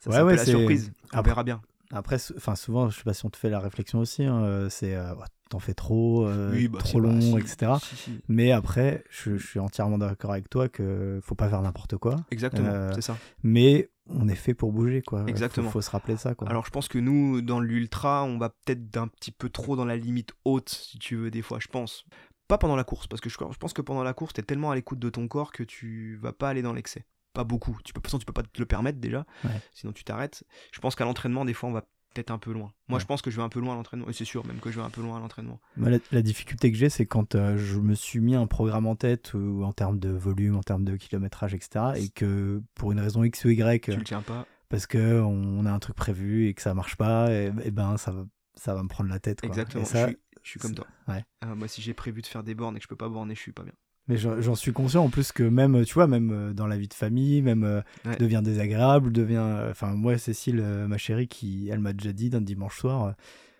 Ça, 0.00 0.10
Ouais, 0.10 0.20
ouais, 0.20 0.36
la 0.36 0.44
surprise. 0.44 0.92
On 1.14 1.18
Après- 1.18 1.30
verra 1.30 1.42
bien. 1.44 1.62
Après, 1.92 2.16
enfin 2.36 2.56
souvent, 2.56 2.88
je 2.90 2.96
sais 2.98 3.04
pas 3.04 3.14
si 3.14 3.24
on 3.26 3.30
te 3.30 3.36
fait 3.36 3.50
la 3.50 3.60
réflexion 3.60 4.00
aussi, 4.00 4.24
hein, 4.24 4.42
euh, 4.42 4.68
c'est 4.68 4.94
euh, 4.94 5.14
Ouais, 5.14 5.24
t'en 5.50 5.58
fais 5.60 5.74
trop, 5.74 6.26
euh, 6.26 6.50
Oui, 6.52 6.66
bah, 6.68 6.80
trop 6.80 7.00
bah, 7.00 7.08
long, 7.08 7.20
si. 7.20 7.36
etc. 7.38 7.72
Si, 7.80 7.96
si. 7.96 8.20
Mais 8.28 8.50
après, 8.52 9.04
je, 9.10 9.36
je 9.36 9.46
suis 9.46 9.60
entièrement 9.60 9.98
d'accord 9.98 10.32
avec 10.32 10.50
toi 10.50 10.68
que 10.68 11.20
faut 11.22 11.34
pas 11.36 11.48
faire 11.48 11.62
n'importe 11.62 11.96
quoi. 11.96 12.16
Exactement, 12.30 12.68
Euh, 12.68 12.90
c'est 12.94 13.02
ça. 13.02 13.16
Mais 13.42 13.90
on 14.08 14.28
est 14.28 14.34
fait 14.34 14.54
pour 14.54 14.72
bouger, 14.72 15.02
quoi. 15.02 15.24
Exactement. 15.28 15.68
Faut, 15.68 15.74
faut 15.78 15.82
se 15.82 15.90
rappeler 15.90 16.16
ça, 16.16 16.34
quoi. 16.34 16.48
Alors 16.48 16.64
je 16.66 16.70
pense 16.70 16.88
que 16.88 16.98
nous, 16.98 17.40
dans 17.40 17.60
l'ultra, 17.60 18.24
on 18.24 18.38
va 18.38 18.48
peut-être 18.50 18.90
d'un 18.90 19.06
petit 19.08 19.30
peu 19.32 19.48
trop 19.48 19.76
dans 19.76 19.84
la 19.84 19.96
limite 19.96 20.32
haute, 20.44 20.68
si 20.70 20.98
tu 20.98 21.16
veux, 21.16 21.30
des 21.30 21.42
fois, 21.42 21.58
je 21.60 21.68
pense. 21.68 22.04
Pas 22.48 22.58
pendant 22.58 22.76
la 22.76 22.84
course, 22.84 23.06
parce 23.08 23.20
que 23.20 23.28
je, 23.28 23.36
je 23.38 23.58
pense 23.58 23.72
que 23.72 23.82
pendant 23.82 24.04
la 24.04 24.12
course, 24.14 24.32
t'es 24.32 24.42
tellement 24.42 24.70
à 24.70 24.74
l'écoute 24.76 25.00
de 25.00 25.10
ton 25.10 25.26
corps 25.26 25.50
que 25.52 25.64
tu 25.64 26.16
vas 26.22 26.32
pas 26.32 26.48
aller 26.48 26.62
dans 26.62 26.72
l'excès. 26.72 27.04
Pas 27.36 27.44
beaucoup. 27.44 27.78
Tu 27.84 27.92
peux, 27.92 27.98
de 27.98 28.02
toute 28.02 28.06
façon, 28.06 28.18
tu 28.18 28.24
peux 28.26 28.32
pas 28.32 28.42
te 28.42 28.58
le 28.58 28.66
permettre 28.66 28.98
déjà, 28.98 29.24
Ouais. 29.44 29.50
sinon 29.74 29.92
tu 29.92 30.02
t'arrêtes. 30.04 30.42
Je 30.72 30.80
pense 30.80 30.94
qu'à 30.96 31.04
l'entraînement, 31.04 31.44
des 31.44 31.52
fois, 31.54 31.68
on 31.68 31.72
va 31.72 31.82
peut-être 32.14 32.30
un 32.30 32.38
peu 32.38 32.50
loin. 32.52 32.72
Moi, 32.88 32.96
Ouais. 32.96 33.00
je 33.02 33.06
pense 33.06 33.20
que 33.20 33.30
je 33.30 33.36
vais 33.36 33.42
un 33.42 33.50
peu 33.50 33.60
loin 33.60 33.74
à 33.74 33.76
l'entraînement, 33.76 34.08
et 34.08 34.14
c'est 34.14 34.24
sûr 34.24 34.46
même 34.46 34.58
que 34.58 34.70
je 34.70 34.76
vais 34.80 34.84
un 34.86 34.88
peu 34.90 35.02
loin 35.02 35.18
à 35.18 35.20
l'entraînement. 35.20 35.60
Moi, 35.76 35.90
la, 35.90 35.98
la 36.12 36.22
difficulté 36.22 36.72
que 36.72 36.78
j'ai, 36.78 36.88
c'est 36.88 37.04
quand 37.04 37.34
euh, 37.34 37.58
je 37.58 37.78
me 37.78 37.94
suis 37.94 38.20
mis 38.20 38.34
un 38.34 38.46
programme 38.46 38.86
en 38.86 38.96
tête, 38.96 39.34
ou 39.34 39.62
en 39.64 39.72
termes 39.74 39.98
de 39.98 40.08
volume, 40.08 40.56
en 40.56 40.62
termes 40.62 40.84
de 40.84 40.96
kilométrage, 40.96 41.52
etc. 41.52 41.84
Et 41.96 42.08
que 42.08 42.62
pour 42.74 42.90
une 42.92 43.00
raison 43.00 43.22
X 43.22 43.44
ou 43.44 43.50
Y, 43.50 43.82
Tu 43.84 43.96
le 43.98 44.02
tiens 44.02 44.22
pas. 44.22 44.46
parce 44.70 44.86
que 44.86 45.20
on 45.20 45.66
a 45.66 45.70
un 45.70 45.78
truc 45.78 45.94
prévu 45.94 46.48
et 46.48 46.54
que 46.54 46.62
ça 46.62 46.72
marche 46.72 46.96
pas, 46.96 47.30
et, 47.30 47.52
et 47.64 47.70
ben 47.70 47.98
ça 47.98 48.12
va, 48.12 48.24
ça 48.54 48.74
va 48.74 48.82
me 48.82 48.88
prendre 48.88 49.10
la 49.10 49.18
tête. 49.18 49.40
Quoi. 49.40 49.50
Exactement. 49.50 49.82
Et 49.82 49.86
ça, 49.86 50.04
je 50.06 50.12
suis, 50.12 50.18
je 50.42 50.50
suis 50.52 50.60
comme 50.60 50.74
toi. 50.74 50.86
ouais. 51.08 51.22
Moi, 51.54 51.68
si 51.68 51.82
j'ai 51.82 51.92
prévu 51.92 52.22
de 52.22 52.26
faire 52.26 52.42
des 52.42 52.54
bornes 52.54 52.76
et 52.76 52.78
que 52.78 52.84
je 52.84 52.88
peux 52.88 52.96
pas 52.96 53.10
borner, 53.10 53.34
je 53.34 53.40
suis 53.40 53.52
pas 53.52 53.62
bien. 53.62 53.74
Mais 54.08 54.16
j'en 54.16 54.54
suis 54.54 54.72
conscient 54.72 55.02
en 55.04 55.08
plus 55.10 55.32
que 55.32 55.42
même, 55.42 55.84
tu 55.84 55.94
vois, 55.94 56.06
même 56.06 56.30
euh, 56.32 56.52
dans 56.52 56.66
la 56.68 56.76
vie 56.76 56.86
de 56.88 56.94
famille, 56.94 57.42
même 57.42 57.64
euh, 57.64 57.80
Ouais. 58.04 58.16
devient 58.16 58.40
désagréable, 58.44 59.10
devient. 59.12 59.36
euh, 59.42 59.70
Enfin, 59.72 59.88
moi, 59.94 60.16
Cécile, 60.16 60.62
ma 60.62 60.96
chérie, 60.98 61.26
qui, 61.28 61.68
elle 61.72 61.80
m'a 61.80 61.92
déjà 61.92 62.12
dit 62.12 62.30
d'un 62.30 62.40
dimanche 62.40 62.78
soir, 62.78 63.14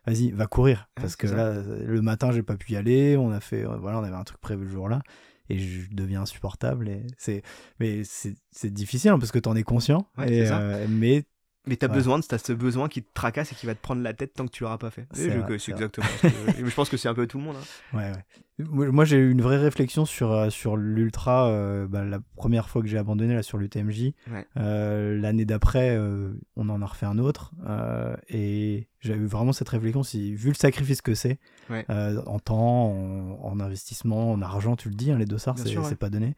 vas-y, 0.06 0.31
va 0.31 0.47
courir, 0.47 0.89
Ouais, 0.97 1.02
parce 1.02 1.16
que 1.16 1.27
ça. 1.27 1.35
là, 1.35 1.62
le 1.85 2.01
matin, 2.02 2.31
j'ai 2.31 2.43
pas 2.44 2.56
pu 2.56 2.73
y 2.73 2.77
aller. 2.77 3.16
On 3.16 3.31
a 3.32 3.40
fait, 3.40 3.64
voilà, 3.64 3.98
on 3.98 4.05
avait 4.05 4.14
un 4.14 4.23
truc 4.24 4.40
prévu 4.40 4.64
le 4.66 4.70
jour-là, 4.70 5.02
et 5.48 5.59
je 5.59 5.89
deviens 5.90 6.23
insupportable. 6.23 6.89
Et 6.89 7.02
c'est, 7.18 7.43
mais 7.81 8.02
c'est 8.05 8.73
difficile 8.73 9.10
hein, 9.10 9.18
parce 9.18 9.32
que 9.32 9.40
t'en 9.40 9.56
es 9.56 9.64
conscient. 9.64 10.06
Ouais, 10.16 10.32
et, 10.32 10.48
euh, 10.51 10.86
mais 10.89 11.24
Mais 11.68 11.74
t'as 11.74 11.89
Ouais. 11.89 11.94
besoin 11.94 12.20
de 12.20 12.24
t'as 12.24 12.39
ce 12.39 12.52
besoin 12.52 12.89
qui 12.89 13.02
te 13.02 13.12
tracasse 13.12 13.51
et 13.51 13.56
qui 13.56 13.66
va 13.66 13.74
te 13.74 13.81
prendre 13.81 14.01
la 14.01 14.14
tête 14.14 14.35
tant 14.35 14.47
que 14.47 14.52
tu 14.52 14.62
l'auras 14.62 14.78
pas 14.78 14.90
fait. 14.90 15.09
C'est 15.12 15.24
exactement. 15.32 16.06
ce 16.23 16.28
que- 16.28 16.62
mais 16.62 16.70
je 16.70 16.74
pense 16.77 16.89
que 16.89 16.97
c'est 16.97 17.09
un 17.09 17.14
peu 17.14 17.27
tout 17.27 17.39
le 17.39 17.44
monde. 17.44 17.56
hein. 17.56 17.64
Ouais, 17.97 18.12
ouais. 18.12 18.24
Moi, 18.59 19.05
j'ai 19.05 19.19
eu 19.19 19.31
une 19.31 19.43
vraie 19.43 19.59
réflexion 19.59 20.07
sur, 20.07 20.33
euh, 20.33 20.49
sur 20.49 20.78
l'ultra 20.78 21.49
euh, 21.49 21.87
bah, 21.87 22.05
la 22.05 22.20
première 22.37 22.70
fois 22.70 22.81
que 22.81 22.89
j'ai 22.89 22.97
abandonné 22.97 23.35
là, 23.35 23.43
sur 23.43 23.59
l'UTMJ. 23.59 24.12
Ouais. 24.31 24.47
Euh, 24.57 25.19
L'année 25.20 25.45
d'après, 25.45 25.95
euh, 25.95 26.33
on 26.57 26.70
en 26.70 26.81
a 26.81 26.87
refait 26.87 27.05
un 27.05 27.19
autre. 27.19 27.53
euh, 27.69 28.16
et 28.31 28.89
j'avais 29.01 29.20
eu 29.20 29.27
vraiment 29.27 29.53
cette 29.53 29.69
réflexion 29.69 30.03
si, 30.03 30.35
vu 30.35 30.49
le 30.49 30.55
sacrifice 30.55 31.03
que 31.03 31.15
c'est, 31.15 31.39
Ouais. 31.69 31.85
euh, 31.91 32.23
en 32.27 32.39
temps, 32.39 32.93
en, 32.93 33.39
en 33.43 33.61
investissement, 33.61 34.33
en 34.33 34.41
argent, 34.41 34.74
tu 34.74 34.89
le 34.89 34.95
dis, 34.95 35.11
hein, 35.12 35.19
les 35.19 35.27
dossards, 35.27 35.59
c'est 35.59 35.77
ouais. 35.77 35.95
pas 35.95 36.09
donné. 36.09 36.35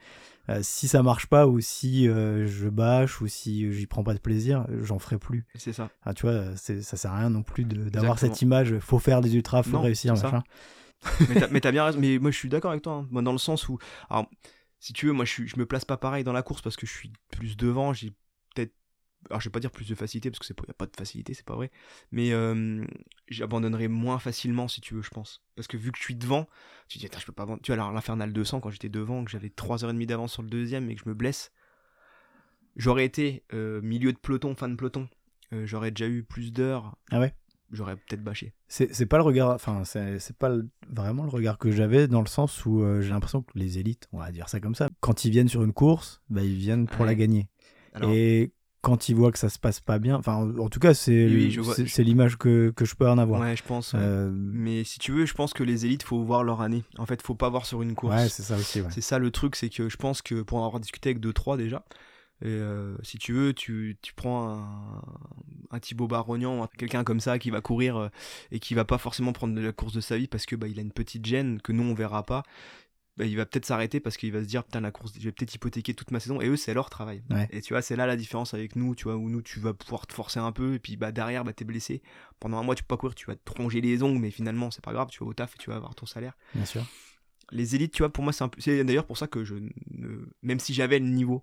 Si 0.62 0.88
ça 0.88 1.02
marche 1.02 1.26
pas 1.26 1.46
ou 1.46 1.60
si 1.60 2.08
euh, 2.08 2.46
je 2.46 2.68
bâche 2.70 3.20
ou 3.20 3.28
si 3.28 3.70
j'y 3.70 3.86
prends 3.86 4.02
pas 4.02 4.14
de 4.14 4.18
plaisir, 4.18 4.66
j'en 4.82 4.98
ferai 4.98 5.18
plus. 5.18 5.44
C'est 5.54 5.74
ça. 5.74 5.90
Ah, 6.02 6.14
tu 6.14 6.22
vois, 6.26 6.56
ça 6.56 6.96
sert 6.96 7.12
à 7.12 7.18
rien 7.18 7.28
non 7.30 7.42
plus 7.42 7.64
d'avoir 7.64 8.18
cette 8.18 8.40
image. 8.42 8.78
Faut 8.80 8.98
faire 8.98 9.20
des 9.20 9.36
ultras, 9.36 9.62
faut 9.62 9.72
Non, 9.76 9.82
réussir, 9.82 10.16
ça. 10.16 10.42
Mais 11.50 11.60
t'as 11.60 11.72
bien 11.72 11.84
raison. 11.84 11.98
Mais 11.98 12.18
moi, 12.18 12.30
je 12.30 12.36
suis 12.36 12.48
d'accord 12.48 12.70
avec 12.70 12.82
toi. 12.82 12.94
hein. 12.94 13.08
Moi, 13.10 13.22
dans 13.22 13.32
le 13.32 13.38
sens 13.38 13.68
où, 13.68 13.78
alors, 14.10 14.28
si 14.80 14.92
tu 14.92 15.06
veux, 15.06 15.12
moi, 15.12 15.24
je, 15.24 15.32
suis, 15.32 15.52
me 15.56 15.66
place 15.66 15.84
pas 15.84 15.96
pareil 15.96 16.24
dans 16.24 16.32
la 16.32 16.42
course 16.42 16.62
parce 16.62 16.76
que 16.76 16.86
je 16.86 16.92
suis 16.92 17.12
plus 17.30 17.56
devant. 17.56 17.92
J'ai 17.92 18.10
peut-être, 18.54 18.72
alors, 19.30 19.40
je 19.40 19.48
vais 19.48 19.52
pas 19.52 19.60
dire 19.60 19.70
plus 19.70 19.88
de 19.88 19.94
facilité 19.94 20.30
parce 20.30 20.38
que 20.38 20.46
c'est 20.46 20.58
a 20.58 20.72
pas 20.72 20.86
de 20.86 20.96
facilité, 20.96 21.34
c'est 21.34 21.46
pas 21.46 21.54
vrai. 21.54 21.70
Mais 22.12 22.32
j'abandonnerai 23.28 23.88
moins 23.88 24.18
facilement 24.18 24.68
si 24.68 24.80
tu 24.80 24.94
veux, 24.94 25.02
je 25.02 25.10
pense. 25.10 25.42
Parce 25.56 25.68
que 25.68 25.76
vu 25.76 25.92
que 25.92 25.98
je 25.98 26.02
suis 26.02 26.16
devant, 26.16 26.46
tu 26.88 26.98
te 26.98 27.00
dis, 27.00 27.06
Attends, 27.06 27.20
je 27.20 27.26
peux 27.26 27.32
pas. 27.32 27.46
Tu 27.62 27.72
vois, 27.72 27.92
l'infernal 27.92 28.32
200 28.32 28.60
quand 28.60 28.70
j'étais 28.70 28.88
devant, 28.88 29.24
que 29.24 29.30
j'avais 29.30 29.48
3h30 29.48 30.06
d'avance 30.06 30.32
sur 30.32 30.42
le 30.42 30.50
deuxième 30.50 30.90
et 30.90 30.94
que 30.94 31.02
je 31.04 31.08
me 31.08 31.14
blesse, 31.14 31.52
j'aurais 32.76 33.04
été 33.04 33.44
milieu 33.52 34.12
de 34.12 34.18
peloton, 34.18 34.54
fin 34.54 34.68
de 34.68 34.76
peloton. 34.76 35.08
j'aurais 35.52 35.90
déjà 35.90 36.08
eu 36.08 36.22
plus 36.22 36.52
d'heures. 36.52 36.96
Ah 37.10 37.20
ouais? 37.20 37.34
J'aurais 37.70 37.96
peut-être 37.96 38.22
bâché. 38.24 38.54
C'est 38.68 39.06
pas 39.06 39.18
le 39.18 39.22
regard, 39.24 39.50
enfin, 39.50 39.82
c'est 39.84 40.36
pas 40.38 40.48
le- 40.48 40.68
vraiment 40.90 41.24
le 41.24 41.28
regard 41.30 41.58
que 41.58 41.70
j'avais 41.70 42.08
dans 42.08 42.20
le 42.22 42.26
sens 42.26 42.64
où 42.64 42.82
euh, 42.82 43.02
j'ai 43.02 43.10
l'impression 43.10 43.42
que 43.42 43.50
les 43.58 43.78
élites, 43.78 44.08
on 44.12 44.18
va 44.18 44.32
dire 44.32 44.48
ça 44.48 44.58
comme 44.60 44.74
ça, 44.74 44.88
quand 45.00 45.24
ils 45.24 45.30
viennent 45.30 45.48
sur 45.48 45.62
une 45.62 45.72
course, 45.74 46.22
bah, 46.30 46.42
ils 46.42 46.54
viennent 46.56 46.86
pour 46.86 47.04
la 47.04 47.14
gagner. 47.14 47.48
Alors, 47.92 48.10
Et 48.10 48.52
quand 48.80 49.08
ils 49.08 49.14
voient 49.14 49.32
que 49.32 49.38
ça 49.38 49.48
se 49.48 49.58
passe 49.58 49.80
pas 49.80 49.98
bien, 49.98 50.16
enfin, 50.16 50.34
en 50.34 50.58
en 50.58 50.68
tout 50.68 50.78
cas, 50.80 50.94
c'est 50.94 51.26
Oui, 51.26 51.50
je 51.50 52.02
l'image 52.02 52.38
que, 52.38 52.70
que 52.70 52.84
je 52.84 52.94
peux 52.94 53.08
en 53.08 53.18
avoir. 53.18 53.40
ouais, 53.40 53.56
je 53.56 53.62
pense. 53.64 53.92
Euh, 53.94 54.30
Mais 54.32 54.84
si 54.84 54.98
tu 54.98 55.12
veux, 55.12 55.26
je 55.26 55.34
pense 55.34 55.52
que 55.52 55.62
les 55.62 55.84
élites, 55.84 56.04
faut 56.04 56.22
voir 56.22 56.44
leur 56.44 56.60
année. 56.62 56.84
En 56.96 57.04
fait, 57.04 57.20
faut 57.20 57.34
pas 57.34 57.48
voir 57.50 57.66
sur 57.66 57.82
une 57.82 57.94
course. 57.94 58.14
ouais, 58.14 58.28
c'est 58.28 58.44
ça 58.44 58.56
aussi, 58.56 58.80
ouais. 58.80 58.86
c'est 58.90 59.00
ça 59.00 59.18
le 59.18 59.30
truc, 59.30 59.56
c'est 59.56 59.68
que 59.68 59.88
je 59.88 59.96
pense 59.96 60.22
que 60.22 60.42
pour 60.42 60.58
en 60.58 60.66
avoir 60.66 60.80
discuté 60.80 61.10
avec 61.10 61.20
2-3 61.20 61.56
déjà, 61.56 61.84
et 62.40 62.46
euh, 62.48 62.96
si 63.02 63.18
tu 63.18 63.32
veux, 63.32 63.52
tu, 63.52 63.96
tu 64.02 64.14
prends 64.14 64.48
un, 64.58 65.02
un 65.70 65.80
Thibaut 65.80 66.06
Barognan, 66.06 66.62
un- 66.64 66.68
quelqu'un 66.78 67.04
comme 67.04 67.20
ça 67.20 67.38
qui 67.38 67.50
va 67.50 67.60
courir 67.60 67.96
euh, 67.96 68.08
et 68.52 68.60
qui 68.60 68.74
va 68.74 68.84
pas 68.84 68.98
forcément 68.98 69.32
prendre 69.32 69.54
de 69.54 69.60
la 69.60 69.72
course 69.72 69.92
de 69.92 70.00
sa 70.00 70.16
vie 70.18 70.28
parce 70.28 70.46
que 70.46 70.54
bah, 70.56 70.68
il 70.68 70.78
a 70.78 70.82
une 70.82 70.92
petite 70.92 71.24
gêne 71.26 71.60
que 71.60 71.72
nous 71.72 71.82
on 71.82 71.94
verra 71.94 72.22
pas. 72.24 72.42
Bah, 73.16 73.24
il 73.26 73.36
va 73.36 73.44
peut-être 73.46 73.66
s'arrêter 73.66 73.98
parce 73.98 74.16
qu'il 74.16 74.30
va 74.30 74.40
se 74.40 74.46
dire 74.46 74.62
putain 74.62 74.80
la 74.80 74.92
course 74.92 75.12
je 75.18 75.24
vais 75.24 75.32
peut-être 75.32 75.52
hypothéquer 75.52 75.92
toute 75.92 76.12
ma 76.12 76.20
saison 76.20 76.40
et 76.40 76.46
eux 76.46 76.54
c'est 76.56 76.72
leur 76.72 76.88
travail 76.88 77.24
Ouais. 77.30 77.48
et 77.50 77.60
tu 77.62 77.72
vois 77.74 77.82
c'est 77.82 77.96
là 77.96 78.06
la 78.06 78.14
différence 78.14 78.54
avec 78.54 78.76
nous 78.76 78.94
tu 78.94 79.02
vois 79.04 79.16
où 79.16 79.28
nous 79.28 79.42
tu 79.42 79.58
vas 79.58 79.74
pouvoir 79.74 80.06
te 80.06 80.12
forcer 80.14 80.38
un 80.38 80.52
peu 80.52 80.74
et 80.74 80.78
puis 80.78 80.96
bah 80.96 81.10
derrière 81.10 81.42
bah 81.42 81.52
t'es 81.52 81.64
blessé 81.64 82.00
pendant 82.38 82.58
un 82.58 82.62
mois 82.62 82.76
tu 82.76 82.84
peux 82.84 82.94
pas 82.94 82.96
courir 82.96 83.16
tu 83.16 83.26
vas 83.26 83.34
te 83.34 83.50
ronger 83.60 83.80
les 83.80 84.04
ongles 84.04 84.20
mais 84.20 84.30
finalement 84.30 84.70
c'est 84.70 84.84
pas 84.84 84.92
grave 84.92 85.08
tu 85.10 85.18
vas 85.24 85.30
au 85.30 85.34
taf 85.34 85.52
et 85.56 85.58
tu 85.58 85.68
vas 85.68 85.74
avoir 85.74 85.96
ton 85.96 86.06
salaire 86.06 86.34
Bien 86.54 86.64
sûr. 86.64 86.86
les 87.50 87.74
élites, 87.74 87.92
tu 87.92 88.02
vois, 88.04 88.12
pour 88.12 88.22
moi, 88.22 88.32
c'est 88.32 88.44
un 88.44 88.48
peu. 88.48 88.60
C'est 88.60 88.84
d'ailleurs 88.84 89.06
pour 89.06 89.16
ça 89.18 89.26
que 89.26 89.42
je. 89.42 89.54
Ne... 89.90 90.28
Même 90.42 90.60
si 90.60 90.72
j'avais 90.74 90.98
le 91.00 91.06
niveau, 91.06 91.42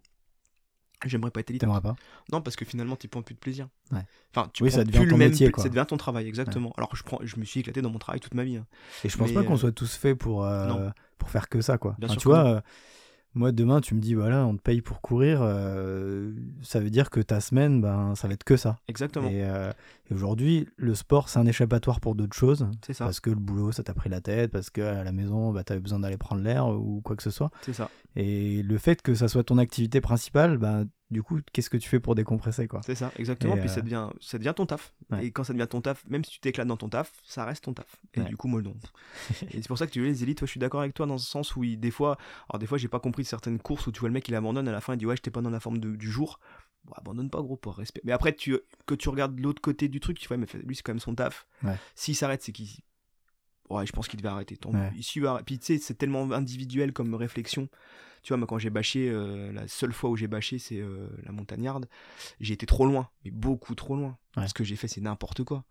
j'aimerais 1.05 1.31
pas 1.31 1.39
être 1.41 1.49
élite. 1.49 1.61
T'aimerais 1.61 1.81
pas? 1.81 1.95
Non, 2.31 2.41
parce 2.41 2.55
que 2.55 2.65
finalement, 2.65 2.95
tu 2.95 3.07
prends 3.07 3.21
plus 3.21 3.35
de 3.35 3.39
plaisir. 3.39 3.67
Ouais. 3.91 3.99
Enfin, 4.35 4.49
tu 4.53 4.63
Oui, 4.63 4.69
prends 4.69 4.77
ça 4.79 4.83
devient 4.83 4.97
plus 4.99 5.07
ton 5.07 5.11
le 5.15 5.17
même. 5.19 5.29
métier, 5.29 5.51
quoi. 5.51 5.63
Ça 5.63 5.69
devient 5.69 5.85
ton 5.87 5.97
travail, 5.97 6.27
exactement. 6.27 6.73
Alors 6.77 6.89
que 6.89 6.97
je, 6.97 7.03
prends... 7.03 7.19
je 7.23 7.37
me 7.39 7.45
suis 7.45 7.59
éclaté 7.61 7.81
dans 7.81 7.89
mon 7.89 7.99
travail 7.99 8.19
toute 8.19 8.33
ma 8.33 8.43
vie. 8.43 8.57
hein. 8.57 8.65
Et 9.03 9.09
je 9.09 9.17
pense 9.17 9.29
Mais, 9.29 9.33
pas 9.35 9.43
qu'on 9.43 9.53
euh, 9.53 9.57
soit 9.57 9.71
tous 9.71 9.95
faits 9.95 10.17
pour, 10.17 10.45
euh, 10.45 10.89
pour 11.17 11.29
faire 11.29 11.49
que 11.49 11.61
ça, 11.61 11.77
quoi. 11.77 11.95
Bien 11.99 12.07
Enfin, 12.07 12.13
sûr 12.13 12.21
tu 12.21 12.27
que 12.27 12.29
vois, 12.33 12.45
euh, 12.47 12.61
moi, 13.35 13.51
demain, 13.51 13.81
tu 13.81 13.95
me 13.95 13.99
dis, 13.99 14.13
voilà, 14.13 14.45
on 14.45 14.55
te 14.55 14.61
paye 14.61 14.81
pour 14.81 15.01
courir, 15.01 15.39
euh, 15.41 16.31
ça 16.61 16.79
veut 16.79 16.89
dire 16.89 17.09
que 17.09 17.19
ta 17.19 17.41
semaine, 17.41 17.81
ben, 17.81 18.15
ça 18.15 18.29
va 18.29 18.33
être 18.33 18.45
que 18.45 18.55
ça. 18.55 18.77
Exactement. 18.87 19.29
Et, 19.29 19.43
euh, 19.43 19.71
et 20.09 20.13
aujourd'hui, 20.13 20.67
le 20.77 20.95
sport, 20.95 21.27
c'est 21.27 21.39
un 21.39 21.45
échappatoire 21.45 21.99
pour 21.99 22.15
d'autres 22.15 22.35
choses. 22.35 22.65
C'est 22.85 22.93
ça. 22.93 23.03
Parce 23.03 23.19
que 23.19 23.29
le 23.29 23.35
boulot, 23.35 23.73
ça 23.73 23.83
t'a 23.83 23.93
pris 23.93 24.09
la 24.09 24.21
tête, 24.21 24.51
parce 24.51 24.69
que 24.69 24.81
à 24.81 25.03
la 25.03 25.11
maison, 25.11 25.51
bah, 25.51 25.65
t'avais 25.65 25.81
besoin 25.81 25.99
d'aller 25.99 26.17
prendre 26.17 26.41
l'air 26.41 26.67
ou 26.67 27.01
quoi 27.01 27.17
que 27.17 27.23
ce 27.23 27.29
soit. 27.29 27.51
C'est 27.63 27.73
ça. 27.73 27.89
Et 28.15 28.63
le 28.63 28.77
fait 28.77 29.01
que 29.01 29.13
ça 29.13 29.27
soit 29.27 29.43
ton 29.43 29.57
activité 29.57 29.99
principale, 29.99 30.57
bah, 30.57 30.83
du 31.11 31.21
coup, 31.21 31.39
qu'est-ce 31.53 31.69
que 31.69 31.77
tu 31.77 31.87
fais 31.87 31.99
pour 31.99 32.15
décompresser, 32.15 32.67
quoi 32.67 32.81
C'est 32.83 32.95
ça, 32.95 33.11
exactement. 33.17 33.55
Et, 33.55 33.59
Puis 33.59 33.69
euh, 33.69 33.73
ça, 33.73 33.81
devient, 33.81 34.09
ça 34.21 34.37
devient 34.39 34.53
ton 34.55 34.65
taf. 34.65 34.93
Ouais. 35.11 35.27
Et 35.27 35.31
quand 35.31 35.43
ça 35.43 35.53
devient 35.53 35.67
ton 35.69 35.79
taf, 35.81 36.03
même 36.09 36.23
si 36.25 36.31
tu 36.31 36.39
t'éclates 36.39 36.67
dans 36.67 36.77
ton 36.77 36.89
taf, 36.89 37.11
ça 37.23 37.45
reste 37.45 37.63
ton 37.65 37.73
taf. 37.73 37.95
Et 38.15 38.21
Ouais. 38.21 38.25
du 38.25 38.35
coup, 38.37 38.47
moi, 38.47 38.61
non. 38.61 38.75
et 39.51 39.61
c'est 39.61 39.67
pour 39.67 39.77
ça 39.77 39.85
que 39.85 39.91
tu 39.91 39.99
veux 40.01 40.07
les 40.07 40.23
élites, 40.23 40.39
toi, 40.39 40.45
je 40.47 40.51
suis 40.51 40.59
d'accord 40.59 40.81
avec 40.81 40.93
toi 40.95 41.05
dans 41.05 41.17
ce 41.17 41.29
sens 41.29 41.55
où, 41.55 41.63
il- 41.63 41.79
des 41.79 41.91
fois, 41.91 42.17
alors 42.49 42.59
des 42.59 42.65
fois, 42.65 42.77
j'ai 42.77 42.87
pas 42.87 42.99
compris 42.99 43.23
certaines 43.23 43.59
courses 43.59 43.85
où 43.87 43.91
tu 43.91 43.99
vois 43.99 44.09
le 44.09 44.13
mec, 44.13 44.27
il 44.27 44.35
abandonne 44.35 44.67
à 44.67 44.71
la 44.71 44.81
fin, 44.81 44.93
il 44.93 44.97
dit 44.97 45.05
ouais, 45.05 45.15
j'étais 45.15 45.31
pas 45.31 45.41
dans 45.41 45.49
la 45.51 45.59
forme 45.59 45.77
de- 45.77 45.95
du 45.95 46.09
jour. 46.09 46.39
Bon, 46.85 46.93
abandonne 46.97 47.29
pas, 47.29 47.41
gros, 47.41 47.55
pour 47.55 47.75
respect. 47.75 48.01
Mais 48.03 48.11
après, 48.11 48.33
tu, 48.33 48.57
que 48.85 48.93
tu 48.95 49.09
regardes 49.09 49.39
l'autre 49.39 49.61
côté 49.61 49.87
du 49.87 49.99
truc, 49.99 50.19
tu 50.19 50.27
vois, 50.27 50.37
mais 50.37 50.45
lui, 50.63 50.75
c'est 50.75 50.81
quand 50.83 50.91
même 50.93 50.99
son 50.99 51.15
taf. 51.15 51.47
Ouais. 51.63 51.75
S'il 51.95 52.15
s'arrête, 52.15 52.41
c'est 52.43 52.51
qu'il. 52.51 52.67
Ouais, 53.69 53.85
je 53.85 53.91
pense 53.91 54.07
qu'il 54.07 54.17
devait 54.17 54.29
arrêter. 54.29 54.57
Tant 54.57 54.71
Ouais. 54.71 54.91
il 55.15 55.21
va- 55.21 55.41
Puis 55.45 55.57
tu 55.59 55.65
sais, 55.65 55.77
c'est 55.79 55.95
tellement 55.95 56.31
individuel 56.31 56.93
comme 56.93 57.13
réflexion. 57.15 57.67
Tu 58.21 58.29
vois, 58.29 58.37
moi, 58.37 58.47
quand 58.47 58.57
j'ai 58.57 58.69
bâché, 58.71 59.09
euh, 59.09 59.51
la 59.51 59.67
seule 59.67 59.93
fois 59.93 60.09
où 60.09 60.15
j'ai 60.15 60.27
bâché, 60.27 60.57
c'est 60.59 60.79
euh, 60.79 61.07
la 61.23 61.31
montagnarde. 61.31 61.87
J'ai 62.39 62.53
été 62.53 62.65
trop 62.65 62.85
loin, 62.87 63.09
mais 63.23 63.31
beaucoup 63.31 63.75
trop 63.75 63.95
loin. 63.95 64.17
Ouais. 64.37 64.47
Ce 64.47 64.53
que 64.53 64.63
j'ai 64.63 64.75
fait, 64.75 64.87
c'est 64.87 65.01
n'importe 65.01 65.43
quoi. 65.43 65.63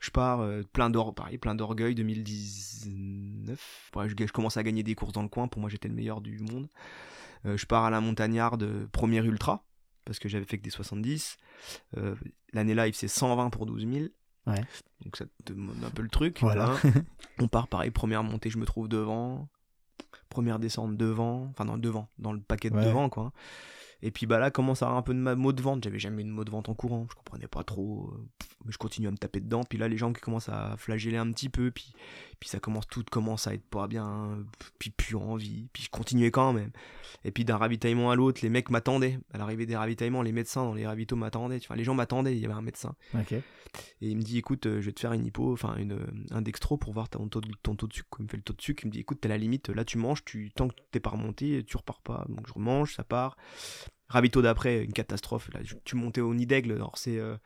Je 0.00 0.10
pars 0.10 0.40
euh, 0.40 0.62
plein 0.72 0.90
d'or, 0.90 1.14
pareil, 1.14 1.38
plein 1.38 1.54
d'orgueil 1.54 1.94
2019. 1.94 3.90
Ouais, 3.96 4.08
je, 4.08 4.14
je 4.18 4.32
commence 4.32 4.56
à 4.56 4.62
gagner 4.62 4.82
des 4.82 4.94
courses 4.94 5.12
dans 5.12 5.22
le 5.22 5.28
coin. 5.28 5.48
Pour 5.48 5.60
moi, 5.60 5.70
j'étais 5.70 5.88
le 5.88 5.94
meilleur 5.94 6.20
du 6.20 6.38
monde. 6.38 6.68
Euh, 7.46 7.56
je 7.56 7.66
pars 7.66 7.84
à 7.84 7.90
la 7.90 8.00
montagnarde, 8.00 8.88
premier 8.92 9.18
ultra, 9.24 9.64
parce 10.04 10.18
que 10.18 10.28
j'avais 10.28 10.44
fait 10.44 10.58
que 10.58 10.62
des 10.62 10.70
70. 10.70 11.36
Euh, 11.96 12.14
L'année 12.52 12.74
live, 12.74 12.94
c'est 12.94 13.08
120 13.08 13.50
pour 13.50 13.66
12 13.66 13.86
000. 13.86 14.06
Ouais. 14.46 14.62
Donc 15.04 15.16
ça 15.16 15.24
te 15.44 15.52
demande 15.52 15.82
un 15.84 15.90
peu 15.90 16.02
le 16.02 16.08
truc. 16.08 16.38
Voilà. 16.40 16.70
hein. 16.84 16.92
On 17.40 17.48
part 17.48 17.68
pareil, 17.68 17.90
première 17.90 18.22
montée, 18.22 18.50
je 18.50 18.58
me 18.58 18.66
trouve 18.66 18.88
devant. 18.88 19.48
Première 20.28 20.58
descente 20.58 20.96
devant, 20.96 21.46
enfin 21.50 21.64
dans 21.64 21.74
le 21.76 21.80
devant, 21.80 22.08
dans 22.18 22.32
le 22.32 22.40
paquet 22.40 22.68
de 22.70 22.76
Ouais. 22.76 22.84
devant 22.84 23.08
quoi. 23.08 23.32
Et 24.04 24.10
puis 24.10 24.26
bah 24.26 24.38
là, 24.38 24.50
commence 24.50 24.82
à 24.82 24.86
avoir 24.86 24.98
un 24.98 25.02
peu 25.02 25.14
de 25.14 25.18
ma 25.18 25.34
mot 25.34 25.54
de 25.54 25.62
vente. 25.62 25.82
J'avais 25.82 25.98
jamais 25.98 26.22
eu 26.22 26.26
de 26.26 26.30
mot 26.30 26.44
de 26.44 26.50
vente 26.50 26.68
en 26.68 26.74
courant, 26.74 27.06
je 27.10 27.14
comprenais 27.16 27.46
pas 27.48 27.64
trop. 27.64 28.12
euh, 28.12 28.28
mais 28.66 28.72
je 28.72 28.76
continue 28.76 29.08
à 29.08 29.10
me 29.10 29.16
taper 29.16 29.40
dedans. 29.40 29.62
Puis 29.64 29.78
là, 29.78 29.88
les 29.88 29.96
gens 29.96 30.12
qui 30.12 30.20
commencent 30.20 30.50
à 30.50 30.76
flageller 30.76 31.16
un 31.16 31.32
petit 31.32 31.48
peu, 31.48 31.70
puis, 31.70 31.92
puis 32.38 32.50
ça 32.50 32.60
commence, 32.60 32.86
tout 32.86 33.02
commence 33.10 33.46
à 33.46 33.54
être 33.54 33.64
pas 33.64 33.88
bien, 33.88 34.44
puis 34.78 34.90
plus 34.90 35.16
envie. 35.16 35.68
Puis 35.72 35.84
je 35.84 35.90
continuais 35.90 36.30
quand 36.30 36.52
même. 36.52 36.70
Et 37.24 37.30
puis 37.30 37.46
d'un 37.46 37.56
ravitaillement 37.56 38.10
à 38.10 38.14
l'autre, 38.14 38.40
les 38.42 38.50
mecs 38.50 38.68
m'attendaient. 38.68 39.18
À 39.32 39.38
l'arrivée 39.38 39.64
des 39.64 39.76
ravitaillements, 39.76 40.20
les 40.20 40.32
médecins 40.32 40.64
dans 40.64 40.74
les 40.74 40.86
ravitaux 40.86 41.16
m'attendaient. 41.16 41.56
Enfin, 41.56 41.74
les 41.74 41.84
gens 41.84 41.94
m'attendaient, 41.94 42.36
il 42.36 42.42
y 42.42 42.44
avait 42.44 42.54
un 42.54 42.62
médecin. 42.62 42.94
Et 44.02 44.08
il 44.10 44.16
me 44.16 44.22
dit, 44.22 44.38
écoute, 44.38 44.66
euh, 44.66 44.80
je 44.80 44.86
vais 44.86 44.92
te 44.92 45.00
faire 45.00 45.12
une 45.14 45.24
hypo, 45.24 45.52
enfin 45.52 45.76
une, 45.76 45.98
un 46.30 46.42
dextro 46.42 46.76
pour 46.76 46.92
voir 46.92 47.08
ton 47.08 47.26
taux, 47.28 47.40
de, 47.40 47.50
ton 47.62 47.74
taux 47.74 47.86
de 47.86 47.94
sucre. 47.94 48.18
Il 48.20 48.24
me 48.24 48.28
fait 48.28 48.36
le 48.36 48.42
taux 48.42 48.52
de 48.52 48.60
sucre, 48.62 48.84
il 48.84 48.88
me 48.88 48.92
dit, 48.92 49.00
écoute, 49.00 49.20
t'es 49.20 49.28
à 49.28 49.30
la 49.30 49.38
limite, 49.38 49.70
là 49.70 49.84
tu 49.84 49.98
manges, 49.98 50.24
tu, 50.24 50.50
tant 50.54 50.68
que 50.68 50.74
t'es 50.90 51.00
pas 51.00 51.10
remonté, 51.10 51.64
tu 51.64 51.76
repars 51.76 52.00
pas. 52.00 52.24
Donc 52.28 52.46
je 52.46 52.52
remange, 52.52 52.94
ça 52.94 53.04
part. 53.04 53.36
Ravito 54.08 54.42
d'après, 54.42 54.84
une 54.84 54.92
catastrophe. 54.92 55.50
Là, 55.52 55.60
tu 55.84 55.96
montais 55.96 56.20
au 56.20 56.34
nid 56.34 56.46
d'aigle, 56.46 56.72
alors 56.72 56.98
c'est 56.98 57.18
euh, 57.18 57.36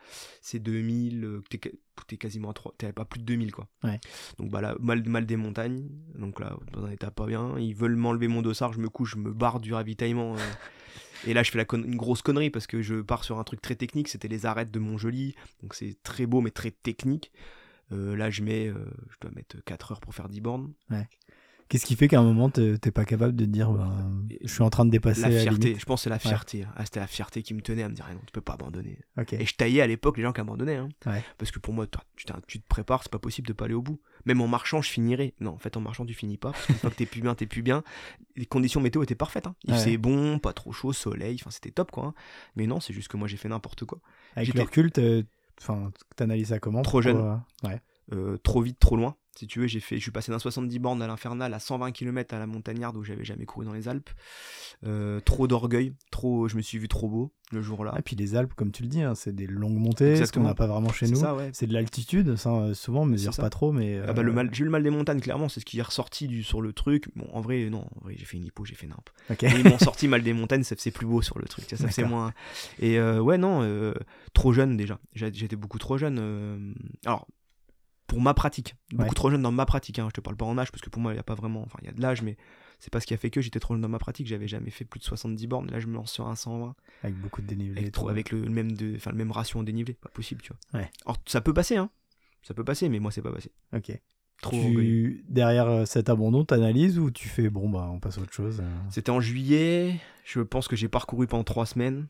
c'est 0.42 0.58
2000, 0.58 1.24
euh, 1.24 1.42
t'es 2.06 2.16
quasiment 2.16 2.50
à 2.50 2.52
3, 2.52 2.74
t'es 2.76 2.92
pas 2.92 3.04
plus 3.04 3.20
de 3.20 3.24
2000 3.24 3.52
quoi. 3.52 3.68
Ouais. 3.84 4.00
Donc 4.38 4.50
bah 4.50 4.60
là, 4.60 4.74
mal, 4.80 5.06
mal 5.08 5.24
des 5.24 5.36
montagnes, 5.36 5.88
donc 6.16 6.40
là, 6.40 6.56
dans 6.72 6.84
un 6.84 6.90
état 6.90 7.10
pas 7.10 7.26
bien. 7.26 7.56
Ils 7.58 7.74
veulent 7.74 7.96
m'enlever 7.96 8.28
mon 8.28 8.42
dossard, 8.42 8.72
je 8.72 8.80
me 8.80 8.88
couche, 8.88 9.12
je 9.12 9.18
me 9.18 9.32
barre 9.32 9.60
du 9.60 9.72
ravitaillement. 9.72 10.34
euh. 10.34 10.38
Et 11.26 11.34
là, 11.34 11.42
je 11.42 11.50
fais 11.50 11.58
la 11.58 11.64
une 11.76 11.96
grosse 11.96 12.22
connerie 12.22 12.50
parce 12.50 12.68
que 12.68 12.80
je 12.80 13.00
pars 13.02 13.24
sur 13.24 13.38
un 13.40 13.44
truc 13.44 13.60
très 13.60 13.74
technique. 13.74 14.06
C'était 14.08 14.28
les 14.28 14.46
arêtes 14.46 14.70
de 14.70 14.78
Montjoli. 14.78 15.34
Donc, 15.62 15.74
c'est 15.74 15.96
très 16.04 16.26
beau, 16.26 16.40
mais 16.40 16.52
très 16.52 16.70
technique. 16.70 17.32
Euh, 17.90 18.14
là, 18.14 18.30
je 18.30 18.42
mets, 18.42 18.68
je 18.68 19.16
dois 19.20 19.32
mettre 19.34 19.56
4 19.64 19.92
heures 19.92 20.00
pour 20.00 20.14
faire 20.14 20.28
10 20.28 20.40
bornes. 20.40 20.72
Qu'est-ce 21.68 21.84
qui 21.84 21.96
fait 21.96 22.08
qu'à 22.08 22.18
un 22.18 22.22
moment, 22.22 22.48
t'es 22.48 22.78
pas 22.90 23.04
capable 23.04 23.36
de 23.36 23.44
te 23.44 23.50
dire, 23.50 23.70
ben, 23.70 24.26
je 24.42 24.50
suis 24.50 24.62
en 24.62 24.70
train 24.70 24.86
de 24.86 24.90
dépasser 24.90 25.20
La 25.20 25.30
fierté, 25.30 25.76
je 25.78 25.84
pense 25.84 26.00
que 26.00 26.04
c'est 26.04 26.10
la 26.10 26.18
fierté. 26.18 26.64
Ah, 26.76 26.84
c'était 26.86 27.00
la 27.00 27.06
fierté 27.06 27.42
qui 27.42 27.52
me 27.52 27.60
tenait 27.60 27.82
à 27.82 27.90
me 27.90 27.94
dire, 27.94 28.06
ah 28.08 28.14
non, 28.14 28.20
tu 28.24 28.32
peux 28.32 28.40
pas 28.40 28.54
abandonner. 28.54 28.98
Ok. 29.18 29.34
Et 29.34 29.44
je 29.44 29.54
taillais 29.54 29.82
à 29.82 29.86
l'époque 29.86 30.16
les 30.16 30.22
gens 30.22 30.32
qui 30.32 30.40
abandonnaient. 30.40 30.76
hein. 30.76 30.88
Ouais. 31.04 31.22
Parce 31.36 31.50
que 31.50 31.58
pour 31.58 31.74
moi, 31.74 31.86
toi, 31.86 32.02
tu, 32.16 32.24
te 32.60 32.66
prépares, 32.68 33.02
c'est 33.02 33.12
pas 33.12 33.18
possible 33.18 33.46
de 33.48 33.52
pas 33.52 33.66
aller 33.66 33.74
au 33.74 33.82
bout. 33.82 34.00
Même 34.24 34.40
en 34.40 34.48
marchant, 34.48 34.80
je 34.80 34.88
finirais. 34.90 35.34
Non, 35.40 35.50
en 35.50 35.58
fait, 35.58 35.76
en 35.76 35.80
marchant, 35.82 36.06
tu 36.06 36.14
finis 36.14 36.38
pas. 36.38 36.52
Parce 36.52 36.64
qu'une 36.66 36.76
fois 36.76 36.90
que 36.90 36.96
t'es 36.96 37.04
plus 37.06 37.20
bien, 37.20 37.34
t'es 37.34 37.46
plus 37.46 37.62
bien. 37.62 37.82
Les 38.36 38.46
conditions 38.46 38.80
météo 38.80 39.02
étaient 39.02 39.14
parfaites. 39.14 39.46
Hein. 39.46 39.54
Il 39.64 39.72
Ouais. 39.74 39.78
faisait 39.78 39.98
bon, 39.98 40.38
pas 40.38 40.54
trop 40.54 40.72
chaud, 40.72 40.94
soleil. 40.94 41.36
Enfin, 41.40 41.50
c'était 41.50 41.70
top, 41.70 41.90
quoi. 41.90 42.06
hein. 42.06 42.14
Mais 42.56 42.66
non, 42.66 42.80
c'est 42.80 42.94
juste 42.94 43.08
que 43.08 43.18
moi, 43.18 43.28
j'ai 43.28 43.36
fait 43.36 43.48
n'importe 43.50 43.84
quoi. 43.84 44.00
Avec 44.36 44.54
le 44.54 44.62
recul, 44.62 44.90
t'analyses 46.16 46.48
ça 46.48 46.58
comment 46.58 46.80
Trop 46.82 47.02
jeune. 47.02 47.18
euh, 47.18 47.36
Ouais. 47.68 47.80
Euh, 48.14 48.38
trop 48.38 48.62
vite, 48.62 48.78
trop 48.78 48.96
loin. 48.96 49.16
Si 49.38 49.46
tu 49.46 49.60
veux, 49.60 49.68
j'ai 49.68 49.78
fait, 49.78 49.98
je 49.98 50.02
suis 50.02 50.10
passé 50.10 50.32
d'un 50.32 50.40
70 50.40 50.80
bornes 50.80 51.00
à 51.00 51.06
l'infernal 51.06 51.54
à 51.54 51.60
120 51.60 51.92
km 51.92 52.34
à 52.34 52.40
la 52.40 52.48
montagnarde 52.48 52.96
où 52.96 53.04
j'avais 53.04 53.22
jamais 53.24 53.44
couru 53.44 53.64
dans 53.64 53.72
les 53.72 53.86
Alpes. 53.86 54.10
Euh, 54.84 55.20
trop 55.20 55.46
d'orgueil, 55.46 55.92
trop, 56.10 56.48
je 56.48 56.56
me 56.56 56.60
suis 56.60 56.76
vu 56.76 56.88
trop 56.88 57.08
beau 57.08 57.32
le 57.52 57.62
jour-là. 57.62 57.94
Et 57.96 58.02
puis 58.02 58.16
les 58.16 58.34
Alpes, 58.34 58.52
comme 58.54 58.72
tu 58.72 58.82
le 58.82 58.88
dis, 58.88 59.00
hein, 59.00 59.14
c'est 59.14 59.32
des 59.32 59.46
longues 59.46 59.78
montées, 59.78 60.06
ce 60.06 60.08
qu'on 60.08 60.16
Exactement. 60.22 60.48
n'a 60.48 60.54
pas 60.56 60.66
vraiment 60.66 60.92
chez 60.92 61.06
nous. 61.06 61.20
ouais. 61.20 61.50
C'est 61.52 61.68
de 61.68 61.72
l'altitude, 61.72 62.34
ça, 62.34 62.50
euh, 62.52 62.74
souvent 62.74 63.02
on 63.02 63.06
mesure 63.06 63.32
C'est 63.32 63.36
ça. 63.36 63.42
pas 63.42 63.50
trop, 63.50 63.70
mais. 63.70 64.00
Ah 64.08 64.12
bah, 64.12 64.22
le 64.24 64.32
euh, 64.32 64.34
mal, 64.34 64.50
j'ai 64.52 64.62
eu 64.62 64.64
le 64.64 64.72
mal 64.72 64.82
des 64.82 64.90
montagnes, 64.90 65.20
clairement, 65.20 65.48
c'est 65.48 65.60
ce 65.60 65.64
qui 65.64 65.78
est 65.78 65.82
ressorti 65.82 66.26
du, 66.26 66.42
sur 66.42 66.60
le 66.60 66.72
truc. 66.72 67.08
Bon, 67.14 67.28
en 67.32 67.40
vrai, 67.40 67.70
non, 67.70 67.86
en 67.94 68.00
vrai, 68.02 68.16
j'ai 68.18 68.24
fait 68.24 68.38
une 68.38 68.44
hypo, 68.44 68.64
j'ai 68.64 68.74
fait 68.74 68.88
nimp. 68.88 69.08
ok. 69.30 69.44
Et 69.44 69.50
ils 69.56 69.68
m'ont 69.68 69.78
sorti 69.78 70.08
mal 70.08 70.22
des 70.22 70.32
montagnes, 70.32 70.64
ça 70.64 70.74
c'est 70.76 70.90
plus 70.90 71.06
beau 71.06 71.22
sur 71.22 71.38
le 71.38 71.44
truc, 71.44 71.64
ça, 71.68 71.88
c'est 71.92 72.02
moins. 72.04 72.32
Et 72.80 72.98
euh, 72.98 73.20
ouais, 73.20 73.38
non, 73.38 73.94
trop 74.34 74.52
jeune 74.52 74.76
déjà. 74.76 74.98
J'étais 75.14 75.54
beaucoup 75.54 75.78
trop 75.78 75.96
jeune. 75.96 76.74
Alors, 77.06 77.28
pour 78.08 78.20
ma 78.20 78.34
pratique, 78.34 78.74
beaucoup 78.90 79.04
Ouais. 79.04 79.14
trop 79.14 79.30
jeune 79.30 79.42
dans 79.42 79.52
ma 79.52 79.64
pratique. 79.66 79.98
Hein. 80.00 80.06
Je 80.08 80.14
te 80.14 80.20
parle 80.20 80.36
pas 80.36 80.46
en 80.46 80.58
âge 80.58 80.72
parce 80.72 80.82
que 80.82 80.90
pour 80.90 81.00
moi, 81.00 81.12
il 81.12 81.16
y 81.16 81.20
a 81.20 81.22
pas 81.22 81.34
vraiment. 81.36 81.62
Enfin, 81.62 81.78
il 81.82 81.86
y 81.86 81.88
a 81.88 81.92
de 81.92 82.00
l'âge, 82.02 82.22
mais 82.22 82.36
c'est 82.80 82.92
pas 82.92 83.00
ce 83.00 83.06
qui 83.06 83.14
a 83.14 83.16
fait 83.16 83.30
que 83.30 83.40
j'étais 83.40 83.60
trop 83.60 83.74
jeune 83.74 83.80
dans 83.82 83.88
ma 83.88 83.98
pratique. 83.98 84.26
J'avais 84.26 84.48
jamais 84.48 84.70
fait 84.70 84.84
plus 84.84 84.98
de 84.98 85.04
70 85.04 85.46
bornes. 85.46 85.70
Là, 85.70 85.78
je 85.78 85.86
me 85.86 85.94
lance 85.94 86.10
sur 86.10 86.26
un 86.26 86.34
120 86.34 86.74
Avec 87.04 87.16
beaucoup 87.16 87.42
de 87.42 87.46
dénivelé. 87.46 87.80
avec, 87.82 87.92
trop, 87.92 88.06
tout. 88.06 88.10
avec 88.10 88.30
le 88.32 88.40
même 88.48 88.72
de, 88.72 88.96
enfin, 88.96 89.10
le 89.12 89.16
même 89.16 89.30
ratio 89.30 89.60
en 89.60 89.62
dénivelé. 89.62 89.94
Pas 89.94 90.08
possible, 90.08 90.40
tu 90.42 90.52
vois. 90.72 90.80
Ouais. 90.80 90.90
Alors, 91.06 91.18
ça 91.26 91.40
peut 91.40 91.52
passer, 91.54 91.76
hein. 91.76 91.90
Ça 92.42 92.54
peut 92.54 92.64
passer, 92.64 92.88
mais 92.88 92.98
moi, 92.98 93.10
c'est 93.12 93.22
pas 93.22 93.32
passé. 93.32 93.52
Ok. 93.76 93.92
Trop. 94.40 94.52
Tu... 94.56 95.24
Derrière 95.28 95.66
euh, 95.66 95.84
cet 95.84 96.08
abandon, 96.08 96.44
t'analyses 96.44 96.98
ou 96.98 97.10
tu 97.10 97.28
fais, 97.28 97.50
bon, 97.50 97.68
bah, 97.68 97.90
on 97.92 97.98
passe 97.98 98.18
à 98.18 98.20
autre 98.22 98.32
chose 98.32 98.60
euh, 98.62 98.76
C'était 98.90 99.10
en 99.10 99.20
juillet. 99.20 99.96
Je 100.24 100.40
pense 100.40 100.68
que 100.68 100.76
j'ai 100.76 100.88
parcouru 100.88 101.26
pendant 101.26 101.44
trois 101.44 101.66
semaines. 101.66 102.06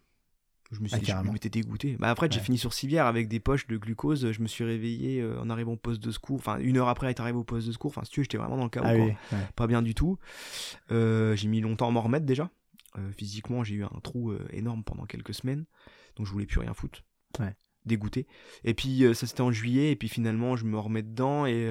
Je 0.70 0.80
me 0.80 0.88
suis 0.88 0.98
Ah, 1.10 1.22
dit, 1.22 1.30
m'étais 1.30 1.48
dégoûté. 1.48 1.96
Bah 1.98 2.10
après, 2.10 2.28
j'ai 2.30 2.40
fini 2.40 2.58
sur 2.58 2.74
civière 2.74 3.06
avec 3.06 3.28
des 3.28 3.40
poches 3.40 3.66
de 3.68 3.78
glucose. 3.78 4.32
Je 4.32 4.42
me 4.42 4.46
suis 4.46 4.64
réveillé 4.64 5.20
euh, 5.22 5.40
en 5.40 5.48
arrivant 5.48 5.72
au 5.72 5.76
poste 5.76 6.02
de 6.02 6.10
secours. 6.10 6.36
Enfin, 6.36 6.58
une 6.58 6.76
heure 6.76 6.88
après 6.88 7.10
être 7.10 7.20
arrivé 7.20 7.38
au 7.38 7.44
poste 7.44 7.66
de 7.66 7.72
secours. 7.72 7.90
Enfin, 7.90 8.04
si 8.04 8.10
tu 8.10 8.20
veux, 8.20 8.24
j'étais 8.24 8.36
vraiment 8.36 8.58
dans 8.58 8.64
le 8.64 8.68
chaos. 8.70 8.84
Ah 8.86 8.94
quoi. 8.94 9.04
oui, 9.06 9.12
ouais. 9.32 9.38
Pas 9.56 9.66
bien 9.66 9.80
du 9.80 9.94
tout. 9.94 10.18
Euh, 10.90 11.34
j'ai 11.36 11.48
mis 11.48 11.62
longtemps 11.62 11.88
à 11.88 11.90
m'en 11.90 12.02
remettre 12.02 12.26
déjà. 12.26 12.50
Euh, 12.98 13.10
physiquement, 13.12 13.64
j'ai 13.64 13.76
eu 13.76 13.84
un 13.84 14.00
trou 14.02 14.30
euh, 14.30 14.46
énorme 14.52 14.84
pendant 14.84 15.06
quelques 15.06 15.32
semaines. 15.32 15.64
Donc, 16.16 16.26
je 16.26 16.32
voulais 16.32 16.46
plus 16.46 16.60
rien 16.60 16.74
foutre. 16.74 17.02
Ouais. 17.38 17.54
Dégoûté. 17.86 18.26
Et 18.64 18.74
puis, 18.74 19.04
ça 19.14 19.26
c'était 19.26 19.40
en 19.40 19.50
juillet. 19.52 19.92
Et 19.92 19.96
puis, 19.96 20.08
finalement, 20.08 20.54
je 20.56 20.66
me 20.66 20.78
remets 20.78 21.02
dedans. 21.02 21.46
Et 21.46 21.66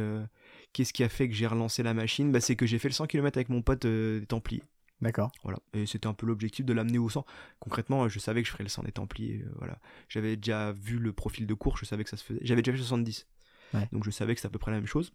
qu'est-ce 0.73 0.91
qui 0.93 1.03
a 1.03 1.09
fait 1.09 1.29
que 1.29 1.35
j'ai 1.35 1.45
relancé 1.45 1.83
la 1.83 1.93
machine? 1.93 2.31
Bah, 2.31 2.39
C'est 2.39 2.55
que 2.55 2.65
j'ai 2.65 2.79
fait 2.79 2.87
le 2.87 2.93
100 2.93 3.05
km 3.05 3.37
avec 3.37 3.49
mon 3.49 3.61
pote 3.61 3.85
des 3.85 4.25
Templiers. 4.27 4.63
D'accord. 5.01 5.31
Voilà. 5.43 5.59
Et 5.73 5.85
c'était 5.85 6.07
un 6.07 6.13
peu 6.13 6.25
l'objectif 6.25 6.65
de 6.65 6.73
l'amener 6.73 6.97
au 6.97 7.07
100. 7.09 7.25
Concrètement, 7.59 8.09
je 8.09 8.17
savais 8.19 8.41
que 8.41 8.47
je 8.47 8.51
ferais 8.51 8.63
le 8.63 8.69
100 8.69 8.83
des 8.83 8.91
Templiers. 8.91 9.43
euh, 9.45 9.51
voilà. 9.57 9.79
J'avais 10.09 10.35
déjà 10.35 10.71
vu 10.71 10.97
le 10.97 11.13
profil 11.13 11.45
de 11.45 11.53
cours, 11.53 11.77
je 11.77 11.85
savais 11.85 12.03
que 12.03 12.09
ça 12.09 12.17
se 12.17 12.23
faisait. 12.23 12.39
J'avais 12.43 12.61
déjà 12.63 12.75
fait 12.75 12.81
70. 12.83 13.27
Ouais. 13.73 13.87
Donc 13.91 14.03
je 14.05 14.09
savais 14.11 14.33
que 14.33 14.39
c'était 14.39 14.47
à 14.47 14.51
peu 14.51 14.59
près 14.59 14.71
la 14.71 14.77
même 14.77 14.87
chose. 14.87 15.13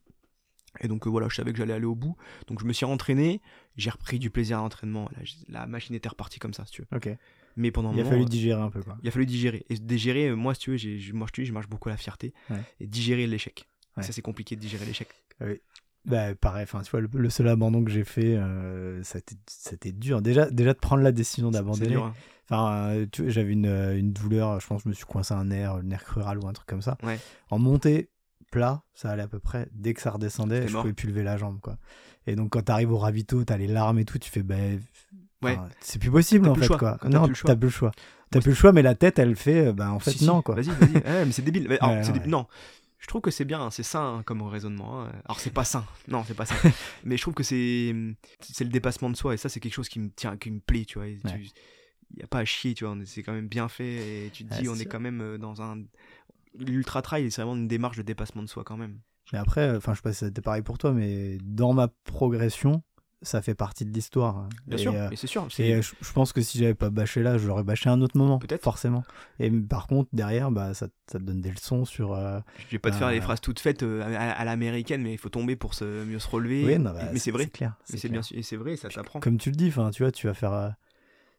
Et 0.80 0.88
donc 0.88 1.06
euh, 1.06 1.10
voilà, 1.10 1.28
je 1.28 1.34
savais 1.34 1.52
que 1.52 1.58
j'allais 1.58 1.74
aller 1.74 1.84
au 1.84 1.94
bout. 1.96 2.16
Donc 2.46 2.60
je 2.60 2.64
me 2.64 2.72
suis 2.72 2.86
entraîné, 2.86 3.42
j'ai 3.76 3.90
repris 3.90 4.18
du 4.18 4.30
plaisir 4.30 4.58
à 4.58 4.62
l'entraînement. 4.62 5.10
La, 5.16 5.60
la 5.60 5.66
machine 5.66 5.94
était 5.94 6.08
repartie 6.08 6.38
comme 6.38 6.54
ça, 6.54 6.64
si 6.64 6.72
tu 6.72 6.82
veux. 6.82 6.96
Ok. 6.96 7.10
Mais 7.56 7.70
pendant 7.70 7.90
un 7.90 7.94
Il 7.94 8.00
a 8.00 8.04
fallu 8.06 8.24
digérer 8.24 8.62
un 8.62 8.70
peu, 8.70 8.82
quoi. 8.82 8.96
il 9.02 9.08
a 9.08 9.10
fallu 9.10 9.26
digérer. 9.26 9.66
Et 9.68 9.74
digérer, 9.74 10.28
euh, 10.28 10.34
moi, 10.36 10.54
si 10.54 10.60
tu 10.60 10.70
veux, 10.70 10.76
j'ai, 10.78 11.12
moi, 11.12 11.26
je 11.36 11.44
je 11.44 11.52
marche 11.52 11.68
beaucoup 11.68 11.90
à 11.90 11.92
la 11.92 11.98
fierté. 11.98 12.32
Ouais. 12.48 12.62
Et 12.80 12.86
digérer 12.86 13.26
l'échec. 13.26 13.68
Ouais. 13.96 14.02
Ça, 14.02 14.12
c'est 14.12 14.22
compliqué 14.22 14.56
de 14.56 14.60
digérer 14.60 14.86
l'échec. 14.86 15.08
Bah, 16.04 16.34
pareil, 16.34 16.64
enfin, 16.64 16.80
tu 16.82 16.90
vois, 16.90 17.00
le, 17.00 17.08
le 17.12 17.30
seul 17.30 17.46
abandon 17.48 17.84
que 17.84 17.90
j'ai 17.90 18.02
fait, 18.04 18.36
euh, 18.36 19.02
ça 19.04 19.16
a 19.16 19.20
été- 19.20 19.36
c'était 19.46 19.92
dur. 19.92 20.20
Déjà, 20.20 20.50
déjà 20.50 20.72
de 20.74 20.78
prendre 20.78 21.02
la 21.02 21.12
décision 21.12 21.50
d'abandonner. 21.52 21.94
hein. 21.94 22.12
Enfin, 22.50 22.72
euh, 22.90 23.06
j'avais 23.28 23.52
une, 23.52 23.66
euh, 23.66 23.96
une 23.96 24.12
douleur, 24.12 24.58
je 24.60 24.66
pense 24.66 24.78
que 24.78 24.84
je 24.84 24.88
me 24.88 24.94
suis 24.94 25.04
coincé 25.04 25.32
un 25.32 25.44
nerf, 25.44 25.76
le 25.76 25.84
nerf 25.84 26.02
crural 26.04 26.38
ou 26.40 26.48
un 26.48 26.52
truc 26.52 26.66
comme 26.68 26.82
ça. 26.82 26.98
Ouais. 27.04 27.18
En 27.50 27.58
montée, 27.60 28.10
plat, 28.50 28.82
ça 28.94 29.10
allait 29.10 29.22
à 29.22 29.28
peu 29.28 29.38
près. 29.38 29.68
Dès 29.72 29.94
que 29.94 30.00
ça 30.02 30.10
redescendait, 30.10 30.66
je 30.66 30.76
pouvais 30.76 30.92
plus 30.92 31.06
lever 31.08 31.22
la 31.22 31.36
jambe, 31.36 31.60
quoi. 31.60 31.78
Et 32.26 32.34
donc, 32.34 32.50
quand 32.50 32.62
t'arrives 32.62 32.90
au 32.92 32.98
ravito, 32.98 33.44
t'as 33.44 33.56
les 33.56 33.68
larmes 33.68 33.98
et 34.00 34.04
tout, 34.04 34.18
tu 34.18 34.28
fais, 34.30 34.42
bah, 34.42 34.56
Ouais. 35.42 35.56
c'est 35.80 35.98
plus 36.00 36.10
possible, 36.10 36.48
en 36.48 36.52
plus 36.52 36.62
fait, 36.62 36.66
choix. 36.66 36.78
quoi. 36.78 36.98
Quand 37.00 37.08
non, 37.08 37.22
plus 37.22 37.28
le 37.30 37.34
choix. 37.34 37.48
t'as 37.48 37.56
plus 37.56 37.66
le 37.66 37.72
choix. 37.72 37.92
T'as 38.30 38.40
plus 38.40 38.50
le 38.50 38.56
choix, 38.56 38.72
mais 38.72 38.82
la 38.82 38.94
tête, 38.94 39.18
elle 39.18 39.36
fait, 39.36 39.72
bah, 39.72 39.90
en 39.92 39.98
fait, 39.98 40.10
Si, 40.12 40.18
si, 40.18 40.24
non, 40.26 40.40
quoi. 40.42 40.54
Vas-y, 40.56 40.66
vas-y. 40.70 40.94
Ouais, 40.96 41.24
mais 41.26 41.32
c'est 41.32 41.42
débile. 41.42 41.66
Alors, 41.80 41.96
Ouais, 41.96 42.26
Non, 42.26 42.46
je 43.02 43.06
trouve 43.08 43.20
que 43.20 43.30
c'est 43.30 43.44
bien, 43.44 43.60
hein, 43.60 43.70
c'est 43.70 43.82
sain 43.82 44.18
hein, 44.18 44.22
comme 44.22 44.40
raisonnement. 44.42 45.02
hein. 45.02 45.12
Alors, 45.26 45.38
c'est 45.40 45.50
pas 45.52 45.64
sain. 45.64 45.84
Non, 46.08 46.22
c'est 46.24 46.34
pas 46.34 46.46
sain. 46.46 46.54
mais 47.04 47.16
je 47.18 47.22
trouve 47.22 47.34
que 47.34 47.42
c'est 47.42 47.94
c'est 48.40 48.64
le 48.64 48.70
dépassement 48.70 49.10
de 49.10 49.16
soi 49.16 49.34
et 49.34 49.36
ça, 49.36 49.48
c'est 49.50 49.60
quelque 49.60 49.74
chose 49.74 49.88
qui 49.90 49.98
me 50.00 50.08
tient, 50.08 50.36
qui 50.36 50.50
me 50.50 50.60
plaît, 50.60 50.84
tu 50.86 50.98
vois. 50.98 51.08
Il 51.08 51.20
Ouais. 51.24 51.42
n'y 52.16 52.22
a 52.22 52.26
pas 52.28 52.38
à 52.38 52.44
chier, 52.44 52.74
tu 52.74 52.84
vois. 52.86 52.96
C'est 53.04 53.22
quand 53.22 53.32
même 53.32 53.48
bien 53.48 53.68
fait 53.68 54.26
et 54.26 54.30
tu 54.30 54.44
te 54.46 54.54
dis, 54.60 54.68
on 54.68 54.74
est 54.74 54.80
sûr. 54.82 54.88
quand 54.88 55.00
même 55.00 55.20
euh, 55.20 55.36
dans 55.38 55.60
un. 55.62 55.82
L'ultra 56.58 57.02
trail, 57.02 57.30
c'est 57.30 57.42
vraiment 57.42 57.56
une 57.56 57.68
démarche 57.68 57.96
de 57.96 58.02
dépassement 58.02 58.42
de 58.42 58.48
soi 58.48 58.62
quand 58.64 58.76
même. 58.76 59.00
Mais 59.32 59.38
après, 59.38 59.62
euh, 59.62 59.78
enfin, 59.78 59.92
je 59.92 59.98
sais 59.98 60.02
pas 60.02 60.12
si 60.12 60.24
c'était 60.26 60.42
pareil 60.42 60.62
pour 60.62 60.76
toi, 60.78 60.92
mais 60.92 61.38
dans 61.42 61.72
ma 61.72 61.88
progression, 61.88 62.82
ça 63.22 63.40
fait 63.42 63.54
partie 63.54 63.84
de 63.84 63.92
l'histoire. 63.92 64.48
Bien 64.66 64.76
Et, 64.78 64.80
sûr, 64.80 64.94
euh, 64.94 65.08
c'est 65.14 65.26
sûr. 65.26 65.46
Et 65.58 65.74
euh, 65.74 65.82
je, 65.82 65.92
je 66.00 66.12
pense 66.12 66.32
que 66.32 66.40
si 66.42 66.58
j'avais 66.58 66.74
pas 66.74 66.90
bâché 66.90 67.22
là, 67.22 67.38
je 67.38 67.46
l'aurais 67.46 67.62
bâché 67.62 67.88
à 67.88 67.92
un 67.92 68.00
autre 68.02 68.16
moment. 68.18 68.38
Peut-être. 68.38 68.62
Forcément. 68.62 69.04
Et 69.38 69.50
par 69.50 69.86
contre, 69.86 70.08
derrière, 70.12 70.50
bah, 70.50 70.74
ça, 70.74 70.88
ça 71.10 71.18
te 71.18 71.24
donne 71.24 71.40
des 71.40 71.50
leçons 71.50 71.84
sur. 71.84 72.12
euh, 72.14 72.40
Je 72.58 72.72
vais 72.72 72.78
pas 72.78 72.90
te 72.90 72.96
faire 72.96 73.08
les 73.10 73.16
ouais. 73.16 73.20
phrases 73.22 73.40
toutes 73.40 73.60
faites 73.60 73.82
euh, 73.82 74.02
à, 74.02 74.30
à 74.32 74.44
l'américaine, 74.44 75.02
mais 75.02 75.12
il 75.12 75.18
faut 75.18 75.28
tomber 75.28 75.56
pour 75.56 75.74
se, 75.74 76.04
mieux 76.04 76.18
se 76.18 76.28
relever. 76.28 76.64
oui, 76.64 76.78
non, 76.78 76.92
bah, 76.92 77.04
mais 77.12 77.18
c'est 77.18 77.30
vrai. 77.30 77.46
clair. 77.46 77.74
Mais 77.90 77.98
c'est 77.98 78.08
bien 78.08 78.22
sûr, 78.22 78.36
et 78.38 78.42
c'est 78.42 78.56
vrai, 78.56 78.76
ça 78.76 78.88
t'apprend. 78.88 79.20
Comme 79.20 79.38
tu 79.38 79.50
le 79.50 79.56
dis, 79.56 79.70
tu 79.92 80.02
vois, 80.02 80.12
tu 80.12 80.26
vas 80.26 80.34
faire. 80.34 80.74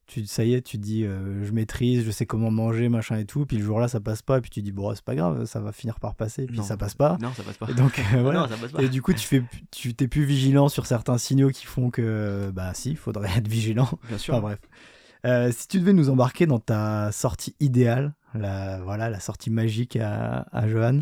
Tu, 0.06 0.26
ça 0.26 0.44
y 0.44 0.54
est, 0.54 0.62
tu 0.62 0.78
dis, 0.78 1.06
euh, 1.06 1.44
je 1.46 1.52
maîtrise, 1.52 2.04
je 2.06 2.12
sais 2.12 2.26
comment 2.26 2.52
manger, 2.52 2.90
machin 2.90 3.18
et 3.18 3.26
tout. 3.26 3.46
Puis 3.46 3.58
le 3.58 3.64
jour-là, 3.64 3.88
ça 3.88 4.00
passe 4.00 4.22
pas. 4.22 4.38
Et 4.38 4.42
puis 4.42 4.50
tu 4.50 4.62
dis, 4.62 4.72
bon, 4.72 4.94
c'est 4.94 5.04
pas 5.04 5.16
grave, 5.16 5.46
ça 5.46 5.60
va 5.60 5.72
finir 5.72 6.00
par 6.00 6.16
passer. 6.16 6.46
Puis 6.46 6.58
Non. 6.58 6.64
ça 6.64 6.78
passe 6.78 6.96
pas. 6.96 7.18
Non, 7.22 7.32
ça 7.34 7.44
passe 7.44 7.58
pas. 7.58 7.70
Et 7.70 7.74
donc, 7.74 8.00
euh, 8.00 8.04
voilà. 8.22 8.42
Non, 8.42 8.48
ça 8.50 8.58
passe 8.58 8.72
pas. 8.72 8.82
Et 8.84 8.90
du 8.90 9.02
coup, 9.02 9.14
tu 9.14 9.26
fais, 9.26 9.44
tu 9.72 9.94
t'es 9.94 10.08
plus 10.08 10.26
vigilant 10.26 10.68
sur 10.70 10.86
certains 10.86 11.18
signaux 11.18 11.50
qui 11.50 11.66
font 11.66 11.90
que, 11.90 12.52
bah, 12.54 12.74
si, 12.74 12.92
il 12.92 12.98
faudrait 12.98 13.30
être 13.38 13.48
vigilant. 13.48 13.90
Bien 14.10 14.18
sûr. 14.18 14.34
Enfin 14.34 14.42
bref. 14.42 14.60
Euh, 15.26 15.54
si 15.56 15.70
tu 15.70 15.80
devais 15.80 15.94
nous 15.94 16.10
embarquer 16.10 16.46
dans 16.48 16.60
ta 16.60 17.14
sortie 17.14 17.56
idéale, 17.62 18.14
la, 18.34 18.82
voilà, 18.82 19.10
la 19.10 19.22
sortie 19.22 19.52
magique 19.52 19.96
à, 19.96 20.48
à 20.52 20.68
Johan, 20.68 21.00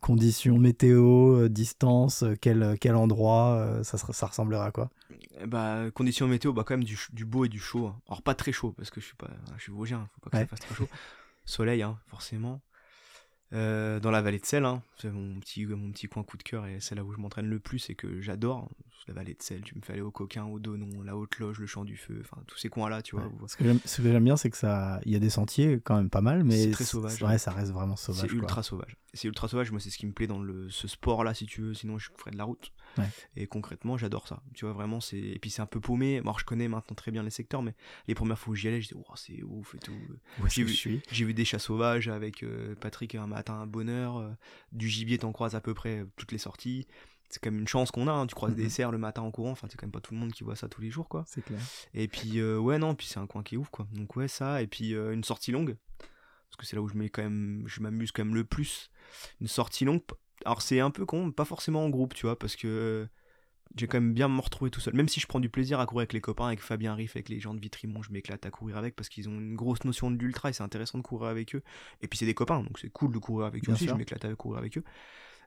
conditions 0.00 0.58
météo, 0.58 1.48
distance, 1.48 2.24
quel, 2.40 2.76
quel 2.80 2.94
endroit, 2.94 3.80
ça, 3.82 3.98
ça 3.98 4.26
ressemblerait 4.26 4.66
à 4.66 4.70
quoi? 4.70 4.90
Bah, 5.46 5.90
conditions 5.92 6.26
météo, 6.28 6.52
bah, 6.52 6.64
quand 6.64 6.74
même 6.76 6.84
du, 6.84 7.24
beau 7.24 7.44
et 7.44 7.48
du 7.48 7.58
chaud. 7.60 7.88
hein. 7.88 8.00
Alors, 8.08 8.22
pas 8.22 8.34
très 8.34 8.52
chaud, 8.52 8.72
parce 8.72 8.90
que 8.90 9.00
je 9.00 9.06
suis 9.06 9.16
pas, 9.16 9.28
je 9.56 9.62
suis 9.62 9.72
vosgien, 9.72 10.08
faut 10.14 10.20
pas 10.20 10.30
que 10.30 10.36
Ouais. 10.36 10.42
ça 10.44 10.48
fasse 10.48 10.60
très 10.60 10.74
chaud. 10.74 10.88
Soleil, 11.44 11.82
hein, 11.82 11.98
forcément. 12.08 12.62
Euh, 13.52 14.00
dans 14.00 14.10
la 14.10 14.22
vallée 14.22 14.40
de 14.40 14.44
Selle, 14.44 14.64
hein. 14.64 14.82
c'est 14.98 15.08
mon 15.08 15.38
petit, 15.38 15.64
mon 15.66 15.92
petit 15.92 16.08
coin 16.08 16.24
coup 16.24 16.36
de 16.36 16.42
cœur 16.42 16.66
et 16.66 16.80
c'est 16.80 16.96
là 16.96 17.04
où 17.04 17.12
je 17.12 17.18
m'entraîne 17.18 17.46
le 17.48 17.60
plus 17.60 17.88
et 17.90 17.94
que 17.94 18.20
j'adore. 18.20 18.68
La 19.06 19.14
vallée 19.14 19.34
de 19.34 19.42
Selle, 19.42 19.60
tu 19.62 19.76
me 19.76 19.82
fais 19.82 19.92
aller 19.92 20.02
au 20.02 20.10
Coquin, 20.10 20.46
au 20.46 20.58
Donon, 20.58 21.02
la 21.04 21.16
Haute 21.16 21.38
Loge, 21.38 21.60
le 21.60 21.66
Champ 21.68 21.84
du 21.84 21.96
Feu, 21.96 22.20
enfin 22.24 22.42
tous 22.48 22.58
ces 22.58 22.68
coins-là, 22.68 23.02
tu 23.02 23.14
vois. 23.14 23.24
Ouais. 23.26 23.32
où- 23.40 23.46
Ce 23.46 23.56
que 23.56 23.62
j'aime- 23.62 24.24
bien, 24.24 24.36
c'est 24.36 24.50
que 24.50 24.56
ça, 24.56 24.98
il 25.04 25.12
y 25.12 25.14
a 25.16 25.20
des 25.20 25.30
sentiers 25.30 25.80
quand 25.84 25.94
même 25.94 26.10
pas 26.10 26.22
mal, 26.22 26.42
mais 26.42 26.60
C'est 26.64 26.70
très 26.72 26.82
sauvage, 26.84 27.22
Ouais, 27.22 27.38
ça 27.38 27.52
reste 27.52 27.70
vraiment 27.70 27.94
sauvage. 27.94 28.28
C'est 28.28 28.34
ultra 28.36 28.64
sauvage. 28.64 28.96
C'est 29.14 29.28
ultra 29.28 29.46
sauvage, 29.46 29.70
moi 29.70 29.78
c'est 29.78 29.90
ce 29.90 29.98
qui 29.98 30.06
me 30.06 30.12
plaît 30.12 30.26
dans 30.26 30.40
le, 30.40 30.68
ce 30.68 30.88
sport-là, 30.88 31.32
si 31.34 31.46
tu 31.46 31.60
veux, 31.60 31.72
sinon 31.74 31.98
je 32.00 32.10
ferais 32.16 32.32
de 32.32 32.36
la 32.38 32.44
route. 32.44 32.72
Ouais. 32.98 33.08
Et 33.36 33.46
concrètement, 33.46 33.96
j'adore 33.96 34.26
ça. 34.28 34.42
Tu 34.54 34.64
vois, 34.64 34.74
vraiment, 34.74 35.00
c'est. 35.00 35.18
Et 35.18 35.38
puis 35.38 35.50
c'est 35.50 35.62
un 35.62 35.66
peu 35.66 35.80
paumé. 35.80 36.18
Alors, 36.18 36.38
je 36.38 36.44
connais 36.44 36.68
maintenant 36.68 36.94
très 36.94 37.10
bien 37.10 37.22
les 37.22 37.30
secteurs, 37.30 37.62
mais 37.62 37.74
les 38.08 38.14
premières 38.14 38.38
fois 38.38 38.52
où 38.52 38.54
j'y 38.54 38.68
allais, 38.68 38.80
je 38.80 38.88
disais, 38.88 39.00
oh, 39.08 39.12
c'est 39.16 39.42
ouf 39.42 39.74
et 39.74 39.78
tout. 39.78 39.92
J'ai 40.48 40.62
vu- 40.64 40.74
J'ai 41.10 41.32
des 41.32 41.44
chats 41.44 41.58
sauvages 41.58 42.08
avec 42.08 42.42
euh, 42.42 42.74
Patrick 42.76 43.14
un 43.14 43.26
matin 43.26 43.60
à 43.62 43.66
bonne 43.66 43.88
heure. 43.88 44.18
euh, 44.18 44.30
du 44.72 44.88
gibier, 44.88 45.18
t'en 45.18 45.32
croises 45.32 45.54
à 45.54 45.60
peu 45.60 45.74
près 45.74 46.00
euh, 46.00 46.04
toutes 46.16 46.32
les 46.32 46.38
sorties. 46.38 46.86
C'est 47.28 47.42
quand 47.42 47.50
même 47.50 47.60
une 47.60 47.68
chance 47.68 47.90
qu'on 47.90 48.06
a. 48.06 48.12
hein. 48.12 48.26
Tu 48.26 48.34
croises 48.34 48.52
Mhm. 48.52 48.56
des 48.62 48.68
cerfs 48.70 48.92
le 48.92 48.98
matin 48.98 49.22
en 49.22 49.30
courant. 49.32 49.50
Enfin, 49.50 49.66
c'est 49.70 49.76
quand 49.76 49.86
même 49.86 49.92
pas 49.92 50.00
tout 50.00 50.14
le 50.14 50.20
monde 50.20 50.32
qui 50.32 50.44
voit 50.44 50.54
ça 50.56 50.68
tous 50.68 50.80
les 50.80 50.90
jours, 50.90 51.08
quoi. 51.08 51.24
C'est 51.26 51.42
clair. 51.44 51.58
Et 51.92 52.06
puis, 52.08 52.38
euh, 52.38 52.56
ouais, 52.58 52.78
non, 52.78 52.94
puis 52.94 53.06
c'est 53.08 53.18
un 53.18 53.26
coin 53.26 53.42
qui 53.42 53.56
est 53.56 53.58
ouf, 53.58 53.68
quoi. 53.70 53.86
Donc, 53.92 54.14
ouais, 54.16 54.28
ça. 54.28 54.62
Et 54.62 54.66
puis, 54.68 54.94
euh, 54.94 55.12
une 55.12 55.24
sortie 55.24 55.50
longue. 55.52 55.76
Parce 55.98 56.56
que 56.58 56.66
c'est 56.66 56.76
là 56.76 56.82
où 56.82 56.88
je 56.88 56.94
mets 56.94 57.08
quand 57.08 57.22
même, 57.24 57.64
je 57.66 57.80
m'amuse 57.80 58.12
quand 58.12 58.24
même 58.24 58.34
le 58.36 58.44
plus. 58.44 58.90
Une 59.40 59.48
sortie 59.48 59.84
longue. 59.84 60.02
Alors, 60.44 60.62
c'est 60.62 60.80
un 60.80 60.90
peu 60.90 61.04
con, 61.06 61.30
pas 61.32 61.44
forcément 61.44 61.84
en 61.84 61.88
groupe, 61.90 62.14
tu 62.14 62.26
vois, 62.26 62.38
parce 62.38 62.56
que 62.56 62.66
euh, 62.68 63.06
j'ai 63.76 63.86
quand 63.86 64.00
même 64.00 64.12
bien 64.14 64.28
me 64.28 64.40
retrouver 64.40 64.70
tout 64.70 64.80
seul. 64.80 64.94
Même 64.94 65.08
si 65.08 65.20
je 65.20 65.26
prends 65.26 65.40
du 65.40 65.48
plaisir 65.48 65.80
à 65.80 65.86
courir 65.86 66.00
avec 66.02 66.12
les 66.12 66.20
copains, 66.20 66.46
avec 66.46 66.60
Fabien 66.60 66.94
Riff, 66.94 67.16
avec 67.16 67.28
les 67.28 67.40
gens 67.40 67.54
de 67.54 67.60
Vitrimont, 67.60 68.02
je 68.02 68.12
m'éclate 68.12 68.44
à 68.46 68.50
courir 68.50 68.76
avec 68.76 68.94
parce 68.96 69.08
qu'ils 69.08 69.28
ont 69.28 69.38
une 69.38 69.56
grosse 69.56 69.84
notion 69.84 70.10
de 70.10 70.16
l'ultra 70.16 70.50
et 70.50 70.52
c'est 70.52 70.62
intéressant 70.62 70.98
de 70.98 71.02
courir 71.02 71.28
avec 71.30 71.54
eux. 71.54 71.62
Et 72.02 72.08
puis, 72.08 72.18
c'est 72.18 72.26
des 72.26 72.34
copains, 72.34 72.62
donc 72.62 72.78
c'est 72.78 72.90
cool 72.90 73.12
de 73.12 73.18
courir 73.18 73.46
avec 73.46 73.62
eux 73.62 73.66
Bien 73.66 73.74
aussi. 73.74 73.84
sûr. 73.84 73.94
Je 73.94 73.98
m'éclate 73.98 74.24
à 74.24 74.34
courir 74.34 74.58
avec 74.58 74.78
eux. 74.78 74.84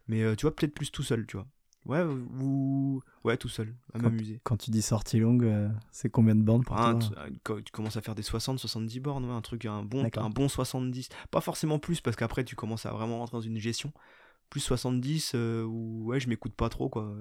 Mais 0.08 0.24
euh, 0.24 0.36
tu 0.36 0.44
vois, 0.44 0.56
peut-être 0.56 0.74
plus 0.74 0.92
tout 0.92 1.04
seul, 1.04 1.26
tu 1.28 1.38
vois. 1.38 1.48
Ouais, 1.86 2.04
ou. 2.04 3.02
Ouais, 3.24 3.38
tout 3.38 3.48
seul, 3.48 3.74
à 3.94 4.00
m'amuser. 4.00 4.42
Quand 4.44 4.58
tu 4.58 4.70
dis 4.70 4.82
sortie 4.82 5.18
longue, 5.20 5.46
euh, 5.46 5.70
c'est 5.92 6.10
combien 6.10 6.36
de 6.36 6.42
bandes 6.42 6.66
pour 6.66 6.78
Un- 6.78 7.00
toi 7.44 7.62
tu 7.64 7.72
commences 7.72 7.96
à 7.96 8.02
faire 8.02 8.16
des 8.16 8.22
60, 8.22 8.60
70 8.60 9.00
bornes, 9.00 9.26
ouais, 9.26 9.32
un 9.32 9.42
truc, 9.42 9.66
un 9.66 9.84
bon, 9.84 10.08
un 10.18 10.30
bon 10.30 10.50
70. 10.50 11.10
Pas 11.32 11.42
forcément 11.42 11.80
plus, 11.80 12.02
parce 12.02 12.16
qu'après, 12.16 12.44
tu 12.44 12.56
commences 12.56 12.86
à 12.86 12.92
vraiment 12.92 13.20
rentrer 13.20 13.38
dans 13.38 13.42
une 13.42 13.58
gestion. 13.58 13.94
Plus 14.50 14.60
70, 14.62 15.34
euh, 15.36 15.64
où 15.64 16.06
ouais, 16.06 16.20
je 16.20 16.28
m'écoute 16.30 16.54
pas 16.54 16.70
trop, 16.70 16.90
quoi. 16.90 17.12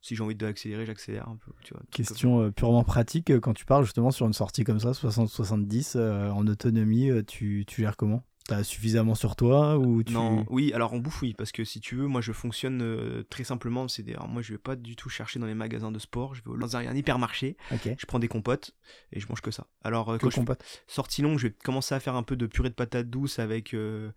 Si 0.00 0.16
j'ai 0.16 0.22
envie 0.24 0.34
d'accélérer, 0.34 0.84
j'accélère 0.84 1.28
un 1.28 1.36
peu, 1.36 1.52
tu 1.62 1.74
vois. 1.74 1.82
Question 1.92 2.42
euh, 2.42 2.50
purement 2.50 2.82
pratique, 2.82 3.30
euh, 3.30 3.38
quand 3.40 3.54
tu 3.54 3.64
pars 3.64 3.84
justement 3.84 4.10
sur 4.10 4.26
une 4.26 4.32
sortie 4.32 4.64
comme 4.64 4.80
ça, 4.80 4.90
60-70, 4.92 5.92
euh, 5.96 6.30
en 6.30 6.46
autonomie, 6.46 7.10
tu, 7.26 7.64
tu 7.66 7.82
gères 7.82 7.96
comment? 7.96 8.24
T'as 8.48 8.64
suffisamment 8.64 9.14
sur 9.14 9.36
toi 9.36 9.78
ou 9.78 10.02
tu... 10.02 10.12
Non, 10.12 10.44
oui, 10.50 10.72
alors 10.72 10.92
en 10.94 10.98
bouffe, 10.98 11.22
oui, 11.22 11.32
parce 11.32 11.52
que 11.52 11.62
si 11.62 11.78
tu 11.80 11.94
veux, 11.94 12.08
moi 12.08 12.20
je 12.20 12.32
fonctionne 12.32 12.82
euh, 12.82 13.22
très 13.30 13.44
simplement. 13.44 13.86
C'est 13.86 14.02
des... 14.02 14.14
alors, 14.14 14.26
moi 14.28 14.42
je 14.42 14.50
vais 14.52 14.58
pas 14.58 14.74
du 14.74 14.96
tout 14.96 15.08
chercher 15.08 15.38
dans 15.38 15.46
les 15.46 15.54
magasins 15.54 15.92
de 15.92 15.98
sport. 16.00 16.34
Je 16.34 16.42
vais 16.42 16.50
au- 16.50 16.56
dans 16.56 16.76
un 16.76 16.92
hypermarché, 16.96 17.56
je 17.96 18.04
prends 18.06 18.18
des 18.18 18.26
compotes 18.26 18.74
et 19.12 19.20
je 19.20 19.28
mange 19.28 19.42
que 19.42 19.52
ça. 19.52 19.68
Alors 19.84 20.08
euh, 20.10 20.16
Que 20.16 20.22
quand 20.24 20.30
je 20.30 20.34
compote. 20.36 20.64
sortie 20.88 21.22
longue, 21.22 21.38
je 21.38 21.46
vais 21.46 21.52
commencer 21.54 21.94
à 21.94 22.00
faire 22.00 22.16
un 22.16 22.24
peu 22.24 22.34
de 22.34 22.46
purée 22.46 22.68
de 22.70 22.74
patates 22.74 23.08
douces 23.08 23.38
avec 23.38 23.74
euh, 23.74 24.10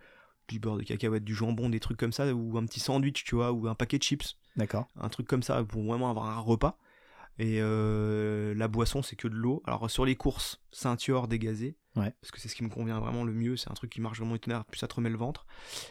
du 0.47 0.59
beurre 0.59 0.77
de 0.77 0.83
cacahuète, 0.83 1.23
du 1.23 1.35
jambon, 1.35 1.69
des 1.69 1.79
trucs 1.79 1.97
comme 1.97 2.13
ça, 2.13 2.33
ou 2.33 2.57
un 2.57 2.65
petit 2.65 2.79
sandwich, 2.79 3.23
tu 3.23 3.35
vois, 3.35 3.51
ou 3.51 3.67
un 3.67 3.75
paquet 3.75 3.97
de 3.97 4.03
chips, 4.03 4.37
D'accord. 4.55 4.87
un 4.99 5.09
truc 5.09 5.27
comme 5.27 5.43
ça 5.43 5.63
pour 5.63 5.83
vraiment 5.83 6.09
avoir 6.09 6.27
un 6.27 6.39
repas. 6.39 6.77
Et 7.37 7.59
euh, 7.59 8.53
la 8.55 8.67
boisson, 8.67 9.01
c'est 9.01 9.15
que 9.15 9.27
de 9.27 9.35
l'eau. 9.35 9.61
Alors 9.65 9.89
sur 9.89 10.05
les 10.05 10.15
courses, 10.15 10.61
ceinture 10.71 11.27
dégazée. 11.27 11.77
Ouais. 11.95 12.13
Parce 12.21 12.31
que 12.31 12.39
c'est 12.39 12.49
ce 12.49 12.55
qui 12.55 12.63
me 12.63 12.69
convient 12.69 12.99
vraiment 12.99 13.23
le 13.23 13.33
mieux. 13.33 13.55
C'est 13.57 13.71
un 13.71 13.73
truc 13.73 13.89
qui 13.89 14.01
marche 14.01 14.19
vraiment 14.19 14.35
itinéraire, 14.35 14.65
plus 14.65 14.79
ça 14.79 14.87
te 14.87 14.95
remet 14.95 15.09
le 15.09 15.17
ventre. 15.17 15.45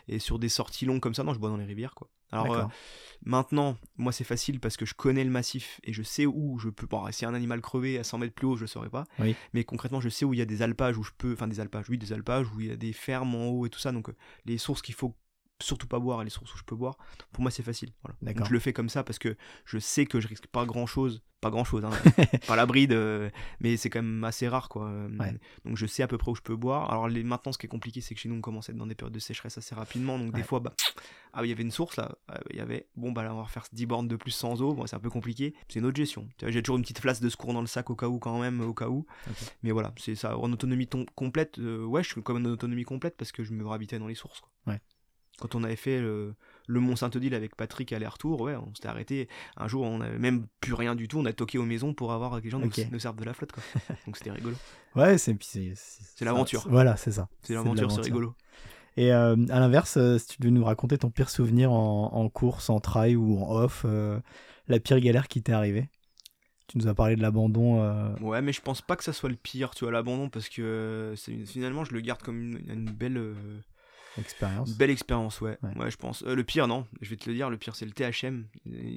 Et 0.09 0.19
sur 0.19 0.39
des 0.39 0.49
sorties 0.49 0.85
longues 0.87 1.01
comme 1.01 1.15
ça, 1.15 1.23
non, 1.23 1.35
je 1.35 1.39
bois 1.39 1.49
dans 1.49 1.57
les 1.57 1.65
rivières, 1.65 1.95
quoi. 1.95 2.11
Alors 2.33 2.53
euh, 2.53 2.65
maintenant, 3.25 3.77
moi 3.97 4.11
c'est 4.11 4.25
facile 4.25 4.59
parce 4.59 4.77
que 4.77 4.85
je 4.85 4.95
connais 4.95 5.23
le 5.23 5.31
massif 5.31 5.81
et 5.85 5.93
je 5.93 6.03
sais 6.03 6.27
où 6.27 6.59
je 6.59 6.69
peux. 6.69 6.87
Bon, 6.87 7.07
si 7.13 7.25
un 7.25 7.35
animal 7.35 7.61
crevé 7.61 7.99
à 7.99 8.05
100 8.05 8.19
mètres 8.19 8.35
plus 8.35 8.47
haut, 8.47 8.57
je 8.57 8.63
le 8.63 8.67
saurais 8.67 8.89
pas. 8.89 9.05
Oui. 9.21 9.37
Mais 9.53 9.63
concrètement, 9.63 10.01
je 10.01 10.09
sais 10.09 10.25
où 10.25 10.35
il 10.35 10.39
y 10.39 10.43
a 10.43 10.47
des 10.47 10.63
alpages 10.63 10.99
où 10.99 11.05
je 11.05 11.13
peux. 11.17 11.33
Enfin, 11.33 11.47
des 11.47 11.61
alpages, 11.61 11.89
oui, 11.89 11.97
des 11.97 12.13
alpages 12.13 12.49
où 12.53 12.61
il 12.61 12.67
y 12.67 12.71
a 12.71 12.77
des 12.77 12.93
fermes 12.93 13.35
en 13.35 13.49
haut 13.49 13.67
et 13.67 13.71
tout 13.71 13.79
ça. 13.79 13.93
Donc, 13.93 14.09
euh, 14.09 14.17
les 14.47 14.59
sources 14.59 14.83
qu'il 14.83 14.95
faut 14.95 15.15
surtout 15.65 15.87
pas 15.87 15.99
boire 15.99 16.21
et 16.23 16.25
les 16.25 16.31
sources 16.31 16.55
où 16.55 16.59
je 16.59 16.65
peux 16.65 16.77
boire, 16.77 16.97
pour 17.33 17.43
moi 17.43 17.51
c'est 17.51 17.63
facile. 17.63 17.91
Voilà. 18.03 18.17
Donc, 18.21 18.47
je 18.49 18.53
le 18.53 18.59
fais 18.61 18.73
comme 18.73 18.89
ça 18.89 19.03
parce 19.05 19.19
que 19.19 19.37
je 19.65 19.79
sais 19.79 20.07
que 20.07 20.21
je 20.21 20.29
risque 20.29 20.47
pas 20.47 20.65
grand 20.67 20.87
chose. 20.87 21.23
Pas 21.41 21.51
grand 21.51 21.65
chose, 21.65 21.85
hein, 21.85 21.91
pas 22.47 22.57
la 22.57 22.65
bride, 22.65 22.93
euh, 22.93 23.29
mais 23.61 23.77
c'est 23.77 23.91
quand 23.91 24.01
même 24.01 24.25
assez 24.25 24.49
rare 24.49 24.69
quoi. 24.71 24.87
Euh, 24.87 25.09
Ouais. 25.19 25.35
Donc 25.67 25.77
je 25.77 25.85
sais 25.85 26.03
à 26.03 26.07
peu 26.09 26.17
près 26.17 26.31
où 26.31 26.35
je 26.35 26.41
peux 26.41 26.57
boire. 26.57 26.91
Alors 26.91 27.07
les, 27.07 27.23
maintenant, 27.23 27.53
ce 27.53 27.59
qui 27.59 27.67
est 27.67 27.69
compliqué, 27.69 28.01
c'est 28.01 28.15
que 28.15 28.21
chez 28.21 28.31
nous 28.31 28.37
on 28.37 28.41
commence 28.41 28.71
à 28.71 28.73
être 28.73 28.79
dans 28.79 28.87
des 28.87 28.95
périodes 28.95 29.13
de 29.13 29.19
sécheresse 29.19 29.59
assez 29.59 29.75
rapidement. 29.75 30.19
Donc 30.19 30.33
des 30.33 30.43
fois, 30.43 30.61
bah, 30.61 30.73
ah 31.35 31.45
il 31.45 31.49
y 31.49 31.53
avait 31.53 31.63
une 31.63 31.71
source 31.71 31.97
là, 31.97 32.17
Ah, 32.29 32.41
il 32.51 32.57
y 32.57 32.61
avait, 32.61 32.87
bon 32.97 33.13
bah 33.13 33.23
là 33.25 33.35
on 33.35 33.37
va 33.37 33.43
refaire 33.43 33.65
10 33.73 33.85
bornes 33.85 34.09
de 34.09 34.17
plus 34.17 34.31
sans 34.31 34.63
eau, 34.63 34.73
bon 34.73 34.87
c'est 34.87 34.97
un 34.97 35.01
peu 35.01 35.11
compliqué, 35.11 35.55
c'est 35.69 35.81
une 35.81 35.85
autre 35.87 35.97
gestion. 35.97 36.27
J'ai 36.47 36.63
toujours 36.63 36.77
une 36.77 36.83
petite 36.83 37.01
flasque 37.01 37.23
de 37.23 37.29
secours 37.29 37.53
dans 37.53 37.61
le 37.61 37.67
sac 37.67 37.91
au 37.91 37.97
cas 37.97 38.09
où 38.09 38.19
quand 38.19 38.39
même, 38.41 38.63
au 38.63 38.73
cas 38.73 38.89
où. 38.89 39.05
Mais 39.63 39.71
voilà, 39.71 39.93
c'est 39.99 40.15
ça, 40.15 40.39
en 40.39 40.51
autonomie 40.51 40.87
ton- 40.87 41.05
complète, 41.15 41.59
euh, 41.59 41.85
ouais 41.85 42.03
je 42.03 42.09
suis 42.11 42.23
quand 42.23 42.33
même 42.33 42.47
en 42.47 42.51
autonomie 42.51 42.85
complète 42.85 43.17
parce 43.19 43.33
que 43.33 43.45
je 43.45 43.53
me 43.53 43.67
ravitaille 43.67 43.99
dans 43.99 44.07
les 44.07 44.15
sources. 44.15 44.41
Quoi. 44.41 44.51
Ouais. 44.69 44.81
Quand 45.41 45.55
on 45.57 45.65
avait 45.65 45.77
fait 45.77 46.01
le, 46.01 46.35
le 46.69 46.81
Mont 46.81 46.95
Saint-Odile 46.97 47.35
avec 47.35 47.57
Patrick 47.57 47.93
aller-retour, 47.93 48.41
ouais, 48.41 48.55
on 48.55 48.73
s'était 48.75 48.89
arrêté. 48.89 49.29
Un 49.57 49.67
jour, 49.67 49.83
on 49.85 50.01
avait 50.01 50.19
même 50.19 50.47
plus 50.61 50.75
rien 50.75 50.95
du 50.95 51.09
tout, 51.09 51.19
on 51.19 51.25
a 51.25 51.33
toqué 51.33 51.59
aux 51.59 51.65
maisons 51.65 51.93
pour 51.93 52.13
avoir 52.13 52.39
que 52.39 52.45
les 52.45 52.51
gens 52.51 52.61
nous- 52.61 52.67
Ok. 52.69 52.87
nous, 52.93 52.99
servent 53.01 53.17
de 53.17 53.25
la 53.25 53.35
flotte. 53.35 53.53
Quoi. 53.53 53.63
Donc 54.07 54.17
c'était 54.17 54.31
rigolo. 54.31 54.55
Ouais, 54.95 55.19
c'est 55.19 55.35
l'aventure. 56.21 56.67
Voilà, 56.69 56.97
c'est 56.97 57.11
ça. 57.13 57.29
C'est 57.43 57.55
l'aventure, 57.55 57.91
c'est 57.91 58.01
rigolo. 58.03 58.35
Et 58.97 59.13
euh, 59.13 59.35
à 59.51 59.59
l'inverse, 59.59 59.97
euh, 59.97 60.19
si 60.19 60.29
tu 60.29 60.37
devais 60.41 60.53
nous 60.53 60.65
raconter 60.65 60.99
ton 60.99 61.11
pire 61.11 61.29
souvenir 61.29 61.73
en, 61.73 62.13
en 62.15 62.29
course, 62.29 62.71
en 62.71 62.79
trail 62.79 63.17
ou 63.17 63.39
en 63.43 63.57
off, 63.57 63.83
euh, 63.85 64.21
la 64.69 64.79
pire 64.79 65.01
galère 65.01 65.27
qui 65.27 65.43
t'est 65.43 65.53
arrivée? 65.53 65.91
Tu 66.69 66.79
nous 66.79 66.87
as 66.87 66.95
parlé 66.95 67.17
de 67.17 67.21
l'abandon. 67.23 67.83
euh, 67.83 68.15
Ouais, 68.21 68.41
mais 68.41 68.53
je 68.53 68.61
pense 68.63 68.83
pas 68.83 68.95
que 68.95 69.03
ça 69.03 69.13
soit 69.13 69.29
le 69.29 69.35
pire, 69.37 69.75
tu 69.75 69.85
vois, 69.85 69.91
l'abandon, 69.93 70.29
parce 70.31 70.49
que 70.49 70.63
euh, 70.63 71.17
finalement, 71.45 71.85
je 71.85 71.93
le 71.93 72.01
garde 72.01 72.23
comme 72.23 72.41
une, 72.41 72.71
une 72.71 72.85
belle, 72.91 73.17
euh, 73.19 73.35
expérience. 74.19 74.77
belle 74.77 74.91
expérience, 74.91 75.41
ouais. 75.41 75.59
Ouais. 75.63 75.77
ouais. 75.77 75.91
je 75.91 75.97
pense. 75.97 76.23
Euh, 76.23 76.35
le 76.35 76.45
pire, 76.45 76.67
non, 76.69 76.87
je 77.01 77.11
vais 77.11 77.17
te 77.17 77.29
le 77.29 77.35
dire, 77.35 77.51
le 77.51 77.57
pire, 77.59 77.75
c'est 77.77 77.87
le 77.87 77.93
THM. 77.93 78.47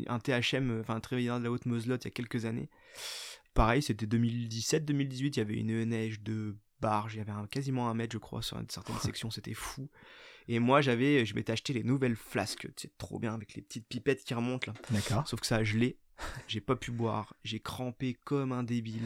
Un 0.08 0.20
THM, 0.20 0.80
enfin, 0.82 0.96
un 0.96 1.00
Trévillard 1.00 1.40
de 1.40 1.46
la 1.46 1.52
Haute-Moselotte, 1.52 2.04
il 2.06 2.08
y 2.08 2.10
a 2.10 2.12
quelques 2.12 2.46
années. 2.46 2.70
Pareil, 3.54 3.82
c'était 3.82 4.06
2017-2018, 4.06 5.26
il 5.28 5.38
y 5.38 5.40
avait 5.40 5.56
une 5.56 5.84
neige 5.86 6.22
de 6.22 6.56
barge, 6.80 7.16
il 7.16 7.18
y 7.18 7.22
avait 7.22 7.32
un- 7.32 7.48
quasiment 7.48 7.90
un 7.90 7.94
mètre, 7.94 8.14
je 8.14 8.18
crois, 8.20 8.42
sur 8.42 8.60
une 8.60 8.70
certaine 8.70 8.96
section, 9.02 9.32
c'était 9.32 9.54
fou. 9.56 9.90
Et 10.48 10.60
moi, 10.60 10.80
j'avais, 10.82 11.26
je 11.26 11.36
m'étais 11.36 11.52
acheté 11.52 11.74
les 11.74 11.84
nouvelles 11.84 12.16
flasques, 12.16 12.68
c'est 12.78 12.96
trop 12.98 13.20
bien, 13.20 13.34
avec 13.34 13.54
les 13.56 13.62
petites 13.62 13.86
pipettes 13.88 14.24
qui 14.24 14.34
remontent, 14.34 14.72
là. 14.72 14.80
D'accord. 14.92 15.28
Sauf 15.28 15.42
que 15.42 15.48
ça 15.48 15.58
a 15.58 15.64
gelé. 15.64 15.98
J'ai 16.48 16.62
pas 16.62 16.76
pu 16.76 16.92
boire, 16.92 17.36
j'ai 17.44 17.60
crampé 17.60 18.16
comme 18.24 18.52
un 18.52 18.64
débile. 18.64 19.04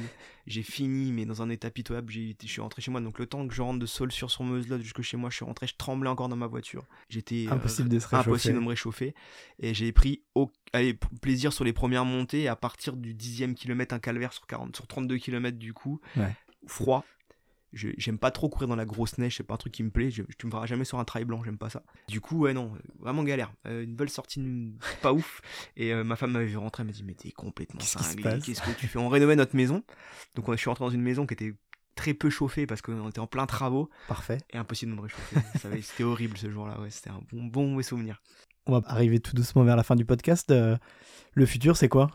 J'ai 0.47 0.63
fini, 0.63 1.11
mais 1.11 1.25
dans 1.25 1.41
un 1.41 1.49
état 1.49 1.69
pitoyable. 1.69 2.11
J'ai- 2.11 2.35
Je 2.41 2.47
suis 2.47 2.61
rentré 2.61 2.81
chez 2.81 2.91
moi, 2.91 3.01
donc 3.01 3.19
le 3.19 3.25
temps 3.25 3.47
que 3.47 3.53
je 3.53 3.61
rentre 3.61 3.79
de 3.79 3.85
Saul 3.85 4.11
sur 4.11 4.29
sur 4.31 4.43
Meuse-Lot 4.43 4.81
jusque 4.81 5.01
chez 5.01 5.17
moi, 5.17 5.29
je 5.29 5.35
suis 5.37 5.45
rentré, 5.45 5.67
je 5.67 5.75
tremblais 5.75 6.09
encore 6.09 6.29
dans 6.29 6.35
ma 6.35 6.47
voiture. 6.47 6.85
J'étais 7.09 7.45
euh, 7.49 7.53
Impossible 7.53 7.89
de 7.89 7.99
se 7.99 8.07
réchauffer. 8.07 8.29
impossible 8.29 8.55
de 8.55 8.59
me 8.63 8.67
réchauffer. 8.69 9.13
Et 9.59 9.73
j'ai 9.73 9.91
pris 9.91 10.23
au... 10.35 10.51
allez, 10.73 10.97
plaisir 11.21 11.51
sur 11.51 11.63
les 11.63 11.73
premières 11.73 12.05
montées. 12.05 12.43
Et 12.43 12.47
à 12.47 12.55
partir 12.55 12.95
du 12.95 13.13
dixième 13.13 13.55
kilomètre, 13.55 13.93
un 13.93 13.99
calvaire 13.99 14.31
sur, 14.33 14.47
40, 14.47 14.75
sur 14.75 14.87
32 14.87 15.17
km 15.17 15.57
du 15.57 15.73
coup. 15.73 15.99
Ouais. 16.15 16.33
Froid. 16.67 17.03
J'aime 17.73 18.17
pas 18.17 18.31
trop 18.31 18.49
courir 18.49 18.67
dans 18.67 18.75
la 18.75 18.83
grosse 18.85 19.17
neige, 19.17 19.37
c'est 19.37 19.43
pas 19.43 19.53
un 19.53 19.57
truc 19.57 19.71
qui 19.73 19.81
me 19.83 19.89
plaît. 19.91 20.11
Je, 20.11 20.23
tu 20.37 20.45
me 20.45 20.51
verras 20.51 20.65
jamais 20.65 20.83
sur 20.83 20.99
un 20.99 21.05
trail 21.05 21.23
blanc, 21.23 21.41
j'aime 21.43 21.57
pas 21.57 21.69
ça. 21.69 21.83
Du 22.09 22.19
coup, 22.19 22.39
ouais, 22.39 22.53
non, 22.53 22.73
vraiment 22.99 23.23
galère. 23.23 23.53
Euh, 23.65 23.83
une 23.83 23.95
belle 23.95 24.09
sortie 24.09 24.73
pas 25.01 25.13
ouf. 25.13 25.41
Et 25.77 25.93
euh, 25.93 26.03
ma 26.03 26.15
femme 26.17 26.31
m'avait 26.31 26.45
vu 26.47 26.57
rentrer, 26.57 26.81
elle 26.83 26.87
m'a 26.87 26.93
dit 26.93 27.03
Mais 27.03 27.13
t'es 27.13 27.31
complètement 27.31 27.79
Qu'est-ce 27.79 27.97
cinglé, 27.97 28.39
qu'est-ce 28.43 28.61
que 28.61 28.71
tu 28.77 28.87
fais? 28.87 28.99
On 28.99 29.07
rénovait 29.07 29.35
notre 29.37 29.55
maison. 29.55 29.83
Donc, 30.35 30.49
on- 30.49 30.51
je 30.53 30.57
suis 30.57 30.69
rentré 30.69 30.83
dans 30.83 30.91
une 30.91 31.01
maison 31.01 31.25
qui 31.25 31.33
était 31.33 31.53
très 31.95 32.13
peu 32.13 32.29
chauffée 32.29 32.65
parce 32.65 32.81
qu'on 32.81 33.07
était 33.09 33.19
en 33.19 33.27
plein 33.27 33.45
travaux 33.45 33.89
Parfait. 34.09 34.39
et 34.49 34.57
impossible 34.57 34.91
de 34.91 34.97
me 34.97 35.01
réchauffer. 35.03 35.35
Ça 35.59 35.69
C'était 35.81 36.03
horrible 36.03 36.37
ce 36.37 36.49
jour-là, 36.51 36.79
ouais, 36.81 36.89
c'était 36.89 37.09
un 37.11 37.21
bon, 37.31 37.45
bon 37.45 37.67
mauvais 37.69 37.83
souvenir. 37.83 38.21
On 38.65 38.77
va 38.79 38.81
arriver 38.87 39.19
tout 39.19 39.33
doucement 39.35 39.63
vers 39.63 39.75
la 39.77 39.83
fin 39.83 39.95
du 39.95 40.05
podcast. 40.05 40.51
Euh, 40.51 40.77
le 41.33 41.45
futur, 41.45 41.77
c'est 41.77 41.89
quoi? 41.89 42.11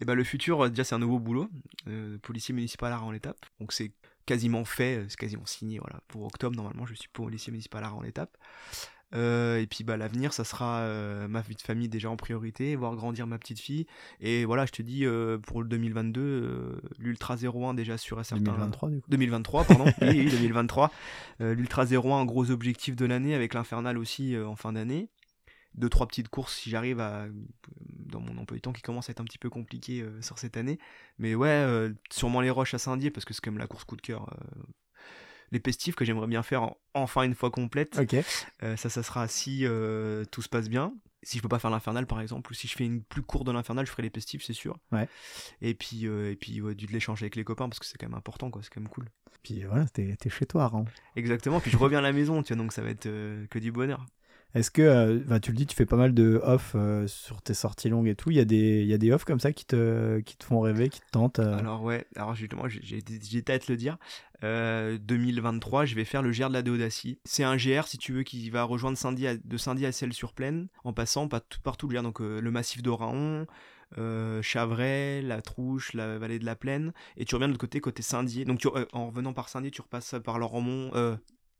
Et 0.00 0.04
ben 0.06 0.14
le 0.14 0.24
futur, 0.24 0.68
déjà 0.70 0.82
c'est 0.84 0.94
un 0.94 0.98
nouveau 0.98 1.18
boulot, 1.18 1.48
euh, 1.88 2.16
policier 2.22 2.54
municipal 2.54 2.90
à 2.92 3.00
en 3.02 3.10
l'étape. 3.10 3.44
Donc 3.60 3.72
c'est 3.72 3.92
quasiment 4.26 4.64
fait, 4.64 4.98
euh, 4.98 5.06
c'est 5.08 5.18
quasiment 5.18 5.46
signé. 5.46 5.78
Voilà, 5.78 6.00
pour 6.08 6.24
octobre 6.24 6.56
normalement, 6.56 6.86
je 6.86 6.94
suis 6.94 7.08
policier 7.08 7.50
municipal 7.50 7.84
à 7.84 7.92
en 7.92 8.02
l'étape. 8.02 8.36
Euh, 9.14 9.60
et 9.60 9.66
puis 9.66 9.82
bah 9.82 9.96
l'avenir, 9.96 10.32
ça 10.32 10.44
sera 10.44 10.80
euh, 10.80 11.26
ma 11.26 11.40
vie 11.40 11.56
de 11.56 11.62
famille 11.62 11.88
déjà 11.88 12.10
en 12.10 12.16
priorité, 12.16 12.76
voir 12.76 12.94
grandir 12.94 13.26
ma 13.26 13.38
petite 13.38 13.58
fille. 13.58 13.86
Et 14.20 14.44
voilà, 14.44 14.66
je 14.66 14.72
te 14.72 14.82
dis 14.82 15.04
euh, 15.04 15.38
pour 15.38 15.62
le 15.62 15.68
2022, 15.68 16.20
euh, 16.20 16.80
l'ultra 16.98 17.36
01 17.36 17.74
déjà 17.74 17.98
sûr 17.98 18.20
et 18.20 18.24
certain. 18.24 18.44
2023 18.44 18.90
du 18.90 19.00
coup. 19.00 19.10
2023, 19.10 19.64
pardon. 19.64 19.84
oui, 20.02 20.08
oui, 20.10 20.30
2023. 20.30 20.90
Euh, 21.40 21.54
L'Ultra 21.54 21.84
01, 21.86 22.20
un 22.20 22.24
gros 22.24 22.50
objectif 22.50 22.96
de 22.96 23.06
l'année, 23.06 23.34
avec 23.34 23.54
l'Infernal 23.54 23.98
aussi 23.98 24.36
en 24.38 24.56
fin 24.56 24.72
d'année. 24.72 25.08
Deux, 25.74 25.88
trois 25.88 26.06
petites 26.08 26.28
courses 26.28 26.56
si 26.56 26.68
j'arrive 26.70 27.00
à. 27.00 27.26
dans 27.88 28.20
mon 28.20 28.36
emploi 28.38 28.56
du 28.56 28.60
temps 28.60 28.72
qui 28.72 28.82
commence 28.82 29.08
à 29.08 29.12
être 29.12 29.20
un 29.20 29.24
petit 29.24 29.38
peu 29.38 29.50
compliqué 29.50 30.00
euh, 30.02 30.20
sur 30.20 30.38
cette 30.38 30.56
année. 30.56 30.78
Mais 31.18 31.34
ouais, 31.34 31.48
euh, 31.48 31.92
sûrement 32.10 32.40
les 32.40 32.50
Roches 32.50 32.74
à 32.74 32.78
Saint-Dié, 32.78 33.10
parce 33.10 33.24
que 33.24 33.32
c'est 33.34 33.40
quand 33.40 33.52
même 33.52 33.58
la 33.58 33.66
course 33.68 33.84
coup 33.84 33.96
de 33.96 34.02
cœur. 34.02 34.28
euh. 34.32 34.62
les 35.52 35.60
pestifs 35.60 35.94
que 35.96 36.04
j'aimerais 36.04 36.26
bien 36.28 36.42
faire 36.42 36.62
en- 36.62 36.78
enfin 36.94 37.22
une 37.22 37.34
fois 37.34 37.50
complète. 37.50 37.98
Ça, 38.76 38.88
ça 38.88 39.02
sera 39.02 39.26
si 39.28 39.64
tout 40.30 40.42
se 40.42 40.48
passe 40.48 40.68
bien. 40.68 40.92
Si 41.22 41.36
je 41.36 41.42
peux 41.42 41.48
pas 41.48 41.58
faire 41.58 41.70
l'infernal 41.70 42.06
par 42.06 42.20
exemple, 42.20 42.50
ou 42.50 42.54
si 42.54 42.66
je 42.66 42.74
fais 42.74 42.84
une 42.86 43.02
plus 43.02 43.22
courte 43.22 43.46
de 43.46 43.52
l'infernal, 43.52 43.84
je 43.84 43.90
ferai 43.90 44.02
les 44.02 44.10
pestifs, 44.10 44.42
c'est 44.42 44.54
sûr. 44.54 44.78
Ouais. 44.90 45.06
Et 45.60 45.74
puis, 45.74 46.04
et 46.06 46.36
puis 46.36 46.60
ouais, 46.62 46.74
du 46.74 46.86
de 46.86 46.92
l'échange 46.92 47.22
avec 47.22 47.36
les 47.36 47.44
copains 47.44 47.68
parce 47.68 47.78
que 47.78 47.84
c'est 47.86 47.98
quand 47.98 48.08
même 48.08 48.16
important, 48.16 48.50
quoi. 48.50 48.62
C'est 48.62 48.70
quand 48.72 48.80
même 48.80 48.88
cool. 48.88 49.06
Puis 49.42 49.62
voilà, 49.64 49.86
t'es 49.86 50.16
t'es 50.16 50.30
chez 50.30 50.46
toi, 50.46 50.66
Ran. 50.68 50.84
Exactement. 51.16 51.60
Puis 51.60 51.70
je 51.70 51.76
reviens 51.76 51.98
à 51.98 52.02
la 52.02 52.12
maison, 52.12 52.42
tu 52.42 52.54
vois, 52.54 52.62
donc 52.62 52.72
ça 52.72 52.80
va 52.82 52.88
être 52.90 53.02
que 53.04 53.58
du 53.58 53.70
bonheur. 53.72 54.06
Est-ce 54.54 54.70
que, 54.70 54.82
euh, 54.82 55.38
tu 55.38 55.52
le 55.52 55.56
dis, 55.56 55.66
tu 55.66 55.76
fais 55.76 55.86
pas 55.86 55.96
mal 55.96 56.12
de 56.12 56.40
off 56.42 56.72
euh, 56.74 57.06
sur 57.06 57.40
tes 57.40 57.54
sorties 57.54 57.88
longues 57.88 58.08
et 58.08 58.16
tout. 58.16 58.30
Il 58.30 58.36
y 58.36 58.40
a 58.40 58.44
des, 58.44 58.82
il 58.82 58.98
des 58.98 59.12
off 59.12 59.24
comme 59.24 59.38
ça 59.40 59.52
qui 59.52 59.64
te, 59.64 60.20
font 60.42 60.60
rêver, 60.60 60.88
qui 60.88 61.00
te 61.00 61.10
tentent. 61.12 61.38
euh, 61.38 61.56
Alors 61.56 61.82
ouais, 61.82 62.06
alors 62.16 62.34
justement, 62.34 62.64
j'étais 62.68 63.52
à 63.52 63.58
te 63.58 63.70
le 63.70 63.76
dire. 63.76 63.96
Euh, 64.42 64.98
2023, 64.98 65.84
je 65.84 65.94
vais 65.94 66.04
faire 66.04 66.22
le 66.22 66.32
GR 66.32 66.48
de 66.48 66.54
la 66.54 66.62
Déodacie. 66.62 67.20
C'est 67.24 67.44
un 67.44 67.56
GR, 67.56 67.86
si 67.86 67.98
tu 67.98 68.12
veux, 68.12 68.22
qui 68.22 68.50
va 68.50 68.64
rejoindre 68.64 68.96
de 68.96 69.56
Saint-Dié 69.56 69.86
à 69.86 69.92
Celles-sur-Plaine, 69.92 70.68
en 70.82 70.92
passant 70.92 71.28
par 71.28 71.42
tout, 71.46 71.60
par 71.60 71.76
tout 71.76 71.86
le 71.88 71.94
GR. 71.96 72.02
Donc 72.02 72.20
le 72.20 72.50
massif 72.50 72.82
d'Oraon, 72.82 73.46
euh, 73.98 74.42
Chavray, 74.42 75.22
la 75.22 75.42
Trouche, 75.42 75.92
la 75.92 76.18
vallée 76.18 76.38
de 76.38 76.44
la 76.46 76.56
Plaine. 76.56 76.92
Et 77.16 77.24
tu 77.24 77.34
reviens 77.36 77.48
de 77.48 77.52
l'autre 77.52 77.60
côté, 77.60 77.80
côté 77.80 78.02
Saint-Dié. 78.02 78.44
Donc 78.46 78.58
tu- 78.58 78.68
en 78.92 79.06
revenant 79.08 79.32
par 79.32 79.48
Saint-Dié, 79.48 79.70
tu 79.70 79.80
repasses 79.82 80.14
par 80.24 80.38
Lormont, 80.38 80.90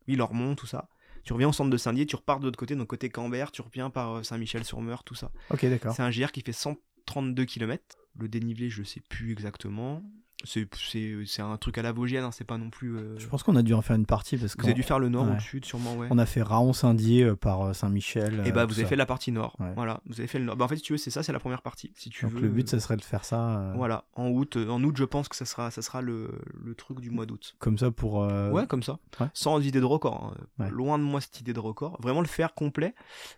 oui, 0.07 0.15
Lormont, 0.15 0.55
tout 0.55 0.67
ça. 0.67 0.89
Tu 1.23 1.33
reviens 1.33 1.49
au 1.49 1.53
centre 1.53 1.69
de 1.69 1.77
Saint-Dié, 1.77 2.05
tu 2.05 2.15
repars 2.15 2.39
de 2.39 2.45
l'autre 2.45 2.57
côté, 2.57 2.75
donc 2.75 2.87
côté 2.87 3.09
Cambert, 3.09 3.51
tu 3.51 3.61
reviens 3.61 3.89
par 3.89 4.17
euh, 4.17 4.23
Saint-Michel-sur-Meurthe, 4.23 5.05
tout 5.05 5.15
ça. 5.15 5.31
Ok, 5.49 5.65
d'accord. 5.65 5.93
C'est 5.93 6.01
un 6.01 6.09
GR 6.09 6.31
qui 6.31 6.41
fait 6.41 6.53
132 6.53 7.45
km. 7.45 7.97
Le 8.19 8.27
dénivelé, 8.27 8.69
je 8.69 8.83
sais 8.83 9.01
plus 9.07 9.31
exactement. 9.31 10.03
C'est, 10.43 11.41
un 11.41 11.57
truc 11.57 11.77
à 11.77 11.81
la 11.81 11.91
Vosgienne, 11.91 12.23
hein, 12.23 12.31
c'est 12.31 12.43
pas 12.45 12.57
non 12.57 12.69
plus. 12.69 12.97
euh, 12.97 13.17
Je 13.19 13.27
pense 13.27 13.43
qu'on 13.43 13.55
a 13.55 13.61
dû 13.61 13.73
en 13.73 13.81
faire 13.81 13.95
une 13.95 14.05
partie 14.05 14.37
parce 14.37 14.55
Vous 14.57 14.65
avez 14.65 14.73
dû 14.73 14.83
faire 14.83 14.99
le 14.99 15.09
nord 15.09 15.23
ou 15.25 15.27
ouais. 15.29 15.33
le 15.35 15.39
sud, 15.39 15.65
sûrement, 15.65 15.95
ouais. 15.95 16.07
on 16.09 16.17
a 16.17 16.25
fait 16.25 16.41
Raon-Saint-Dié 16.41 17.23
euh, 17.23 17.35
par 17.35 17.61
euh, 17.61 17.73
Saint-Michel. 17.73 18.41
Et 18.45 18.49
euh, 18.49 18.51
bah, 18.51 18.65
vous 18.65 18.73
avez 18.73 18.83
ça. 18.83 18.87
fait 18.89 18.95
la 18.95 19.05
partie 19.05 19.31
nord. 19.31 19.55
Ouais. 19.59 19.71
Voilà, 19.75 20.01
vous 20.07 20.19
avez 20.19 20.27
fait 20.27 20.39
le 20.39 20.45
nord. 20.45 20.55
Bah, 20.57 20.65
en 20.65 20.67
fait, 20.67 20.77
si 20.77 20.81
tu 20.81 20.93
veux, 20.93 20.97
c'est 20.97 21.11
ça, 21.11 21.23
c'est 21.23 21.31
la 21.31 21.39
première 21.39 21.61
partie. 21.61 21.91
Si 21.95 22.09
tu 22.09 22.25
Donc 22.25 22.33
veux. 22.35 22.41
le 22.41 22.49
but, 22.49 22.69
ça 22.69 22.79
serait 22.79 22.97
de 22.97 23.03
faire 23.03 23.23
ça. 23.25 23.59
euh, 23.59 23.73
Voilà, 23.75 24.05
en 24.15 24.29
août, 24.29 24.57
en 24.57 24.83
août, 24.83 24.95
je 24.97 25.03
pense 25.05 25.27
que 25.29 25.35
ça 25.35 25.45
sera, 25.45 25.71
ça 25.71 25.81
sera 25.81 26.01
le, 26.01 26.31
le 26.63 26.75
truc 26.75 26.99
du 27.01 27.09
mois 27.11 27.25
d'août. 27.25 27.55
Comme 27.59 27.77
ça 27.77 27.91
pour. 27.91 28.23
euh, 28.23 28.49
Ouais, 28.51 28.67
comme 28.67 28.83
ça. 28.83 28.99
ouais. 29.19 29.27
Sans 29.33 29.59
idée 29.65 29.79
de 29.79 29.85
record. 29.85 30.33
hein. 30.59 30.69
Loin 30.69 30.97
de 30.99 31.03
moi 31.03 31.21
cette 31.21 31.39
idée 31.39 31.53
de 31.53 31.59
record. 31.59 31.97
Vraiment 32.01 32.21
le 32.21 32.27
faire 32.27 32.53
complet. 32.53 32.93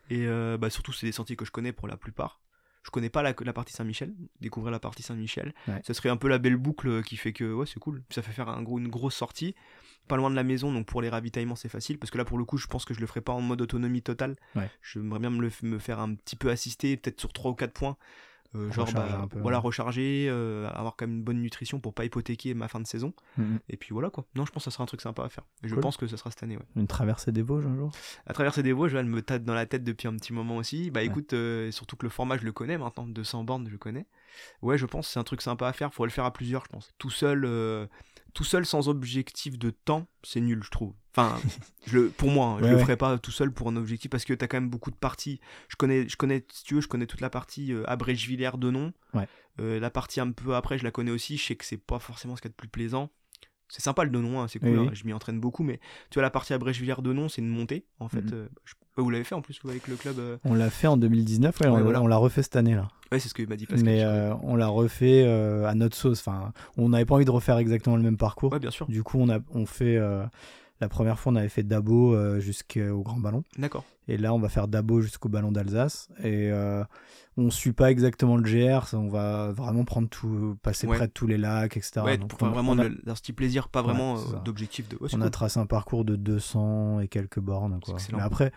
Et 0.09 0.25
bah, 0.59 0.69
surtout, 0.69 0.93
c'est 0.93 1.05
des 1.05 1.11
sentiers 1.11 1.35
que 1.35 1.45
je 1.45 1.51
connais 1.51 1.71
pour 1.73 1.87
la 1.87 1.97
plupart. 1.97 2.39
Je 2.83 2.91
connais 2.91 3.09
pas 3.09 3.21
la, 3.23 3.33
la 3.39 3.53
partie 3.53 3.73
Saint-Michel. 3.73 4.13
Découvrir 4.41 4.71
la 4.71 4.79
partie 4.79 5.03
Saint-Michel. 5.03 5.53
Ouais. 5.67 5.81
Ça 5.85 5.93
serait 5.93 6.09
un 6.09 6.17
peu 6.17 6.27
la 6.27 6.37
belle 6.37 6.57
boucle 6.57 7.01
qui 7.03 7.17
fait 7.17 7.33
que 7.33 7.53
ouais, 7.53 7.65
c'est 7.65 7.79
cool. 7.79 8.03
Ça 8.09 8.21
fait 8.21 8.33
faire 8.33 8.49
un 8.49 8.61
gros, 8.61 8.77
une 8.77 8.89
grosse 8.89 9.15
sortie. 9.15 9.55
Pas 10.09 10.17
loin 10.17 10.29
de 10.29 10.35
la 10.35 10.43
maison, 10.43 10.71
donc 10.73 10.85
pour 10.85 11.01
les 11.01 11.07
ravitaillements, 11.07 11.55
c'est 11.55 11.69
facile. 11.69 11.97
Parce 11.97 12.11
que 12.11 12.17
là, 12.17 12.25
pour 12.25 12.37
le 12.37 12.43
coup, 12.43 12.57
je 12.57 12.67
pense 12.67 12.83
que 12.83 12.93
je 12.93 12.99
le 12.99 13.07
ferai 13.07 13.21
pas 13.21 13.31
en 13.31 13.39
mode 13.39 13.61
autonomie 13.61 14.01
totale. 14.01 14.35
Ouais. 14.55 14.69
J'aimerais 14.81 15.19
bien 15.19 15.29
me, 15.29 15.41
le, 15.41 15.49
me 15.61 15.79
faire 15.79 15.99
un 15.99 16.13
petit 16.15 16.35
peu 16.35 16.49
assister, 16.49 16.97
peut-être 16.97 17.21
sur 17.21 17.31
3 17.31 17.51
ou 17.51 17.55
4 17.55 17.71
points. 17.71 17.95
Euh, 18.55 18.71
genre, 18.71 18.91
bah, 18.93 19.21
un 19.23 19.27
peu, 19.27 19.39
voilà, 19.39 19.57
ouais. 19.57 19.63
recharger, 19.63 20.27
euh, 20.29 20.69
avoir 20.73 20.95
quand 20.95 21.07
même 21.07 21.17
une 21.17 21.23
bonne 21.23 21.41
nutrition 21.41 21.79
pour 21.79 21.93
pas 21.93 22.05
hypothéquer 22.05 22.53
ma 22.53 22.67
fin 22.67 22.79
de 22.79 22.85
saison. 22.87 23.13
mhm. 23.37 23.59
Et 23.69 23.77
puis 23.77 23.89
voilà 23.93 24.09
quoi. 24.09 24.25
Non, 24.35 24.45
je 24.45 24.51
pense 24.51 24.63
que 24.63 24.69
ça 24.69 24.73
sera 24.75 24.83
un 24.83 24.87
truc 24.87 25.01
sympa 25.01 25.23
à 25.23 25.29
faire. 25.29 25.43
Et 25.63 25.67
je 25.67 25.73
Cool. 25.73 25.81
pense 25.81 25.97
que 25.97 26.05
ça 26.07 26.17
sera 26.17 26.29
cette 26.29 26.43
année, 26.43 26.57
ouais. 26.57 26.65
Une 26.75 26.85
traversée 26.87 27.31
des 27.31 27.41
Vosges 27.41 27.65
un 27.65 27.75
jour. 27.75 27.91
À 28.27 28.33
traverser 28.33 28.61
des 28.63 28.71
Vosges, 28.73 28.93
elle 28.93 29.05
me 29.07 29.21
tâte 29.21 29.43
dans 29.43 29.53
la 29.55 29.65
tête 29.65 29.83
depuis 29.83 30.07
un 30.07 30.15
petit 30.15 30.33
moment 30.33 30.57
aussi. 30.57 30.91
Bah 30.91 30.99
Ouais. 30.99 31.07
écoute, 31.07 31.33
euh, 31.33 31.71
surtout 31.71 31.95
que 31.95 32.05
le 32.05 32.09
format, 32.09 32.37
je 32.37 32.43
le 32.45 32.51
connais 32.51 32.77
maintenant. 32.77 33.07
200 33.07 33.43
bornes, 33.43 33.65
je 33.67 33.71
le 33.71 33.77
connais. 33.77 34.05
Ouais, 34.61 34.77
je 34.77 34.85
pense 34.85 35.07
que 35.07 35.13
c'est 35.13 35.19
un 35.19 35.23
truc 35.23 35.41
sympa 35.41 35.67
à 35.67 35.73
faire. 35.73 35.93
Faudrait 35.93 36.07
le 36.09 36.13
faire 36.13 36.25
à 36.25 36.31
plusieurs, 36.33 36.63
je 36.65 36.69
pense. 36.69 36.91
Tout 36.97 37.09
seul, 37.09 37.45
tout 38.33 38.43
seul 38.43 38.65
sans 38.65 38.89
objectif 38.89 39.57
de 39.59 39.69
temps, 39.69 40.07
c'est 40.23 40.41
nul, 40.41 40.61
je 40.63 40.69
trouve. 40.71 40.93
Enfin, 41.15 41.39
je 41.87 42.07
pour 42.09 42.29
moi, 42.31 42.47
hein, 42.47 42.57
je 42.59 42.63
Ouais, 42.63 42.69
le 42.71 42.75
ouais. 42.77 42.81
ferai 42.81 42.97
pas 42.97 43.17
tout 43.19 43.31
seul 43.31 43.51
pour 43.51 43.67
un 43.69 43.75
objectif 43.75 44.09
parce 44.09 44.25
que 44.25 44.33
t'as 44.33 44.47
quand 44.47 44.57
même 44.57 44.69
beaucoup 44.69 44.89
de 44.91 44.95
parties. 44.95 45.39
Je 45.69 45.75
connais, 45.75 46.07
je 46.09 46.17
connais, 46.17 46.45
si 46.51 46.63
tu 46.63 46.75
veux, 46.75 46.81
je 46.81 46.87
connais 46.87 47.05
toute 47.05 47.21
la 47.21 47.29
partie 47.29 47.71
euh, 47.73 47.83
Abrège-Villers 47.89 48.57
de 48.57 48.71
nom. 48.71 48.93
Ouais. 49.13 49.27
Euh, 49.59 49.79
la 49.79 49.91
partie 49.91 50.19
un 50.19 50.31
peu 50.31 50.55
après, 50.55 50.77
je 50.79 50.83
la 50.83 50.91
connais 50.91 51.11
aussi. 51.11 51.37
Je 51.37 51.45
sais 51.45 51.55
que 51.55 51.65
c'est 51.65 51.77
pas 51.77 51.99
forcément 51.99 52.35
ce 52.35 52.41
qu'il 52.41 52.49
y 52.49 52.51
a 52.51 52.53
de 52.53 52.55
plus 52.55 52.67
plaisant. 52.69 53.11
C'est 53.75 53.81
sympa 53.81 54.03
le 54.03 54.11
Denon, 54.11 54.39
hein, 54.39 54.47
c'est 54.47 54.59
cool, 54.59 54.77
Oui, 54.77 54.87
hein, 54.87 54.91
je 54.93 55.03
m'y 55.03 55.13
entraîne 55.13 55.39
beaucoup, 55.39 55.63
mais 55.63 55.79
tu 56.11 56.15
vois, 56.15 56.21
la 56.21 56.29
partie 56.29 56.53
Abrège-Villers 56.53 57.01
de 57.01 57.11
nom, 57.11 57.27
c'est 57.27 57.41
une 57.41 57.49
montée, 57.49 57.85
en 57.99 58.07
fait. 58.07 58.21
Mhm. 58.21 58.29
euh, 58.33 58.47
je- 58.65 58.73
vous 58.97 59.09
l'avez 59.09 59.23
fait 59.23 59.33
en 59.33 59.41
plus, 59.41 59.59
vous, 59.63 59.69
avec 59.71 59.87
le 59.87 59.95
club 59.95 60.19
euh, 60.19 60.37
On 60.43 60.53
l'a 60.53 60.69
fait 60.69 60.85
en 60.85 60.95
2019, 60.97 61.59
ouais, 61.61 61.65
Ouais, 61.67 61.73
on, 61.79 61.81
voilà. 61.81 62.07
l'a 62.07 62.17
refait 62.17 62.43
cette 62.43 62.55
année 62.55 62.75
là. 62.75 62.87
Ouais, 63.11 63.17
c'est 63.17 63.29
ce 63.29 63.33
que 63.33 63.41
m'a 63.47 63.55
dit 63.55 63.65
Pascal. 63.65 63.83
Mais 63.83 64.03
euh, 64.03 64.35
on 64.43 64.55
l'a 64.55 64.67
refait 64.67 65.23
euh, 65.25 65.65
à 65.65 65.73
notre 65.73 65.95
sauce. 65.97 66.19
Enfin, 66.19 66.53
on 66.77 66.89
n'avait 66.89 67.05
pas 67.05 67.15
envie 67.15 67.25
de 67.25 67.31
refaire 67.31 67.57
exactement 67.57 67.95
le 67.95 68.03
même 68.03 68.17
parcours. 68.17 68.53
Ouais, 68.53 68.59
bien 68.59 68.69
sûr. 68.69 68.85
Du 68.87 69.01
coup, 69.01 69.17
on 69.19 69.29
a 69.29 69.39
on 69.55 69.65
fait 69.65 69.97
la 70.83 70.89
première 70.89 71.19
fois, 71.19 71.31
on 71.31 71.35
avait 71.35 71.49
fait 71.49 71.63
Dabo 71.63 72.13
euh, 72.15 72.39
jusqu'au 72.39 73.01
Grand 73.01 73.19
Ballon. 73.19 73.43
D'accord. 73.57 73.83
Et 74.07 74.17
là, 74.17 74.33
on 74.33 74.39
va 74.39 74.49
faire 74.49 74.67
Dabo 74.67 75.01
jusqu'au 75.01 75.29
Ballon 75.29 75.51
d'Alsace. 75.51 76.09
Et 76.19 76.51
euh, 76.51 76.83
on 77.37 77.49
suit 77.49 77.71
pas 77.71 77.89
exactement 77.89 78.35
le 78.37 78.43
GR. 78.43 78.93
On 78.93 79.07
va 79.09 79.51
vraiment 79.53 79.85
prendre 79.85 80.09
tout, 80.09 80.57
passer 80.61 80.85
Ouais. 80.87 80.97
près 80.97 81.07
de 81.07 81.11
tous 81.13 81.25
les 81.27 81.37
lacs, 81.37 81.77
etc. 81.77 82.01
Ouais, 82.03 82.17
Donc, 82.17 82.29
pour 82.29 82.47
on- 82.47 82.51
vraiment 82.51 82.73
a, 82.73 82.89
d'un 82.89 83.13
petit 83.13 83.33
plaisir, 83.33 83.69
pas 83.69 83.81
vraiment 83.81 84.17
euh, 84.17 84.39
d'objectif 84.43 84.87
de. 84.89 84.97
C'est 85.07 85.15
on 85.15 85.21
a 85.21 85.29
tracé 85.29 85.59
un 85.59 85.65
parcours 85.65 86.03
de 86.05 86.15
200 86.15 86.99
et 86.99 87.07
quelques 87.07 87.39
bornes. 87.39 87.79
Quoi. 87.83 87.95
Mais 88.13 88.21
après, 88.21 88.51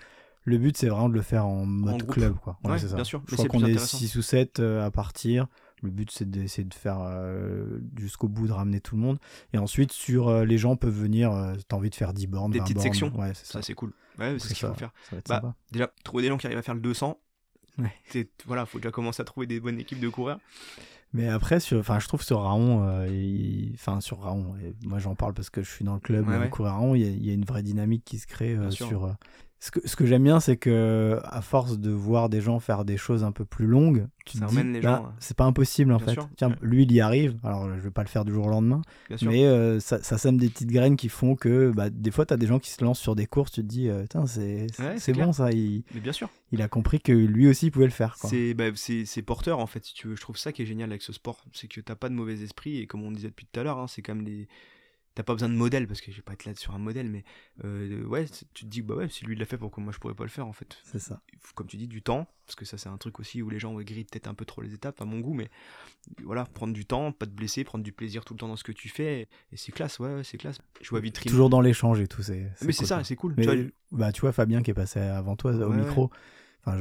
le 0.45 0.59
but, 0.59 0.77
c'est 0.77 0.89
vraiment 0.89 1.09
de 1.09 1.15
le 1.15 1.23
faire 1.23 1.47
en 1.47 1.65
mode 1.65 2.07
club. 2.07 2.35
Quoi. 2.43 2.59
Ouais, 2.65 2.77
bien 2.95 3.05
sûr. 3.05 3.23
Je 3.27 3.33
Mais 3.33 3.37
crois 3.37 3.49
qu'on 3.49 3.61
est 3.67 3.71
intéressant. 3.73 3.99
6 3.99 4.17
ou 4.17 4.23
7 4.23 4.61
à 4.61 4.91
partir. 4.91 5.47
Le 5.83 5.91
but, 5.91 6.11
c'est 6.11 6.29
d'essayer 6.31 6.65
de 6.65 6.73
faire 6.75 6.99
euh, 7.01 7.79
jusqu'au 7.99 8.29
bout, 8.29 8.47
de 8.47 8.53
ramener 8.53 8.81
tout 8.81 8.97
le 8.97 9.03
monde. 9.03 9.19
Et 9.53 9.59
ensuite, 9.59 9.93
sur 9.93 10.29
euh, 10.29 10.45
les 10.45 10.57
gens 10.57 10.75
peuvent 10.77 10.99
venir, 10.99 11.33
euh, 11.33 11.55
t'as 11.69 11.77
envie 11.77 11.91
de 11.91 11.95
faire 11.95 12.15
10 12.15 12.27
bornes, 12.29 12.51
Des 12.53 12.59
20 12.61 12.65
petites 12.65 12.77
bornes. 12.77 12.87
sections. 12.87 13.13
Ouais, 13.19 13.33
c'est 13.35 13.47
ça. 13.47 13.53
Ça, 13.55 13.63
c'est 13.63 13.75
cool. 13.75 13.93
Ouais, 14.19 14.39
c'est 14.39 14.49
ce 14.49 14.55
qu'il 14.55 14.67
faut 14.67 14.75
faire. 14.75 14.93
Bah. 15.29 15.55
Déjà, 15.73 15.91
trouver 16.03 16.23
des 16.23 16.29
gens 16.29 16.39
qui 16.39 16.47
arrivent 16.47 16.59
à 16.59 16.63
faire 16.63 16.75
le 16.75 16.81
200. 16.81 17.19
Ouais. 17.79 17.93
Voilà, 18.47 18.65
faut 18.65 18.79
déjà 18.79 18.91
commencer 18.91 19.21
à 19.21 19.25
trouver 19.27 19.47
des 19.47 19.61
bonnes 19.61 19.79
équipes 19.79 20.01
de 20.01 20.09
coureurs. 20.09 20.41
Mais 21.13 21.29
après, 21.29 21.61
sur, 21.61 21.79
enfin, 21.79 21.99
je 21.99 22.09
trouve 22.09 22.23
sur 22.23 22.41
Raon, 22.41 22.83
euh, 22.85 23.69
enfin 23.75 24.01
sur 24.01 24.21
Raon, 24.21 24.57
et 24.57 24.75
moi 24.87 24.99
j'en 24.99 25.15
parle 25.15 25.35
parce 25.35 25.51
que 25.51 25.63
je 25.63 25.71
suis 25.71 25.85
dans 25.85 25.95
le 25.95 26.01
club 26.01 26.27
Ouais, 26.29 26.37
ouais. 26.37 26.51
Raon, 26.53 26.95
il 26.95 27.03
y, 27.03 27.27
y 27.29 27.31
a 27.31 27.35
une 27.35 27.45
vraie 27.45 27.63
dynamique 27.63 28.05
qui 28.05 28.19
se 28.19 28.27
crée 28.27 28.57
sur. 28.71 29.15
Ce 29.59 29.71
que, 29.71 29.81
ce 29.89 29.97
que 29.97 30.05
j'aime 30.05 30.23
bien, 30.25 30.39
c'est 30.39 30.59
que 30.59 31.19
à 31.25 31.41
force 31.41 31.79
de 31.79 31.91
voir 31.91 32.29
des 32.29 32.41
gens 32.43 32.61
faire 32.61 32.85
des 32.85 32.99
choses 32.99 33.25
un 33.25 33.33
peu 33.33 33.45
plus 33.47 33.67
longues, 33.67 34.07
tu 34.27 34.37
Ça 34.39 34.47
te 34.47 34.51
dis, 34.51 34.63
les 34.63 34.81
bah, 34.81 35.03
gens, 35.05 35.13
c'est 35.19 35.37
pas 35.37 35.45
impossible 35.45 35.93
en 35.93 35.99
fait. 35.99 36.13
sûr, 36.13 36.29
Tiens, 36.37 36.51
ouais. 36.51 36.57
lui 36.61 36.83
il 36.83 36.93
y 36.93 37.01
arrive. 37.01 37.37
Alors 37.43 37.67
je 37.75 37.81
vais 37.81 37.91
pas 37.91 38.03
le 38.03 38.09
faire 38.09 38.25
du 38.27 38.33
jour 38.33 38.47
au 38.47 38.51
lendemain, 38.51 38.83
Bien 39.09 39.17
mais 39.23 39.45
euh, 39.47 39.81
ça, 39.81 40.03
ça 40.03 40.19
sème 40.19 40.37
des 40.37 40.51
petites 40.51 40.71
graines 40.71 40.97
qui 40.97 41.09
font 41.09 41.37
que 41.37 41.73
bah, 41.75 41.89
des 41.91 42.11
fois 42.11 42.27
tu 42.27 42.35
as 42.35 42.37
des 42.37 42.47
gens 42.47 42.59
qui 42.59 42.69
se 42.71 42.85
lancent 42.85 43.01
sur 43.01 43.17
des 43.17 43.27
courses, 43.27 43.51
tu 43.53 43.63
te 43.63 43.67
dis, 43.67 43.89
euh, 43.89 44.05
c'est 44.27 44.67
c'est- 44.99 45.13
Ouais, 45.17 45.25
bon 45.25 45.33
ça. 45.33 45.51
Il, 45.53 45.85
Mais 45.95 46.01
bien 46.01 46.13
sûr. 46.13 46.29
il 46.53 46.61
a 46.61 46.69
compris 46.69 47.01
que 47.01 47.13
lui 47.13 47.49
aussi 47.49 47.67
il 47.67 47.71
pouvait 47.71 47.87
le 47.87 47.91
faire. 47.93 48.17
quoi. 48.21 48.29
C'est 48.29 48.53
bah, 48.53 48.65
c'est- 48.75 49.07
c'est 49.07 49.23
porteur 49.23 49.59
en 49.59 49.67
fait, 49.67 49.85
si 49.87 49.95
tu 49.95 50.07
veux. 50.09 50.17
Je 50.17 50.21
trouve 50.21 50.37
ça 50.37 50.53
qui 50.53 50.63
est 50.63 50.67
génial 50.67 50.91
avec 50.91 51.01
ce 51.03 51.13
sport. 51.15 51.43
C'est 51.55 51.67
que 51.69 51.81
t'as 51.81 51.95
pas 51.97 52.11
de 52.11 52.15
mauvais 52.15 52.43
esprit 52.43 52.79
et 52.79 52.87
comme 52.87 53.03
on 53.03 53.11
disait 53.11 53.29
depuis 53.29 53.47
tout 53.51 53.59
à 53.59 53.63
l'heure, 53.63 53.79
hein, 53.79 53.87
c'est 53.89 54.03
quand 54.03 54.15
même 54.15 54.25
des. 54.25 54.49
T'as 55.17 55.23
pas 55.23 55.33
besoin 55.33 55.49
de 55.49 55.55
modèle 55.55 55.87
parce 55.89 56.03
que 56.03 56.13
je 56.13 56.17
vais 56.17 56.23
pas 56.23 56.35
être 56.35 56.45
là 56.45 56.55
sur 56.55 56.75
un 56.75 56.79
modèle, 56.79 57.09
mais 57.09 57.25
euh, 57.65 58.05
ouais, 58.05 58.27
tu 58.53 58.65
te 58.67 58.71
dis, 58.71 58.83
bah 58.83 58.97
ouais, 58.97 59.09
si 59.09 59.25
lui 59.25 59.35
l'a 59.35 59.47
fait, 59.47 59.57
pourquoi 59.57 59.83
moi 59.83 59.91
je 59.91 59.99
pourrais 59.99 60.15
pas 60.15 60.25
le 60.25 60.29
faire 60.31 60.47
en 60.47 60.53
fait 60.53 60.77
C'est 60.85 60.99
ça. 60.99 61.23
Comme 61.55 61.67
tu 61.67 61.79
dis, 61.79 61.89
du 61.89 62.03
temps, 62.03 62.29
parce 62.45 62.55
que 62.55 62.67
ça 62.67 62.77
c'est 62.77 62.91
un 62.91 62.99
truc 62.99 63.19
aussi 63.19 63.41
où 63.41 63.49
les 63.49 63.59
gens 63.59 63.73
grillent 63.73 64.05
peut-être 64.05 64.29
un 64.29 64.35
peu 64.35 64.45
trop 64.45 64.61
les 64.61 64.75
étapes, 64.75 65.01
à 65.01 65.07
mon 65.07 65.21
goût, 65.21 65.33
mais 65.33 65.49
voilà, 66.23 66.45
prendre 66.45 66.75
du 66.75 66.85
temps, 66.85 67.13
pas 67.13 67.25
te 67.25 67.31
blesser, 67.31 67.65
prendre 67.65 67.83
du 67.83 67.93
plaisir 67.93 68.27
tout 68.27 68.35
le 68.35 68.39
temps 68.39 68.49
dans 68.49 68.57
ce 68.57 68.65
que 68.65 68.73
tu 68.73 68.91
fais, 68.91 69.23
et 69.53 69.57
c'est 69.57 69.73
classe, 69.73 69.99
ouais, 70.01 70.15
ouais, 70.17 70.23
c'est 70.23 70.37
classe. 70.37 70.59
Je 70.83 70.91
vois 70.91 71.01
vitrine. 71.01 71.31
Toujours 71.31 71.49
dans 71.49 71.63
l'échange 71.63 71.99
et 71.99 72.09
tout. 72.09 72.23
c'est 72.23 72.51
mais 72.61 72.73
c'est 72.73 72.79
cool, 72.79 72.87
ça, 72.87 73.03
c'est 73.03 73.17
cool. 73.17 73.35
Mais 73.39 73.47
Tu 73.47 73.57
vois, 73.57 73.71
bah, 73.93 74.13
tu 74.13 74.21
vois, 74.21 74.33
Fabien 74.33 74.63
qui 74.63 74.71
est 74.71 74.75
passé 74.75 75.01
avant 75.01 75.35
toi 75.35 75.53
au 75.53 75.71
Ouais, 75.71 75.77
micro, 75.79 76.11
enfin, 76.67 76.79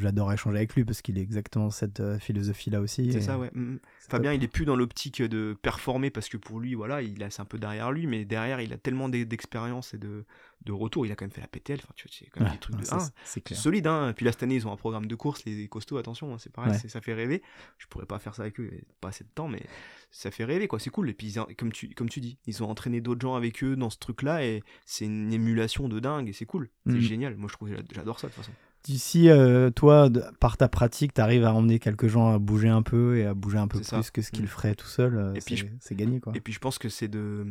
j'adore 0.00 0.32
échanger 0.32 0.56
avec 0.58 0.74
lui 0.74 0.84
parce 0.84 1.02
qu'il 1.02 1.18
est 1.18 1.22
exactement 1.22 1.70
cette 1.70 2.00
euh, 2.00 2.18
philosophie-là 2.18 2.80
aussi. 2.80 3.12
C'est 3.12 3.20
ça, 3.20 3.38
ouais. 3.38 3.50
Mm. 3.54 3.78
c'est 3.98 4.10
Fabien, 4.10 4.30
top. 4.32 4.40
il 4.40 4.44
est 4.44 4.48
plus 4.48 4.64
dans 4.64 4.76
l'optique 4.76 5.20
de 5.22 5.56
performer 5.60 6.10
parce 6.10 6.28
que 6.28 6.36
pour 6.36 6.60
lui, 6.60 6.74
voilà, 6.74 7.02
il 7.02 7.22
a 7.22 7.30
c'est 7.30 7.42
un 7.42 7.46
peu 7.46 7.58
derrière 7.58 7.90
lui, 7.92 8.06
mais 8.06 8.24
derrière, 8.24 8.60
il 8.60 8.72
a 8.72 8.76
tellement 8.78 9.08
d'e- 9.08 9.24
d'expérience 9.24 9.92
et 9.94 9.98
de, 9.98 10.24
de 10.64 10.72
retour. 10.72 11.04
Il 11.06 11.12
a 11.12 11.16
quand 11.16 11.24
même 11.24 11.32
fait 11.32 11.40
la 11.40 11.48
PTL. 11.48 11.80
Enfin, 11.82 11.92
tu 11.96 12.06
vois, 12.06 12.14
c'est 12.18 12.26
quand 12.30 12.40
même 12.40 12.48
Ouais, 12.50 12.54
des 12.54 12.60
trucs 12.60 12.76
de 12.76 12.84
c'est- 13.24 13.54
solide, 13.54 13.86
hein. 13.86 14.12
Puis 14.16 14.24
là, 14.24 14.32
cette 14.32 14.42
année, 14.44 14.54
ils 14.56 14.66
ont 14.68 14.72
un 14.72 14.76
programme 14.76 15.06
de 15.06 15.14
course, 15.14 15.44
les 15.44 15.66
costauds, 15.68 15.96
attention, 15.98 16.32
hein, 16.32 16.38
c'est 16.38 16.52
pareil, 16.52 16.72
Ouais. 16.72 16.88
ça 16.88 17.00
fait 17.00 17.14
rêver. 17.14 17.42
Je 17.78 17.86
pourrais 17.86 18.06
pas 18.06 18.18
faire 18.18 18.34
ça 18.34 18.42
avec 18.42 18.60
eux, 18.60 18.70
pas 19.00 19.08
assez 19.08 19.24
de 19.24 19.30
temps, 19.34 19.48
mais 19.48 19.62
ça 20.10 20.30
fait 20.30 20.44
rêver, 20.44 20.68
quoi. 20.68 20.78
C'est 20.78 20.90
cool. 20.90 21.10
Et 21.10 21.14
puis, 21.14 21.34
comme 21.58 21.72
tu, 21.72 21.88
comme 21.90 22.08
tu 22.08 22.20
dis, 22.20 22.38
ils 22.46 22.62
ont 22.62 22.68
entraîné 22.70 23.00
d'autres 23.00 23.20
gens 23.22 23.34
avec 23.34 23.62
eux 23.64 23.74
dans 23.76 23.90
ce 23.90 23.98
truc-là 23.98 24.44
et 24.44 24.62
c'est 24.86 25.06
une 25.06 25.32
émulation 25.32 25.88
de 25.88 25.98
dingue 25.98 26.28
et 26.28 26.32
c'est 26.32 26.46
cool. 26.46 26.70
C'est 26.86 26.92
Mhm. 26.92 27.00
génial. 27.00 27.36
Moi, 27.36 27.48
je 27.50 27.54
trouve, 27.54 27.70
j'adore 27.92 28.20
ça 28.20 28.28
de 28.28 28.32
toute 28.32 28.42
façon. 28.44 28.52
D'ici, 28.84 29.30
euh, 29.30 29.70
toi, 29.70 30.10
de- 30.10 30.22
par 30.40 30.56
ta 30.58 30.68
pratique, 30.68 31.14
tu 31.14 31.20
arrives 31.20 31.44
à 31.44 31.54
emmener 31.54 31.78
quelques 31.78 32.06
gens 32.06 32.30
à 32.34 32.38
bouger 32.38 32.68
un 32.68 32.82
peu 32.82 33.16
et 33.16 33.24
à 33.24 33.32
bouger 33.34 33.56
un 33.58 33.66
peu 33.66 33.78
plus 33.78 33.84
ça. 33.86 34.00
que 34.12 34.20
ce 34.22 34.30
qu'ils 34.30 34.44
Mm. 34.44 34.48
feraient 34.48 34.74
tout 34.74 34.86
seul. 34.86 35.16
euh, 35.16 35.34
c'est 35.80 35.94
gagné, 35.96 36.20
quoi. 36.20 36.32
Et 36.36 36.40
puis 36.40 36.52
je 36.52 36.58
pense 36.58 36.78
que 36.78 36.88
c'est 36.90 37.08
de. 37.08 37.46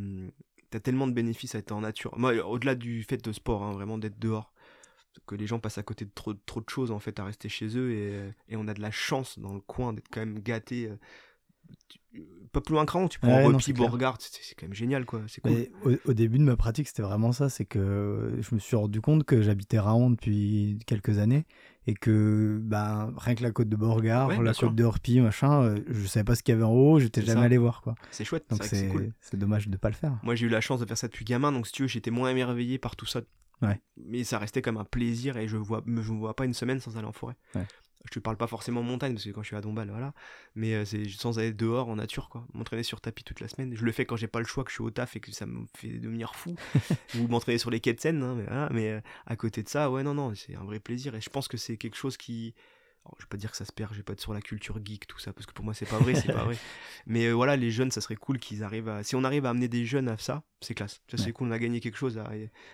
T'as 0.69 0.80
tellement 0.80 1.07
de 1.07 1.14
bénéfices 1.14 1.55
à 1.55 1.60
être 1.60 1.72
en 1.72 1.81
nature. 1.81 2.18
Moi, 2.18 2.34
au-delà 2.47 2.76
du 2.76 3.03
fait 3.03 3.18
de 3.23 3.31
sport, 3.31 3.64
hein, 3.64 3.73
vraiment 3.73 3.97
d'être 3.97 4.19
dehors, 4.19 4.53
que 5.27 5.35
les 5.35 5.45
gens 5.47 5.60
passent 5.60 5.77
à 5.80 5.84
côté 5.84 6.05
de 6.05 6.11
trop, 6.14 6.34
trop 6.34 6.61
de 6.61 6.69
choses 6.69 6.89
en 6.91 6.99
fait 6.99 7.19
à 7.19 7.26
rester 7.26 7.47
chez 7.49 7.77
eux 7.77 7.91
et, 7.91 8.31
et 8.49 8.55
on 8.55 8.68
a 8.68 8.73
de 8.73 8.81
la 8.81 8.89
chance 8.91 9.38
dans 9.39 9.53
le 9.53 9.60
coin 9.60 9.93
d'être 9.93 10.07
quand 10.11 10.19
même 10.22 10.39
gâté. 10.39 10.88
euh, 10.89 10.95
pas 12.52 12.61
plus 12.61 12.73
loin 12.73 12.85
cran, 12.85 13.07
tu 13.07 13.18
prends 13.19 13.30
Ouais, 13.35 13.45
repi. 13.45 13.73
Beauregard, 13.73 14.18
c'est 14.19 14.53
quand 14.56 14.68
même 14.68 14.76
génial 14.76 15.06
quoi. 15.06 15.22
C'est 15.27 15.41
cool. 15.41 15.68
Au, 15.85 16.11
au 16.11 16.14
début 16.14 16.38
de 16.38 16.44
ma 16.44 16.56
pratique, 16.56 16.88
c'était 16.88 17.02
vraiment 17.02 17.31
ça. 17.31 17.49
C'est 17.49 17.65
que 17.65 18.38
je 18.40 18.53
me 18.53 18.60
suis 18.60 18.76
rendu 18.76 19.02
compte 19.02 19.23
que 19.23 19.41
j'habitais 19.41 19.80
Raon 19.80 20.11
depuis 20.11 20.77
quelques 20.85 21.18
années 21.18 21.45
et 21.88 21.95
que 21.95 22.60
ben, 22.61 23.11
rien 23.18 23.34
que 23.34 23.41
la 23.41 23.49
côte 23.52 23.69
de 23.69 23.76
Beauregard, 23.76 24.27
Ouais, 24.30 24.41
la 24.44 24.53
sûr. 24.53 24.68
côte 24.68 24.76
de 24.76 24.84
Orpi, 24.84 25.19
machin, 25.19 25.64
euh, 25.64 25.80
je 25.90 26.06
savais 26.06 26.23
pas 26.23 26.35
ce 26.35 26.44
qu'il 26.44 26.53
y 26.53 26.56
avait 26.56 26.64
en 26.64 26.72
haut, 26.72 26.99
j'étais 26.99 27.22
jamais 27.23 27.40
ça. 27.41 27.45
allé 27.45 27.57
voir. 27.57 27.81
quoi. 27.81 27.95
C'est 28.11 28.23
chouette, 28.23 28.45
Donc 28.52 28.64
c'est 28.64 28.88
cool. 28.90 29.11
c'est 29.19 29.35
dommage 29.38 29.68
de 29.68 29.76
pas 29.77 29.90
le 29.90 29.95
faire. 29.95 30.19
Moi, 30.22 30.35
j'ai 30.35 30.45
eu 30.45 30.49
la 30.49 30.61
chance 30.61 30.80
de 30.80 30.85
faire 30.85 30.98
ça 30.98 31.07
depuis 31.07 31.26
gamin, 31.26 31.52
donc 31.52 31.65
si 31.65 31.73
tu 31.73 31.81
veux, 31.81 31.88
j'étais 31.88 32.11
moins 32.11 32.30
émerveillé 32.30 32.77
par 32.77 32.95
tout 32.95 33.07
ça. 33.07 33.22
Ouais. 33.64 33.81
Mais 33.98 34.23
ça 34.23 34.38
restait 34.40 34.61
comme 34.61 34.77
un 34.77 34.84
plaisir 34.84 35.38
et 35.38 35.48
je 35.48 35.57
vois, 35.57 35.81
me, 35.85 36.02
je 36.03 36.11
me 36.11 36.18
vois 36.19 36.35
pas 36.35 36.45
une 36.45 36.53
semaine 36.53 36.80
sans 36.80 36.98
aller 36.98 37.07
en 37.07 37.14
forêt. 37.14 37.35
Je 38.05 38.09
te 38.11 38.19
parle 38.19 38.35
pas 38.38 38.47
forcément 38.47 38.84
montagne 38.84 39.13
parce 39.13 39.23
que 39.23 39.30
quand 39.30 39.41
je 39.43 39.47
suis 39.47 39.55
à 39.55 39.61
Dombasle, 39.61 39.89
voilà. 39.89 40.13
Mais 40.55 40.73
euh, 40.73 40.84
c'est 40.85 41.07
sans 41.07 41.39
aller 41.39 41.53
dehors 41.53 41.88
en 41.89 41.95
nature, 41.95 42.27
quoi. 42.30 42.45
M'entraîner 42.53 42.84
sur 42.84 42.99
tapis 42.99 43.23
toute 43.23 43.39
la 43.39 43.47
semaine. 43.47 43.73
Je 43.75 43.85
le 43.85 43.91
fais 43.93 44.05
quand 44.05 44.17
j'ai 44.17 44.27
pas 44.27 44.39
le 44.39 44.45
choix, 44.45 44.63
que 44.65 44.69
je 44.71 44.75
suis 44.75 44.84
au 44.84 44.91
taf 44.91 45.15
et 45.15 45.19
que 45.21 45.31
ça 45.31 45.45
me 45.45 45.65
fait 45.77 45.99
devenir 45.99 46.35
fou. 46.35 46.55
Ou 47.17 47.27
m'entraîner 47.27 47.57
sur 47.57 47.69
les 47.71 47.80
quais 47.80 47.93
de 47.93 47.99
Seine, 48.01 48.21
hein, 48.21 48.35
mais, 48.35 48.43
voilà. 48.43 48.69
mais 48.71 48.89
euh, 48.91 49.01
à 49.25 49.35
côté 49.38 49.63
de 49.63 49.69
ça, 49.69 49.89
ouais, 49.89 50.03
non, 50.03 50.13
non, 50.13 50.34
c'est 50.35 50.55
un 50.55 50.63
vrai 50.65 50.80
plaisir. 50.80 51.15
Et 51.15 51.21
je 51.21 51.30
pense 51.30 51.47
que 51.47 51.55
c'est 51.57 51.77
quelque 51.77 51.95
chose 51.95 52.17
qui. 52.17 52.53
Alors, 53.05 53.15
je 53.19 53.23
vais 53.25 53.30
pas 53.30 53.38
dire 53.38 53.51
que 53.51 53.57
ça 53.57 53.65
se 53.65 53.71
perd, 53.73 53.91
je 53.91 53.97
vais 53.97 54.03
pas 54.03 54.13
être 54.13 54.21
sur 54.21 54.34
la 54.34 54.39
culture 54.41 54.80
geek, 54.84 55.07
tout 55.07 55.19
ça, 55.19 55.34
parce 55.34 55.45
que 55.45 55.51
pour 55.51 55.65
moi 55.65 55.73
c'est 55.73 55.85
pas 55.89 55.97
vrai, 55.97 56.15
c'est 56.15 56.31
pas 56.31 56.45
vrai. 56.45 56.57
Mais 57.05 57.25
euh, 57.25 57.31
voilà, 57.34 57.57
les 57.57 57.69
jeunes, 57.69 57.91
ça 57.91 57.99
serait 57.99 58.15
cool 58.15 58.39
qu'ils 58.39 58.63
arrivent 58.63 58.88
à. 58.88 59.03
Si 59.03 59.15
on 59.17 59.23
arrive 59.25 59.45
à 59.45 59.49
amener 59.49 59.67
des 59.67 59.85
jeunes 59.85 60.07
à 60.07 60.17
ça, 60.17 60.43
c'est 60.61 60.73
classe. 60.73 61.01
Ça, 61.09 61.17
c'est 61.17 61.25
Ouais. 61.25 61.31
cool, 61.34 61.47
on 61.49 61.51
a 61.51 61.59
gagné 61.59 61.80
quelque 61.81 61.97
chose 61.97 62.17
à, 62.17 62.30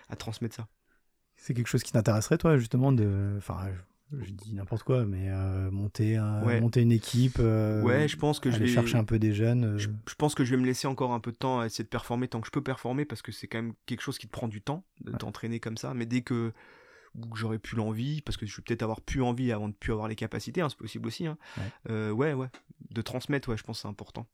à 0.08 0.16
transmettre 0.16 0.56
ça. 0.56 0.68
C'est 1.36 1.54
quelque 1.56 1.68
chose 1.68 1.82
qui 1.84 1.92
t'intéresserait, 1.94 2.38
toi, 2.38 2.58
justement, 2.58 2.92
de. 2.92 3.36
Enfin, 3.38 3.70
je, 4.12 4.24
je 4.26 4.32
dis 4.32 4.54
n'importe 4.54 4.84
quoi, 4.84 5.06
mais 5.06 5.30
euh, 5.30 5.70
monter, 5.72 6.18
un- 6.18 6.44
Ouais. 6.44 6.60
monter 6.62 6.82
une 6.82 6.92
équipe. 6.92 7.38
euh, 7.40 7.82
ouais, 7.84 8.08
je 8.08 8.18
pense 8.18 8.40
que 8.40 8.50
je 8.52 8.56
aller 8.56 8.66
vais. 8.66 8.72
chercher 8.72 8.98
un 8.98 9.04
peu 9.04 9.20
des 9.20 9.34
jeunes. 9.34 9.64
euh, 9.66 9.78
Je, 9.78 9.90
je 10.08 10.16
pense 10.16 10.36
que 10.36 10.44
je 10.46 10.52
vais 10.56 10.62
me 10.62 10.66
laisser 10.66 10.88
encore 10.88 11.14
un 11.14 11.20
peu 11.20 11.32
de 11.32 11.38
temps 11.38 11.60
à 11.60 11.66
essayer 11.66 11.84
de 11.84 11.90
performer 11.90 12.28
tant 12.28 12.40
que 12.42 12.48
je 12.48 12.52
peux 12.52 12.64
performer 12.64 13.06
parce 13.06 13.22
que 13.22 13.32
c'est 13.32 13.48
quand 13.48 13.62
même 13.62 13.74
quelque 13.86 14.02
chose 14.02 14.18
qui 14.18 14.28
te 14.28 14.32
prend 14.32 14.48
du 14.48 14.62
temps 14.62 14.84
de 15.02 15.12
Ouais. 15.12 15.18
t'entraîner 15.18 15.60
comme 15.60 15.78
ça. 15.78 15.94
Mais 15.94 16.06
dès 16.06 16.22
que, 16.22 16.54
j'aurais 17.34 17.60
plus 17.60 17.76
l'envie, 17.76 18.22
parce 18.22 18.38
que 18.38 18.46
je 18.46 18.56
vais 18.56 18.62
peut-être 18.64 18.84
avoir 18.84 19.02
plus 19.02 19.22
envie 19.24 19.52
avant 19.52 19.68
de 19.68 19.74
plus 19.74 19.92
avoir 19.92 20.08
les 20.08 20.16
capacités, 20.16 20.62
hein, 20.62 20.70
c'est 20.70 20.78
possible 20.78 21.08
aussi. 21.08 21.26
Hein. 21.28 21.38
Ouais. 21.88 22.10
Ouais, 22.12 22.34
ouais, 22.34 22.48
de 22.92 23.02
transmettre, 23.02 23.50
ouais, 23.50 23.58
je 23.58 23.64
pense 23.64 23.78
que 23.78 23.82
c'est 23.84 23.88
important. 23.88 24.28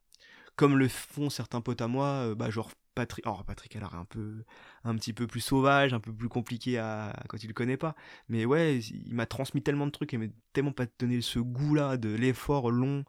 Comme 0.56 0.78
le 0.78 0.88
font 0.88 1.30
certains 1.30 1.62
potes 1.62 1.82
à 1.82 1.88
moi, 1.88 2.34
bah, 2.36 2.50
genre 2.50 2.72
Patrick, 2.96 3.26
alors 3.26 3.44
Patrick, 3.44 3.76
elle 3.76 3.84
a 3.84 3.94
un 3.94 4.06
peu, 4.06 4.44
un 4.84 4.96
petit 4.96 5.14
peu 5.14 5.28
plus 5.28 5.42
sauvage, 5.42 5.94
un 5.94 6.00
peu 6.00 6.14
plus 6.14 6.30
compliqué 6.30 6.78
à, 6.78 7.14
quand 7.28 7.44
il 7.44 7.48
le 7.48 7.54
connaît 7.54 7.78
pas. 7.78 7.96
Mais 8.30 8.46
ouais, 8.46 8.80
il 8.80 9.14
m'a 9.14 9.26
transmis 9.26 9.62
tellement 9.62 9.86
de 9.86 9.92
trucs 9.92 10.14
et 10.14 10.18
m'a 10.18 10.26
tellement 10.54 10.72
pas 10.72 10.86
donné 10.98 11.22
ce 11.22 11.40
goût-là 11.40 11.98
de 11.98 12.10
l'effort 12.10 12.72
long, 12.72 13.04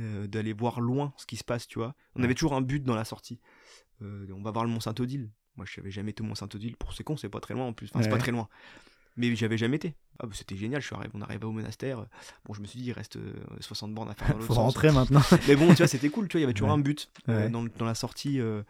euh, 0.00 0.26
d'aller 0.26 0.52
voir 0.52 0.80
loin 0.80 1.12
ce 1.16 1.26
qui 1.26 1.36
se 1.36 1.44
passe, 1.44 1.68
tu 1.68 1.78
vois. 1.78 1.94
On 2.16 2.22
avait 2.22 2.34
toujours 2.34 2.54
un 2.54 2.62
but 2.62 2.82
dans 2.82 2.96
la 2.96 3.04
sortie. 3.04 3.40
Euh, 4.02 4.26
on 4.34 4.42
va 4.42 4.50
voir 4.50 4.64
le 4.64 4.70
Mont 4.70 4.80
Saint-Odile. 4.80 5.30
Moi, 5.56 5.64
je 5.66 5.74
savais 5.74 5.90
jamais 5.90 6.10
été 6.10 6.22
au 6.22 6.26
Mont 6.26 6.34
Saint-Odile. 6.34 6.76
Pour 6.76 6.92
c'est 6.92 7.04
con, 7.04 7.16
c'est 7.16 7.28
pas 7.28 7.40
très 7.40 7.54
loin 7.54 7.66
en 7.66 7.72
plus. 7.72 7.90
Enfin, 7.92 8.02
c'est 8.02 8.10
pas 8.10 8.18
très 8.18 8.32
loin. 8.32 8.48
Mais 9.16 9.34
j'avais 9.34 9.56
jamais 9.56 9.76
été. 9.76 9.94
Ah, 10.18 10.26
bah, 10.26 10.32
c'était 10.34 10.56
génial. 10.56 10.80
Je 10.82 10.86
suis 10.86 10.94
arrivé, 10.94 11.10
on 11.14 11.22
arrivait 11.22 11.44
au 11.44 11.52
monastère. 11.52 12.06
Bon, 12.44 12.52
je 12.54 12.60
me 12.60 12.66
suis 12.66 12.78
dit, 12.80 12.86
il 12.88 12.92
reste 12.92 13.16
euh, 13.16 13.32
60 13.60 13.94
bornes 13.94 14.10
à 14.10 14.14
faire 14.14 14.34
dans 14.36 14.40
Faut 14.40 14.54
sens. 14.54 14.58
rentrer 14.58 14.90
maintenant. 14.92 15.22
Mais 15.48 15.56
bon, 15.56 15.68
tu 15.68 15.76
vois, 15.76 15.86
c'était 15.86 16.08
cool. 16.10 16.28
Tu 16.28 16.32
vois, 16.32 16.40
il 16.40 16.42
y 16.42 16.44
avait 16.44 16.52
toujours 16.52 16.68
Ouais. 16.68 16.74
un 16.74 16.78
but 16.78 17.10
euh, 17.28 17.44
Ouais. 17.44 17.50
dans, 17.50 17.84
la 17.86 17.94
sortie. 17.94 18.40
euh, 18.40 18.62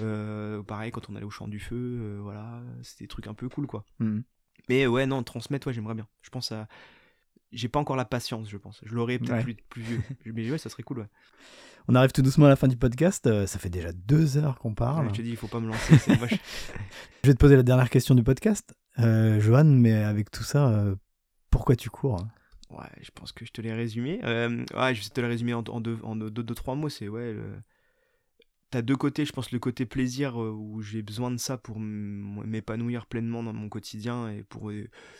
euh, 0.00 0.62
pareil, 0.62 0.90
quand 0.90 1.08
on 1.08 1.16
allait 1.16 1.24
au 1.24 1.30
champ 1.30 1.48
du 1.48 1.58
feu, 1.60 1.76
euh, 1.76 2.18
voilà, 2.22 2.60
c'était 2.82 3.04
des 3.04 3.08
trucs 3.08 3.26
un 3.28 3.34
peu 3.34 3.48
cool, 3.48 3.66
quoi. 3.66 3.84
Mhm. 4.00 4.24
Mais 4.68 4.86
ouais, 4.86 5.06
non, 5.06 5.22
transmettre, 5.22 5.66
ouais, 5.68 5.72
j'aimerais 5.72 5.94
bien. 5.94 6.06
Je 6.22 6.30
pense 6.30 6.52
à. 6.52 6.68
J'ai 7.52 7.68
pas 7.68 7.78
encore 7.78 7.94
la 7.96 8.04
patience, 8.04 8.48
je 8.50 8.56
pense. 8.56 8.80
Je 8.84 8.94
l'aurai 8.94 9.18
peut-être 9.18 9.32
Ouais. 9.32 9.42
plus, 9.42 9.54
plus 9.54 9.82
vieux. 9.82 10.02
Mais 10.26 10.50
ouais, 10.50 10.58
ça 10.58 10.68
serait 10.68 10.82
cool, 10.82 10.98
ouais. 11.00 11.08
On 11.86 11.94
arrive 11.94 12.10
tout 12.12 12.22
doucement 12.22 12.46
à 12.46 12.48
la 12.48 12.56
fin 12.56 12.66
du 12.66 12.76
podcast. 12.76 13.26
euh, 13.26 13.46
ça 13.46 13.58
fait 13.58 13.68
déjà 13.70 13.92
deux 13.92 14.36
heures 14.38 14.58
qu'on 14.58 14.74
parle. 14.74 15.04
Ouais, 15.06 15.12
je 15.12 15.18
te 15.18 15.22
dis, 15.22 15.30
il 15.30 15.36
faut 15.36 15.46
pas 15.48 15.60
me 15.60 15.68
lancer. 15.68 15.94
Je 17.22 17.28
vais 17.28 17.34
te 17.34 17.38
poser 17.38 17.56
la 17.56 17.62
dernière 17.62 17.90
question 17.90 18.14
du 18.14 18.22
podcast. 18.24 18.74
Euh, 19.00 19.40
Johan, 19.40 19.64
mais 19.64 19.92
avec 19.92 20.30
tout 20.30 20.44
ça, 20.44 20.68
euh, 20.68 20.94
pourquoi 21.50 21.76
tu 21.76 21.90
cours? 21.90 22.24
Ouais, 22.70 22.86
je 23.02 23.10
pense 23.10 23.32
que 23.32 23.44
je 23.44 23.52
te 23.52 23.60
l'ai 23.60 23.72
résumé. 23.72 24.20
Euh, 24.24 24.64
ouais, 24.74 24.94
je 24.94 25.02
vais 25.02 25.08
te 25.08 25.20
le 25.20 25.26
résumer 25.26 25.54
en, 25.54 25.62
deux, 25.62 25.98
en 26.02 26.16
deux, 26.16 26.44
trois 26.54 26.74
mots. 26.74 26.88
C'est 26.88 27.08
ouais, 27.08 27.36
t'as 28.70 28.82
deux 28.82 28.96
côtés. 28.96 29.24
Je 29.24 29.32
pense 29.32 29.52
le 29.52 29.58
côté 29.58 29.86
plaisir 29.86 30.40
euh, 30.40 30.50
où 30.50 30.82
j'ai 30.82 31.02
besoin 31.02 31.30
de 31.30 31.36
ça 31.36 31.56
pour 31.56 31.78
m'épanouir 31.78 33.06
pleinement 33.06 33.42
dans 33.42 33.52
mon 33.52 33.68
quotidien 33.68 34.30
et 34.30 34.42
pour, 34.42 34.70
je 34.70 34.78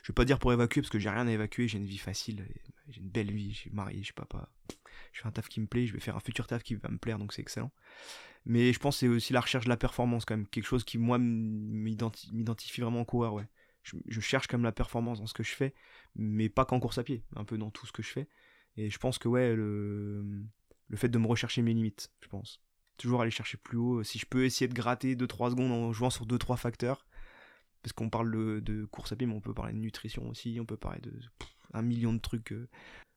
vais 0.09 0.14
pas 0.14 0.24
dire 0.24 0.38
pour 0.38 0.52
évacuer 0.52 0.80
parce 0.80 0.90
que 0.90 0.98
j'ai 0.98 1.10
rien 1.10 1.26
à 1.26 1.32
évacuer. 1.32 1.68
J'ai 1.68 1.78
une 1.78 1.86
vie 1.86 1.98
facile, 1.98 2.44
j'ai 2.88 3.01
une 3.01 3.10
belle 3.10 3.30
vie. 3.30 3.52
Je 3.52 3.59
suis 3.59 3.70
marié, 3.70 3.98
je 3.98 4.05
suis 4.05 4.14
papa. 4.14 4.48
Je 5.12 5.20
fais 5.20 5.28
un 5.28 5.32
taf 5.32 5.48
qui 5.48 5.60
me 5.60 5.66
plaît. 5.66 5.86
Je 5.86 5.92
vais 5.92 6.01
faire 6.01 6.16
un 6.16 6.20
futur 6.20 6.46
taf 6.46 6.62
qui 6.62 6.74
va 6.74 6.88
me 6.88 6.98
plaire, 6.98 7.18
donc 7.18 7.32
c'est 7.32 7.42
excellent. 7.42 7.70
Mais 8.46 8.72
je 8.72 8.78
pense 8.78 8.98
c'est 8.98 9.09
aussi 9.09 9.32
la 9.32 9.40
recherche 9.40 9.64
de 9.64 9.70
la 9.70 9.76
performance 9.76 10.24
quand 10.24 10.36
même, 10.36 10.46
quelque 10.46 10.66
chose 10.66 10.84
qui 10.84 10.98
moi 10.98 11.18
m'identi- 11.18 12.30
m'identifie 12.32 12.80
vraiment 12.80 13.01
en 13.01 13.05
coureur. 13.05 13.34
Ouais, 13.34 13.46
je, 13.85 13.97
je 14.09 14.20
cherche 14.20 14.48
quand 14.48 14.56
même 14.59 14.65
la 14.65 14.73
performance 14.73 15.20
dans 15.20 15.27
ce 15.27 15.35
que 15.35 15.43
je 15.44 15.55
fais 15.55 15.73
mais 16.16 16.48
pas 16.48 16.65
qu'en 16.65 16.78
course 16.81 16.98
à 16.98 17.05
pied, 17.05 17.23
un 17.36 17.44
peu 17.44 17.56
dans 17.59 17.70
tout 17.70 17.86
ce 17.86 17.93
que 17.93 18.02
je 18.02 18.09
fais. 18.09 18.28
Et 18.77 18.89
je 18.90 18.98
pense 18.98 19.19
que 19.19 19.28
ouais, 19.28 19.55
le, 19.55 20.24
le 20.89 20.97
fait 20.97 21.09
de 21.09 21.19
me 21.19 21.27
rechercher 21.27 21.61
mes 21.62 21.73
limites, 21.74 22.11
je 22.23 22.28
pense. 22.28 22.61
Toujours 22.98 23.20
aller 23.23 23.31
chercher 23.32 23.56
plus 23.56 23.77
haut. 23.78 24.02
Si 24.05 24.19
je 24.20 24.27
peux 24.27 24.44
essayer 24.44 24.69
de 24.69 24.74
gratter 24.74 25.16
2-3 25.16 25.51
secondes 25.51 25.73
en 25.73 25.93
jouant 25.93 26.11
sur 26.11 26.24
2-3 26.27 26.56
facteurs, 26.56 27.06
parce 27.82 27.93
qu'on 27.93 28.11
parle 28.11 28.31
de, 28.31 28.61
de 28.61 28.85
course 28.85 29.11
à 29.12 29.16
pied, 29.16 29.27
mais 29.27 29.35
on 29.35 29.40
peut 29.40 29.55
parler 29.55 29.73
de 29.73 29.78
nutrition 29.78 30.28
aussi, 30.28 30.56
on 30.61 30.65
peut 30.65 30.77
parler 30.77 31.01
de 31.01 31.11
pff, 31.11 31.48
un 31.73 31.82
million 31.82 32.12
de 32.12 32.19
trucs, 32.20 32.52
euh, 32.52 32.69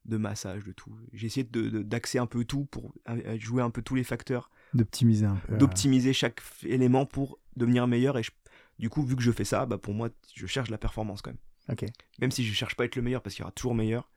de 0.06 0.18
massage, 0.18 0.64
de 0.64 0.72
tout. 0.72 0.98
J'ai 1.14 1.28
essayé 1.28 1.44
de- 1.44 1.70
de- 1.70 1.84
d'axer 1.84 2.18
un 2.18 2.26
peu 2.26 2.44
tout 2.46 2.66
pour 2.66 2.96
jouer 3.38 3.62
un 3.62 3.70
peu 3.70 3.82
tous 3.84 3.94
les 3.96 4.04
facteurs, 4.04 4.50
D'optimiser 4.74 5.26
un 5.26 5.36
peu. 5.36 5.54
euh, 5.54 5.58
d'optimiser 5.58 6.14
chaque 6.14 6.42
élément 6.64 7.06
pour 7.06 7.38
devenir 7.56 7.86
meilleur. 7.88 8.18
Et 8.18 8.24
je- 8.24 8.32
du 8.80 8.90
coup, 8.90 9.04
vu 9.04 9.16
que 9.16 9.22
je 9.22 9.32
fais 9.32 9.46
ça, 9.46 9.66
bah 9.66 9.78
pour 9.78 9.94
moi, 9.94 10.10
je 10.36 10.46
cherche 10.48 10.70
la 10.70 10.78
performance 10.78 11.22
quand 11.22 11.32
même. 11.32 11.40
Ok, 11.70 11.86
Même 12.20 12.32
si 12.32 12.46
je 12.46 12.54
cherche 12.54 12.76
pas 12.76 12.84
à 12.84 12.86
être 12.86 12.96
le 12.96 13.02
meilleur, 13.02 13.22
parce 13.22 13.36
qu'il 13.36 13.42
y 13.42 13.46
aura 13.46 13.52
toujours 13.52 13.76
meilleur, 13.76 14.10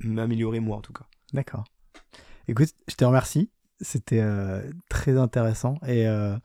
m'améliorer 0.00 0.60
moi 0.60 0.76
en 0.76 0.80
tout 0.80 0.92
cas. 0.92 1.06
d'accord. 1.32 1.64
Écoute, 2.46 2.70
je 2.88 2.94
te 2.94 3.04
remercie. 3.04 3.50
C'était 3.80 4.20
euh, 4.20 4.68
très 4.88 5.16
intéressant 5.16 5.76
et, 5.86 6.08
euh, 6.08 6.36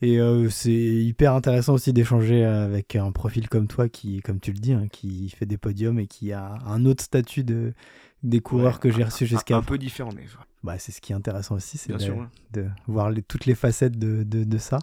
et 0.00 0.18
euh, 0.18 0.48
c'est 0.48 0.72
hyper 0.72 1.34
intéressant 1.34 1.74
aussi 1.74 1.92
d'échanger 1.92 2.42
avec 2.42 2.96
un 2.96 3.12
profil 3.12 3.48
comme 3.50 3.66
toi 3.66 3.88
qui, 3.90 4.20
comme 4.22 4.40
tu 4.40 4.52
le 4.52 4.58
dis, 4.58 4.72
hein, 4.72 4.88
qui 4.90 5.28
fait 5.30 5.44
des 5.44 5.58
podiums 5.58 5.98
et 5.98 6.06
qui 6.06 6.32
a 6.32 6.54
un 6.64 6.86
autre 6.86 7.04
statut 7.04 7.44
de, 7.44 7.74
des 8.22 8.40
coureurs 8.40 8.74
Ouais, 8.76 8.80
que 8.80 8.90
j'ai 8.90 9.04
reçus 9.04 9.26
jusqu'à 9.26 9.56
Un 9.58 9.62
peu 9.62 9.76
différent, 9.76 10.10
mais 10.16 10.24
bah, 10.62 10.78
c'est 10.78 10.90
ce 10.92 11.02
qui 11.02 11.12
est 11.12 11.16
intéressant 11.16 11.56
aussi, 11.56 11.76
c'est 11.76 11.92
de, 11.92 11.98
sûr. 11.98 12.16
ouais. 12.16 12.26
de 12.52 12.66
voir 12.86 13.10
les- 13.10 13.22
toutes 13.22 13.44
les 13.44 13.54
facettes 13.54 13.98
de, 13.98 14.22
de, 14.22 14.44
de 14.44 14.58
ça. 14.58 14.78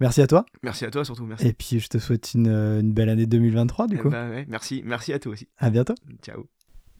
Merci 0.00 0.22
à 0.22 0.26
toi 0.26 0.46
Merci 0.62 0.84
à 0.86 0.90
toi 0.90 1.04
surtout, 1.04 1.24
merci. 1.26 1.46
et 1.46 1.52
puis 1.52 1.78
je 1.78 1.88
te 1.88 1.98
souhaite 1.98 2.32
une, 2.34 2.48
une 2.48 2.92
belle 2.92 3.08
année 3.10 3.26
2023 3.26 3.86
du 3.86 3.96
Eh 3.96 3.98
coup. 3.98 4.08
ben 4.10 4.30
ouais, 4.30 4.46
merci, 4.48 4.82
merci 4.84 5.12
à 5.12 5.18
toi 5.18 5.32
aussi. 5.32 5.46
À 5.58 5.70
bientôt. 5.70 5.94
Ciao. 6.22 6.46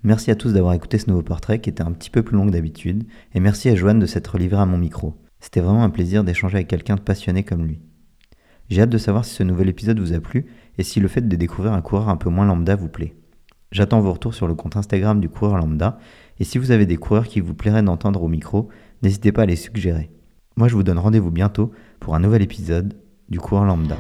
Merci 0.02 0.31
à 0.31 0.35
tous 0.35 0.52
d'avoir 0.52 0.72
écouté 0.74 0.98
ce 0.98 1.09
nouveau 1.10 1.22
portrait 1.22 1.60
qui 1.60 1.70
était 1.70 1.82
un 1.82 1.93
petit 1.93 2.10
peu 2.10 2.22
plus 2.22 2.36
long 2.36 2.47
que 2.47 2.52
d'habitude, 2.52 3.05
et 3.35 3.40
merci 3.40 3.68
à 3.68 3.74
Joanne 3.74 3.98
de 3.98 4.06
s'être 4.06 4.39
livré 4.39 4.60
à 4.60 4.66
mon 4.66 4.78
micro. 4.78 5.14
C'était 5.40 5.60
vraiment 5.60 5.85
un 5.85 5.90
plaisir 5.90 6.24
d'échanger 6.24 6.56
avec 6.56 6.68
quelqu'un 6.68 6.97
de 6.97 7.01
passionné 7.01 7.43
comme 7.44 7.66
lui. 7.66 7.81
J'ai 8.68 8.82
hâte 8.82 8.90
de 8.90 8.98
savoir 8.98 9.24
si 9.24 9.35
ce 9.35 9.43
nouvel 9.43 9.68
épisode 9.68 9.98
vous 9.98 10.12
a 10.12 10.20
plu 10.20 10.47
et 10.78 10.82
si 10.82 11.01
le 11.01 11.09
fait 11.09 11.27
de 11.27 11.36
découvrir 11.36 11.72
un 11.72 11.81
coureur 11.82 12.09
un 12.09 12.16
peu 12.16 12.31
moins 12.31 12.47
lambda 12.47 12.77
vous 12.77 12.89
plaît. 12.89 13.14
J'attends 13.72 14.01
vos 14.01 14.12
retours 14.12 14.35
sur 14.35 14.47
le 14.48 14.55
compte 14.55 14.77
Instagram 14.77 15.20
du 15.20 15.28
coureur 15.28 15.56
lambda, 15.56 15.98
et 16.39 16.44
si 16.44 16.59
vous 16.59 16.70
avez 16.70 16.86
des 16.86 16.97
coureurs 16.97 17.27
qui 17.28 17.40
vous 17.40 17.55
plairaient 17.55 17.82
d'entendre 17.82 18.22
au 18.22 18.28
micro, 18.28 18.68
n'hésitez 19.02 19.32
pas 19.32 19.43
à 19.43 19.47
les 19.47 19.56
suggérer. 19.56 20.10
Moi 20.56 20.68
je 20.68 20.74
vous 20.74 20.82
donne 20.82 20.98
rendez-vous 20.98 21.31
bientôt 21.31 21.72
pour 22.01 22.14
un 22.14 22.20
nouvel 22.20 22.43
épisode 22.43 22.94
du 23.28 23.39
coureur 23.39 23.64
lambda. 23.64 23.97